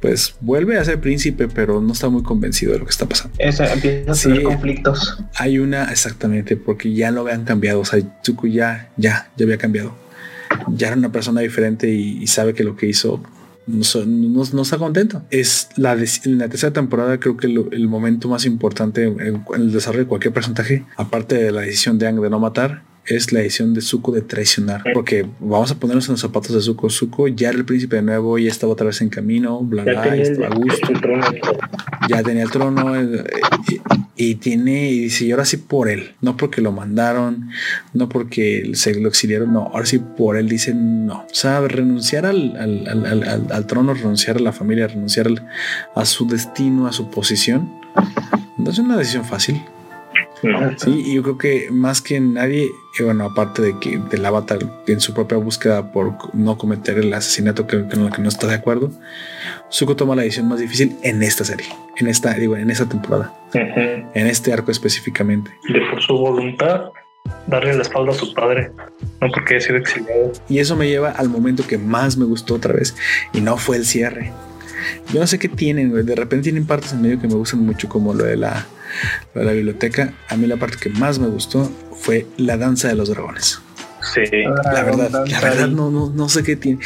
pues 0.00 0.34
vuelve 0.40 0.78
a 0.78 0.84
ser 0.84 1.00
príncipe, 1.00 1.48
pero 1.48 1.80
no 1.80 1.92
está 1.92 2.08
muy 2.08 2.22
convencido 2.22 2.72
de 2.72 2.78
lo 2.78 2.84
que 2.84 2.90
está 2.90 3.06
pasando. 3.06 3.34
Eso, 3.38 3.64
empieza 3.64 4.12
a 4.12 4.14
Sí. 4.14 4.28
tener 4.28 4.42
conflictos. 4.44 5.18
Hay 5.36 5.58
una, 5.58 5.84
exactamente, 5.90 6.56
porque 6.56 6.92
ya 6.94 7.10
lo 7.10 7.22
habían 7.22 7.44
cambiado. 7.44 7.80
O 7.80 7.84
sea, 7.84 8.00
Zuko 8.24 8.46
ya, 8.46 8.90
ya, 8.96 9.30
ya 9.36 9.44
había 9.44 9.58
cambiado. 9.58 9.94
Ya 10.68 10.88
era 10.88 10.96
una 10.96 11.12
persona 11.12 11.40
diferente 11.40 11.88
y, 11.90 12.22
y 12.22 12.26
sabe 12.28 12.54
que 12.54 12.64
lo 12.64 12.76
que 12.76 12.86
hizo 12.86 13.22
no, 13.66 13.84
so- 13.84 14.06
no- 14.06 14.44
no 14.52 14.62
está 14.62 14.78
contento. 14.78 15.22
Es 15.30 15.68
la, 15.76 15.94
dec- 15.94 16.24
en 16.24 16.38
la 16.38 16.48
tercera 16.48 16.72
temporada, 16.72 17.18
creo 17.20 17.36
que 17.36 17.48
lo- 17.48 17.70
el 17.70 17.86
momento 17.88 18.28
más 18.28 18.46
importante 18.46 19.04
en, 19.04 19.20
en 19.20 19.42
el 19.56 19.72
desarrollo 19.72 20.04
de 20.04 20.08
cualquier 20.08 20.32
personaje, 20.32 20.84
aparte 20.96 21.34
de 21.34 21.52
la 21.52 21.60
decisión 21.62 21.98
de 21.98 22.06
Aang 22.06 22.20
de 22.22 22.30
no 22.30 22.38
matar, 22.40 22.82
es 23.10 23.32
la 23.32 23.40
decisión 23.40 23.74
de 23.74 23.80
Zuko 23.80 24.12
de 24.12 24.22
traicionar. 24.22 24.82
Porque 24.94 25.26
vamos 25.40 25.70
a 25.70 25.74
ponernos 25.78 26.06
en 26.08 26.12
los 26.12 26.20
zapatos 26.20 26.54
de 26.54 26.60
Zuko. 26.60 26.90
Zuko 26.90 27.28
ya 27.28 27.48
era 27.48 27.58
el 27.58 27.64
príncipe 27.64 27.96
de 27.96 28.02
nuevo, 28.02 28.38
ya 28.38 28.48
estaba 28.50 28.72
otra 28.72 28.86
vez 28.86 29.00
en 29.00 29.08
camino, 29.08 29.60
bla, 29.60 29.84
Ya 29.84 29.92
bla, 29.92 30.02
tenía 30.02 30.22
el, 30.24 30.44
a 30.44 30.48
gusto 30.50 30.92
el 30.92 31.00
trono. 31.00 31.24
ya 32.08 32.22
tenía 32.22 32.42
el 32.42 32.50
trono 32.50 32.96
eh, 33.00 33.24
y, 34.16 34.30
y 34.30 34.34
tiene 34.36 34.90
y 34.90 34.98
dice 35.00 35.24
y 35.26 35.30
ahora 35.32 35.44
sí 35.44 35.56
por 35.58 35.88
él 35.88 36.14
no 36.20 36.36
porque 36.36 36.60
lo 36.60 36.72
mandaron 36.72 37.50
no 37.94 38.08
porque 38.08 38.70
se 38.74 38.98
lo 38.98 39.08
exiliaron 39.08 39.52
no 39.52 39.70
ahora 39.72 39.86
sí 39.86 39.98
por 40.00 40.36
él 40.36 40.48
dice 40.48 40.74
no 40.74 41.18
o 41.30 41.34
sea 41.34 41.60
renunciar 41.60 42.26
al, 42.26 42.56
al, 42.56 42.88
al- 43.06 43.46
al- 43.52 43.66
trono 43.66 43.94
renunciar 43.94 44.36
a 44.38 44.40
la 44.40 44.52
familia 44.52 44.88
renunciar 44.88 45.28
a 45.94 46.04
su 46.04 46.26
destino 46.26 46.86
a 46.88 46.92
su 46.92 47.10
posición 47.10 47.70
no 48.56 48.70
es 48.70 48.78
una 48.78 48.96
decisión 48.96 49.24
fácil 49.24 49.60
No. 50.42 50.78
Sí, 50.78 51.02
y 51.06 51.14
yo 51.14 51.22
creo 51.22 51.38
que 51.38 51.68
más 51.70 52.00
que 52.00 52.20
nadie, 52.20 52.70
bueno, 53.00 53.24
aparte 53.24 53.62
de 53.62 53.78
que 53.78 53.98
del 53.98 54.24
avatar 54.24 54.58
en 54.86 55.00
su 55.00 55.14
propia 55.14 55.38
búsqueda 55.38 55.92
por 55.92 56.14
no 56.34 56.56
cometer 56.58 56.98
el 56.98 57.12
asesinato 57.12 57.66
que, 57.66 57.88
con 57.88 58.06
el 58.06 58.12
que 58.12 58.22
no 58.22 58.28
está 58.28 58.46
de 58.46 58.54
acuerdo, 58.54 58.90
Zuko 59.72 59.96
toma 59.96 60.14
la 60.14 60.22
decisión 60.22 60.48
más 60.48 60.60
difícil 60.60 60.96
en 61.02 61.22
esta 61.22 61.44
serie, 61.44 61.66
en 61.96 62.06
esta, 62.06 62.34
digo, 62.34 62.56
en 62.56 62.70
esta 62.70 62.88
temporada, 62.88 63.34
en 63.52 64.26
este 64.26 64.52
arco 64.52 64.70
específicamente. 64.70 65.50
De 65.68 65.80
por 65.90 66.02
su 66.02 66.16
voluntad, 66.16 66.90
darle 67.46 67.74
la 67.74 67.82
espalda 67.82 68.12
a 68.12 68.14
su 68.14 68.32
padre, 68.32 68.70
no 69.20 69.28
porque 69.32 69.56
haya 69.56 69.66
sido 69.66 69.78
exiliado. 69.78 70.32
Y 70.48 70.58
eso 70.58 70.76
me 70.76 70.88
lleva 70.88 71.10
al 71.10 71.28
momento 71.28 71.66
que 71.66 71.78
más 71.78 72.16
me 72.16 72.24
gustó 72.24 72.54
otra 72.54 72.72
vez, 72.72 72.96
y 73.32 73.40
no 73.40 73.56
fue 73.56 73.76
el 73.76 73.84
cierre. 73.84 74.32
Yo 75.12 75.20
no 75.20 75.26
sé 75.26 75.38
qué 75.38 75.48
tienen. 75.48 75.92
De 76.06 76.14
repente 76.14 76.44
tienen 76.44 76.66
partes 76.66 76.92
en 76.92 77.02
medio 77.02 77.20
que 77.20 77.26
me 77.26 77.34
gustan 77.34 77.60
mucho, 77.60 77.88
como 77.88 78.14
lo 78.14 78.24
de 78.24 78.36
la, 78.36 78.66
lo 79.34 79.40
de 79.40 79.46
la 79.46 79.52
biblioteca. 79.52 80.12
A 80.28 80.36
mí 80.36 80.46
la 80.46 80.56
parte 80.56 80.76
que 80.80 80.90
más 80.90 81.18
me 81.18 81.28
gustó 81.28 81.70
fue 82.00 82.26
la 82.36 82.56
danza 82.56 82.88
de 82.88 82.94
los 82.94 83.08
dragones. 83.08 83.60
Sí. 84.14 84.22
La 84.72 84.84
verdad, 84.84 85.26
la 85.26 85.40
verdad 85.40 85.66
no, 85.68 85.90
no, 85.90 86.08
no 86.10 86.28
sé 86.28 86.42
qué 86.44 86.54
tiene. 86.56 86.78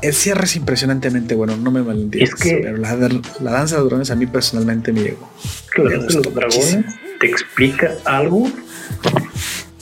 El 0.00 0.14
cierre 0.14 0.44
es 0.44 0.56
impresionantemente 0.56 1.34
bueno, 1.34 1.56
no 1.56 1.70
me 1.70 1.82
malentiendas. 1.82 2.34
Es 2.34 2.42
que- 2.42 2.60
pero 2.62 2.76
la, 2.78 2.96
la 3.40 3.50
danza 3.50 3.74
de 3.76 3.80
los 3.82 3.88
dragones 3.90 4.10
a 4.10 4.14
mí 4.16 4.26
personalmente 4.26 4.92
me 4.92 5.02
llegó. 5.02 5.30
la 5.76 5.90
danza 5.98 6.06
de 6.18 6.24
los 6.24 6.34
dragones 6.34 6.56
muchísimo. 6.56 6.84
te 7.20 7.26
explica 7.26 7.94
algo 8.04 8.50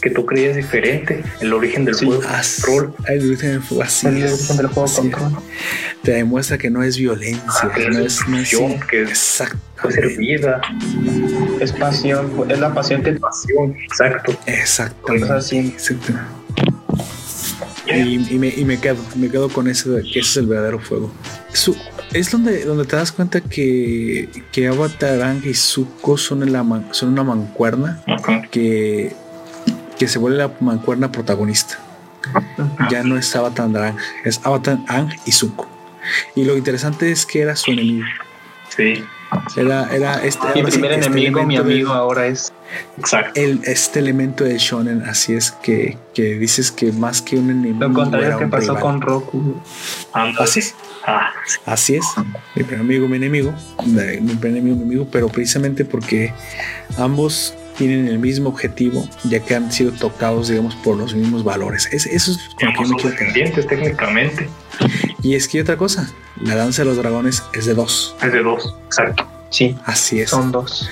que 0.01 0.11
tú 0.11 0.27
creías 0.27 0.55
diferente, 0.57 1.23
el 1.41 1.53
origen 1.53 1.85
del 1.85 1.95
Sí. 1.95 2.07
juego. 2.07 2.23
As- 2.29 2.63
Rol. 2.67 2.95
el 3.09 3.27
origen 3.29 3.63
fue 3.63 3.83
así. 3.85 4.07
El 4.07 4.23
es, 4.23 4.33
origen 4.33 4.57
del 4.59 4.67
juego 4.69 4.85
así 4.85 4.95
es. 5.09 5.15
control. 5.15 5.43
Te 6.03 6.13
demuestra 6.13 6.59
que 6.59 6.71
no 6.71 6.83
es 6.83 6.97
violencia, 6.99 7.43
Ah, 7.63 7.73
que 7.75 7.89
no 7.89 7.99
es, 8.01 8.21
es 8.21 8.29
no 8.29 8.37
es 8.39 8.43
pasión, 8.51 8.81
que 8.89 9.03
es- 9.03 9.09
exacto, 9.11 9.59
Puede 9.83 9.95
ser 9.95 10.17
vida, 10.17 10.61
Es 11.61 11.73
pasión, 11.73 12.33
es 12.49 12.59
la 12.61 12.73
pasión 12.73 13.03
que 13.03 13.13
pasión, 13.13 13.75
exacto. 13.77 14.39
exactamente. 14.47 15.25
O 15.25 15.29
sea, 15.29 15.41
sí. 15.41 15.59
exacto. 15.75 16.13
Y, 17.87 18.35
y 18.35 18.39
me, 18.39 18.49
y 18.49 18.65
me 18.65 18.79
quedo, 18.81 18.97
me 19.15 19.29
quedo 19.31 19.49
con 19.49 19.69
eso 19.69 19.91
de 19.93 20.03
que 20.03 20.19
ese 20.21 20.31
es 20.31 20.37
el 20.39 20.47
verdadero 20.47 20.81
fuego. 20.81 21.13
Su- 21.53 21.77
es 22.13 22.31
donde, 22.31 22.65
donde 22.65 22.85
te 22.85 22.97
das 22.97 23.13
cuenta 23.13 23.41
que, 23.41 24.29
que 24.53 24.67
Avatar, 24.69 25.21
Aang 25.23 25.43
y 25.45 25.55
Zuko 25.55 26.17
son, 26.17 26.43
en 26.43 26.53
la 26.53 26.63
man- 26.65 26.89
son 26.91 27.11
una 27.11 27.23
mancuerna 27.23 28.03
Ajá. 28.07 28.43
que, 28.51 29.15
que 29.99 30.09
se 30.09 30.19
vuelve 30.19 30.39
la 30.39 30.51
mancuerna 30.61 31.11
protagonista. 31.13 31.79
Ya 32.91 33.03
no 33.03 33.17
es 33.17 33.35
Avatar 33.37 33.71
Aang, 33.77 33.97
es 34.25 34.41
Avatar 34.45 34.79
Aang 34.89 35.11
y 35.25 35.33
Zuko. 35.33 35.69
Y 36.35 36.45
lo 36.45 36.57
interesante 36.57 37.11
es 37.11 37.27
que 37.27 37.41
era 37.41 37.57
su 37.57 37.71
enemigo. 37.71 38.07
Sí. 38.77 39.05
Era, 39.57 39.93
era 39.95 40.25
este. 40.25 40.47
Mi 40.55 40.71
sí 40.71 40.79
primer 40.79 40.93
este 40.93 41.07
enemigo, 41.07 41.45
mi 41.45 41.57
amigo 41.57 41.93
ahora 41.93 42.27
es. 42.27 42.53
Exacto. 42.99 43.41
el, 43.41 43.61
este 43.65 43.99
elemento 44.01 44.45
de 44.45 44.59
shonen, 44.59 45.03
así 45.03 45.35
es 45.35 45.51
que, 45.51 45.99
que 46.15 46.35
dices 46.35 46.71
que 46.71 46.93
más 46.93 47.23
que 47.23 47.37
un 47.37 47.51
enemigo. 47.51 47.89
Lo 47.89 47.93
contrario 47.93 48.29
era 48.29 48.39
que 48.39 48.45
un 48.45 48.51
pasó 48.51 48.75
rival. 48.75 48.83
con 48.83 49.01
Roku. 49.01 49.61
Así 50.13 50.61
es. 50.61 50.75
Ah, 51.05 51.31
sí. 51.47 51.59
Así 51.65 51.95
es. 51.97 52.05
Mi 52.55 52.63
primer 52.63 52.81
amigo, 52.81 53.09
mi 53.09 53.17
enemigo. 53.17 53.53
Mi 53.85 54.35
primer 54.35 54.47
enemigo, 54.47 54.77
mi 54.77 54.83
amigo, 54.83 55.09
pero 55.11 55.29
precisamente 55.29 55.85
porque 55.85 56.33
ambos 56.99 57.55
tienen 57.77 58.09
el 58.09 58.19
mismo 58.19 58.49
objetivo, 58.49 59.09
ya 59.25 59.41
que 59.41 59.55
han 59.55 59.71
sido 59.71 59.93
tocados, 59.93 60.49
digamos, 60.49 60.75
por 60.77 60.97
los 60.97 61.15
mismos 61.15 61.45
valores. 61.45 61.89
Es- 61.93 62.07
eso 62.07 62.33
es 62.33 62.39
con 62.39 62.49
lo 62.49 62.57
que 62.57 62.65
yo 62.65 62.69
Ambos 62.69 62.81
me 62.81 62.87
son 62.89 62.97
quiero 62.99 63.17
quedar. 63.17 63.27
descendientes 63.35 63.67
técnicamente. 63.67 64.49
Y 65.23 65.35
es 65.35 65.49
que 65.49 65.59
hay 65.59 65.63
otra 65.63 65.77
cosa, 65.77 66.11
la 66.41 66.55
danza 66.55 66.83
de 66.83 66.87
los 66.87 66.97
dragones 66.97 67.43
es 67.53 67.67
de 67.67 67.75
dos. 67.75 68.17
Es 68.23 68.33
de 68.33 68.43
dos. 68.43 68.75
Exacto. 68.87 69.27
Sí, 69.51 69.77
Así 69.85 70.21
es. 70.21 70.31
son 70.31 70.53
dos. 70.53 70.89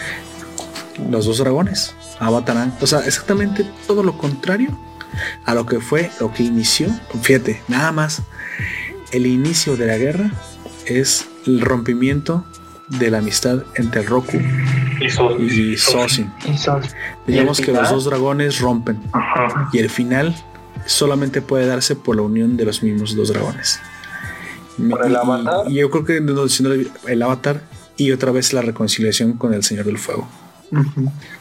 Los 1.11 1.27
dos 1.27 1.39
dragones. 1.39 1.95
Avatar. 2.21 2.57
Aang. 2.57 2.73
O 2.81 2.87
sea, 2.87 3.01
exactamente 3.01 3.67
todo 3.87 4.03
lo 4.03 4.17
contrario 4.17 4.79
a 5.45 5.55
lo 5.55 5.67
que 5.67 5.81
fue, 5.81 6.11
lo 6.21 6.33
que 6.33 6.43
inició. 6.45 6.89
Fíjate, 7.23 7.63
nada 7.69 7.93
más. 7.93 8.23
El 9.13 9.27
inicio 9.27 9.77
de 9.77 9.87
la 9.87 9.97
guerra 9.99 10.31
es 10.87 11.27
el 11.47 11.61
rompimiento 11.61 12.45
de 12.89 13.11
la 13.11 13.19
amistad 13.19 13.65
entre 13.77 14.03
Roku 14.03 14.39
Y 15.01 15.77
Sosin. 15.77 16.31
Y. 16.45 17.31
Digamos 17.31 17.59
¿Y 17.59 17.63
el 17.63 17.67
que 17.67 17.73
los 17.73 17.91
dos 17.91 18.05
dragones 18.05 18.61
rompen 18.61 19.01
Ajá. 19.13 19.69
y 19.73 19.79
el 19.79 19.91
final 19.91 20.35
solamente 20.87 21.43
puede 21.43 21.67
darse 21.67 21.97
por 21.97 22.17
la 22.17 22.23
unión 22.23 22.57
de 22.57 22.65
los 22.65 22.83
mismos 22.83 23.17
dos 23.17 23.29
dragones. 23.29 23.81
¿Por 24.77 25.07
el 25.07 25.17
avatar? 25.17 25.71
Y 25.71 25.77
yo 25.77 25.91
creo 25.91 26.05
que 26.05 26.17
el 27.11 27.23
avatar 27.23 27.63
y 27.97 28.11
otra 28.13 28.33
vez 28.33 28.53
la 28.53 28.63
reconciliación 28.63 29.35
con 29.35 29.55
el 29.55 29.63
Señor 29.63 29.87
del 29.87 29.99
Fuego. 29.99 30.29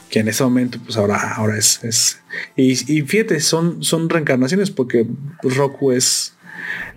Que 0.10 0.20
en 0.20 0.28
ese 0.28 0.44
momento, 0.44 0.78
pues 0.84 0.96
ahora, 0.98 1.34
ahora 1.34 1.58
es. 1.58 1.84
es 1.84 2.22
y, 2.56 2.72
y 2.72 3.02
fíjate, 3.02 3.40
son, 3.40 3.84
son 3.84 4.10
reencarnaciones 4.10 4.70
porque 4.70 5.08
Roku 5.42 5.92
es. 5.92 6.36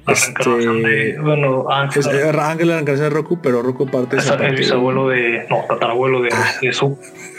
Este, 0.06 1.16
Bueno, 1.20 1.68
Ángel. 1.70 2.00
es 2.00 2.06
eh, 2.06 2.30
Ángel 2.38 2.68
la 2.68 2.74
reencarnación 2.74 2.98
de 2.98 3.10
Roku, 3.10 3.40
pero 3.42 3.62
Roku 3.62 3.86
parte 3.86 4.16
de 4.16 4.22
es 4.22 4.30
el 4.30 4.54
bisabuelo 4.56 5.08
de. 5.08 5.46
No, 5.50 5.64
tatarabuelo 5.68 6.22
de, 6.22 6.28
Ah. 6.32 6.52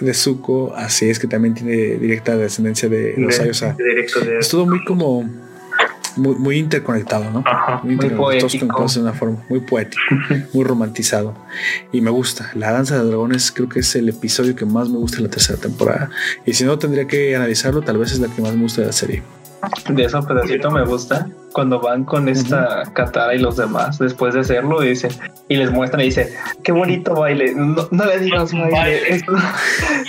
de 0.01 0.13
Zuko, 0.13 0.73
así 0.75 1.09
es 1.09 1.17
que 1.19 1.27
también 1.27 1.53
tiene 1.53 1.73
directa 1.97 2.35
descendencia 2.35 2.89
de 2.89 3.13
los 3.17 3.37
de- 3.37 3.43
de. 3.77 4.39
Es 4.39 4.49
todo 4.49 4.65
muy 4.65 4.83
como 4.83 5.23
muy, 6.17 6.35
muy 6.35 6.57
interconectado, 6.57 7.29
¿no? 7.31 7.43
Ajá. 7.45 7.79
Muy, 7.83 7.93
interconectado, 7.93 8.49
poético. 8.49 8.85
de 8.91 8.99
una 9.01 9.13
forma 9.13 9.43
muy 9.49 9.59
poético, 9.61 10.01
muy 10.53 10.63
romantizado. 10.65 11.35
Y 11.91 12.01
me 12.01 12.09
gusta. 12.09 12.51
La 12.55 12.71
danza 12.71 12.97
de 13.01 13.07
dragones 13.07 13.51
creo 13.51 13.69
que 13.69 13.79
es 13.81 13.95
el 13.95 14.09
episodio 14.09 14.55
que 14.55 14.65
más 14.65 14.89
me 14.89 14.97
gusta 14.97 15.17
de 15.17 15.23
la 15.23 15.29
tercera 15.29 15.59
temporada. 15.59 16.09
Y 16.45 16.53
si 16.53 16.63
no 16.63 16.77
tendría 16.79 17.05
que 17.07 17.35
analizarlo, 17.35 17.81
tal 17.81 17.97
vez 17.99 18.11
es 18.11 18.19
la 18.19 18.27
que 18.27 18.41
más 18.41 18.55
me 18.55 18.63
gusta 18.63 18.81
de 18.81 18.87
la 18.87 18.93
serie. 18.93 19.21
De 19.89 20.03
esos 20.03 20.25
pedacitos 20.25 20.71
me 20.71 20.83
gusta 20.85 21.27
cuando 21.51 21.79
van 21.81 22.03
con 22.03 22.29
esta 22.29 22.83
Katara 22.93 23.33
y 23.33 23.39
los 23.39 23.57
demás 23.57 23.97
después 23.97 24.33
de 24.35 24.41
hacerlo 24.41 24.83
y 24.83 24.89
dicen 24.89 25.09
y 25.49 25.55
les 25.55 25.71
muestran 25.71 26.01
y 26.01 26.05
dice 26.05 26.31
qué 26.63 26.71
bonito 26.71 27.15
baile 27.15 27.53
no, 27.55 27.87
no 27.89 28.05
le 28.05 28.19
digas 28.19 28.51
baile, 28.53 28.69
baile. 28.71 29.09
Es, 29.15 29.27
una, 29.27 29.55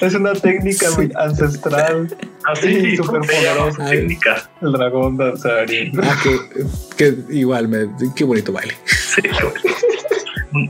es 0.02 0.15
una 0.15 0.33
técnica 0.35 0.86
muy 0.97 1.10
ancestral 1.17 2.15
Así, 2.44 2.81
Sí, 2.81 2.97
súper 2.97 3.20
poderosa 3.23 3.86
técnica. 3.89 4.49
el 4.60 4.73
dragón 4.73 5.17
danzarín 5.17 5.93
Ah, 6.02 6.17
que, 6.23 6.67
que 6.97 7.35
igual, 7.35 7.68
me, 7.68 7.89
qué 8.15 8.25
bonito 8.25 8.52
baile. 8.52 8.75
Sí, 8.86 9.23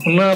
una, 0.05 0.33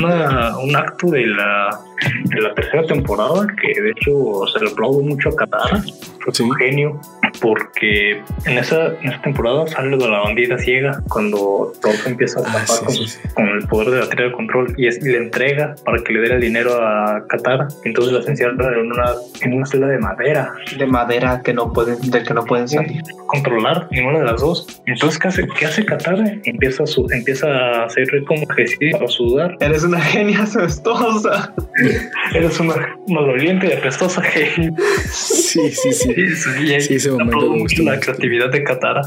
una- 0.00 0.58
un 0.58 0.76
acto 0.76 1.08
de 1.08 1.26
la, 1.26 1.80
de 2.24 2.40
la 2.40 2.54
tercera 2.54 2.84
temporada 2.84 3.46
que 3.60 3.80
de 3.80 3.90
hecho 3.90 4.46
se 4.52 4.64
le 4.64 4.70
aplaudo 4.70 5.00
mucho 5.02 5.28
a 5.30 5.36
Katara, 5.36 5.82
fue 6.20 6.34
Sí. 6.34 6.42
un 6.42 6.52
genio, 6.54 7.00
porque 7.40 8.20
en 8.46 8.58
esa, 8.58 8.88
en 9.00 9.08
esa 9.08 9.22
temporada 9.22 9.66
sale 9.66 9.96
de 9.96 10.08
la 10.08 10.20
bandida 10.20 10.58
ciega 10.58 11.02
cuando 11.08 11.72
Thor 11.80 11.94
empieza 12.06 12.40
a 12.40 12.42
Ah, 12.42 12.52
tapar 12.52 12.66
sí, 12.66 12.84
con, 12.84 12.94
sí, 12.94 13.18
con 13.34 13.48
el 13.48 13.66
poder 13.68 13.90
de 13.90 13.98
la 14.00 14.06
tierra 14.08 14.24
de 14.26 14.32
control 14.32 14.74
y, 14.76 14.86
es- 14.86 14.98
y 15.04 15.08
le 15.08 15.18
entrega 15.18 15.74
para 15.84 16.02
que 16.02 16.12
le 16.12 16.20
dé 16.20 16.34
el 16.34 16.40
dinero 16.40 16.74
a 16.82 17.24
Katara. 17.28 17.68
Entonces 17.84 18.12
las 18.12 18.28
encierra 18.28 18.72
en 18.78 18.90
una, 18.92 19.12
en 19.42 19.52
una 19.54 19.66
celda 19.66 19.86
de 19.88 19.98
madera 19.98 20.52
de 20.78 20.86
madera 20.86 21.40
que 21.42 21.52
no 21.54 21.72
pueden 21.72 21.98
del 22.10 22.24
que 22.26 22.34
no 22.34 22.44
pueden 22.44 22.68
salir 22.68 23.02
controlar 23.26 23.86
ninguna 23.90 24.18
de 24.20 24.24
las 24.26 24.40
dos. 24.40 24.82
Entonces, 24.86 25.18
¿qué 25.18 25.28
hace, 25.28 25.46
qué 25.58 25.66
hace 25.66 25.84
Katara? 25.84 26.24
Empieza 26.44 26.82
a, 26.82 26.86
su- 26.86 27.06
empieza 27.10 27.46
a 27.48 27.84
hacer 27.84 28.06
como 28.26 28.42
ejercicio 28.50 28.90
para 28.98 29.08
sudar. 29.08 29.56
eres 29.60 29.84
una 29.84 30.00
genia 30.00 30.40
ancestrosa 30.40 31.54
Eres 32.34 32.60
una 32.60 32.74
maloliente 33.08 33.68
y 33.68 33.72
apestosa 33.72 34.22
genio. 34.22 34.74
Sí, 35.12 35.70
sí, 35.70 35.92
sí. 35.92 36.14
Sí, 36.14 36.36
sí, 36.36 36.50
y 36.64 36.72
ahí 36.72 36.80
Sí, 36.80 36.94
ese 36.94 37.10
momento 37.10 37.50
me 37.52 37.60
gustó 37.60 37.82
la 37.82 37.98
creatividad 38.00 38.50
de 38.50 38.62
Katara. 38.64 39.02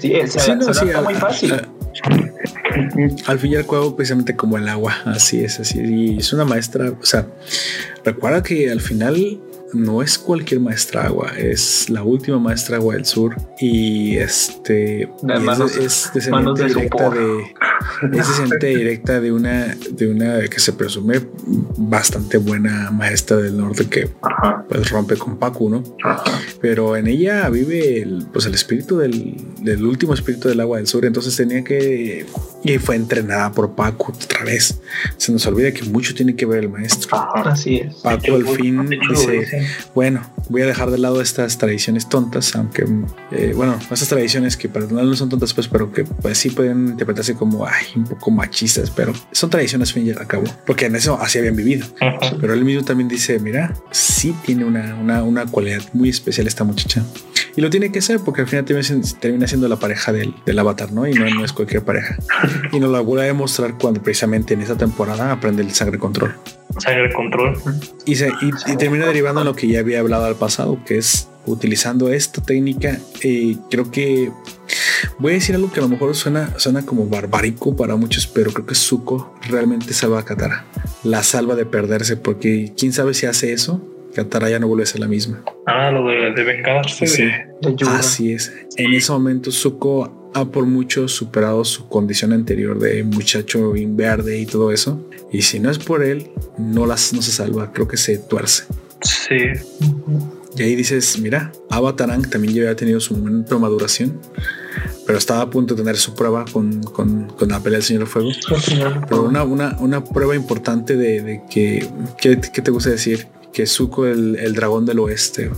sí, 0.00 0.12
se, 0.26 0.38
Sí, 0.40 0.52
no, 0.56 0.72
sí, 0.74 0.90
a- 0.90 1.00
muy 1.02 1.14
fácil 1.14 1.52
a- 1.54 1.68
al 3.26 3.38
fin 3.38 3.52
y 3.52 3.56
al 3.56 3.66
cabo, 3.66 3.96
precisamente 3.96 4.36
como 4.36 4.58
el 4.58 4.68
agua, 4.68 4.94
así 5.06 5.42
es, 5.44 5.58
así. 5.60 5.80
Y 5.80 6.18
es 6.18 6.32
una 6.32 6.44
maestra, 6.44 6.90
o 6.90 7.04
sea, 7.04 7.26
recuerda 8.04 8.42
que 8.42 8.70
al 8.70 8.80
final 8.80 9.40
no 9.76 10.02
es 10.02 10.18
cualquier 10.18 10.60
maestra 10.60 11.06
agua, 11.06 11.32
es 11.38 11.88
la 11.90 12.02
última 12.02 12.38
maestra 12.38 12.76
agua 12.76 12.94
del 12.94 13.04
sur 13.04 13.36
y 13.60 14.16
este 14.16 15.08
y 15.22 15.32
es, 15.32 15.40
manos- 15.42 15.76
es 15.76 16.10
descendiente 16.14 16.62
de 16.62 16.68
directa 16.68 17.10
de 17.10 17.42
es 18.02 18.28
descendiente 18.28 18.66
directa 18.68 19.20
de 19.20 19.32
una 19.32 19.76
de 19.92 20.08
una 20.08 20.40
que 20.48 20.58
se 20.60 20.72
presume 20.72 21.20
bastante 21.76 22.38
buena 22.38 22.90
maestra 22.90 23.36
del 23.36 23.56
norte 23.56 23.86
que 23.88 24.08
Ajá. 24.22 24.64
pues 24.68 24.90
rompe 24.90 25.16
con 25.16 25.36
Pacu, 25.38 25.68
¿no? 25.70 25.82
pero 26.60 26.96
en 26.96 27.06
ella 27.06 27.48
vive 27.48 28.00
el, 28.02 28.26
pues 28.32 28.46
el 28.46 28.54
espíritu 28.54 28.98
del, 28.98 29.36
del 29.60 29.84
último 29.84 30.14
espíritu 30.14 30.48
del 30.48 30.60
agua 30.60 30.78
del 30.78 30.86
sur, 30.86 31.04
entonces 31.04 31.36
tenía 31.36 31.62
que 31.62 32.26
y 32.64 32.78
fue 32.78 32.96
entrenada 32.96 33.52
por 33.52 33.74
Paco 33.76 34.12
otra 34.12 34.42
vez. 34.44 34.80
Se 35.18 35.30
nos 35.30 35.46
olvida 35.46 35.70
que 35.72 35.84
mucho 35.84 36.14
tiene 36.14 36.34
que 36.34 36.46
ver 36.46 36.64
el 36.64 36.68
maestro. 36.68 37.16
Ajá. 37.16 37.50
así 37.50 37.76
es 37.76 37.94
Paco 37.96 38.34
al 38.34 38.46
fin 38.48 38.88
dice. 39.08 39.65
Bueno, 39.94 40.22
voy 40.48 40.62
a 40.62 40.66
dejar 40.66 40.90
de 40.90 40.98
lado 40.98 41.20
estas 41.20 41.58
tradiciones 41.58 42.08
tontas, 42.08 42.54
aunque, 42.54 42.86
eh, 43.32 43.52
bueno, 43.54 43.78
estas 43.80 44.08
tradiciones 44.08 44.56
que 44.56 44.68
para 44.68 44.86
no 44.86 45.16
son 45.16 45.28
tontas, 45.28 45.54
pues, 45.54 45.68
pero 45.68 45.92
que 45.92 46.04
pues 46.04 46.38
sí 46.38 46.50
pueden 46.50 46.88
interpretarse 46.88 47.34
como, 47.34 47.66
ay, 47.66 47.86
un 47.96 48.04
poco 48.04 48.30
machistas, 48.30 48.90
pero 48.90 49.12
son 49.32 49.50
tradiciones, 49.50 49.92
fin 49.92 50.06
y 50.06 50.10
al 50.10 50.26
cabo, 50.26 50.44
porque 50.66 50.86
en 50.86 50.96
eso 50.96 51.18
así 51.20 51.38
habían 51.38 51.56
vivido. 51.56 51.86
Pero 52.40 52.54
él 52.54 52.64
mismo 52.64 52.84
también 52.84 53.08
dice, 53.08 53.38
mira, 53.38 53.74
sí 53.90 54.34
tiene 54.44 54.64
una, 54.64 54.94
una, 54.96 55.22
una 55.22 55.46
cualidad 55.46 55.82
muy 55.92 56.08
especial 56.08 56.46
esta 56.46 56.64
muchacha. 56.64 57.04
Y 57.56 57.62
lo 57.62 57.70
tiene 57.70 57.90
que 57.90 58.02
ser 58.02 58.20
porque 58.20 58.42
al 58.42 58.46
final 58.46 58.64
termina 58.64 59.46
siendo, 59.46 59.66
la 59.68 59.76
pareja 59.76 60.12
del, 60.12 60.34
del 60.44 60.58
avatar, 60.58 60.92
¿no? 60.92 61.06
Y 61.06 61.14
no, 61.14 61.28
no 61.30 61.44
es 61.44 61.52
cualquier 61.52 61.82
pareja. 61.82 62.16
Y 62.70 62.80
nos 62.80 62.90
la 62.90 63.00
vuelve 63.00 63.24
a 63.24 63.26
demostrar 63.26 63.78
cuando 63.78 64.02
precisamente 64.02 64.54
en 64.54 64.60
esta 64.60 64.76
temporada 64.76 65.32
aprende 65.32 65.62
el 65.62 65.72
sangre 65.72 65.98
control. 65.98 66.34
Sangre 66.78 67.12
control. 67.14 67.56
Y, 68.04 68.16
se, 68.16 68.28
y, 68.28 68.72
y 68.72 68.76
termina 68.76 69.06
derivando 69.06 69.40
en 69.40 69.46
lo 69.46 69.56
que 69.56 69.66
ya 69.68 69.80
había 69.80 70.00
hablado 70.00 70.26
al 70.26 70.36
pasado, 70.36 70.78
que 70.84 70.98
es 70.98 71.28
utilizando 71.46 72.12
esta 72.12 72.42
técnica. 72.42 72.98
eh, 73.22 73.56
creo 73.70 73.90
que 73.90 74.30
voy 75.18 75.32
a 75.32 75.34
decir 75.36 75.54
algo 75.54 75.72
que 75.72 75.80
a 75.80 75.82
lo 75.82 75.88
mejor 75.88 76.14
suena, 76.14 76.58
suena 76.58 76.84
como 76.84 77.06
barbárico 77.06 77.74
para 77.74 77.96
muchos, 77.96 78.26
pero 78.26 78.52
creo 78.52 78.66
que 78.66 78.74
Zuko 78.74 79.34
realmente 79.48 79.94
salva 79.94 80.20
a 80.20 80.24
Katara. 80.24 80.66
La 81.04 81.22
salva 81.22 81.54
de 81.54 81.64
perderse, 81.64 82.16
porque 82.16 82.72
quién 82.76 82.92
sabe 82.92 83.14
si 83.14 83.26
hace 83.26 83.52
eso, 83.52 83.80
Katara 84.16 84.48
ya 84.50 84.58
no 84.58 84.66
vuelve 84.66 84.82
a 84.84 84.86
ser 84.86 85.00
la 85.00 85.06
misma. 85.08 85.44
Ah, 85.66 85.90
lo 85.90 86.06
de, 86.08 86.32
de 86.32 86.42
vengarse. 86.44 87.06
Sí. 87.06 87.22
de- 87.22 87.46
de 87.60 87.76
Yura. 87.76 87.98
Así 87.98 88.32
es. 88.32 88.52
En 88.76 88.92
ese 88.94 89.12
momento 89.12 89.50
Zuko 89.52 90.30
ha 90.34 90.44
por 90.46 90.66
mucho 90.66 91.06
superado 91.08 91.64
su 91.64 91.88
condición 91.88 92.32
anterior 92.32 92.78
de 92.78 93.02
muchacho 93.04 93.72
verde 93.88 94.38
y 94.38 94.46
todo 94.46 94.72
eso. 94.72 95.08
Y 95.32 95.42
si 95.42 95.60
no 95.60 95.70
es 95.70 95.78
por 95.78 96.02
él, 96.02 96.30
no, 96.58 96.86
las, 96.86 97.12
no 97.12 97.22
se 97.22 97.30
salva. 97.32 97.72
Creo 97.72 97.86
que 97.88 97.96
se 97.96 98.18
tuerce. 98.18 98.64
Sí. 99.02 99.36
Y 100.58 100.62
ahí 100.62 100.74
dices, 100.74 101.18
mira, 101.20 101.52
Avatar 101.68 102.10
Aang 102.10 102.28
también 102.30 102.54
ya 102.54 102.62
había 102.62 102.76
tenido 102.76 102.98
su 103.00 103.14
momento 103.14 103.54
de 103.56 103.60
maduración, 103.60 104.18
pero 105.06 105.18
estaba 105.18 105.42
a 105.42 105.50
punto 105.50 105.74
de 105.74 105.82
tener 105.82 105.96
su 105.98 106.14
prueba 106.14 106.46
con, 106.50 106.82
con, 106.82 107.26
con 107.28 107.48
la 107.50 107.60
pelea 107.60 107.76
del 107.78 107.84
Señor 107.86 108.06
Fuego. 108.06 108.30
Pero 109.08 109.24
una, 109.24 109.44
una, 109.44 109.76
una 109.80 110.02
prueba 110.02 110.34
importante 110.34 110.96
de, 110.96 111.20
de 111.22 111.42
que, 111.50 111.86
¿qué, 112.18 112.40
qué 112.52 112.62
te 112.62 112.70
gusta 112.70 112.88
decir? 112.88 113.26
Que 113.56 113.64
Zuko, 113.66 114.04
el, 114.06 114.36
el 114.38 114.52
dragón 114.54 114.84
del 114.84 114.98
oeste, 114.98 115.50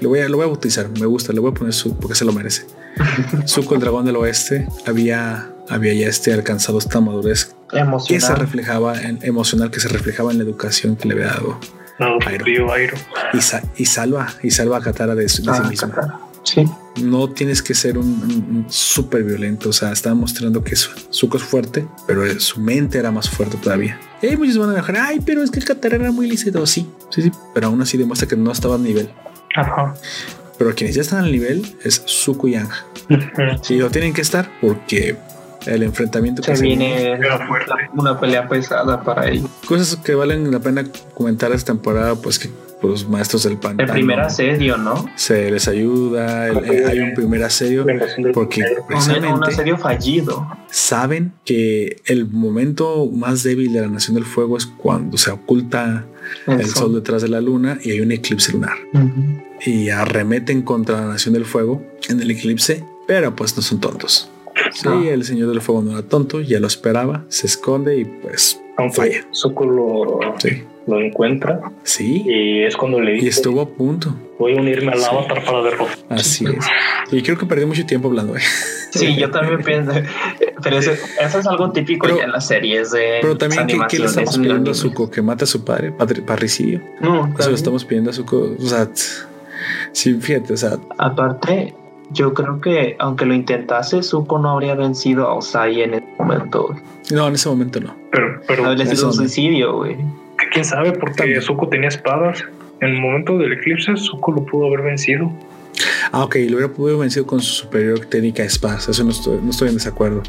lo 0.00 0.08
voy, 0.08 0.18
a, 0.18 0.28
lo 0.28 0.38
voy 0.38 0.44
a 0.44 0.48
bautizar, 0.48 0.88
me 0.98 1.06
gusta, 1.06 1.32
le 1.32 1.38
voy 1.38 1.52
a 1.52 1.54
poner 1.54 1.72
Zuko 1.72 2.00
porque 2.00 2.16
se 2.16 2.24
lo 2.24 2.32
merece. 2.32 2.66
Zuko, 3.46 3.76
el 3.76 3.80
dragón 3.80 4.04
del 4.06 4.16
oeste, 4.16 4.66
había, 4.86 5.52
había 5.68 5.94
ya 5.94 6.08
este 6.08 6.32
alcanzado 6.32 6.78
esta 6.78 7.00
madurez 7.00 7.54
que 7.70 7.76
se 7.76 7.82
emocional 7.82 8.36
reflejaba 8.40 9.00
en, 9.00 9.20
emocional, 9.22 9.70
que 9.70 9.78
se 9.78 9.86
reflejaba 9.86 10.32
en 10.32 10.38
la 10.38 10.42
educación 10.44 10.96
que 10.96 11.06
le 11.06 11.14
había 11.14 11.26
dado 11.28 11.60
No, 12.00 12.18
Airo. 12.26 12.44
río 12.44 12.72
Airo. 12.72 12.96
y, 13.32 13.40
sa- 13.40 13.62
y 13.76 13.84
salva 13.84 14.26
y 14.42 14.50
salva 14.50 14.78
a 14.78 14.80
Katara 14.80 15.14
de 15.14 15.28
sí 15.28 15.44
Ah, 15.46 15.62
misma. 15.68 15.90
Katara. 15.90 16.18
Sí. 16.54 16.64
No 17.02 17.28
tienes 17.30 17.62
que 17.62 17.74
ser 17.74 17.98
un, 17.98 18.06
un- 18.06 18.56
un 18.56 18.66
súper 18.68 19.22
violento. 19.24 19.68
O 19.68 19.72
sea, 19.72 19.92
está 19.92 20.14
mostrando 20.14 20.62
que 20.64 20.74
su, 20.76 20.90
Zuko 21.12 21.36
es 21.36 21.42
fuerte, 21.42 21.86
pero 22.06 22.22
su 22.40 22.60
mente 22.60 22.98
era 22.98 23.10
más 23.10 23.28
fuerte 23.28 23.56
todavía. 23.56 23.98
Y 24.22 24.36
muchos 24.36 24.58
van 24.58 24.70
a 24.70 24.74
dejar, 24.74 24.96
ay, 24.96 25.20
pero 25.24 25.42
es 25.42 25.50
que 25.50 25.58
el 25.60 25.64
Katara 25.64 25.96
era 25.96 26.10
muy 26.12 26.28
lícito. 26.28 26.64
Sí, 26.66 26.88
sí, 27.10 27.22
sí, 27.22 27.30
pero 27.54 27.68
aún 27.68 27.80
así 27.82 27.96
demuestra 27.96 28.26
que 28.28 28.36
no 28.36 28.50
estaba 28.50 28.74
a 28.74 28.78
nivel. 28.78 29.10
Ajá. 29.54 29.94
Pero 30.58 30.74
quienes 30.74 30.96
ya 30.96 31.02
están 31.02 31.24
al 31.24 31.30
nivel 31.30 31.64
es 31.84 32.02
Zuko 32.06 32.48
y 32.48 32.56
Ang. 32.56 32.68
Ujú. 33.10 33.62
Sí, 33.62 33.76
lo 33.78 33.90
tienen 33.90 34.12
que 34.12 34.22
estar 34.22 34.50
porque 34.60 35.16
el 35.74 35.82
enfrentamiento 35.82 36.42
que 36.42 36.50
Se 36.52 36.56
se 36.56 36.62
viene 36.64 37.18
fuerte. 37.46 37.70
la- 37.70 37.90
una 37.94 38.18
pelea 38.18 38.48
pesada 38.48 39.02
para 39.02 39.28
ellos. 39.30 39.48
Cosas 39.66 39.96
que 39.96 40.14
valen 40.14 40.50
la 40.50 40.60
pena 40.60 40.84
comentar 41.14 41.52
esta 41.52 41.72
temporada, 41.72 42.14
pues 42.16 42.38
que 42.38 42.48
los 42.80 43.08
maestros 43.08 43.42
del 43.42 43.54
El 43.54 43.58
pantano 43.58 43.92
primer 43.92 44.20
asedio, 44.20 44.76
¿no? 44.76 45.04
se 45.16 45.50
les 45.50 45.66
ayuda, 45.66 46.46
el- 46.48 46.64
eh, 46.64 46.84
hay 46.86 47.00
un 47.00 47.12
primer 47.12 47.42
asedio 47.42 47.84
porque 48.32 48.62
primero. 48.62 48.82
Un, 48.82 48.86
precisamente 48.86 49.50
asedio 49.50 49.78
fallido. 49.78 50.46
saben 50.70 51.32
que 51.44 51.96
el 52.06 52.28
momento 52.28 53.06
más 53.12 53.42
débil 53.42 53.72
de 53.72 53.80
la 53.80 53.88
Nación 53.88 54.14
del 54.14 54.24
Fuego 54.24 54.56
es 54.56 54.66
cuando 54.66 55.18
se 55.18 55.30
oculta 55.32 56.04
El 56.46 56.60
el 56.60 56.66
sol 56.66 56.94
detrás 56.94 57.22
de 57.22 57.28
la 57.28 57.40
luna 57.40 57.78
y 57.82 57.90
hay 57.90 58.00
un 58.00 58.12
eclipse 58.12 58.52
lunar 58.52 58.76
y 59.66 59.88
arremeten 59.90 60.62
contra 60.62 61.00
la 61.00 61.06
Nación 61.08 61.34
del 61.34 61.46
Fuego 61.46 61.82
en 62.08 62.20
el 62.20 62.30
eclipse, 62.30 62.84
pero 63.08 63.34
pues 63.34 63.56
no 63.56 63.62
son 63.62 63.80
tontos. 63.80 64.30
Sí, 64.72 65.08
el 65.08 65.24
Señor 65.24 65.48
del 65.48 65.60
Fuego 65.60 65.82
no 65.82 65.92
era 65.92 66.02
tonto, 66.02 66.40
ya 66.40 66.60
lo 66.60 66.66
esperaba, 66.66 67.24
se 67.28 67.46
esconde 67.46 67.98
y 67.98 68.04
pues 68.04 68.60
Aunque 68.76 68.96
falla. 68.96 69.26
Zuko 69.34 69.64
lo, 69.66 70.20
Sí, 70.38 70.62
lo 70.86 71.00
encuentra 71.00 71.60
sí, 71.82 72.22
y 72.26 72.62
es 72.62 72.76
cuando 72.76 73.00
le 73.00 73.12
y 73.12 73.14
dice 73.16 73.28
estuvo 73.28 73.60
a 73.60 73.68
punto. 73.68 74.14
voy 74.38 74.56
a 74.56 74.60
unirme 74.60 74.92
al 74.92 75.04
avatar 75.04 75.44
para 75.44 75.62
derrotar. 75.62 75.98
Así 76.08 76.44
es. 76.56 76.64
Y 77.12 77.22
creo 77.22 77.36
que 77.38 77.46
perdí 77.46 77.64
mucho 77.66 77.84
tiempo 77.86 78.08
hablando. 78.08 78.36
¿eh? 78.36 78.40
Sí, 78.90 79.16
yo 79.16 79.30
también 79.30 79.62
pienso. 79.62 79.92
Pero 80.62 80.78
eso, 80.78 80.92
eso 80.92 81.38
es 81.38 81.46
algo 81.46 81.70
típico 81.72 82.06
Pero- 82.06 82.18
ya 82.18 82.24
en 82.24 82.32
las 82.32 82.46
series 82.46 82.90
de 82.92 83.18
Pero 83.20 83.36
también, 83.36 83.66
¿qué, 83.66 83.78
qué 83.88 83.98
le 83.98 84.06
estamos 84.06 84.34
en 84.36 84.42
pidiendo 84.42 84.70
a. 84.70 84.74
Zuko? 84.74 85.10
Que 85.10 85.20
mate 85.22 85.44
a 85.44 85.46
su 85.46 85.62
padre, 85.64 85.92
patri- 85.96 86.24
parricidio. 86.24 86.80
No, 87.00 87.16
Eso 87.16 87.26
le 87.26 87.32
también. 87.34 87.54
estamos 87.54 87.84
pidiendo 87.84 88.10
a 88.10 88.14
Zuko. 88.14 88.56
O 88.58 88.66
sea, 88.66 88.88
sí, 89.92 90.14
fíjate, 90.14 90.52
o 90.52 90.56
sea, 90.56 90.78
Aparte, 90.96 91.74
yo 92.12 92.32
creo 92.34 92.60
que 92.60 92.96
aunque 92.98 93.24
lo 93.26 93.34
intentase, 93.34 94.02
Zuko 94.02 94.38
no 94.38 94.50
habría 94.50 94.74
vencido 94.74 95.26
a 95.28 95.34
Osai 95.34 95.82
en 95.82 95.94
ese 95.94 96.06
momento. 96.18 96.74
no, 97.12 97.28
en 97.28 97.34
ese 97.34 97.48
momento 97.48 97.80
no. 97.80 97.94
Pero, 98.12 98.40
pero 98.46 98.64
sido 98.86 98.92
eso 98.92 99.06
un 99.06 99.16
no. 99.16 99.22
suicidio, 99.22 99.76
güey. 99.76 99.96
quién 100.52 100.64
sabe, 100.64 100.92
porque 100.92 101.14
También. 101.16 101.42
Zuko 101.42 101.68
tenía 101.68 101.88
espadas. 101.88 102.42
En 102.80 102.90
el 102.90 103.00
momento 103.00 103.36
del 103.38 103.52
eclipse, 103.52 103.96
Zuko 103.96 104.32
lo 104.32 104.44
pudo 104.46 104.66
haber 104.68 104.82
vencido. 104.82 105.30
Ah, 106.12 106.24
ok, 106.24 106.36
lo 106.48 106.56
hubiera 106.56 106.72
podido 106.72 106.98
vencer 106.98 107.24
con 107.24 107.40
su 107.40 107.52
superior 107.64 108.00
técnica 108.06 108.42
de 108.42 108.48
espadas. 108.48 108.88
Eso 108.88 109.04
no 109.04 109.10
estoy, 109.10 109.38
no 109.42 109.50
estoy 109.50 109.68
en 109.68 109.74
desacuerdo. 109.74 110.22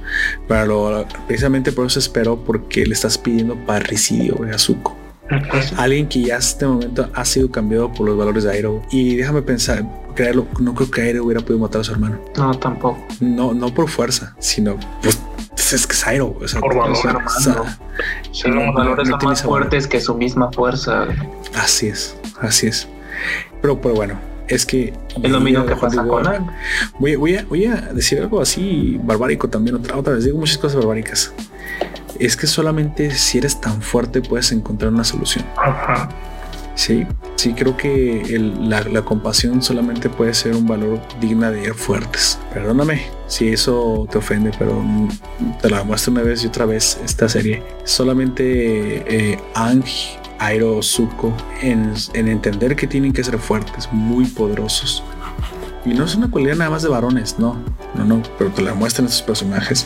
Pero 0.48 0.66
lo- 0.92 1.06
precisamente 1.28 1.72
por 1.72 1.86
eso 1.88 2.00
esperó, 2.00 2.38
porque 2.38 2.86
le 2.86 2.94
estás 2.94 3.18
pidiendo 3.18 3.56
parricidio 3.66 4.36
güey, 4.36 4.52
a 4.52 4.58
Zuko. 4.60 4.96
Alguien 5.78 6.08
que 6.08 6.22
ya 6.22 6.38
hasta 6.38 6.50
este 6.50 6.68
momento 6.68 7.10
ha 7.14 7.26
sido 7.26 7.52
cambiado 7.52 7.92
por 7.92 8.08
los 8.08 8.18
valores 8.18 8.44
de 8.44 8.52
Airo. 8.52 8.82
Y 8.92 9.16
déjame 9.16 9.42
pensar, 9.42 9.86
creerlo, 10.16 10.48
no 10.60 10.74
creo 10.74 10.90
que 10.90 11.02
Airo 11.02 11.24
hubiera 11.24 11.42
podido 11.42 11.60
matar 11.60 11.82
a 11.82 11.84
su 11.84 11.92
hermano. 11.92 12.20
No, 12.36 12.58
tampoco. 12.58 12.98
No, 13.20 13.54
no 13.54 13.74
por 13.74 13.88
fuerza, 13.90 14.36
sino 14.40 14.78
pues, 15.02 15.20
es 15.74 15.88
que 15.88 15.94
es 15.94 16.08
Airo. 16.08 16.36
o 16.40 16.48
sea, 16.48 16.60
Por 16.60 16.76
valor, 16.76 16.92
o 16.94 17.30
sea, 17.30 17.80
Sí, 18.32 18.48
los 18.48 18.74
valores 18.74 19.08
no 19.08 19.12
son 19.12 19.20
tiene 19.20 19.32
más 19.32 19.44
fuertes 19.44 19.88
que 19.88 20.00
su 20.00 20.16
misma 20.16 20.52
fuerza. 20.52 21.08
Así 21.56 21.88
es, 21.88 22.16
así 22.42 22.68
es. 22.68 22.88
Pero, 23.62 23.80
pero 23.82 23.96
bueno, 23.96 24.20
es 24.48 24.66
que. 24.66 24.94
Es 25.22 25.32
lo 25.32 25.40
mismo 25.40 25.66
que 25.66 25.76
pasa 25.76 26.04
con. 26.04 26.24
Voy, 27.00 27.16
voy, 27.16 27.36
a, 27.36 27.46
voy 27.46 27.66
a 27.66 27.76
decir 27.94 28.20
algo 28.20 28.42
así 28.42 29.00
barbárico 29.04 29.50
también, 29.50 29.76
otra, 29.76 29.98
otra 29.98 30.14
vez. 30.14 30.26
Digo 30.26 30.38
muchas 30.38 30.58
cosas 30.58 30.78
barbáricas. 30.78 31.34
Es 32.20 32.36
que 32.36 32.48
solamente 32.48 33.12
si 33.12 33.38
eres 33.38 33.60
tan 33.62 33.82
fuerte 33.82 34.22
puedes 34.22 34.52
encontrar 34.52 34.92
una 34.92 35.04
solución. 35.04 35.46
Ajá. 35.58 36.10
Sí, 36.76 37.06
sí, 37.36 37.54
creo 37.54 37.76
que 37.76 38.22
el- 38.36 38.70
la, 38.70 38.82
la 38.84 39.02
compasión 39.02 39.62
solamente 39.62 40.10
puede 40.10 40.34
ser 40.34 40.56
un 40.56 40.66
valor 40.68 41.00
digna 41.20 41.52
de 41.52 41.74
fuertes. 41.74 42.40
Perdóname 42.54 43.02
si 43.28 43.50
eso 43.50 44.08
te 44.10 44.18
ofende, 44.18 44.52
pero 44.58 44.82
te 45.62 45.70
la 45.70 45.84
muestro 45.84 46.12
una 46.14 46.22
vez 46.22 46.44
y 46.44 46.48
otra 46.48 46.66
vez 46.66 46.98
esta 47.04 47.28
serie. 47.28 47.64
Solamente 47.84 49.34
eh, 49.34 49.40
Ang, 49.56 49.84
Airo, 50.40 50.82
Zuko, 50.82 51.34
en, 51.62 51.94
en 52.14 52.28
entender 52.30 52.76
que 52.78 52.88
tienen 52.88 53.12
que 53.12 53.24
ser 53.26 53.38
fuertes, 53.40 53.90
muy 53.92 54.26
poderosos. 54.26 55.04
Y 55.86 55.94
no 55.94 56.06
es 56.06 56.16
una 56.16 56.30
cualidad 56.32 56.56
nada 56.56 56.70
más 56.70 56.84
de 56.84 56.90
varones, 56.90 57.38
no, 57.40 57.58
no, 57.96 58.06
no, 58.06 58.22
pero 58.38 58.52
te 58.52 58.62
la 58.62 58.74
muestran 58.74 59.08
estos 59.08 59.22
personajes 59.22 59.86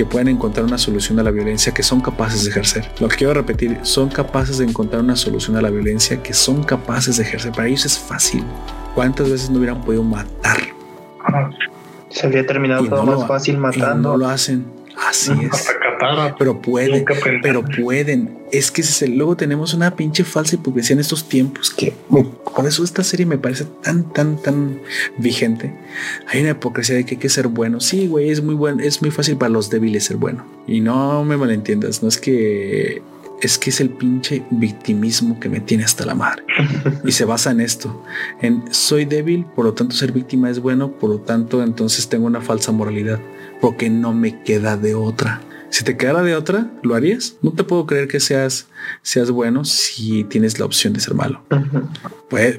que 0.00 0.06
pueden 0.06 0.28
encontrar 0.28 0.64
una 0.64 0.78
solución 0.78 1.18
a 1.18 1.22
la 1.22 1.30
violencia 1.30 1.74
que 1.74 1.82
son 1.82 2.00
capaces 2.00 2.44
de 2.44 2.50
ejercer. 2.52 2.90
Lo 3.00 3.08
que 3.08 3.16
quiero 3.16 3.34
repetir, 3.34 3.78
son 3.82 4.08
capaces 4.08 4.56
de 4.56 4.64
encontrar 4.64 5.02
una 5.02 5.14
solución 5.14 5.58
a 5.58 5.60
la 5.60 5.68
violencia 5.68 6.22
que 6.22 6.32
son 6.32 6.62
capaces 6.64 7.18
de 7.18 7.22
ejercer. 7.24 7.52
Para 7.52 7.68
ellos 7.68 7.84
es 7.84 7.98
fácil. 7.98 8.42
¿Cuántas 8.94 9.28
veces 9.28 9.50
no 9.50 9.58
hubieran 9.58 9.82
podido 9.82 10.02
matar? 10.02 10.56
Se 12.08 12.24
habría 12.26 12.46
terminado 12.46 12.82
Y 12.82 12.88
todo 12.88 13.00
no 13.04 13.12
más 13.12 13.20
lo- 13.20 13.26
fácil 13.26 13.56
Y 13.56 13.58
matando. 13.58 14.12
no 14.12 14.16
lo 14.16 14.28
hacen. 14.30 14.64
Así 15.08 15.32
es. 15.42 15.52
Hasta. 15.52 16.34
Pero 16.38 16.62
pueden, 16.62 17.04
pero 17.42 17.62
pueden. 17.62 18.38
Es 18.52 18.70
que 18.70 18.80
ese 18.80 18.90
es 18.90 19.02
el- 19.02 19.16
luego 19.18 19.36
tenemos 19.36 19.74
una 19.74 19.94
pinche 19.96 20.24
falsa 20.24 20.54
hipocresía 20.54 20.94
en 20.94 21.00
estos 21.00 21.28
tiempos 21.28 21.70
que 21.70 21.92
por 22.08 22.66
eso 22.66 22.82
esta 22.82 23.04
serie 23.04 23.26
me 23.26 23.36
parece 23.38 23.64
tan, 23.82 24.10
tan, 24.12 24.36
tan 24.40 24.80
vigente. 25.18 25.74
Hay 26.26 26.40
una 26.40 26.50
hipocresía 26.50 26.96
de 26.96 27.04
que 27.04 27.14
hay 27.16 27.20
que 27.20 27.28
ser 27.28 27.48
bueno. 27.48 27.80
Sí, 27.80 28.06
güey, 28.06 28.30
es 28.30 28.42
muy 28.42 28.54
bueno, 28.54 28.82
es 28.82 29.02
muy 29.02 29.10
fácil 29.10 29.36
para 29.36 29.50
los 29.50 29.68
débiles 29.70 30.04
ser 30.04 30.16
bueno. 30.16 30.44
Y 30.66 30.80
no 30.80 31.22
me 31.24 31.36
malentiendas, 31.36 32.02
no 32.02 32.08
es 32.08 32.18
que 32.18 33.02
es 33.42 33.56
que 33.56 33.70
es 33.70 33.80
el 33.80 33.88
pinche 33.88 34.42
victimismo 34.50 35.40
que 35.40 35.48
me 35.48 35.60
tiene 35.60 35.84
hasta 35.84 36.04
la 36.04 36.14
madre. 36.14 36.42
y 37.04 37.12
se 37.12 37.24
basa 37.24 37.50
en 37.50 37.60
esto, 37.60 38.02
en 38.42 38.64
soy 38.70 39.04
débil, 39.04 39.44
por 39.54 39.64
lo 39.64 39.72
tanto 39.74 39.94
ser 39.96 40.12
víctima 40.12 40.50
es 40.50 40.60
bueno, 40.60 40.92
por 40.92 41.08
lo 41.10 41.18
tanto 41.20 41.62
entonces 41.62 42.08
tengo 42.08 42.26
una 42.26 42.40
falsa 42.42 42.70
moralidad, 42.72 43.18
porque 43.60 43.90
no 43.90 44.12
me 44.12 44.42
queda 44.42 44.76
de 44.76 44.94
otra. 44.94 45.40
Si 45.70 45.84
te 45.84 45.96
quedara 45.96 46.22
de 46.22 46.34
otra, 46.34 46.68
¿lo 46.82 46.96
harías? 46.96 47.36
No 47.42 47.52
te 47.52 47.62
puedo 47.62 47.86
creer 47.86 48.08
que 48.08 48.18
seas, 48.18 48.68
seas 49.02 49.30
bueno 49.30 49.64
si 49.64 50.24
tienes 50.24 50.58
la 50.58 50.64
opción 50.64 50.92
de 50.92 51.00
ser 51.00 51.14
malo. 51.14 51.44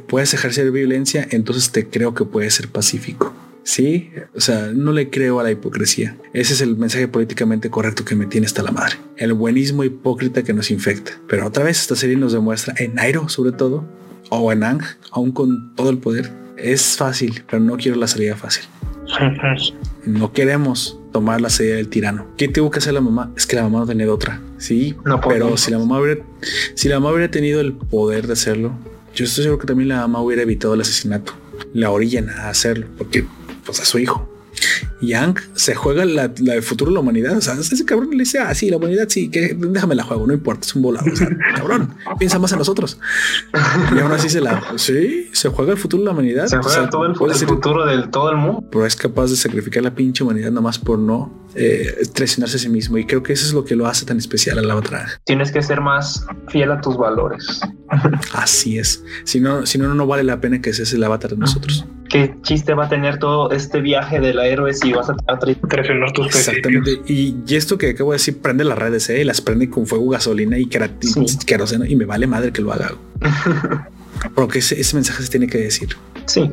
Puedes 0.08 0.34
ejercer 0.34 0.72
violencia, 0.72 1.28
entonces 1.32 1.72
te 1.72 1.90
creo 1.90 2.14
que 2.14 2.24
puedes 2.24 2.54
ser 2.54 2.70
pacífico. 2.70 3.34
Sí, 3.64 4.12
o 4.34 4.40
sea, 4.40 4.72
no 4.74 4.92
le 4.92 5.10
creo 5.10 5.40
a 5.40 5.44
la 5.44 5.52
hipocresía. 5.52 6.18
Ese 6.34 6.54
es 6.54 6.62
el 6.62 6.78
mensaje 6.78 7.08
políticamente 7.08 7.70
correcto 7.70 8.06
que 8.06 8.16
me 8.16 8.26
tiene 8.26 8.48
hasta 8.48 8.64
la 8.64 8.72
madre. 8.72 8.96
El 9.18 9.34
buenismo 9.34 9.84
hipócrita 9.84 10.44
que 10.44 10.54
nos 10.54 10.72
infecta. 10.72 11.12
Pero 11.28 11.46
otra 11.46 11.64
vez 11.64 11.80
esta 11.80 11.96
serie 11.96 12.16
nos 12.16 12.34
demuestra, 12.34 12.74
en 12.78 12.96
Nairo 12.96 13.30
sobre 13.30 13.52
todo, 13.52 13.86
o 14.30 14.52
en 14.52 14.64
Ang, 14.64 14.82
aún 15.12 15.32
con 15.32 15.76
todo 15.76 15.90
el 15.90 16.00
poder, 16.00 16.32
es 16.58 16.98
fácil, 16.98 17.44
pero 17.50 17.62
no 17.62 17.76
quiero 17.78 17.98
la 17.98 18.08
salida 18.08 18.36
fácil. 18.36 18.64
No 20.06 20.34
queremos 20.34 21.00
tomar 21.12 21.42
la 21.42 21.50
salida 21.50 21.76
del 21.76 21.88
tirano. 21.90 22.28
¿Qué 22.38 22.48
tuvo 22.48 22.72
que 22.72 22.80
hacer 22.80 22.94
la 22.94 23.02
mamá? 23.02 23.32
Es 23.36 23.46
que 23.46 23.56
la 23.56 23.64
mamá 23.64 23.80
no 23.80 23.86
tenía 23.86 24.06
de 24.06 24.12
otra. 24.12 24.42
Sí, 24.58 24.96
No 25.06 25.20
pero 25.22 25.58
si 25.58 25.72
la 25.72 25.78
mamá 25.80 26.00
hubiera, 26.00 26.22
si 26.76 26.90
la 26.90 27.00
mamá 27.00 27.12
hubiera 27.14 27.32
tenido 27.32 27.62
el 27.62 27.74
poder 27.74 28.28
de 28.28 28.34
hacerlo, 28.34 28.74
yo 29.14 29.26
estoy 29.26 29.44
seguro 29.44 29.60
que 29.60 29.68
también 29.68 29.90
la 29.90 30.02
mamá 30.02 30.22
hubiera 30.22 30.44
evitado 30.44 30.74
el 30.74 30.82
asesinato. 30.82 31.34
La 31.74 31.92
orillan 31.92 32.30
a 32.30 32.50
hacerlo 32.50 32.88
porque 32.98 33.26
pues 33.66 33.80
a 33.80 33.86
su 33.86 34.00
hijo. 34.00 34.28
Yang 35.02 35.42
se 35.56 35.76
juega 35.76 36.06
la, 36.06 36.32
la 36.40 36.54
del 36.54 36.64
futuro 36.64 36.92
de 36.92 36.96
la 36.96 37.02
humanidad. 37.02 37.38
O 37.38 37.42
sea, 37.42 37.54
ese 37.56 37.86
cabrón 37.86 38.12
le 38.12 38.20
dice, 38.20 38.40
ah, 38.40 38.54
sí, 38.54 38.70
la 38.70 38.78
humanidad, 38.78 39.08
sí, 39.10 39.30
que 39.30 39.56
déjame 39.58 39.96
la 39.96 40.04
juego, 40.04 40.28
no 40.28 40.34
importa, 40.34 40.62
es 40.66 40.76
un 40.76 40.82
volado. 40.82 41.12
O 41.12 41.16
sea, 41.16 41.30
cabrón, 41.56 41.96
piensa 42.20 42.40
más 42.40 42.52
en 42.52 42.60
nosotros. 42.60 43.00
Y 43.96 44.00
aún 44.00 44.12
así 44.12 44.30
se 44.30 44.42
la, 44.42 44.62
sí, 44.78 45.30
se 45.34 45.50
juega 45.50 45.72
el 45.74 45.78
futuro 45.78 46.04
de 46.04 46.06
la 46.06 46.12
humanidad. 46.12 46.48
Se 46.48 46.58
O 46.58 46.62
juega 46.62 46.82
sea, 46.82 46.90
todo 46.90 47.06
el, 47.06 47.16
futuro 47.16 47.86
del 47.86 48.10
todo 48.10 48.30
el 48.30 48.38
mundo. 48.38 48.64
pero 48.72 48.86
es 48.86 48.96
capaz 48.96 49.30
de 49.30 49.36
sacrificar 49.36 49.84
la 49.84 49.94
pinche 49.94 50.24
humanidad 50.24 50.52
nomás 50.52 50.78
por 50.80 51.00
no 51.00 51.42
eh, 51.56 52.04
traicionarse 52.14 52.58
a 52.58 52.60
sí 52.60 52.70
mismo. 52.70 52.98
Y 52.98 53.06
creo 53.06 53.24
que 53.24 53.34
eso 53.34 53.46
es 53.46 53.54
lo 53.54 53.66
que 53.66 53.76
lo 53.76 53.88
hace 53.88 54.06
tan 54.06 54.18
especial 54.18 54.60
a 54.60 54.62
la 54.62 54.76
otra. 54.76 55.06
Tienes 55.26 55.52
que 55.52 55.62
ser 55.62 55.82
más 55.82 56.26
fiel 56.48 56.72
a 56.72 56.82
tus 56.82 56.98
valores. 56.98 57.62
Así 58.34 58.80
es. 58.80 59.04
Si 59.24 59.40
no, 59.40 59.66
si 59.66 59.78
no, 59.78 59.94
no 59.94 60.08
vale 60.08 60.24
la 60.24 60.40
pena 60.40 60.62
que 60.62 60.74
seas 60.74 60.94
el 60.94 61.04
avatar 61.04 61.32
de 61.32 61.38
nosotros. 61.38 61.86
¿Qué 62.10 62.36
chiste 62.42 62.74
va 62.74 62.86
a 62.86 62.90
tener 62.90 63.20
todo 63.20 63.52
este 63.52 63.82
viaje 63.82 64.20
de 64.20 64.34
la 64.34 64.46
héroe 64.48 64.74
si 64.74 64.91
vas 64.94 65.10
a? 65.10 65.16
Traicionar 65.70 66.12
tus. 66.14 66.28
Exactamente. 66.28 67.02
Y, 67.08 67.36
y 67.48 67.56
esto 67.56 67.78
que 67.78 67.90
acabo 67.92 68.12
de 68.12 68.18
decir, 68.18 68.38
prende 68.40 68.64
las 68.64 68.78
redes, 68.78 69.10
¿eh? 69.10 69.22
Y 69.22 69.24
las 69.24 69.42
prende 69.42 69.70
con 69.70 69.88
fuego, 69.88 70.10
gasolina 70.10 70.58
y 70.58 70.66
kerati- 70.66 71.28
Sí. 71.28 71.38
queroseno. 71.46 71.86
Y 71.86 71.96
me 71.96 72.06
vale 72.06 72.28
madre 72.28 72.52
que 72.52 72.62
lo 72.62 72.72
haga. 72.74 72.94
Porque 74.36 74.60
ese, 74.60 74.80
ese 74.80 74.96
mensaje 74.96 75.24
se 75.24 75.30
tiene 75.30 75.48
que 75.48 75.58
decir. 75.58 75.90
Sí, 76.28 76.50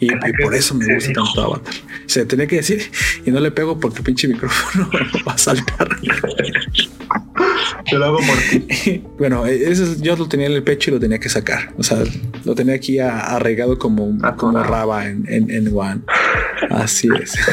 Y, 0.00 0.06
y 0.12 0.32
por 0.42 0.54
eso 0.54 0.74
me 0.74 0.92
gusta 0.94 1.12
tanto 1.12 1.40
Avatar. 1.42 1.74
Se 2.06 2.24
tenía 2.26 2.46
que 2.46 2.56
decir 2.56 2.82
y 3.24 3.30
no 3.30 3.38
le 3.40 3.50
pego 3.52 3.78
porque 3.78 4.02
pinche 4.02 4.26
micrófono 4.28 4.90
va 5.28 5.32
a 5.32 5.38
saltar. 5.38 5.88
Yo 7.90 7.98
lo 7.98 8.06
hago 8.06 8.18
por 8.18 8.36
ti. 8.50 9.02
bueno, 9.18 9.46
eso 9.46 9.96
yo 10.00 10.16
lo 10.16 10.28
tenía 10.28 10.46
en 10.46 10.52
el 10.52 10.62
pecho 10.62 10.90
y 10.90 10.94
lo 10.94 11.00
tenía 11.00 11.18
que 11.18 11.28
sacar. 11.28 11.72
O 11.78 11.82
sea, 11.82 12.02
lo 12.44 12.54
tenía 12.54 12.74
aquí 12.74 12.98
arraigado 12.98 13.78
como, 13.78 14.18
como 14.36 14.62
raba 14.62 15.06
en, 15.06 15.24
en, 15.28 15.50
en 15.50 15.76
One. 15.76 16.02
Así 16.70 17.08
es. 17.22 17.34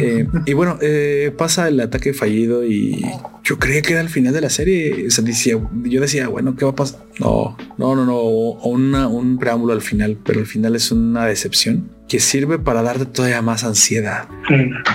Eh, 0.00 0.28
y 0.46 0.52
bueno, 0.52 0.78
eh, 0.80 1.32
pasa 1.36 1.66
el 1.66 1.80
ataque 1.80 2.14
fallido 2.14 2.64
y 2.64 3.04
yo 3.42 3.58
creía 3.58 3.82
que 3.82 3.94
era 3.94 4.00
el 4.00 4.08
final 4.08 4.32
de 4.32 4.40
la 4.40 4.50
serie. 4.50 5.08
O 5.08 5.10
sea, 5.10 5.24
decía, 5.24 5.58
yo 5.82 6.00
decía, 6.00 6.28
bueno, 6.28 6.54
¿qué 6.54 6.64
va 6.64 6.70
a 6.70 6.74
pasar? 6.76 7.00
No, 7.18 7.56
no, 7.78 7.96
no, 7.96 8.04
no. 8.04 8.20
Una, 8.20 9.08
un 9.08 9.38
preámbulo 9.38 9.72
al 9.72 9.80
final, 9.80 10.16
pero 10.24 10.38
el 10.38 10.46
final 10.46 10.76
es 10.76 10.92
una 10.92 11.26
decepción 11.26 11.90
que 12.06 12.20
sirve 12.20 12.60
para 12.60 12.82
darte 12.82 13.06
todavía 13.06 13.42
más 13.42 13.64
ansiedad. 13.64 14.28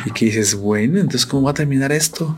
Y 0.06 0.12
que 0.12 0.26
dices, 0.26 0.56
bueno, 0.56 1.00
entonces, 1.00 1.26
¿cómo 1.26 1.44
va 1.44 1.52
a 1.52 1.56
terminar 1.56 1.92
esto? 1.92 2.38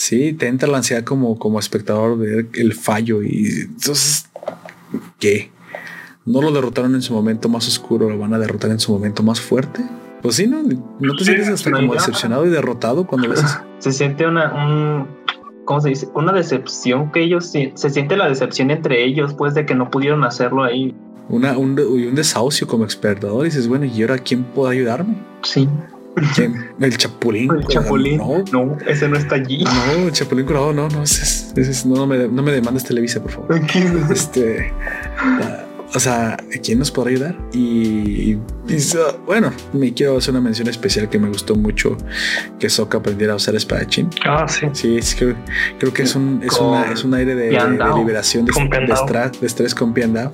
Sí, 0.00 0.32
te 0.32 0.46
entra 0.46 0.66
la 0.66 0.78
ansiedad 0.78 1.04
como, 1.04 1.38
como 1.38 1.58
espectador 1.58 2.16
ver 2.16 2.48
el 2.54 2.72
fallo 2.72 3.22
y 3.22 3.66
entonces, 3.66 4.30
¿qué? 5.18 5.50
¿No 6.24 6.40
lo 6.40 6.52
derrotaron 6.52 6.94
en 6.94 7.02
su 7.02 7.12
momento 7.12 7.50
más 7.50 7.68
oscuro? 7.68 8.08
¿Lo 8.08 8.18
van 8.18 8.32
a 8.32 8.38
derrotar 8.38 8.70
en 8.70 8.80
su 8.80 8.92
momento 8.92 9.22
más 9.22 9.42
fuerte? 9.42 9.84
Pues 10.22 10.36
sí, 10.36 10.46
¿no? 10.46 10.62
¿No 11.00 11.16
te 11.16 11.24
sientes 11.26 11.50
hasta 11.50 11.70
como 11.70 11.92
decepcionado 11.92 12.46
y 12.46 12.48
derrotado 12.48 13.06
cuando 13.06 13.28
ves 13.28 13.40
eso? 13.40 13.58
Se 13.78 13.92
siente 13.92 14.26
una, 14.26 14.54
un, 14.54 15.06
¿cómo 15.66 15.82
se 15.82 15.90
dice? 15.90 16.08
Una 16.14 16.32
decepción 16.32 17.12
que 17.12 17.22
ellos, 17.22 17.52
se 17.52 17.90
siente 17.90 18.16
la 18.16 18.26
decepción 18.26 18.70
entre 18.70 19.04
ellos, 19.04 19.34
pues, 19.34 19.52
de 19.52 19.66
que 19.66 19.74
no 19.74 19.90
pudieron 19.90 20.24
hacerlo 20.24 20.64
ahí. 20.64 20.94
Una, 21.28 21.58
un, 21.58 21.78
un 21.78 22.14
desahucio 22.14 22.66
como 22.66 22.84
expertador 22.84 23.42
y 23.42 23.50
dices, 23.50 23.68
bueno, 23.68 23.84
¿y 23.84 24.00
ahora 24.00 24.16
quién 24.16 24.44
puede 24.44 24.78
ayudarme? 24.78 25.16
Sí. 25.42 25.68
El 26.80 26.96
Chapulín. 26.96 27.50
El 27.50 27.66
Chapulín. 27.66 28.18
No, 28.18 28.44
no, 28.52 28.76
ese 28.86 29.08
no 29.08 29.16
está 29.16 29.36
allí. 29.36 29.64
No, 29.64 30.06
el 30.06 30.12
Chapulín 30.12 30.46
Colorado, 30.46 30.72
no, 30.72 30.88
no, 30.88 31.02
ese, 31.02 31.60
ese, 31.60 31.88
no, 31.88 31.94
no, 31.96 32.06
me, 32.06 32.28
no 32.28 32.42
me 32.42 32.52
demandes 32.52 32.84
Televisa, 32.84 33.20
por 33.20 33.30
favor. 33.30 33.60
Este, 34.10 34.72
o 35.92 35.98
sea, 35.98 36.36
¿quién 36.62 36.78
nos 36.78 36.90
podrá 36.90 37.10
ayudar? 37.10 37.36
Y, 37.52 38.36
bueno, 39.26 39.52
me 39.72 39.92
quiero 39.92 40.18
hacer 40.18 40.32
una 40.32 40.40
mención 40.40 40.68
especial 40.68 41.08
que 41.08 41.18
me 41.18 41.28
gustó 41.28 41.56
mucho 41.56 41.96
que 42.58 42.70
Sokka 42.70 42.98
aprendiera 42.98 43.32
a 43.32 43.36
usar 43.36 43.56
espadachín. 43.56 44.08
Ah, 44.24 44.46
sí. 44.46 44.68
Sí, 44.72 45.16
creo, 45.18 45.36
creo, 45.78 45.92
que 45.92 46.02
es 46.02 46.14
un, 46.14 46.42
es, 46.44 46.56
una, 46.58 46.92
es 46.92 47.02
un 47.04 47.14
aire 47.14 47.34
de, 47.34 47.50
liberación 47.96 48.44
de, 48.44 48.52
de, 48.52 49.46
estrés, 49.46 49.74
con 49.74 49.92
Piandao. 49.92 50.32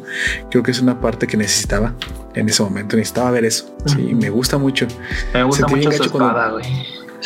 Creo 0.50 0.62
que 0.62 0.72
es 0.72 0.80
una 0.80 1.00
parte 1.00 1.26
que 1.26 1.36
necesitaba 1.36 1.94
en 2.34 2.48
ese 2.48 2.62
momento. 2.62 2.96
Necesitaba 2.96 3.30
ver 3.30 3.46
eso. 3.46 3.74
Sí, 3.86 4.14
me 4.14 4.28
gusta 4.28 4.58
mucho. 4.58 4.86
Me 5.32 5.42
gusta 5.42 5.66
mucho 5.68 5.90
su 5.92 6.02
espada, 6.02 6.50
güey. 6.50 6.64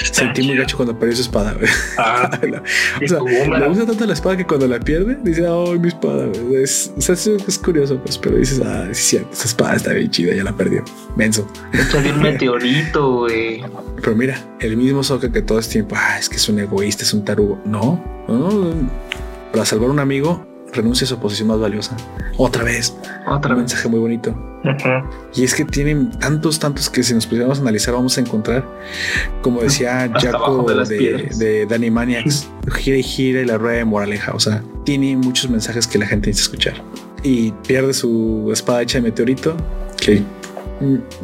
Sentí 0.02 0.42
muy 0.42 0.56
gacho 0.56 0.76
cuando 0.76 0.98
perdió 0.98 1.16
su 1.16 1.22
espada, 1.22 1.56
Ah, 1.98 2.30
o 3.04 3.08
sea, 3.08 3.18
le 3.20 3.68
gusta 3.68 3.86
tanto 3.86 4.06
la 4.06 4.12
espada 4.14 4.36
que 4.36 4.46
cuando 4.46 4.66
la 4.66 4.80
pierde, 4.80 5.18
dice, 5.22 5.46
oh, 5.46 5.78
mi 5.78 5.88
espada, 5.88 6.28
Es, 6.62 6.92
o 6.96 7.00
sea, 7.00 7.14
es, 7.14 7.58
curioso, 7.58 7.98
pues, 8.02 8.16
pero 8.18 8.36
dices, 8.36 8.60
ah, 8.64 8.88
sí, 8.92 9.02
cierto, 9.02 9.32
esa 9.32 9.44
espada 9.44 9.76
está 9.76 9.92
bien 9.92 10.10
chida, 10.10 10.34
ya 10.34 10.44
la 10.44 10.56
perdió. 10.56 10.84
Menso. 11.16 11.46
Un 12.14 12.22
meteorito, 12.22 13.18
güey. 13.18 13.62
Pero 13.96 14.16
mira, 14.16 14.42
el 14.60 14.76
mismo 14.76 15.02
Soka 15.02 15.30
que 15.30 15.42
todo 15.42 15.58
este 15.58 15.74
tiempo, 15.74 15.96
ah, 15.98 16.18
es 16.18 16.28
que 16.28 16.36
es 16.36 16.48
un 16.48 16.58
egoísta, 16.58 17.04
es 17.04 17.12
un 17.12 17.24
tarugo. 17.24 17.60
No, 17.64 18.02
no, 18.28 18.72
para 19.52 19.64
salvar 19.64 19.90
a 19.90 19.92
un 19.92 19.98
amigo, 19.98 20.46
renuncia 20.72 21.04
a 21.04 21.08
su 21.08 21.18
posición 21.18 21.48
más 21.48 21.58
valiosa. 21.58 21.96
Otra 22.36 22.64
vez. 22.64 22.96
Otra 23.26 23.52
un 23.52 23.60
mensaje 23.60 23.88
muy 23.88 24.00
bonito. 24.00 24.34
Y 25.34 25.44
es 25.44 25.54
que 25.54 25.64
tienen 25.64 26.10
tantos, 26.18 26.58
tantos 26.58 26.90
que 26.90 27.02
si 27.02 27.14
nos 27.14 27.26
pusiéramos 27.26 27.58
a 27.58 27.62
analizar 27.62 27.94
vamos 27.94 28.18
a 28.18 28.20
encontrar, 28.20 28.64
como 29.40 29.62
decía 29.62 30.10
Jaco 30.20 30.64
de, 30.64 31.30
de, 31.36 31.66
Danny 31.66 31.90
Maniacs, 31.90 32.48
gira 32.74 32.98
y 32.98 33.02
gira 33.02 33.40
y 33.40 33.46
la 33.46 33.56
rueda 33.56 33.78
de 33.78 33.84
moraleja. 33.84 34.32
O 34.34 34.40
sea, 34.40 34.62
tiene 34.84 35.16
muchos 35.16 35.50
mensajes 35.50 35.86
que 35.86 35.98
la 35.98 36.06
gente 36.06 36.28
necesita 36.28 36.56
escuchar. 36.56 36.84
Y 37.22 37.52
pierde 37.66 37.94
su 37.94 38.50
espada 38.52 38.82
hecha 38.82 38.98
de 38.98 39.02
meteorito, 39.02 39.56
que 39.96 40.22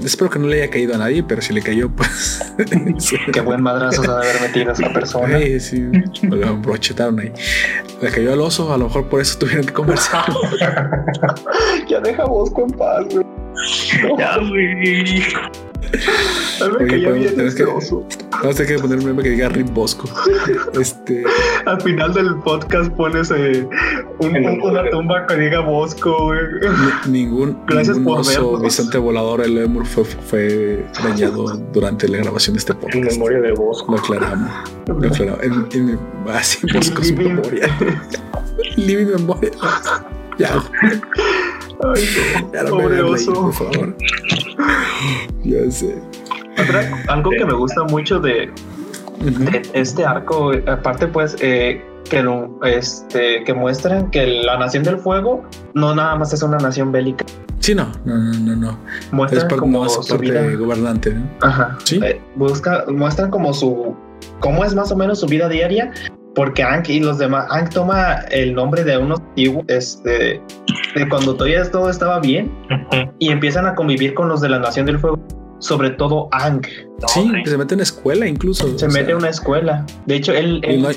espero 0.04 0.30
que 0.30 0.38
no 0.38 0.46
le 0.46 0.62
haya 0.62 0.70
caído 0.70 0.94
a 0.94 0.98
nadie, 0.98 1.22
pero 1.22 1.40
si 1.42 1.52
le 1.52 1.62
cayó, 1.62 1.88
pues. 1.90 2.40
Qué 3.32 3.40
buen 3.40 3.62
madrazo 3.62 4.02
de 4.02 4.08
haber 4.08 4.40
metido 4.40 4.70
a 4.70 4.72
esa 4.72 4.92
persona. 4.92 5.38
Sí, 5.38 5.60
sí, 5.60 5.90
lo 6.22 6.56
brochetaron 6.56 7.20
ahí. 7.20 7.32
Le 8.00 8.10
cayó 8.10 8.32
al 8.32 8.40
oso, 8.40 8.72
a 8.72 8.78
lo 8.78 8.84
mejor 8.84 9.08
por 9.08 9.20
eso 9.20 9.38
tuvieron 9.38 9.66
que 9.66 9.72
conversar. 9.72 10.24
ya 11.88 12.00
deja 12.00 12.24
Bosco 12.24 12.62
en 12.62 12.70
paz, 12.72 13.06
güey. 13.10 13.26
Ya, 14.18 14.38
güey. 14.38 15.22
Oye, 16.80 16.86
que, 16.86 17.00
que, 17.54 17.64
vamos 17.64 18.60
a 18.60 18.66
que 18.66 18.78
poner 18.78 18.98
un 18.98 19.04
meme 19.04 19.22
que 19.22 19.30
diga 19.30 19.48
Rip 19.48 19.68
Bosco. 19.70 20.08
Este. 20.80 21.24
Al 21.66 21.80
final 21.80 22.14
del 22.14 22.34
podcast 22.36 22.90
pones 22.92 23.30
eh, 23.30 23.66
una 24.18 24.90
tumba 24.90 25.26
que 25.26 25.36
diga 25.36 25.60
Bosco. 25.60 26.32
Ningún, 27.08 27.58
Gracias 27.66 27.96
ningún 27.96 28.14
por 28.14 28.20
oso 28.20 28.58
Vicente 28.58 28.98
Volador, 28.98 29.42
el 29.42 29.54
Lemur, 29.54 29.86
fue, 29.86 30.04
fue 30.04 30.84
dañado 31.02 31.56
durante 31.72 32.08
la 32.08 32.18
grabación 32.18 32.54
de 32.54 32.58
este 32.60 32.74
podcast. 32.74 32.94
En 32.96 33.06
memoria 33.06 33.40
de 33.40 33.52
Bosco. 33.52 33.92
Lo 33.92 33.98
aclaramos. 33.98 34.50
Lo 34.86 34.94
aclaramos. 35.08 35.42
En, 35.42 35.88
en, 35.88 35.98
así, 36.28 36.66
Bosco 36.72 37.02
su 37.04 37.14
memoria. 37.14 37.68
Living 38.76 39.06
memoria. 39.06 39.50
Ya. 40.38 40.62
Ay, 41.82 42.04
no. 42.42 42.52
Ya 42.52 42.64
Pobre 42.68 43.02
oso. 43.02 43.32
por 43.32 43.52
favor. 43.52 43.96
Ya 45.50 45.70
sé. 45.70 46.00
algo 47.08 47.30
que 47.30 47.44
me 47.44 47.54
gusta 47.54 47.84
mucho 47.84 48.18
de, 48.20 48.50
este 49.72 50.04
arco, 50.04 50.52
aparte 50.66 51.06
pues 51.06 51.36
eh, 51.40 51.82
que 52.08 52.22
lo, 52.22 52.58
este 52.64 53.42
que 53.44 53.54
muestran 53.54 54.10
que 54.10 54.26
la 54.26 54.58
nación 54.58 54.84
del 54.84 54.98
fuego 54.98 55.44
no 55.74 55.94
nada 55.94 56.16
más 56.16 56.32
es 56.32 56.42
una 56.42 56.58
nación 56.58 56.92
bélica. 56.92 57.24
Sí, 57.60 57.74
no, 57.74 57.90
no, 58.04 58.16
no, 58.16 58.56
no. 58.56 58.78
Muestran 59.10 59.48
como 59.58 59.88
su 59.88 60.18
vida 60.18 60.42
gobernante. 60.54 61.16
Ajá. 61.40 61.76
Sí. 61.82 62.00
Eh, 62.02 62.20
busca, 62.36 62.84
muestran 62.88 63.30
como 63.30 63.52
su 63.52 63.96
cómo 64.40 64.64
es 64.64 64.74
más 64.74 64.92
o 64.92 64.96
menos 64.96 65.20
su 65.20 65.26
vida 65.26 65.48
diaria 65.48 65.92
porque 66.36 66.62
Ank 66.62 66.90
y 66.90 67.00
los 67.00 67.18
demás, 67.18 67.46
Ank 67.50 67.70
toma 67.70 68.16
el 68.30 68.54
nombre 68.54 68.84
de 68.84 68.98
unos 68.98 69.18
antiguos, 69.20 69.64
este, 69.68 70.40
de 70.94 71.08
cuando 71.08 71.34
todavía 71.34 71.68
todo 71.70 71.88
estaba 71.88 72.20
bien 72.20 72.52
y 73.18 73.30
empiezan 73.30 73.66
a 73.66 73.74
convivir 73.74 74.12
con 74.12 74.28
los 74.28 74.42
de 74.42 74.50
la 74.50 74.58
Nación 74.58 74.84
del 74.84 74.98
Fuego, 74.98 75.18
sobre 75.60 75.90
todo 75.90 76.28
Ank. 76.32 76.66
Sí, 77.08 77.32
se 77.46 77.56
mete 77.56 77.72
en 77.72 77.78
una 77.78 77.82
escuela 77.82 78.26
incluso. 78.26 78.78
Se 78.78 78.86
mete 78.88 79.12
en 79.12 79.16
una 79.16 79.30
escuela. 79.30 79.86
De 80.04 80.16
hecho, 80.16 80.32
él, 80.34 80.60
no 80.78 80.88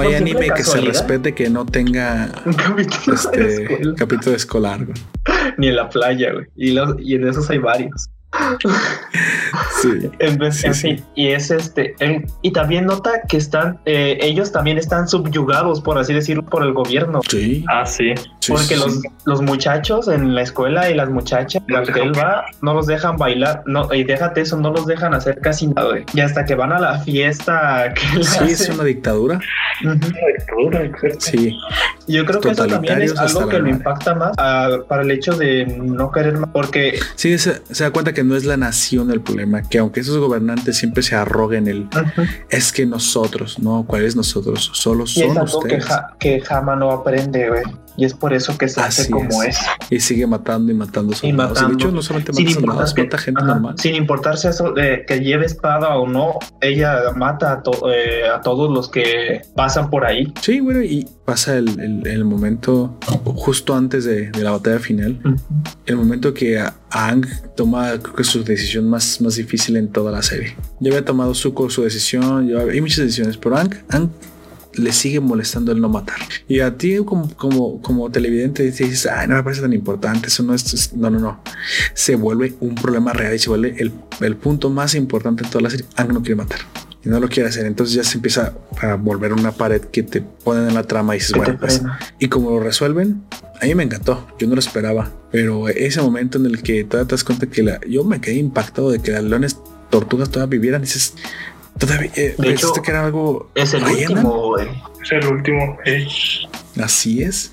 hay, 0.00 0.14
anime 0.14 0.48
que 0.54 0.62
se 0.62 0.80
respete 0.80 1.34
que 1.34 1.50
no 1.50 1.66
tenga 1.66 2.30
un 2.46 2.52
capítulo, 2.52 3.16
este, 3.16 3.94
capítulo 3.96 4.36
escolar. 4.36 4.86
Ni 5.58 5.68
en 5.68 5.76
la 5.76 5.88
playa, 5.88 6.32
güey. 6.32 6.46
Y, 6.54 6.78
y 7.00 7.14
en 7.16 7.26
esos 7.26 7.50
hay 7.50 7.58
varios. 7.58 8.08
Sí, 10.72 11.04
Y 11.14 11.28
es 11.28 11.50
este. 11.50 11.94
y 12.42 12.52
también 12.52 12.86
nota 12.86 13.22
que 13.28 13.36
están. 13.36 13.78
Eh, 13.84 14.18
ellos 14.20 14.52
también 14.52 14.78
están 14.78 15.08
subyugados, 15.08 15.80
por 15.80 15.98
así 15.98 16.12
decirlo, 16.12 16.44
por 16.44 16.62
el 16.62 16.72
gobierno. 16.72 17.20
Sí. 17.28 17.64
Ah, 17.68 17.86
sí. 17.86 18.14
Porque 18.48 18.76
los, 18.76 19.00
los 19.24 19.42
muchachos 19.42 20.08
en 20.08 20.34
la 20.34 20.42
escuela 20.42 20.90
y 20.90 20.94
las 20.94 21.10
muchachas, 21.10 21.62
las 21.68 21.88
que 21.90 22.00
él 22.00 22.16
va, 22.16 22.44
no 22.62 22.74
los 22.74 22.86
dejan 22.86 23.16
bailar. 23.16 23.62
No, 23.66 23.92
y 23.92 24.04
déjate 24.04 24.42
eso, 24.42 24.56
no 24.56 24.70
los 24.70 24.86
dejan 24.86 25.14
hacer 25.14 25.40
casi 25.40 25.66
nada. 25.66 25.98
Y 26.14 26.20
hasta 26.20 26.44
que 26.44 26.54
van 26.54 26.72
a 26.72 26.78
la 26.78 27.00
fiesta. 27.00 27.92
Que 27.94 28.22
sí, 28.22 28.44
es 28.44 28.68
una 28.68 28.84
dictadura. 28.84 29.40
Una 29.82 29.94
dictadura. 29.94 30.90
Sí. 31.18 31.56
Yo 32.06 32.24
creo 32.24 32.40
que 32.40 32.50
eso 32.50 32.66
también 32.66 33.02
es 33.02 33.18
algo 33.18 33.48
que 33.48 33.58
lo 33.58 33.68
impacta 33.68 34.14
más 34.14 34.36
para 34.36 35.02
el 35.02 35.10
hecho 35.10 35.36
de 35.36 35.66
no 35.66 36.10
querer 36.10 36.38
más. 36.38 36.50
Porque. 36.50 36.98
Sí, 37.16 37.36
se, 37.38 37.62
se 37.70 37.84
da 37.84 37.90
cuenta 37.90 38.12
que 38.12 38.22
no 38.26 38.36
es 38.36 38.44
la 38.44 38.56
nación 38.56 39.10
el 39.10 39.20
problema, 39.20 39.62
que 39.62 39.78
aunque 39.78 40.00
esos 40.00 40.18
gobernantes 40.18 40.76
siempre 40.76 41.02
se 41.02 41.14
arroguen 41.14 41.68
el 41.68 41.88
es 42.50 42.72
que 42.72 42.86
nosotros, 42.86 43.58
no, 43.58 43.84
¿cuál 43.86 44.04
es 44.04 44.16
nosotros? 44.16 44.70
Solo 44.74 45.06
son 45.06 45.22
y 45.22 45.26
es 45.30 45.36
algo 45.36 45.60
que, 45.60 45.78
que 46.18 46.40
Jama 46.40 46.76
no 46.76 46.90
aprende, 46.90 47.48
güey. 47.48 47.62
Y 47.96 48.04
es 48.04 48.14
por 48.14 48.32
eso 48.34 48.56
que 48.58 48.68
se 48.68 48.80
hace 48.80 49.10
como 49.10 49.42
es. 49.42 49.58
Y 49.90 50.00
sigue 50.00 50.26
matando 50.26 50.70
y 50.72 50.74
matando. 50.74 51.14
Y 51.22 51.32
de 51.32 51.72
hecho, 51.72 51.90
no 51.90 52.02
solamente 52.02 52.32
mata 52.32 52.50
soldados, 52.50 52.94
mata 52.96 53.18
gente 53.18 53.42
normal. 53.42 53.74
Sin 53.78 53.94
importarse 53.94 54.50
eso 54.50 54.72
de 54.72 55.04
que 55.06 55.20
lleve 55.20 55.46
espada 55.46 55.96
o 55.96 56.06
no, 56.06 56.38
ella 56.60 57.12
mata 57.14 57.52
a, 57.52 57.62
eh, 57.90 58.28
a 58.28 58.40
todos 58.40 58.70
los 58.70 58.88
que 58.88 59.42
pasan 59.54 59.90
por 59.90 60.04
ahí. 60.04 60.32
Sí, 60.40 60.60
bueno, 60.60 60.82
y 60.82 61.08
pasa 61.24 61.56
el, 61.56 62.06
el, 62.06 62.24
momento 62.24 62.98
justo 63.24 63.74
antes 63.74 64.04
de, 64.04 64.30
de 64.30 64.42
la 64.42 64.52
batalla 64.52 64.78
final, 64.78 65.18
el 65.86 65.96
momento 65.96 66.32
que 66.32 66.62
Ang 66.90 67.26
toma, 67.56 67.98
creo 68.00 68.14
que 68.14 68.24
su 68.24 68.44
decisión 68.44 68.88
más, 68.88 69.20
más 69.20 69.36
difícil 69.36 69.76
en 69.76 69.88
toda 69.88 70.12
la 70.12 70.22
serie. 70.22 70.56
Ya 70.80 70.90
había 70.90 71.04
tomado 71.04 71.34
Zuko 71.34 71.68
su 71.68 71.82
decisión, 71.82 72.48
ya 72.48 72.60
hay 72.60 72.80
muchas 72.80 72.98
decisiones, 72.98 73.36
pero 73.36 73.56
Ang, 73.56 73.74
Ang 73.90 74.10
le 74.76 74.92
sigue 74.92 75.20
molestando 75.20 75.72
el 75.72 75.80
no 75.80 75.88
matar. 75.88 76.18
Y 76.48 76.60
a 76.60 76.76
ti 76.76 76.96
como, 77.04 77.28
como, 77.34 77.80
como 77.82 78.10
televidente 78.10 78.62
dices, 78.62 79.06
ay, 79.06 79.28
no 79.28 79.36
me 79.36 79.42
parece 79.42 79.62
tan 79.62 79.72
importante, 79.72 80.28
eso 80.28 80.42
no 80.42 80.54
es, 80.54 80.92
no, 80.94 81.10
no, 81.10 81.18
no. 81.18 81.40
Se 81.94 82.16
vuelve 82.16 82.54
un 82.60 82.74
problema 82.74 83.12
real 83.12 83.34
y 83.34 83.38
se 83.38 83.48
vuelve 83.48 83.74
el, 83.78 83.92
el 84.20 84.36
punto 84.36 84.70
más 84.70 84.94
importante 84.94 85.44
en 85.44 85.50
toda 85.50 85.62
la 85.62 85.70
serie. 85.70 85.86
Ang 85.96 86.12
no 86.12 86.22
quiere 86.22 86.36
matar. 86.36 86.60
y 87.06 87.08
no 87.08 87.20
lo 87.20 87.28
quiere 87.28 87.48
hacer. 87.48 87.66
Entonces 87.66 87.94
ya 87.94 88.04
se 88.04 88.18
empieza 88.18 88.52
a 88.82 88.94
volver 88.94 89.32
una 89.32 89.52
pared 89.52 89.80
que 89.80 90.02
te 90.02 90.20
ponen 90.20 90.68
en 90.68 90.74
la 90.74 90.82
trama 90.82 91.14
y 91.14 91.18
dices, 91.18 91.36
bueno, 91.36 91.56
pues, 91.58 91.80
y 92.18 92.28
como 92.28 92.50
lo 92.50 92.60
resuelven, 92.60 93.22
a 93.60 93.64
mí 93.64 93.74
me 93.74 93.84
encantó. 93.84 94.26
Yo 94.38 94.48
no 94.48 94.54
lo 94.54 94.60
esperaba, 94.60 95.12
pero 95.30 95.68
ese 95.68 96.02
momento 96.02 96.38
en 96.38 96.46
el 96.46 96.62
que 96.62 96.84
te 96.84 97.04
das 97.04 97.24
cuenta 97.24 97.46
que 97.46 97.62
la, 97.62 97.80
yo 97.88 98.04
me 98.04 98.20
quedé 98.20 98.34
impactado 98.34 98.90
de 98.90 98.98
que 98.98 99.12
las 99.12 99.22
leones 99.22 99.56
tortugas 99.88 100.30
todavía 100.30 100.58
vivieran, 100.58 100.82
dices, 100.82 101.14
todavía, 101.78 102.10
eh, 102.16 102.34
De 102.38 102.50
hecho, 102.50 102.72
que 102.82 102.90
era 102.90 103.04
algo. 103.04 103.50
Es 103.54 103.74
el 103.74 103.84
último, 103.84 104.48
güey. 104.48 104.68
Es 105.02 105.12
el 105.12 105.26
último. 105.26 105.78
eh. 105.84 106.06
Así 106.82 107.22
es. 107.22 107.50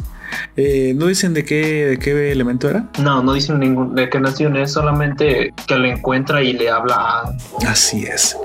Eh, 0.56 0.93
¿No 0.95 1.06
dicen 1.08 1.34
de 1.35 1.45
qué, 1.45 1.85
de 1.85 2.00
qué 2.00 2.32
elemento 2.32 2.68
era? 2.68 2.90
No, 3.00 3.22
no 3.22 3.34
dicen 3.34 3.60
ningún 3.60 3.93
de 3.93 4.10
qué 4.10 4.19
nación 4.19 4.58
es, 4.58 4.72
solamente 4.72 5.53
que 5.68 5.76
lo 5.77 5.85
encuentra 5.85 6.42
y 6.42 6.53
le 6.53 6.69
habla 6.72 6.95
a 6.95 7.35
Así 7.68 8.06
es. 8.06 8.35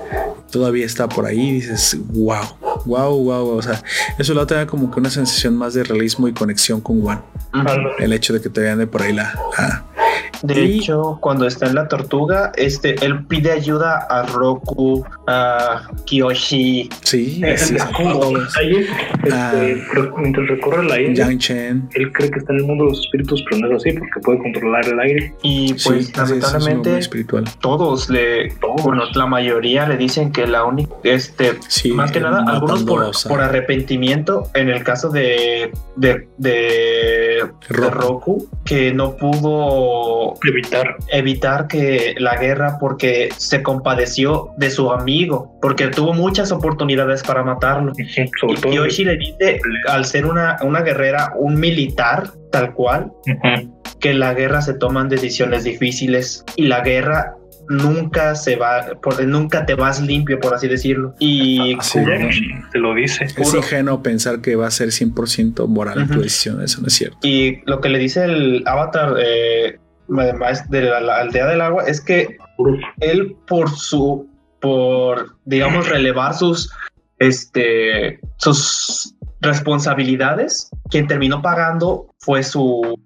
Todavía 0.50 0.84
está 0.84 1.08
por 1.08 1.24
ahí 1.24 1.40
y 1.40 1.52
dices, 1.52 1.96
wow, 2.08 2.44
wow, 2.84 3.16
wow. 3.24 3.48
O 3.56 3.62
sea, 3.62 3.82
eso 4.18 4.34
lo 4.34 4.44
da 4.44 4.66
como 4.66 4.90
que 4.90 5.00
una 5.00 5.08
sensación 5.10 5.56
más 5.56 5.72
de 5.74 5.84
realismo 5.84 6.28
y 6.28 6.32
conexión 6.34 6.80
con 6.82 7.00
Juan. 7.00 7.22
El 7.98 8.12
hecho 8.12 8.34
de 8.34 8.42
que 8.42 8.50
te 8.50 8.60
vean 8.60 8.78
de 8.78 8.86
por 8.86 9.02
ahí 9.02 9.12
la. 9.14 9.34
la- 9.58 9.84
De 10.42 10.64
Y- 10.64 10.78
hecho, 10.78 11.18
cuando 11.20 11.46
está 11.46 11.66
en 11.66 11.74
la 11.74 11.88
tortuga, 11.88 12.52
este, 12.56 12.94
él 13.04 13.24
pide 13.26 13.50
ayuda 13.52 14.06
a 14.08 14.22
Roku, 14.22 15.04
a 15.26 15.88
Kiyoshi. 16.04 16.88
sí, 17.02 17.40
Eh, 17.44 17.54
es. 17.54 17.70
el- 17.70 17.76
este, 17.76 19.32
Ah. 19.32 19.52
mientras 20.16 20.46
recorre 20.48 20.84
la 20.84 21.00
isla, 21.00 21.26
Yang 21.26 21.38
Chen. 21.38 21.88
él 21.94 22.12
cree 22.12 22.30
que 22.30 22.38
está 22.38 22.52
en 22.52 22.60
el 22.60 22.64
mundo 22.66 22.84
de 22.84 22.90
los 22.90 23.00
espíritus, 23.00 23.42
pero 23.48 23.60
no 23.62 23.68
es 23.76 23.82
así 23.84 23.92
porque 23.98 24.20
puede 24.20 24.38
controlar 24.38 24.86
el 24.86 25.00
aire. 25.00 25.34
Y 25.42 25.68
Sí, 25.76 25.88
pues 25.88 25.98
es, 26.00 26.08
es 26.10 26.18
algo 26.18 26.34
lamentablemente 26.36 26.98
espiritual. 26.98 27.44
todos 27.60 28.08
le, 28.10 28.50
Todos. 28.60 28.82
bueno, 28.84 29.02
la 29.14 29.26
mayoría 29.26 29.88
le 29.88 29.96
dicen 29.96 30.32
que 30.32 30.46
la 30.46 30.64
única, 30.64 30.92
este, 31.02 31.52
Sí, 31.68 31.92
más 31.92 32.12
que 32.12 32.20
nada, 32.20 32.44
algunos 32.46 32.84
por, 32.84 33.10
por 33.28 33.40
arrepentimiento, 33.40 34.44
en 34.54 34.68
el 34.68 34.84
caso 34.84 35.08
de, 35.10 35.72
de, 35.96 36.28
de. 36.38 37.44
Roku, 37.68 38.48
que 38.64 38.92
no 38.92 39.16
pudo 39.16 40.27
Evitar. 40.46 40.96
evitar 41.12 41.66
que 41.68 42.14
la 42.18 42.36
guerra 42.36 42.76
porque 42.80 43.28
se 43.36 43.62
compadeció 43.62 44.50
de 44.56 44.70
su 44.70 44.90
amigo, 44.90 45.56
porque 45.62 45.88
tuvo 45.88 46.12
muchas 46.14 46.50
oportunidades 46.52 47.22
para 47.22 47.42
matarlo. 47.42 47.92
Ujú, 47.92 48.00
Y 48.02 48.30
Sobre 48.40 48.60
todo. 48.60 48.70
Kiyoshi 48.72 49.04
le 49.04 49.16
dice, 49.16 49.60
al 49.88 50.04
ser 50.04 50.26
una, 50.26 50.56
una 50.62 50.80
guerrera, 50.82 51.32
un 51.36 51.58
militar, 51.58 52.30
tal 52.50 52.72
cual, 52.74 53.12
Ujú. 53.26 53.80
que 54.00 54.10
en 54.10 54.20
la 54.20 54.34
guerra 54.34 54.60
se 54.62 54.74
toman 54.74 55.08
decisiones 55.08 55.64
difíciles 55.64 56.44
y 56.56 56.66
la 56.66 56.80
guerra 56.80 57.34
nunca 57.70 58.34
se 58.34 58.56
va, 58.56 58.86
por, 59.02 59.22
nunca 59.26 59.66
te 59.66 59.74
vas 59.74 60.00
limpio, 60.00 60.40
por 60.40 60.54
así 60.54 60.68
decirlo. 60.68 61.14
Y 61.18 61.76
Sí, 61.82 61.98
Kuro-. 61.98 62.28
Te 62.72 62.78
lo 62.78 62.94
dice. 62.94 63.24
Es 63.24 63.34
Puro. 63.34 63.58
ingenuo 63.58 64.02
pensar 64.02 64.40
que 64.40 64.56
va 64.56 64.66
a 64.68 64.70
ser 64.70 64.88
100% 64.88 65.66
moral 65.66 66.08
tu 66.08 66.22
decisión. 66.22 66.62
Eso 66.62 66.80
no 66.80 66.86
es 66.86 66.94
cierto. 66.94 67.18
Y 67.22 67.58
lo 67.66 67.80
que 67.82 67.90
le 67.90 67.98
dice 67.98 68.24
el 68.24 68.62
avatar 68.66 69.16
eh, 69.22 69.78
además 70.16 70.68
de 70.70 70.82
la, 70.82 71.00
la 71.00 71.18
aldea 71.18 71.46
del 71.46 71.60
agua 71.60 71.84
es 71.86 72.00
que 72.00 72.38
él 73.00 73.36
por 73.46 73.70
su, 73.70 74.28
por, 74.60 75.36
digamos, 75.44 75.88
relevar 75.88 76.34
sus, 76.34 76.72
este, 77.18 78.20
sus 78.36 79.14
responsabilidades, 79.40 80.70
quien 80.90 81.06
terminó 81.06 81.42
pagando 81.42 82.06
fue 82.18 82.42
su, 82.42 82.98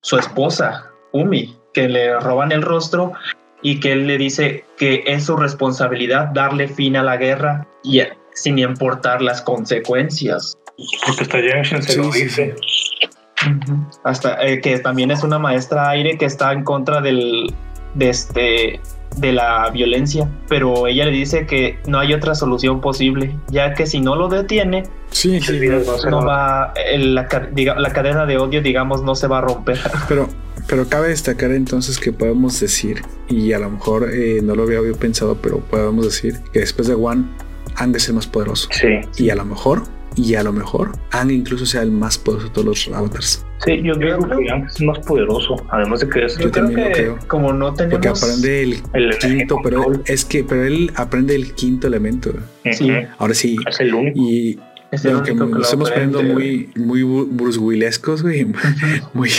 su 0.00 0.18
esposa, 0.18 0.90
Umi, 1.12 1.56
que 1.74 1.88
le 1.88 2.18
roban 2.20 2.52
el 2.52 2.62
rostro 2.62 3.12
y 3.62 3.80
que 3.80 3.92
él 3.92 4.06
le 4.06 4.18
dice 4.18 4.64
que 4.76 5.02
es 5.06 5.24
su 5.24 5.36
responsabilidad 5.36 6.28
darle 6.34 6.68
fin 6.68 6.96
a 6.96 7.02
la 7.02 7.16
guerra 7.16 7.66
y 7.84 8.00
sin 8.34 8.58
importar 8.58 9.22
las 9.22 9.40
consecuencias. 9.40 10.56
Porque 11.06 11.22
hasta 11.22 11.38
Janshin 11.40 11.82
se 11.82 11.92
Sí, 11.92 11.98
lo 11.98 12.12
sí, 12.12 12.52
Hasta 14.04 14.44
eh, 14.46 14.60
que 14.60 14.78
también 14.78 15.10
es 15.10 15.22
una 15.22 15.38
maestra 15.38 15.88
aire 15.90 16.16
que 16.18 16.24
está 16.24 16.52
en 16.52 16.64
contra 16.64 17.00
del 17.00 17.52
de 17.94 18.08
este 18.10 18.80
de 19.16 19.32
la 19.32 19.70
violencia, 19.70 20.28
pero 20.48 20.86
ella 20.86 21.06
le 21.06 21.12
dice 21.12 21.46
que 21.46 21.78
no 21.86 21.98
hay 21.98 22.12
otra 22.12 22.34
solución 22.34 22.82
posible, 22.82 23.34
ya 23.48 23.72
que 23.72 23.86
si 23.86 24.00
no 24.00 24.14
lo 24.14 24.28
detiene, 24.28 24.82
Sí, 25.10 25.40
sí, 25.40 25.58
no 26.10 26.22
va 26.26 26.74
el- 26.92 27.14
la, 27.14 27.26
ca- 27.26 27.48
diga- 27.50 27.76
la 27.78 27.90
cadena 27.94 28.26
de 28.26 28.36
odio, 28.36 28.60
digamos, 28.60 29.02
no 29.02 29.14
se 29.14 29.26
va 29.26 29.38
a 29.38 29.40
romper. 29.40 29.78
Pero, 30.08 30.28
pero 30.68 30.86
cabe 30.88 31.08
destacar 31.08 31.52
entonces 31.52 31.98
que 31.98 32.12
podemos 32.12 32.60
decir, 32.60 33.00
y 33.28 33.52
a 33.54 33.58
lo 33.58 33.70
mejor 33.70 34.10
eh, 34.12 34.40
no 34.42 34.54
lo 34.54 34.64
había 34.64 34.80
pensado, 34.98 35.36
pero 35.40 35.60
podemos 35.60 36.04
decir 36.04 36.34
que 36.52 36.58
después 36.60 36.86
de 36.88 36.94
One, 36.94 37.24
Ang 37.76 37.94
es 37.96 38.08
el 38.08 38.14
más 38.16 38.26
poderoso. 38.26 38.68
Sí. 38.72 39.00
Y 39.16 39.30
a 39.30 39.36
lo 39.36 39.44
mejor, 39.46 39.84
y 40.16 40.34
a 40.34 40.42
lo 40.42 40.52
mejor, 40.52 40.92
Ang 41.12 41.30
incluso 41.30 41.64
sea 41.66 41.82
el 41.82 41.90
más 41.92 42.18
poderoso 42.18 42.48
de 42.48 42.52
todos 42.54 42.66
los 42.66 42.88
avatars. 42.96 43.44
Sí, 43.64 43.82
yo 43.82 43.94
digo 43.94 44.18
creo- 44.18 44.38
que 44.38 44.46
Yang 44.46 44.66
es 44.66 44.80
más 44.82 44.98
poderoso. 45.00 45.56
Además 45.70 46.00
de 46.00 46.08
que 46.08 46.24
es 46.24 46.36
Yo 46.38 46.50
también 46.50 46.88
lo 46.88 46.94
creo. 46.94 47.18
como 47.28 47.52
no 47.52 47.68
Porque 47.74 47.96
tenemos 47.96 48.22
aprende 48.22 48.62
el 48.62 48.82
el 48.94 49.18
quinto, 49.18 49.58
pero 49.62 49.82
control. 49.84 50.02
es 50.06 50.24
que, 50.24 50.42
pero 50.44 50.64
él 50.64 50.90
aprende 50.96 51.34
el 51.34 51.54
quinto 51.54 51.86
elemento. 51.86 52.32
sí. 52.72 52.90
Ahora 53.18 53.34
sí. 53.34 53.56
Es 53.68 53.78
el 53.80 53.94
único. 53.94 54.18
Y 54.18 54.58
es 54.90 55.04
el 55.04 55.16
único 55.16 55.46
que 55.46 55.52
nos 55.52 55.62
estamos 55.64 55.90
poniendo 55.90 56.22
muy, 56.22 56.70
muy 56.76 57.02
Bruce 57.02 57.58
Willescos, 57.58 58.22
güey. 58.22 58.46
Muy 59.14 59.30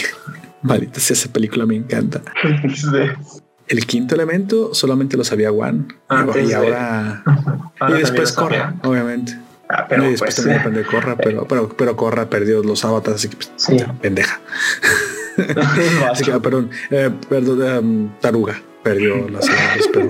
maldita 0.64 1.00
sea 1.00 1.14
esa 1.16 1.32
película, 1.32 1.66
me 1.66 1.76
encanta. 1.76 2.22
Sí. 2.76 2.88
El 3.68 3.86
quinto 3.86 4.16
elemento 4.16 4.74
solamente 4.74 5.18
lo 5.18 5.24
sabía 5.26 5.52
Juan. 5.52 5.88
Y 6.10 6.52
ahora. 6.54 7.22
Ahora 7.80 7.98
y 7.98 8.00
después 8.00 8.30
sabía. 8.30 8.74
obviamente. 8.84 9.38
Ah, 9.70 9.86
Pero 9.90 10.02
pero 10.04 10.06
y 10.08 10.12
después 10.12 10.34
pues, 10.34 10.36
también 10.36 10.60
aprende 10.62 10.84
Corra, 10.86 11.18
pero, 11.18 11.46
pero, 11.48 11.70
pero 11.70 11.96
Corra 11.98 12.30
perdió 12.30 12.64
los 12.64 12.86
avatars, 12.86 13.18
así 13.18 13.28
que 13.30 13.36
pues, 13.38 13.52
sí. 13.58 13.78
pendeja. 14.02 14.40
Así 16.12 16.24
que, 16.24 16.32
ah, 16.32 16.40
perdón, 16.40 16.72
eh, 16.90 17.12
perdón, 17.30 17.62
em, 17.62 18.10
Taruga 18.20 18.60
perdió 18.84 19.30
las 19.30 19.48
avatars, 19.48 19.88
pero 19.94 20.10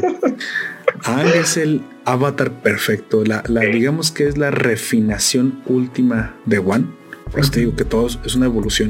Aang 1.04 1.28
es 1.36 1.58
el 1.58 1.82
avatar 2.06 2.52
perfecto. 2.62 3.26
La, 3.26 3.44
la- 3.48 3.60
Ok. 3.62 3.68
digamos 3.74 4.12
que 4.12 4.28
es 4.28 4.38
la 4.38 4.52
refinación 4.52 5.62
última 5.66 6.34
de 6.46 6.60
One. 6.60 6.86
Pues 7.32 7.52
te 7.52 7.60
digo 7.60 7.76
que 7.76 7.84
todo 7.84 8.08
es 8.08 8.36
una 8.36 8.46
evolución. 8.46 8.90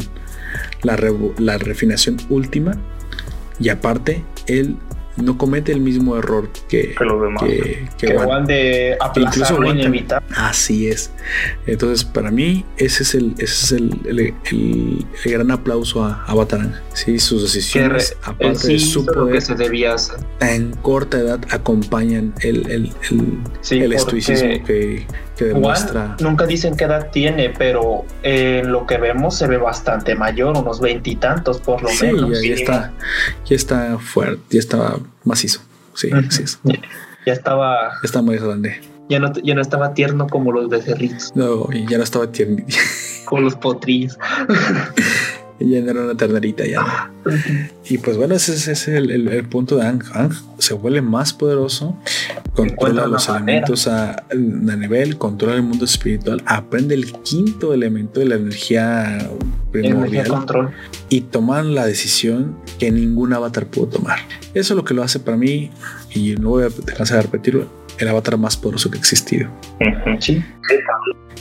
La, 0.83 0.95
revo- 0.95 1.33
la 1.39 1.57
refinación 1.57 2.17
última. 2.29 2.77
Y 3.59 3.69
aparte, 3.69 4.23
él 4.45 4.77
no 5.17 5.37
comete 5.37 5.71
el 5.71 5.79
mismo 5.81 6.15
error 6.17 6.49
que, 6.69 6.93
Que 6.95 7.03
los 7.05 7.21
demás. 7.21 7.43
que, 7.43 7.87
que 7.97 8.07
que 8.07 8.15
One. 8.17 8.25
van 8.27 8.45
de 8.45 8.97
Incluso 9.15 9.53
aguantan. 9.55 9.79
inevitable. 9.79 10.27
Así 10.35 10.87
es. 10.87 11.11
Entonces, 11.65 12.03
para 12.05 12.31
mí, 12.31 12.65
ese 12.77 13.03
es 13.03 13.15
el, 13.15 13.33
ese 13.37 13.43
es 13.43 13.71
el, 13.73 13.99
el- 14.05 14.19
el- 14.51 15.05
el 15.25 15.31
gran 15.31 15.51
aplauso 15.51 16.03
a 16.03 16.23
Avatar. 16.27 16.61
Ang. 16.61 16.73
Sí, 16.93 17.19
sus 17.19 17.41
decisiones, 17.43 18.11
re- 18.11 18.17
aparte 18.23 18.55
sí 18.59 18.73
de 18.73 18.79
su 18.79 19.05
poder, 19.05 19.35
que 19.35 19.41
se 19.41 19.55
debía 19.55 19.93
hacer. 19.93 20.17
en 20.39 20.71
corta 20.81 21.19
edad 21.19 21.39
acompañan 21.49 22.33
el, 22.41 22.69
el, 22.71 22.91
el, 23.11 23.37
Sí, 23.61 23.79
el 23.79 23.93
estoicismo 23.93 24.63
que, 24.65 25.05
que 25.37 25.45
demuestra. 25.45 26.01
Juan 26.01 26.17
nunca 26.21 26.45
dicen 26.45 26.75
qué 26.75 26.85
edad 26.85 27.09
tiene, 27.11 27.49
pero 27.51 28.05
eh, 28.23 28.63
lo 28.65 28.85
que 28.87 28.97
vemos 28.97 29.35
se 29.37 29.47
ve 29.47 29.57
bastante 29.57 30.15
mayor, 30.15 30.57
unos 30.57 30.79
veintitantos 30.81 31.59
por 31.59 31.81
lo 31.83 31.89
Sí, 31.89 32.07
menos. 32.07 32.41
ya, 32.41 32.47
ya 32.49 32.55
está, 32.55 32.91
ya 33.45 33.55
está 33.55 33.97
fuerte, 33.99 34.41
ya 34.49 34.59
está 34.59 34.95
macizo. 35.23 35.61
Sí, 35.93 36.07
Ujú. 36.13 36.25
así 36.27 36.43
es. 36.43 36.59
Ya 37.25 37.33
estaba, 37.33 37.91
Ya 37.91 37.99
está 38.05 38.21
muy 38.21 38.37
grande. 38.37 38.79
ya 39.09 39.19
no, 39.19 39.31
ya 39.33 39.53
no 39.55 39.61
estaba 39.61 39.93
tierno 39.93 40.27
como 40.27 40.51
los 40.51 40.69
becerritos, 40.69 41.31
No, 41.35 41.67
y 41.71 41.85
ya 41.87 41.97
no 41.97 42.03
estaba 42.03 42.31
tierno. 42.31 42.63
como 43.25 43.41
los 43.41 43.55
potrillos. 43.55 44.17
no 45.59 45.91
era 45.91 46.01
una 46.03 46.15
ternerita 46.15 46.65
ya. 46.65 47.11
Y 47.89 47.97
pues 47.97 48.15
bueno, 48.17 48.35
ese, 48.35 48.53
es- 48.53 48.67
ese 48.67 48.91
es 48.91 48.97
el, 48.97 49.11
el- 49.11 49.27
el 49.27 49.43
punto 49.47 49.77
de 49.77 49.85
Ang. 49.87 50.03
Ang 50.13 50.31
se 50.59 50.73
vuelve 50.73 51.01
más 51.01 51.33
poderoso, 51.33 51.97
controla 52.53 53.07
los 53.07 53.27
elementos 53.29 53.87
a, 53.87 54.11
a 54.31 54.35
nivel, 54.35 55.17
controla 55.17 55.55
el 55.55 55.63
mundo 55.63 55.85
espiritual, 55.85 56.41
aprende 56.45 56.95
el 56.95 57.11
quinto 57.21 57.73
elemento 57.73 58.19
de 58.19 58.25
la 58.27 58.35
energía 58.35 59.29
primordial 59.71 60.25
y 61.09 61.21
toman 61.21 61.75
la 61.75 61.85
decisión 61.85 62.57
que 62.79 62.91
ningún 62.91 63.33
avatar 63.33 63.67
pudo 63.67 63.87
tomar. 63.87 64.19
Eso 64.53 64.73
es 64.73 64.77
lo 64.77 64.83
que 64.85 64.93
lo 64.93 65.03
hace 65.03 65.19
para 65.19 65.37
mí, 65.37 65.71
y 66.13 66.35
no 66.35 66.49
voy 66.49 66.63
a 66.65 66.69
cansar 66.95 67.17
de 67.17 67.23
repetirlo, 67.23 67.67
el 67.99 68.07
avatar 68.07 68.37
más 68.37 68.57
poderoso 68.57 68.89
que 68.91 68.97
ha 68.97 68.99
existido. 68.99 69.49
Sí. 70.19 70.43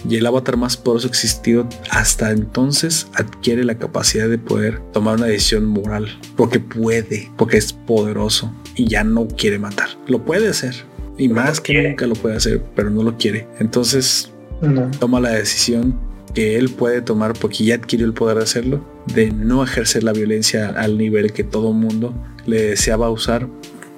Y 0.08 0.16
el 0.16 0.26
avatar 0.26 0.56
más 0.56 0.76
poderoso 0.76 1.08
existido 1.08 1.68
hasta 1.90 2.30
entonces 2.30 3.08
adquiere 3.14 3.64
la 3.64 3.76
capacidad 3.76 4.28
de 4.28 4.38
poder 4.38 4.78
tomar 4.92 5.16
una 5.16 5.26
decisión 5.26 5.66
moral. 5.66 6.08
Porque 6.36 6.60
puede, 6.60 7.30
porque 7.36 7.56
es 7.56 7.72
poderoso 7.72 8.52
y 8.74 8.86
ya 8.86 9.02
no 9.04 9.26
quiere 9.26 9.58
matar. 9.58 9.88
Lo 10.06 10.24
puede 10.24 10.48
hacer. 10.48 10.74
Y 11.18 11.28
Pero 11.28 11.40
más 11.40 11.56
no 11.56 11.62
que 11.62 11.72
quiere. 11.72 11.88
nunca 11.90 12.06
lo 12.06 12.14
puede 12.14 12.36
hacer, 12.36 12.62
pero 12.74 12.90
no 12.90 13.02
lo 13.02 13.16
quiere. 13.16 13.48
Entonces 13.58 14.32
No. 14.60 14.90
toma 14.98 15.18
la 15.20 15.30
decisión 15.30 15.98
que 16.34 16.56
él 16.56 16.68
puede 16.68 17.00
tomar 17.00 17.32
porque 17.32 17.64
ya 17.64 17.76
adquirió 17.76 18.04
el 18.06 18.12
poder 18.12 18.36
de 18.36 18.42
hacerlo, 18.44 18.84
de 19.12 19.30
no 19.32 19.64
ejercer 19.64 20.04
la 20.04 20.12
violencia 20.12 20.68
al 20.68 20.98
nivel 20.98 21.32
que 21.32 21.42
todo 21.44 21.72
mundo 21.72 22.14
le 22.44 22.60
deseaba 22.62 23.08
usar 23.10 23.48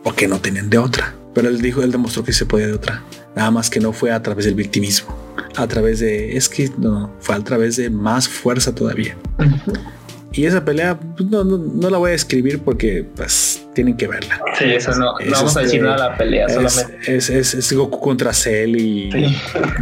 porque 0.05 0.29
no 0.29 0.39
tenían 0.41 0.71
de 0.71 0.79
otra. 0.79 1.15
Pero 1.39 1.51
él 1.51 1.61
dijo, 1.61 1.85
él 1.85 1.93
demostró 1.93 2.25
que 2.25 2.33
se 2.33 2.47
podía 2.47 2.67
de 2.67 2.73
otra. 2.73 3.05
Nada 3.37 3.53
más 3.53 3.71
que 3.71 3.79
no 3.79 3.93
fue 3.93 4.11
a 4.11 4.21
través 4.21 4.45
del 4.45 4.57
victimismo. 4.57 5.17
A 5.55 5.69
través 5.69 6.01
de, 6.01 6.37
es 6.37 6.49
que 6.49 6.69
no, 6.79 7.15
fue 7.21 7.37
a 7.37 7.39
través 7.45 7.77
de 7.77 7.91
más 7.91 8.29
fuerza 8.29 8.75
todavía. 8.75 9.17
Y 10.33 10.47
esa 10.47 10.65
pelea 10.65 10.99
pues, 10.99 11.31
no, 11.31 11.45
no, 11.45 11.57
no, 11.57 11.91
la 11.91 11.99
voy 11.99 12.11
a 12.11 12.15
escribir 12.15 12.59
porque 12.59 13.07
pues 13.15 13.65
tienen 13.73 13.97
que 13.97 14.09
verla. 14.09 14.43
Sí, 14.59 14.65
eso 14.65 14.91
no, 14.97 15.13
no 15.17 15.31
vamos 15.31 15.57
a 15.57 15.61
decir 15.61 15.77
este, 15.77 15.89
nada 15.89 16.03
de 16.03 16.11
la 16.11 16.19
pelea, 16.19 16.47
es, 16.47 16.55
solamente. 16.55 17.17
Es, 17.17 17.31
es, 17.31 17.55
es, 17.55 17.73
Goku 17.73 18.01
contra 18.01 18.33
Cell 18.33 18.75
y 18.75 19.13
sí. 19.13 19.37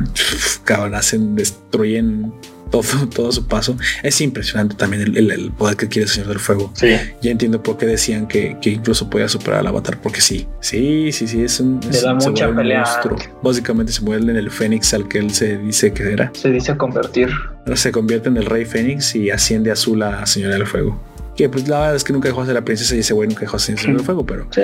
cabrón, 0.64 0.94
hacen, 0.94 1.36
destruyen 1.36 2.34
todo, 2.70 2.82
todo 3.14 3.32
su 3.32 3.46
paso. 3.46 3.76
Es 4.02 4.20
impresionante 4.20 4.74
también 4.74 5.02
el, 5.02 5.16
el, 5.16 5.30
el, 5.30 5.50
poder 5.52 5.76
que 5.76 5.88
quiere 5.88 6.04
el 6.04 6.10
Señor 6.10 6.28
del 6.28 6.40
Fuego. 6.40 6.72
Sí. 6.74 6.96
Ya 7.22 7.30
entiendo 7.30 7.62
por 7.62 7.76
qué 7.76 7.86
decían 7.86 8.26
que, 8.26 8.56
que 8.60 8.70
incluso 8.70 9.08
podía 9.10 9.28
superar 9.28 9.60
al 9.60 9.66
Avatar, 9.68 10.00
porque 10.00 10.20
sí, 10.20 10.46
sí, 10.60 11.12
sí, 11.12 11.26
sí, 11.26 11.42
es 11.42 11.60
un. 11.60 11.80
Le 11.90 12.00
da 12.00 12.14
mucha 12.14 12.54
pelea. 12.54 12.80
Monstruo. 12.80 13.18
Básicamente 13.42 13.92
se 13.92 14.02
mueve 14.02 14.30
en 14.30 14.36
el 14.36 14.50
Fénix 14.50 14.92
al 14.94 15.08
que 15.08 15.18
él 15.18 15.30
se 15.32 15.58
dice 15.58 15.92
que 15.92 16.12
era. 16.12 16.30
Se 16.34 16.50
dice 16.50 16.76
convertir. 16.76 17.30
Se 17.74 17.90
convierte 17.90 18.28
en 18.28 18.36
el 18.36 18.46
Rey 18.46 18.64
Fénix 18.64 19.14
y 19.16 19.30
asciende 19.30 19.70
azul 19.70 20.02
a 20.02 20.24
Señora 20.26 20.54
del 20.54 20.66
Fuego 20.66 21.00
que 21.36 21.48
pues 21.50 21.68
la 21.68 21.80
verdad 21.80 21.96
es 21.96 22.04
que 22.04 22.12
nunca 22.12 22.28
dejó 22.28 22.40
de 22.40 22.46
ser 22.46 22.54
la 22.54 22.64
princesa 22.64 22.96
y 22.96 23.00
ese 23.00 23.12
güey 23.12 23.28
nunca 23.28 23.42
dejó 23.42 23.58
de 23.58 23.62
ser 23.62 23.78
el 23.90 24.00
fuego, 24.00 24.24
pero. 24.24 24.46
Sí. 24.50 24.62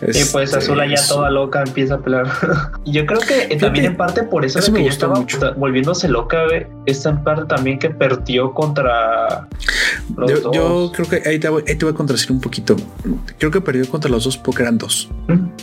Es, 0.00 0.30
y 0.30 0.32
pues 0.32 0.54
Azula 0.54 0.86
ya 0.86 0.96
toda 1.06 1.30
loca 1.30 1.62
empieza 1.62 1.96
a 1.96 1.98
pelear. 1.98 2.26
y 2.84 2.92
yo 2.92 3.04
creo 3.04 3.20
que 3.20 3.34
Fíjate, 3.34 3.56
también 3.56 3.84
en 3.84 3.96
parte 3.96 4.22
por 4.22 4.44
eso, 4.44 4.58
eso 4.58 4.72
que 4.72 4.82
ya 4.82 4.90
estaba 4.90 5.16
mucho. 5.16 5.38
volviéndose 5.56 6.08
loca, 6.08 6.44
güey, 6.46 6.66
es 6.86 7.04
en 7.04 7.22
parte 7.22 7.44
también 7.46 7.78
que 7.78 7.90
perdió 7.90 8.52
contra. 8.54 9.48
Los 10.16 10.30
Yo, 10.30 10.40
dos. 10.40 10.54
yo 10.56 10.92
creo 10.94 11.08
que 11.08 11.28
ahí 11.28 11.38
te, 11.38 11.48
voy, 11.48 11.62
ahí 11.68 11.76
te 11.76 11.84
voy 11.84 11.92
a 11.92 11.96
contradecir 11.96 12.32
un 12.32 12.40
poquito. 12.40 12.76
Creo 13.38 13.50
que 13.50 13.60
perdió 13.60 13.86
contra 13.88 14.10
los 14.10 14.24
dos 14.24 14.38
porque 14.38 14.62
eran 14.62 14.78
dos. 14.78 15.10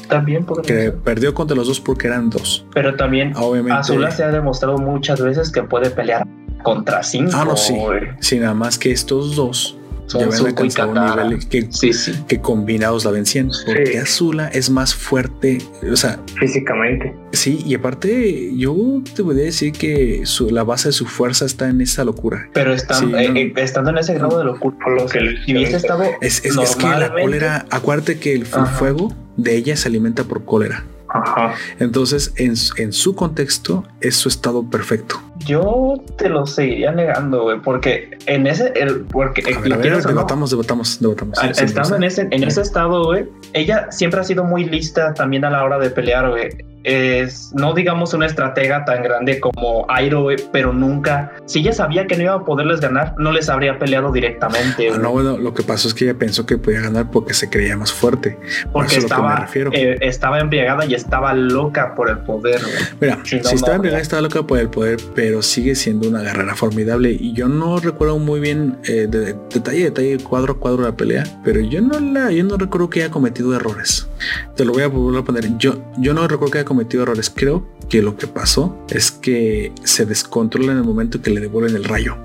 También 0.08 0.46
porque. 0.46 0.74
Que 0.74 0.92
perdió 0.92 1.34
contra 1.34 1.56
los 1.58 1.68
dos 1.68 1.80
porque 1.80 2.08
eran 2.08 2.30
dos. 2.30 2.66
Pero 2.74 2.96
también 2.96 3.34
Obviamente. 3.36 3.80
Azula 3.80 4.12
se 4.12 4.24
ha 4.24 4.30
demostrado 4.30 4.78
muchas 4.78 5.20
veces 5.22 5.52
que 5.52 5.64
puede 5.64 5.90
pelear 5.90 6.28
contra 6.64 7.02
cinco. 7.02 7.32
Ah, 7.34 7.46
no, 7.46 7.58
sí. 7.58 7.74
güey. 7.74 8.10
Sí, 8.20 8.38
nada 8.38 8.54
más 8.54 8.78
que 8.78 8.92
estos 8.92 9.36
dos 9.36 9.78
Son 10.12 10.32
Zuko 10.32 10.46
y 10.46 10.48
alcanzado 10.50 10.90
un 10.90 10.96
Katara. 10.96 11.24
nivel 11.26 11.48
que, 11.48 11.68
Sí, 11.72 11.94
sí. 11.94 12.14
que 12.28 12.42
combinados 12.42 13.06
la 13.06 13.12
vencían. 13.12 13.50
Porque 13.66 13.92
Sí. 13.94 13.98
Azula 13.98 14.48
es 14.50 14.70
más 14.70 14.94
fuerte. 14.94 15.60
O 15.92 15.96
sea, 15.96 16.20
Físicamente. 16.40 17.16
sí, 17.32 17.64
y 17.66 17.76
aparte, 17.76 18.52
yo 18.56 18.76
te 19.16 19.24
podría 19.24 19.46
decir 19.46 19.72
que 19.72 20.22
su- 20.26 20.50
la 20.50 20.64
base 20.64 20.90
de 20.90 20.94
su 20.94 21.06
fuerza 21.06 21.46
está 21.46 21.70
en 21.70 21.82
esa 21.82 22.04
locura. 22.04 22.50
Pero 22.54 22.74
están, 22.74 23.00
Sí, 23.00 23.06
eh, 23.18 23.30
no. 23.30 23.36
eh, 23.40 23.54
estando 23.58 23.92
en 23.92 23.98
ese 24.00 24.14
grado 24.16 24.38
de 24.38 24.44
locura, 24.46 24.76
Por 24.84 25.00
lo 25.02 25.06
que 25.08 25.20
si 25.46 25.56
hubiese 25.56 25.78
estado 25.78 26.04
Es, 26.22 26.44
es, 26.46 26.58
es 26.58 26.76
que 26.76 26.88
la 26.88 27.12
cólera, 27.14 27.66
acuérdate 27.70 28.20
que 28.20 28.34
el, 28.34 28.46
fuego 28.46 29.16
de 29.38 29.56
ella 29.56 29.76
se 29.78 29.88
alimenta 29.88 30.24
por 30.24 30.44
cólera. 30.46 30.84
Ajá. 31.14 31.54
Entonces, 31.80 32.34
en, 32.38 32.54
en 32.78 32.94
su 32.94 33.16
contexto, 33.16 33.86
es 34.02 34.16
su 34.16 34.30
estado 34.30 34.64
perfecto. 34.70 35.22
Yo 35.46 35.96
te 36.18 36.30
lo 36.30 36.46
seguiría 36.46 36.92
negando, 36.92 37.44
güey, 37.44 37.60
porque 37.62 38.18
en 38.26 38.48
ese, 38.48 38.72
el, 38.76 39.02
porque 39.02 39.42
A 39.56 39.60
ver, 39.60 39.74
a 39.74 39.78
ver, 39.78 39.92
no, 40.04 40.10
debatamos, 40.10 40.50
debatamos, 40.52 41.00
debatamos. 41.00 41.38
Sí, 41.40 41.64
estando 41.64 41.90
sí. 41.90 41.96
en 41.96 42.04
ese, 42.04 42.22
en 42.32 42.44
ese 42.44 42.62
estado, 42.62 43.06
güey, 43.06 43.26
ella 43.54 43.88
siempre 43.92 44.20
ha 44.20 44.24
sido 44.24 44.44
muy 44.44 44.66
lista 44.66 45.14
también 45.14 45.46
a 45.46 45.50
la 45.50 45.64
hora 45.64 45.80
de 45.80 45.90
pelear, 45.90 46.30
güey. 46.30 46.50
Es, 46.84 47.52
no 47.54 47.76
digamos 47.76 48.16
una 48.16 48.26
estratega 48.26 48.84
tan 48.86 49.04
grande 49.04 49.40
como 49.40 49.86
Airo, 49.88 50.24
güey, 50.24 50.38
pero 50.52 50.74
nunca, 50.74 51.32
si 51.46 51.60
ella 51.60 51.74
sabía 51.74 52.08
que 52.08 52.18
no 52.18 52.24
iba 52.24 52.34
a 52.34 52.44
poderles 52.44 52.82
ganar, 52.82 53.14
no 53.20 53.32
les 53.32 53.50
habría 53.50 53.78
peleado 53.78 54.12
directamente, 54.12 54.88
Ah, 54.88 54.94
güey, 54.94 55.00
no, 55.00 55.12
bueno, 55.12 55.38
lo 55.38 55.54
que 55.54 55.62
pasó 55.62 55.88
es 55.88 55.94
que 55.94 56.06
ella 56.06 56.18
pensó 56.18 56.48
que 56.48 56.58
podía 56.58 56.82
ganar 56.82 57.12
porque 57.12 57.36
se 57.36 57.52
creía 57.52 57.78
más 57.78 57.94
fuerte. 57.94 58.32
Por 58.64 58.72
porque 58.72 58.96
eso 58.98 59.06
es 59.06 59.12
a 59.12 59.18
lo 59.18 59.22
que 59.22 59.28
me 59.28 59.34
estaba, 59.36 59.46
refiero. 59.46 59.72
eh, 59.76 59.98
estaba 60.02 60.40
embriagada 60.40 60.86
y 60.88 60.96
estaba 60.96 61.36
loca 61.36 61.94
por 61.94 62.10
el 62.10 62.18
poder, 62.18 62.60
güey. 62.64 62.74
Mira, 63.00 63.20
si 63.26 63.36
no, 63.36 63.44
no, 63.44 63.74
en 63.86 63.92
no. 63.92 63.98
está 64.00 64.20
loca 64.20 64.42
por 64.42 64.58
el 64.58 64.70
poder, 64.72 64.98
pero 65.14 65.31
sigue 65.42 65.76
siendo 65.76 66.10
una 66.10 66.22
guerrera 66.22 66.56
formidable. 66.56 67.12
Y 67.12 67.34
yo 67.34 67.48
no 67.48 67.80
recuerdo 67.80 68.18
muy 68.20 68.40
bien 68.40 68.78
eh, 68.86 69.08
de, 69.10 69.20
de- 69.20 69.36
detalle, 69.54 69.84
detalle, 69.86 70.18
cuadro 70.18 70.54
a 70.54 70.58
cuadro 70.60 70.84
la 70.84 70.96
pelea, 70.98 71.24
pero 71.44 71.60
yo 71.62 71.82
no 71.82 72.00
la, 72.00 72.32
yo 72.32 72.44
no 72.44 72.58
recuerdo 72.58 72.90
que 72.90 73.04
haya 73.04 73.12
cometido 73.12 73.56
errores. 73.56 74.08
Te 74.56 74.66
lo 74.66 74.74
voy 74.74 74.84
a 74.84 74.88
volver 74.88 75.22
a 75.22 75.24
poner. 75.24 75.58
Yo, 75.58 75.82
yo 75.98 76.14
no 76.14 76.28
recuerdo 76.28 76.52
que 76.52 76.58
haya 76.60 76.66
cometido 76.66 77.04
errores. 77.04 77.32
Creo 77.34 77.68
que 77.90 78.02
lo 78.02 78.16
que 78.18 78.28
pasó 78.28 78.78
es 78.90 79.12
que 79.12 79.72
se 79.84 80.06
descontrola 80.06 80.72
en 80.72 80.78
el 80.80 80.84
momento 80.84 81.22
que 81.22 81.30
le 81.32 81.40
devuelven 81.42 81.76
el 81.76 81.84
rayo. 81.84 82.16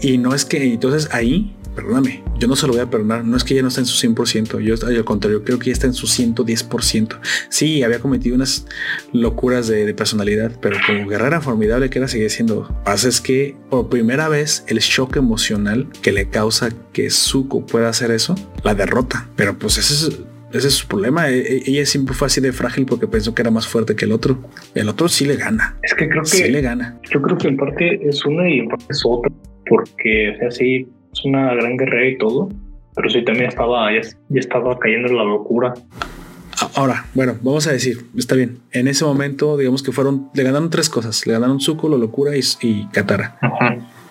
Y 0.00 0.18
no 0.18 0.34
es 0.34 0.44
que, 0.44 0.62
entonces 0.72 1.08
ahí, 1.12 1.54
perdóname, 1.78 2.24
yo 2.40 2.48
no 2.48 2.56
se 2.56 2.66
lo 2.66 2.72
voy 2.72 2.82
a 2.82 2.90
perdonar. 2.90 3.24
No 3.24 3.36
es 3.36 3.44
que 3.44 3.54
ella 3.54 3.62
no 3.62 3.68
está 3.68 3.80
en 3.80 3.86
su 3.86 4.04
100%, 4.06 4.60
yo 4.60 4.74
al 4.86 5.04
contrario, 5.04 5.44
creo 5.44 5.58
que 5.60 5.66
ella 5.66 5.74
está 5.74 5.86
en 5.86 5.94
su 5.94 6.06
110%. 6.08 7.18
Sí, 7.48 7.82
había 7.84 8.00
cometido 8.00 8.34
unas 8.34 8.66
locuras 9.12 9.68
de, 9.68 9.86
de 9.86 9.94
personalidad, 9.94 10.50
pero 10.60 10.76
como 10.86 11.06
guerrera 11.06 11.40
formidable 11.40 11.88
que 11.88 11.98
era, 11.98 12.08
sigue 12.08 12.28
siendo. 12.30 12.68
Pasa 12.84 13.08
es 13.08 13.20
que 13.20 13.54
por 13.70 13.88
primera 13.88 14.28
vez 14.28 14.64
el 14.66 14.78
shock 14.78 15.16
emocional 15.16 15.86
que 16.02 16.10
le 16.12 16.28
causa 16.28 16.70
que 16.92 17.10
Zuko 17.10 17.64
pueda 17.64 17.88
hacer 17.88 18.10
eso, 18.10 18.34
la 18.64 18.74
derrota. 18.74 19.28
Pero 19.36 19.56
pues 19.58 19.78
ese 19.78 19.94
es... 20.08 20.18
Ese 20.50 20.68
es 20.68 20.74
su 20.76 20.88
problema. 20.88 21.28
E- 21.28 21.40
e- 21.40 21.62
Ella 21.66 21.84
siempre 21.84 22.14
fue 22.14 22.24
así 22.24 22.40
de 22.40 22.52
frágil 22.52 22.86
porque 22.86 23.06
pensó 23.06 23.34
que 23.34 23.42
era 23.42 23.50
más 23.50 23.68
fuerte 23.68 23.94
que 23.94 24.06
el 24.06 24.12
otro. 24.12 24.42
El 24.74 24.88
otro 24.88 25.06
sí 25.06 25.26
le 25.26 25.36
gana. 25.36 25.76
Es 25.82 25.92
que 25.94 26.08
creo 26.08 26.22
que 26.22 26.28
Sí 26.28 26.48
le 26.48 26.62
gana. 26.62 26.98
yo 27.12 27.20
creo 27.20 27.36
que 27.36 27.48
en 27.48 27.58
parte 27.58 28.08
es 28.08 28.24
una 28.24 28.48
y 28.48 28.60
en 28.60 28.68
parte 28.68 28.86
es 28.88 29.02
otra, 29.04 29.30
porque 29.68 30.30
o 30.34 30.38
sea, 30.38 30.50
sí 30.50 30.88
es 31.12 31.24
una 31.24 31.54
gran 31.54 31.76
guerrera 31.76 32.08
y 32.08 32.18
todo, 32.18 32.48
pero 32.94 33.08
sí 33.10 33.24
también 33.24 33.46
estaba 33.48 33.90
ya, 33.92 34.00
ya 34.02 34.40
estaba 34.40 34.78
cayendo 34.78 35.08
en 35.08 35.16
la 35.16 35.24
locura. 35.24 35.74
Ahora, 36.74 37.06
bueno, 37.14 37.36
vamos 37.42 37.66
a 37.68 37.72
decir, 37.72 38.06
está 38.16 38.34
bien. 38.34 38.58
En 38.72 38.88
ese 38.88 39.04
momento, 39.04 39.56
digamos 39.56 39.82
que 39.82 39.92
fueron, 39.92 40.28
le 40.34 40.42
ganaron 40.42 40.70
tres 40.70 40.88
cosas. 40.90 41.24
Le 41.26 41.32
ganaron 41.32 41.60
Zuko, 41.60 41.88
la 41.88 41.96
locura 41.96 42.36
y, 42.36 42.40
y 42.62 42.86
Katara. 42.88 43.38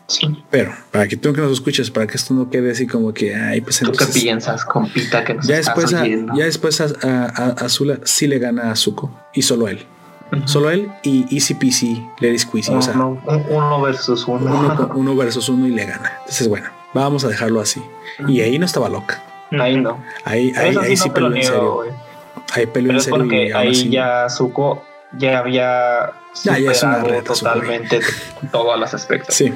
Sí. 0.07 0.27
Pero 0.49 0.71
para 0.91 1.05
que 1.09 1.17
tú 1.17 1.33
que 1.33 1.41
nos 1.41 1.51
escuches, 1.51 1.91
para 1.91 2.07
que 2.07 2.15
esto 2.15 2.33
no 2.33 2.49
quede 2.49 2.71
así 2.71 2.87
como 2.87 3.13
que, 3.13 3.35
ay, 3.35 3.59
pues 3.59 3.79
¿Tú 3.79 3.87
qué 3.87 3.91
entonces... 3.91 4.23
piensas, 4.23 4.63
compita, 4.63 5.25
que 5.25 5.33
nos 5.33 5.45
Ya 5.45 5.57
estás 5.59 5.75
después, 5.75 5.93
a, 6.01 6.07
ya 6.07 6.45
después 6.45 6.79
a, 6.79 6.85
a- 7.03 7.25
a- 7.25 7.65
Azula 7.65 7.99
sí 8.05 8.27
le 8.27 8.39
gana 8.39 8.71
a 8.71 8.75
Zuko 8.77 9.11
y 9.33 9.41
solo 9.41 9.67
él. 9.67 9.79
Solo 10.45 10.69
él 10.69 10.87
y 11.03 11.25
Easy 11.35 11.53
Peasy, 11.55 12.01
Lady 12.21 12.37
Squeezy. 12.39 12.73
o 12.73 12.81
sea, 12.81 12.93
uno, 12.95 13.21
un- 13.27 13.43
uno 13.49 13.81
versus 13.81 14.25
uno. 14.27 14.45
uno, 14.45 14.91
uno 14.95 15.15
versus 15.17 15.49
uno 15.49 15.67
y 15.67 15.71
le 15.71 15.85
gana. 15.85 16.11
Entonces, 16.19 16.47
bueno, 16.47 16.67
vamos 17.01 17.23
a 17.25 17.27
dejarlo 17.29 17.59
así. 17.61 17.83
Y 18.27 18.41
ahí 18.41 18.57
no 18.59 18.65
estaba 18.65 18.89
loca. 18.89 19.21
Ahí 19.51 19.77
no. 19.77 20.03
Ahí, 20.25 20.53
ahí, 20.57 20.69
Eso 20.71 20.79
ahí 20.81 20.97
sí 20.97 21.03
sí 21.03 21.09
peleó 21.09 21.35
en 21.35 21.43
serio. 21.43 21.83
Ahí 22.53 22.65
peleó 22.67 22.91
en 22.93 23.01
serio. 23.01 23.17
y 23.17 23.19
porque 23.19 23.53
aún 23.53 23.61
ahí 23.61 23.71
así- 23.71 23.89
ya 23.89 24.29
Zuko 24.29 24.83
ya 25.17 25.39
había 25.39 26.11
Ya, 26.43 26.59
ya 26.59 26.71
es 26.71 26.83
una 26.83 27.03
reta, 27.03 27.33
totalmente 27.33 27.99
todos 28.51 28.79
los 28.79 28.93
aspectos. 28.93 29.35
Sí. 29.35 29.53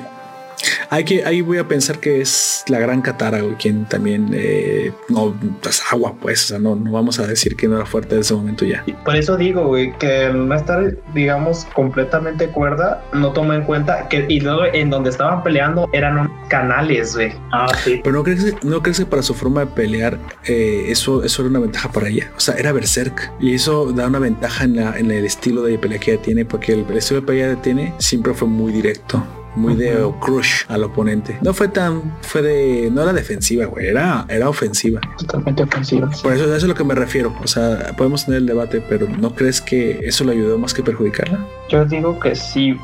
Hay 0.93 1.05
que, 1.05 1.23
ahí 1.23 1.39
voy 1.39 1.57
a 1.57 1.65
pensar 1.69 1.99
que 1.99 2.19
es 2.19 2.65
la 2.67 2.77
gran 2.77 3.01
Katara, 3.01 3.39
güey, 3.39 3.55
quien 3.55 3.85
también 3.85 4.29
eh, 4.33 4.91
no 5.07 5.33
es 5.67 5.81
agua, 5.89 6.13
pues. 6.21 6.43
O 6.43 6.47
sea, 6.49 6.59
no, 6.59 6.75
no 6.75 6.91
vamos 6.91 7.17
a 7.17 7.25
decir 7.25 7.55
que 7.55 7.65
no 7.69 7.77
era 7.77 7.85
fuerte 7.85 8.15
en 8.15 8.21
ese 8.21 8.33
momento 8.33 8.65
ya. 8.65 8.83
Y 8.85 8.91
Por 8.91 9.15
eso 9.15 9.37
digo, 9.37 9.67
güey, 9.67 9.97
que 9.99 10.29
no 10.33 10.53
estar, 10.53 10.93
digamos, 11.13 11.65
completamente 11.73 12.47
cuerda, 12.49 13.01
no 13.13 13.31
tomé 13.31 13.55
en 13.55 13.63
cuenta 13.63 14.09
que, 14.09 14.25
y 14.27 14.41
luego 14.41 14.65
en 14.65 14.89
donde 14.89 15.11
estaban 15.11 15.43
peleando 15.43 15.87
eran 15.93 16.17
unos 16.17 16.47
canales, 16.49 17.15
güey. 17.15 17.31
Ah, 17.53 17.67
sí. 17.85 18.01
Pero 18.03 18.17
no 18.17 18.23
crees, 18.23 18.43
que- 18.43 18.67
no 18.67 18.83
crees 18.83 18.99
que 18.99 19.05
para 19.05 19.21
su 19.23 19.33
forma 19.33 19.61
de 19.61 19.67
pelear 19.67 20.19
eh, 20.43 20.87
eso, 20.89 21.23
eso 21.23 21.41
era 21.41 21.49
una 21.51 21.59
ventaja 21.59 21.89
para 21.89 22.09
ella. 22.09 22.29
O 22.35 22.39
sea, 22.41 22.55
era 22.55 22.73
berserk. 22.73 23.31
Y 23.39 23.55
eso 23.55 23.93
da 23.93 24.07
una 24.07 24.19
ventaja 24.19 24.65
en, 24.65 24.75
la, 24.75 24.99
en 24.99 25.09
el 25.09 25.23
estilo 25.23 25.63
de 25.63 25.79
pelea 25.79 25.99
que 25.99 26.11
ella 26.15 26.21
tiene, 26.21 26.43
porque 26.43 26.73
el, 26.73 26.85
el 26.89 26.97
estilo 26.97 27.21
de 27.21 27.27
pelea 27.27 27.45
que 27.45 27.51
ella 27.53 27.61
tiene 27.61 27.93
siempre 27.99 28.33
fue 28.33 28.49
muy 28.49 28.73
directo. 28.73 29.25
Muy 29.55 29.75
de 29.75 30.09
crush 30.19 30.63
al 30.67 30.83
oponente. 30.83 31.37
No 31.41 31.53
fue 31.53 31.67
tan, 31.67 32.17
fue 32.21 32.41
de, 32.41 32.89
no 32.91 33.03
era 33.03 33.13
defensiva, 33.13 33.65
güey, 33.65 33.87
era, 33.87 34.25
era 34.29 34.49
ofensiva. 34.49 35.01
Totalmente 35.17 35.63
ofensivos. 35.63 36.21
Por 36.21 36.33
eso, 36.33 36.45
eso 36.45 36.55
es 36.55 36.63
a 36.63 36.67
lo 36.67 36.75
que 36.75 36.83
me 36.83 36.95
refiero. 36.95 37.35
O 37.43 37.47
sea, 37.47 37.93
podemos 37.97 38.25
tener 38.25 38.39
el 38.39 38.45
debate, 38.45 38.81
pero 38.87 39.07
¿no 39.07 39.35
crees 39.35 39.61
que 39.61 39.99
eso 40.03 40.23
le 40.23 40.33
ayudó 40.33 40.57
más 40.57 40.73
que 40.73 40.83
perjudicarla? 40.83 41.45
Yo 41.69 41.85
digo 41.85 42.19
que 42.19 42.35
sí, 42.35 42.77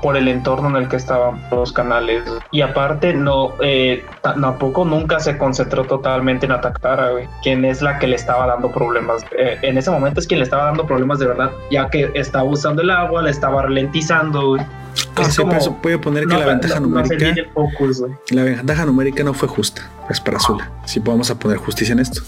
por 0.00 0.16
el 0.16 0.28
entorno 0.28 0.68
en 0.70 0.76
el 0.84 0.88
que 0.88 0.96
estaban 0.96 1.42
los 1.50 1.72
canales. 1.72 2.22
Y 2.50 2.60
aparte, 2.60 3.12
no, 3.14 3.52
eh, 3.60 4.04
ta- 4.20 4.34
tampoco 4.40 4.84
nunca 4.84 5.20
se 5.20 5.36
concentró 5.38 5.84
totalmente 5.84 6.46
en 6.46 6.52
atacar 6.52 7.00
a 7.00 7.10
güey, 7.10 7.28
quien 7.42 7.64
es 7.64 7.82
la 7.82 7.98
que 7.98 8.06
le 8.06 8.16
estaba 8.16 8.46
dando 8.46 8.70
problemas. 8.70 9.24
Eh, 9.36 9.58
en 9.62 9.78
ese 9.78 9.90
momento 9.90 10.20
es 10.20 10.26
quien 10.26 10.38
le 10.40 10.44
estaba 10.44 10.64
dando 10.64 10.86
problemas 10.86 11.18
de 11.18 11.26
verdad, 11.26 11.50
ya 11.70 11.88
que 11.90 12.10
estaba 12.14 12.44
usando 12.44 12.82
el 12.82 12.90
agua, 12.90 13.22
le 13.22 13.30
estaba 13.30 13.62
ralentizando. 13.62 14.48
güey. 14.50 14.62
Ah, 15.16 15.24
sí, 15.24 15.42
pero 15.46 15.56
eso 15.58 15.74
puede 15.80 15.98
poner 15.98 16.24
que 16.26 16.34
no, 16.34 16.38
la 16.40 16.46
ventaja 16.46 16.78
no, 16.78 16.86
no 16.88 17.04
se 17.06 17.14
numérica. 17.14 17.30
mide 17.42 17.50
focus. 17.54 18.02
La 18.30 18.42
ventaja 18.44 18.84
numérica 18.84 19.24
no 19.24 19.32
fue 19.32 19.48
justa. 19.48 19.88
Es 20.10 20.20
para 20.20 20.36
Azula. 20.36 20.70
Si 20.84 21.00
podemos 21.00 21.30
a 21.30 21.38
poner 21.38 21.56
justicia 21.56 21.92
en 21.94 22.00
esto. 22.00 22.20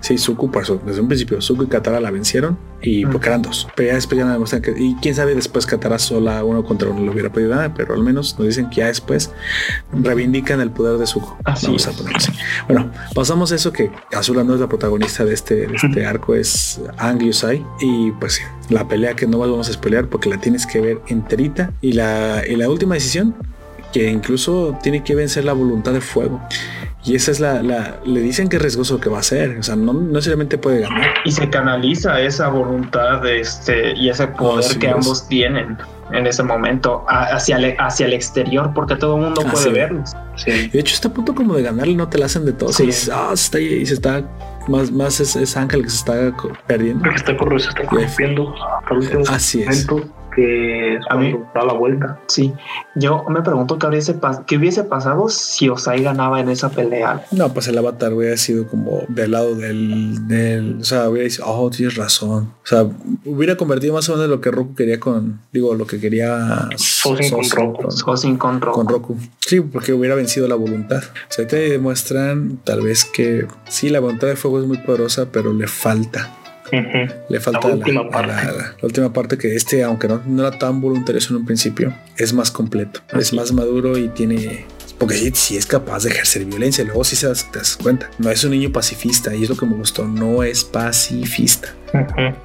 Sí, 0.00 0.18
Zuko, 0.18 0.50
por 0.50 0.62
eso, 0.64 0.78
desde 0.84 1.00
un 1.00 1.08
principio, 1.08 1.40
Zuko 1.40 1.62
y 1.62 1.68
Katara 1.68 1.98
la 2.00 2.10
vencieron. 2.10 2.58
Y 2.82 3.06
porque 3.06 3.28
eran 3.28 3.40
dos. 3.40 3.68
Pero 3.74 3.88
ya 3.90 3.94
después 3.94 4.18
ya 4.18 4.26
demuestran 4.26 4.60
que. 4.60 4.74
Y 4.76 4.96
quién 5.00 5.14
sabe, 5.14 5.34
después 5.34 5.64
Katara 5.64 5.98
sola 5.98 6.44
uno 6.44 6.59
contra 6.64 6.88
uno 6.88 7.02
le 7.02 7.10
hubiera 7.10 7.30
podido 7.30 7.50
nada. 7.54 7.72
Pero 7.74 7.94
al 7.94 8.02
menos 8.02 8.38
nos 8.38 8.46
dicen 8.48 8.68
que 8.70 8.76
ya 8.76 8.86
después 8.86 9.30
reivindican 9.92 10.60
el 10.60 10.70
poder 10.70 10.98
de 10.98 11.06
Zuko. 11.06 11.38
Así 11.44 11.66
Vamos 11.66 11.86
a 11.86 11.90
es. 11.90 11.96
ponerlo 11.96 12.18
así. 12.18 12.32
Bueno, 12.68 12.90
pasamos 13.14 13.52
a 13.52 13.54
eso 13.56 13.72
que 13.72 13.90
Azula 14.14 14.44
no 14.44 14.54
es 14.54 14.60
la 14.60 14.68
protagonista 14.68 15.24
de 15.24 15.34
este, 15.34 15.66
de 15.66 15.74
este 15.74 16.06
arco, 16.06 16.34
es 16.34 16.80
Ang 16.98 17.20
Yusai. 17.22 17.64
Y 17.80 18.12
pues 18.12 18.40
la 18.68 18.86
pelea 18.88 19.14
que 19.14 19.26
no 19.26 19.38
vamos 19.38 19.74
a 19.74 19.80
pelear 19.80 20.06
porque 20.08 20.28
la 20.30 20.38
tienes 20.40 20.66
que 20.66 20.80
ver 20.80 21.00
enterita. 21.08 21.70
Y 21.80 21.92
la, 21.92 22.42
y 22.48 22.56
la 22.56 22.68
última 22.68 22.94
decisión, 22.94 23.34
que 23.92 24.08
incluso 24.10 24.78
tiene 24.82 25.02
que 25.02 25.14
vencer 25.14 25.44
la 25.44 25.52
voluntad 25.52 25.92
de 25.92 26.00
fuego. 26.00 26.40
Y 27.02 27.14
esa 27.14 27.30
es 27.30 27.40
la, 27.40 27.62
la 27.62 27.98
le 28.04 28.20
dicen 28.20 28.48
que 28.48 28.56
es 28.56 28.62
riesgoso 28.62 29.00
que 29.00 29.08
va 29.08 29.20
a 29.20 29.22
ser. 29.22 29.56
O 29.58 29.62
sea, 29.62 29.74
no, 29.74 29.92
no 29.94 30.00
necesariamente 30.02 30.58
puede 30.58 30.80
ganar. 30.80 31.14
Y 31.24 31.32
se 31.32 31.48
canaliza 31.48 32.20
esa 32.20 32.48
voluntad 32.48 33.22
de 33.22 33.40
este, 33.40 33.96
y 33.96 34.10
ese 34.10 34.26
poder 34.28 34.66
Así 34.66 34.78
que 34.78 34.86
es. 34.88 34.92
ambos 34.92 35.26
tienen 35.26 35.78
en 36.12 36.26
ese 36.26 36.42
momento 36.42 37.04
hacia 37.08 37.56
el, 37.56 37.74
hacia 37.78 38.06
el 38.06 38.12
exterior, 38.12 38.72
porque 38.74 38.96
todo 38.96 39.16
el 39.16 39.22
mundo 39.22 39.42
puede 39.42 39.68
es. 39.68 39.72
verlos. 39.72 40.10
Sí. 40.36 40.68
De 40.68 40.80
hecho, 40.80 40.94
está 40.94 41.08
a 41.08 41.12
punto 41.12 41.34
como 41.34 41.54
de 41.54 41.62
ganarle, 41.62 41.94
no 41.94 42.08
te 42.08 42.18
la 42.18 42.26
hacen 42.26 42.44
de 42.44 42.52
todo. 42.52 42.72
Sí. 42.72 42.84
Y 42.84 42.86
dices, 42.86 43.10
"Ah, 43.12 43.30
se 43.34 43.44
está, 43.44 43.60
y 43.60 43.84
se 43.86 43.94
está 43.94 44.24
más, 44.68 44.90
más 44.90 45.20
es, 45.20 45.36
es 45.36 45.56
Ángel 45.56 45.82
que 45.82 45.90
se 45.90 45.96
está 45.96 46.32
perdiendo. 46.66 47.02
Creo 47.02 47.12
que 47.14 47.18
está 47.20 47.36
corriendo, 47.36 47.64
se 47.64 47.68
está 47.70 47.86
corrompiendo 47.88 48.54
hasta 48.54 48.94
el 48.94 49.00
último 49.00 49.22
Así 49.28 49.62
es. 49.62 49.86
momento 49.90 50.14
que 50.34 50.94
es 50.96 51.00
A 51.10 51.16
mí- 51.16 51.36
da 51.54 51.64
la 51.64 51.72
vuelta. 51.72 52.18
Sí, 52.26 52.52
yo 52.94 53.24
me 53.28 53.42
pregunto 53.42 53.78
qué, 53.78 53.86
hubiese 53.86 54.16
qué 54.46 54.56
hubiese 54.56 54.84
pasado 54.84 55.28
si 55.28 55.68
Osai 55.68 56.02
ganaba 56.02 56.40
en 56.40 56.48
esa 56.48 56.70
pelea. 56.70 57.24
No, 57.32 57.52
pues 57.52 57.68
el 57.68 57.78
avatar 57.78 58.12
hubiera 58.12 58.36
sido 58.36 58.66
como 58.66 59.02
del 59.08 59.32
lado 59.32 59.54
del, 59.54 60.26
del 60.28 60.78
o 60.80 60.84
sea, 60.84 61.08
hubiera 61.08 61.28
dicho, 61.28 61.42
oh, 61.46 61.70
tienes 61.70 61.96
razón. 61.96 62.52
O 62.62 62.66
sea, 62.66 62.86
hubiera 63.24 63.56
convertido 63.56 63.94
más 63.94 64.08
o 64.08 64.12
menos 64.14 64.28
lo 64.28 64.40
que 64.40 64.50
Roku 64.50 64.74
quería 64.74 65.00
con, 65.00 65.40
digo, 65.52 65.74
lo 65.74 65.86
que 65.86 65.98
quería 66.00 66.68
Sosin 66.76 67.30
con 67.30 67.50
Roku. 67.50 67.82
con- 67.82 67.92
Sosin 67.92 68.36
con 68.36 68.60
Roku. 68.60 68.74
con 68.78 68.88
Roku. 68.88 69.16
Sí, 69.40 69.60
porque 69.60 69.92
hubiera 69.92 70.14
vencido 70.14 70.46
la 70.48 70.54
voluntad. 70.54 71.02
O 71.02 71.32
sea, 71.32 71.46
te 71.46 71.56
demuestran 71.70 72.58
tal 72.64 72.82
vez 72.82 73.04
que 73.04 73.46
sí, 73.68 73.88
la 73.88 74.00
voluntad 74.00 74.28
de 74.28 74.36
fuego 74.36 74.60
es 74.60 74.66
muy 74.66 74.78
poderosa, 74.78 75.26
pero 75.32 75.52
le 75.52 75.66
falta. 75.66 76.36
Le 77.28 77.40
falta 77.40 77.68
La 77.68 77.74
última 77.74 78.02
la- 78.04 78.10
parte. 78.10 78.32
la- 78.32 78.52
la 78.52 78.74
última 78.82 79.12
parte 79.12 79.36
que 79.38 79.54
este, 79.54 79.82
aunque 79.82 80.08
no, 80.08 80.22
no 80.26 80.46
era 80.46 80.58
tan 80.58 80.80
voluntarioso 80.80 81.34
en 81.34 81.40
un 81.40 81.46
principio, 81.46 81.94
es 82.16 82.32
más 82.32 82.50
completo, 82.50 83.00
es 83.12 83.32
más 83.32 83.52
maduro 83.52 83.98
y 83.98 84.08
tiene... 84.08 84.64
Porque 85.00 85.14
sí, 85.14 85.30
sí 85.32 85.56
es 85.56 85.64
capaz 85.64 86.04
de 86.04 86.10
ejercer 86.10 86.44
violencia, 86.44 86.84
luego 86.84 87.04
sí 87.04 87.16
se 87.16 87.26
das, 87.26 87.50
te 87.50 87.58
das 87.58 87.74
cuenta. 87.82 88.10
No 88.18 88.30
es 88.30 88.44
un 88.44 88.50
niño 88.50 88.70
pacifista 88.70 89.34
y 89.34 89.44
es 89.44 89.48
lo 89.48 89.56
que 89.56 89.64
me 89.64 89.74
gustó, 89.74 90.06
no 90.06 90.42
es 90.42 90.62
pacifista. 90.62 91.74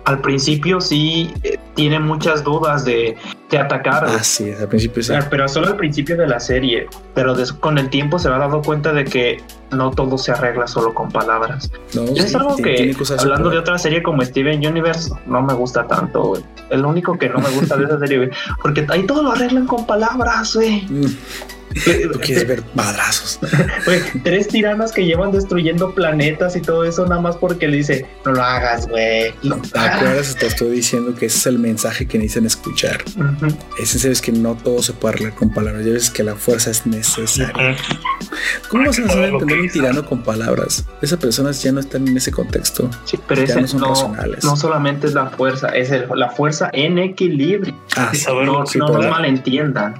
Al 0.05 0.21
principio 0.21 0.79
sí 0.79 1.33
eh, 1.43 1.57
tiene 1.75 1.99
muchas 1.99 2.45
dudas 2.45 2.85
de, 2.85 3.17
de 3.49 3.57
atacar. 3.57 4.05
Así 4.05 4.49
es, 4.49 4.61
al 4.61 4.69
principio 4.69 5.03
sí. 5.03 5.13
Ah, 5.13 5.27
Pero 5.29 5.49
solo 5.49 5.67
al 5.67 5.75
principio 5.75 6.15
de 6.15 6.27
la 6.27 6.39
serie, 6.39 6.87
pero 7.13 7.35
con 7.59 7.77
el 7.77 7.89
tiempo 7.89 8.17
se 8.19 8.29
va 8.29 8.37
dando 8.37 8.61
cuenta 8.61 8.93
de 8.93 9.03
que 9.03 9.43
no 9.71 9.91
todo 9.91 10.17
se 10.17 10.31
arregla 10.31 10.65
solo 10.65 10.93
con 10.93 11.11
palabras. 11.11 11.69
No, 11.93 12.03
es 12.03 12.29
sí, 12.29 12.35
algo 12.35 12.55
que, 12.55 12.95
hablando 13.19 13.49
de 13.49 13.57
otra 13.57 13.77
serie 13.77 14.01
como 14.01 14.23
Steven 14.23 14.65
Universe, 14.65 15.11
no 15.25 15.41
me 15.41 15.53
gusta 15.53 15.85
tanto, 15.87 16.23
güey. 16.23 16.43
El 16.69 16.85
único 16.85 17.17
que 17.17 17.29
no 17.29 17.39
me 17.39 17.49
gusta 17.49 17.75
de 17.75 17.85
esa 17.85 17.99
serie, 17.99 18.17
güey, 18.17 18.29
porque 18.61 18.85
ahí 18.89 19.05
todo 19.05 19.21
lo 19.23 19.31
arreglan 19.31 19.67
con 19.67 19.85
palabras, 19.85 20.55
güey. 20.55 20.85
Mm, 20.89 21.05
Tú 22.13 22.19
quieres 22.19 22.47
ver 22.47 22.63
madrazos. 22.73 23.39
Güey, 23.85 23.99
tres 24.23 24.47
tiranas 24.47 24.91
que 24.91 25.05
llevan 25.05 25.31
destruyendo 25.31 25.93
planetas 25.93 26.55
y 26.55 26.61
todo 26.61 26.85
eso 26.85 27.05
nada 27.05 27.21
más 27.21 27.35
porque 27.37 27.67
le 27.67 27.77
dice, 27.77 28.05
no 28.25 28.31
lo 28.33 28.41
hagas, 28.43 28.87
güey. 28.87 29.33
No. 29.43 29.57
¿Te 29.61 29.79
acuerdas? 29.79 30.35
Te 30.35 30.47
estoy 30.47 30.71
diciendo 30.71 31.13
que 31.15 31.25
ese 31.27 31.37
es 31.37 31.45
el 31.47 31.59
mensaje 31.59 32.07
que 32.07 32.17
necesitan 32.17 32.45
escuchar. 32.45 33.03
Ujú. 33.17 33.47
Es 33.77 33.93
en 33.93 33.99
serio, 33.99 34.13
es 34.13 34.21
que 34.21 34.31
no 34.31 34.55
todo 34.55 34.81
se 34.81 34.93
puede 34.93 35.15
arreglar 35.15 35.35
con 35.35 35.53
palabras. 35.53 35.85
Ya 35.85 35.93
ves 35.93 36.09
que 36.09 36.23
la 36.23 36.35
fuerza 36.35 36.71
es 36.71 36.85
necesaria. 36.87 37.75
¿Cómo 38.69 38.85
vas 38.85 38.99
a 38.99 39.03
hacer 39.05 39.23
entender 39.25 39.59
un 39.59 39.69
tirano 39.69 40.05
con 40.05 40.23
palabras? 40.23 40.85
Esas 41.01 41.19
personas 41.19 41.61
ya 41.61 41.71
no 41.71 41.79
están 41.79 42.07
en 42.07 42.15
ese 42.17 42.31
contexto. 42.31 42.89
Sí, 43.05 43.19
pero 43.27 43.43
Ya 43.43 43.53
ese 43.53 43.61
no 43.61 43.67
son 43.67 43.81
no, 43.81 43.87
racionales. 43.89 44.43
no 44.43 44.55
solamente 44.55 45.07
es 45.07 45.13
la 45.13 45.27
fuerza, 45.27 45.67
es 45.69 45.91
el- 45.91 46.05
la 46.15 46.29
fuerza 46.29 46.69
en 46.73 46.97
equilibrio. 46.99 47.75
Ah, 47.95 48.09
sí, 48.13 48.17
saber 48.19 48.45
No, 48.45 48.59
lo 48.59 48.65
que 48.65 48.79
no 48.79 48.87
nos 48.89 49.09
malentiendan. 49.09 49.95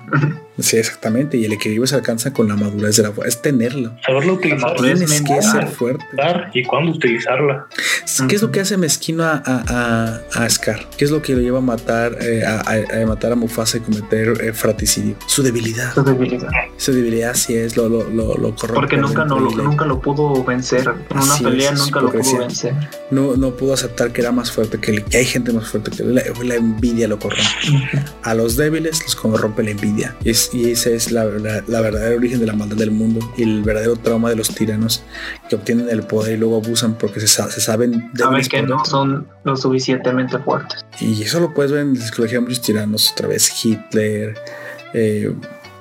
Sí, 0.59 0.77
exactamente. 0.77 1.37
Y 1.37 1.45
el 1.45 1.53
equilibrio 1.53 1.87
se 1.87 1.95
alcanza 1.95 2.31
con 2.33 2.47
la 2.47 2.55
madurez 2.55 2.95
de 2.97 3.03
la 3.03 3.11
fuerza. 3.11 3.29
Es 3.29 3.41
tenerlo. 3.41 3.95
saberlo 4.05 4.33
utilizar, 4.33 4.75
Tienes 4.75 5.21
que 5.21 5.41
ser 5.41 5.67
fuerte. 5.67 6.05
dar 6.15 6.49
y 6.53 6.63
cuándo 6.63 6.91
utilizarla. 6.91 7.67
¿Qué 8.29 8.35
es 8.35 8.41
lo 8.41 8.51
que 8.51 8.61
hace 8.61 8.77
mezquino 8.77 9.23
a, 9.23 9.41
a, 9.45 10.21
a- 10.35 10.43
a 10.45 10.49
Scar? 10.49 10.87
¿Qué 10.97 11.05
es 11.05 11.11
lo 11.11 11.21
que 11.21 11.33
lo 11.35 11.41
lleva 11.41 11.57
a 11.59 11.61
matar, 11.61 12.17
eh, 12.21 12.43
a, 12.45 12.61
a- 12.61 13.01
a 13.03 13.05
matar 13.05 13.31
a 13.31 13.35
Mufasa 13.35 13.77
y 13.77 13.81
cometer 13.81 14.33
eh, 14.41 14.53
fratricidio? 14.53 15.15
Su 15.27 15.43
debilidad. 15.43 15.93
Su 15.93 16.03
debilidad. 16.03 16.49
Su 16.77 16.93
debilidad 16.93 17.33
sí 17.35 17.55
es 17.55 17.75
lo, 17.75 17.89
lo, 17.89 18.09
lo, 18.09 18.37
lo 18.37 18.55
corrompe 18.55 18.73
Porque 18.73 18.97
nunca, 18.97 19.25
no, 19.25 19.39
lo- 19.39 19.51
nunca 19.51 19.85
lo 19.85 19.99
pudo 19.99 20.43
vencer. 20.43 20.87
En 21.09 21.17
una 21.17 21.33
Así 21.33 21.43
pelea 21.43 21.71
es, 21.71 21.79
nunca 21.79 21.99
lo 22.01 22.11
pudo 22.11 22.37
vencer. 22.39 22.73
no, 23.11 23.35
no 23.35 23.51
pudo 23.55 23.73
aceptar 23.73 24.11
que 24.13 24.21
era 24.21 24.31
más 24.31 24.51
fuerte 24.51 24.79
que 24.79 24.91
él, 24.91 25.03
que 25.03 25.17
hay 25.17 25.25
gente 25.25 25.51
más 25.51 25.67
fuerte 25.67 25.91
que 25.91 26.03
él. 26.03 26.15
La, 26.15 26.23
la 26.43 26.55
envidia 26.55 27.07
lo 27.07 27.19
corrompe. 27.19 27.43
A 28.23 28.33
los 28.33 28.55
débiles 28.55 29.01
los 29.03 29.15
corrompe 29.15 29.63
la 29.63 29.71
envidia. 29.71 30.15
Y, 30.23 30.31
es, 30.47 30.53
y 30.53 30.71
ese 30.71 30.95
es 30.95 31.11
la, 31.11 31.25
la, 31.25 31.63
la 31.67 31.81
verdadera 31.81 32.15
origen 32.15 32.39
de 32.39 32.45
la 32.47 32.53
maldad 32.53 32.77
del 32.77 32.91
mundo 32.91 33.19
y 33.37 33.43
el 33.43 33.63
verdadero 33.63 33.95
trauma 33.95 34.29
de 34.29 34.35
los 34.35 34.49
tiranos 34.49 35.03
que 35.49 35.55
obtienen 35.55 35.89
el 35.89 36.03
poder 36.03 36.33
y 36.33 36.37
luego 36.37 36.57
abusan 36.63 36.97
porque 36.97 37.19
se, 37.19 37.27
sa- 37.27 37.49
se 37.49 37.61
saben 37.61 38.11
Saben 38.15 38.45
que 38.47 38.61
no 38.61 38.83
son 38.85 39.27
lo 39.43 39.55
suficientemente 39.55 40.37
fuertes. 40.39 40.85
Y 41.01 41.21
eso 41.23 41.39
lo 41.39 41.53
puedes 41.53 41.71
ver 41.71 41.81
en 41.81 41.97
la 41.99 42.05
psicología 42.05 42.35
de 42.39 42.41
muchos 42.41 42.61
tiranos, 42.61 43.11
otra 43.11 43.27
vez 43.27 43.51
Hitler, 43.65 44.35
eh, 44.93 45.33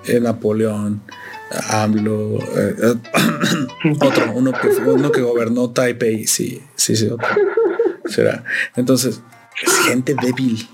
eh, 0.06 0.20
Napoleón, 0.20 1.02
AMLO, 1.70 2.38
eh, 2.38 2.76
eh, 2.82 2.94
otro, 4.00 4.32
uno 4.34 4.52
que, 4.52 4.68
uno 4.68 5.12
que 5.12 5.20
gobernó 5.22 5.70
Taipei, 5.70 6.26
sí, 6.26 6.62
sí, 6.74 6.96
sí, 6.96 7.06
otro. 7.08 7.26
Será. 8.06 8.44
Entonces, 8.76 9.20
es 9.64 9.72
gente 9.86 10.14
débil. 10.20 10.68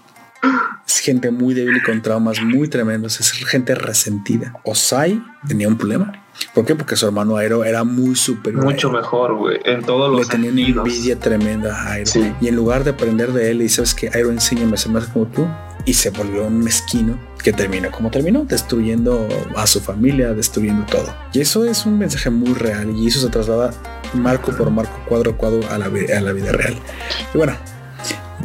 Es 0.91 0.99
gente 0.99 1.31
muy 1.31 1.55
débil 1.55 1.77
y 1.77 1.83
con 1.83 2.03
traumas 2.03 2.43
muy 2.43 2.67
tremendos. 2.67 3.21
Es 3.21 3.31
gente 3.31 3.77
resentida. 3.77 4.55
Osai 4.65 5.23
tenía 5.47 5.69
un 5.69 5.79
problema. 5.79 6.13
¿Por 6.53 6.65
qué? 6.67 6.75
Porque 6.75 6.97
su 6.97 7.07
hermano 7.07 7.37
Aero 7.37 7.65
era 7.65 7.85
muy 7.85 8.17
superior. 8.17 8.65
Mucho 8.65 8.91
mejor, 8.91 9.37
güey. 9.37 9.61
En 9.65 9.83
todos 9.85 10.11
Le 10.11 10.17
los 10.19 10.29
tenía 10.29 10.51
una 10.51 10.61
envidia 10.63 11.17
tremenda 11.19 11.77
a 11.81 11.93
Aero. 11.93 12.07
Sí. 12.07 12.33
Y 12.41 12.49
en 12.49 12.57
lugar 12.57 12.83
de 12.83 12.91
aprender 12.91 13.33
de 13.33 13.51
él 13.53 13.63
y 13.63 13.69
sabes 13.69 13.95
que 13.95 14.09
Aero 14.09 14.31
enséñame 14.33 14.75
a 14.75 14.77
ser 14.79 14.91
más 14.91 15.07
como 15.07 15.27
tú, 15.27 15.47
y 15.87 15.95
se 15.95 16.11
volvió 16.11 16.45
un 16.45 16.59
mezquino 16.59 17.19
que 17.43 17.53
terminó 17.53 17.91
como 17.91 18.11
terminó, 18.11 18.45
destruyendo 18.45 19.29
a 19.57 19.67
su 19.67 19.81
familia, 19.81 20.35
destruyendo 20.35 20.85
todo. 20.87 21.15
Y 21.33 21.41
eso 21.41 21.65
es 21.65 21.87
un 21.87 21.99
mensaje 21.99 22.31
muy 22.31 22.53
real 22.53 22.95
y 22.97 23.07
eso 23.07 23.21
se 23.21 23.29
traslada 23.29 23.71
marco 24.13 24.51
por 24.53 24.71
marco, 24.71 24.99
cuadro 25.09 25.31
a 25.31 25.37
cuadro 25.37 25.61
a 25.71 25.79
la, 25.79 25.89
vi- 25.89 26.11
a 26.11 26.21
la 26.21 26.33
vida 26.33 26.53
real. 26.53 26.75
Y 27.33 27.39
bueno, 27.39 27.55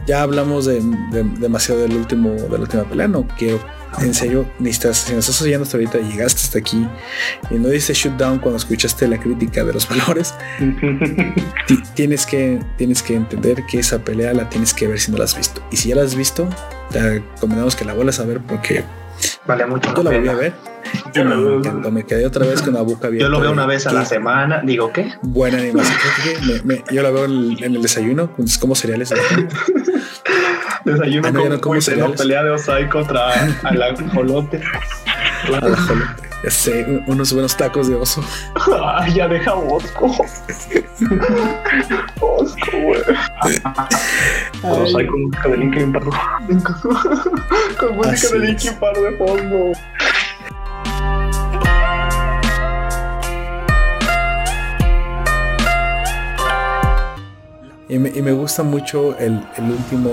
ya 0.08 0.22
hablamos 0.22 0.66
de, 0.66 0.82
de- 1.11 1.24
demasiado 1.40 1.82
del 1.82 1.93
último, 1.93 2.32
de 2.32 2.50
la 2.50 2.59
última 2.59 2.84
pelea, 2.84 3.08
no 3.08 3.27
quiero. 3.38 3.59
En 4.01 4.14
serio, 4.14 4.45
necesitas, 4.59 4.98
si 4.98 5.14
nos 5.14 5.30
estás 5.30 5.42
oyendo 5.42 5.64
hasta 5.64 5.77
ahorita 5.77 6.00
y 6.00 6.11
llegaste 6.11 6.42
hasta 6.42 6.59
aquí 6.59 6.85
y 7.50 7.53
no 7.56 7.69
diste 7.69 7.93
shoot 7.93 8.17
down 8.17 8.40
cuando 8.40 8.58
escuchaste 8.58 9.08
la 9.08 9.17
crítica 9.17 9.64
de 9.64 9.72
los 9.72 9.88
valores, 9.90 10.34
ti- 11.67 11.82
tienes 11.93 12.25
que, 12.25 12.59
tienes 12.77 13.01
que 13.01 13.16
entender 13.16 13.64
que 13.66 13.80
esa 13.80 14.00
pelea 14.00 14.34
la 14.34 14.50
tienes 14.50 14.74
que 14.74 14.88
ver 14.88 15.00
si 15.00 15.11
no 15.11 15.17
la 15.17 15.24
has 15.24 15.38
visto. 15.38 15.61
Y 15.72 15.77
si 15.77 15.90
ya 15.90 15.95
la 15.95 16.01
has 16.01 16.16
visto, 16.16 16.48
te 16.92 17.00
recomendamos 17.00 17.75
que 17.75 17.85
la 17.85 17.93
vuelvas 17.93 18.19
a 18.19 18.25
ver 18.25 18.40
porque 18.42 18.84
Vale 19.48 19.66
mucho 19.66 19.93
yo 19.95 20.03
la 20.03 20.11
la 20.11 20.17
volví 20.17 20.30
a 20.30 20.34
ver 20.35 20.53
y 21.14 21.20
me 21.24 21.56
encantó. 21.58 21.92
Me 21.92 22.04
quedé 22.06 22.26
otra 22.26 22.46
vez 22.46 22.62
con 22.62 22.74
la 22.74 22.82
boca 22.82 23.08
abierta. 23.08 23.26
Yo 23.26 23.30
lo 23.30 23.40
veo 23.40 23.52
una 23.52 23.66
vez 23.66 23.86
a 23.88 23.90
qué 23.90 23.96
la 23.96 24.06
semana. 24.06 24.62
Digo, 24.64 24.92
¿qué? 24.92 25.14
Buena 25.22 25.58
animación. 25.58 25.98
Me- 26.66 26.76
me- 26.76 26.84
yo 26.92 27.02
la 27.02 27.12
veo 27.12 27.26
en 27.26 27.32
el, 27.32 27.64
en 27.64 27.76
el 27.76 27.82
desayuno, 27.82 28.28
pues, 28.36 28.58
como 28.58 28.76
cereales. 28.76 29.14
Desayuno 30.86 31.28
Ah, 31.28 31.32
no, 31.32 31.42
con 31.50 31.60
como 31.60 31.82
cereales. 31.82 32.18
pelea 32.22 32.44
de 32.44 32.52
Osai 32.52 32.88
contra 32.90 33.32
al 33.64 33.82
ajolote. 33.82 34.62
al 35.48 35.74
ajolote. 35.74 36.06
Ya 36.44 36.52
sé, 36.52 36.84
un- 36.84 37.04
unos 37.08 37.34
buenos 37.34 37.58
tacos 37.58 37.88
de 37.88 37.96
oso. 37.96 38.24
Ay, 39.00 39.16
ya 39.16 39.28
deja 39.28 39.54
Bosco. 39.54 40.16
Bosco, 42.20 42.72
güey. 42.84 43.02
Los 44.62 44.96
hay 44.96 45.08
con 45.08 45.22
música 45.24 45.50
de 45.50 45.58
Linkin 45.58 45.92
Park. 45.92 46.06
Con 47.80 47.96
música 47.98 48.12
Así 48.14 48.34
de. 48.34 48.40
Linkin 48.48 48.74
Park 48.76 48.98
de 49.00 49.18
fondo. 49.18 49.72
Y 57.88 58.00
me, 58.00 58.10
y 58.10 58.22
me 58.22 58.32
gusta 58.32 58.64
mucho 58.64 59.16
el, 59.20 59.46
el 59.58 59.64
último, 59.72 60.12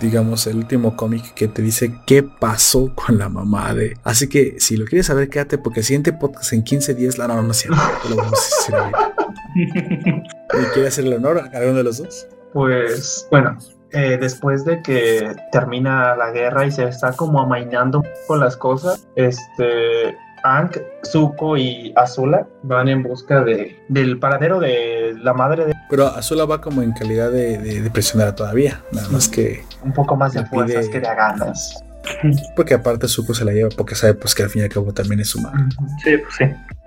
digamos, 0.00 0.46
el 0.46 0.56
último 0.56 0.96
cómic 0.96 1.34
que 1.34 1.48
te 1.48 1.60
dice 1.60 1.94
qué 2.06 2.22
pasó 2.22 2.94
con 2.94 3.18
la 3.18 3.28
mamá 3.28 3.74
de. 3.74 3.98
Así 4.04 4.28
que 4.28 4.58
si 4.58 4.76
lo 4.76 4.86
quieres 4.86 5.06
saber, 5.06 5.28
quédate 5.28 5.58
porque 5.58 5.80
el 5.80 5.86
siguiente 5.86 6.14
podcast 6.14 6.52
en 6.54 6.64
15 6.64 6.94
días, 6.94 7.18
la 7.18 7.28
no, 7.28 7.42
no 7.42 7.50
es 7.50 7.66
lo 8.08 8.16
vamos 8.16 8.32
a 8.32 8.56
decir 8.56 8.74
ahorita. 8.74 9.14
¿Y 9.54 10.64
quiere 10.72 10.88
hacer 10.88 11.04
el 11.04 11.12
honor 11.12 11.38
a 11.38 11.50
cada 11.50 11.66
uno 11.66 11.76
de 11.76 11.84
los 11.84 11.98
dos? 11.98 12.26
Pues 12.54 13.28
bueno, 13.30 13.58
eh, 13.92 14.16
después 14.18 14.64
de 14.64 14.82
que 14.82 15.34
termina 15.52 16.16
la 16.16 16.30
guerra 16.30 16.66
y 16.66 16.72
se 16.72 16.84
está 16.84 17.12
como 17.12 17.40
amainando 17.40 18.02
con 18.26 18.40
las 18.40 18.56
cosas, 18.56 19.06
este 19.14 20.16
Ank, 20.44 20.76
Zuko 21.10 21.56
y 21.56 21.92
Azula 21.96 22.46
van 22.62 22.88
en 22.88 23.02
busca 23.02 23.42
de, 23.42 23.76
del 23.88 24.18
paradero 24.18 24.60
de 24.60 25.14
la 25.22 25.32
madre 25.32 25.66
de 25.66 25.74
Pero 25.90 26.06
Azula 26.06 26.44
va 26.44 26.60
como 26.60 26.82
en 26.82 26.92
calidad 26.92 27.30
de, 27.32 27.58
de, 27.58 27.80
de 27.80 27.90
prisionera 27.90 28.34
todavía, 28.34 28.82
nada 28.92 29.08
más 29.08 29.26
que 29.28 29.64
un 29.82 29.92
poco 29.92 30.16
más 30.16 30.34
de 30.34 30.44
fuerzas 30.46 30.86
pide- 30.86 30.92
que 30.92 31.00
de 31.00 31.06
ganas. 31.14 31.82
porque 32.56 32.74
aparte 32.74 33.08
Zuko 33.08 33.32
se 33.34 33.44
la 33.46 33.52
lleva 33.52 33.70
porque 33.74 33.94
sabe 33.94 34.12
pues 34.14 34.34
que 34.34 34.42
al 34.42 34.50
fin 34.50 34.60
y 34.60 34.64
al 34.64 34.70
cabo 34.70 34.92
también 34.92 35.20
es 35.20 35.34
humano. 35.34 35.66
Sí, 36.02 36.16
pues 36.18 36.34
sí. 36.38 36.44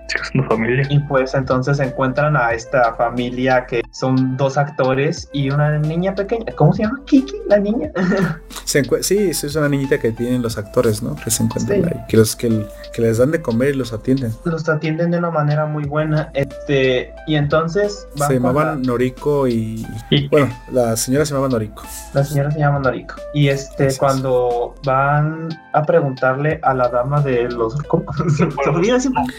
Sigue 0.07 0.23
siendo 0.31 0.49
familia. 0.49 0.85
Y 0.89 0.99
pues 0.99 1.33
entonces 1.33 1.79
encuentran 1.79 2.35
a 2.37 2.53
esta 2.53 2.93
familia 2.93 3.65
que 3.65 3.81
son 3.91 4.37
dos 4.37 4.57
actores 4.57 5.29
y 5.33 5.49
una 5.49 5.77
niña 5.79 6.15
pequeña. 6.15 6.53
¿Cómo 6.55 6.73
se 6.73 6.83
llama? 6.83 7.01
Kiki, 7.05 7.35
la 7.47 7.57
niña. 7.59 7.91
Se 8.65 8.83
sí, 9.01 9.29
es 9.29 9.55
una 9.55 9.69
niñita 9.69 9.97
que 9.97 10.11
tienen 10.11 10.41
los 10.41 10.57
actores, 10.57 11.01
¿no? 11.01 11.15
Que 11.15 11.31
se 11.31 11.43
encuentran 11.43 11.83
Sí. 11.83 11.87
ahí, 11.87 12.03
que, 12.09 12.17
los, 12.17 12.35
que, 12.35 12.65
que 12.93 13.01
les 13.01 13.17
dan 13.17 13.31
de 13.31 13.41
comer 13.41 13.69
y 13.69 13.77
los 13.77 13.93
atienden. 13.93 14.33
Los 14.43 14.67
atienden 14.67 15.11
de 15.11 15.19
una 15.19 15.31
manera 15.31 15.65
muy 15.65 15.85
buena. 15.85 16.31
Este, 16.33 17.13
y 17.27 17.35
entonces 17.35 18.07
van 18.17 18.27
Se 18.27 18.33
llamaban 18.35 18.81
Noriko 18.81 19.47
y... 19.47 19.87
Y 20.09 20.27
Bueno, 20.27 20.49
la 20.71 20.97
señora 20.97 21.25
se 21.25 21.33
llamaba 21.33 21.49
Noriko. 21.49 21.83
La, 22.13 22.23
señora 22.23 22.51
se 22.51 22.59
llama 22.59 22.79
Noriko. 22.79 23.15
Y 23.33 23.47
este, 23.47 23.87
es. 23.87 23.97
cuando 23.97 24.75
van 24.83 25.49
a 25.73 25.83
preguntarle 25.83 26.59
a 26.63 26.73
la 26.73 26.89
dama 26.89 27.21
de 27.21 27.49
los. 27.49 27.75
¿Cómo? 27.87 28.05
Siempre. 28.35 28.65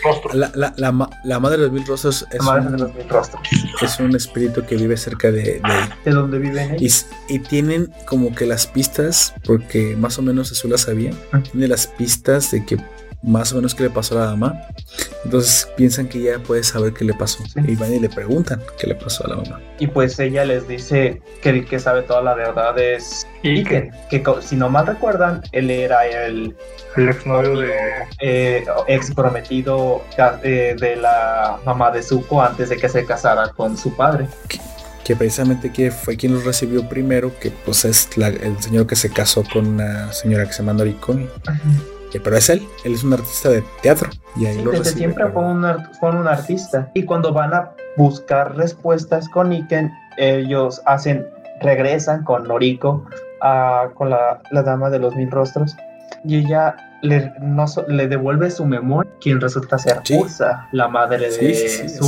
rostro. 0.05 0.31
La, 0.35 0.51
la, 0.59 0.75
la, 0.77 1.09
la 1.25 1.41
madre 1.41 1.57
de 1.59 1.62
los 1.65 1.73
mil 1.73 1.87
rostros 1.87 2.27
es, 2.33 2.39
La 2.39 2.45
madre 2.45 2.62
de 2.65 2.75
un, 2.75 2.81
los 2.81 2.95
mil 2.95 3.09
rostros. 3.09 3.43
es 3.81 4.01
un 4.01 4.15
espíritu 4.17 4.65
que 4.67 4.77
vive 4.77 4.97
cerca 4.97 5.31
de, 5.31 5.61
de 6.05 6.11
donde 6.11 6.39
viven 6.39 6.73
Y, 6.73 6.85
ellos. 6.87 7.05
s- 7.05 7.07
y 7.28 7.39
tienen 7.39 7.93
como 8.07 8.35
que 8.35 8.45
las 8.47 8.67
pistas, 8.67 9.35
porque 9.45 9.97
más 9.97 10.19
o 10.19 10.23
menos 10.23 10.51
Azul 10.53 10.70
las 10.73 10.83
sabía, 10.83 11.12
Ah. 11.33 11.41
tiene 11.43 11.69
las 11.69 11.87
pistas 11.87 12.51
de 12.51 12.65
que 12.65 12.77
más 13.23 13.53
o 13.53 13.57
menos 13.57 13.75
qué 13.75 13.83
le 13.85 13.91
pasó 13.91 14.17
a 14.17 14.25
la 14.25 14.31
mamá. 14.31 14.61
Entonces 15.25 15.69
piensan 15.77 16.07
que 16.09 16.19
ella 16.19 16.39
puede 16.43 16.63
saber 16.63 16.93
qué 16.93 17.05
le 17.05 17.15
pasó. 17.15 17.43
Sí. 17.45 17.61
Y 17.67 17.75
van 17.77 17.93
y 17.93 17.99
le 17.99 18.09
preguntan 18.09 18.63
qué 18.79 18.87
le 18.87 18.95
pasó 18.95 19.25
a 19.27 19.31
la 19.31 19.37
mamá. 19.37 19.61
Y 19.79 19.87
pues 19.89 20.19
ella 20.21 20.45
les 20.45 20.67
dice 20.69 21.21
que 21.43 21.51
el 21.51 21.67
que 21.67 21.79
sabe 21.81 22.03
toda 22.03 22.23
la 22.23 22.35
verdad 22.35 22.79
es 22.79 23.27
Y 23.43 23.59
Iken. 23.61 23.91
Que 24.11 24.23
si 24.41 24.57
no 24.57 24.69
mal 24.69 24.87
recuerdan, 24.87 25.43
él 25.53 25.71
era 25.71 26.07
el 26.07 26.57
el 26.97 27.09
exnovio 27.11 27.59
de. 27.61 27.73
eh, 28.21 28.65
ex 28.89 29.15
prometido 29.15 30.03
eh, 30.43 30.75
de 30.81 30.97
la 30.97 31.59
mamá 31.65 31.91
de 31.91 32.03
Zuko 32.03 32.43
antes 32.43 32.69
de 32.71 32.77
que 32.77 32.89
se 32.89 33.05
casara 33.05 33.49
con 33.51 33.77
su 33.77 33.95
padre. 33.95 34.27
Que 35.05 35.15
precisamente 35.17 35.73
que 35.73 35.91
fue 35.91 36.17
quien 36.17 36.35
los 36.35 36.45
recibió 36.45 36.89
primero, 36.89 37.33
que 37.39 37.51
pues 37.51 37.85
es 37.85 38.17
la- 38.17 38.29
el 38.29 38.61
señor 38.61 38.87
que 38.87 38.97
se 38.97 39.11
casó 39.11 39.43
con 39.53 39.67
una 39.67 40.13
señora 40.13 40.45
que 40.47 40.53
se 40.53 40.59
llama 40.63 40.73
Noriko. 40.75 41.17
Pero 42.23 42.37
es 42.37 42.49
él, 42.49 42.67
él 42.85 42.95
es 42.95 43.05
un 43.05 43.12
artista 43.12 43.49
de 43.51 43.62
teatro. 43.83 44.09
Y 44.37 44.47
ahí 44.47 44.57
Sí, 44.57 44.62
lo 44.62 44.70
desde 44.70 44.93
siempre 44.93 45.27
fue 45.28 45.43
un, 45.43 45.67
fue 46.01 46.11
un 46.11 46.27
artista. 46.27 46.91
Y 46.95 47.05
cuando 47.05 47.33
van 47.33 47.53
a 47.55 47.70
buscar 47.97 48.57
respuestas 48.57 49.28
con 49.28 49.53
Iken, 49.53 49.93
ellos 50.17 50.81
hacen, 50.87 51.27
regresan 51.61 52.25
con 52.25 52.45
Noriko, 52.49 53.05
a- 53.43 53.89
con 53.95 54.11
la, 54.11 54.41
la 54.51 54.62
dama 54.62 54.91
de 54.91 54.99
los 54.99 55.15
mil 55.17 55.31
rostros, 55.31 55.77
y 56.25 56.39
ella 56.39 56.75
le, 57.03 57.33
no 57.41 57.67
le 57.89 58.09
devuelve 58.09 58.51
su 58.51 58.65
memoria, 58.65 59.11
quien 59.20 59.41
resulta 59.41 59.78
ser 59.78 60.01
Sí. 60.05 60.17
Ursa, 60.19 60.67
la 60.73 60.89
madre 60.89 61.19
de 61.19 61.31
sí, 61.33 61.47
es. 61.47 62.01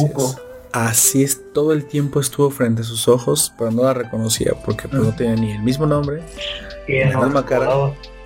Así 0.73 1.25
es, 1.25 1.50
todo 1.53 1.73
el 1.73 1.85
tiempo 1.87 2.21
estuvo 2.21 2.51
frente 2.51 2.83
a 2.83 2.85
sus 2.85 3.09
ojos, 3.09 3.53
pero 3.59 3.71
no 3.71 3.83
la 3.85 3.95
reconocía 3.95 4.53
porque 4.65 4.89
pues, 4.89 5.03
no 5.03 5.09
Ujú. 5.09 5.17
tenía 5.17 5.35
ni 5.37 5.53
el 5.53 5.63
mismo 5.63 5.87
nombre 5.87 6.23
en 6.87 7.13
La 7.13 7.21
misma 7.21 7.45
cara. 7.47 7.69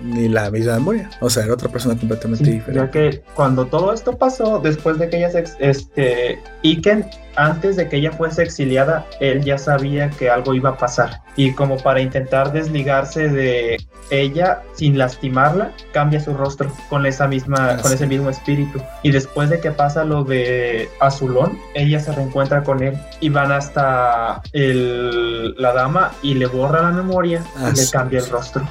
ni 0.01 0.27
la 0.27 0.49
misma 0.51 0.73
memoria. 0.75 1.09
O 1.21 1.29
sea, 1.29 1.43
era 1.43 1.53
otra 1.53 1.69
persona 1.69 1.97
completamente 1.97 2.43
Sí, 2.45 2.51
diferente. 2.51 2.79
ya 2.85 2.91
que 2.91 3.21
cuando 3.35 3.65
todo 3.67 3.93
esto 3.93 4.17
pasó, 4.17 4.59
después 4.59 4.97
de 4.97 5.09
que 5.09 5.17
ella 5.17 5.29
se, 5.31 5.43
este, 5.59 6.39
Iken, 6.63 7.05
antes 7.37 7.75
de 7.75 7.87
que 7.89 7.97
ella 7.97 8.11
fuese 8.11 8.43
exiliada, 8.43 9.05
él 9.19 9.43
ya 9.43 9.57
sabía 9.57 10.09
que 10.09 10.29
algo 10.29 10.53
iba 10.53 10.71
a 10.71 10.77
pasar. 10.77 11.21
Y 11.35 11.51
como 11.51 11.77
para 11.77 11.99
intentar 12.01 12.51
desligarse 12.53 13.27
de 13.29 13.77
ella 14.09 14.61
sin 14.73 14.97
lastimarla, 14.97 15.71
cambia 15.91 16.19
su 16.19 16.33
rostro 16.33 16.71
con 16.89 17.05
esa 17.05 17.27
misma, 17.27 17.71
Ah, 17.71 17.77
con 17.81 17.91
ese 17.91 18.07
mismo 18.07 18.29
espíritu. 18.29 18.79
Y 19.03 19.11
después 19.11 19.49
de 19.49 19.59
que 19.59 19.71
pasa 19.71 20.03
lo 20.05 20.23
de 20.23 20.87
Azulón, 21.01 21.57
ella 21.73 21.99
se 21.99 22.11
reencuentra 22.13 22.63
con 22.63 22.81
él 22.83 22.97
y 23.19 23.29
van 23.29 23.51
hasta 23.51 24.41
el- 24.53 25.53
la 25.57 25.73
dama 25.73 26.11
y 26.21 26.33
le 26.35 26.45
borra 26.47 26.81
la 26.81 26.91
memoria 26.91 27.43
Ah, 27.57 27.69
y 27.73 27.77
le 27.77 27.83
sí, 27.83 27.91
cambia 27.91 28.19
el 28.19 28.29
rostro. 28.29 28.67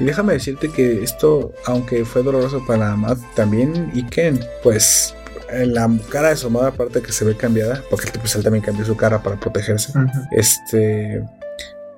Y 0.00 0.04
déjame 0.04 0.34
decirte 0.34 0.70
que 0.70 1.02
esto, 1.02 1.52
aunque 1.66 2.04
fue 2.04 2.22
doloroso 2.22 2.64
para 2.66 2.94
Matt, 2.96 3.18
también 3.34 3.90
Iken, 3.94 4.38
pues 4.62 5.14
en 5.50 5.74
la 5.74 5.90
cara 6.10 6.28
de 6.28 6.36
su 6.36 6.48
madre, 6.50 6.68
aparte 6.68 7.02
que 7.02 7.10
se 7.10 7.24
ve 7.24 7.36
cambiada, 7.36 7.82
porque 7.90 8.06
pues, 8.18 8.34
él 8.36 8.44
también 8.44 8.62
cambió 8.64 8.84
su 8.84 8.96
cara 8.96 9.22
para 9.22 9.36
protegerse. 9.36 9.92
Este. 10.30 11.24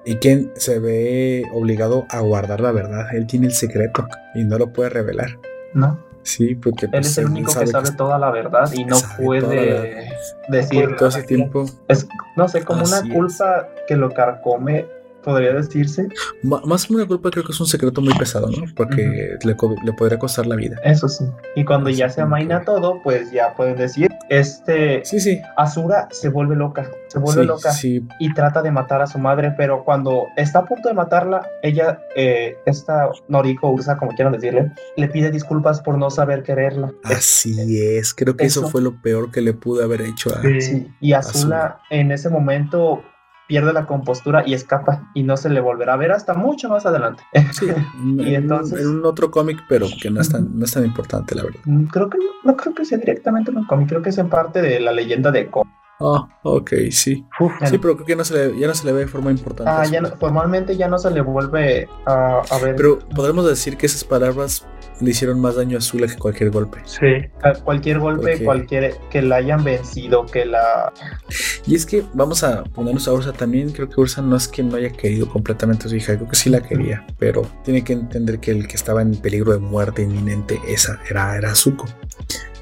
Iken 0.06 0.50
se 0.56 0.78
ve 0.78 1.44
obligado 1.52 2.06
a 2.08 2.20
guardar 2.20 2.60
la 2.60 2.72
verdad. 2.72 3.06
Él 3.14 3.26
tiene 3.26 3.48
el 3.48 3.52
secreto 3.52 4.06
y 4.34 4.44
no 4.44 4.56
lo 4.56 4.72
puede 4.72 4.88
revelar. 4.88 5.36
¿No? 5.74 5.98
Sí, 6.22 6.54
porque 6.54 6.86
Él 6.86 6.92
pues, 6.92 7.06
es 7.06 7.18
el 7.18 7.26
único 7.26 7.58
que 7.58 7.66
sabe 7.66 7.92
toda 7.92 8.18
la 8.18 8.30
verdad 8.30 8.70
y 8.72 8.84
no 8.84 8.96
la 8.96 9.16
puede 9.16 10.10
decir, 10.48 10.96
todo 10.96 11.08
ese 11.08 11.22
tiempo. 11.22 11.64
es, 11.88 12.06
no 12.36 12.48
sé, 12.48 12.62
como 12.64 12.82
Así 12.82 12.92
una 12.92 13.08
es. 13.08 13.14
culpa 13.14 13.68
que 13.88 13.96
lo 13.96 14.12
carcome, 14.12 14.86
podría 15.22 15.52
decirse. 15.52 16.08
Más 16.42 16.86
que 16.86 16.94
una 16.94 17.06
culpa, 17.06 17.30
creo 17.30 17.44
que 17.44 17.52
es 17.52 17.60
un 17.60 17.66
secreto 17.66 18.00
muy 18.00 18.14
pesado, 18.14 18.48
¿no? 18.48 18.64
Porque 18.74 19.36
le, 19.44 19.56
le 19.84 19.92
podría 19.92 20.18
costar 20.18 20.46
la 20.46 20.56
vida. 20.56 20.76
Eso 20.84 21.08
sí. 21.08 21.24
Y 21.56 21.64
cuando 21.64 21.90
ya 21.90 22.08
se 22.08 22.20
amaina 22.20 22.60
que- 22.60 22.66
todo, 22.66 23.00
pues 23.02 23.30
ya 23.30 23.54
pueden 23.54 23.76
decir, 23.76 24.08
este, 24.28 25.04
Sí, 25.04 25.20
sí. 25.20 25.40
Asura 25.56 26.08
se 26.10 26.28
vuelve 26.28 26.56
loca, 26.56 26.90
se 27.08 27.18
vuelve 27.18 27.42
sí, 27.42 27.46
loca 27.48 27.72
sí, 27.72 28.06
y 28.18 28.32
trata 28.34 28.62
de 28.62 28.70
matar 28.70 29.02
a 29.02 29.06
su 29.06 29.18
madre, 29.18 29.52
pero 29.56 29.84
cuando 29.84 30.26
está 30.36 30.60
a 30.60 30.64
punto 30.64 30.88
de 30.88 30.94
matarla, 30.94 31.46
ella, 31.62 32.00
eh, 32.16 32.56
esta 32.66 33.10
Noriko, 33.28 33.70
Ursa, 33.70 33.96
como 33.96 34.12
quieran 34.12 34.32
decirle, 34.32 34.72
le 34.96 35.08
pide 35.08 35.30
disculpas 35.30 35.80
por 35.80 35.98
no 35.98 36.10
saber 36.10 36.42
quererla. 36.42 36.92
Así 37.04 37.80
es. 37.82 38.14
Creo 38.14 38.36
que 38.36 38.46
eso, 38.46 38.60
Eso. 38.60 38.68
fue 38.70 38.82
lo 38.82 39.00
peor 39.02 39.30
que 39.30 39.40
le 39.40 39.52
pudo 39.52 39.82
haber 39.84 40.02
hecho 40.02 40.34
a. 40.34 40.40
Sí. 40.42 40.60
Sí, 40.60 40.88
y 41.00 41.12
Azula 41.12 41.80
en 41.90 42.12
ese 42.12 42.28
momento 42.30 43.02
pierde 43.50 43.72
la 43.72 43.84
compostura 43.84 44.44
y 44.46 44.54
escapa 44.54 45.10
y 45.12 45.24
no 45.24 45.36
se 45.36 45.50
le 45.50 45.60
volverá 45.60 45.94
a 45.94 45.96
ver 45.96 46.12
hasta 46.12 46.34
mucho 46.34 46.68
más 46.68 46.86
adelante. 46.86 47.24
Sí, 47.52 47.66
en, 47.68 48.20
Y 48.20 48.36
entonces- 48.36 48.80
en 48.80 48.86
un 48.86 49.04
otro 49.04 49.32
cómic, 49.32 49.58
pero 49.68 49.86
que 50.00 50.08
no 50.08 50.20
es 50.20 50.28
tan, 50.30 50.56
no 50.56 50.64
es 50.64 50.70
tan 50.72 50.84
importante, 50.84 51.34
la 51.34 51.42
verdad. 51.42 51.58
Mm, 51.64 51.86
Creo 51.86 52.08
que 52.08 52.18
no, 52.18 52.24
no 52.44 52.56
creo 52.56 52.72
que 52.76 52.84
sea 52.84 52.98
directamente 52.98 53.50
en 53.50 53.58
un 53.58 53.66
cómic, 53.66 53.88
creo 53.88 54.02
que 54.02 54.10
es 54.10 54.18
en 54.18 54.28
parte 54.28 54.62
de 54.62 54.78
la 54.78 54.92
leyenda 54.92 55.32
de 55.32 55.50
Ko. 55.50 55.66
Ah, 56.02 56.28
ok, 56.44 56.70
sí. 56.92 57.26
Uf, 57.40 57.52
Sí, 57.66 57.76
pero 57.78 57.94
creo 57.96 58.06
que 58.06 58.14
no 58.16 58.24
se 58.24 58.34
le, 58.52 58.58
ya 58.58 58.68
no 58.68 58.74
se 58.74 58.86
le 58.86 58.92
ve 58.92 59.00
de 59.00 59.06
forma 59.08 59.32
importante. 59.32 59.70
Ah, 59.70 59.84
ya 59.84 60.00
no- 60.00 60.10
formalmente 60.16 60.76
ya 60.76 60.86
no 60.86 60.98
se 60.98 61.10
le 61.10 61.20
vuelve 61.20 61.88
a, 62.06 62.40
a 62.48 62.58
ver 62.58 62.76
Pero 62.76 63.00
podremos 63.14 63.44
decir 63.46 63.76
que 63.76 63.86
esas 63.86 64.04
palabras 64.04 64.64
le 65.00 65.10
hicieron 65.10 65.40
más 65.40 65.56
daño 65.56 65.78
a 65.78 65.80
Zula 65.80 66.06
que 66.06 66.16
cualquier 66.16 66.50
golpe. 66.50 66.78
sí. 66.84 67.28
a 67.42 67.54
cualquier 67.54 67.98
golpe, 67.98 68.44
cualquier 68.44 68.96
que 69.10 69.22
la 69.22 69.36
hayan 69.36 69.64
vencido, 69.64 70.26
que 70.26 70.44
la 70.44 70.92
Y 71.66 71.74
es 71.74 71.86
que 71.86 72.04
vamos 72.14 72.44
a 72.44 72.64
ponernos 72.64 73.08
a 73.08 73.12
Ursa 73.12 73.32
también. 73.32 73.70
Creo 73.70 73.88
que 73.88 74.00
Ursa 74.00 74.22
no 74.22 74.36
es 74.36 74.48
que 74.48 74.62
no 74.62 74.76
haya 74.76 74.90
querido 74.90 75.28
completamente 75.28 75.86
a 75.86 75.90
su 75.90 75.96
hija, 75.96 76.16
creo 76.16 76.28
que 76.28 76.36
sí 76.36 76.50
la 76.50 76.60
quería, 76.62 77.06
pero 77.18 77.42
tiene 77.64 77.82
que 77.82 77.92
entender 77.92 78.40
que 78.40 78.50
el 78.50 78.66
que 78.68 78.76
estaba 78.76 79.02
en 79.02 79.16
peligro 79.16 79.52
de 79.52 79.58
muerte 79.58 80.02
inminente 80.02 80.60
esa 80.68 81.00
era, 81.08 81.36
era 81.36 81.54
Zuko. 81.54 81.86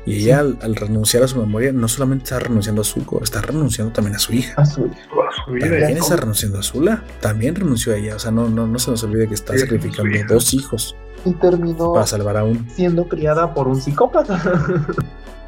Y 0.06 0.22
ella 0.22 0.38
al, 0.38 0.58
al 0.62 0.74
renunciar 0.74 1.22
a 1.22 1.28
su 1.28 1.38
memoria 1.38 1.70
no 1.70 1.86
solamente 1.86 2.24
está 2.24 2.38
renunciando 2.38 2.80
a 2.80 2.84
Zuko, 2.84 3.22
está 3.22 3.42
renunciando 3.42 3.92
también 3.92 4.16
a 4.16 4.18
su 4.18 4.32
hija. 4.32 4.54
a 4.56 4.64
su 4.64 4.88
Toda 5.10 5.30
su 5.44 5.52
vida. 5.52 5.68
También 5.68 5.94
ya 5.94 5.98
está 5.98 6.16
renunciando 6.16 6.58
a 6.58 6.62
Zula, 6.62 7.04
también 7.20 7.54
renunció 7.54 7.92
a 7.92 7.96
ella. 7.96 8.16
O 8.16 8.18
sea, 8.18 8.30
no, 8.30 8.48
no, 8.48 8.66
no 8.66 8.78
se 8.78 8.90
nos 8.90 9.02
olvide 9.04 9.28
que 9.28 9.34
está 9.34 9.52
Sí, 9.52 9.60
sacrificando 9.60 10.18
dos 10.26 10.54
hijos 10.54 10.96
y 11.24 11.32
terminó 11.32 11.92
para 11.92 12.06
salvar 12.06 12.36
a 12.36 12.44
uno. 12.44 12.64
siendo 12.74 13.08
criada 13.08 13.52
por 13.54 13.68
un 13.68 13.80
psicópata, 13.80 14.40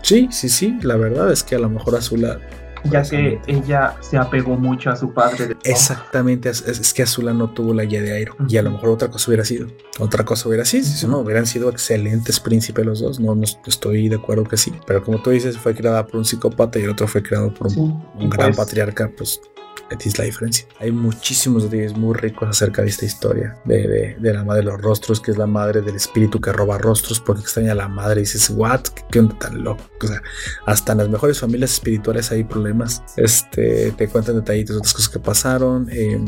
Sí, 0.03 0.29
sí, 0.31 0.49
sí, 0.49 0.79
la 0.83 0.97
verdad 0.97 1.31
es 1.31 1.43
que 1.43 1.55
a 1.57 1.59
lo 1.59 1.69
mejor 1.69 1.95
Azula 1.95 2.39
ya 2.85 3.03
que 3.03 3.39
ella 3.47 3.97
se 4.01 4.17
apegó 4.17 4.57
mucho 4.57 4.89
a 4.89 4.97
su 4.97 5.13
padre. 5.13 5.49
de- 5.49 5.57
Exactamente, 5.65 6.49
es, 6.49 6.67
es 6.67 6.95
que 6.95 7.03
Azula 7.03 7.35
no 7.35 7.51
tuvo 7.51 7.75
la 7.75 7.85
guía 7.85 8.01
de 8.01 8.13
Airo. 8.15 8.35
Y 8.49 8.57
a 8.57 8.63
lo 8.63 8.71
mejor 8.71 8.89
otra 8.89 9.09
cosa 9.11 9.29
hubiera 9.31 9.45
sido. 9.45 9.67
Otra 9.99 10.25
cosa 10.25 10.49
hubiera 10.49 10.65
sido. 10.65 10.85
Si 10.87 11.07
no, 11.07 11.19
hubieran 11.19 11.45
sido 11.45 11.69
excelentes 11.69 12.41
príncipes 12.41 12.87
los 12.87 13.01
dos. 13.01 13.21
No, 13.21 13.35
no 13.35 13.43
estoy 13.67 14.09
de 14.09 14.17
acuerdo 14.17 14.45
que 14.45 14.57
sí. 14.57 14.73
Pero 14.87 15.05
como 15.05 15.21
tú 15.21 15.29
dices, 15.29 15.59
fue 15.59 15.75
creada 15.75 16.07
por 16.07 16.17
un 16.17 16.25
psicópata 16.25 16.79
y 16.79 16.85
el 16.85 16.89
otro 16.91 17.07
fue 17.07 17.23
creado 17.23 17.53
por 17.53 17.71
Sí, 17.71 17.79
un 17.81 18.31
gran 18.31 18.47
pues, 18.55 18.57
patriarca. 18.57 19.11
Pues 19.15 19.39
Aquí 19.91 20.09
es 20.09 20.19
la 20.19 20.25
diferencia. 20.25 20.67
Hay 20.79 20.93
muchísimos 20.93 21.65
detalles 21.65 21.97
muy 21.97 22.15
ricos 22.15 22.49
acerca 22.49 22.83
de 22.83 22.89
esta 22.89 23.07
historia 23.07 23.57
de, 23.65 24.17
la 24.21 24.45
madre 24.45 24.63
de 24.63 24.71
los 24.71 24.81
rostros, 24.81 25.21
que 25.21 25.33
es 25.33 25.37
la 25.37 25.47
madre 25.47 25.83
del 25.83 25.97
espíritu 25.97 26.41
que 26.41 26.53
roba 26.53 26.79
rostros 26.79 27.19
porque 27.19 27.43
extraña 27.43 27.73
a 27.73 27.75
la 27.75 27.89
madre 27.89 28.21
y 28.21 28.25
dices, 28.25 28.51
¿what? 28.51 28.83
¿Qué 29.11 29.19
onda 29.19 29.37
tan 29.39 29.65
loco? 29.65 29.83
O 30.03 30.07
sea, 30.07 30.23
hasta 30.67 30.93
en 30.93 30.99
las 30.99 31.09
mejores 31.09 31.41
familias 31.41 31.73
espirituales 31.73 32.31
hay 32.31 32.45
problemas. 32.45 33.03
Este, 33.17 33.91
te 33.93 34.09
cuentan 34.09 34.37
detallitos 34.37 34.77
de 34.77 34.79
otras 34.79 34.95
cosas 34.95 35.09
que 35.09 35.19
pasaron. 35.19 35.89
Eh, 35.91 36.25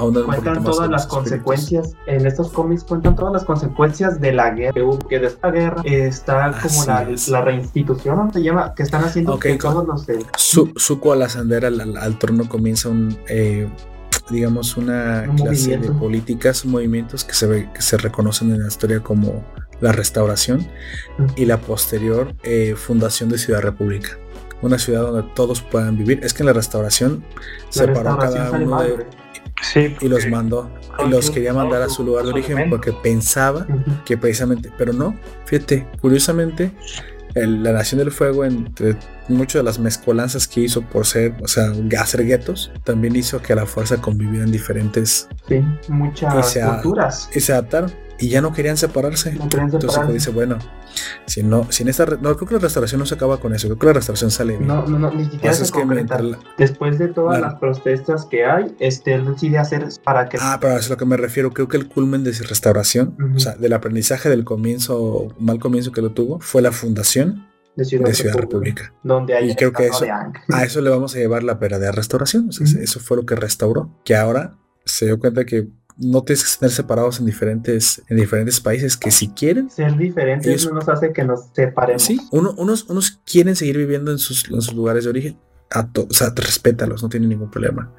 cuentan 0.00 0.64
todas 0.64 0.90
las 0.90 1.06
consecuencias 1.06 1.94
en 2.06 2.26
estos 2.26 2.50
cómics 2.50 2.84
cuentan 2.84 3.16
todas 3.16 3.32
las 3.32 3.44
consecuencias 3.44 4.20
de 4.20 4.32
la 4.32 4.50
guerra 4.50 4.80
que 5.08 5.18
de 5.18 5.26
esta 5.26 5.50
guerra 5.50 5.82
está 5.84 6.52
como 6.62 6.84
la, 6.84 7.08
la, 7.28 7.40
reinstitución 7.42 8.16
¿no? 8.16 8.32
se 8.32 8.42
llama 8.42 8.74
que 8.74 8.82
están 8.82 9.04
haciendo 9.04 9.34
okay, 9.34 9.52
que 9.52 9.58
todos 9.58 9.86
los 9.86 10.06
de... 10.06 10.24
Su, 10.36 10.72
Zuko 10.78 11.12
al 11.12 11.22
ascender 11.22 11.64
al, 11.64 11.80
al, 11.80 11.96
al 11.96 12.18
trono 12.18 12.48
comienza 12.48 12.88
un 12.88 13.16
eh, 13.28 13.68
digamos 14.30 14.76
una 14.76 15.26
Un 15.28 15.36
clase 15.36 15.62
movimiento. 15.62 15.92
de 15.92 15.98
políticas 15.98 16.64
movimientos 16.64 17.24
que 17.24 17.34
se 17.34 17.46
ve, 17.46 17.68
que 17.72 17.82
se 17.82 17.96
reconocen 17.96 18.52
en 18.52 18.62
la 18.62 18.68
historia 18.68 19.00
como 19.00 19.44
la 19.80 19.92
restauración 19.92 20.66
y 21.36 21.46
la 21.46 21.58
posterior 21.58 22.34
eh, 22.42 22.74
fundación 22.76 23.28
de 23.28 23.38
Ciudad 23.38 23.60
República 23.60 24.18
una 24.62 24.78
ciudad 24.78 25.02
donde 25.02 25.28
todos 25.34 25.62
puedan 25.62 25.96
vivir 25.96 26.20
es 26.22 26.34
que 26.34 26.42
en 26.42 26.48
la 26.48 26.52
restauración 26.52 27.24
la 27.30 27.72
separó 27.72 28.16
restauración 28.16 28.44
cada 28.44 28.50
uno 28.58 28.82
de. 28.82 29.19
Sí, 29.62 29.94
y 30.00 30.08
los 30.08 30.26
mandó 30.28 30.70
y 31.04 31.08
los 31.10 31.30
quería 31.30 31.52
mandar 31.52 31.82
a 31.82 31.88
su 31.88 32.02
lugar 32.04 32.24
de 32.24 32.30
origen 32.32 32.70
porque 32.70 32.92
pensaba 32.92 33.66
que 34.04 34.16
precisamente, 34.16 34.70
pero 34.78 34.92
no, 34.92 35.14
fíjate, 35.44 35.86
curiosamente, 36.00 36.70
el- 37.34 37.62
la 37.62 37.72
Nación 37.72 37.98
del 38.00 38.10
Fuego, 38.10 38.44
entre 38.44 38.96
muchas 39.28 39.60
de 39.60 39.62
las 39.62 39.78
mezcolanzas 39.78 40.48
que 40.48 40.60
hizo 40.62 40.82
por 40.82 41.06
ser, 41.06 41.34
o 41.42 41.46
sea, 41.48 41.72
hacer 42.00 42.24
guetos, 42.24 42.72
también 42.84 43.14
hizo 43.16 43.40
que 43.40 43.54
la 43.54 43.66
fuerza 43.66 43.98
convivieran 44.00 44.50
diferentes 44.50 45.28
sí 45.46 45.62
Y 45.88 45.92
muchas 45.92 46.50
se 46.52 46.62
ha- 46.62 46.74
culturas. 46.80 47.28
y 47.34 47.40
se 47.40 47.52
adaptaron 47.52 47.92
y 48.18 48.28
ya 48.28 48.40
no 48.40 48.52
querían 48.52 48.76
separarse. 48.76 49.32
No 49.34 49.48
querían 49.48 49.70
Entonces 49.72 50.00
pues, 50.02 50.12
dice, 50.14 50.30
bueno, 50.30 50.58
si 51.26 51.42
no, 51.42 51.66
si 51.70 51.82
en 51.82 51.88
esta, 51.88 52.04
no, 52.06 52.36
creo 52.36 52.48
que 52.48 52.54
la 52.54 52.60
restauración 52.60 52.98
no 52.98 53.06
se 53.06 53.14
acaba 53.14 53.38
con 53.38 53.54
eso, 53.54 53.66
creo 53.68 53.78
que 53.78 53.86
la 53.86 53.92
restauración 53.94 54.30
sale 54.30 54.56
bien. 54.56 54.66
no, 54.66 54.86
no, 54.86 54.98
no, 54.98 55.10
ni 55.12 55.24
siquiera 55.24 55.44
Pasa 55.50 55.58
se 55.58 55.64
es 55.64 55.72
que 55.72 55.78
concreta. 55.80 56.18
mientras 56.18 56.44
la- 56.46 56.54
Después 56.58 56.98
de 56.98 57.08
todas 57.08 57.40
las 57.40 57.54
protestas 57.54 58.24
que 58.26 58.44
hay, 58.44 58.74
este 58.80 59.14
él 59.14 59.24
decide 59.26 59.58
hacer 59.58 59.86
para 60.04 60.28
que 60.28 60.38
Ah, 60.40 60.58
pero 60.60 60.76
es 60.76 60.86
a 60.86 60.90
lo 60.90 60.96
que 60.96 61.04
me 61.06 61.16
refiero. 61.16 61.50
Creo 61.52 61.68
que 61.68 61.76
el 61.76 61.88
culmen 61.88 62.24
de 62.24 62.32
su 62.34 62.44
restauración, 62.44 63.16
o 63.34 63.38
sea, 63.40 63.54
del 63.54 63.72
aprendizaje 63.72 64.28
del 64.28 64.44
comienzo, 64.44 65.28
mal 65.38 65.58
comienzo 65.58 65.92
que 65.92 66.02
lo 66.02 66.10
tuvo, 66.12 66.40
fue 66.40 66.62
la 66.62 66.72
fundación 66.72 67.46
de 67.76 67.84
Ciudad, 67.84 68.06
de 68.08 68.14
Ciudad 68.14 68.34
República, 68.36 68.82
República. 68.84 69.00
donde 69.04 69.34
hay 69.36 69.50
Y 69.52 69.54
creo 69.54 69.72
que 69.72 69.86
eso-. 69.86 70.04
A 70.52 70.64
eso 70.64 70.80
le 70.80 70.90
vamos 70.90 71.14
a 71.14 71.18
llevar 71.18 71.42
la 71.44 71.54
verdadera 71.54 71.92
restauración. 71.92 72.48
O 72.48 72.52
sea. 72.52 72.66
Eso 72.82 73.00
fue 73.00 73.16
lo 73.16 73.24
que 73.24 73.36
restauró. 73.36 73.96
Que 74.04 74.16
ahora 74.16 74.58
se 74.84 75.06
dio 75.06 75.18
cuenta 75.18 75.44
que 75.44 75.68
no 76.00 76.22
tienes 76.22 76.42
que 76.42 76.48
estar 76.50 76.70
separados 76.70 77.20
en 77.20 77.26
diferentes, 77.26 78.02
en 78.08 78.16
diferentes 78.16 78.58
países 78.60 78.96
que 78.96 79.10
si 79.10 79.28
quieren. 79.28 79.70
Ser 79.70 79.96
diferentes 79.96 80.46
Ellos- 80.48 80.66
no 80.66 80.72
nos 80.80 80.88
hace 80.88 81.12
que 81.12 81.22
nos 81.24 81.46
separemos. 81.54 82.02
Sí, 82.02 82.18
uno- 82.32 82.54
unos, 82.56 82.84
unos 82.88 83.20
quieren 83.24 83.54
seguir 83.54 83.76
viviendo 83.76 84.10
en 84.10 84.18
sus, 84.18 84.48
en 84.50 84.60
sus 84.62 84.74
lugares 84.74 85.04
de 85.04 85.10
origen. 85.10 85.38
A 85.70 85.86
to- 85.92 86.06
o 86.10 86.12
sea, 86.14 86.32
respétalos, 86.34 87.02
no 87.02 87.08
tienen 87.08 87.28
ningún 87.28 87.50
problema. 87.50 87.92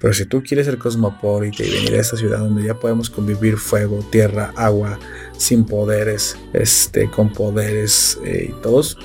Pero 0.00 0.12
si 0.12 0.24
tú 0.26 0.40
quieres 0.40 0.66
ser 0.66 0.78
cosmopolita 0.78 1.64
y 1.64 1.70
venir 1.72 1.94
a 1.94 2.00
esta 2.00 2.16
ciudad 2.16 2.38
donde 2.38 2.62
ya 2.62 2.74
podemos 2.78 3.10
convivir 3.10 3.56
fuego, 3.56 3.98
tierra, 4.08 4.52
agua, 4.54 5.00
sin 5.36 5.64
poderes, 5.64 6.36
este, 6.52 7.10
con 7.10 7.32
poderes 7.32 8.20
eh, 8.24 8.50
y 8.56 8.62
todos, 8.62 8.96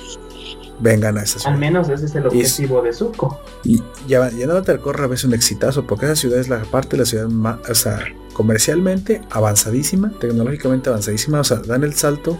vengan 0.84 1.16
a 1.18 1.22
esta 1.22 1.36
Al 1.36 1.40
ciudad. 1.42 1.56
menos 1.58 1.88
ese 1.88 2.04
es 2.06 2.14
el 2.14 2.24
Y 2.32 2.40
es- 2.42 2.52
objetivo 2.52 2.82
de 2.82 2.92
Zuko. 2.92 3.40
Y 3.64 3.82
ya, 4.06 4.30
ya 4.30 4.46
no 4.46 4.62
te 4.62 4.78
corre 4.78 5.04
a 5.04 5.06
veces 5.08 5.24
un 5.24 5.34
exitazo, 5.34 5.86
porque 5.86 6.04
esa 6.06 6.14
ciudad 6.16 6.38
es 6.38 6.48
la 6.48 6.62
parte 6.62 6.90
de 6.90 6.98
la 6.98 7.06
ciudad 7.06 7.26
más, 7.28 7.58
o 7.68 7.74
sea, 7.74 8.00
comercialmente 8.34 9.22
avanzadísima, 9.30 10.12
tecnológicamente 10.20 10.90
avanzadísima, 10.90 11.40
o 11.40 11.44
sea, 11.44 11.58
dan 11.58 11.82
el 11.84 11.94
salto. 11.94 12.38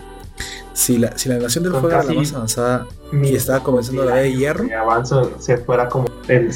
Si 0.73 0.99
la, 0.99 1.17
si 1.17 1.29
la 1.29 1.39
nación 1.39 1.63
del 1.63 1.73
fuego 1.73 1.89
era 1.89 2.03
la 2.03 2.13
más 2.13 2.33
avanzada 2.35 2.87
Mi- 3.13 3.29
y 3.31 3.37
estaba 3.37 3.63
comenzando 3.63 4.05
la 4.05 4.15
edad 4.17 4.23
de 4.25 4.35
hierro, 4.35 4.67
avanzo 4.77 5.31
se 5.39 5.57
fuera 5.59 5.89
como 5.89 6.09
el 6.27 6.51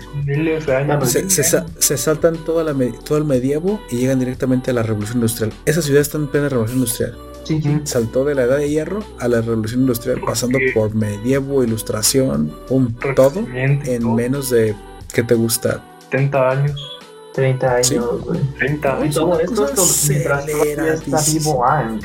de 0.67 0.75
años. 0.76 1.08
se, 1.08 1.31
se 1.31 1.44
sa- 1.44 1.65
se 1.78 1.97
saltan 1.97 2.36
toda 2.39 2.65
la 2.65 2.75
todo 3.05 3.18
el 3.18 3.25
medievo 3.25 3.81
y 3.91 3.99
llegan 3.99 4.18
directamente 4.18 4.73
a 4.73 4.75
la 4.75 4.83
revolución 4.83 5.18
industrial. 5.18 5.52
Esa 5.65 5.81
ciudad 5.83 6.00
está 6.02 6.18
en 6.18 6.26
plena 6.26 6.49
revolución 6.49 6.81
industrial. 6.81 7.17
Sí, 7.44 7.60
sí. 7.62 7.81
Saltó 7.84 8.25
de 8.25 8.34
la 8.34 8.42
edad 8.42 8.58
de 8.58 8.68
hierro 8.68 9.00
a 9.18 9.28
la 9.28 9.41
revolución 9.41 9.81
industrial, 9.83 10.20
pasando 10.25 10.58
por 10.75 10.94
medievo, 10.94 11.62
ilustración, 11.65 12.52
pum, 12.68 12.92
todo 13.17 13.41
en 13.55 14.15
menos 14.15 14.50
de, 14.50 14.75
¿qué 15.12 15.23
te 15.23 15.34
gusta? 15.34 15.83
70 16.10 16.50
años. 16.50 16.99
30 17.34 17.75
años, 17.75 17.86
Sí. 17.86 17.97
güey. 17.99 18.41
30 18.58 18.89
Y 18.99 19.02
años. 19.02 19.15
todo 19.15 19.41
esto 19.41 19.65
es 19.67 19.75
todo- 19.75 19.86
mientras 20.08 20.47
todavía 20.47 20.94
está 20.94 21.20
vivo 21.33 21.65
Aang. 21.65 22.00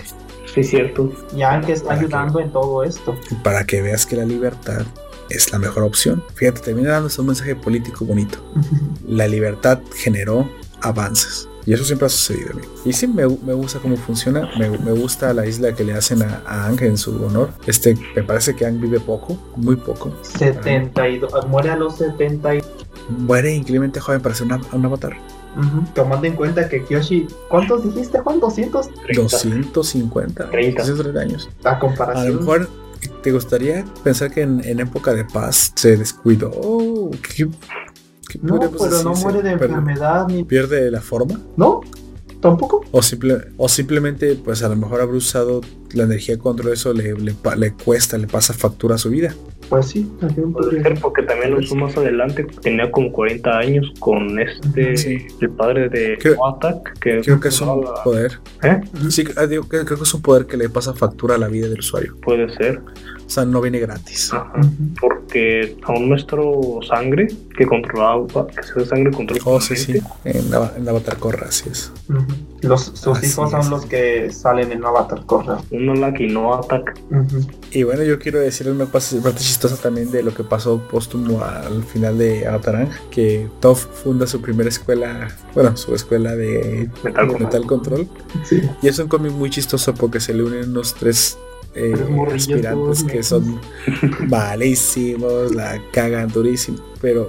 Sí, 0.53 0.59
es 0.59 0.69
cierto. 0.69 1.11
Y 1.35 1.41
Aang 1.41 1.67
está 1.69 1.87
Para 1.87 1.99
que- 1.99 2.05
ayudando 2.05 2.39
en 2.39 2.51
todo 2.51 2.83
esto. 2.83 3.15
para 3.43 3.65
que 3.65 3.81
veas 3.81 4.05
que 4.05 4.15
la 4.15 4.25
libertad 4.25 4.83
es 5.31 5.51
la 5.51 5.57
mejor 5.57 5.83
opción. 5.83 6.23
Fíjate, 6.35 6.61
termina 6.61 6.91
dándose 6.91 7.19
un 7.21 7.27
mensaje 7.27 7.55
político 7.55 8.05
bonito. 8.05 8.37
La 9.07 9.27
libertad 9.27 9.79
generó 9.95 10.47
avances. 10.81 11.47
Y 11.65 11.73
eso 11.73 11.83
siempre 11.85 12.07
ha 12.07 12.09
sucedido. 12.09 12.51
amigo. 12.51 12.67
Y 12.85 12.93
sí, 12.93 13.07
me, 13.07 13.27
me 13.27 13.53
gusta 13.53 13.79
cómo 13.79 13.95
funciona. 13.97 14.49
Me, 14.57 14.69
me 14.69 14.91
gusta 14.91 15.33
la 15.33 15.45
isla 15.45 15.73
que 15.73 15.83
le 15.83 15.93
hacen 15.93 16.21
a, 16.21 16.41
a 16.45 16.65
Aang 16.65 16.81
en 16.83 16.97
su 16.97 17.11
honor. 17.25 17.51
Este, 17.67 17.97
me 18.15 18.23
parece 18.23 18.55
que 18.55 18.65
Aang 18.65 18.81
vive 18.81 18.99
poco, 18.99 19.37
muy 19.55 19.75
poco. 19.77 20.11
72, 20.21 21.47
muere 21.47 21.69
a 21.71 21.75
los 21.77 21.95
70 21.97 22.55
y, 22.55 22.63
Muere 23.09 23.53
increíblemente 23.53 23.99
joven 23.99 24.21
para 24.21 24.33
ser 24.33 24.45
una- 24.47 24.61
un 24.71 24.85
avatar. 24.85 25.13
Tomando 25.93 26.25
en 26.25 26.33
cuenta 26.35 26.67
que 26.67 26.83
Kyoshi, 26.83 27.27
¿cuántos 27.49 27.83
dijiste 27.83 28.17
Juan? 28.19 28.39
200 28.39 28.89
30. 28.89 29.21
250, 29.21 30.49
30. 30.49 30.81
230 30.81 31.19
años. 31.21 31.49
a 31.63 31.69
A 31.69 31.73
lo 31.73 31.79
comparación. 31.79 32.35
mejor 32.39 32.69
te 33.21 33.31
gustaría 33.31 33.85
pensar 34.03 34.31
que 34.31 34.41
en, 34.41 34.63
en 34.65 34.79
época 34.79 35.13
de 35.13 35.25
paz 35.25 35.71
se 35.75 35.95
descuidó. 35.97 36.49
¿Qué, 37.35 37.47
qué 38.39 38.47
no, 38.47 38.59
podríamos 38.59 38.81
pero 38.89 39.03
no 39.03 39.15
muere 39.15 39.41
de 39.41 39.51
enfermedad 39.51 40.27
ni 40.27 40.43
¿Pierde 40.43 40.89
la 40.91 41.01
forma? 41.01 41.39
no, 41.57 41.81
tampoco. 42.41 42.83
O, 42.91 43.01
simple, 43.01 43.37
o 43.57 43.69
simplemente, 43.69 44.35
pues 44.35 44.63
a 44.63 44.69
lo 44.69 44.75
mejor 44.75 44.99
haber 45.01 45.15
usado 45.15 45.61
la 45.93 46.03
energía 46.03 46.37
contra 46.37 46.73
eso 46.73 46.91
le, 46.93 47.13
le, 47.13 47.33
le 47.57 47.73
cuesta, 47.73 48.17
le 48.17 48.27
pasa 48.27 48.53
factura 48.53 48.95
a 48.95 48.97
su 48.97 49.09
vida. 49.11 49.33
Pues 49.69 49.87
sí, 49.87 50.11
también 50.19 50.51
Puede 50.51 50.81
ser 50.83 50.99
porque 50.99 51.23
también 51.23 51.51
lo 51.51 51.59
usó 51.59 51.73
más 51.75 51.95
adelante. 51.95 52.45
Tenía 52.61 52.91
como 52.91 53.11
40 53.13 53.57
años 53.57 53.93
con 53.99 54.37
este, 54.39 54.97
Sí. 54.97 55.17
el 55.39 55.49
padre 55.51 55.87
de 55.89 56.17
Creo- 56.19 56.45
Attack. 56.45 56.99
Que 56.99 57.21
Creo 57.21 57.39
que 57.39 57.47
es 57.47 57.61
un 57.61 57.81
poder. 58.03 58.39
¿Eh? 58.61 58.81
Sí, 59.09 59.23
ah, 59.37 59.47
digo 59.47 59.63
creo 59.67 59.85
que 59.85 59.93
es 59.93 60.13
un 60.13 60.21
poder 60.21 60.45
que 60.45 60.57
le 60.57 60.67
pasa 60.69 60.93
factura 60.93 61.35
a 61.35 61.37
la 61.37 61.47
vida 61.47 61.69
del 61.69 61.79
usuario. 61.79 62.17
Puede 62.21 62.53
ser. 62.55 62.81
O 63.25 63.29
sea, 63.29 63.45
no 63.45 63.61
viene 63.61 63.79
gratis. 63.79 64.31
Ajá. 64.33 64.53
Porque 64.99 65.77
a 65.83 65.91
un 65.93 66.09
nuestro 66.09 66.79
sangre 66.87 67.27
que 67.57 67.65
controlaba, 67.65 68.47
que 68.47 68.61
se 68.63 68.85
sangre 68.85 69.11
controla. 69.11 69.41
Oh, 69.45 69.59
sí, 69.61 69.75
sí. 69.75 69.99
En, 70.25 70.51
Ava- 70.51 70.73
en 70.77 70.87
Avatar 70.87 71.17
Korra, 71.17 71.47
así 71.47 71.69
es. 71.69 71.91
Los, 72.61 72.83
sus 72.93 73.17
Así 73.17 73.27
hijos 73.27 73.53
es. 73.53 73.59
son 73.61 73.69
los 73.71 73.85
que 73.85 74.31
salen 74.31 74.71
en 74.71 74.85
Avatar 74.85 75.25
Korra. 75.25 75.57
Uno 75.71 75.95
la 75.95 76.13
que 76.13 76.27
no 76.27 76.53
ataca. 76.53 76.93
Y 77.71 77.83
bueno, 77.83 78.03
yo 78.03 78.19
quiero 78.19 78.39
decir 78.39 78.69
una 78.69 78.85
parte 78.85 79.17
chistosa 79.37 79.77
también 79.77 80.11
de 80.11 80.21
lo 80.23 80.33
que 80.33 80.43
pasó 80.43 80.79
póstumo 80.79 81.41
al 81.43 81.83
final 81.83 82.17
de 82.17 82.45
Avatar 82.47 82.87
que 83.09 83.47
Toph 83.61 83.85
funda 84.03 84.27
su 84.27 84.41
primera 84.41 84.69
escuela, 84.69 85.27
bueno, 85.53 85.75
su 85.77 85.93
escuela 85.95 86.35
de 86.35 86.89
Metal 87.03 87.27
metal 87.39 87.65
control. 87.65 88.07
Sí. 88.43 88.61
Y 88.81 88.87
es 88.87 88.99
un 88.99 89.07
cómic 89.07 89.31
muy 89.31 89.49
chistoso 89.49 89.93
porque 89.93 90.19
se 90.19 90.33
le 90.33 90.43
unen 90.43 90.69
unos 90.69 90.93
tres 90.93 91.37
eh, 91.75 91.93
aspirantes 92.33 93.03
que 93.03 93.23
son 93.23 93.59
malísimos, 94.27 95.53
la 95.55 95.81
cagan 95.91 96.29
durísimo, 96.29 96.79
pero 97.01 97.27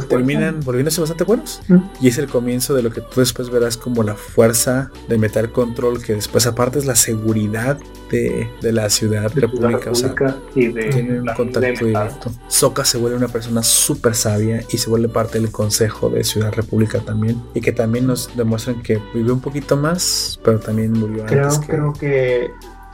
terminan 0.00 0.60
volviéndose 0.60 1.00
bastante 1.00 1.24
buenos. 1.24 1.60
Y 2.00 2.08
es 2.08 2.18
el 2.18 2.28
comienzo 2.28 2.74
de 2.74 2.82
lo 2.82 2.90
que 2.90 3.00
tú 3.00 3.20
después 3.20 3.50
verás 3.50 3.76
como 3.76 4.02
la 4.02 4.14
fuerza 4.14 4.90
de 5.08 5.18
Metal 5.18 5.50
Control, 5.52 6.02
que 6.02 6.14
después 6.14 6.46
aparte 6.46 6.78
es 6.78 6.86
la 6.86 6.96
seguridad 6.96 7.78
de, 8.10 8.48
de 8.60 8.72
la 8.72 8.90
ciudad 8.90 9.30
de 9.32 9.40
la 9.40 9.46
república. 9.46 9.90
O 9.90 9.94
sea, 9.94 10.08
República 10.08 10.36
y 10.54 10.68
de 10.68 10.84
tienen 10.90 11.20
un 11.20 11.34
contacto 11.34 11.84
directo. 11.84 12.32
Sokka 12.48 12.84
se 12.84 12.98
vuelve 12.98 13.16
una 13.16 13.28
persona 13.28 13.62
súper 13.62 14.14
sabia 14.14 14.64
y 14.70 14.78
se 14.78 14.90
vuelve 14.90 15.08
parte 15.08 15.40
del 15.40 15.50
consejo 15.50 16.10
de 16.10 16.24
Ciudad 16.24 16.52
República 16.52 17.00
también. 17.00 17.42
Y 17.54 17.60
que 17.60 17.72
también 17.72 18.06
nos 18.06 18.34
demuestran 18.36 18.82
que 18.82 19.00
vivió 19.14 19.34
un 19.34 19.40
poquito 19.40 19.76
más, 19.76 20.38
pero 20.44 20.58
también 20.58 20.92
murió 20.92 21.24
Creo, 21.26 21.44
antes 21.44 21.58
que... 21.58 21.66
creo 21.66 21.92
que 21.92 22.50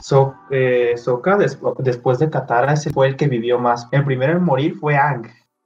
So- 0.09 0.35
eh, 0.51 0.95
Sokka 0.97 1.37
des- 1.37 1.59
después 1.81 2.19
de 2.19 2.31
Katara 2.31 2.73
ese 2.73 2.91
fue 2.91 3.09
el 3.09 3.17
que 3.17 3.29
vivió 3.29 3.59
más. 3.59 3.89
El 3.93 4.05
primero 4.05 4.33
en 4.39 4.43
morir 4.43 4.75
fue. 4.81 4.97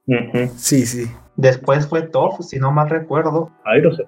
Ujú. 0.07 0.51
Sí, 0.57 0.85
sí. 0.85 1.09
Después 1.37 1.87
fue 1.87 2.01
Toph, 2.01 2.41
si 2.41 2.59
no 2.59 2.69
mal 2.71 2.89
recuerdo. 2.89 3.49
Airo 3.63 3.91
se 3.95 4.03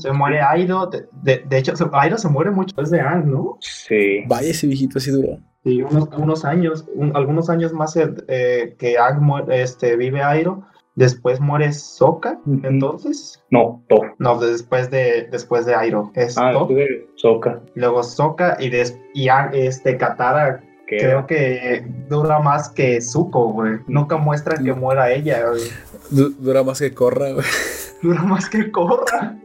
Se 0.00 0.12
muere 0.12 0.40
Aido. 0.40 0.86
De, 0.86 1.06
de- 1.22 1.42
de 1.44 1.58
hecho, 1.58 1.74
Aido 1.92 2.16
se 2.18 2.28
muere 2.28 2.52
mucho 2.52 2.66
después 2.68 2.90
de 2.90 3.00
Aang, 3.00 3.26
¿no? 3.30 3.56
Sí. 3.60 4.22
Vaya 4.28 4.50
ese 4.50 4.68
viejito 4.68 4.98
así 4.98 5.10
duró. 5.10 5.38
Sí, 5.64 5.82
unos, 5.82 6.08
unos 6.16 6.44
años, 6.44 6.86
un- 6.94 7.14
algunos 7.16 7.50
años 7.50 7.72
más 7.72 7.96
eh, 7.96 8.14
eh, 8.28 8.76
que 8.78 8.96
muere- 9.20 9.60
este, 9.62 9.96
vive 9.96 10.22
Airo. 10.22 10.62
Después 11.00 11.40
muere 11.40 11.72
Sokka, 11.72 12.38
Ujú. 12.46 12.60
entonces. 12.62 13.42
No, 13.50 13.82
Toph. 13.88 14.04
No, 14.18 14.38
después 14.38 14.90
de 14.90 15.26
después 15.32 15.64
de 15.66 15.74
Airo. 15.74 16.12
Es 16.14 16.36
Ah, 16.38 16.50
después 16.52 16.76
de 16.76 17.08
Sokka. 17.16 17.60
luego 17.74 18.02
Sokka 18.02 18.56
y, 18.60 18.68
des, 18.68 18.96
y 19.14 19.28
a- 19.28 19.50
este 19.52 19.96
Katara 19.96 20.62
creo 20.86 21.26
que 21.26 21.86
dura 22.08 22.38
más 22.40 22.68
que 22.68 23.00
Zuko, 23.00 23.52
güey. 23.52 23.78
Nunca 23.86 24.16
muestran 24.18 24.62
que 24.64 24.72
muera 24.74 25.10
ella, 25.10 25.48
güey. 25.48 25.62
Du- 26.10 26.34
dura 26.38 26.62
más 26.64 26.80
que 26.80 26.92
corra, 26.92 27.32
güey. 27.32 27.46
Dura 28.02 28.22
más 28.22 28.48
que 28.48 28.70
Korra. 28.70 29.38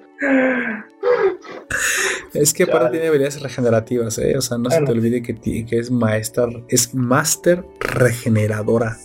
Es 2.34 2.53
que 2.53 2.64
aparte 2.64 2.92
tiene 2.92 3.08
habilidades 3.08 3.42
regenerativas, 3.42 4.17
¿eh? 4.17 4.38
O 4.38 4.42
sea, 4.42 4.58
no 4.58 4.69
se 4.69 4.82
te 4.82 4.92
olvide 4.92 5.22
que 5.22 5.80
es 5.80 5.90
maestra, 5.92 6.48
es 6.67 6.93
máster 6.93 7.64
regeneradora. 7.80 8.98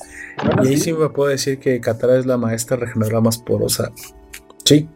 Y 0.62 0.68
ahí 0.68 0.76
sí 0.78 0.92
me 0.92 1.08
puedo 1.10 1.30
decir 1.30 1.58
que 1.58 1.80
Katara 1.80 2.18
es 2.18 2.26
la 2.26 2.36
maestra 2.36 2.76
regeneradora 2.76 3.20
más 3.20 3.38
porosa. 3.38 3.90
Sí. 4.64 4.88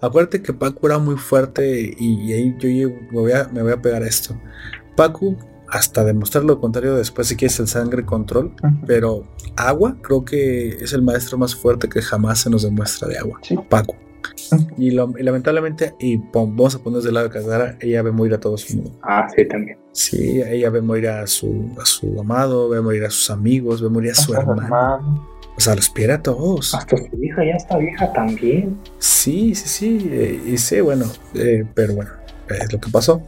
Acuérdate 0.00 0.42
que 0.42 0.52
Paku 0.52 0.86
era 0.86 0.98
muy 0.98 1.16
fuerte 1.16 1.94
y, 1.98 2.22
y 2.22 2.32
ahí 2.32 2.54
yo 2.58 2.88
me 3.10 3.20
voy, 3.20 3.32
a, 3.32 3.48
me 3.52 3.62
voy 3.62 3.72
a 3.72 3.82
pegar 3.82 4.02
a 4.02 4.06
esto. 4.06 4.38
Paku, 4.96 5.36
hasta 5.68 6.04
demostrar 6.04 6.44
lo 6.44 6.60
contrario 6.60 6.94
después 6.94 7.26
si 7.26 7.34
quieres 7.36 7.58
el 7.58 7.66
sangre 7.66 8.04
control, 8.04 8.54
pero 8.86 9.24
agua 9.56 9.96
creo 10.00 10.24
que 10.24 10.68
es 10.68 10.92
el 10.92 11.02
maestro 11.02 11.38
más 11.38 11.56
fuerte 11.56 11.88
que 11.88 12.00
jamás 12.00 12.40
se 12.40 12.50
nos 12.50 12.62
demuestra 12.62 13.08
de 13.08 13.18
agua. 13.18 13.40
Sí. 13.42 13.58
Paku. 13.68 13.96
Y, 14.76 14.90
lo- 14.92 15.12
y 15.18 15.22
lamentablemente, 15.22 15.94
y 15.98 16.16
vamos 16.32 16.74
a 16.74 16.78
ponernos 16.78 17.04
del 17.04 17.14
lado 17.14 17.28
de 17.28 17.34
Katara, 17.34 17.76
ella 17.80 18.02
ve 18.02 18.12
morir 18.12 18.34
a 18.34 18.38
todo 18.40 18.56
su 18.56 18.76
mundo. 18.76 18.92
Ah, 19.02 19.26
sí, 19.34 19.44
también. 19.46 19.78
Sí, 19.96 20.42
ella 20.42 20.68
ve 20.68 20.82
morir 20.82 21.08
a 21.08 21.26
su, 21.26 21.70
a 21.80 21.86
su 21.86 22.20
amado, 22.20 22.68
ve 22.68 22.82
morir 22.82 23.04
a 23.06 23.10
sus 23.10 23.30
amigos, 23.30 23.80
ve 23.80 23.88
morir 23.88 24.10
a 24.10 24.14
su 24.14 24.34
hermano. 24.34 24.62
hermano. 24.62 25.28
O 25.56 25.60
sea, 25.60 25.74
los 25.74 25.88
pierde 25.88 26.12
a 26.12 26.22
todos. 26.22 26.74
Hasta 26.74 26.98
su 26.98 27.08
hija 27.22 27.42
ya 27.46 27.54
está 27.54 27.78
vieja 27.78 28.12
también. 28.12 28.78
Sí, 28.98 29.54
sí, 29.54 29.68
sí. 29.68 30.08
eh, 30.12 30.38
y 30.48 30.58
sí, 30.58 30.82
bueno, 30.82 31.06
eh, 31.32 31.64
pero 31.72 31.94
bueno, 31.94 32.10
es 32.50 32.70
lo 32.70 32.78
que 32.78 32.90
pasó. 32.90 33.22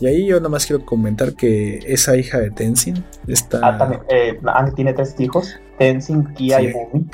Y 0.00 0.06
ahí 0.06 0.26
yo 0.26 0.36
nada 0.36 0.48
más 0.48 0.64
quiero 0.64 0.84
comentar 0.86 1.34
que 1.34 1.78
esa 1.88 2.16
hija 2.16 2.38
de 2.38 2.52
Tenzin 2.52 3.02
está. 3.26 3.58
Ah, 3.64 3.76
también, 3.76 4.00
eh, 4.08 4.38
tiene 4.76 4.92
tres 4.92 5.16
hijos: 5.18 5.58
Tenzin, 5.76 6.32
Kia 6.34 6.60
Sí. 6.60 6.66
y 6.66 6.72
Bumi. 6.72 7.06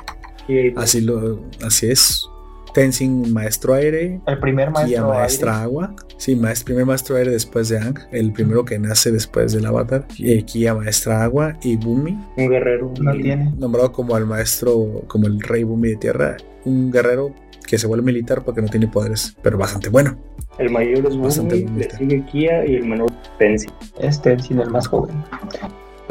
Así, 0.76 1.00
lo, 1.00 1.40
así 1.64 1.90
es. 1.90 2.28
Tenzin, 2.72 3.32
maestro 3.32 3.74
aire. 3.74 4.20
El 4.26 4.38
primer 4.38 4.70
maestro. 4.70 4.88
Kia, 4.88 5.04
aire. 5.04 5.18
maestra 5.18 5.62
agua. 5.62 5.94
Sí, 6.16 6.36
maestro, 6.36 6.66
primer 6.66 6.86
maestro 6.86 7.16
aire 7.16 7.30
después 7.30 7.68
de 7.68 7.78
Ang. 7.78 7.98
El 8.12 8.32
primero 8.32 8.64
que 8.64 8.78
nace 8.78 9.10
después 9.10 9.52
del 9.52 9.66
avatar. 9.66 10.06
Eh, 10.18 10.42
Kia, 10.44 10.74
maestra 10.74 11.22
agua. 11.22 11.56
Y 11.62 11.76
Bumi, 11.76 12.18
un 12.36 12.48
guerrero. 12.48 12.92
No 13.00 13.12
tiene. 13.12 13.52
nombrado 13.56 13.92
como 13.92 14.16
el 14.16 14.26
maestro, 14.26 15.02
como 15.06 15.26
el 15.26 15.40
rey 15.40 15.64
Bumi 15.64 15.90
de 15.90 15.96
tierra. 15.96 16.36
Un 16.64 16.90
guerrero 16.90 17.34
que 17.66 17.78
se 17.78 17.86
vuelve 17.86 18.04
militar 18.04 18.44
porque 18.44 18.62
no 18.62 18.68
tiene 18.68 18.88
poderes, 18.88 19.36
pero 19.42 19.58
bastante 19.58 19.88
bueno. 19.88 20.16
El 20.58 20.70
mayor 20.70 21.06
es 21.06 21.16
Bastante 21.16 21.62
Bumi, 21.62 21.78
le 21.78 21.90
sigue 21.90 22.24
Kia 22.26 22.66
y 22.66 22.76
el 22.76 22.84
menor 22.86 23.10
Tenzin. 23.38 23.70
Es 23.98 24.20
Tenzin 24.20 24.60
el 24.60 24.70
más 24.70 24.86
joven. 24.86 25.16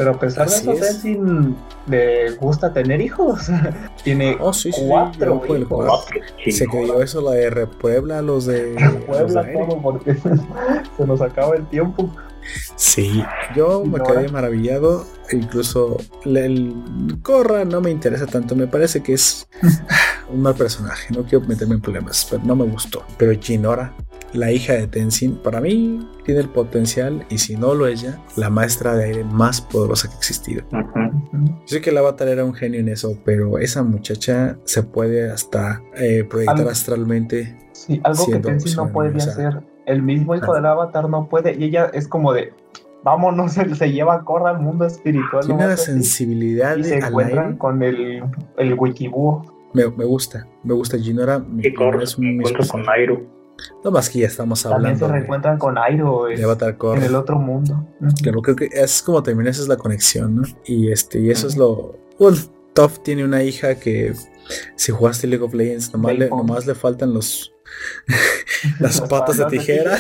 Pero 0.03 0.15
a 0.15 0.19
pesar 0.19 0.47
Así 0.47 0.65
de 0.65 0.73
eso, 0.73 0.83
es. 0.83 0.89
Tenzin 1.01 1.55
le 1.88 2.31
gusta 2.31 2.73
tener 2.73 3.01
hijos. 3.01 3.47
Tiene 4.03 4.35
Oh, 4.39 4.51
sí, 4.53 4.71
sí, 4.71 4.81
sí, 4.81 4.88
Cuatro 4.88 5.35
yo 5.35 5.41
puedo 5.47 5.61
hijos. 5.61 6.05
jugar. 6.05 6.51
Se 6.51 6.65
creyó 6.67 7.01
eso 7.01 7.21
la 7.21 7.31
de 7.31 7.49
Repuebla 7.49 8.19
a 8.19 8.21
los 8.21 8.45
de 8.45 8.73
los 8.80 8.93
de 8.93 8.99
Puebla 9.05 9.41
aire. 9.41 9.53
todo 9.65 9.81
porque 9.81 10.15
se 10.97 11.05
nos 11.05 11.21
acaba 11.21 11.55
el 11.55 11.65
tiempo. 11.67 12.09
Sí, 12.75 13.23
yo 13.55 13.83
me 13.85 13.99
No. 13.99 14.03
quedé 14.03 14.27
maravillado. 14.30 15.05
Incluso 15.31 15.97
el 16.25 16.73
Corra 17.21 17.63
no 17.65 17.80
me 17.81 17.91
interesa 17.91 18.25
tanto. 18.25 18.55
Me 18.55 18.67
parece 18.67 19.01
que 19.03 19.13
es 19.13 19.47
un 20.30 20.41
mal 20.41 20.55
personaje. 20.55 21.13
No 21.13 21.23
quiero 21.23 21.45
meterme 21.45 21.75
en 21.75 21.81
problemas, 21.81 22.27
pero 22.30 22.41
no 22.43 22.55
me 22.55 22.65
gustó. 22.65 23.03
Pero 23.17 23.39
Jinora, 23.39 23.93
la 24.34 24.51
hija 24.51 24.74
de 24.74 24.88
Tenzin, 24.88 25.38
para 25.38 25.60
mí 25.61 26.08
tiene 26.26 26.42
el 26.42 26.50
potencial. 26.50 27.26
Y 27.30 27.38
si 27.40 27.56
no 27.56 27.74
lo 27.74 27.88
es 27.88 28.01
ya, 28.01 28.19
la 28.38 28.50
maestra 28.50 28.95
de 28.95 29.06
aire 29.06 29.24
más 29.24 29.61
poderosa 29.61 30.08
que 30.08 30.14
ha 30.16 30.18
existido. 30.18 30.64
Yo 30.72 31.68
sé 31.68 31.82
que 31.82 31.90
el 31.90 31.98
avatar 31.98 32.27
era 32.27 32.43
un 32.45 32.53
genio 32.53 32.80
en 32.80 32.90
eso, 32.90 33.18
pero 33.26 33.58
esa 33.58 33.84
muchacha 33.84 34.58
se 34.64 34.84
puede 34.84 35.32
hasta 35.32 35.82
eh, 35.95 36.24
proyectar 36.30 36.58
Algo- 36.58 36.69
astralmente. 36.69 37.58
Sí, 37.74 38.00
algo 38.03 38.26
que 38.27 38.40
Tenzin 38.40 38.76
no 38.76 38.90
sea. 39.19 39.32
hacer. 39.50 39.61
El 39.85 40.03
mismo 40.03 40.35
hijo 40.35 40.51
Ah. 40.53 40.56
del 40.56 40.66
avatar 40.68 41.10
no 41.10 41.27
puede. 41.27 41.56
Y 41.58 41.64
ella 41.66 41.90
es 41.93 42.08
como 42.08 42.32
de. 42.34 42.53
Vámonos, 43.03 43.53
se, 43.53 43.74
se 43.76 43.92
lleva 43.92 44.14
a 44.16 44.24
Korra 44.24 44.51
al 44.51 44.60
mundo 44.60 44.85
espiritual. 44.85 45.42
Tiene 45.42 45.56
una 45.56 45.64
nomás 45.66 45.82
así, 45.82 45.92
sensibilidad 45.92 46.77
y 46.77 46.84
se 46.84 46.98
al 47.00 47.10
encuentran 47.10 47.45
aire. 47.45 47.58
con 47.58 47.82
el, 47.84 48.24
el 48.58 48.74
wikibúo. 48.76 49.43
Me, 49.74 49.88
me 49.90 50.06
gusta, 50.06 50.45
me 50.64 50.74
gusta 50.74 50.98
Jinora. 51.00 51.40
mi- 51.40 51.66
Y 51.66 51.74
Korra 51.74 52.03
es 52.03 52.18
un 52.18 52.42
con. 52.69 52.84
Nairo. 52.84 53.22
No 53.83 53.91
más 53.91 54.09
que 54.09 54.19
ya 54.19 54.27
estamos 54.27 54.64
También 54.64 54.81
se 54.81 54.85
hablando 54.88 55.07
de, 55.07 55.14
reencuentran 55.14 55.57
con 55.57 55.77
Airo 55.77 56.27
es- 56.27 56.40
en 56.40 57.03
el 57.03 57.15
otro 57.15 57.40
mundo. 57.40 57.88
Claro, 58.22 58.41
creo 58.41 58.56
que 58.56 58.69
es 58.72 59.01
como 59.01 59.23
termina, 59.23 59.49
esa 59.49 59.61
es 59.61 59.67
la 59.67 59.77
conexión, 59.77 60.35
¿no? 60.38 60.43
Y 60.65 60.91
este, 60.91 61.19
y 61.19 61.31
eso 61.31 61.48
es 61.48 61.57
lo. 61.57 61.98
Toph 62.73 62.99
tiene 63.03 63.25
una 63.25 63.43
hija 63.43 63.75
que 63.75 64.14
si 64.75 64.91
jugaste 64.91 65.27
League 65.27 65.43
of 65.43 65.53
Legends, 65.53 65.93
nomás, 65.93 66.17
le, 66.17 66.30
nomás 66.30 66.65
le 66.65 66.75
faltan 66.75 67.14
los 67.14 67.53
las 68.80 69.01
patas 69.01 69.38
de 69.38 69.45
tijera. 69.45 69.98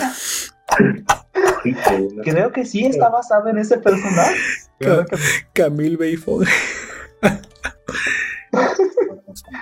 Creo 2.23 2.51
que 2.51 2.65
sí 2.65 2.85
está 2.85 3.09
basado 3.09 3.49
en 3.49 3.57
ese 3.57 3.77
personaje. 3.77 4.35
Que 4.79 5.05
Camille 5.53 5.97
Bayford. 5.97 6.47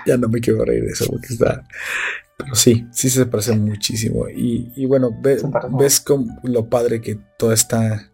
ya 0.06 0.16
no 0.16 0.28
me 0.28 0.40
quiero 0.40 0.64
reír 0.64 0.84
de 0.84 0.90
eso 0.90 1.06
porque 1.10 1.26
está. 1.28 1.62
Pero 2.42 2.54
sí, 2.54 2.86
sí 2.90 3.10
se 3.10 3.26
parece 3.26 3.56
muchísimo. 3.56 4.28
Y, 4.28 4.72
y 4.76 4.86
bueno, 4.86 5.10
ve- 5.22 5.38
ves 5.78 6.00
como 6.00 6.26
lo 6.42 6.68
padre 6.68 7.00
que 7.00 7.18
todo 7.38 7.52
está. 7.52 8.06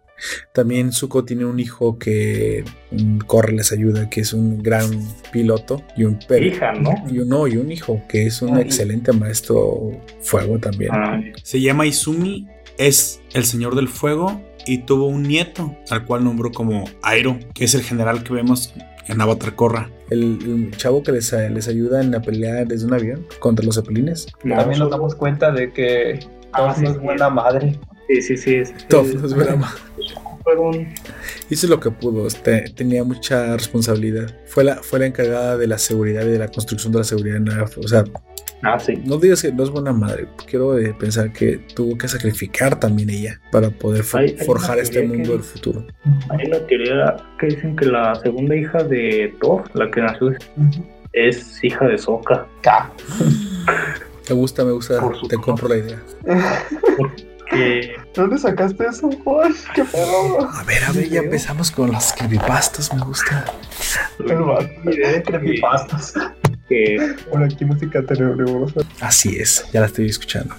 También 0.54 0.92
Zuko 0.92 1.24
tiene 1.26 1.44
un 1.44 1.60
hijo 1.60 1.98
que 1.98 2.64
mm, 2.90 3.18
corre, 3.26 3.52
les 3.52 3.70
ayuda, 3.72 4.08
que 4.08 4.22
es 4.22 4.32
un 4.32 4.62
gran 4.62 4.88
piloto 5.30 5.82
y 5.94 6.04
un 6.04 6.18
perro. 6.26 6.46
Hija, 6.46 6.72
¿no? 6.72 6.94
Y 7.10 7.18
un, 7.18 7.28
no, 7.28 7.46
y 7.46 7.58
un 7.58 7.70
hijo 7.70 8.00
que 8.08 8.26
es 8.26 8.40
un 8.40 8.56
Ah, 8.56 8.60
excelente 8.62 9.12
maestro 9.12 9.92
fuego 10.22 10.58
también. 10.58 10.90
Ah, 10.94 11.20
Se 11.42 11.60
llama 11.60 11.86
Izumi, 11.86 12.46
es 12.78 13.20
el 13.34 13.44
señor 13.44 13.74
del 13.76 13.88
fuego 13.88 14.40
y 14.66 14.78
tuvo 14.78 15.06
un 15.06 15.22
nieto 15.22 15.76
al 15.90 16.06
cual 16.06 16.24
nombró 16.24 16.50
como 16.50 16.84
Airo, 17.02 17.38
que 17.54 17.64
es 17.64 17.74
el 17.74 17.82
general 17.82 18.24
que 18.24 18.32
vemos 18.32 18.72
en 19.08 19.20
Avatar 19.20 19.54
Korra. 19.54 19.90
El, 20.10 20.38
el 20.44 20.76
chavo 20.76 21.02
que 21.02 21.12
les, 21.12 21.32
les 21.32 21.68
ayuda 21.68 22.00
en 22.00 22.10
la 22.12 22.20
pelea 22.22 22.64
desde 22.64 22.86
un 22.86 22.94
avión 22.94 23.26
contra 23.40 23.64
los 23.64 23.74
zeppelines. 23.74 24.26
también 24.48 24.78
nos 24.78 24.90
damos 24.90 25.14
cuenta 25.14 25.50
de 25.52 25.72
que 25.72 26.20
Ah, 26.52 26.68
Toph 26.68 26.76
sí, 26.76 26.82
no 26.84 26.90
es 26.90 26.96
sí. 26.96 27.02
buena 27.02 27.28
madre. 27.30 27.78
Sí, 28.08 28.22
sí, 28.22 28.36
sí. 28.36 28.54
es- 28.54 28.88
Toph 28.88 29.06
es- 29.08 29.14
no 29.16 29.26
es 29.26 29.34
buena 29.34 29.56
madre. 29.56 29.80
Hizo 31.50 31.66
lo 31.66 31.80
que 31.80 31.90
pudo, 31.90 32.26
este, 32.26 32.70
tenía 32.70 33.02
mucha 33.04 33.56
responsabilidad. 33.56 34.32
Fue 34.46 34.62
la, 34.64 34.76
fue 34.76 34.98
la 35.00 35.06
encargada 35.06 35.56
de 35.56 35.66
la 35.66 35.76
seguridad 35.78 36.22
y 36.24 36.28
de 36.30 36.38
la 36.38 36.48
construcción 36.48 36.92
de 36.92 36.98
la 36.98 37.04
seguridad 37.04 37.36
en 37.36 37.50
Araf. 37.50 37.78
O 37.78 37.88
sea, 37.88 38.04
Ah, 38.62 38.78
sí. 38.78 38.94
no 39.04 39.18
digas 39.18 39.42
que 39.42 39.52
no 39.52 39.62
es 39.64 39.70
buena 39.70 39.92
madre. 39.92 40.26
Quiero 40.48 40.78
eh, 40.78 40.94
pensar 40.98 41.32
que 41.32 41.58
tuvo 41.74 41.96
que 41.98 42.08
sacrificar 42.08 42.80
también 42.80 43.10
ella 43.10 43.40
para 43.52 43.70
poder 43.70 44.02
fo- 44.02 44.18
Hay- 44.18 44.34
hay 44.38 44.46
forjar 44.46 44.78
este 44.78 45.02
mundo 45.06 45.24
que- 45.24 45.32
del 45.32 45.42
futuro. 45.42 45.86
Hay 46.30 46.46
una 46.46 46.58
teoría 46.66 47.16
que 47.38 47.46
dicen 47.48 47.76
que 47.76 47.84
la 47.86 48.14
segunda 48.16 48.56
hija 48.56 48.82
de 48.82 49.34
Toph, 49.40 49.66
la 49.74 49.90
que 49.90 50.00
nació, 50.00 50.32
es 51.12 51.62
hija 51.62 51.86
de 51.86 51.98
Sokka. 51.98 52.46
Me 54.28 54.34
gusta, 54.34 54.64
me 54.64 54.72
gusta, 54.72 55.00
te 55.28 55.36
compro 55.36 55.68
la 55.68 55.76
idea. 55.76 56.02
Que 57.50 57.94
¿Dónde 58.14 58.38
sacaste 58.38 58.84
eso, 58.88 59.08
Juan? 59.22 59.54
¿Qué 59.74 59.84
pedo? 59.84 60.40
A 60.50 60.64
ver, 60.64 60.82
a 60.82 60.92
ver, 60.92 61.08
ya 61.08 61.20
empezamos 61.20 61.70
con 61.70 61.92
las 61.92 62.12
creepypastas, 62.12 62.92
me 62.92 63.02
gusta. 63.04 63.44
El. 64.18 64.84
De 64.84 65.22
creepypastas. 65.22 66.14
Que 66.68 67.14
Por 67.30 67.42
aquí 67.42 67.64
música 67.64 68.02
tenebrosa. 68.02 68.80
Así 69.00 69.36
es, 69.38 69.66
ya 69.72 69.80
la 69.80 69.86
estoy 69.86 70.06
escuchando. 70.06 70.54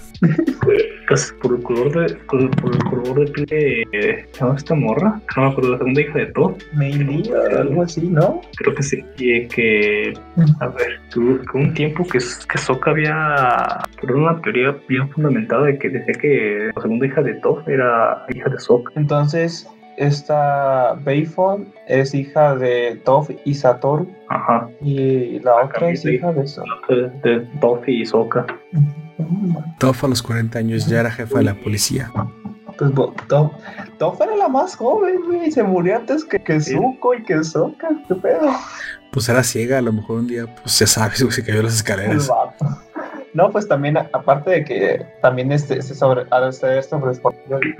pues, 1.08 1.34
por 1.40 1.56
el 1.56 1.62
color 1.62 1.92
de 2.08 2.14
por, 2.16 2.50
por 2.56 2.74
el 2.74 2.84
color 2.84 3.24
de 3.24 3.32
piel 3.32 3.46
de 3.46 3.84
¿cómo 3.86 4.32
se 4.32 4.40
llama 4.40 4.56
esta 4.56 4.74
morra? 4.74 5.20
No 5.36 5.42
me 5.42 5.48
acuerdo, 5.48 5.70
la 5.72 5.78
segunda 5.78 6.00
hija 6.00 6.18
de 6.18 6.26
Toph, 6.26 6.62
Maybe, 6.74 7.22
algo 7.58 7.82
así, 7.82 8.02
¿no? 8.08 8.40
creo 8.56 8.74
que 8.74 8.82
sí. 8.82 9.04
Y 9.16 9.46
que 9.48 10.12
a 10.60 10.68
ver, 10.68 11.00
tuvo 11.10 11.40
un 11.54 11.72
tiempo 11.74 12.04
que, 12.04 12.18
que 12.18 12.58
Sokka 12.58 12.90
había 12.90 13.78
por 14.00 14.12
una 14.12 14.40
teoría 14.42 14.76
bien 14.88 15.08
fundamentada 15.10 15.66
de 15.66 15.78
que 15.78 15.88
decía 15.88 16.14
que 16.14 16.70
la 16.74 16.82
segunda 16.82 17.06
hija 17.06 17.22
de 17.22 17.34
Toph 17.34 17.66
era 17.68 18.26
hija 18.34 18.50
de 18.50 18.58
Sokka. 18.58 18.92
Entonces, 18.96 19.66
esta 19.98 20.94
Bayfon 21.04 21.72
es 21.86 22.14
hija 22.14 22.54
de 22.56 23.00
Toph 23.04 23.30
y 23.44 23.54
Satoru. 23.54 24.08
Ajá. 24.28 24.68
Y 24.80 25.38
la 25.40 25.64
otra 25.64 25.90
es 25.90 26.04
hija 26.04 26.32
de 26.32 26.46
Satoru. 26.46 26.72
De, 26.88 27.30
de 27.30 27.40
Toph 27.60 27.88
y 27.88 28.04
Sokka. 28.06 28.46
Toph 29.78 30.04
a 30.04 30.08
los 30.08 30.22
40 30.22 30.58
años 30.58 30.86
ya 30.86 31.00
era 31.00 31.10
jefa 31.10 31.38
de 31.38 31.44
la 31.44 31.54
policía. 31.54 32.10
Pues 32.78 32.92
Toph 33.98 34.20
era 34.20 34.36
la 34.36 34.48
más 34.48 34.76
joven, 34.76 35.16
güey. 35.26 35.48
y 35.48 35.50
Se 35.52 35.62
murió 35.62 35.96
antes 35.96 36.24
que, 36.24 36.38
que. 36.42 36.60
Zuko 36.60 37.14
y 37.14 37.22
que 37.24 37.42
Sokka. 37.42 37.88
¿Qué 38.06 38.14
pedo? 38.14 38.50
Pues 39.10 39.28
era 39.28 39.42
ciega, 39.42 39.78
a 39.78 39.82
lo 39.82 39.92
mejor 39.92 40.18
un 40.20 40.26
día, 40.28 40.44
pues 40.62 40.78
ya 40.78 40.86
sabes, 40.86 41.22
güey, 41.22 41.32
se 41.32 41.42
cayó 41.42 41.62
las 41.62 41.72
El 41.72 41.76
escaleras. 41.78 42.28
vato. 42.28 42.66
No, 43.34 43.50
pues 43.50 43.68
también, 43.68 43.96
aparte 43.98 44.50
de 44.50 44.64
que 44.64 45.06
también 45.22 45.52
este, 45.52 45.82
se 45.82 45.94
sobre, 45.94 46.24
de 46.24 46.52
ser 46.52 46.82
sobre 46.82 47.12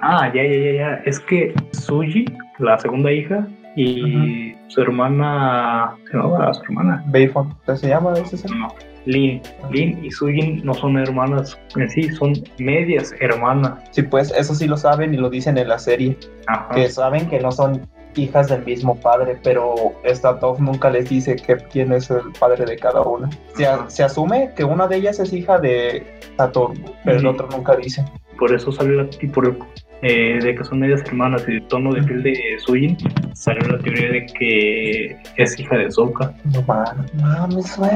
Ah, 0.00 0.30
ya, 0.34 0.42
ya, 0.42 0.56
ya, 0.56 0.72
ya. 0.72 0.94
Es 1.04 1.20
que 1.20 1.54
Suji, 1.72 2.26
la 2.58 2.78
segunda 2.78 3.10
hija, 3.10 3.46
y 3.78 4.54
su 4.66 4.80
hermana. 4.80 5.96
¿Se 6.10 6.16
llamaba 6.16 6.52
su 6.52 6.62
hermana? 6.64 7.04
Bayfon, 7.06 7.56
¿se 7.76 7.88
llama 7.88 8.14
ser? 8.16 8.50
No. 8.50 8.74
Lin. 9.06 9.40
Lin 9.70 10.04
y 10.04 10.10
Sujin 10.10 10.60
no 10.64 10.74
son 10.74 10.98
hermanas 10.98 11.58
en 11.76 11.88
sí, 11.88 12.10
son 12.10 12.34
medias 12.58 13.14
hermanas. 13.20 13.72
Sí, 13.92 14.02
pues 14.02 14.32
eso 14.36 14.54
sí 14.54 14.66
lo 14.66 14.76
saben 14.76 15.14
y 15.14 15.16
lo 15.16 15.30
dicen 15.30 15.56
en 15.56 15.68
la 15.68 15.78
serie. 15.78 16.16
Ajá. 16.46 16.74
que 16.74 16.90
saben 16.90 17.28
que 17.28 17.40
no 17.40 17.50
son 17.52 17.88
hijas 18.18 18.48
del 18.48 18.64
mismo 18.64 18.94
padre, 18.96 19.38
pero 19.42 19.74
esta 20.04 20.38
Toph 20.38 20.58
nunca 20.60 20.90
les 20.90 21.08
dice 21.08 21.36
que 21.36 21.56
quién 21.70 21.92
es 21.92 22.10
el 22.10 22.20
padre 22.38 22.64
de 22.66 22.76
cada 22.76 23.00
una. 23.02 23.30
Se, 23.56 23.66
a- 23.66 23.88
se 23.88 24.02
asume 24.02 24.52
que 24.56 24.64
una 24.64 24.86
de 24.88 24.96
ellas 24.96 25.18
es 25.20 25.32
hija 25.32 25.58
de 25.58 26.04
Saturno, 26.36 26.84
pero 27.04 27.18
el 27.18 27.26
otro 27.26 27.48
nunca 27.50 27.74
dice. 27.76 28.04
Por 28.38 28.54
eso 28.54 28.70
sale 28.70 28.94
la 28.94 29.06
y 29.20 29.26
por 29.26 29.56
eh, 30.02 30.38
de 30.40 30.54
que 30.54 30.62
son 30.62 30.78
medias 30.78 31.00
hermanas 31.06 31.42
y 31.48 31.52
el 31.56 31.66
tono 31.66 31.92
de 31.92 32.00
piel 32.04 32.22
de 32.22 32.34
Sujin, 32.64 32.96
salió 33.34 33.62
la 33.68 33.78
teoría 33.78 34.08
de 34.12 34.26
que 34.26 35.16
es 35.36 35.58
hija 35.58 35.76
de 35.76 35.90
Sokka. 35.90 36.32
No 36.44 36.62
mames, 36.62 37.76
güey. 37.76 37.90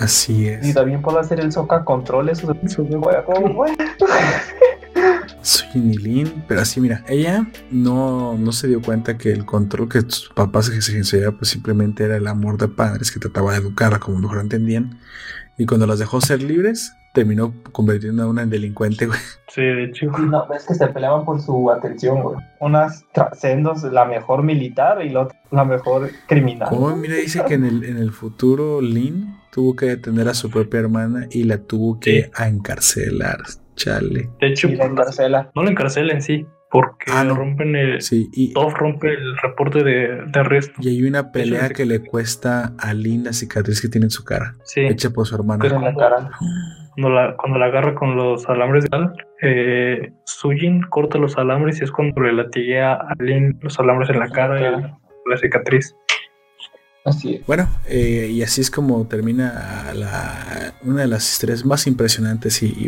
Así 0.00 0.42
Y 0.44 0.48
es. 0.48 0.74
también 0.74 1.00
puedo 1.02 1.20
hacer 1.20 1.38
el 1.38 1.52
Soca 1.52 1.84
control, 1.84 2.28
eso 2.30 2.52
de 2.52 2.58
de 2.58 2.96
huevo, 2.96 3.32
güey. 3.54 3.72
Soy 5.46 5.80
Nilin, 5.80 6.42
pero 6.48 6.60
así 6.62 6.80
mira, 6.80 7.04
ella 7.06 7.46
no, 7.70 8.36
no 8.36 8.50
se 8.50 8.66
dio 8.66 8.82
cuenta 8.82 9.16
que 9.16 9.30
el 9.30 9.44
control 9.46 9.88
que 9.88 10.00
sus 10.00 10.28
papás 10.34 10.68
ejercían 10.68 11.36
pues 11.36 11.50
simplemente 11.50 12.02
era 12.02 12.16
el 12.16 12.26
amor 12.26 12.58
de 12.58 12.66
padres 12.66 13.12
que 13.12 13.20
trataba 13.20 13.52
de 13.52 13.58
educarla 13.58 14.00
como 14.00 14.18
mejor 14.18 14.40
entendían. 14.40 14.98
Y 15.56 15.66
cuando 15.66 15.86
las 15.86 16.00
dejó 16.00 16.20
ser 16.20 16.42
libres, 16.42 16.92
terminó 17.14 17.54
convirtiendo 17.70 18.24
a 18.24 18.26
una 18.26 18.42
en 18.42 18.50
delincuente, 18.50 19.06
güey. 19.06 19.20
Sí, 19.46 19.62
de 19.62 19.84
hecho. 19.84 20.06
Y 20.18 20.22
no, 20.22 20.52
es 20.52 20.64
que 20.66 20.74
se 20.74 20.88
peleaban 20.88 21.24
por 21.24 21.40
su 21.40 21.70
atención, 21.70 22.22
güey. 22.22 22.36
Unas 22.58 23.04
trascendos, 23.14 23.84
la 23.84 24.04
mejor 24.04 24.42
militar 24.42 25.00
y 25.00 25.10
la 25.10 25.20
otra 25.22 25.40
la 25.52 25.64
mejor 25.64 26.10
criminal. 26.26 26.68
Como 26.68 26.94
mira, 26.96 27.14
dice 27.14 27.44
que 27.46 27.54
en 27.54 27.64
el, 27.64 27.84
en 27.84 27.98
el 27.98 28.10
futuro 28.10 28.80
Lin 28.82 29.36
tuvo 29.52 29.76
que 29.76 29.86
detener 29.86 30.28
a 30.28 30.34
su 30.34 30.50
propia 30.50 30.80
hermana 30.80 31.28
y 31.30 31.44
la 31.44 31.58
tuvo 31.58 32.00
que 32.00 32.24
Sí. 32.24 32.42
encarcelar. 32.42 33.38
Chale. 33.76 34.30
De 34.40 34.48
hecho, 34.48 34.68
Y 34.68 34.76
la 34.76 34.86
encarcela. 34.86 35.50
no 35.54 35.62
la 35.62 35.70
encarcela 35.70 36.12
en 36.12 36.22
sí, 36.22 36.46
porque 36.70 37.06
Ah, 37.12 37.22
no. 37.24 37.34
rompen 37.34 37.76
el. 37.76 38.00
Sí, 38.02 38.28
y, 38.32 38.52
Toph 38.52 38.74
rompe 38.74 39.08
el 39.14 39.36
reporte 39.38 39.84
de, 39.84 40.22
de 40.26 40.40
arresto. 40.40 40.72
y 40.80 40.88
hay 40.88 41.02
una 41.04 41.30
pelea 41.30 41.68
que 41.68 41.86
le 41.86 42.00
cuesta 42.00 42.72
a 42.78 42.92
Lin 42.94 43.24
la 43.24 43.32
cicatriz 43.32 43.80
que 43.80 43.88
tiene 43.88 44.06
en 44.06 44.10
su 44.10 44.24
cara, 44.24 44.54
Sí. 44.64 44.80
hecha 44.80 45.10
por 45.10 45.26
su 45.26 45.36
hermana. 45.36 45.62
Pero 45.62 45.76
en 45.76 45.84
la 45.84 45.94
cara. 45.94 46.30
Cuando 46.94 47.10
la, 47.14 47.36
cuando 47.36 47.58
la 47.58 47.66
agarra 47.66 47.94
con 47.94 48.16
los 48.16 48.48
alambres 48.48 48.84
de 48.84 48.88
tal, 48.88 49.12
eh, 49.42 50.12
Sujin 50.24 50.80
corta 50.88 51.18
los 51.18 51.36
alambres 51.36 51.80
y 51.80 51.84
es 51.84 51.92
cuando 51.92 52.22
le 52.22 52.32
latiguea 52.32 52.94
a 52.94 53.14
Lin 53.18 53.58
los 53.60 53.78
alambres 53.78 54.08
en 54.10 54.18
la 54.18 54.28
cara 54.30 54.58
y 54.58 54.62
la, 54.62 54.98
la 55.26 55.36
cicatriz. 55.36 55.94
Así 57.06 57.36
es. 57.36 57.46
Bueno, 57.46 57.68
eh, 57.86 58.28
y 58.30 58.42
así 58.42 58.60
es 58.60 58.70
como 58.70 59.06
termina 59.06 59.92
la, 59.94 60.74
una 60.82 61.02
de 61.02 61.06
las 61.06 61.30
historias 61.32 61.64
más 61.64 61.86
impresionantes 61.86 62.62
y, 62.62 62.66
y, 62.66 62.86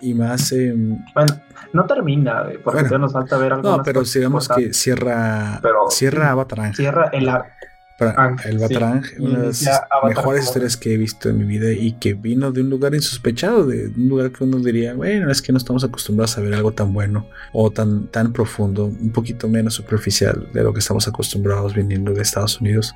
y- 0.00 0.10
y 0.10 0.14
más... 0.14 0.52
em, 0.52 0.98
Bueno, 1.14 1.34
no 1.72 1.86
termina, 1.86 2.42
güey, 2.42 2.58
porque 2.58 2.80
Bueno. 2.82 2.88
todavía 2.88 2.98
nos 2.98 3.12
falta 3.12 3.38
ver 3.38 3.52
algo 3.54 3.76
no, 3.78 3.82
pero 3.82 4.02
digamos 4.02 4.48
que 4.48 4.74
cierra, 4.74 5.58
Pero- 5.62 5.88
cierra 5.90 6.30
Avatar. 6.32 6.74
Cierra 6.74 7.08
el 7.12 7.28
el. 8.44 8.58
Batarang, 8.58 9.02
una 9.20 9.38
de 9.40 9.46
las 9.46 9.70
mejores 10.08 10.44
historias 10.44 10.76
que 10.76 10.94
he 10.94 10.96
visto 10.96 11.28
en 11.28 11.38
mi 11.38 11.44
vida 11.44 11.70
y 11.72 11.92
que 11.92 12.14
vino 12.14 12.50
de 12.52 12.60
un 12.62 12.70
lugar 12.70 12.94
insospechado, 12.94 13.66
de 13.66 13.86
un 13.88 14.08
lugar 14.08 14.32
que 14.32 14.42
uno 14.44 14.58
diría, 14.58 14.94
bueno, 14.94 15.30
es 15.30 15.40
que 15.40 15.52
no 15.52 15.58
estamos 15.58 15.84
acostumbrados 15.84 16.36
a 16.36 16.40
ver 16.40 16.54
algo 16.54 16.72
tan 16.72 16.92
bueno 16.92 17.26
o 17.52 17.70
tan, 17.70 18.08
tan 18.08 18.32
profundo, 18.32 18.86
un 18.86 19.10
poquito 19.12 19.48
menos 19.48 19.74
superficial 19.74 20.48
de 20.52 20.62
lo 20.64 20.72
que 20.72 20.80
estamos 20.80 21.06
acostumbrados 21.06 21.74
viniendo 21.74 22.12
de 22.12 22.22
Estados 22.22 22.60
Unidos. 22.60 22.94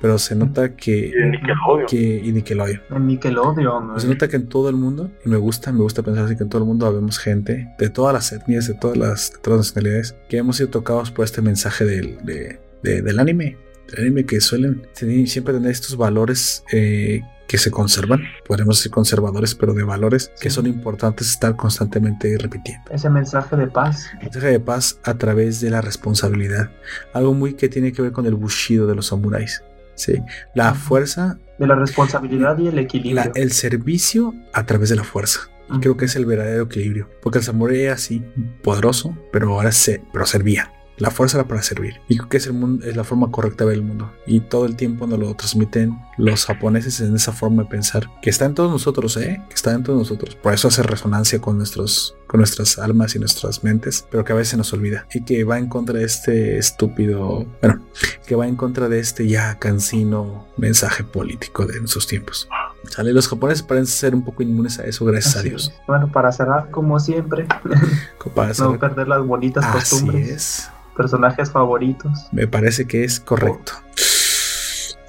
Pero 0.00 0.18
se 0.18 0.34
nota 0.34 0.74
que... 0.74 0.90
Y 0.98 1.10
de 1.12 1.26
Nickelodeon. 1.30 1.86
que 1.86 1.96
y 2.24 2.32
Nickelodeon. 2.32 2.80
en 2.90 3.06
Nickelodeon. 3.06 3.88
güey. 3.90 4.00
Se 4.00 4.08
nota 4.08 4.26
que 4.26 4.34
en 4.34 4.48
todo 4.48 4.68
el 4.68 4.74
mundo, 4.74 5.12
y 5.24 5.28
me 5.28 5.36
gusta, 5.36 5.70
me 5.70 5.78
gusta 5.78 6.02
pensar 6.02 6.24
así 6.24 6.34
que 6.34 6.42
en 6.42 6.48
todo 6.48 6.60
el 6.62 6.66
mundo 6.66 6.86
habemos 6.86 7.18
gente 7.20 7.68
de 7.78 7.88
todas 7.88 8.12
las 8.12 8.32
etnias, 8.32 8.66
de 8.66 8.74
todas 8.74 8.96
las, 8.96 9.30
de 9.32 9.38
todas 9.38 9.58
las 9.60 9.66
nacionalidades, 9.68 10.16
que 10.28 10.38
hemos 10.38 10.56
sido 10.56 10.70
tocados 10.70 11.12
por 11.12 11.24
este 11.24 11.40
mensaje 11.40 11.84
del, 11.84 12.18
de- 12.24 12.58
de- 12.82 13.00
del 13.02 13.18
anime. 13.20 13.56
Anime 13.98 14.24
que 14.24 14.40
suelen 14.40 14.86
tener- 14.98 15.28
siempre 15.28 15.54
tener 15.54 15.70
estos 15.70 15.96
valores 15.96 16.64
eh, 16.72 17.20
que 17.46 17.58
se 17.58 17.70
conservan. 17.70 18.22
Podemos 18.46 18.78
ser 18.78 18.90
conservadores, 18.90 19.54
pero 19.54 19.74
de 19.74 19.82
valores 19.82 20.32
que 20.40 20.48
son 20.48 20.66
importantes 20.66 21.28
estar 21.30 21.54
constantemente 21.56 22.36
repitiendo. 22.38 22.90
Ese 22.90 23.10
mensaje 23.10 23.56
de 23.56 23.66
paz. 23.66 24.06
Mensaje 24.22 24.46
de 24.46 24.60
paz 24.60 24.98
a 25.04 25.14
través 25.18 25.60
de 25.60 25.68
la 25.70 25.82
responsabilidad. 25.82 26.70
Algo 27.12 27.34
muy 27.34 27.54
que 27.54 27.68
tiene 27.68 27.92
que 27.92 28.00
ver 28.02 28.12
con 28.12 28.24
el 28.26 28.34
bushido 28.34 28.86
de 28.86 28.94
los 28.94 29.08
samuráis. 29.08 29.62
Sí. 29.94 30.14
La 30.54 30.72
fuerza 30.74 31.38
De 31.58 31.66
la 31.66 31.74
responsabilidad 31.74 32.56
y 32.58 32.68
el 32.68 32.78
equilibrio. 32.78 33.24
la- 33.26 33.32
el 33.34 33.52
servicio 33.52 34.34
a 34.54 34.64
través 34.64 34.88
de 34.88 34.96
la 34.96 35.04
fuerza. 35.04 35.40
Creo 35.80 35.96
que 35.96 36.04
es 36.06 36.16
el 36.16 36.26
verdadero 36.26 36.64
equilibrio. 36.64 37.08
Porque 37.22 37.38
el 37.38 37.44
samurái 37.44 37.82
era 37.82 37.94
así, 37.94 38.22
poderoso, 38.62 39.16
pero 39.32 39.54
ahora 39.54 39.72
se, 39.72 40.02
pero 40.12 40.26
servía. 40.26 40.70
La 40.98 41.10
fuerza 41.10 41.38
era 41.38 41.48
para 41.48 41.62
servir. 41.62 42.00
Y 42.08 42.16
creo 42.16 42.28
que 42.28 42.36
es, 42.36 42.46
el 42.46 42.52
mundo, 42.52 42.86
es 42.86 42.96
la 42.96 43.04
forma 43.04 43.30
correcta 43.30 43.64
de 43.64 43.70
ver 43.70 43.78
el 43.78 43.84
mundo. 43.84 44.12
Y 44.26 44.40
todo 44.40 44.66
el 44.66 44.76
tiempo 44.76 45.06
nos 45.06 45.18
lo 45.18 45.34
transmiten 45.34 45.98
los 46.18 46.44
japoneses 46.46 47.00
en 47.00 47.14
esa 47.14 47.32
forma 47.32 47.64
de 47.64 47.68
pensar. 47.68 48.08
Que 48.20 48.30
está 48.30 48.44
en 48.44 48.54
todos 48.54 48.70
nosotros, 48.70 49.16
¿eh? 49.16 49.42
Que 49.48 49.54
está 49.54 49.72
en 49.72 49.82
todos 49.82 49.98
nosotros. 49.98 50.34
Por 50.36 50.52
eso 50.52 50.68
hace 50.68 50.82
resonancia 50.82 51.40
con, 51.40 51.56
nuestros, 51.56 52.16
con 52.26 52.38
nuestras 52.38 52.78
almas 52.78 53.14
y 53.14 53.18
nuestras 53.18 53.64
mentes. 53.64 54.06
Pero 54.10 54.24
que 54.24 54.32
a 54.32 54.36
veces 54.36 54.56
nos 54.58 54.72
olvida. 54.72 55.06
Y 55.12 55.24
que 55.24 55.44
va 55.44 55.58
en 55.58 55.68
contra 55.68 55.98
de 55.98 56.04
este 56.04 56.58
estúpido... 56.58 57.46
Bueno, 57.60 57.82
que 58.26 58.36
va 58.36 58.46
en 58.46 58.56
contra 58.56 58.88
de 58.88 59.00
este 59.00 59.26
ya 59.28 59.58
cansino 59.58 60.46
mensaje 60.56 61.04
político 61.04 61.66
de 61.66 61.78
nuestros 61.80 62.06
tiempos. 62.06 62.48
Sale, 62.90 63.12
los 63.12 63.28
japoneses 63.28 63.62
parecen 63.62 63.86
ser 63.86 64.14
un 64.14 64.24
poco 64.24 64.42
inmunes 64.42 64.78
a 64.78 64.84
eso, 64.84 65.04
gracias 65.04 65.36
a 65.36 65.42
Dios. 65.42 65.68
es. 65.68 65.86
Bueno, 65.86 66.10
para 66.10 66.32
cerrar, 66.32 66.70
como 66.70 66.98
siempre, 67.00 67.46
Para 68.34 68.52
no 68.58 68.78
perder 68.78 69.08
las 69.08 69.24
bonitas 69.24 69.64
Así 69.64 69.96
costumbres. 69.96 70.28
es. 70.28 70.70
Personajes 70.96 71.50
favoritos. 71.50 72.28
Me 72.32 72.46
parece 72.46 72.86
que 72.86 73.04
es 73.04 73.18
correcto. 73.20 73.72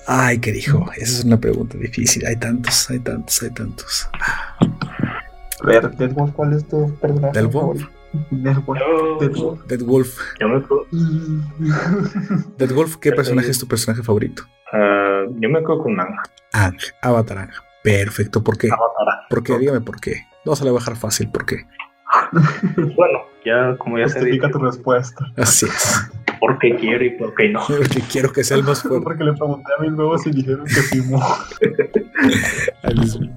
Ay, 0.08 0.40
¿qué 0.40 0.52
dijo? 0.52 0.86
Esa 0.98 1.20
es 1.20 1.24
una 1.24 1.40
pregunta 1.40 1.78
difícil. 1.78 2.26
Hay 2.26 2.36
tantos, 2.38 2.90
hay 2.90 3.00
tantos, 3.00 3.42
hay 3.42 3.50
tantos. 3.52 4.10
A 4.20 5.66
ver, 5.66 5.90
Deadwolf, 5.96 6.34
¿cuál 6.34 6.54
es 6.54 6.68
tu 6.68 6.94
personaje 6.96 7.34
Deadwolf. 7.34 7.82
favorito? 7.82 7.90
Deadwolf. 8.32 8.80
Yo, 8.80 9.18
Deadwolf. 9.20 9.66
Dead 9.68 9.82
Wolf. 9.82 10.18
yo 10.40 10.48
me 10.50 10.58
acuerdo, 10.58 10.86
Dead 12.58 12.72
Wolf, 12.72 12.98
¿qué 12.98 13.12
personaje 13.12 13.50
es 13.50 13.58
tu 13.60 13.68
personaje 13.68 14.04
favorito? 14.04 14.44
ah, 14.72 15.24
yo 15.40 15.50
me 15.50 15.60
acuerdo 15.60 15.84
con 15.84 16.00
Ang. 16.00 16.16
Ang, 16.52 16.78
Avatar 17.02 17.38
Ang. 17.40 17.52
Perfecto, 17.84 18.44
¿por 18.44 18.58
qué? 18.58 18.68
Avatar. 18.68 19.28
¿Por 19.30 19.44
qué? 19.44 19.58
Dígame 19.58 19.82
por 19.82 20.00
qué. 20.00 20.28
No 20.46 20.56
se 20.56 20.64
le 20.64 20.70
va 20.72 20.78
a 20.78 20.80
dejar 20.82 20.96
fácil, 20.96 21.30
¿por 21.32 21.46
qué? 21.46 21.66
Bueno, 22.96 23.20
ya 23.46 23.76
como 23.78 23.98
ya 23.98 24.08
se 24.08 24.20
Justifica 24.20 24.48
dijo, 24.48 24.60
tu 24.60 24.66
respuesta. 24.66 25.26
Así 25.38 25.66
es. 25.66 26.12
por 26.40 26.58
qué 26.60 26.76
quiero 26.76 27.04
y 27.04 27.10
por 27.12 27.34
qué 27.36 27.50
no. 27.50 27.62
Porque 27.68 28.02
quiero 28.12 28.32
que 28.32 28.44
sea 28.44 28.58
el 28.58 28.64
más 28.64 28.82
fuerte. 28.84 29.04
Porque 29.04 29.24
le 29.24 29.34
pregunté 29.34 29.72
a 29.78 29.82
mis 29.82 29.94
huevos 29.94 30.26
y 30.28 30.32
dijeron 30.32 30.66
que 30.66 31.02
mío. 31.02 31.20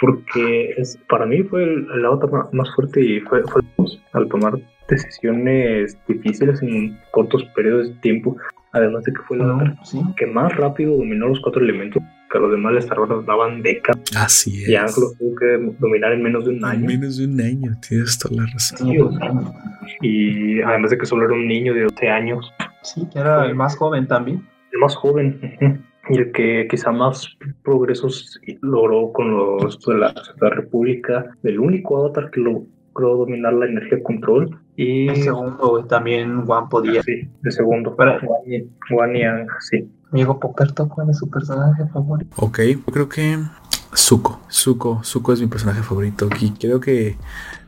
Porque 0.00 0.74
es, 0.76 0.96
para 1.08 1.26
mí 1.26 1.42
fue 1.42 1.64
el, 1.64 1.86
el 1.92 2.06
avatar 2.06 2.30
ma- 2.30 2.48
más 2.52 2.72
fuerte 2.76 3.00
y 3.00 3.18
fue, 3.20 3.42
fue 3.48 3.62
Dios, 3.76 4.00
al 4.12 4.28
tomar 4.28 4.54
decisiones 4.88 5.98
difíciles 6.06 6.62
en 6.62 6.96
cortos 7.10 7.42
periodos 7.56 7.88
de 7.88 7.94
tiempo. 7.96 8.36
Además 8.72 9.02
de 9.04 9.12
que 9.12 9.22
fue 9.22 9.38
el 9.38 9.42
avatar 9.42 9.74
Sí. 9.84 10.00
que 10.16 10.26
más 10.26 10.54
rápido 10.56 10.96
dominó 10.96 11.26
los 11.28 11.40
cuatro 11.40 11.62
elementos, 11.62 12.00
que 12.30 12.38
a 12.38 12.40
los 12.40 12.50
demás 12.50 12.74
les 12.74 12.86
tardaron 12.86 13.24
daban 13.26 13.62
décadas. 13.62 14.02
Así 14.16 14.62
es. 14.62 14.68
Y 14.68 14.76
Ang 14.76 14.86
lo 15.00 15.12
tuvo 15.18 15.34
que 15.36 15.74
dominar 15.78 16.12
en 16.12 16.22
menos 16.22 16.44
de 16.44 16.50
un 16.50 16.56
En 16.58 16.64
año. 16.64 16.86
menos 16.86 17.16
de 17.16 17.24
un 17.26 17.40
año, 17.40 17.72
tienes 17.86 18.18
toda 18.18 18.42
la 18.42 18.46
razón. 18.52 18.78
Sí, 18.88 18.98
o 18.98 19.12
sea, 19.12 19.32
Y 20.02 20.60
además 20.62 20.90
de 20.90 20.98
que 20.98 21.06
solo 21.06 21.24
era 21.24 21.34
un 21.34 21.46
niño 21.48 21.74
de 21.74 21.82
12 21.84 22.08
años, 22.08 22.52
Sí, 22.82 23.06
que 23.12 23.18
era 23.18 23.44
el 23.46 23.54
más 23.54 23.76
joven 23.76 24.06
también. 24.06 24.46
el 24.72 24.78
más 24.80 24.94
joven. 24.96 25.40
Y 26.10 26.16
el 26.16 26.32
que 26.32 26.66
quizá 26.70 26.90
más 26.90 27.36
progresos 27.62 28.40
logró 28.62 29.12
con 29.12 29.30
los 29.36 29.78
de 29.84 29.94
la, 29.98 30.14
la 30.40 30.48
República, 30.48 31.26
el 31.42 31.60
único 31.60 31.98
avatar 31.98 32.30
que 32.30 32.40
logró 32.40 32.66
dominar 33.18 33.52
la 33.52 33.66
energía 33.66 34.02
control. 34.02 34.58
Y 34.74 35.08
El 35.08 35.16
segundo, 35.16 35.84
también 35.86 36.46
Juan 36.46 36.66
podía. 36.70 37.02
Sí, 37.02 37.28
el 37.44 37.52
segundo. 37.52 37.94
Pero- 37.94 38.18
Juan 38.20 38.40
y- 38.46 38.70
Juan 38.88 39.16
y 39.16 39.22
Ang, 39.22 39.46
sí. 39.60 39.86
Amigo 40.10 40.40
Poperto, 40.40 40.88
¿cuál 40.88 41.10
es 41.10 41.18
su 41.18 41.28
personaje 41.28 41.86
favorito? 41.92 42.34
Ok, 42.36 42.60
yo 42.60 42.84
creo 42.84 43.08
que 43.08 43.38
Zuko. 43.94 44.40
Zuko, 44.50 45.02
Zuko 45.04 45.32
es 45.32 45.40
mi 45.40 45.46
personaje 45.46 45.82
favorito. 45.82 46.28
Y 46.40 46.50
creo 46.50 46.80
que 46.80 47.16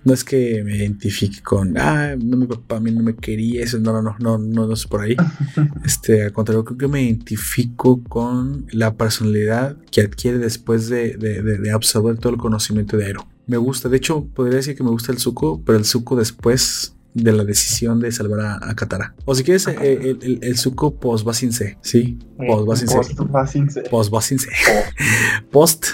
no 0.04 0.14
es 0.14 0.24
que 0.24 0.62
me 0.64 0.76
identifique 0.76 1.42
con, 1.42 1.76
ah, 1.78 2.14
no, 2.16 2.36
mi 2.36 2.46
papá 2.46 2.76
a 2.76 2.80
mí 2.80 2.90
no 2.90 3.02
me 3.02 3.14
quería, 3.14 3.62
eso 3.62 3.78
no, 3.78 3.92
no, 3.92 4.02
no, 4.02 4.16
no, 4.18 4.38
no, 4.38 4.66
no 4.66 4.72
es 4.72 4.86
por 4.86 5.02
ahí. 5.02 5.16
Este, 5.84 6.24
al 6.24 6.32
contrario, 6.32 6.64
creo 6.64 6.78
que 6.78 6.88
me 6.88 7.02
identifico 7.02 8.02
con 8.04 8.66
la 8.70 8.94
personalidad 8.94 9.76
que 9.90 10.02
adquiere 10.02 10.38
después 10.38 10.88
de, 10.88 11.16
de, 11.16 11.42
de, 11.42 11.58
de 11.58 11.72
absorber 11.72 12.18
todo 12.18 12.32
el 12.32 12.38
conocimiento 12.38 12.96
de 12.96 13.06
Aero. 13.06 13.26
Me 13.46 13.56
gusta, 13.56 13.88
de 13.88 13.96
hecho, 13.96 14.24
podría 14.26 14.56
decir 14.56 14.76
que 14.76 14.84
me 14.84 14.90
gusta 14.90 15.12
el 15.12 15.18
Zuko, 15.18 15.62
pero 15.64 15.76
el 15.76 15.84
Zuko 15.84 16.16
después 16.16 16.94
de 17.14 17.32
la 17.32 17.44
decisión 17.44 18.00
de 18.00 18.12
salvar 18.12 18.40
a, 18.40 18.70
a 18.70 18.74
Katara. 18.74 19.14
O 19.24 19.34
si 19.34 19.42
quieres, 19.42 19.66
eh, 19.66 19.74
el, 19.80 20.18
el, 20.22 20.38
el 20.42 20.56
Zuko 20.56 20.94
post 20.94 21.24
Basinse, 21.24 21.76
¿sí? 21.80 22.18
Post 22.38 22.66
Basinse. 22.66 22.94
Post 22.94 23.30
Basinse. 23.30 23.82
Post 23.82 24.10
Basinse. 24.10 24.48
Post, 25.50 25.86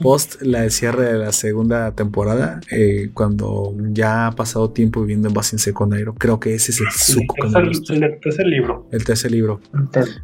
post 0.00 0.42
la 0.42 0.68
cierre 0.70 1.12
de 1.12 1.18
la 1.18 1.32
segunda 1.32 1.92
temporada, 1.92 2.60
eh, 2.70 3.10
cuando 3.12 3.74
ya 3.90 4.28
ha 4.28 4.32
pasado 4.32 4.70
tiempo 4.70 5.00
viviendo 5.00 5.28
en 5.28 5.34
Basinse 5.34 5.72
con 5.72 5.90
Nairo. 5.90 6.14
Creo 6.14 6.38
que 6.38 6.54
ese 6.54 6.72
es 6.72 6.80
el 6.80 6.90
Zuko 6.92 7.36
me 7.42 7.60
el, 7.60 8.20
tercer 8.20 8.46
libro. 8.46 8.88
El 8.92 9.04
tercer 9.04 9.32
libro. 9.32 9.60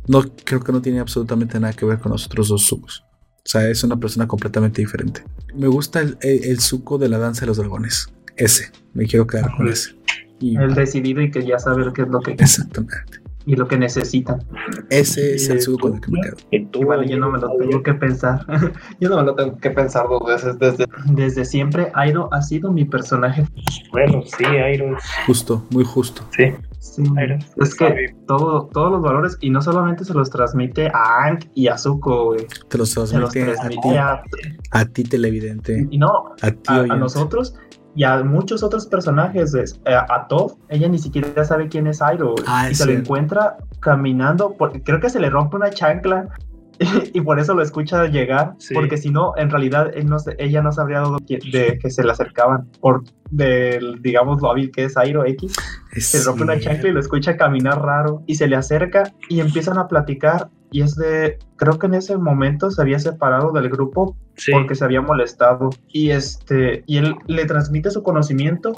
No, 0.06 0.24
creo 0.44 0.60
que 0.60 0.72
no 0.72 0.80
tiene 0.80 1.00
absolutamente 1.00 1.58
nada 1.58 1.72
que 1.72 1.84
ver 1.84 1.98
con 1.98 2.12
los 2.12 2.26
otros 2.26 2.48
dos 2.48 2.66
Zukos. 2.66 3.04
O 3.42 3.48
sea, 3.50 3.68
es 3.68 3.82
una 3.82 3.98
persona 3.98 4.28
completamente 4.28 4.82
diferente. 4.82 5.24
Me 5.54 5.66
gusta 5.66 6.00
el, 6.00 6.18
el, 6.20 6.44
el 6.44 6.60
Zuko 6.60 6.98
de 6.98 7.08
la 7.08 7.18
danza 7.18 7.40
de 7.40 7.46
los 7.48 7.56
dragones. 7.56 8.08
Ese. 8.40 8.70
Me 8.94 9.06
quiero 9.06 9.26
quedar 9.26 9.54
con 9.56 9.68
ese. 9.68 9.94
Y, 10.40 10.56
el 10.56 10.74
decidido 10.74 11.20
y 11.20 11.30
que 11.30 11.44
ya 11.44 11.58
sabe 11.58 11.92
qué 11.92 12.02
es 12.02 12.08
lo 12.08 12.20
que 12.20 12.32
Exactamente. 12.32 13.20
y 13.44 13.54
lo 13.54 13.68
que 13.68 13.76
necesitan. 13.76 14.42
Ese 14.88 15.34
es 15.34 15.50
el 15.50 15.60
Zuko 15.60 15.88
con 15.88 15.94
el 15.96 16.00
que 16.00 16.10
me 16.10 16.20
quedo. 16.22 16.36
Y 16.50 16.84
bueno, 16.84 17.02
yo 17.02 17.18
no 17.18 17.30
me 17.30 17.38
lo 17.38 17.54
tengo 17.56 17.82
que 17.82 17.92
pensar. 17.92 18.40
yo 19.00 19.10
no 19.10 19.16
me 19.18 19.24
lo 19.24 19.34
tengo 19.34 19.58
que 19.58 19.70
pensar 19.70 20.08
dos 20.08 20.26
veces. 20.26 20.58
Desde, 20.58 20.86
desde 21.12 21.44
siempre, 21.44 21.92
Airo 21.94 22.32
ha 22.32 22.40
sido 22.40 22.72
mi 22.72 22.86
personaje. 22.86 23.46
Bueno, 23.92 24.22
sí, 24.24 24.44
Airo 24.46 24.96
es. 24.96 25.04
Justo, 25.26 25.66
muy 25.70 25.84
justo. 25.84 26.26
Sí. 26.34 26.54
Sí, 26.78 27.04
es 27.58 27.74
que 27.74 28.16
todo, 28.26 28.68
todos 28.72 28.90
los 28.90 29.02
valores, 29.02 29.36
y 29.42 29.50
no 29.50 29.60
solamente 29.60 30.02
se 30.02 30.14
los 30.14 30.30
transmite 30.30 30.88
a 30.88 31.24
Aang 31.24 31.38
y 31.54 31.68
a 31.68 31.76
Zuko, 31.76 32.24
güey. 32.24 32.46
Te 32.68 32.78
los 32.78 32.92
transmite, 32.92 33.20
los 33.20 33.32
transmite 33.32 33.98
a, 33.98 34.12
a, 34.12 34.22
ti, 34.22 34.30
a, 34.70 34.84
ti, 34.86 35.04
televidente. 35.04 35.86
Y 35.90 35.98
no, 35.98 36.34
a, 36.40 36.50
ti, 36.50 36.58
a, 36.68 36.80
a 36.80 36.96
nosotros 36.96 37.54
y 37.94 38.04
a 38.04 38.22
muchos 38.22 38.62
otros 38.62 38.86
personajes. 38.86 39.54
A, 39.86 40.14
a 40.14 40.28
Toph, 40.28 40.54
ella 40.68 40.88
ni 40.88 40.98
siquiera 40.98 41.44
sabe 41.44 41.68
quién 41.68 41.86
es 41.86 42.00
Airo. 42.02 42.34
Ah, 42.46 42.70
y 42.70 42.74
se 42.74 42.86
lo 42.86 42.92
encuentra 42.92 43.56
caminando, 43.80 44.54
porque 44.56 44.82
creo 44.82 45.00
que 45.00 45.10
se 45.10 45.20
le 45.20 45.30
rompe 45.30 45.56
una 45.56 45.70
chancla. 45.70 46.28
y 47.12 47.20
por 47.20 47.38
eso 47.38 47.54
lo 47.54 47.62
escucha 47.62 48.06
llegar, 48.06 48.54
sí. 48.58 48.74
porque 48.74 48.96
si 48.96 49.10
no, 49.10 49.34
en 49.36 49.50
realidad 49.50 49.92
no, 50.04 50.16
ella 50.38 50.62
no 50.62 50.72
sabría 50.72 51.02
de 51.26 51.78
que 51.78 51.90
se 51.90 52.02
le 52.02 52.10
acercaban, 52.10 52.68
por 52.80 53.04
del, 53.30 54.00
digamos, 54.02 54.40
lo 54.40 54.50
hábil 54.50 54.70
que 54.70 54.84
es 54.84 54.96
Airo 54.96 55.24
X. 55.24 55.54
Es 55.92 56.06
se 56.06 56.24
rompe 56.24 56.42
una 56.42 56.58
chancla 56.58 56.88
y 56.88 56.92
lo 56.92 57.00
escucha 57.00 57.36
caminar 57.36 57.82
raro, 57.82 58.22
y 58.26 58.36
se 58.36 58.48
le 58.48 58.56
acerca 58.56 59.12
y 59.28 59.40
empiezan 59.40 59.78
a 59.78 59.88
platicar, 59.88 60.48
y 60.70 60.82
es 60.82 60.96
de, 60.96 61.38
creo 61.56 61.78
que 61.78 61.86
en 61.86 61.94
ese 61.94 62.16
momento 62.16 62.70
se 62.70 62.80
había 62.80 62.98
separado 62.98 63.52
del 63.52 63.68
grupo 63.68 64.16
sí. 64.36 64.52
porque 64.52 64.74
se 64.74 64.84
había 64.84 65.02
molestado, 65.02 65.70
y 65.88 66.10
este, 66.10 66.82
y 66.86 66.96
él 66.96 67.14
le 67.26 67.44
transmite 67.44 67.90
su 67.90 68.02
conocimiento 68.02 68.72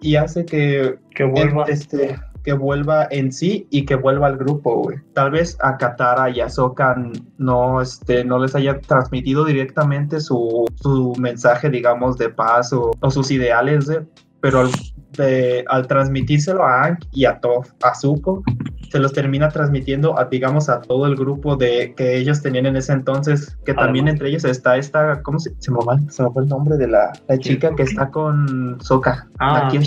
y 0.00 0.16
hace 0.16 0.44
que, 0.44 0.98
que 1.14 1.24
vuelva. 1.24 1.64
Él, 1.64 1.72
este, 1.72 2.18
que 2.46 2.52
vuelva 2.52 3.08
en 3.10 3.32
sí 3.32 3.66
y 3.70 3.84
que 3.84 3.96
vuelva 3.96 4.28
al 4.28 4.36
grupo, 4.38 4.84
güey. 4.84 4.98
Tal 5.14 5.32
vez 5.32 5.58
a 5.60 5.76
Katara 5.76 6.30
y 6.30 6.40
a 6.40 6.48
Sokka 6.48 6.96
no, 7.38 7.82
este, 7.82 8.24
no 8.24 8.38
les 8.38 8.54
haya 8.54 8.80
transmitido 8.80 9.44
directamente 9.44 10.20
su, 10.20 10.64
su 10.76 11.12
mensaje, 11.18 11.68
digamos, 11.68 12.16
de 12.18 12.28
paz 12.28 12.72
o, 12.72 12.92
o 13.00 13.10
sus 13.10 13.32
ideales, 13.32 13.88
de, 13.88 14.06
pero 14.40 14.60
al, 14.60 14.70
de, 15.16 15.64
al 15.66 15.88
transmitírselo 15.88 16.62
a 16.64 16.84
Aang 16.84 16.98
y 17.10 17.24
a 17.24 17.40
Toph, 17.40 17.68
a 17.82 17.96
Zuko, 17.96 18.44
se 18.92 19.00
los 19.00 19.12
termina 19.12 19.48
transmitiendo 19.48 20.16
a, 20.16 20.26
digamos, 20.26 20.68
a 20.68 20.80
todo 20.82 21.06
el 21.06 21.16
grupo 21.16 21.56
de 21.56 21.94
que 21.96 22.16
ellos 22.16 22.42
tenían 22.42 22.66
en 22.66 22.76
ese 22.76 22.92
entonces, 22.92 23.58
que 23.66 23.74
también 23.74 24.06
entre 24.06 24.28
ellos 24.28 24.44
está 24.44 24.76
esta, 24.76 25.20
¿cómo 25.22 25.40
se, 25.40 25.50
se, 25.58 25.72
me, 25.72 25.78
va, 25.78 25.98
se 26.10 26.22
me 26.22 26.30
fue 26.30 26.44
el 26.44 26.48
nombre 26.48 26.76
de 26.76 26.86
la, 26.86 27.12
la 27.26 27.38
chica 27.38 27.74
que 27.74 27.82
está 27.82 28.08
con 28.08 28.78
Sokka? 28.80 29.28
Ah, 29.40 29.68
la. 29.72 29.80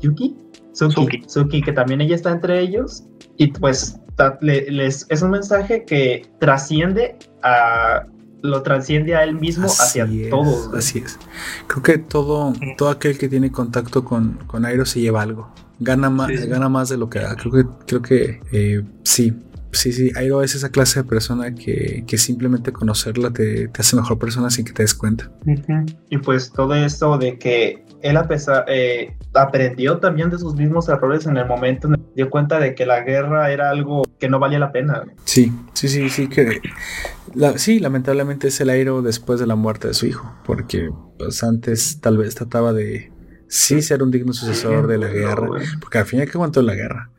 ¿Yuki? 0.00 0.36
Suki, 0.76 1.22
Suki. 1.26 1.62
Que 1.62 1.72
también 1.72 2.00
ella 2.00 2.14
está 2.14 2.30
entre 2.30 2.60
ellos. 2.60 3.04
Y 3.36 3.48
pues 3.48 3.98
le, 4.40 4.70
les, 4.70 5.06
es 5.08 5.22
un 5.22 5.30
mensaje 5.30 5.84
que 5.84 6.26
trasciende 6.38 7.16
a. 7.42 8.06
Lo 8.42 8.62
transciende 8.62 9.16
a 9.16 9.24
él 9.24 9.34
mismo 9.34 9.66
así 9.66 9.98
hacia 9.98 10.26
es, 10.26 10.30
todos. 10.30 10.72
Así 10.74 10.98
es. 10.98 11.18
Creo 11.66 11.82
que 11.82 11.98
todo, 11.98 12.52
todo 12.76 12.90
aquel 12.90 13.18
que 13.18 13.28
tiene 13.28 13.50
contacto 13.50 14.04
con, 14.04 14.38
con 14.46 14.64
Airo 14.64 14.84
se 14.84 15.00
lleva 15.00 15.22
algo. 15.22 15.52
Gana 15.80 16.10
más, 16.10 16.28
sí. 16.28 16.46
gana 16.46 16.68
más 16.68 16.88
de 16.90 16.96
lo 16.96 17.10
que 17.10 17.18
da. 17.18 17.34
Creo 17.34 17.52
que, 17.52 17.64
creo 17.86 18.02
que 18.02 18.40
eh, 18.52 18.82
sí. 19.02 19.32
Sí, 19.72 19.92
sí, 19.92 20.10
Airo 20.14 20.42
es 20.42 20.54
esa 20.54 20.70
clase 20.70 21.02
de 21.02 21.08
persona 21.08 21.54
que, 21.54 22.04
que 22.06 22.18
simplemente 22.18 22.72
conocerla 22.72 23.30
te, 23.30 23.68
te, 23.68 23.80
hace 23.80 23.96
mejor 23.96 24.18
persona 24.18 24.48
sin 24.48 24.64
que 24.64 24.72
te 24.72 24.82
des 24.82 24.94
cuenta. 24.94 25.30
Uh 25.44 25.50
-huh. 25.50 25.96
Y 26.08 26.18
pues 26.18 26.50
todo 26.50 26.74
esto 26.74 27.18
de 27.18 27.38
que 27.38 27.84
él 28.06 28.16
a 28.16 28.26
pesar, 28.28 28.64
eh, 28.68 29.16
aprendió 29.34 29.98
también 29.98 30.30
de 30.30 30.38
sus 30.38 30.54
mismos 30.54 30.88
errores 30.88 31.26
en 31.26 31.36
el 31.36 31.46
momento 31.46 31.88
en 31.88 31.94
el 31.94 32.00
que 32.00 32.12
dio 32.14 32.30
cuenta 32.30 32.58
de 32.58 32.74
que 32.74 32.86
la 32.86 33.00
guerra 33.00 33.50
era 33.50 33.70
algo 33.70 34.02
que 34.18 34.28
no 34.28 34.38
valía 34.38 34.58
la 34.58 34.72
pena. 34.72 35.04
Sí, 35.24 35.52
sí, 35.74 35.88
sí, 35.88 36.08
sí, 36.08 36.28
que 36.28 36.60
la, 37.34 37.58
sí, 37.58 37.78
lamentablemente 37.80 38.48
es 38.48 38.60
el 38.60 38.70
Airo 38.70 39.02
después 39.02 39.40
de 39.40 39.46
la 39.46 39.56
muerte 39.56 39.88
de 39.88 39.94
su 39.94 40.06
hijo, 40.06 40.34
porque 40.44 40.88
pues 41.18 41.42
antes 41.42 42.00
tal 42.00 42.16
vez 42.18 42.34
trataba 42.34 42.72
de 42.72 43.12
sí 43.48 43.82
ser 43.82 44.02
un 44.02 44.10
digno 44.10 44.32
sucesor 44.32 44.86
de 44.86 44.98
la 44.98 45.08
guerra, 45.08 45.48
porque 45.80 45.98
al 45.98 46.06
fin 46.06 46.18
y 46.18 46.22
al 46.22 46.28
cabo 46.28 46.44
aguantó 46.44 46.62
la 46.62 46.74
guerra, 46.74 47.10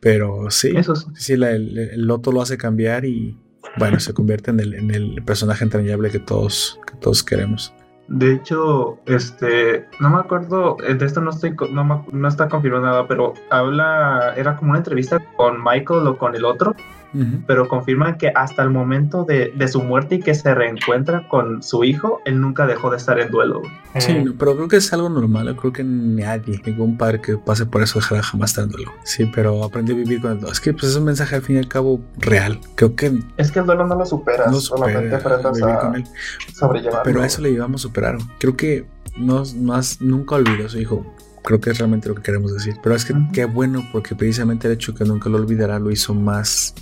pero 0.00 0.50
sí, 0.50 0.72
Eso 0.76 0.96
sí. 0.96 1.06
sí 1.14 1.36
la, 1.36 1.50
el, 1.50 1.78
el, 1.78 2.06
loto 2.06 2.32
lo 2.32 2.42
hace 2.42 2.56
cambiar 2.56 3.04
y 3.04 3.38
bueno, 3.78 4.00
se 4.00 4.14
convierte 4.14 4.50
en 4.50 4.60
el, 4.60 4.74
en 4.74 4.90
el 4.90 5.22
personaje 5.24 5.64
entrañable 5.64 6.10
que 6.10 6.18
todos, 6.18 6.80
que 6.86 6.94
todos 6.98 7.22
queremos. 7.22 7.72
De 8.08 8.32
hecho, 8.32 8.98
este, 9.06 9.86
no 9.98 10.10
me 10.10 10.18
acuerdo, 10.18 10.76
de 10.76 11.04
esto 11.04 11.20
no 11.20 11.30
estoy, 11.30 11.56
no, 11.72 11.84
me, 11.84 12.04
no 12.12 12.28
está 12.28 12.48
confirmado 12.48 12.84
nada, 12.84 13.08
pero 13.08 13.34
habla, 13.50 14.32
era 14.36 14.56
como 14.56 14.70
una 14.70 14.78
entrevista 14.78 15.18
con 15.36 15.62
Michael 15.62 16.06
o 16.06 16.16
con 16.16 16.36
el 16.36 16.44
otro, 16.44 16.76
uh 17.16 17.24
-huh. 17.24 17.44
pero 17.46 17.68
confirman 17.68 18.18
que 18.18 18.30
hasta 18.34 18.62
el 18.62 18.70
momento 18.70 19.24
de, 19.24 19.52
de, 19.56 19.68
su 19.68 19.82
muerte 19.82 20.16
y 20.16 20.18
que 20.20 20.34
se 20.34 20.54
reencuentra 20.54 21.28
con 21.28 21.62
su 21.62 21.84
hijo, 21.84 22.20
él 22.24 22.40
nunca 22.40 22.66
dejó 22.66 22.90
de 22.90 22.96
estar 22.96 23.18
en 23.18 23.30
duelo. 23.30 23.62
Sí, 23.98 24.14
no, 24.22 24.34
pero 24.38 24.54
creo 24.56 24.68
que 24.68 24.76
es 24.76 24.92
algo 24.92 25.08
normal, 25.08 25.56
creo 25.56 25.72
que 25.72 25.84
nadie, 25.84 26.60
ningún 26.64 26.96
padre 26.96 27.20
que 27.20 27.38
pase 27.38 27.66
por 27.66 27.82
eso 27.82 27.98
dejará 27.98 28.22
jamás 28.22 28.50
estar 28.50 28.64
en 28.64 28.70
duelo. 28.70 28.92
Sí, 29.04 29.30
pero 29.34 29.64
aprendió 29.64 29.94
a 29.94 29.98
vivir 29.98 30.20
con 30.20 30.32
el 30.32 30.38
duelo. 30.38 30.52
Es 30.52 30.60
que 30.60 30.72
pues, 30.72 30.84
es 30.84 30.96
un 30.96 31.04
mensaje 31.04 31.34
al 31.36 31.42
fin 31.42 31.56
y 31.56 31.58
al 31.58 31.68
cabo 31.68 32.00
real. 32.18 32.60
Creo 32.74 32.94
que... 32.94 33.18
Es 33.36 33.50
que 33.50 33.60
el 33.60 33.66
duelo 33.66 33.86
no 33.86 33.94
lo 33.94 34.06
superas, 34.06 34.50
no 34.50 34.60
supera, 34.60 34.92
solamente 34.92 35.16
aprendes 35.16 35.62
a 35.62 35.78
con 35.78 35.96
él. 35.96 36.04
sobrellevarlo. 36.52 37.02
Pero 37.04 37.22
a 37.22 37.26
eso 37.26 37.42
le 37.42 37.52
llevamos 37.52 37.80
a 37.80 37.82
superar. 37.82 38.18
Creo 38.38 38.56
que 38.56 38.86
no, 39.16 39.42
más, 39.56 40.00
nunca 40.00 40.36
olvidó 40.36 40.66
a 40.66 40.68
su 40.68 40.78
hijo. 40.78 41.06
Creo 41.42 41.60
que 41.60 41.70
es 41.70 41.78
realmente 41.78 42.08
lo 42.08 42.14
que 42.14 42.22
queremos 42.22 42.52
decir. 42.52 42.76
Pero 42.82 42.94
es 42.94 43.04
que 43.04 43.12
uh 43.12 43.16
-huh. 43.16 43.32
qué 43.32 43.44
bueno, 43.44 43.86
porque 43.92 44.14
precisamente 44.14 44.66
el 44.66 44.74
hecho 44.74 44.92
de 44.92 44.98
que 44.98 45.04
nunca 45.04 45.28
lo 45.28 45.38
olvidará 45.38 45.78
lo 45.78 45.90
hizo 45.90 46.12
más 46.14 46.74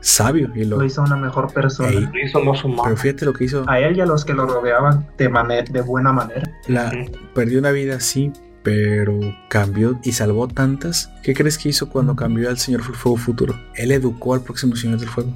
sabio 0.00 0.50
y 0.54 0.64
lo, 0.64 0.78
lo 0.78 0.84
hizo 0.84 1.02
una 1.02 1.16
mejor 1.16 1.52
persona. 1.52 1.90
Ey, 1.90 2.00
lo 2.00 2.20
hizo 2.20 2.40
más 2.40 2.64
humano. 2.64 2.82
Pero 2.84 2.96
fíjate 2.96 3.24
lo 3.24 3.32
que 3.32 3.44
hizo. 3.44 3.64
A 3.68 3.78
él 3.78 3.96
y 3.96 4.00
a 4.00 4.06
los 4.06 4.24
que 4.24 4.34
lo 4.34 4.46
rodeaban 4.46 5.06
de, 5.16 5.28
manera, 5.28 5.64
de 5.70 5.80
buena 5.80 6.12
manera. 6.12 6.42
La, 6.68 6.86
uh 6.86 6.90
-huh. 6.90 7.32
Perdió 7.34 7.58
una 7.58 7.70
vida, 7.70 8.00
sí, 8.00 8.32
pero 8.62 9.18
cambió 9.48 10.00
y 10.02 10.12
salvó 10.12 10.48
tantas. 10.48 11.12
¿Qué 11.22 11.34
crees 11.34 11.58
que 11.58 11.68
hizo 11.68 11.90
cuando 11.90 12.16
cambió 12.16 12.48
al 12.48 12.58
Señor 12.58 12.82
del 12.82 12.94
Fuego 12.94 13.18
Futuro? 13.18 13.54
Él 13.74 13.92
educó 13.92 14.34
al 14.34 14.40
próximo 14.40 14.74
Señor 14.74 14.98
del 14.98 15.08
Fuego. 15.08 15.32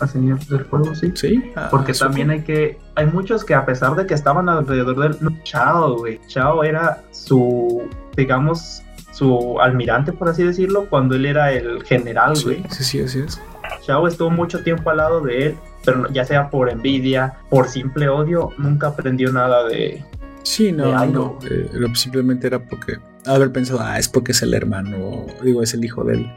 Al 0.00 0.08
Señor 0.08 0.38
del 0.46 0.64
Fuego, 0.64 0.94
sí. 0.94 1.12
Sí. 1.14 1.52
Porque 1.70 1.92
también 1.92 2.30
hay 2.30 2.42
que. 2.42 2.78
Hay 2.94 3.06
muchos 3.06 3.44
que, 3.44 3.54
a 3.54 3.66
pesar 3.66 3.94
de 3.94 4.06
que 4.06 4.14
estaban 4.14 4.48
alrededor 4.48 4.98
del. 4.98 5.16
No, 5.20 5.36
Chao, 5.44 5.98
güey. 5.98 6.18
Chao 6.28 6.64
era 6.64 7.02
su. 7.10 7.82
Digamos. 8.16 8.82
Su 9.12 9.58
almirante, 9.62 10.12
por 10.12 10.28
así 10.28 10.44
decirlo, 10.44 10.90
cuando 10.90 11.14
él 11.16 11.24
era 11.24 11.50
el 11.50 11.82
general, 11.84 12.34
güey. 12.44 12.62
Sí, 12.68 12.84
sí, 12.84 12.84
sí, 12.84 13.00
así 13.00 13.20
es. 13.20 13.40
Chao 13.86 14.08
estuvo 14.08 14.30
mucho 14.30 14.62
tiempo 14.64 14.90
al 14.90 14.96
lado 14.96 15.20
de 15.20 15.46
él, 15.46 15.56
pero 15.84 16.10
ya 16.12 16.24
sea 16.24 16.50
por 16.50 16.68
envidia, 16.68 17.34
por 17.48 17.68
simple 17.68 18.08
odio, 18.08 18.50
nunca 18.58 18.88
aprendió 18.88 19.32
nada 19.32 19.64
de, 19.68 20.02
Sí, 20.46 20.70
no, 20.70 21.04
no. 21.06 21.38
Eh, 21.50 21.68
simplemente 21.94 22.46
era 22.46 22.60
porque 22.60 22.98
haber 23.24 23.50
pensado, 23.50 23.80
ah, 23.82 23.98
es 23.98 24.08
porque 24.08 24.30
es 24.30 24.42
el 24.42 24.54
hermano, 24.54 25.26
digo, 25.42 25.60
es 25.60 25.74
el 25.74 25.84
hijo 25.84 26.04
del, 26.04 26.30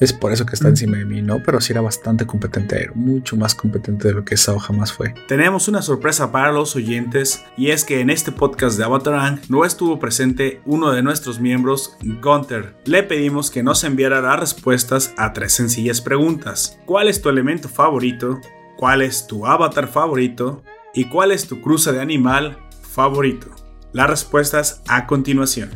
Es 0.00 0.12
por 0.12 0.32
eso 0.32 0.46
que 0.46 0.54
está 0.54 0.68
encima 0.68 0.96
de 0.96 1.04
mí, 1.04 1.22
¿no? 1.22 1.42
Pero 1.42 1.60
sí 1.60 1.72
era 1.72 1.80
bastante 1.80 2.24
competente, 2.24 2.90
mucho 2.94 3.36
más 3.36 3.54
competente 3.54 4.08
de 4.08 4.14
lo 4.14 4.24
que 4.24 4.36
Sao 4.36 4.58
jamás 4.58 4.92
fue. 4.92 5.12
Tenemos 5.26 5.66
una 5.66 5.82
sorpresa 5.82 6.30
para 6.30 6.52
los 6.52 6.76
oyentes 6.76 7.44
y 7.56 7.70
es 7.70 7.84
que 7.84 8.00
en 8.00 8.10
este 8.10 8.30
podcast 8.30 8.78
de 8.78 8.84
Avatarang 8.84 9.40
no 9.48 9.64
estuvo 9.64 9.98
presente 9.98 10.60
uno 10.64 10.92
de 10.92 11.02
nuestros 11.02 11.40
miembros, 11.40 11.96
Gunther. 12.22 12.76
Le 12.84 13.02
pedimos 13.02 13.50
que 13.50 13.64
nos 13.64 13.82
enviara 13.82 14.20
las 14.20 14.38
respuestas 14.38 15.12
a 15.16 15.32
tres 15.32 15.54
sencillas 15.54 16.00
preguntas. 16.00 16.78
¿Cuál 16.86 17.08
es 17.08 17.20
tu 17.20 17.28
elemento 17.28 17.68
favorito? 17.68 18.40
¿Cuál 18.76 19.02
es 19.02 19.26
tu 19.26 19.46
avatar 19.46 19.88
favorito? 19.88 20.62
¿Y 20.94 21.06
cuál 21.06 21.32
es 21.32 21.48
tu 21.48 21.60
cruce 21.60 21.90
de 21.92 22.00
animal 22.00 22.56
favorito? 22.82 23.48
Las 23.92 24.08
respuestas 24.08 24.82
a 24.86 25.06
continuación. 25.06 25.70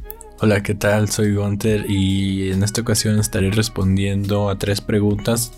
Hola, 0.45 0.61
¿qué 0.61 0.75
tal? 0.75 1.09
Soy 1.09 1.37
Gunter 1.37 1.89
y 1.89 2.51
en 2.51 2.65
esta 2.65 2.81
ocasión 2.81 3.21
estaré 3.21 3.53
respondiendo 3.53 4.51
a 4.51 4.59
tres 4.59 4.81
preguntas 4.81 5.53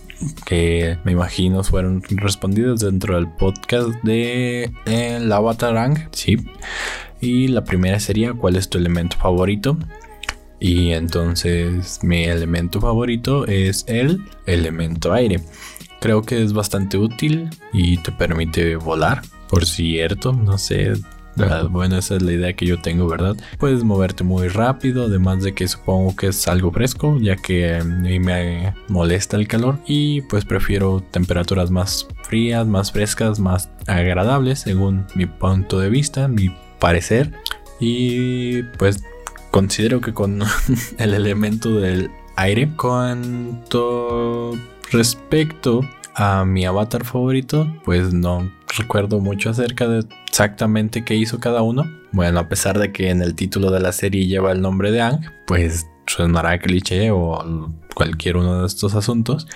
que 0.44 0.98
me 1.04 1.12
imagino 1.12 1.64
fueron 1.64 2.02
respondidas 2.10 2.80
dentro 2.80 3.14
del 3.14 3.26
podcast 3.26 3.88
de 4.02 4.70
el 4.84 5.32
Avatarang, 5.32 6.10
sí. 6.12 6.36
Y 7.18 7.48
la 7.48 7.64
primera 7.64 7.98
sería 7.98 8.34
¿cuál 8.34 8.56
es 8.56 8.68
tu 8.68 8.76
elemento 8.76 9.16
favorito? 9.16 9.78
Y 10.60 10.90
entonces 10.90 12.00
mi 12.02 12.24
elemento 12.24 12.78
favorito 12.78 13.46
es 13.46 13.86
el 13.88 14.20
elemento 14.44 15.14
aire. 15.14 15.40
Creo 15.98 16.20
que 16.20 16.42
es 16.42 16.52
bastante 16.52 16.98
útil 16.98 17.48
y 17.72 17.96
te 18.02 18.12
permite 18.12 18.76
volar. 18.76 19.22
Por 19.48 19.64
cierto, 19.64 20.34
no 20.34 20.58
sé, 20.58 20.92
bueno, 21.70 21.98
esa 21.98 22.16
es 22.16 22.22
la 22.22 22.32
idea 22.32 22.52
que 22.54 22.66
yo 22.66 22.80
tengo, 22.80 23.08
¿verdad? 23.08 23.36
Puedes 23.58 23.84
moverte 23.84 24.24
muy 24.24 24.48
rápido, 24.48 25.04
además 25.04 25.42
de 25.42 25.54
que 25.54 25.66
supongo 25.66 26.14
que 26.16 26.28
es 26.28 26.48
algo 26.48 26.70
fresco, 26.70 27.18
ya 27.20 27.36
que 27.36 27.76
a 27.76 27.84
mí 27.84 28.20
me 28.20 28.74
molesta 28.88 29.36
el 29.36 29.48
calor 29.48 29.78
y 29.86 30.22
pues 30.22 30.44
prefiero 30.44 31.02
temperaturas 31.10 31.70
más 31.70 32.06
frías, 32.22 32.66
más 32.66 32.92
frescas, 32.92 33.40
más 33.40 33.70
agradables, 33.86 34.60
según 34.60 35.06
mi 35.14 35.26
punto 35.26 35.78
de 35.78 35.90
vista, 35.90 36.28
mi 36.28 36.54
parecer. 36.78 37.32
Y 37.80 38.62
pues 38.78 39.02
considero 39.50 40.00
que 40.00 40.12
con 40.12 40.42
el 40.98 41.14
elemento 41.14 41.74
del 41.80 42.10
aire, 42.36 42.70
cuanto 42.76 44.52
respecto 44.90 45.80
a 46.14 46.44
mi 46.44 46.64
avatar 46.64 47.04
favorito, 47.04 47.66
pues 47.84 48.12
no 48.12 48.50
recuerdo 48.76 49.20
mucho 49.20 49.50
acerca 49.50 49.86
de 49.88 50.04
exactamente 50.28 51.04
qué 51.04 51.14
hizo 51.14 51.40
cada 51.40 51.62
uno. 51.62 51.84
Bueno, 52.12 52.40
a 52.40 52.48
pesar 52.48 52.78
de 52.78 52.92
que 52.92 53.10
en 53.10 53.22
el 53.22 53.34
título 53.34 53.70
de 53.70 53.80
la 53.80 53.92
serie 53.92 54.26
lleva 54.26 54.52
el 54.52 54.60
nombre 54.60 54.90
de 54.90 55.00
Ang, 55.00 55.20
pues 55.46 55.86
sonará 56.06 56.58
cliché 56.58 57.10
o 57.10 57.72
cualquier 57.94 58.36
uno 58.36 58.60
de 58.60 58.66
estos 58.66 58.94
asuntos, 58.94 59.46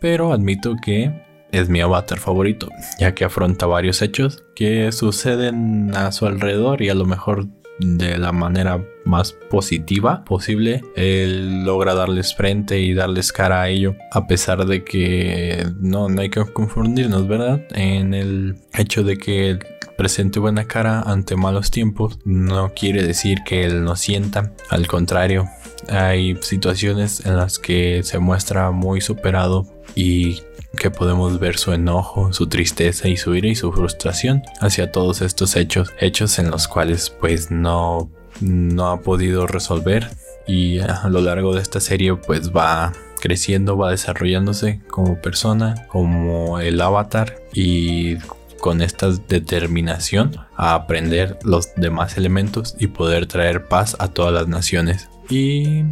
pero 0.00 0.32
admito 0.32 0.76
que 0.82 1.26
es 1.52 1.68
mi 1.68 1.80
avatar 1.80 2.18
favorito, 2.18 2.68
ya 2.98 3.14
que 3.14 3.24
afronta 3.24 3.66
varios 3.66 4.02
hechos 4.02 4.44
que 4.54 4.90
suceden 4.92 5.94
a 5.94 6.12
su 6.12 6.26
alrededor 6.26 6.82
y 6.82 6.88
a 6.88 6.94
lo 6.94 7.04
mejor 7.04 7.46
de 7.78 8.18
la 8.18 8.32
manera 8.32 8.82
más 9.04 9.32
positiva 9.32 10.24
posible, 10.24 10.82
él 10.96 11.64
logra 11.64 11.94
darles 11.94 12.34
frente 12.34 12.80
y 12.80 12.94
darles 12.94 13.32
cara 13.32 13.62
a 13.62 13.68
ello, 13.68 13.94
a 14.12 14.26
pesar 14.26 14.66
de 14.66 14.84
que 14.84 15.66
no, 15.80 16.08
no 16.08 16.20
hay 16.20 16.30
que 16.30 16.44
confundirnos, 16.44 17.28
¿verdad? 17.28 17.64
En 17.72 18.14
el 18.14 18.56
hecho 18.74 19.04
de 19.04 19.16
que 19.16 19.58
presente 19.96 20.38
buena 20.38 20.66
cara 20.66 21.00
ante 21.00 21.36
malos 21.36 21.70
tiempos 21.70 22.18
no 22.24 22.72
quiere 22.74 23.02
decir 23.02 23.38
que 23.46 23.64
él 23.64 23.84
no 23.84 23.96
sienta, 23.96 24.52
al 24.68 24.86
contrario, 24.86 25.48
hay 25.88 26.36
situaciones 26.42 27.24
en 27.24 27.36
las 27.36 27.58
que 27.58 28.02
se 28.02 28.18
muestra 28.18 28.70
muy 28.70 29.00
superado 29.00 29.66
y 29.94 30.42
que 30.78 30.90
podemos 30.90 31.38
ver 31.38 31.58
su 31.58 31.72
enojo, 31.72 32.32
su 32.32 32.48
tristeza 32.48 33.08
y 33.08 33.16
su 33.16 33.34
ira 33.34 33.48
y 33.48 33.54
su 33.54 33.72
frustración 33.72 34.42
hacia 34.60 34.92
todos 34.92 35.22
estos 35.22 35.56
hechos, 35.56 35.92
hechos 35.98 36.38
en 36.38 36.50
los 36.50 36.68
cuales 36.68 37.10
pues 37.10 37.50
no, 37.50 38.10
no 38.40 38.90
ha 38.90 39.00
podido 39.00 39.46
resolver 39.46 40.10
y 40.46 40.78
a 40.80 41.08
lo 41.08 41.20
largo 41.20 41.54
de 41.54 41.62
esta 41.62 41.80
serie 41.80 42.14
pues 42.14 42.52
va 42.54 42.92
creciendo, 43.20 43.76
va 43.76 43.90
desarrollándose 43.90 44.80
como 44.88 45.20
persona, 45.20 45.86
como 45.88 46.60
el 46.60 46.80
avatar 46.80 47.36
y 47.52 48.16
con 48.60 48.82
esta 48.82 49.10
determinación 49.28 50.36
a 50.56 50.74
aprender 50.74 51.38
los 51.42 51.74
demás 51.76 52.16
elementos 52.16 52.76
y 52.78 52.88
poder 52.88 53.26
traer 53.26 53.66
paz 53.66 53.96
a 53.98 54.08
todas 54.08 54.32
las 54.32 54.48
naciones. 54.48 55.08
Y 55.28 55.84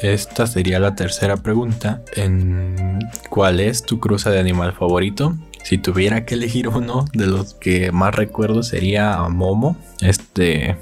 esta 0.00 0.46
sería 0.46 0.78
la 0.78 0.94
tercera 0.94 1.36
pregunta. 1.36 2.02
En 2.14 2.98
¿Cuál 3.30 3.60
es 3.60 3.82
tu 3.82 4.00
cruza 4.00 4.30
de 4.30 4.38
animal 4.38 4.72
favorito? 4.72 5.36
Si 5.62 5.78
tuviera 5.78 6.24
que 6.24 6.34
elegir 6.34 6.68
uno 6.68 7.06
de 7.12 7.26
los 7.26 7.54
que 7.54 7.92
más 7.92 8.14
recuerdo 8.14 8.62
sería 8.62 9.18
Momo, 9.28 9.76
este 10.00 10.76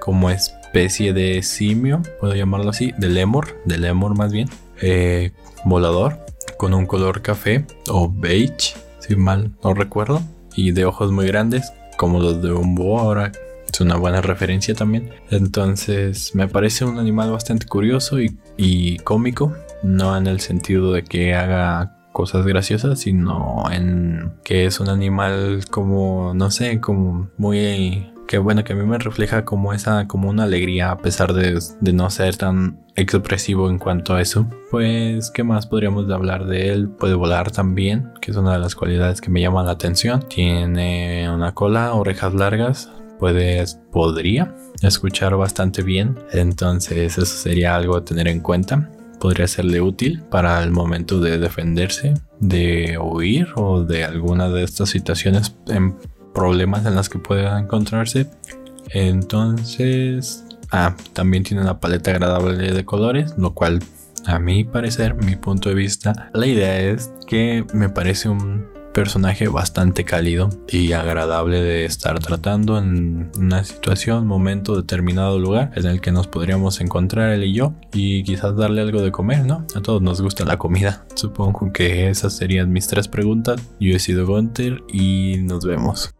como 0.00 0.28
especie 0.28 1.12
de 1.14 1.42
simio, 1.42 2.02
puedo 2.20 2.34
llamarlo 2.34 2.70
así, 2.70 2.92
de 2.98 3.08
lemur, 3.08 3.62
de 3.64 3.78
lemur 3.78 4.16
más 4.16 4.32
bien, 4.32 4.50
eh, 4.82 5.32
volador, 5.64 6.18
con 6.58 6.74
un 6.74 6.84
color 6.84 7.22
café 7.22 7.64
o 7.88 8.12
beige, 8.12 8.74
si 8.98 9.16
mal 9.16 9.52
no 9.62 9.72
recuerdo, 9.72 10.20
y 10.54 10.72
de 10.72 10.84
ojos 10.84 11.10
muy 11.10 11.26
grandes, 11.26 11.72
como 11.96 12.20
los 12.20 12.42
de 12.42 12.52
un 12.52 12.74
búho 12.74 12.98
ahora 12.98 13.32
es 13.74 13.80
una 13.80 13.96
buena 13.96 14.20
referencia 14.20 14.74
también. 14.74 15.10
Entonces 15.30 16.32
me 16.34 16.46
parece 16.46 16.84
un 16.84 16.98
animal 16.98 17.32
bastante 17.32 17.66
curioso 17.66 18.18
y, 18.20 18.98
cómico, 18.98 19.52
no 19.82 20.16
en 20.16 20.28
el 20.28 20.40
sentido 20.40 20.92
de 20.92 21.02
que 21.02 21.34
haga 21.34 21.96
cosas 22.12 22.46
graciosas, 22.46 23.00
sino 23.00 23.64
en 23.72 24.34
que 24.44 24.66
es 24.66 24.78
un 24.78 24.88
animal 24.88 25.64
como, 25.70 26.32
no 26.34 26.52
sé, 26.52 26.80
como 26.80 27.30
muy 27.36 28.12
que 28.28 28.38
bueno 28.38 28.64
que 28.64 28.72
a 28.72 28.76
mí 28.76 28.86
me 28.86 28.96
refleja 28.96 29.44
como 29.44 29.74
esa 29.74 30.08
como 30.08 30.30
una 30.30 30.44
alegría 30.44 30.90
a 30.90 30.96
pesar 30.96 31.34
de, 31.34 31.58
de, 31.80 31.92
no 31.92 32.08
ser 32.08 32.36
tan 32.36 32.80
expresivo 32.94 33.68
en 33.68 33.78
cuanto 33.78 34.14
a 34.14 34.22
eso. 34.22 34.46
Pues 34.70 35.30
qué 35.30 35.42
más 35.42 35.66
podríamos 35.66 36.08
hablar 36.10 36.46
de 36.46 36.72
él 36.72 36.88
puede 36.88 37.14
volar 37.14 37.50
también 37.50 38.12
que 38.22 38.30
es 38.30 38.36
una 38.36 38.52
de 38.54 38.60
las 38.60 38.76
cualidades 38.76 39.20
que 39.20 39.30
me 39.30 39.42
llaman 39.42 39.66
la 39.66 39.72
atención. 39.72 40.26
Tiene 40.28 41.28
una 41.28 41.52
cola 41.52 41.92
orejas 41.92 42.32
largas 42.32 42.88
puedes, 43.18 43.78
podría 43.92 44.54
escuchar 44.82 45.36
bastante 45.36 45.82
bien. 45.82 46.18
Entonces 46.32 47.18
eso 47.18 47.24
sería 47.24 47.74
algo 47.76 47.96
a 47.96 48.04
tener 48.04 48.28
en 48.28 48.40
cuenta. 48.40 48.90
Podría 49.20 49.46
serle 49.46 49.80
útil 49.80 50.22
para 50.30 50.62
el 50.62 50.70
momento 50.70 51.20
de 51.20 51.38
defenderse, 51.38 52.14
de 52.40 52.98
huir 52.98 53.48
o 53.56 53.82
de 53.82 54.04
alguna 54.04 54.50
de 54.50 54.64
estas 54.64 54.90
situaciones 54.90 55.56
en 55.68 55.96
problemas 56.34 56.84
en 56.84 56.94
las 56.94 57.08
que 57.08 57.18
pueda 57.18 57.58
encontrarse. 57.58 58.28
Entonces, 58.90 60.44
ah, 60.70 60.94
también 61.12 61.42
tiene 61.42 61.62
una 61.62 61.80
paleta 61.80 62.10
agradable 62.10 62.72
de 62.72 62.84
colores, 62.84 63.34
lo 63.38 63.54
cual 63.54 63.80
a 64.26 64.38
mi 64.38 64.64
parecer, 64.64 65.14
mi 65.14 65.36
punto 65.36 65.68
de 65.68 65.74
vista, 65.74 66.30
la 66.34 66.46
idea 66.46 66.80
es 66.80 67.10
que 67.26 67.64
me 67.72 67.88
parece 67.88 68.28
un 68.28 68.73
personaje 68.94 69.48
bastante 69.48 70.04
cálido 70.04 70.48
y 70.68 70.92
agradable 70.92 71.60
de 71.60 71.84
estar 71.84 72.18
tratando 72.20 72.78
en 72.78 73.30
una 73.36 73.62
situación, 73.64 74.26
momento, 74.26 74.76
determinado 74.76 75.38
lugar 75.38 75.72
en 75.74 75.84
el 75.84 76.00
que 76.00 76.12
nos 76.12 76.28
podríamos 76.28 76.80
encontrar 76.80 77.32
él 77.32 77.44
y 77.44 77.52
yo 77.52 77.74
y 77.92 78.22
quizás 78.22 78.56
darle 78.56 78.80
algo 78.80 79.02
de 79.02 79.12
comer, 79.12 79.44
¿no? 79.44 79.66
A 79.74 79.82
todos 79.82 80.00
nos 80.00 80.22
gusta 80.22 80.46
la 80.46 80.56
comida. 80.56 81.04
Supongo 81.14 81.72
que 81.72 82.08
esas 82.08 82.34
serían 82.36 82.72
mis 82.72 82.86
tres 82.86 83.08
preguntas. 83.08 83.60
Yo 83.78 83.94
he 83.94 83.98
sido 83.98 84.26
Gunter 84.26 84.82
y 84.90 85.38
nos 85.42 85.66
vemos. 85.66 86.14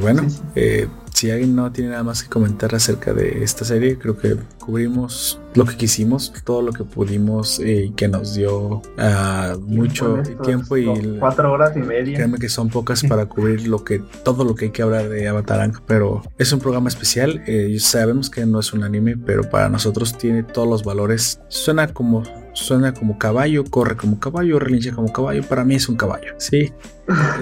Pues 0.00 0.14
bueno, 0.14 0.28
eh, 0.54 0.88
si 1.12 1.30
alguien 1.30 1.54
no 1.54 1.70
tiene 1.72 1.90
nada 1.90 2.02
más 2.02 2.22
que 2.22 2.30
comentar 2.30 2.74
acerca 2.74 3.12
de 3.12 3.44
esta 3.44 3.66
serie, 3.66 3.98
creo 3.98 4.16
que 4.16 4.36
cubrimos 4.58 5.38
lo 5.54 5.66
que 5.66 5.76
quisimos, 5.76 6.32
todo 6.44 6.62
lo 6.62 6.72
que 6.72 6.84
pudimos 6.84 7.58
eh, 7.58 7.86
y 7.86 7.90
que 7.90 8.08
nos 8.08 8.34
dio 8.34 8.76
uh, 8.76 9.58
mucho 9.66 10.22
tiempo 10.42 10.78
y 10.78 11.18
cuatro 11.18 11.52
horas 11.52 11.76
y 11.76 11.80
media. 11.80 12.16
Créanme 12.16 12.38
que 12.38 12.48
son 12.48 12.70
pocas 12.70 13.02
para 13.02 13.26
cubrir 13.28 13.68
lo 13.68 13.84
que 13.84 14.02
todo 14.24 14.44
lo 14.44 14.54
que 14.54 14.66
hay 14.66 14.70
que 14.70 14.80
hablar 14.80 15.10
de 15.10 15.28
Avatar, 15.28 15.70
pero 15.86 16.22
es 16.38 16.50
un 16.52 16.60
programa 16.60 16.88
especial. 16.88 17.42
Eh, 17.46 17.76
sabemos 17.78 18.30
que 18.30 18.46
no 18.46 18.60
es 18.60 18.72
un 18.72 18.84
anime, 18.84 19.18
pero 19.18 19.42
para 19.50 19.68
nosotros 19.68 20.16
tiene 20.16 20.44
todos 20.44 20.68
los 20.68 20.82
valores. 20.82 21.40
Suena 21.48 21.88
como 21.88 22.22
suena 22.52 22.92
como 22.92 23.18
caballo, 23.18 23.64
corre 23.64 23.96
como 23.96 24.18
caballo, 24.18 24.58
relincha 24.58 24.92
como 24.92 25.12
caballo. 25.12 25.42
Para 25.42 25.64
mí 25.64 25.74
es 25.74 25.88
un 25.88 25.96
caballo. 25.96 26.34
Sí, 26.38 26.72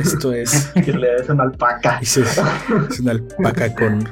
esto 0.01 0.33
es. 0.33 0.73
es 0.77 1.29
una 1.29 1.45
alpaca. 1.45 1.99
Es, 2.03 2.17
es 2.17 3.01
una 3.01 3.13
alpaca 3.13 3.75
con. 3.75 4.09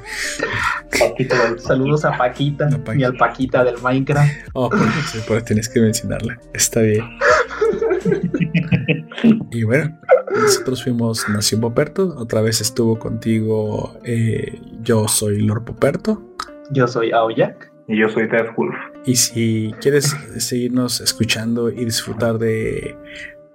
Saludos 1.59 2.05
a 2.05 2.17
Paquita, 2.17 2.69
mi 2.95 3.05
alpaquita 3.05 3.65
del 3.65 3.77
Minecraft. 3.83 4.49
Oh, 4.55 4.71
pues, 5.27 5.45
tienes 5.45 5.69
que 5.69 5.81
mencionarla. 5.81 6.39
Está 6.53 6.81
bien. 6.81 7.05
y 9.51 9.65
bueno, 9.65 9.99
nosotros 10.35 10.83
fuimos 10.83 11.29
Nación 11.29 11.61
Poperto. 11.61 12.15
Otra 12.17 12.41
vez 12.41 12.61
estuvo 12.61 12.99
contigo 12.99 13.99
eh, 14.05 14.61
Yo 14.81 15.09
soy 15.09 15.43
Lord 15.43 15.65
Poperto. 15.65 16.35
Yo 16.71 16.87
soy 16.87 17.13
Aoyak. 17.13 17.73
Y 17.89 17.99
yo 18.01 18.09
soy 18.09 18.27
Death 18.27 18.55
Wolf. 18.57 18.75
Y 19.07 19.17
si 19.17 19.73
quieres 19.81 20.15
seguirnos 20.39 21.01
escuchando 21.01 21.71
y 21.71 21.85
disfrutar 21.85 22.39
de 22.39 22.97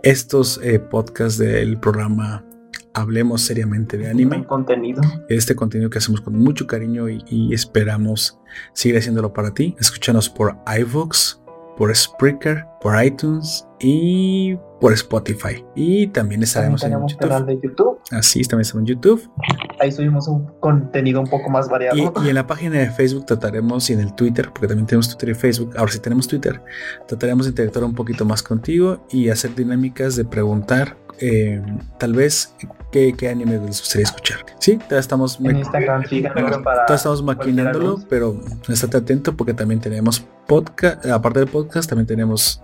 estos 0.01 0.59
eh, 0.63 0.79
podcasts 0.79 1.37
del 1.37 1.77
programa 1.79 2.45
Hablemos 2.93 3.41
seriamente 3.41 3.97
de 3.97 4.09
anime. 4.09 4.45
contenido. 4.45 5.01
Este 5.29 5.55
contenido 5.55 5.89
que 5.89 5.99
hacemos 5.99 6.19
con 6.19 6.33
mucho 6.37 6.67
cariño 6.67 7.07
y, 7.09 7.23
y 7.29 7.53
esperamos 7.53 8.37
seguir 8.73 8.97
haciéndolo 8.97 9.31
para 9.31 9.53
ti. 9.53 9.75
Escúchanos 9.79 10.29
por 10.29 10.57
iVoox, 10.67 11.37
por 11.81 11.95
Spreaker, 11.95 12.63
por 12.79 13.03
iTunes 13.03 13.67
y 13.79 14.55
por 14.79 14.93
Spotify. 14.93 15.65
Y 15.73 16.05
también 16.09 16.43
estaremos 16.43 16.81
También 16.81 17.01
en 17.01 17.07
tenemos 17.07 17.11
YouTube. 17.13 17.27
canal 17.27 17.45
de 17.47 17.59
YouTube. 17.59 17.99
Así, 18.11 18.43
también 18.43 18.61
estamos 18.61 18.81
en 18.81 18.85
YouTube. 18.85 19.31
Ahí 19.79 19.91
subimos 19.91 20.27
un 20.27 20.45
contenido 20.59 21.19
un 21.19 21.25
poco 21.25 21.49
más 21.49 21.67
variado. 21.67 21.97
Y, 21.97 22.27
y 22.27 22.29
en 22.29 22.35
la 22.35 22.45
página 22.53 22.77
de 22.77 22.91
Facebook 22.91 23.25
trataremos, 23.25 23.89
y 23.89 23.93
en 23.93 24.01
el 24.01 24.13
Twitter, 24.13 24.51
porque 24.53 24.67
también 24.67 24.85
tenemos 24.85 25.09
Twitter 25.09 25.29
y 25.29 25.33
Facebook, 25.33 25.73
ahora 25.75 25.91
sí 25.91 25.97
tenemos 25.97 26.27
Twitter, 26.27 26.61
trataremos 27.07 27.47
de 27.47 27.49
interactuar 27.49 27.85
un 27.85 27.95
poquito 27.95 28.25
más 28.25 28.43
contigo 28.43 29.03
y 29.09 29.29
hacer 29.29 29.55
dinámicas 29.55 30.15
de 30.15 30.23
preguntar, 30.23 30.97
eh, 31.21 31.61
tal 31.97 32.13
vez, 32.13 32.53
qué, 32.91 33.13
qué 33.17 33.29
anime 33.29 33.59
les 33.59 33.79
gustaría 33.79 34.05
escuchar. 34.05 34.45
Sí, 34.59 34.77
todavía 34.77 34.99
estamos, 34.99 35.39
en 35.39 35.57
Instagram, 35.57 36.03
bueno, 36.33 36.63
para. 36.63 36.85
todavía 36.85 36.95
estamos 36.95 37.23
maquinándolo, 37.23 37.99
pero 38.09 38.39
estate 38.67 38.97
atento 38.97 39.35
porque 39.37 39.53
también 39.53 39.79
tenemos 39.79 40.25
podcast, 40.47 41.05
aparte 41.05 41.39
del 41.39 41.47
podcast, 41.47 41.87
también 41.87 42.07
tenemos 42.07 42.61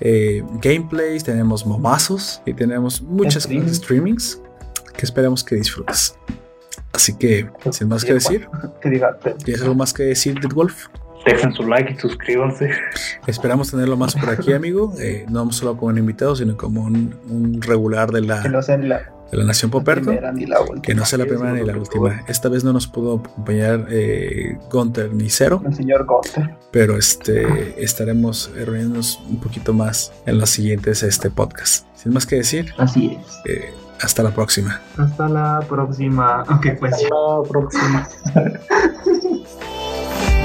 eh, 0.00 0.42
gameplays, 0.60 1.24
tenemos 1.24 1.64
momazos 1.64 2.42
y 2.44 2.52
tenemos 2.52 3.00
muchas 3.00 3.44
Streaming. 3.44 3.62
cosas, 3.62 3.76
streamings 3.76 4.40
que 4.96 5.06
esperamos 5.06 5.44
que 5.44 5.54
disfrutes. 5.54 6.16
Así 6.92 7.14
que, 7.16 7.48
sin 7.70 7.88
más 7.88 8.04
que 8.04 8.14
decir, 8.14 8.48
¿Tienes 9.44 9.62
algo 9.62 9.74
más 9.74 9.94
que 9.94 10.02
decir, 10.02 10.38
Dead 10.40 10.52
Wolf? 10.52 10.88
Dejen 11.24 11.52
su 11.52 11.62
like 11.64 11.92
y 11.92 11.96
suscríbanse. 11.96 12.70
Esperamos 13.26 13.70
tenerlo 13.70 13.96
más 13.96 14.14
por 14.14 14.30
aquí, 14.30 14.52
amigo. 14.52 14.92
Eh, 15.02 15.26
no 15.28 15.50
solo 15.52 15.76
como 15.76 15.88
un 15.90 15.98
invitado, 15.98 16.36
sino 16.36 16.56
como 16.56 16.82
un, 16.82 17.16
un 17.28 17.60
regular 17.62 18.10
de 18.12 18.20
la, 18.20 18.42
que 18.42 18.48
no 18.48 18.62
sea 18.62 18.76
ni 18.76 18.86
la 18.88 19.10
de 19.32 19.38
la 19.38 19.44
Nación 19.44 19.70
Poperto. 19.70 20.12
la 20.12 20.30
última. 20.60 20.82
Que 20.82 20.94
no 20.94 21.04
sea 21.06 21.18
la 21.18 21.24
primera 21.24 21.52
ni 21.52 21.64
la 21.64 21.76
última. 21.76 22.22
Esta 22.28 22.48
vez 22.50 22.62
no 22.62 22.72
nos 22.72 22.86
pudo 22.86 23.16
acompañar 23.24 23.86
eh, 23.90 24.58
Gunter 24.70 25.12
ni 25.14 25.30
Cero, 25.30 25.62
El 25.66 25.74
señor 25.74 26.04
Gunter. 26.04 26.54
pero 26.70 26.96
este, 26.98 27.82
estaremos 27.82 28.50
reuniéndonos 28.54 29.18
un 29.28 29.40
poquito 29.40 29.72
más 29.72 30.12
en 30.26 30.38
los 30.38 30.50
siguientes 30.50 31.02
este, 31.02 31.30
podcast. 31.30 31.86
Sin 31.96 32.12
más 32.12 32.26
que 32.26 32.36
decir, 32.36 32.72
Así 32.78 33.18
es. 33.20 33.40
eh, 33.46 33.72
hasta 34.02 34.22
la 34.22 34.32
próxima. 34.32 34.80
Hasta 34.98 35.28
la 35.28 35.64
próxima. 35.68 36.42
Ok, 36.50 36.66
pues. 36.78 36.92
Hasta 36.92 37.08
la 37.08 37.42
próxima. 37.48 38.08